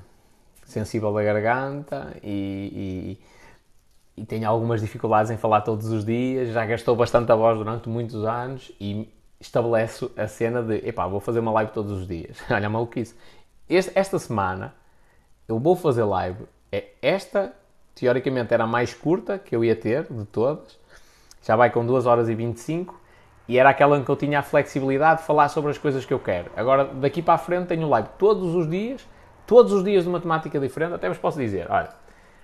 sensível 0.65 1.13
da 1.13 1.23
garganta 1.23 2.13
e, 2.21 3.17
e, 4.17 4.21
e, 4.21 4.25
tem 4.25 4.43
algumas 4.43 4.81
dificuldades 4.81 5.31
em 5.31 5.37
falar 5.37 5.61
todos 5.61 5.87
os 5.87 6.03
dias, 6.03 6.49
já 6.49 6.65
gastou 6.65 6.97
bastante 6.97 7.31
a 7.31 7.35
voz 7.35 7.57
durante 7.57 7.87
muitos 7.87 8.25
anos 8.25 8.73
e 8.77 9.09
estabelece 9.39 10.11
a 10.17 10.27
cena 10.27 10.61
de 10.61 10.85
epá, 10.85 11.07
vou 11.07 11.21
fazer 11.21 11.39
uma 11.39 11.51
live 11.51 11.71
todos 11.71 11.93
os 11.93 12.05
dias. 12.05 12.37
Olha 12.51 12.69
maluquice. 12.69 13.15
Este, 13.69 13.93
esta 13.95 14.19
semana 14.19 14.75
eu 15.47 15.57
vou 15.57 15.73
fazer 15.73 16.03
live. 16.03 16.43
É 16.69 16.89
esta, 17.01 17.53
teoricamente, 17.95 18.53
era 18.53 18.65
a 18.65 18.67
mais 18.67 18.93
curta 18.93 19.39
que 19.39 19.55
eu 19.55 19.63
ia 19.63 19.77
ter 19.77 20.11
de 20.11 20.25
todas. 20.25 20.77
Já 21.41 21.55
vai 21.55 21.69
com 21.69 21.85
2 21.85 22.05
horas 22.05 22.27
e 22.27 22.35
25 22.35 23.06
e 23.47 23.57
era 23.57 23.69
aquela 23.69 23.97
em 23.97 24.03
que 24.03 24.09
eu 24.09 24.15
tinha 24.15 24.39
a 24.39 24.43
flexibilidade 24.43 25.21
de 25.21 25.27
falar 25.27 25.47
sobre 25.49 25.71
as 25.71 25.77
coisas 25.77 26.05
que 26.05 26.13
eu 26.13 26.19
quero. 26.19 26.51
Agora, 26.55 26.85
daqui 26.85 27.21
para 27.21 27.35
a 27.35 27.37
frente, 27.37 27.67
tenho 27.67 27.87
live 27.87 28.09
todos 28.17 28.53
os 28.53 28.69
dias, 28.69 29.07
todos 29.45 29.71
os 29.71 29.83
dias 29.83 30.03
de 30.03 30.09
uma 30.09 30.19
temática 30.19 30.59
diferente. 30.59 30.93
Até 30.93 31.07
vos 31.07 31.17
posso 31.17 31.39
dizer: 31.39 31.67
olha, 31.69 31.89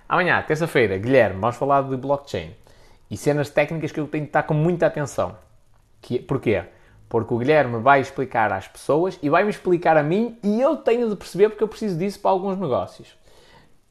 amanhã, 0.08 0.42
terça-feira, 0.42 0.96
Guilherme, 0.96 1.40
vamos 1.40 1.56
falar 1.56 1.82
de 1.82 1.96
blockchain 1.96 2.54
e 3.10 3.16
cenas 3.16 3.50
técnicas 3.50 3.92
que 3.92 4.00
eu 4.00 4.06
tenho 4.06 4.24
de 4.24 4.30
estar 4.30 4.44
com 4.44 4.54
muita 4.54 4.86
atenção. 4.86 5.36
Que, 6.00 6.18
porquê? 6.18 6.64
Porque 7.08 7.32
o 7.32 7.38
Guilherme 7.38 7.78
vai 7.78 8.00
explicar 8.00 8.52
às 8.52 8.66
pessoas 8.66 9.18
e 9.22 9.28
vai-me 9.28 9.50
explicar 9.50 9.96
a 9.96 10.02
mim 10.02 10.38
e 10.42 10.60
eu 10.60 10.76
tenho 10.76 11.08
de 11.08 11.16
perceber 11.16 11.50
porque 11.50 11.62
eu 11.62 11.68
preciso 11.68 11.98
disso 11.98 12.18
para 12.20 12.30
alguns 12.30 12.58
negócios. 12.58 13.16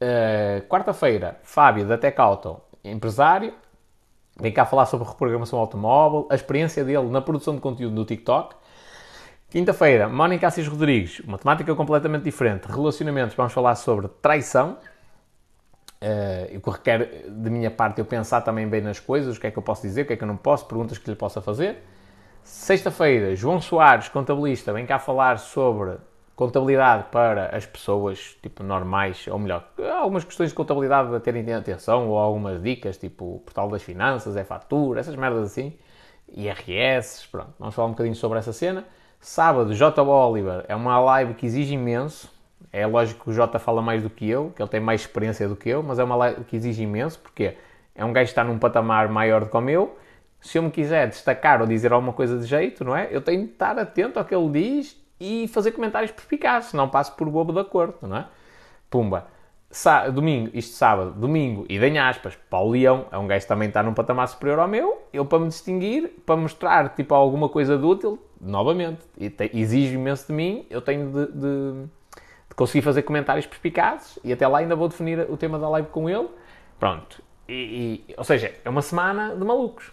Uh, 0.00 0.66
Quarta-feira, 0.68 1.38
Fábio 1.42 1.86
da 1.86 1.96
Tech 1.96 2.20
Auto, 2.20 2.60
empresário, 2.84 3.54
Vem 4.40 4.52
cá 4.52 4.66
falar 4.66 4.86
sobre 4.86 5.06
reprogramação 5.06 5.58
automóvel, 5.58 6.26
a 6.28 6.34
experiência 6.34 6.84
dele 6.84 7.08
na 7.08 7.20
produção 7.20 7.54
de 7.54 7.60
conteúdo 7.60 7.94
no 7.94 8.04
TikTok. 8.04 8.56
Quinta-feira, 9.48 10.08
Mónica 10.08 10.48
Assis 10.48 10.66
Rodrigues, 10.66 11.20
uma 11.20 11.38
temática 11.38 11.72
completamente 11.76 12.24
diferente. 12.24 12.64
Relacionamentos, 12.64 13.36
vamos 13.36 13.52
falar 13.52 13.76
sobre 13.76 14.08
traição. 14.20 14.76
Uh, 16.02 16.58
o 16.58 16.60
que 16.60 16.70
requer 16.70 17.30
de 17.30 17.48
minha 17.48 17.70
parte 17.70 18.00
eu 18.00 18.04
pensar 18.04 18.40
também 18.40 18.68
bem 18.68 18.80
nas 18.80 18.98
coisas, 18.98 19.36
o 19.36 19.40
que 19.40 19.46
é 19.46 19.50
que 19.50 19.58
eu 19.58 19.62
posso 19.62 19.82
dizer, 19.82 20.02
o 20.02 20.06
que 20.06 20.12
é 20.14 20.16
que 20.16 20.24
eu 20.24 20.28
não 20.28 20.36
posso, 20.36 20.66
perguntas 20.66 20.98
que 20.98 21.08
lhe 21.08 21.16
possa 21.16 21.40
fazer. 21.40 21.82
Sexta-feira, 22.42 23.34
João 23.36 23.60
Soares, 23.60 24.08
contabilista, 24.08 24.72
vem 24.72 24.84
cá 24.84 24.98
falar 24.98 25.38
sobre 25.38 25.96
contabilidade 26.36 27.04
para 27.10 27.54
as 27.56 27.64
pessoas 27.64 28.36
tipo 28.42 28.62
normais, 28.62 29.26
ou 29.28 29.38
melhor, 29.38 29.68
algumas 29.98 30.24
questões 30.24 30.50
de 30.50 30.54
contabilidade 30.54 31.14
a 31.14 31.20
terem 31.20 31.52
atenção, 31.52 32.08
ou 32.08 32.18
algumas 32.18 32.62
dicas, 32.62 32.96
tipo 32.96 33.40
portal 33.44 33.68
das 33.68 33.82
finanças, 33.82 34.36
é 34.36 34.44
fatura, 34.44 35.00
essas 35.00 35.14
merdas 35.14 35.44
assim, 35.44 35.72
IRS, 36.32 37.28
pronto, 37.28 37.54
vamos 37.58 37.74
falar 37.74 37.88
um 37.88 37.92
bocadinho 37.92 38.16
sobre 38.16 38.38
essa 38.38 38.52
cena. 38.52 38.84
Sábado, 39.20 39.74
J. 39.74 40.02
Oliver, 40.02 40.64
é 40.68 40.74
uma 40.74 40.98
live 40.98 41.34
que 41.34 41.46
exige 41.46 41.74
imenso, 41.74 42.30
é 42.72 42.86
lógico 42.86 43.24
que 43.24 43.30
o 43.30 43.32
J 43.32 43.58
fala 43.58 43.80
mais 43.80 44.02
do 44.02 44.10
que 44.10 44.28
eu, 44.28 44.52
que 44.54 44.60
ele 44.60 44.68
tem 44.68 44.80
mais 44.80 45.02
experiência 45.02 45.48
do 45.48 45.56
que 45.56 45.68
eu, 45.68 45.82
mas 45.82 45.98
é 45.98 46.04
uma 46.04 46.16
live 46.16 46.44
que 46.44 46.56
exige 46.56 46.82
imenso, 46.82 47.18
porque 47.20 47.56
é 47.94 48.04
um 48.04 48.12
gajo 48.12 48.26
que 48.26 48.32
está 48.32 48.42
num 48.42 48.58
patamar 48.58 49.08
maior 49.08 49.44
do 49.44 49.50
que 49.50 49.56
o 49.56 49.60
meu, 49.60 49.96
se 50.40 50.58
eu 50.58 50.62
me 50.62 50.70
quiser 50.70 51.08
destacar 51.08 51.62
ou 51.62 51.66
dizer 51.66 51.92
alguma 51.92 52.12
coisa 52.12 52.38
de 52.38 52.44
jeito, 52.44 52.84
não 52.84 52.94
é? 52.94 53.08
Eu 53.10 53.22
tenho 53.22 53.46
de 53.46 53.52
estar 53.52 53.78
atento 53.78 54.18
ao 54.18 54.24
que 54.26 54.34
ele 54.34 54.50
diz 54.50 55.03
e 55.24 55.48
fazer 55.48 55.72
comentários 55.72 56.10
perspicazes, 56.10 56.74
não 56.74 56.88
passo 56.88 57.14
por 57.16 57.28
bobo 57.30 57.52
da 57.52 57.64
corte, 57.64 58.04
não 58.06 58.16
é? 58.18 58.26
Pumba. 58.90 59.26
Sá, 59.70 60.08
domingo, 60.08 60.50
isto 60.54 60.76
sábado, 60.76 61.12
domingo, 61.12 61.66
e 61.68 61.78
em 61.78 61.98
aspas, 61.98 62.38
Paulo 62.48 62.72
Leão, 62.72 63.06
é 63.10 63.18
um 63.18 63.26
gajo 63.26 63.40
que 63.44 63.48
também 63.48 63.68
está 63.68 63.82
num 63.82 63.94
patamar 63.94 64.28
superior 64.28 64.60
ao 64.60 64.68
meu, 64.68 65.02
eu 65.12 65.24
para 65.24 65.40
me 65.40 65.48
distinguir, 65.48 66.10
para 66.24 66.36
mostrar 66.36 66.90
tipo 66.90 67.12
alguma 67.12 67.48
coisa 67.48 67.76
de 67.76 67.84
útil, 67.84 68.22
novamente, 68.40 69.00
te, 69.18 69.50
exige 69.52 69.94
imenso 69.94 70.28
de 70.28 70.32
mim, 70.32 70.66
eu 70.70 70.80
tenho 70.80 71.10
de, 71.10 71.32
de, 71.32 71.72
de, 72.50 72.54
conseguir 72.54 72.82
fazer 72.82 73.02
comentários 73.02 73.46
perspicazes, 73.46 74.18
e 74.22 74.32
até 74.32 74.46
lá 74.46 74.58
ainda 74.58 74.76
vou 74.76 74.88
definir 74.88 75.28
o 75.28 75.36
tema 75.36 75.58
da 75.58 75.68
live 75.70 75.88
com 75.88 76.08
ele, 76.08 76.28
pronto. 76.78 77.20
E, 77.48 78.04
e, 78.08 78.14
ou 78.16 78.22
seja, 78.22 78.54
é 78.64 78.68
uma 78.68 78.82
semana 78.82 79.34
de 79.34 79.44
malucos. 79.44 79.90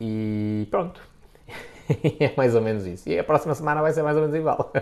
E 0.00 0.66
pronto. 0.70 1.17
é 2.20 2.34
mais 2.36 2.54
ou 2.54 2.60
menos 2.60 2.86
isso. 2.86 3.08
E 3.08 3.18
a 3.18 3.24
próxima 3.24 3.54
semana 3.54 3.80
vai 3.80 3.92
ser 3.92 4.02
mais 4.02 4.16
ou 4.16 4.22
menos 4.22 4.36
igual. 4.36 4.72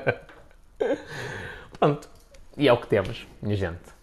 Pronto. 1.78 2.09
E 2.57 2.69
é 2.69 2.73
o 2.73 2.81
que 2.81 2.87
temos, 2.87 3.27
minha 3.41 3.57
gente. 3.57 3.95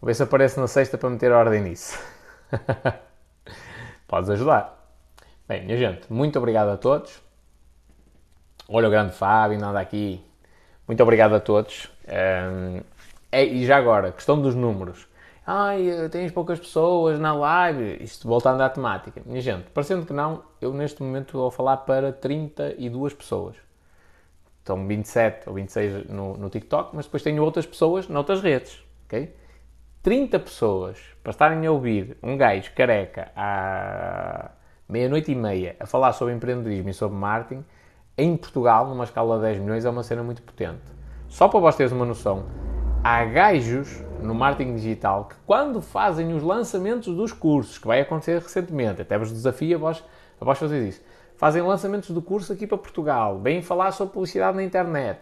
Vou 0.00 0.06
ver 0.06 0.14
se 0.14 0.22
aparece 0.22 0.58
na 0.60 0.66
sexta 0.66 0.96
para 0.96 1.10
meter 1.10 1.32
ordem 1.32 1.62
nisso. 1.62 1.98
Podes 4.06 4.30
ajudar. 4.30 4.78
Bem, 5.46 5.64
minha 5.64 5.76
gente, 5.76 6.12
muito 6.12 6.38
obrigado 6.38 6.68
a 6.68 6.76
todos. 6.76 7.20
Olha 8.68 8.88
o 8.88 8.90
grande 8.90 9.14
Fábio, 9.14 9.58
nada 9.58 9.80
aqui. 9.80 10.24
Muito 10.86 11.02
obrigado 11.02 11.34
a 11.34 11.40
todos. 11.40 11.90
Um, 12.06 12.82
é, 13.32 13.44
e 13.44 13.64
já 13.66 13.76
agora, 13.76 14.12
questão 14.12 14.40
dos 14.40 14.54
números 14.54 15.09
ai, 15.46 16.08
tens 16.10 16.30
poucas 16.32 16.58
pessoas 16.58 17.18
na 17.18 17.34
live, 17.34 18.02
isto 18.02 18.26
voltando 18.26 18.62
à 18.62 18.68
temática. 18.68 19.22
Minha 19.24 19.40
gente, 19.40 19.70
parecendo 19.70 20.06
que 20.06 20.12
não, 20.12 20.42
eu 20.60 20.72
neste 20.72 21.02
momento 21.02 21.32
vou 21.32 21.50
falar 21.50 21.78
para 21.78 22.12
32 22.12 23.14
pessoas. 23.14 23.56
Estão 24.58 24.86
27 24.86 25.48
ou 25.48 25.54
26 25.54 26.08
no, 26.08 26.36
no 26.36 26.50
TikTok, 26.50 26.94
mas 26.94 27.06
depois 27.06 27.22
tenho 27.22 27.42
outras 27.42 27.66
pessoas 27.66 28.08
noutras 28.08 28.40
redes, 28.40 28.82
ok? 29.06 29.34
30 30.02 30.38
pessoas 30.38 30.98
para 31.22 31.30
estarem 31.30 31.66
a 31.66 31.72
ouvir 31.72 32.16
um 32.22 32.36
gajo 32.36 32.72
careca 32.74 33.30
à 33.36 34.50
meia-noite 34.88 35.30
e 35.30 35.34
meia 35.34 35.76
a 35.78 35.86
falar 35.86 36.12
sobre 36.12 36.34
empreendedorismo 36.34 36.88
e 36.90 36.94
sobre 36.94 37.16
marketing, 37.16 37.64
em 38.16 38.36
Portugal, 38.36 38.86
numa 38.88 39.04
escala 39.04 39.36
de 39.36 39.42
10 39.42 39.58
milhões, 39.58 39.84
é 39.84 39.90
uma 39.90 40.02
cena 40.02 40.22
muito 40.22 40.42
potente. 40.42 40.82
Só 41.28 41.48
para 41.48 41.60
vocês 41.60 41.90
terem 41.90 41.94
uma 41.94 42.04
noção, 42.04 42.44
há 43.02 43.24
gajos 43.24 44.02
no 44.22 44.34
marketing 44.34 44.74
digital 44.74 45.26
que 45.26 45.36
quando 45.46 45.80
fazem 45.80 46.32
os 46.34 46.42
lançamentos 46.42 47.14
dos 47.14 47.32
cursos, 47.32 47.78
que 47.78 47.86
vai 47.86 48.00
acontecer 48.00 48.40
recentemente, 48.40 49.02
até 49.02 49.18
vos 49.18 49.32
desafio 49.32 49.76
a 49.76 49.80
vós, 49.80 50.04
a 50.40 50.44
vós 50.44 50.58
fazer 50.58 50.86
isso, 50.86 51.00
fazem 51.36 51.62
lançamentos 51.62 52.10
do 52.10 52.20
curso 52.20 52.52
aqui 52.52 52.66
para 52.66 52.78
Portugal, 52.78 53.40
vêm 53.40 53.62
falar 53.62 53.92
sobre 53.92 54.14
publicidade 54.14 54.56
na 54.56 54.62
internet. 54.62 55.20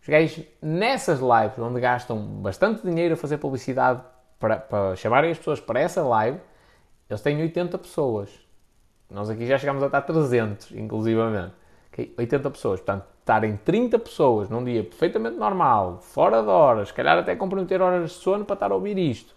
Os 0.00 0.08
gajos 0.08 0.44
nessas 0.62 1.20
lives, 1.20 1.58
onde 1.58 1.80
gastam 1.80 2.18
bastante 2.40 2.82
dinheiro 2.82 3.14
a 3.14 3.16
fazer 3.16 3.38
publicidade 3.38 4.00
para, 4.38 4.56
para 4.56 4.96
chamarem 4.96 5.30
as 5.30 5.38
pessoas 5.38 5.60
para 5.60 5.80
essa 5.80 6.02
live, 6.02 6.38
eles 7.08 7.20
têm 7.20 7.40
80 7.40 7.78
pessoas. 7.78 8.30
Nós 9.10 9.30
aqui 9.30 9.46
já 9.46 9.58
chegamos 9.58 9.82
a 9.82 9.86
estar 9.86 10.02
300, 10.02 10.72
inclusivamente. 10.72 11.54
Okay? 11.92 12.14
80 12.16 12.50
pessoas. 12.50 12.80
Portanto, 12.80 13.06
estarem 13.28 13.58
30 13.58 13.98
pessoas 13.98 14.48
num 14.48 14.64
dia 14.64 14.82
perfeitamente 14.82 15.36
normal, 15.36 15.98
fora 16.00 16.42
de 16.42 16.48
horas, 16.48 16.88
se 16.88 16.94
calhar 16.94 17.18
até 17.18 17.36
comprometer 17.36 17.82
horas 17.82 18.10
de 18.10 18.16
sono 18.16 18.46
para 18.46 18.54
estar 18.54 18.72
a 18.72 18.74
ouvir 18.74 18.96
isto, 18.96 19.36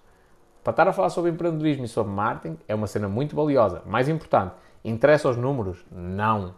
para 0.63 0.71
estar 0.71 0.87
a 0.87 0.93
falar 0.93 1.09
sobre 1.09 1.29
empreendedorismo 1.31 1.83
e 1.83 1.87
sobre 1.89 2.13
marketing, 2.13 2.57
é 2.69 2.73
uma 2.73 2.87
cena 2.87 3.09
muito 3.09 3.35
valiosa. 3.35 3.81
Mais 3.85 4.07
importante, 4.07 4.53
interessa 4.85 5.27
os 5.27 5.35
números? 5.35 5.85
Não. 5.91 6.55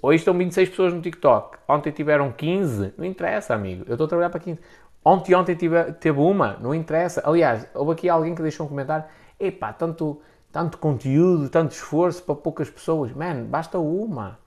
Hoje 0.00 0.16
estão 0.16 0.32
26 0.36 0.70
pessoas 0.70 0.94
no 0.94 1.02
TikTok, 1.02 1.58
ontem 1.68 1.90
tiveram 1.90 2.32
15, 2.32 2.94
não 2.96 3.04
interessa, 3.04 3.54
amigo. 3.54 3.84
Eu 3.86 3.92
estou 3.92 4.06
a 4.06 4.08
trabalhar 4.08 4.30
para 4.30 4.40
15. 4.40 4.60
Ontem, 5.04 5.34
ontem 5.34 5.54
tive, 5.54 5.92
teve 5.94 6.18
uma, 6.18 6.56
não 6.58 6.74
interessa. 6.74 7.22
Aliás, 7.22 7.68
houve 7.74 7.92
aqui 7.92 8.08
alguém 8.08 8.34
que 8.34 8.40
deixou 8.40 8.64
um 8.64 8.68
comentário: 8.68 9.04
epá, 9.38 9.72
tanto, 9.72 10.22
tanto 10.50 10.78
conteúdo, 10.78 11.50
tanto 11.50 11.72
esforço 11.72 12.22
para 12.22 12.34
poucas 12.34 12.70
pessoas. 12.70 13.12
Man, 13.12 13.44
basta 13.44 13.78
uma. 13.78 14.41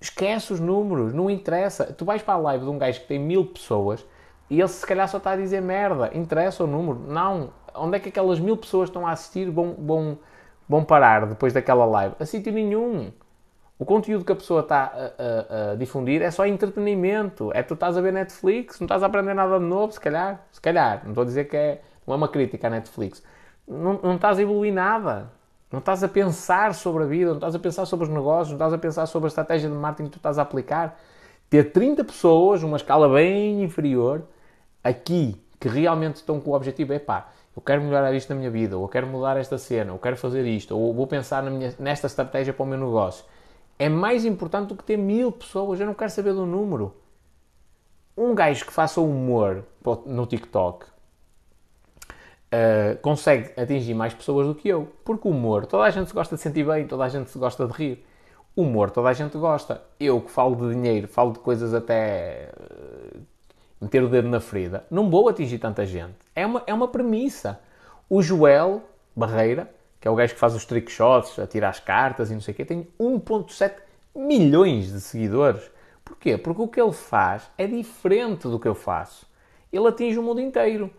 Esquece 0.00 0.52
os 0.52 0.60
números, 0.60 1.12
não 1.12 1.28
interessa. 1.28 1.84
Tu 1.92 2.04
vais 2.04 2.22
para 2.22 2.34
a 2.34 2.38
live 2.38 2.64
de 2.64 2.70
um 2.70 2.78
gajo 2.78 3.00
que 3.00 3.06
tem 3.06 3.18
mil 3.18 3.44
pessoas 3.44 4.04
e 4.48 4.58
ele 4.58 4.68
se 4.68 4.86
calhar 4.86 5.08
só 5.08 5.18
está 5.18 5.32
a 5.32 5.36
dizer 5.36 5.60
merda. 5.60 6.10
Interessa 6.14 6.64
o 6.64 6.66
número? 6.66 6.98
Não. 6.98 7.50
Onde 7.74 7.96
é 7.96 8.00
que 8.00 8.08
aquelas 8.08 8.40
mil 8.40 8.56
pessoas 8.56 8.88
estão 8.88 9.06
a 9.06 9.12
assistir 9.12 9.50
vão, 9.50 9.76
vão, 9.78 10.18
vão 10.68 10.84
parar 10.84 11.26
depois 11.26 11.52
daquela 11.52 11.84
live? 11.84 12.16
A 12.18 12.24
sítio 12.24 12.52
nenhum. 12.52 13.12
O 13.78 13.84
conteúdo 13.84 14.24
que 14.24 14.32
a 14.32 14.36
pessoa 14.36 14.60
está 14.60 14.84
a, 14.84 15.68
a, 15.68 15.72
a, 15.72 15.74
difundir 15.76 16.20
é 16.20 16.30
só 16.30 16.46
entretenimento. 16.46 17.50
É 17.54 17.62
tu 17.62 17.74
estás 17.74 17.96
a 17.96 18.00
ver 18.00 18.12
Netflix, 18.12 18.80
não 18.80 18.86
estás 18.86 19.02
a 19.02 19.06
aprender 19.06 19.34
nada 19.34 19.58
de 19.58 19.64
novo, 19.64 19.92
se 19.92 20.00
calhar. 20.00 20.44
Se 20.50 20.60
calhar. 20.60 21.02
Não 21.04 21.10
estou 21.10 21.22
a 21.22 21.24
dizer 21.26 21.44
que 21.44 21.56
é, 21.56 21.80
não 22.06 22.14
é 22.14 22.16
uma 22.16 22.28
crítica 22.28 22.66
à 22.66 22.70
Netflix. 22.70 23.22
Não, 23.68 24.00
não 24.02 24.16
estás 24.16 24.38
a 24.38 24.42
evoluir 24.42 24.72
nada. 24.72 25.30
Não 25.70 25.78
estás 25.78 26.02
a 26.02 26.08
pensar 26.08 26.74
sobre 26.74 27.04
a 27.04 27.06
vida, 27.06 27.30
não 27.30 27.36
estás 27.36 27.54
a 27.54 27.58
pensar 27.58 27.86
sobre 27.86 28.06
os 28.06 28.12
negócios, 28.12 28.48
não 28.48 28.56
estás 28.56 28.72
a 28.72 28.78
pensar 28.78 29.06
sobre 29.06 29.26
a 29.26 29.28
estratégia 29.28 29.68
de 29.68 29.74
marketing 29.74 30.08
que 30.08 30.12
tu 30.14 30.16
estás 30.16 30.38
a 30.38 30.42
aplicar. 30.42 30.98
Ter 31.48 31.72
30 31.72 32.04
pessoas, 32.04 32.62
uma 32.62 32.76
escala 32.76 33.08
bem 33.08 33.62
inferior, 33.62 34.22
aqui, 34.82 35.40
que 35.60 35.68
realmente 35.68 36.16
estão 36.16 36.40
com 36.40 36.50
o 36.50 36.54
objetivo, 36.54 36.92
é 36.92 36.98
pá, 36.98 37.28
eu 37.54 37.62
quero 37.62 37.82
melhorar 37.82 38.12
isto 38.14 38.30
na 38.30 38.36
minha 38.36 38.50
vida, 38.50 38.76
ou 38.76 38.84
eu 38.84 38.88
quero 38.88 39.06
mudar 39.06 39.36
esta 39.36 39.58
cena, 39.58 39.92
ou 39.92 39.96
eu 39.96 40.00
quero 40.00 40.16
fazer 40.16 40.44
isto, 40.46 40.76
ou 40.76 40.92
vou 40.92 41.06
pensar 41.06 41.42
minha, 41.44 41.74
nesta 41.78 42.06
estratégia 42.06 42.52
para 42.52 42.62
o 42.64 42.66
meu 42.66 42.78
negócio. 42.78 43.24
É 43.78 43.88
mais 43.88 44.24
importante 44.24 44.68
do 44.68 44.76
que 44.76 44.84
ter 44.84 44.96
mil 44.96 45.32
pessoas. 45.32 45.80
Eu 45.80 45.86
não 45.86 45.94
quero 45.94 46.10
saber 46.10 46.34
do 46.34 46.44
número. 46.44 46.94
Um 48.14 48.34
gajo 48.34 48.66
que 48.66 48.72
faça 48.72 49.00
humor 49.00 49.64
no 50.04 50.26
TikTok 50.26 50.84
uh, 52.52 52.98
consegue 53.00 53.50
atingir 53.60 53.94
mais 53.94 54.12
pessoas 54.14 54.46
do 54.46 54.54
que 54.54 54.68
eu. 54.68 54.88
Porque 55.04 55.26
o 55.26 55.30
humor, 55.30 55.66
toda 55.66 55.84
a 55.84 55.90
gente 55.90 56.08
se 56.08 56.14
gosta 56.14 56.36
de 56.36 56.42
sentir 56.42 56.64
bem, 56.64 56.86
toda 56.86 57.04
a 57.04 57.08
gente 57.08 57.30
se 57.30 57.38
gosta 57.38 57.66
de 57.66 57.72
rir. 57.72 58.04
Humor, 58.56 58.90
toda 58.90 59.08
a 59.08 59.12
gente 59.12 59.38
gosta. 59.38 59.82
Eu 59.98 60.20
que 60.20 60.30
falo 60.30 60.56
de 60.56 60.74
dinheiro, 60.74 61.06
falo 61.08 61.32
de 61.32 61.38
coisas 61.38 61.72
até 61.72 62.50
uh, 62.56 63.20
meter 63.80 64.02
o 64.02 64.08
dedo 64.08 64.28
na 64.28 64.40
ferida, 64.40 64.84
não 64.90 65.08
vou 65.08 65.28
atingir 65.28 65.58
tanta 65.58 65.86
gente. 65.86 66.16
É 66.34 66.44
uma, 66.44 66.62
é 66.66 66.74
uma 66.74 66.88
premissa. 66.88 67.60
O 68.08 68.20
Joel 68.20 68.82
Barreira, 69.14 69.70
que 70.00 70.06
é 70.06 70.10
o 70.10 70.14
gajo 70.14 70.34
que 70.34 70.40
faz 70.40 70.54
os 70.54 70.64
trick 70.64 70.90
shots, 70.90 71.38
a 71.38 71.46
tirar 71.46 71.70
as 71.70 71.80
cartas 71.80 72.30
e 72.30 72.34
não 72.34 72.40
sei 72.40 72.52
o 72.52 72.56
quê, 72.56 72.64
tem 72.64 72.86
1.7 72.98 73.74
milhões 74.14 74.92
de 74.92 75.00
seguidores. 75.00 75.70
Porquê? 76.04 76.36
Porque 76.36 76.60
o 76.60 76.68
que 76.68 76.80
ele 76.80 76.92
faz 76.92 77.48
é 77.56 77.66
diferente 77.66 78.48
do 78.48 78.58
que 78.58 78.66
eu 78.66 78.74
faço. 78.74 79.26
Ele 79.72 79.86
atinge 79.86 80.18
o 80.18 80.22
mundo 80.22 80.40
inteiro. 80.40 80.90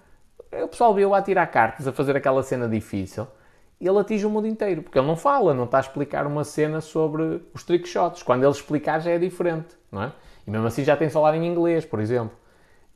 O 0.52 0.68
pessoal 0.68 0.94
viu 0.94 1.14
a 1.15 1.22
tirar 1.22 1.48
cartas, 1.48 1.88
a 1.88 1.94
fazer 1.94 2.15
aquela 2.15 2.44
cena 2.44 2.68
difícil, 2.68 3.26
e 3.80 3.88
ele 3.88 3.98
atinge 3.99 4.26
o 4.26 4.30
mundo 4.30 4.48
inteiro. 4.48 4.84
Porque 4.84 4.99
ele 4.99 5.07
não 5.07 5.15
fala, 5.15 5.53
não 5.53 5.64
está 5.64 5.78
a 5.78 5.82
explicar 5.82 6.28
uma 6.28 6.44
cena 6.44 6.82
sobre 6.82 7.41
os 7.53 7.64
trick 7.64 7.88
shots. 7.88 8.22
Quando 8.22 8.44
ele 8.44 8.52
explicar 8.52 8.99
já 8.99 9.11
é 9.11 9.18
diferente, 9.18 9.76
não 9.91 10.03
é? 10.03 10.11
E 10.45 10.52
mesmo 10.52 10.68
assim 10.68 10.84
já 10.84 10.98
tem 10.98 11.07
de 11.07 11.14
falar 11.14 11.36
em 11.36 11.45
inglês, 11.45 11.86
por 11.86 11.99
exemplo. 11.99 12.38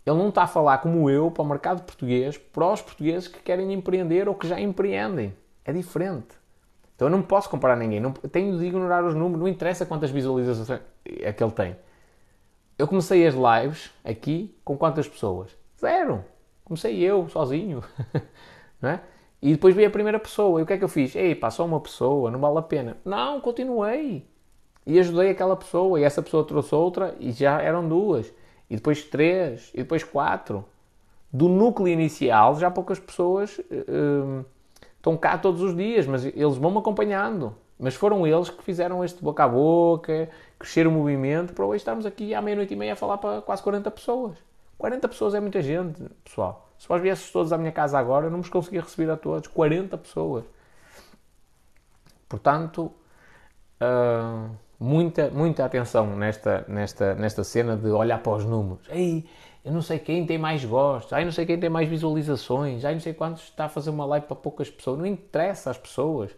Ele 0.06 0.18
não 0.18 0.30
está 0.30 0.44
a 0.44 0.48
falar 0.48 0.77
como 0.80 1.10
eu 1.10 1.32
para 1.32 1.41
o 1.41 1.45
mercado 1.45 1.82
português, 1.82 2.38
para 2.38 2.72
os 2.72 2.82
portugueses 2.82 3.27
que 3.27 3.40
querem 3.40 3.73
empreender 3.73 4.30
ou 4.30 4.36
que 4.36 4.48
já 4.48 4.60
empreendem. 4.60 5.34
É 5.64 5.73
diferente. 5.73 6.36
Então 6.95 7.07
eu 7.07 7.11
não 7.11 7.23
posso 7.23 7.49
comparar 7.49 7.76
ninguém. 7.76 7.99
Não, 7.99 8.11
tenho 8.11 8.57
de 8.57 8.65
ignorar 8.65 9.03
os 9.03 9.15
números. 9.15 9.40
Não 9.40 9.48
interessa 9.48 9.86
quantas 9.86 10.11
visualizações 10.11 10.82
é 11.03 11.34
que 11.34 11.44
ele 11.44 11.52
tem. 11.52 11.76
Eu 12.77 12.88
comecei 12.88 13.26
as 13.26 13.34
lives 13.34 13.91
aqui 14.03 14.56
com 14.64 14.77
quantas 14.77 15.07
pessoas? 15.07 15.57
Zero. 15.80 16.23
Comecei 16.66 17.00
eu, 17.00 17.30
sozinho. 17.30 17.82
não 18.82 18.90
é? 18.90 19.02
E 19.42 19.54
depois 19.54 19.74
veio 19.74 19.88
a 19.88 19.92
primeira 19.92 20.20
pessoa. 20.20 20.60
E 20.60 20.64
o 20.64 20.66
que 20.66 20.74
é 20.74 20.78
que 20.78 20.84
eu 20.84 20.90
fiz? 20.90 21.16
Ei, 21.16 21.36
pá, 21.36 21.50
só 21.50 21.64
uma 21.64 21.80
pessoa, 21.80 22.30
não 22.30 22.40
vale 22.40 22.58
a 22.58 22.62
pena. 22.62 22.98
Não, 23.06 23.40
continuei. 23.40 24.28
E 24.86 25.00
ajudei 25.00 25.30
aquela 25.30 25.56
pessoa. 25.56 26.00
E 26.00 26.04
essa 26.04 26.22
pessoa 26.22 26.44
trouxe 26.44 26.76
outra 26.76 27.16
e 27.20 27.32
já 27.32 27.62
eram 27.62 27.88
duas 27.88 28.34
e 28.70 28.76
depois 28.76 29.04
três, 29.04 29.72
e 29.74 29.78
depois 29.78 30.04
quatro. 30.04 30.66
Do 31.32 31.50
núcleo 31.50 31.88
inicial, 31.88 32.56
já 32.56 32.72
poucas 32.72 33.00
pessoas 33.00 33.60
uh, 33.60 34.46
estão 34.96 35.18
cá 35.18 35.38
todos 35.38 35.62
os 35.62 35.76
dias, 35.76 36.08
mas 36.08 36.26
eles 36.26 36.58
vão-me 36.58 36.78
acompanhando. 36.78 37.56
Mas 37.78 37.94
foram 37.94 38.26
eles 38.26 38.50
que 38.50 38.64
fizeram 38.64 39.04
este 39.04 39.22
boca 39.22 39.44
a 39.44 39.48
boca, 39.48 40.30
crescer 40.58 40.88
o 40.88 40.92
movimento, 40.92 41.54
para 41.54 41.66
hoje 41.66 41.78
estarmos 41.78 42.06
aqui 42.06 42.34
à 42.34 42.42
meia-noite 42.42 42.74
e 42.74 42.78
meia 42.78 42.94
a 42.94 42.96
falar 42.96 43.18
para 43.18 43.42
quase 43.42 43.62
40 43.62 43.92
pessoas. 43.92 44.38
40 44.77 45.07
pessoas 45.07 45.34
é 45.34 45.39
muita 45.39 45.61
gente, 45.61 46.03
pessoal. 46.23 46.69
Se 46.77 46.88
vós 46.88 47.02
viesses 47.02 47.31
todos 47.31 47.53
à 47.53 47.57
minha 47.57 47.72
casa 47.72 47.97
agora, 47.97 48.27
eu 48.27 48.31
não 48.31 48.41
vos 48.41 48.49
conseguia 48.49 48.81
receber 48.81 49.10
a 49.10 49.18
todos. 49.18 49.47
40 49.47 49.97
pessoas. 49.97 50.43
Portanto, 52.27 52.91
uh, 53.81 54.49
muita, 54.80 55.30
muita 55.30 55.65
atenção 55.65 56.15
nesta, 56.15 56.65
nesta, 56.68 57.15
nesta 57.15 57.43
cena 57.43 57.77
de 57.77 57.89
olhar 57.89 58.22
para 58.22 58.34
os 58.34 58.45
números. 58.45 58.85
Ei, 58.89 59.26
eu 59.64 59.72
não 59.72 59.81
sei 59.81 59.99
quem 59.99 60.26
tem 60.26 60.38
mais 60.38 60.64
gostos, 60.65 61.14
ai, 61.14 61.23
não 61.23 61.31
sei 61.31 61.45
quem 61.45 61.60
tem 61.60 61.69
mais 61.69 61.88
visualizações, 61.88 62.84
ai, 62.84 62.93
não 62.93 63.02
sei 63.02 63.14
quantos 63.14 63.43
está 63.43 63.65
a 63.65 63.69
fazer 63.69 63.89
uma 63.89 64.06
live 64.06 64.27
para 64.27 64.35
poucas 64.35 64.69
pessoas. 64.69 64.99
Não 64.99 65.06
interessa 65.06 65.72
às 65.72 65.77
pessoas. 65.77 66.31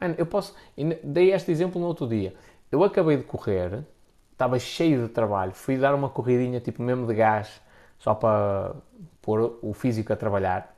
Mano, 0.00 0.14
eu 0.18 0.26
posso. 0.26 0.54
Dei 1.02 1.32
este 1.32 1.50
exemplo 1.50 1.80
no 1.80 1.86
outro 1.86 2.06
dia. 2.06 2.34
Eu 2.70 2.84
acabei 2.84 3.16
de 3.16 3.24
correr, 3.24 3.84
estava 4.32 4.58
cheio 4.58 5.02
de 5.04 5.08
trabalho, 5.08 5.52
fui 5.52 5.76
dar 5.76 5.94
uma 5.94 6.08
corridinha 6.08 6.60
tipo 6.60 6.82
mesmo 6.82 7.06
de 7.06 7.14
gás, 7.14 7.60
só 7.98 8.14
para 8.14 8.74
pôr 9.20 9.58
o 9.62 9.72
físico 9.72 10.12
a 10.12 10.16
trabalhar. 10.16 10.76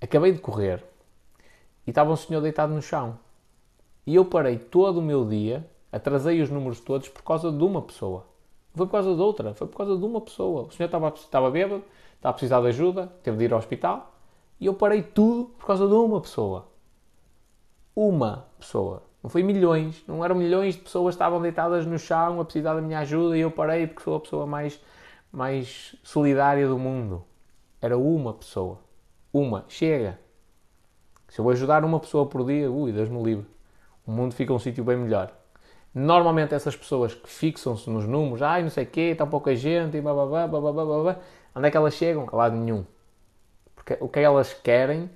Acabei 0.00 0.32
de 0.32 0.38
correr 0.38 0.84
e 1.86 1.90
estava 1.90 2.12
um 2.12 2.16
senhor 2.16 2.40
deitado 2.40 2.72
no 2.74 2.82
chão. 2.82 3.18
E 4.06 4.14
eu 4.14 4.24
parei 4.24 4.58
todo 4.58 4.98
o 4.98 5.02
meu 5.02 5.24
dia 5.24 5.64
Atrasei 5.96 6.42
os 6.42 6.50
números 6.50 6.80
todos 6.80 7.08
por 7.08 7.22
causa 7.22 7.50
de 7.50 7.64
uma 7.64 7.80
pessoa. 7.80 8.26
Não 8.74 8.78
foi 8.78 8.86
por 8.86 8.92
causa 8.92 9.14
de 9.14 9.20
outra, 9.20 9.54
foi 9.54 9.66
por 9.66 9.78
causa 9.78 9.96
de 9.96 10.04
uma 10.04 10.20
pessoa. 10.20 10.64
O 10.64 10.70
senhor 10.70 10.86
estava, 10.86 11.08
estava 11.08 11.50
bêbado, 11.50 11.82
estava 12.16 12.30
a 12.30 12.32
precisar 12.34 12.60
de 12.60 12.66
ajuda, 12.66 13.10
teve 13.22 13.38
de 13.38 13.44
ir 13.44 13.52
ao 13.52 13.58
hospital 13.58 14.12
e 14.60 14.66
eu 14.66 14.74
parei 14.74 15.02
tudo 15.02 15.46
por 15.58 15.66
causa 15.66 15.86
de 15.86 15.94
uma 15.94 16.20
pessoa. 16.20 16.66
Uma 17.94 18.46
pessoa. 18.58 19.02
Não 19.22 19.30
foi 19.30 19.42
milhões, 19.42 20.04
não 20.06 20.22
eram 20.22 20.34
milhões 20.34 20.74
de 20.74 20.82
pessoas 20.82 21.14
que 21.14 21.16
estavam 21.16 21.40
deitadas 21.40 21.86
no 21.86 21.98
chão 21.98 22.40
a 22.40 22.44
precisar 22.44 22.74
da 22.74 22.82
minha 22.82 22.98
ajuda 22.98 23.36
e 23.36 23.40
eu 23.40 23.50
parei 23.50 23.86
porque 23.86 24.02
sou 24.02 24.16
a 24.16 24.20
pessoa 24.20 24.46
mais, 24.46 24.78
mais 25.30 25.94
solidária 26.02 26.66
do 26.66 26.78
mundo. 26.78 27.24
Era 27.80 27.96
uma 27.96 28.32
pessoa. 28.32 28.80
Uma. 29.32 29.64
Chega. 29.68 30.18
Se 31.28 31.40
eu 31.40 31.50
ajudar 31.50 31.84
uma 31.84 32.00
pessoa 32.00 32.26
por 32.26 32.44
dia, 32.46 32.70
ui, 32.70 32.92
Deus 32.92 33.08
me 33.08 33.22
livre. 33.22 33.46
O 34.06 34.10
mundo 34.10 34.34
fica 34.34 34.52
um 34.52 34.58
sítio 34.58 34.84
bem 34.84 34.96
melhor. 34.96 35.32
Normalmente 35.92 36.54
essas 36.54 36.76
pessoas 36.76 37.14
que 37.14 37.28
fixam-se 37.28 37.88
nos 37.88 38.06
números, 38.06 38.42
ai 38.42 38.62
não 38.62 38.70
sei 38.70 38.84
o 38.84 38.86
quê, 38.86 39.14
tão 39.16 39.28
pouca 39.28 39.56
gente, 39.56 39.96
e 39.96 40.00
blá 40.00 40.12
blá 40.12 40.46
blá 40.46 40.60
blá 40.60 40.72
blá 40.72 40.84
blá 40.84 41.16
onde 41.54 41.68
é 41.68 41.70
que 41.70 41.76
elas 41.76 41.94
chegam? 41.94 42.28
A 42.30 42.36
lado 42.36 42.54
nenhum. 42.54 42.84
Porque 43.74 43.96
o 43.98 44.08
que 44.08 44.20
elas 44.20 44.52
querem 44.52 45.10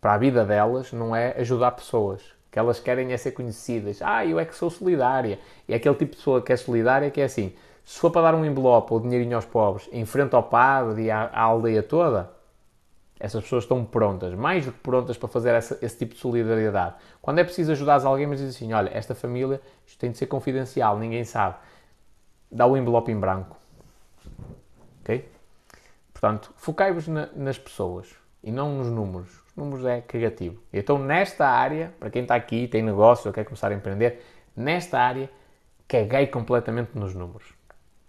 para 0.00 0.14
a 0.14 0.18
vida 0.18 0.44
delas 0.44 0.92
não 0.92 1.14
é 1.14 1.38
ajudar 1.38 1.72
pessoas. 1.72 2.22
O 2.22 2.50
que 2.50 2.58
elas 2.58 2.80
querem 2.80 3.12
é 3.12 3.16
ser 3.16 3.32
conhecidas. 3.32 4.00
Ah, 4.00 4.24
eu 4.24 4.40
é 4.40 4.46
que 4.46 4.54
sou 4.54 4.70
solidária. 4.70 5.38
E 5.68 5.74
é 5.74 5.76
aquele 5.76 5.94
tipo 5.94 6.12
de 6.12 6.16
pessoa 6.16 6.40
que 6.40 6.52
é 6.52 6.56
solidária 6.56 7.10
que 7.10 7.20
é 7.20 7.24
assim, 7.24 7.52
se 7.84 7.98
for 7.98 8.10
para 8.10 8.22
dar 8.22 8.34
um 8.34 8.44
envelope 8.44 8.92
ou 8.92 9.00
dinheirinho 9.00 9.36
aos 9.36 9.44
pobres, 9.44 9.88
em 9.92 10.04
frente 10.04 10.34
ao 10.34 10.42
padre 10.42 11.02
e 11.02 11.10
à, 11.10 11.24
à 11.26 11.42
aldeia 11.42 11.82
toda, 11.82 12.30
essas 13.18 13.42
pessoas 13.42 13.64
estão 13.64 13.84
prontas, 13.84 14.34
mais 14.34 14.66
do 14.66 14.72
que 14.72 14.78
prontas 14.80 15.16
para 15.16 15.28
fazer 15.28 15.54
essa, 15.54 15.78
esse 15.80 15.96
tipo 15.98 16.14
de 16.14 16.20
solidariedade. 16.20 16.96
Quando 17.22 17.38
é 17.38 17.44
preciso 17.44 17.72
ajudar 17.72 18.04
alguém, 18.04 18.26
mas 18.26 18.40
diz 18.40 18.54
assim: 18.54 18.72
olha, 18.72 18.90
esta 18.92 19.14
família, 19.14 19.60
isto 19.86 19.98
tem 19.98 20.10
de 20.10 20.18
ser 20.18 20.26
confidencial, 20.26 20.98
ninguém 20.98 21.24
sabe. 21.24 21.56
Dá 22.50 22.66
o 22.66 22.76
envelope 22.76 23.10
em 23.10 23.18
branco. 23.18 23.56
Ok? 25.00 25.28
Portanto, 26.12 26.52
focai-vos 26.56 27.08
na, 27.08 27.28
nas 27.34 27.58
pessoas 27.58 28.14
e 28.42 28.50
não 28.50 28.76
nos 28.76 28.88
números. 28.88 29.30
Os 29.48 29.56
números 29.56 29.86
é 29.86 30.00
cagativo. 30.00 30.60
Então, 30.72 30.98
nesta 30.98 31.48
área, 31.48 31.94
para 31.98 32.10
quem 32.10 32.22
está 32.22 32.34
aqui, 32.34 32.66
tem 32.68 32.82
negócio 32.82 33.28
ou 33.28 33.32
quer 33.32 33.44
começar 33.44 33.70
a 33.70 33.74
empreender, 33.74 34.22
nesta 34.56 35.00
área, 35.00 35.30
caguei 35.88 36.26
completamente 36.26 36.90
nos 36.94 37.14
números. 37.14 37.53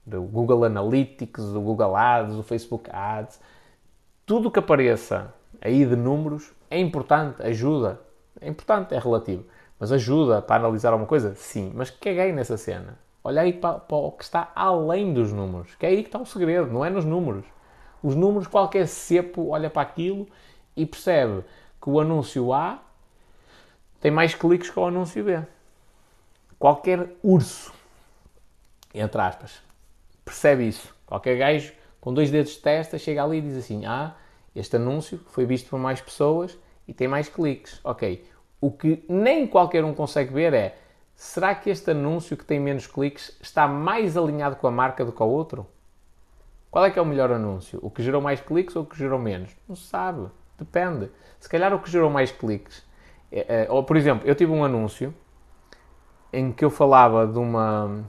Do 0.05 0.21
Google 0.21 0.65
Analytics, 0.65 1.45
do 1.51 1.61
Google 1.61 1.95
Ads, 1.95 2.35
do 2.35 2.43
Facebook 2.43 2.89
Ads 2.91 3.39
tudo 4.25 4.49
que 4.49 4.57
apareça 4.57 5.31
aí 5.61 5.85
de 5.85 5.95
números 5.95 6.51
é 6.69 6.79
importante, 6.79 7.43
ajuda. 7.43 8.01
É 8.41 8.49
importante, 8.49 8.93
é 8.93 8.99
relativo. 8.99 9.45
Mas 9.79 9.91
ajuda 9.91 10.41
para 10.41 10.55
analisar 10.55 10.89
alguma 10.89 11.07
coisa? 11.07 11.35
Sim. 11.35 11.71
Mas 11.75 11.91
caguei 11.91 12.31
nessa 12.31 12.57
cena. 12.57 12.97
Olhei 13.23 13.53
para, 13.53 13.79
para 13.79 13.97
o 13.97 14.11
que 14.11 14.23
está 14.23 14.51
além 14.55 15.13
dos 15.13 15.31
números. 15.31 15.75
Que 15.75 15.85
é 15.85 15.89
aí 15.89 16.01
que 16.01 16.09
está 16.09 16.19
o 16.19 16.25
segredo, 16.25 16.71
não 16.71 16.83
é 16.83 16.89
nos 16.89 17.05
números. 17.05 17.45
Os 18.01 18.15
números, 18.15 18.47
qualquer 18.47 18.87
cepo 18.87 19.49
olha 19.49 19.69
para 19.69 19.83
aquilo 19.83 20.27
e 20.75 20.85
percebe 20.85 21.43
que 21.81 21.89
o 21.89 21.99
anúncio 21.99 22.51
A 22.51 22.79
tem 24.01 24.11
mais 24.11 24.33
cliques 24.33 24.69
que 24.69 24.79
o 24.79 24.85
anúncio 24.85 25.23
B. 25.23 25.39
Qualquer 26.57 27.15
urso, 27.23 27.71
entre 28.93 29.21
aspas, 29.21 29.61
percebe 30.25 30.67
isso. 30.67 30.93
Qualquer 31.05 31.37
gajo 31.37 31.71
com 32.05 32.13
dois 32.13 32.29
dedos 32.29 32.51
de 32.51 32.59
testa, 32.59 32.99
chega 32.99 33.23
ali 33.23 33.39
e 33.39 33.41
diz 33.41 33.57
assim: 33.57 33.83
Ah, 33.87 34.15
este 34.55 34.75
anúncio 34.75 35.19
foi 35.25 35.43
visto 35.43 35.71
por 35.71 35.79
mais 35.79 35.99
pessoas 35.99 36.55
e 36.87 36.93
tem 36.93 37.07
mais 37.07 37.27
cliques. 37.27 37.79
Ok. 37.83 38.23
O 38.61 38.69
que 38.69 39.03
nem 39.09 39.47
qualquer 39.47 39.83
um 39.83 39.91
consegue 39.91 40.31
ver 40.31 40.53
é: 40.53 40.77
será 41.15 41.55
que 41.55 41.67
este 41.67 41.89
anúncio 41.89 42.37
que 42.37 42.45
tem 42.45 42.59
menos 42.59 42.85
cliques 42.85 43.35
está 43.41 43.67
mais 43.67 44.15
alinhado 44.15 44.55
com 44.55 44.67
a 44.67 44.71
marca 44.71 45.03
do 45.03 45.11
que 45.11 45.23
o 45.23 45.25
outro? 45.25 45.65
Qual 46.69 46.85
é 46.85 46.91
que 46.91 46.99
é 46.99 47.01
o 47.01 47.05
melhor 47.05 47.31
anúncio? 47.31 47.79
O 47.81 47.89
que 47.89 48.03
gerou 48.03 48.21
mais 48.21 48.39
cliques 48.39 48.75
ou 48.75 48.83
o 48.83 48.85
que 48.85 48.95
gerou 48.95 49.17
menos? 49.17 49.49
Não 49.67 49.75
se 49.75 49.87
sabe. 49.87 50.29
Depende. 50.59 51.09
Se 51.39 51.49
calhar 51.49 51.73
o 51.73 51.79
que 51.79 51.89
gerou 51.89 52.11
mais 52.11 52.31
cliques. 52.31 52.83
É, 53.31 53.63
é, 53.63 53.67
ou, 53.71 53.83
por 53.83 53.97
exemplo, 53.97 54.27
eu 54.27 54.35
tive 54.35 54.51
um 54.51 54.63
anúncio 54.63 55.11
em 56.31 56.51
que 56.51 56.63
eu 56.63 56.69
falava 56.69 57.25
de 57.25 57.39
uma 57.39 58.05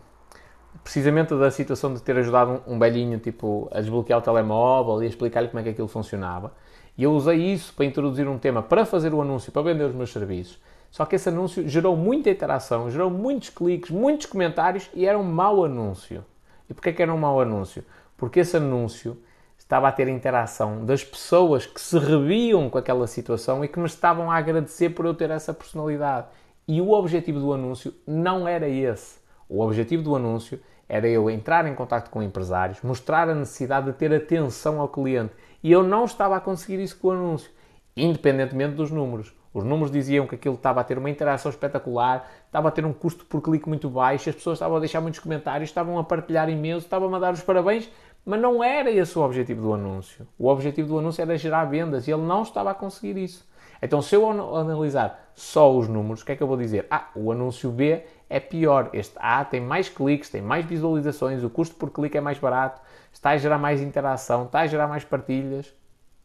precisamente 0.86 1.34
da 1.34 1.50
situação 1.50 1.92
de 1.92 2.00
ter 2.00 2.16
ajudado 2.16 2.62
um, 2.64 2.76
um 2.76 3.18
tipo, 3.18 3.68
a 3.72 3.80
desbloquear 3.80 4.20
o 4.20 4.22
telemóvel 4.22 5.02
e 5.02 5.06
a 5.06 5.08
explicar-lhe 5.08 5.48
como 5.48 5.58
é 5.58 5.64
que 5.64 5.70
aquilo 5.70 5.88
funcionava. 5.88 6.54
E 6.96 7.02
eu 7.02 7.10
usei 7.10 7.38
isso 7.38 7.74
para 7.74 7.84
introduzir 7.84 8.28
um 8.28 8.38
tema 8.38 8.62
para 8.62 8.86
fazer 8.86 9.12
o 9.12 9.20
anúncio, 9.20 9.50
para 9.50 9.62
vender 9.62 9.82
os 9.82 9.96
meus 9.96 10.12
serviços. 10.12 10.60
Só 10.88 11.04
que 11.04 11.16
esse 11.16 11.28
anúncio 11.28 11.68
gerou 11.68 11.96
muita 11.96 12.30
interação, 12.30 12.88
gerou 12.88 13.10
muitos 13.10 13.48
cliques, 13.48 13.90
muitos 13.90 14.26
comentários 14.26 14.88
e 14.94 15.04
era 15.04 15.18
um 15.18 15.24
mau 15.24 15.64
anúncio. 15.64 16.24
E 16.70 16.72
porquê 16.72 16.92
que 16.92 17.02
era 17.02 17.12
um 17.12 17.18
mau 17.18 17.40
anúncio? 17.40 17.84
Porque 18.16 18.38
esse 18.38 18.56
anúncio 18.56 19.20
estava 19.58 19.88
a 19.88 19.92
ter 19.92 20.06
interação 20.06 20.84
das 20.84 21.02
pessoas 21.02 21.66
que 21.66 21.80
se 21.80 21.98
reviam 21.98 22.70
com 22.70 22.78
aquela 22.78 23.08
situação 23.08 23.64
e 23.64 23.66
que 23.66 23.80
me 23.80 23.86
estavam 23.86 24.30
a 24.30 24.36
agradecer 24.36 24.90
por 24.90 25.04
eu 25.04 25.14
ter 25.14 25.30
essa 25.30 25.52
personalidade. 25.52 26.28
E 26.68 26.80
o 26.80 26.92
objetivo 26.92 27.40
do 27.40 27.52
anúncio 27.52 27.92
não 28.06 28.46
era 28.46 28.68
esse. 28.68 29.26
O 29.48 29.60
objetivo 29.60 30.02
do 30.02 30.14
anúncio 30.14 30.60
era 30.88 31.08
eu 31.08 31.28
entrar 31.28 31.66
em 31.66 31.74
contato 31.74 32.10
com 32.10 32.22
empresários, 32.22 32.80
mostrar 32.82 33.28
a 33.28 33.34
necessidade 33.34 33.86
de 33.86 33.92
ter 33.92 34.12
atenção 34.14 34.80
ao 34.80 34.88
cliente. 34.88 35.34
E 35.62 35.72
eu 35.72 35.82
não 35.82 36.04
estava 36.04 36.36
a 36.36 36.40
conseguir 36.40 36.80
isso 36.80 36.98
com 36.98 37.08
o 37.08 37.12
anúncio, 37.12 37.50
independentemente 37.96 38.74
dos 38.74 38.90
números. 38.90 39.34
Os 39.52 39.64
números 39.64 39.90
diziam 39.90 40.26
que 40.26 40.34
aquilo 40.34 40.54
estava 40.54 40.82
a 40.82 40.84
ter 40.84 40.98
uma 40.98 41.08
interação 41.08 41.50
espetacular, 41.50 42.30
estava 42.44 42.68
a 42.68 42.70
ter 42.70 42.84
um 42.84 42.92
custo 42.92 43.24
por 43.24 43.40
clique 43.40 43.68
muito 43.68 43.88
baixo, 43.88 44.28
as 44.28 44.36
pessoas 44.36 44.56
estavam 44.56 44.76
a 44.76 44.80
deixar 44.80 45.00
muitos 45.00 45.18
comentários, 45.18 45.70
estavam 45.70 45.98
a 45.98 46.04
partilhar 46.04 46.48
imenso, 46.50 46.84
estavam 46.84 47.12
a 47.14 47.18
dar 47.18 47.32
os 47.32 47.42
parabéns, 47.42 47.90
mas 48.22 48.38
não 48.38 48.62
era 48.62 48.90
esse 48.90 49.18
o 49.18 49.22
objetivo 49.22 49.62
do 49.62 49.72
anúncio. 49.72 50.26
O 50.38 50.48
objetivo 50.48 50.88
do 50.88 50.98
anúncio 50.98 51.22
era 51.22 51.38
gerar 51.38 51.64
vendas 51.64 52.06
e 52.06 52.12
ele 52.12 52.22
não 52.22 52.42
estava 52.42 52.70
a 52.70 52.74
conseguir 52.74 53.16
isso. 53.16 53.48
Então, 53.80 54.02
se 54.02 54.14
eu 54.14 54.28
analisar 54.28 55.30
só 55.34 55.74
os 55.74 55.88
números, 55.88 56.22
o 56.22 56.26
que 56.26 56.32
é 56.32 56.36
que 56.36 56.42
eu 56.42 56.46
vou 56.46 56.56
dizer? 56.56 56.86
Ah, 56.90 57.08
o 57.14 57.30
anúncio 57.32 57.70
B 57.70 58.04
é 58.28 58.40
pior. 58.40 58.90
Este 58.92 59.14
A 59.16 59.44
tem 59.44 59.60
mais 59.60 59.88
cliques, 59.88 60.30
tem 60.30 60.42
mais 60.42 60.64
visualizações, 60.64 61.42
o 61.44 61.50
custo 61.50 61.76
por 61.76 61.90
clique 61.90 62.18
é 62.18 62.20
mais 62.20 62.38
barato, 62.38 62.80
está 63.12 63.30
a 63.30 63.36
gerar 63.36 63.58
mais 63.58 63.80
interação, 63.80 64.44
está 64.44 64.60
a 64.60 64.66
gerar 64.66 64.88
mais 64.88 65.04
partilhas. 65.04 65.72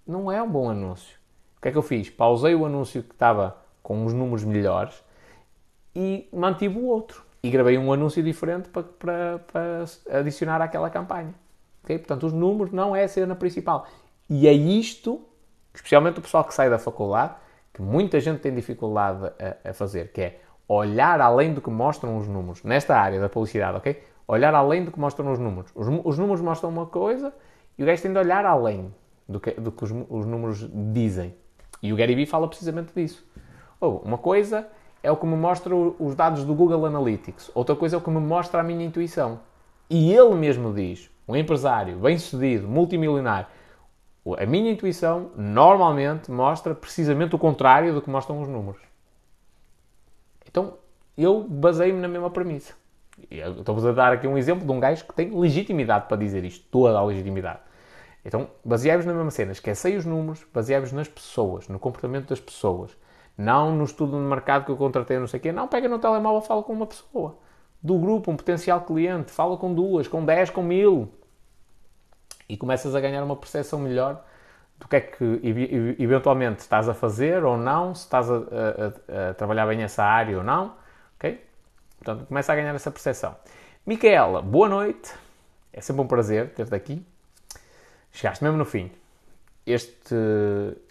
Não 0.06 0.32
é 0.32 0.42
um 0.42 0.50
bom 0.50 0.70
anúncio. 0.70 1.18
O 1.58 1.62
que 1.62 1.68
é 1.68 1.72
que 1.72 1.78
eu 1.78 1.84
fiz? 1.84 2.10
Pausei 2.10 2.56
o 2.56 2.66
anúncio 2.66 3.04
que 3.04 3.14
estava 3.14 3.58
com 3.84 4.06
os 4.06 4.14
números 4.14 4.44
melhores 4.44 5.04
e 5.96 6.28
mantive 6.34 6.78
o 6.78 6.86
outro. 6.86 7.24
E 7.44 7.50
gravei 7.50 7.78
um 7.78 7.92
anúncio 7.92 8.22
diferente 8.22 8.70
para, 8.70 8.84
para, 8.84 9.40
para 9.52 10.20
adicionar 10.20 10.62
àquela 10.62 10.90
campanha. 10.90 11.34
Okay? 11.84 11.98
Portanto, 11.98 12.28
os 12.28 12.34
números 12.34 12.72
não 12.72 12.96
é 12.96 13.04
a 13.04 13.08
cena 13.08 13.36
principal. 13.36 13.88
E 14.30 14.48
é 14.48 14.54
isto, 14.54 15.22
especialmente 15.74 16.20
o 16.20 16.22
pessoal 16.22 16.44
que 16.44 16.54
sai 16.54 16.70
da 16.70 16.78
faculdade, 16.78 17.34
que 17.74 17.82
muita 17.82 18.20
gente 18.20 18.40
tem 18.40 18.54
dificuldade 18.54 19.26
a, 19.64 19.70
a 19.70 19.74
fazer, 19.74 20.12
que 20.12 20.22
é 20.22 20.42
olhar 20.76 21.20
além 21.20 21.54
do 21.54 21.62
que 21.62 21.70
mostram 21.70 22.18
os 22.18 22.28
números. 22.28 22.64
Nesta 22.64 22.96
área 22.96 23.20
da 23.20 23.28
publicidade, 23.28 23.78
ok? 23.78 24.02
Olhar 24.28 24.54
além 24.56 24.86
do 24.86 24.92
que 24.92 25.00
mostram 25.00 25.32
os 25.32 25.40
números. 25.40 25.72
Os, 25.76 25.88
os 26.06 26.18
números 26.18 26.42
mostram 26.42 26.70
uma 26.70 26.86
coisa 26.86 27.34
e 27.78 27.84
o 27.84 27.86
gajo 27.86 28.02
tem 28.02 28.14
de 28.14 28.18
olhar 28.18 28.46
além 28.46 28.94
do 29.28 29.40
que, 29.40 29.52
do 29.52 29.72
que 29.72 29.84
os, 29.84 29.92
os 30.10 30.26
números 30.26 30.70
dizem. 30.94 31.34
E 31.82 31.92
o 31.92 31.96
Gary 31.96 32.16
Vee 32.16 32.26
fala 32.26 32.48
precisamente 32.48 32.94
disso. 32.96 33.26
Oh, 33.80 33.98
uma 34.04 34.18
coisa 34.18 34.68
é 35.04 35.12
o 35.12 35.18
que 35.18 35.26
me 35.26 35.36
mostra 35.36 35.76
os 35.76 36.16
dados 36.16 36.46
do 36.46 36.54
Google 36.54 36.86
Analytics, 36.86 37.50
outra 37.56 37.76
coisa 37.76 37.96
é 37.96 38.00
o 38.00 38.02
que 38.02 38.10
me 38.10 38.20
mostra 38.20 38.62
a 38.62 38.64
minha 38.64 38.86
intuição. 38.86 39.40
E 39.90 40.14
ele 40.14 40.36
mesmo 40.36 40.74
diz, 40.74 41.10
um 41.28 41.36
empresário 41.36 41.98
bem-sucedido, 41.98 42.68
multimilionário, 42.68 43.48
a 44.38 44.46
minha 44.46 44.72
intuição 44.72 45.32
normalmente 45.36 46.30
mostra 46.30 46.76
precisamente 46.76 47.36
o 47.36 47.40
contrário 47.40 47.94
do 47.94 48.02
que 48.02 48.10
mostram 48.10 48.40
os 48.40 48.48
números. 48.48 48.91
Então, 50.52 50.78
eu 51.18 51.44
baseio-me 51.48 52.02
na 52.02 52.08
mesma 52.08 52.30
premissa. 52.30 52.74
Estou-vos 53.30 53.86
a 53.86 53.92
dar 53.92 54.14
aqui 54.14 54.28
um 54.28 54.38
exemplo 54.38 54.66
de 54.66 54.72
um 54.72 54.80
gajo 54.80 55.06
que 55.06 55.14
tem 55.14 55.32
legitimidade 55.38 56.08
para 56.08 56.18
dizer 56.18 56.44
isto, 56.44 56.66
toda 56.70 56.98
a 56.98 57.04
legitimidade. 57.04 57.60
Então, 58.24 58.50
baseai-vos 58.64 59.06
na 59.06 59.14
mesma 59.14 59.32
cena. 59.32 59.52
Esquecei 59.52 59.96
os 59.96 60.06
números, 60.06 60.46
baseai-vos 60.54 60.92
nas 60.92 61.08
pessoas, 61.08 61.68
no 61.68 61.80
comportamento 61.80 62.30
das 62.30 62.40
pessoas. 62.40 62.92
Não 63.38 63.76
no 63.76 63.86
estudo 63.86 64.18
de 64.18 64.24
mercado 64.24 64.66
que 64.66 64.72
eu 64.72 64.78
contratei, 64.78 65.18
não 65.18 65.28
sei 65.28 65.40
o 65.40 65.44
quê. 65.44 65.52
Não, 65.52 65.68
pega 65.68 65.88
no 65.88 65.98
telemóvel, 65.98 66.42
fala 66.42 66.62
com 66.62 66.74
uma 66.74 66.86
pessoa. 66.86 67.38
Do 67.82 67.98
grupo, 67.98 68.30
um 68.30 68.38
potencial 68.38 68.82
cliente. 68.82 69.32
Fala 69.32 69.58
com 69.58 69.74
duas, 69.74 70.08
com 70.08 70.24
dez, 70.24 70.50
com 70.50 70.62
mil. 70.62 71.10
E 72.48 72.58
começas 72.58 72.94
a 72.94 73.00
ganhar 73.00 73.24
uma 73.24 73.36
percepção 73.36 73.80
melhor 73.80 74.24
do 74.82 74.88
que 74.88 74.96
é 74.96 75.00
que 75.00 75.40
eventualmente 76.00 76.62
estás 76.62 76.90
a 76.90 76.94
fazer 76.94 77.46
ou 77.46 77.56
não, 77.56 77.94
se 77.94 78.02
estás 78.02 78.30
a, 78.30 78.36
a, 78.36 79.30
a 79.30 79.34
trabalhar 79.36 79.68
bem 79.68 79.84
essa 79.84 80.04
área 80.04 80.40
ou 80.40 80.44
não. 80.44 80.74
Ok? 81.18 81.40
Portanto, 82.00 82.26
começa 82.28 82.52
a 82.52 82.56
ganhar 82.56 82.74
essa 82.74 82.90
percepção. 82.90 83.36
Micaela, 83.86 84.42
boa 84.42 84.68
noite. 84.68 85.14
É 85.72 85.80
sempre 85.82 86.02
um 86.02 86.08
prazer 86.08 86.50
ter-te 86.56 86.74
aqui. 86.74 87.06
Chegaste 88.12 88.44
mesmo 88.44 88.58
no 88.58 88.66
fim. 88.66 88.92
Este, 89.68 90.16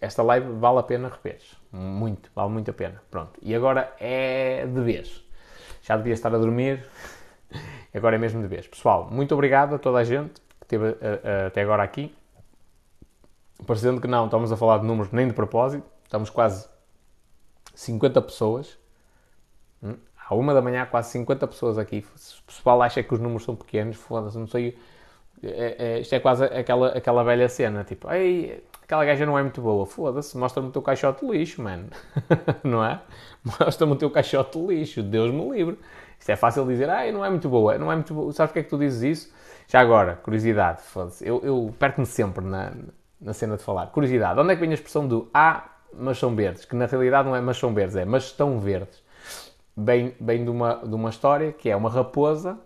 esta 0.01 0.23
live 0.23 0.53
vale 0.53 0.79
a 0.79 0.83
pena 0.85 1.09
rever. 1.09 1.41
Muito, 1.73 2.31
vale 2.33 2.51
muito 2.51 2.71
a 2.71 2.75
pena. 2.75 3.03
Pronto. 3.11 3.41
E 3.43 3.53
agora 3.57 3.93
é 3.99 4.67
de 4.67 4.81
vez. 4.83 5.25
Já 5.83 5.97
devia 5.97 6.15
estar 6.15 6.33
a 6.33 6.39
dormir. 6.39 6.87
Agora 7.93 8.15
é 8.15 8.19
mesmo 8.21 8.41
de 8.41 8.47
vez. 8.47 8.69
Pessoal, 8.69 9.09
muito 9.11 9.35
obrigado 9.35 9.75
a 9.75 9.79
toda 9.79 9.99
a 9.99 10.05
gente 10.05 10.35
que 10.61 10.65
esteve 10.77 10.91
uh, 10.91 10.93
uh, 10.93 11.47
até 11.49 11.63
agora 11.63 11.83
aqui. 11.83 12.15
Parecendo 13.67 14.01
que 14.01 14.09
não, 14.09 14.25
estamos 14.27 14.51
a 14.51 14.57
falar 14.57 14.79
de 14.79 14.87
números 14.87 15.13
nem 15.13 15.29
de 15.29 15.35
propósito. 15.35 15.85
Estamos 16.05 16.31
quase 16.31 16.69
50 17.75 18.21
pessoas. 18.23 18.79
Hum? 19.83 19.97
À 20.29 20.35
uma 20.35 20.55
da 20.55 20.63
manhã, 20.63 20.87
quase 20.87 21.11
50 21.11 21.47
pessoas 21.47 21.79
aqui. 21.79 22.05
Se 22.17 22.41
o 22.41 22.45
pessoal 22.45 22.83
acha 22.83 23.03
que 23.03 23.13
os 23.13 23.21
números 23.21 23.45
são 23.45 23.57
pequenos, 23.57 23.97
foda-se, 23.97 24.39
não 24.39 24.47
sei 24.47 24.77
é, 25.43 25.77
é, 25.79 26.01
isto 26.01 26.15
é 26.15 26.21
quase 26.21 26.45
aquela, 26.45 26.89
aquela 26.89 27.25
velha 27.25 27.49
cena, 27.49 27.83
tipo, 27.83 28.11
ei, 28.13 28.63
aquela 28.83 29.05
gaja 29.05 29.25
não 29.25 29.39
é 29.39 29.43
muito 29.43 29.61
boa, 29.61 29.87
foda-se, 29.87 30.37
mostra-me 30.37 30.69
o 30.69 30.71
teu 30.71 30.83
caixote 30.83 31.25
de 31.25 31.33
lixo, 31.33 31.63
mano, 31.63 31.89
não 32.63 32.85
é? 32.85 33.01
Mostra-me 33.43 33.93
o 33.93 33.97
teu 33.97 34.11
caixote 34.11 34.59
de 34.59 34.67
lixo, 34.67 35.03
Deus 35.03 35.33
me 35.33 35.49
livre. 35.51 35.79
Isto 36.19 36.31
é 36.31 36.37
fácil 36.37 36.67
dizer, 36.67 36.91
ai, 36.91 37.11
não 37.11 37.25
é 37.25 37.31
muito 37.31 37.49
boa, 37.49 37.79
não 37.79 37.91
é 37.91 37.95
muito 37.95 38.13
boa. 38.13 38.31
Sabes 38.33 38.51
porque 38.51 38.59
é 38.61 38.63
que 38.65 38.69
tu 38.69 38.79
dizes 38.79 39.03
isso? 39.03 39.35
Já 39.67 39.81
agora, 39.81 40.17
curiosidade, 40.17 40.83
foda-se, 40.83 41.27
eu, 41.27 41.41
eu 41.43 41.75
perco-me 41.79 42.07
sempre 42.07 42.45
na, 42.45 42.73
na 43.21 43.33
cena 43.33 43.57
de 43.57 43.63
falar. 43.63 43.87
Curiosidade, 43.89 44.41
onde 44.41 44.53
é 44.53 44.55
que 44.55 44.61
vem 44.61 44.71
a 44.71 44.75
expressão 44.75 45.07
do 45.07 45.29
ah, 45.35 45.65
mas 45.93 46.19
são 46.19 46.35
verdes? 46.35 46.65
Que 46.65 46.75
na 46.75 46.87
realidade 46.87 47.29
não 47.29 47.37
é 47.37 47.41
mas 47.41 47.57
são 47.59 47.75
verdes, 47.75 47.97
é 47.97 48.05
mas 48.05 48.25
estão 48.25 48.59
verdes. 48.59 49.03
Bem, 49.77 50.15
bem 50.21 50.45
de, 50.45 50.51
uma, 50.51 50.77
de 50.77 50.95
uma 50.95 51.11
história 51.11 51.53
que 51.53 51.69
é 51.71 51.77
uma 51.77 51.91
raposa 51.91 52.59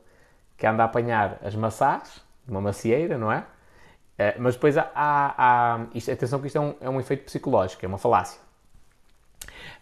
que 0.56 0.66
anda 0.66 0.82
a 0.82 0.86
apanhar 0.86 1.38
as 1.42 1.54
maçãs 1.54 2.24
uma 2.48 2.60
macieira, 2.60 3.18
não 3.18 3.32
é? 3.32 3.38
Uh, 3.38 4.38
mas 4.38 4.54
depois 4.54 4.76
há, 4.76 4.90
há, 4.94 5.34
há 5.36 5.86
isto, 5.94 6.10
atenção 6.10 6.40
que 6.40 6.46
isto 6.46 6.56
é 6.56 6.60
um, 6.60 6.74
é 6.80 6.88
um 6.88 7.00
efeito 7.00 7.24
psicológico, 7.24 7.84
é 7.84 7.88
uma 7.88 7.98
falácia. 7.98 8.40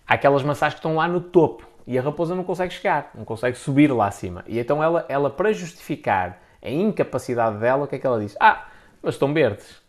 Há 0.07 0.15
aquelas 0.15 0.42
maçãs 0.42 0.73
que 0.73 0.78
estão 0.78 0.97
lá 0.97 1.07
no 1.07 1.20
topo 1.20 1.67
e 1.86 1.99
a 1.99 2.02
raposa 2.02 2.34
não 2.34 2.44
consegue 2.44 2.73
chegar, 2.73 3.10
não 3.15 3.25
consegue 3.25 3.59
subir 3.59 3.92
lá 3.92 4.07
acima. 4.07 4.44
E 4.47 4.59
então 4.59 4.83
ela, 4.83 5.05
ela 5.09 5.28
para 5.28 5.52
justificar 5.52 6.41
a 6.62 6.70
incapacidade 6.70 7.59
dela, 7.59 7.84
o 7.84 7.86
que 7.86 7.97
é 7.97 7.99
que 7.99 8.07
ela 8.07 8.20
diz? 8.20 8.36
Ah, 8.41 8.67
mas 9.02 9.15
estão 9.15 9.34
verdes. 9.34 9.81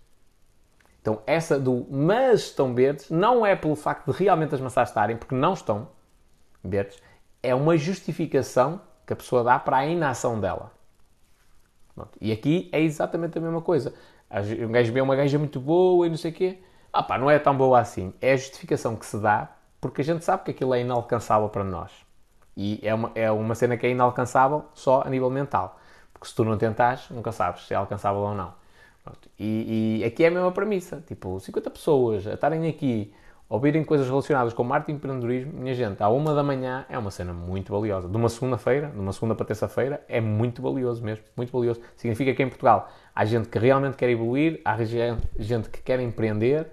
Então 1.03 1.21
essa 1.27 1.59
do 1.59 1.85
mas 1.91 2.43
estão 2.43 2.73
verdes 2.73 3.09
não 3.09 3.45
é 3.45 3.57
pelo 3.57 3.75
facto 3.75 4.09
de 4.09 4.17
realmente 4.17 4.55
as 4.55 4.61
maçãs 4.61 4.87
estarem, 4.87 5.17
porque 5.17 5.35
não 5.35 5.51
estão 5.51 5.89
verdes, 6.63 6.97
é 7.43 7.53
uma 7.53 7.75
justificação 7.75 8.79
que 9.05 9.11
a 9.11 9.15
pessoa 9.17 9.43
dá 9.43 9.59
para 9.59 9.77
a 9.79 9.85
inação 9.85 10.39
dela. 10.39 10.71
Pronto. 11.93 12.17
E 12.21 12.31
aqui 12.31 12.69
é 12.71 12.79
exatamente 12.79 13.37
a 13.37 13.41
mesma 13.41 13.61
coisa. 13.61 13.93
Um 14.65 14.71
gajo 14.71 14.93
vê 14.93 15.01
uma 15.01 15.13
gaja 15.13 15.37
muito 15.37 15.59
boa 15.59 16.07
e 16.07 16.09
não 16.09 16.15
sei 16.15 16.31
o 16.31 16.33
quê. 16.33 16.63
Ah 16.91 17.03
pá, 17.03 17.17
não 17.17 17.29
é 17.29 17.37
tão 17.37 17.55
boa 17.55 17.81
assim. 17.81 18.13
É 18.21 18.31
a 18.31 18.37
justificação 18.37 18.95
que 18.95 19.05
se 19.05 19.17
dá 19.17 19.49
porque 19.81 19.99
a 19.99 20.05
gente 20.05 20.23
sabe 20.23 20.43
que 20.45 20.51
aquilo 20.51 20.73
é 20.73 20.79
inalcançável 20.79 21.49
para 21.49 21.65
nós. 21.65 21.91
E 22.55 22.79
é 22.81 22.93
uma, 22.93 23.11
é 23.13 23.29
uma 23.29 23.55
cena 23.55 23.75
que 23.75 23.85
é 23.85 23.89
inalcançável 23.89 24.63
só 24.73 25.03
a 25.05 25.09
nível 25.09 25.29
mental. 25.29 25.77
Porque 26.13 26.27
se 26.29 26.33
tu 26.33 26.45
não 26.45 26.57
tentares, 26.57 27.09
nunca 27.09 27.33
sabes 27.33 27.67
se 27.67 27.73
é 27.73 27.77
alcançável 27.77 28.21
ou 28.21 28.33
não. 28.33 28.53
E, 29.37 29.99
e, 29.99 30.03
aqui 30.03 30.23
é 30.23 30.27
a 30.27 30.31
mesma 30.31 30.51
premissa. 30.51 31.03
Tipo, 31.07 31.39
50 31.39 31.69
pessoas 31.69 32.27
a 32.27 32.33
estarem 32.33 32.67
aqui 32.67 33.13
ouvirem 33.49 33.83
coisas 33.83 34.07
relacionadas 34.07 34.53
com 34.53 34.63
marketing 34.63 34.93
e 34.93 34.95
empreendedorismo, 34.95 35.53
minha 35.53 35.75
gente, 35.75 36.01
à 36.01 36.09
uma 36.09 36.33
da 36.33 36.41
manhã 36.41 36.85
é 36.89 36.97
uma 36.97 37.11
cena 37.11 37.33
muito 37.33 37.71
valiosa. 37.71 38.07
De 38.07 38.17
uma 38.17 38.29
segunda-feira, 38.29 38.89
de 38.89 38.99
uma 38.99 39.13
segunda 39.13 39.35
para 39.35 39.45
terça-feira, 39.45 40.03
é 40.07 40.19
muito 40.19 40.61
valioso 40.61 41.03
mesmo, 41.03 41.23
muito 41.37 41.51
valioso. 41.51 41.79
Significa 41.95 42.33
que 42.33 42.41
em 42.41 42.47
Portugal 42.47 42.89
há 43.13 43.25
gente 43.25 43.49
que 43.49 43.59
realmente 43.59 43.95
quer 43.95 44.09
evoluir, 44.09 44.59
há 44.65 44.75
gente 44.83 45.69
que 45.69 45.81
quer 45.81 45.99
empreender 45.99 46.67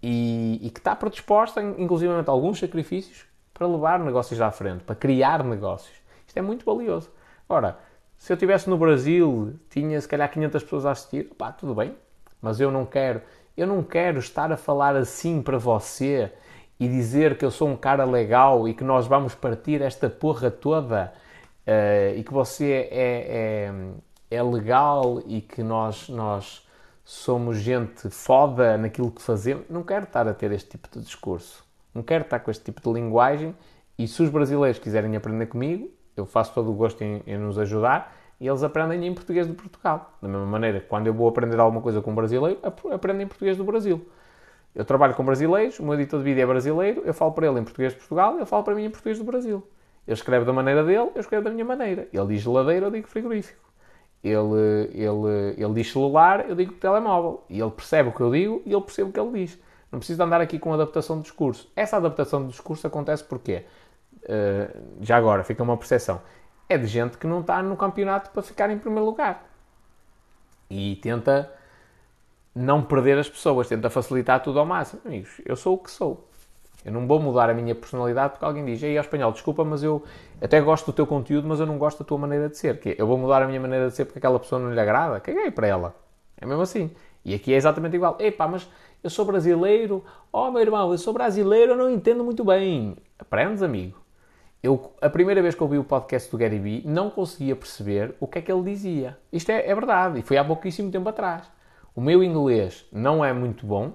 e, 0.00 0.60
e 0.62 0.70
que 0.70 0.78
está 0.78 0.94
predisposta, 0.94 1.60
inclusive, 1.62 2.12
a 2.12 2.30
alguns 2.30 2.60
sacrifícios 2.60 3.26
para 3.52 3.66
levar 3.66 3.98
negócios 3.98 4.40
à 4.40 4.50
frente, 4.50 4.84
para 4.84 4.94
criar 4.94 5.42
negócios. 5.42 5.96
Isto 6.26 6.38
é 6.38 6.42
muito 6.42 6.64
valioso. 6.64 7.10
Ora, 7.48 7.78
se 8.18 8.32
eu 8.32 8.34
estivesse 8.34 8.68
no 8.70 8.78
Brasil, 8.78 9.54
tinha 9.68 10.00
se 10.00 10.08
calhar 10.08 10.30
500 10.30 10.62
pessoas 10.62 10.86
a 10.86 10.90
assistir, 10.92 11.24
pá, 11.36 11.52
tudo 11.52 11.74
bem, 11.74 11.94
mas 12.40 12.60
eu 12.60 12.70
não 12.70 12.86
quero 12.86 13.20
eu 13.56 13.68
não 13.68 13.82
quero 13.84 14.18
estar 14.18 14.50
a 14.50 14.56
falar 14.56 14.96
assim 14.96 15.40
para 15.40 15.58
você 15.58 16.32
e 16.78 16.88
dizer 16.88 17.38
que 17.38 17.44
eu 17.44 17.50
sou 17.50 17.68
um 17.68 17.76
cara 17.76 18.04
legal 18.04 18.68
e 18.68 18.74
que 18.74 18.82
nós 18.82 19.06
vamos 19.06 19.34
partir 19.34 19.80
esta 19.80 20.10
porra 20.10 20.50
toda 20.50 21.12
uh, 21.66 22.18
e 22.18 22.24
que 22.24 22.32
você 22.32 22.88
é, 22.90 23.70
é, 24.30 24.36
é, 24.36 24.42
legal 24.42 25.22
e 25.24 25.40
que 25.40 25.62
nós, 25.62 26.08
nós 26.08 26.66
somos 27.04 27.58
gente 27.58 28.10
foda 28.10 28.76
naquilo 28.76 29.12
que 29.12 29.22
fazemos. 29.22 29.66
Não 29.70 29.84
quero 29.84 30.04
estar 30.04 30.26
a 30.26 30.34
ter 30.34 30.50
este 30.50 30.70
tipo 30.70 30.88
de 30.90 31.04
discurso. 31.04 31.64
Não 31.94 32.02
quero 32.02 32.24
estar 32.24 32.40
com 32.40 32.50
este 32.50 32.64
tipo 32.64 32.80
de 32.80 32.92
linguagem. 32.92 33.54
E 33.96 34.08
se 34.08 34.20
os 34.20 34.30
brasileiros 34.30 34.80
quiserem 34.80 35.14
aprender 35.14 35.46
comigo, 35.46 35.88
eu 36.16 36.26
faço 36.26 36.52
todo 36.54 36.70
o 36.70 36.74
gosto 36.74 37.02
em, 37.02 37.22
em 37.26 37.38
nos 37.38 37.58
ajudar 37.58 38.16
e 38.40 38.46
eles 38.46 38.62
aprendem 38.62 39.06
em 39.06 39.14
português 39.14 39.46
de 39.46 39.52
Portugal. 39.52 40.12
Da 40.20 40.28
mesma 40.28 40.46
maneira 40.46 40.80
quando 40.80 41.06
eu 41.06 41.14
vou 41.14 41.28
aprender 41.28 41.58
alguma 41.58 41.80
coisa 41.80 42.00
com 42.00 42.10
um 42.10 42.14
brasileiro, 42.14 42.58
aprendo 42.92 43.22
em 43.22 43.26
português 43.26 43.56
do 43.56 43.64
Brasil. 43.64 44.06
Eu 44.74 44.84
trabalho 44.84 45.14
com 45.14 45.24
brasileiros, 45.24 45.78
o 45.78 45.84
meu 45.84 45.94
editor 45.94 46.18
de 46.18 46.24
vídeo 46.24 46.42
é 46.42 46.46
brasileiro, 46.46 47.02
eu 47.04 47.14
falo 47.14 47.32
para 47.32 47.46
ele 47.46 47.60
em 47.60 47.64
português 47.64 47.92
de 47.92 47.98
Portugal, 47.98 48.36
ele 48.36 48.44
fala 48.44 48.62
para 48.64 48.74
mim 48.74 48.84
em 48.84 48.90
português 48.90 49.18
do 49.18 49.24
Brasil. 49.24 49.62
Ele 50.06 50.14
escreve 50.14 50.44
da 50.44 50.52
maneira 50.52 50.82
dele, 50.84 51.10
eu 51.14 51.20
escrevo 51.20 51.44
da 51.44 51.50
minha 51.50 51.64
maneira. 51.64 52.08
Ele 52.12 52.26
diz 52.26 52.42
geladeira, 52.42 52.86
eu 52.86 52.90
digo 52.90 53.06
frigorífico. 53.08 53.64
Ele, 54.22 54.90
ele, 54.92 55.54
ele 55.56 55.74
diz 55.74 55.92
celular, 55.92 56.48
eu 56.48 56.54
digo 56.54 56.72
telemóvel. 56.74 57.44
E 57.48 57.60
ele 57.60 57.70
percebe 57.70 58.08
o 58.08 58.12
que 58.12 58.20
eu 58.20 58.30
digo 58.30 58.62
e 58.66 58.72
ele 58.72 58.82
percebe 58.82 59.10
o 59.10 59.12
que 59.12 59.20
ele 59.20 59.44
diz. 59.44 59.58
Não 59.92 59.98
preciso 59.98 60.22
andar 60.22 60.40
aqui 60.40 60.58
com 60.58 60.72
adaptação 60.72 61.18
de 61.18 61.22
discurso. 61.22 61.70
Essa 61.76 61.98
adaptação 61.98 62.42
de 62.42 62.48
discurso 62.48 62.86
acontece 62.86 63.22
porque, 63.22 63.56
uh, 63.56 63.62
já 65.00 65.16
agora, 65.16 65.44
fica 65.44 65.62
uma 65.62 65.76
percepção, 65.76 66.20
é 66.68 66.78
de 66.78 66.86
gente 66.86 67.18
que 67.18 67.26
não 67.26 67.40
está 67.40 67.62
no 67.62 67.76
campeonato 67.76 68.30
para 68.30 68.42
ficar 68.42 68.70
em 68.70 68.78
primeiro 68.78 69.04
lugar. 69.04 69.44
E 70.70 70.96
tenta 70.96 71.52
não 72.54 72.82
perder 72.82 73.18
as 73.18 73.28
pessoas, 73.28 73.68
tenta 73.68 73.90
facilitar 73.90 74.42
tudo 74.42 74.58
ao 74.58 74.66
máximo. 74.66 75.02
Amigos, 75.04 75.40
eu 75.44 75.56
sou 75.56 75.74
o 75.74 75.78
que 75.78 75.90
sou. 75.90 76.28
Eu 76.84 76.92
não 76.92 77.06
vou 77.06 77.18
mudar 77.18 77.48
a 77.48 77.54
minha 77.54 77.74
personalidade 77.74 78.32
porque 78.32 78.44
alguém 78.44 78.64
diz, 78.64 78.82
ei, 78.82 78.96
ao 78.96 79.02
espanhol, 79.02 79.32
desculpa, 79.32 79.64
mas 79.64 79.82
eu 79.82 80.04
até 80.40 80.60
gosto 80.60 80.86
do 80.86 80.92
teu 80.92 81.06
conteúdo, 81.06 81.48
mas 81.48 81.58
eu 81.58 81.66
não 81.66 81.78
gosto 81.78 82.00
da 82.00 82.04
tua 82.04 82.18
maneira 82.18 82.48
de 82.48 82.58
ser. 82.58 82.78
Que 82.78 82.90
é, 82.90 82.96
eu 82.98 83.06
vou 83.06 83.16
mudar 83.16 83.42
a 83.42 83.46
minha 83.46 83.60
maneira 83.60 83.88
de 83.88 83.94
ser 83.94 84.04
porque 84.04 84.18
aquela 84.18 84.38
pessoa 84.38 84.60
não 84.60 84.70
lhe 84.70 84.78
agrada? 84.78 85.18
Caguei 85.18 85.50
para 85.50 85.66
ela. 85.66 85.94
É 86.38 86.44
mesmo 86.44 86.60
assim. 86.62 86.90
E 87.24 87.34
aqui 87.34 87.54
é 87.54 87.56
exatamente 87.56 87.96
igual. 87.96 88.16
Epá, 88.20 88.46
mas 88.46 88.68
eu 89.02 89.08
sou 89.08 89.24
brasileiro. 89.24 90.04
Oh, 90.30 90.50
meu 90.50 90.60
irmão, 90.60 90.92
eu 90.92 90.98
sou 90.98 91.14
brasileiro, 91.14 91.72
eu 91.72 91.76
não 91.76 91.90
entendo 91.90 92.22
muito 92.22 92.44
bem. 92.44 92.96
Aprendes, 93.18 93.62
amigo. 93.62 94.03
Eu, 94.64 94.94
a 95.02 95.10
primeira 95.10 95.42
vez 95.42 95.54
que 95.54 95.62
ouvi 95.62 95.76
o 95.76 95.84
podcast 95.84 96.30
do 96.30 96.38
Gary 96.38 96.58
Vee, 96.58 96.82
não 96.86 97.10
conseguia 97.10 97.54
perceber 97.54 98.14
o 98.18 98.26
que 98.26 98.38
é 98.38 98.40
que 98.40 98.50
ele 98.50 98.62
dizia. 98.62 99.18
Isto 99.30 99.50
é, 99.50 99.68
é 99.68 99.74
verdade, 99.74 100.20
e 100.20 100.22
foi 100.22 100.38
há 100.38 100.44
pouquíssimo 100.44 100.90
tempo 100.90 101.06
atrás. 101.06 101.44
O 101.94 102.00
meu 102.00 102.24
inglês 102.24 102.86
não 102.90 103.22
é 103.22 103.30
muito 103.30 103.66
bom, 103.66 103.92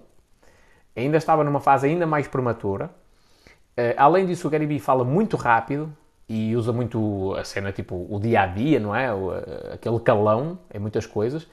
ainda 0.95 1.17
estava 1.17 1.43
numa 1.43 1.59
fase 1.59 1.88
ainda 1.88 2.06
mais 2.06 2.27
prematura. 2.27 2.91
Uh, 3.72 3.98
além 3.98 4.27
disso, 4.27 4.48
o 4.48 4.51
Gary 4.51 4.67
Vee 4.67 4.77
fala 4.77 5.03
muito 5.03 5.35
rápido 5.38 5.91
e 6.30 6.56
usa 6.56 6.72
muito 6.72 7.33
a 7.33 7.43
cena 7.43 7.72
tipo 7.72 8.06
o 8.07 8.19
dia 8.19 8.41
a 8.41 8.45
dia, 8.45 8.80
não 8.80 8.95
é? 8.95 9.11
Uh, 9.11 9.73
aquele 9.73 9.99
calão 10.01 10.59
em 10.72 10.77
muitas 10.77 11.07
coisas. 11.07 11.48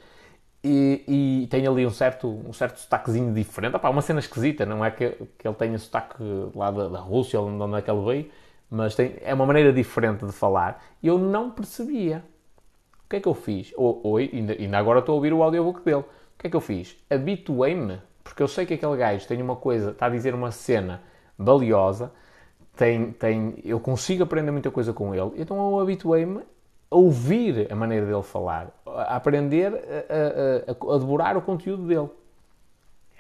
E, 0.63 1.43
e, 1.43 1.47
tem 1.47 1.67
ali 1.67 1.87
um 1.87 1.91
certo, 1.91 2.29
um 2.29 2.53
certo 2.53 2.81
sotaquezinho 2.81 3.33
diferente. 3.33 3.77
Opa, 3.77 3.89
uma 3.89 4.03
cena 4.03 4.21
esquisita, 4.21 4.67
não 4.67 4.85
é 4.85 4.91
que, 4.91 5.09
que 5.39 5.49
ele 5.49 5.55
tenha 5.55 5.79
sotaque 5.79 6.17
lá 6.55 6.71
da, 6.71 6.89
da 6.89 6.99
Rússia, 6.99 7.41
onde 7.41 7.79
é 7.79 7.81
que 7.81 7.91
ele 7.91 8.05
veio, 8.05 8.31
mas 8.71 8.95
tem, 8.95 9.17
é 9.23 9.33
uma 9.33 9.47
maneira 9.47 9.73
diferente 9.73 10.25
de 10.25 10.33
falar. 10.33 10.85
E 11.03 11.07
eu 11.07 11.19
não 11.19 11.51
percebia. 11.51 12.25
O 13.05 13.09
que 13.09 13.17
é 13.17 13.21
que 13.21 13.29
eu 13.29 13.35
fiz? 13.35 13.73
Ou, 13.77 14.01
ou 14.03 14.17
ainda, 14.17 14.55
ainda 14.55 14.79
agora 14.79 14.99
estou 14.99 15.13
a 15.13 15.17
ouvir 15.17 15.33
o 15.33 15.43
audiobook 15.43 15.83
dele. 15.85 15.99
O 15.99 16.39
que 16.39 16.49
é 16.49 16.51
que 16.51 16.57
eu 16.57 16.61
fiz? 16.61 16.97
Habituei-me 17.09 18.01
porque 18.27 18.43
eu 18.43 18.49
sei 18.49 18.67
que 18.67 18.75
aquele 18.75 18.97
gajo 18.97 19.27
tem 19.27 19.41
uma 19.41 19.57
coisa, 19.57 19.93
está 19.93 20.07
a 20.07 20.09
dizer 20.09 20.35
uma 20.35 20.51
cena 20.51 21.01
valiosa, 21.39 22.13
tem, 22.77 23.13
tem, 23.13 23.55
eu 23.65 23.79
consigo 23.79 24.25
aprender 24.25 24.51
muita 24.51 24.71
coisa 24.71 24.93
com 24.93 25.15
ele, 25.15 25.31
então 25.37 25.57
eu 25.71 25.81
habituei-me 25.81 26.43
a 26.91 26.97
ouvir 26.97 27.73
a 27.73 27.77
maneira 27.77 28.05
dele 28.05 28.23
falar, 28.23 28.71
a 28.85 29.17
aprender 29.17 29.73
a, 29.73 30.73
a, 30.73 30.93
a, 30.93 30.97
a 30.97 30.99
devorar 30.99 31.37
o 31.37 31.43
conteúdo 31.43 31.87
dele. 31.87 32.09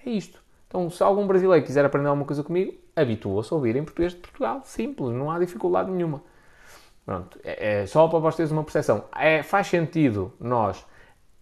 É 0.04 0.10
isto. 0.10 0.42
Então, 0.68 0.90
se 0.90 1.02
algum 1.02 1.26
brasileiro 1.26 1.64
quiser 1.64 1.84
aprender 1.84 2.08
alguma 2.08 2.26
coisa 2.26 2.42
comigo, 2.42 2.74
habitua-se 2.94 3.52
a 3.52 3.56
ouvir 3.56 3.76
em 3.76 3.84
português 3.84 4.12
de 4.12 4.18
Portugal. 4.18 4.60
Simples, 4.64 5.14
não 5.14 5.30
há 5.30 5.38
dificuldade 5.38 5.90
nenhuma. 5.90 6.22
Pronto, 7.04 7.38
é, 7.44 7.82
é 7.82 7.86
só 7.86 8.08
para 8.08 8.18
vocês 8.18 8.50
uma 8.50 8.64
percepção. 8.64 9.04
É, 9.16 9.42
faz 9.42 9.68
sentido 9.68 10.32
nós 10.40 10.84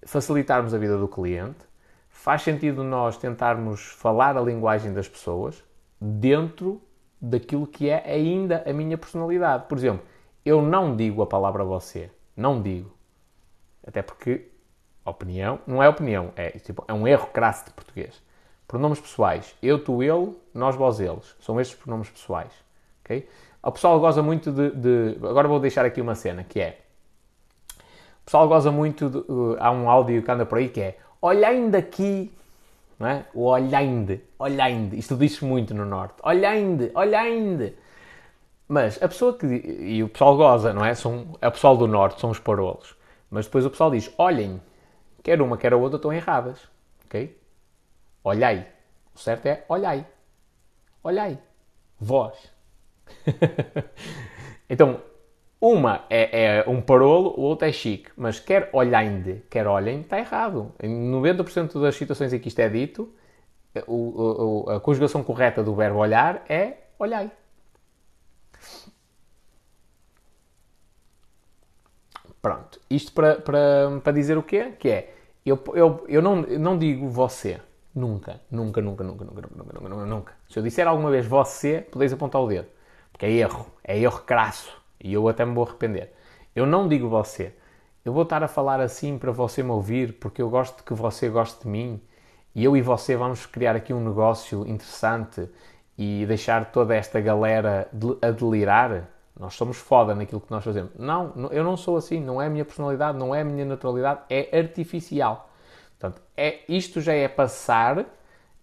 facilitarmos 0.04 0.74
a 0.74 0.78
vida 0.78 0.98
do 0.98 1.08
cliente, 1.08 1.64
faz 2.08 2.42
sentido 2.42 2.84
nós 2.84 3.16
tentarmos 3.16 3.80
falar 3.92 4.36
a 4.36 4.40
linguagem 4.42 4.92
das 4.92 5.08
pessoas 5.08 5.64
dentro 5.98 6.82
daquilo 7.20 7.66
que 7.66 7.88
é 7.88 8.02
ainda 8.04 8.62
a 8.66 8.72
minha 8.72 8.98
personalidade. 8.98 9.64
Por 9.66 9.78
exemplo, 9.78 10.04
eu 10.44 10.60
não 10.60 10.94
digo 10.94 11.22
a 11.22 11.26
palavra 11.26 11.64
você. 11.64 12.10
Não 12.36 12.60
digo. 12.60 12.92
Até 13.86 14.02
porque 14.02 14.48
opinião 15.04 15.60
não 15.66 15.82
é 15.82 15.88
opinião, 15.88 16.32
é, 16.36 16.50
tipo, 16.50 16.84
é 16.88 16.92
um 16.92 17.06
erro 17.06 17.26
crasso 17.28 17.66
de 17.66 17.72
português. 17.72 18.22
Pronomes 18.66 19.00
pessoais. 19.00 19.54
Eu, 19.62 19.82
tu, 19.82 20.02
ele, 20.02 20.34
nós, 20.52 20.74
vós, 20.76 21.00
eles. 21.00 21.34
São 21.40 21.60
estes 21.60 21.78
pronomes 21.78 22.08
pessoais. 22.08 22.52
Okay? 23.04 23.28
O 23.62 23.72
pessoal 23.72 23.98
goza 24.00 24.22
muito 24.22 24.50
de, 24.50 24.70
de, 24.70 25.26
Agora 25.26 25.48
vou 25.48 25.60
deixar 25.60 25.84
aqui 25.84 26.00
uma 26.00 26.14
cena 26.14 26.44
que 26.44 26.60
é. 26.60 26.80
O 28.22 28.24
pessoal 28.24 28.48
goza 28.48 28.70
muito. 28.72 29.08
De, 29.10 29.18
uh, 29.18 29.56
há 29.60 29.70
um 29.70 29.88
áudio 29.88 30.22
que 30.22 30.30
anda 30.30 30.46
por 30.46 30.58
aí 30.58 30.68
que 30.68 30.80
é 30.80 30.98
olhando 31.24 31.74
aqui, 31.74 32.30
não 32.98 33.08
é? 33.08 33.24
O 33.32 33.46
olhando, 33.46 34.20
olhando, 34.38 34.94
isto 34.94 35.16
diz 35.16 35.40
muito 35.40 35.72
no 35.72 35.86
Norte, 35.86 36.16
olhando, 36.22 36.90
olhando. 36.94 37.72
Mas 38.68 39.02
a 39.02 39.08
pessoa 39.08 39.32
que, 39.32 39.46
e 39.46 40.02
o 40.02 40.08
pessoal 40.08 40.36
goza, 40.36 40.74
não 40.74 40.84
é? 40.84 40.94
São, 40.94 41.26
é 41.40 41.48
o 41.48 41.50
pessoal 41.50 41.78
do 41.78 41.86
Norte, 41.86 42.20
são 42.20 42.28
os 42.28 42.38
parolos. 42.38 42.94
Mas 43.30 43.46
depois 43.46 43.64
o 43.64 43.70
pessoal 43.70 43.90
diz, 43.90 44.12
olhem, 44.18 44.60
quer 45.22 45.40
uma, 45.40 45.56
quer 45.56 45.72
a 45.72 45.76
outra 45.78 45.96
estão 45.96 46.12
erradas, 46.12 46.58
ok? 47.06 47.34
Olhai. 48.24 48.66
O 49.14 49.18
certo 49.18 49.46
é 49.46 49.64
olhai. 49.68 50.06
Olhai. 51.02 51.38
Vós. 52.00 52.50
então, 54.68 55.02
uma 55.60 56.04
é, 56.08 56.46
é, 56.58 56.64
um 56.68 56.80
parolo, 56.80 57.34
o 57.36 57.42
outro 57.42 57.68
é 57.68 57.72
chique. 57.72 58.10
Mas 58.16 58.40
quer 58.40 58.70
olhem, 58.72 59.42
quer 59.50 59.66
olhem, 59.66 60.00
está 60.00 60.18
errado. 60.18 60.72
Em 60.82 61.10
90% 61.12 61.80
das 61.80 61.94
situações 61.94 62.32
em 62.32 62.38
que 62.38 62.48
isto 62.48 62.58
é 62.60 62.68
dito, 62.68 63.14
o, 63.86 64.64
o, 64.66 64.70
a 64.70 64.80
conjugação 64.80 65.22
correta 65.22 65.62
do 65.62 65.74
verbo 65.74 65.98
olhar 65.98 66.44
é 66.48 66.78
olhai. 66.98 67.30
Pronto. 72.40 72.80
Isto 72.90 73.12
para, 73.12 73.36
para, 73.36 74.00
para 74.02 74.12
dizer 74.12 74.36
o 74.38 74.42
quê? 74.42 74.72
Que 74.78 74.88
é, 74.88 75.14
eu, 75.44 75.62
eu, 75.74 76.04
eu 76.08 76.22
não, 76.22 76.36
não 76.42 76.78
digo 76.78 77.08
você. 77.08 77.60
Nunca, 77.94 78.40
nunca, 78.50 78.80
nunca, 78.82 79.04
nunca, 79.04 79.24
nunca, 79.24 79.42
nunca, 79.42 79.72
nunca, 79.72 79.88
nunca, 79.88 80.06
nunca. 80.06 80.32
Se 80.48 80.58
eu 80.58 80.62
disser 80.62 80.86
alguma 80.88 81.10
vez 81.10 81.26
você, 81.26 81.86
podeis 81.92 82.12
apontar 82.12 82.42
o 82.42 82.48
dedo. 82.48 82.66
Porque 83.12 83.26
é 83.26 83.30
erro. 83.30 83.66
É 83.84 83.96
erro 83.96 84.22
crasso. 84.22 84.76
E 85.00 85.12
eu 85.12 85.28
até 85.28 85.44
me 85.44 85.54
vou 85.54 85.64
arrepender. 85.64 86.12
Eu 86.56 86.66
não 86.66 86.88
digo 86.88 87.08
você. 87.08 87.54
Eu 88.04 88.12
vou 88.12 88.24
estar 88.24 88.42
a 88.42 88.48
falar 88.48 88.80
assim 88.80 89.16
para 89.16 89.30
você 89.30 89.62
me 89.62 89.70
ouvir, 89.70 90.14
porque 90.14 90.42
eu 90.42 90.50
gosto 90.50 90.82
que 90.82 90.92
você 90.92 91.28
goste 91.28 91.62
de 91.62 91.68
mim. 91.68 92.00
E 92.54 92.64
eu 92.64 92.76
e 92.76 92.82
você 92.82 93.16
vamos 93.16 93.46
criar 93.46 93.76
aqui 93.76 93.92
um 93.92 94.04
negócio 94.04 94.66
interessante 94.66 95.48
e 95.96 96.26
deixar 96.26 96.72
toda 96.72 96.94
esta 96.96 97.20
galera 97.20 97.88
a 98.20 98.30
delirar. 98.30 99.08
Nós 99.38 99.54
somos 99.54 99.76
foda 99.76 100.14
naquilo 100.14 100.40
que 100.40 100.50
nós 100.50 100.64
fazemos. 100.64 100.90
Não, 100.98 101.32
eu 101.52 101.62
não 101.62 101.76
sou 101.76 101.96
assim. 101.96 102.20
Não 102.20 102.42
é 102.42 102.46
a 102.46 102.50
minha 102.50 102.64
personalidade, 102.64 103.16
não 103.16 103.32
é 103.34 103.42
a 103.42 103.44
minha 103.44 103.64
naturalidade. 103.64 104.20
É 104.28 104.58
artificial. 104.58 105.48
Portanto, 106.04 106.22
é, 106.36 106.60
isto 106.68 107.00
já 107.00 107.14
é 107.14 107.26
passar 107.28 108.04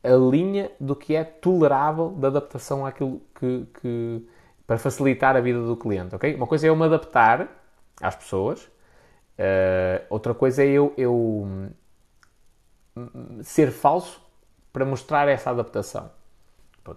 a 0.03 0.09
linha 0.09 0.71
do 0.79 0.95
que 0.95 1.15
é 1.15 1.23
tolerável 1.23 2.09
de 2.09 2.27
adaptação 2.27 2.85
àquilo 2.85 3.19
que, 3.33 3.65
que 3.81 4.27
para 4.67 4.77
facilitar 4.77 5.35
a 5.35 5.41
vida 5.41 5.59
do 5.65 5.75
cliente, 5.75 6.13
ok? 6.15 6.35
Uma 6.35 6.45
coisa 6.45 6.67
é 6.67 6.69
eu 6.69 6.75
me 6.75 6.85
adaptar 6.85 7.47
às 7.99 8.15
pessoas, 8.15 8.63
uh, 8.63 10.05
outra 10.09 10.35
coisa 10.35 10.63
é 10.63 10.67
eu, 10.67 10.93
eu 10.95 11.15
hum, 12.95 13.39
ser 13.41 13.71
falso 13.71 14.21
para 14.71 14.85
mostrar 14.85 15.27
essa 15.27 15.49
adaptação. 15.49 16.11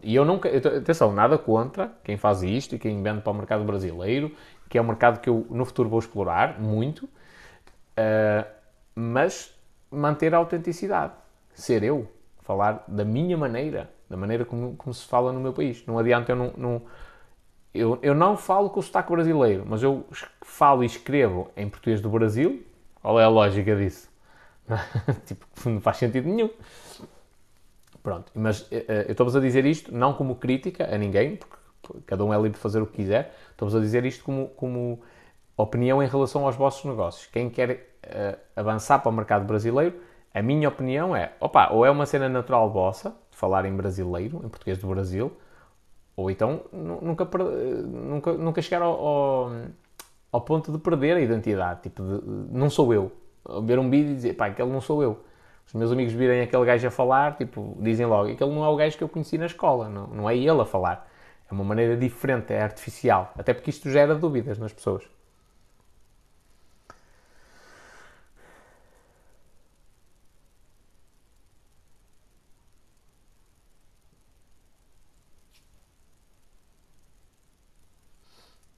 E 0.03 0.15
eu 0.15 0.25
nunca, 0.25 0.49
atenção, 0.49 1.13
nada 1.13 1.37
contra 1.39 1.93
quem 2.03 2.17
faz 2.17 2.43
isto 2.43 2.75
e 2.75 2.79
quem 2.79 3.03
vende 3.03 3.21
para 3.21 3.33
o 3.33 3.35
mercado 3.35 3.65
brasileiro, 3.65 4.35
que 4.69 4.77
é 4.77 4.81
um 4.81 4.87
mercado 4.87 5.21
que 5.21 5.29
eu 5.29 5.47
no 5.51 5.65
futuro 5.65 5.89
vou 5.89 5.99
explorar 5.99 6.59
muito, 6.61 7.05
uh, 7.05 8.47
mas 8.95 9.54
manter 9.95 10.35
a 10.35 10.39
autenticidade, 10.39 11.13
ser 11.55 11.83
eu, 11.83 12.09
falar 12.43 12.85
da 12.87 13.05
minha 13.05 13.37
maneira, 13.37 13.91
da 14.09 14.17
maneira 14.17 14.45
como, 14.45 14.77
como 14.77 14.93
se 14.93 15.07
fala 15.07 15.33
no 15.33 15.41
meu 15.41 15.53
país. 15.53 15.85
Não 15.87 15.99
adianta 15.99 16.33
eu 16.33 16.37
não, 16.37 16.53
não 16.57 16.83
eu, 17.75 17.99
eu 18.03 18.15
não 18.15 18.37
falo 18.37 18.71
com 18.71 18.79
o 18.79 18.83
sotaque 18.83 19.11
brasileiro, 19.11 19.65
mas 19.67 19.83
eu 19.83 20.07
falo 20.43 20.85
e 20.85 20.87
escrevo 20.87 21.51
em 21.57 21.69
português 21.69 22.01
do 22.01 22.09
Brasil. 22.09 22.65
Qual 23.03 23.19
é 23.19 23.25
a 23.25 23.29
lógica 23.29 23.75
disso? 23.75 24.09
tipo, 25.27 25.45
não 25.69 25.81
faz 25.81 25.97
sentido 25.97 26.29
nenhum. 26.29 26.49
Pronto, 28.03 28.31
mas 28.35 28.63
uh, 28.63 28.75
eu 29.07 29.13
estou-vos 29.13 29.35
a 29.35 29.41
dizer 29.41 29.65
isto 29.67 29.93
não 29.93 30.13
como 30.13 30.37
crítica 30.37 30.95
a 30.95 30.97
ninguém, 30.97 31.37
porque 31.37 31.57
cada 32.07 32.25
um 32.25 32.33
é 32.33 32.37
livre 32.37 32.53
de 32.53 32.59
fazer 32.59 32.81
o 32.81 32.87
que 32.87 32.97
quiser. 32.97 33.35
Estou-vos 33.51 33.75
a 33.75 33.81
dizer 33.81 34.05
isto 34.05 34.23
como, 34.23 34.49
como 34.51 35.03
opinião 35.57 36.03
em 36.03 36.07
relação 36.07 36.47
aos 36.47 36.57
vossos 36.57 36.85
negócios. 36.85 37.27
Quem 37.27 37.49
quer 37.49 37.97
uh, 38.05 38.39
avançar 38.57 38.99
para 38.99 39.11
o 39.11 39.13
mercado 39.13 39.45
brasileiro, 39.45 39.95
a 40.33 40.43
minha 40.43 40.69
opinião 40.69 41.15
é, 41.15 41.33
opa, 41.41 41.71
ou 41.71 41.85
é 41.87 41.91
uma 41.91 42.07
cena 42.07 42.29
natural 42.29 42.71
vossa, 42.71 43.15
de 43.31 43.37
falar 43.37 43.65
em 43.65 43.75
brasileiro, 43.75 44.39
em 44.45 44.49
português 44.49 44.79
do 44.79 44.89
Brasil, 44.89 45.33
ou 46.17 46.31
então 46.31 46.63
nunca, 46.73 47.29
nunca, 47.85 48.33
nunca 48.33 48.63
chegar 48.63 48.83
ao, 48.83 49.07
ao, 49.07 49.53
ao 50.33 50.41
ponto 50.41 50.73
de 50.73 50.79
perder 50.79 51.17
a 51.17 51.21
identidade. 51.21 51.83
Tipo, 51.83 52.03
de, 52.03 52.53
não 52.53 52.69
sou 52.69 52.93
eu. 52.93 53.13
Ver 53.65 53.79
um 53.79 53.91
vídeo 53.91 54.13
e 54.13 54.15
dizer, 54.15 54.35
pá, 54.35 54.47
aquele 54.47 54.71
não 54.71 54.81
sou 54.81 55.03
eu. 55.03 55.21
Os 55.67 55.73
meus 55.75 55.91
amigos 55.93 56.13
virem 56.13 56.43
aquele 56.43 56.65
gajo 56.65 56.87
a 56.87 56.91
falar, 56.91 57.37
tipo, 57.37 57.77
dizem 57.81 58.07
logo, 58.07 58.31
aquele 58.31 58.51
não 58.51 58.65
é 58.65 58.69
o 58.69 58.77
gajo 58.77 58.97
que 58.99 59.05
eu 59.05 59.09
conheci 59.09 59.39
na 59.39 59.47
escola, 59.47 59.89
não, 59.89 60.07
não 60.09 60.31
é 60.31 60.37
ele 60.37 60.61
a 60.61 60.65
falar. 60.65 61.09
É 61.51 61.55
uma 61.55 61.65
maneira 61.65 61.97
diferente, 61.97 62.53
é 62.53 62.63
artificial. 62.63 63.33
Até 63.37 63.55
porque 63.55 63.71
isto 63.71 63.91
gera 63.91 64.15
dúvidas 64.15 64.59
nas 64.59 64.73
pessoas. 64.73 65.05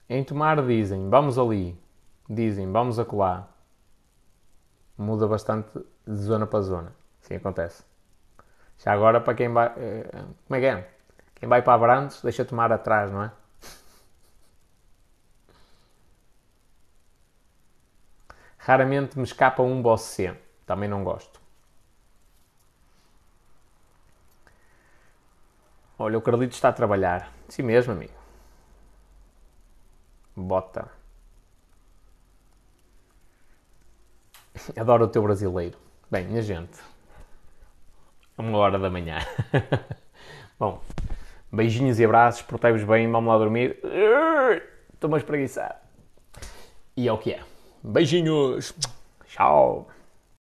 Em 0.09 0.23
tomar 0.23 0.65
dizem, 0.65 1.09
vamos 1.09 1.37
ali. 1.37 1.77
Dizem, 2.29 2.71
vamos 2.71 2.99
acolá. 2.99 3.47
Muda 4.97 5.27
bastante 5.27 5.69
de 6.05 6.15
zona 6.15 6.47
para 6.47 6.61
zona. 6.61 6.95
Sim, 7.21 7.35
acontece. 7.35 7.83
Já 8.79 8.93
agora, 8.93 9.19
para 9.19 9.33
quem 9.33 9.51
vai... 9.51 9.67
Eh, 9.77 10.09
como 10.47 10.57
é 10.57 10.59
que 10.59 10.65
é? 10.65 10.89
Quem 11.35 11.49
vai 11.49 11.61
para 11.61 11.73
Abrantes, 11.73 12.21
deixa 12.21 12.45
tomar 12.45 12.71
atrás, 12.71 13.11
não 13.11 13.23
é? 13.23 13.31
Raramente 18.57 19.17
me 19.17 19.23
escapa 19.23 19.61
um 19.61 19.81
boss 19.81 20.01
C. 20.01 20.35
Também 20.65 20.89
não 20.89 21.03
gosto. 21.03 21.39
Olha, 25.99 26.17
o 26.17 26.21
Carlito 26.21 26.55
está 26.55 26.69
a 26.69 26.73
trabalhar. 26.73 27.31
Sim 27.49 27.63
mesmo, 27.63 27.93
amigo. 27.93 28.13
Bota. 30.37 30.87
Adoro 34.77 35.05
o 35.05 35.07
teu 35.07 35.23
brasileiro. 35.23 35.75
Bem, 36.11 36.27
minha 36.27 36.43
gente. 36.43 36.77
Uma 38.37 38.59
hora 38.59 38.77
da 38.77 38.87
manhã. 38.87 39.17
Bom, 40.59 40.79
beijinhos 41.51 41.99
e 41.99 42.05
abraços, 42.05 42.43
portai-vos 42.43 42.83
bem, 42.83 43.11
vamos 43.11 43.33
lá 43.33 43.37
dormir. 43.39 43.79
Estou-me 44.93 45.15
a 45.15 45.17
espreguiçar. 45.17 45.81
E 46.95 47.07
é 47.07 47.11
o 47.11 47.17
que 47.17 47.33
é. 47.33 47.41
Beijinhos. 47.83 48.75
Tchau. 49.25 49.87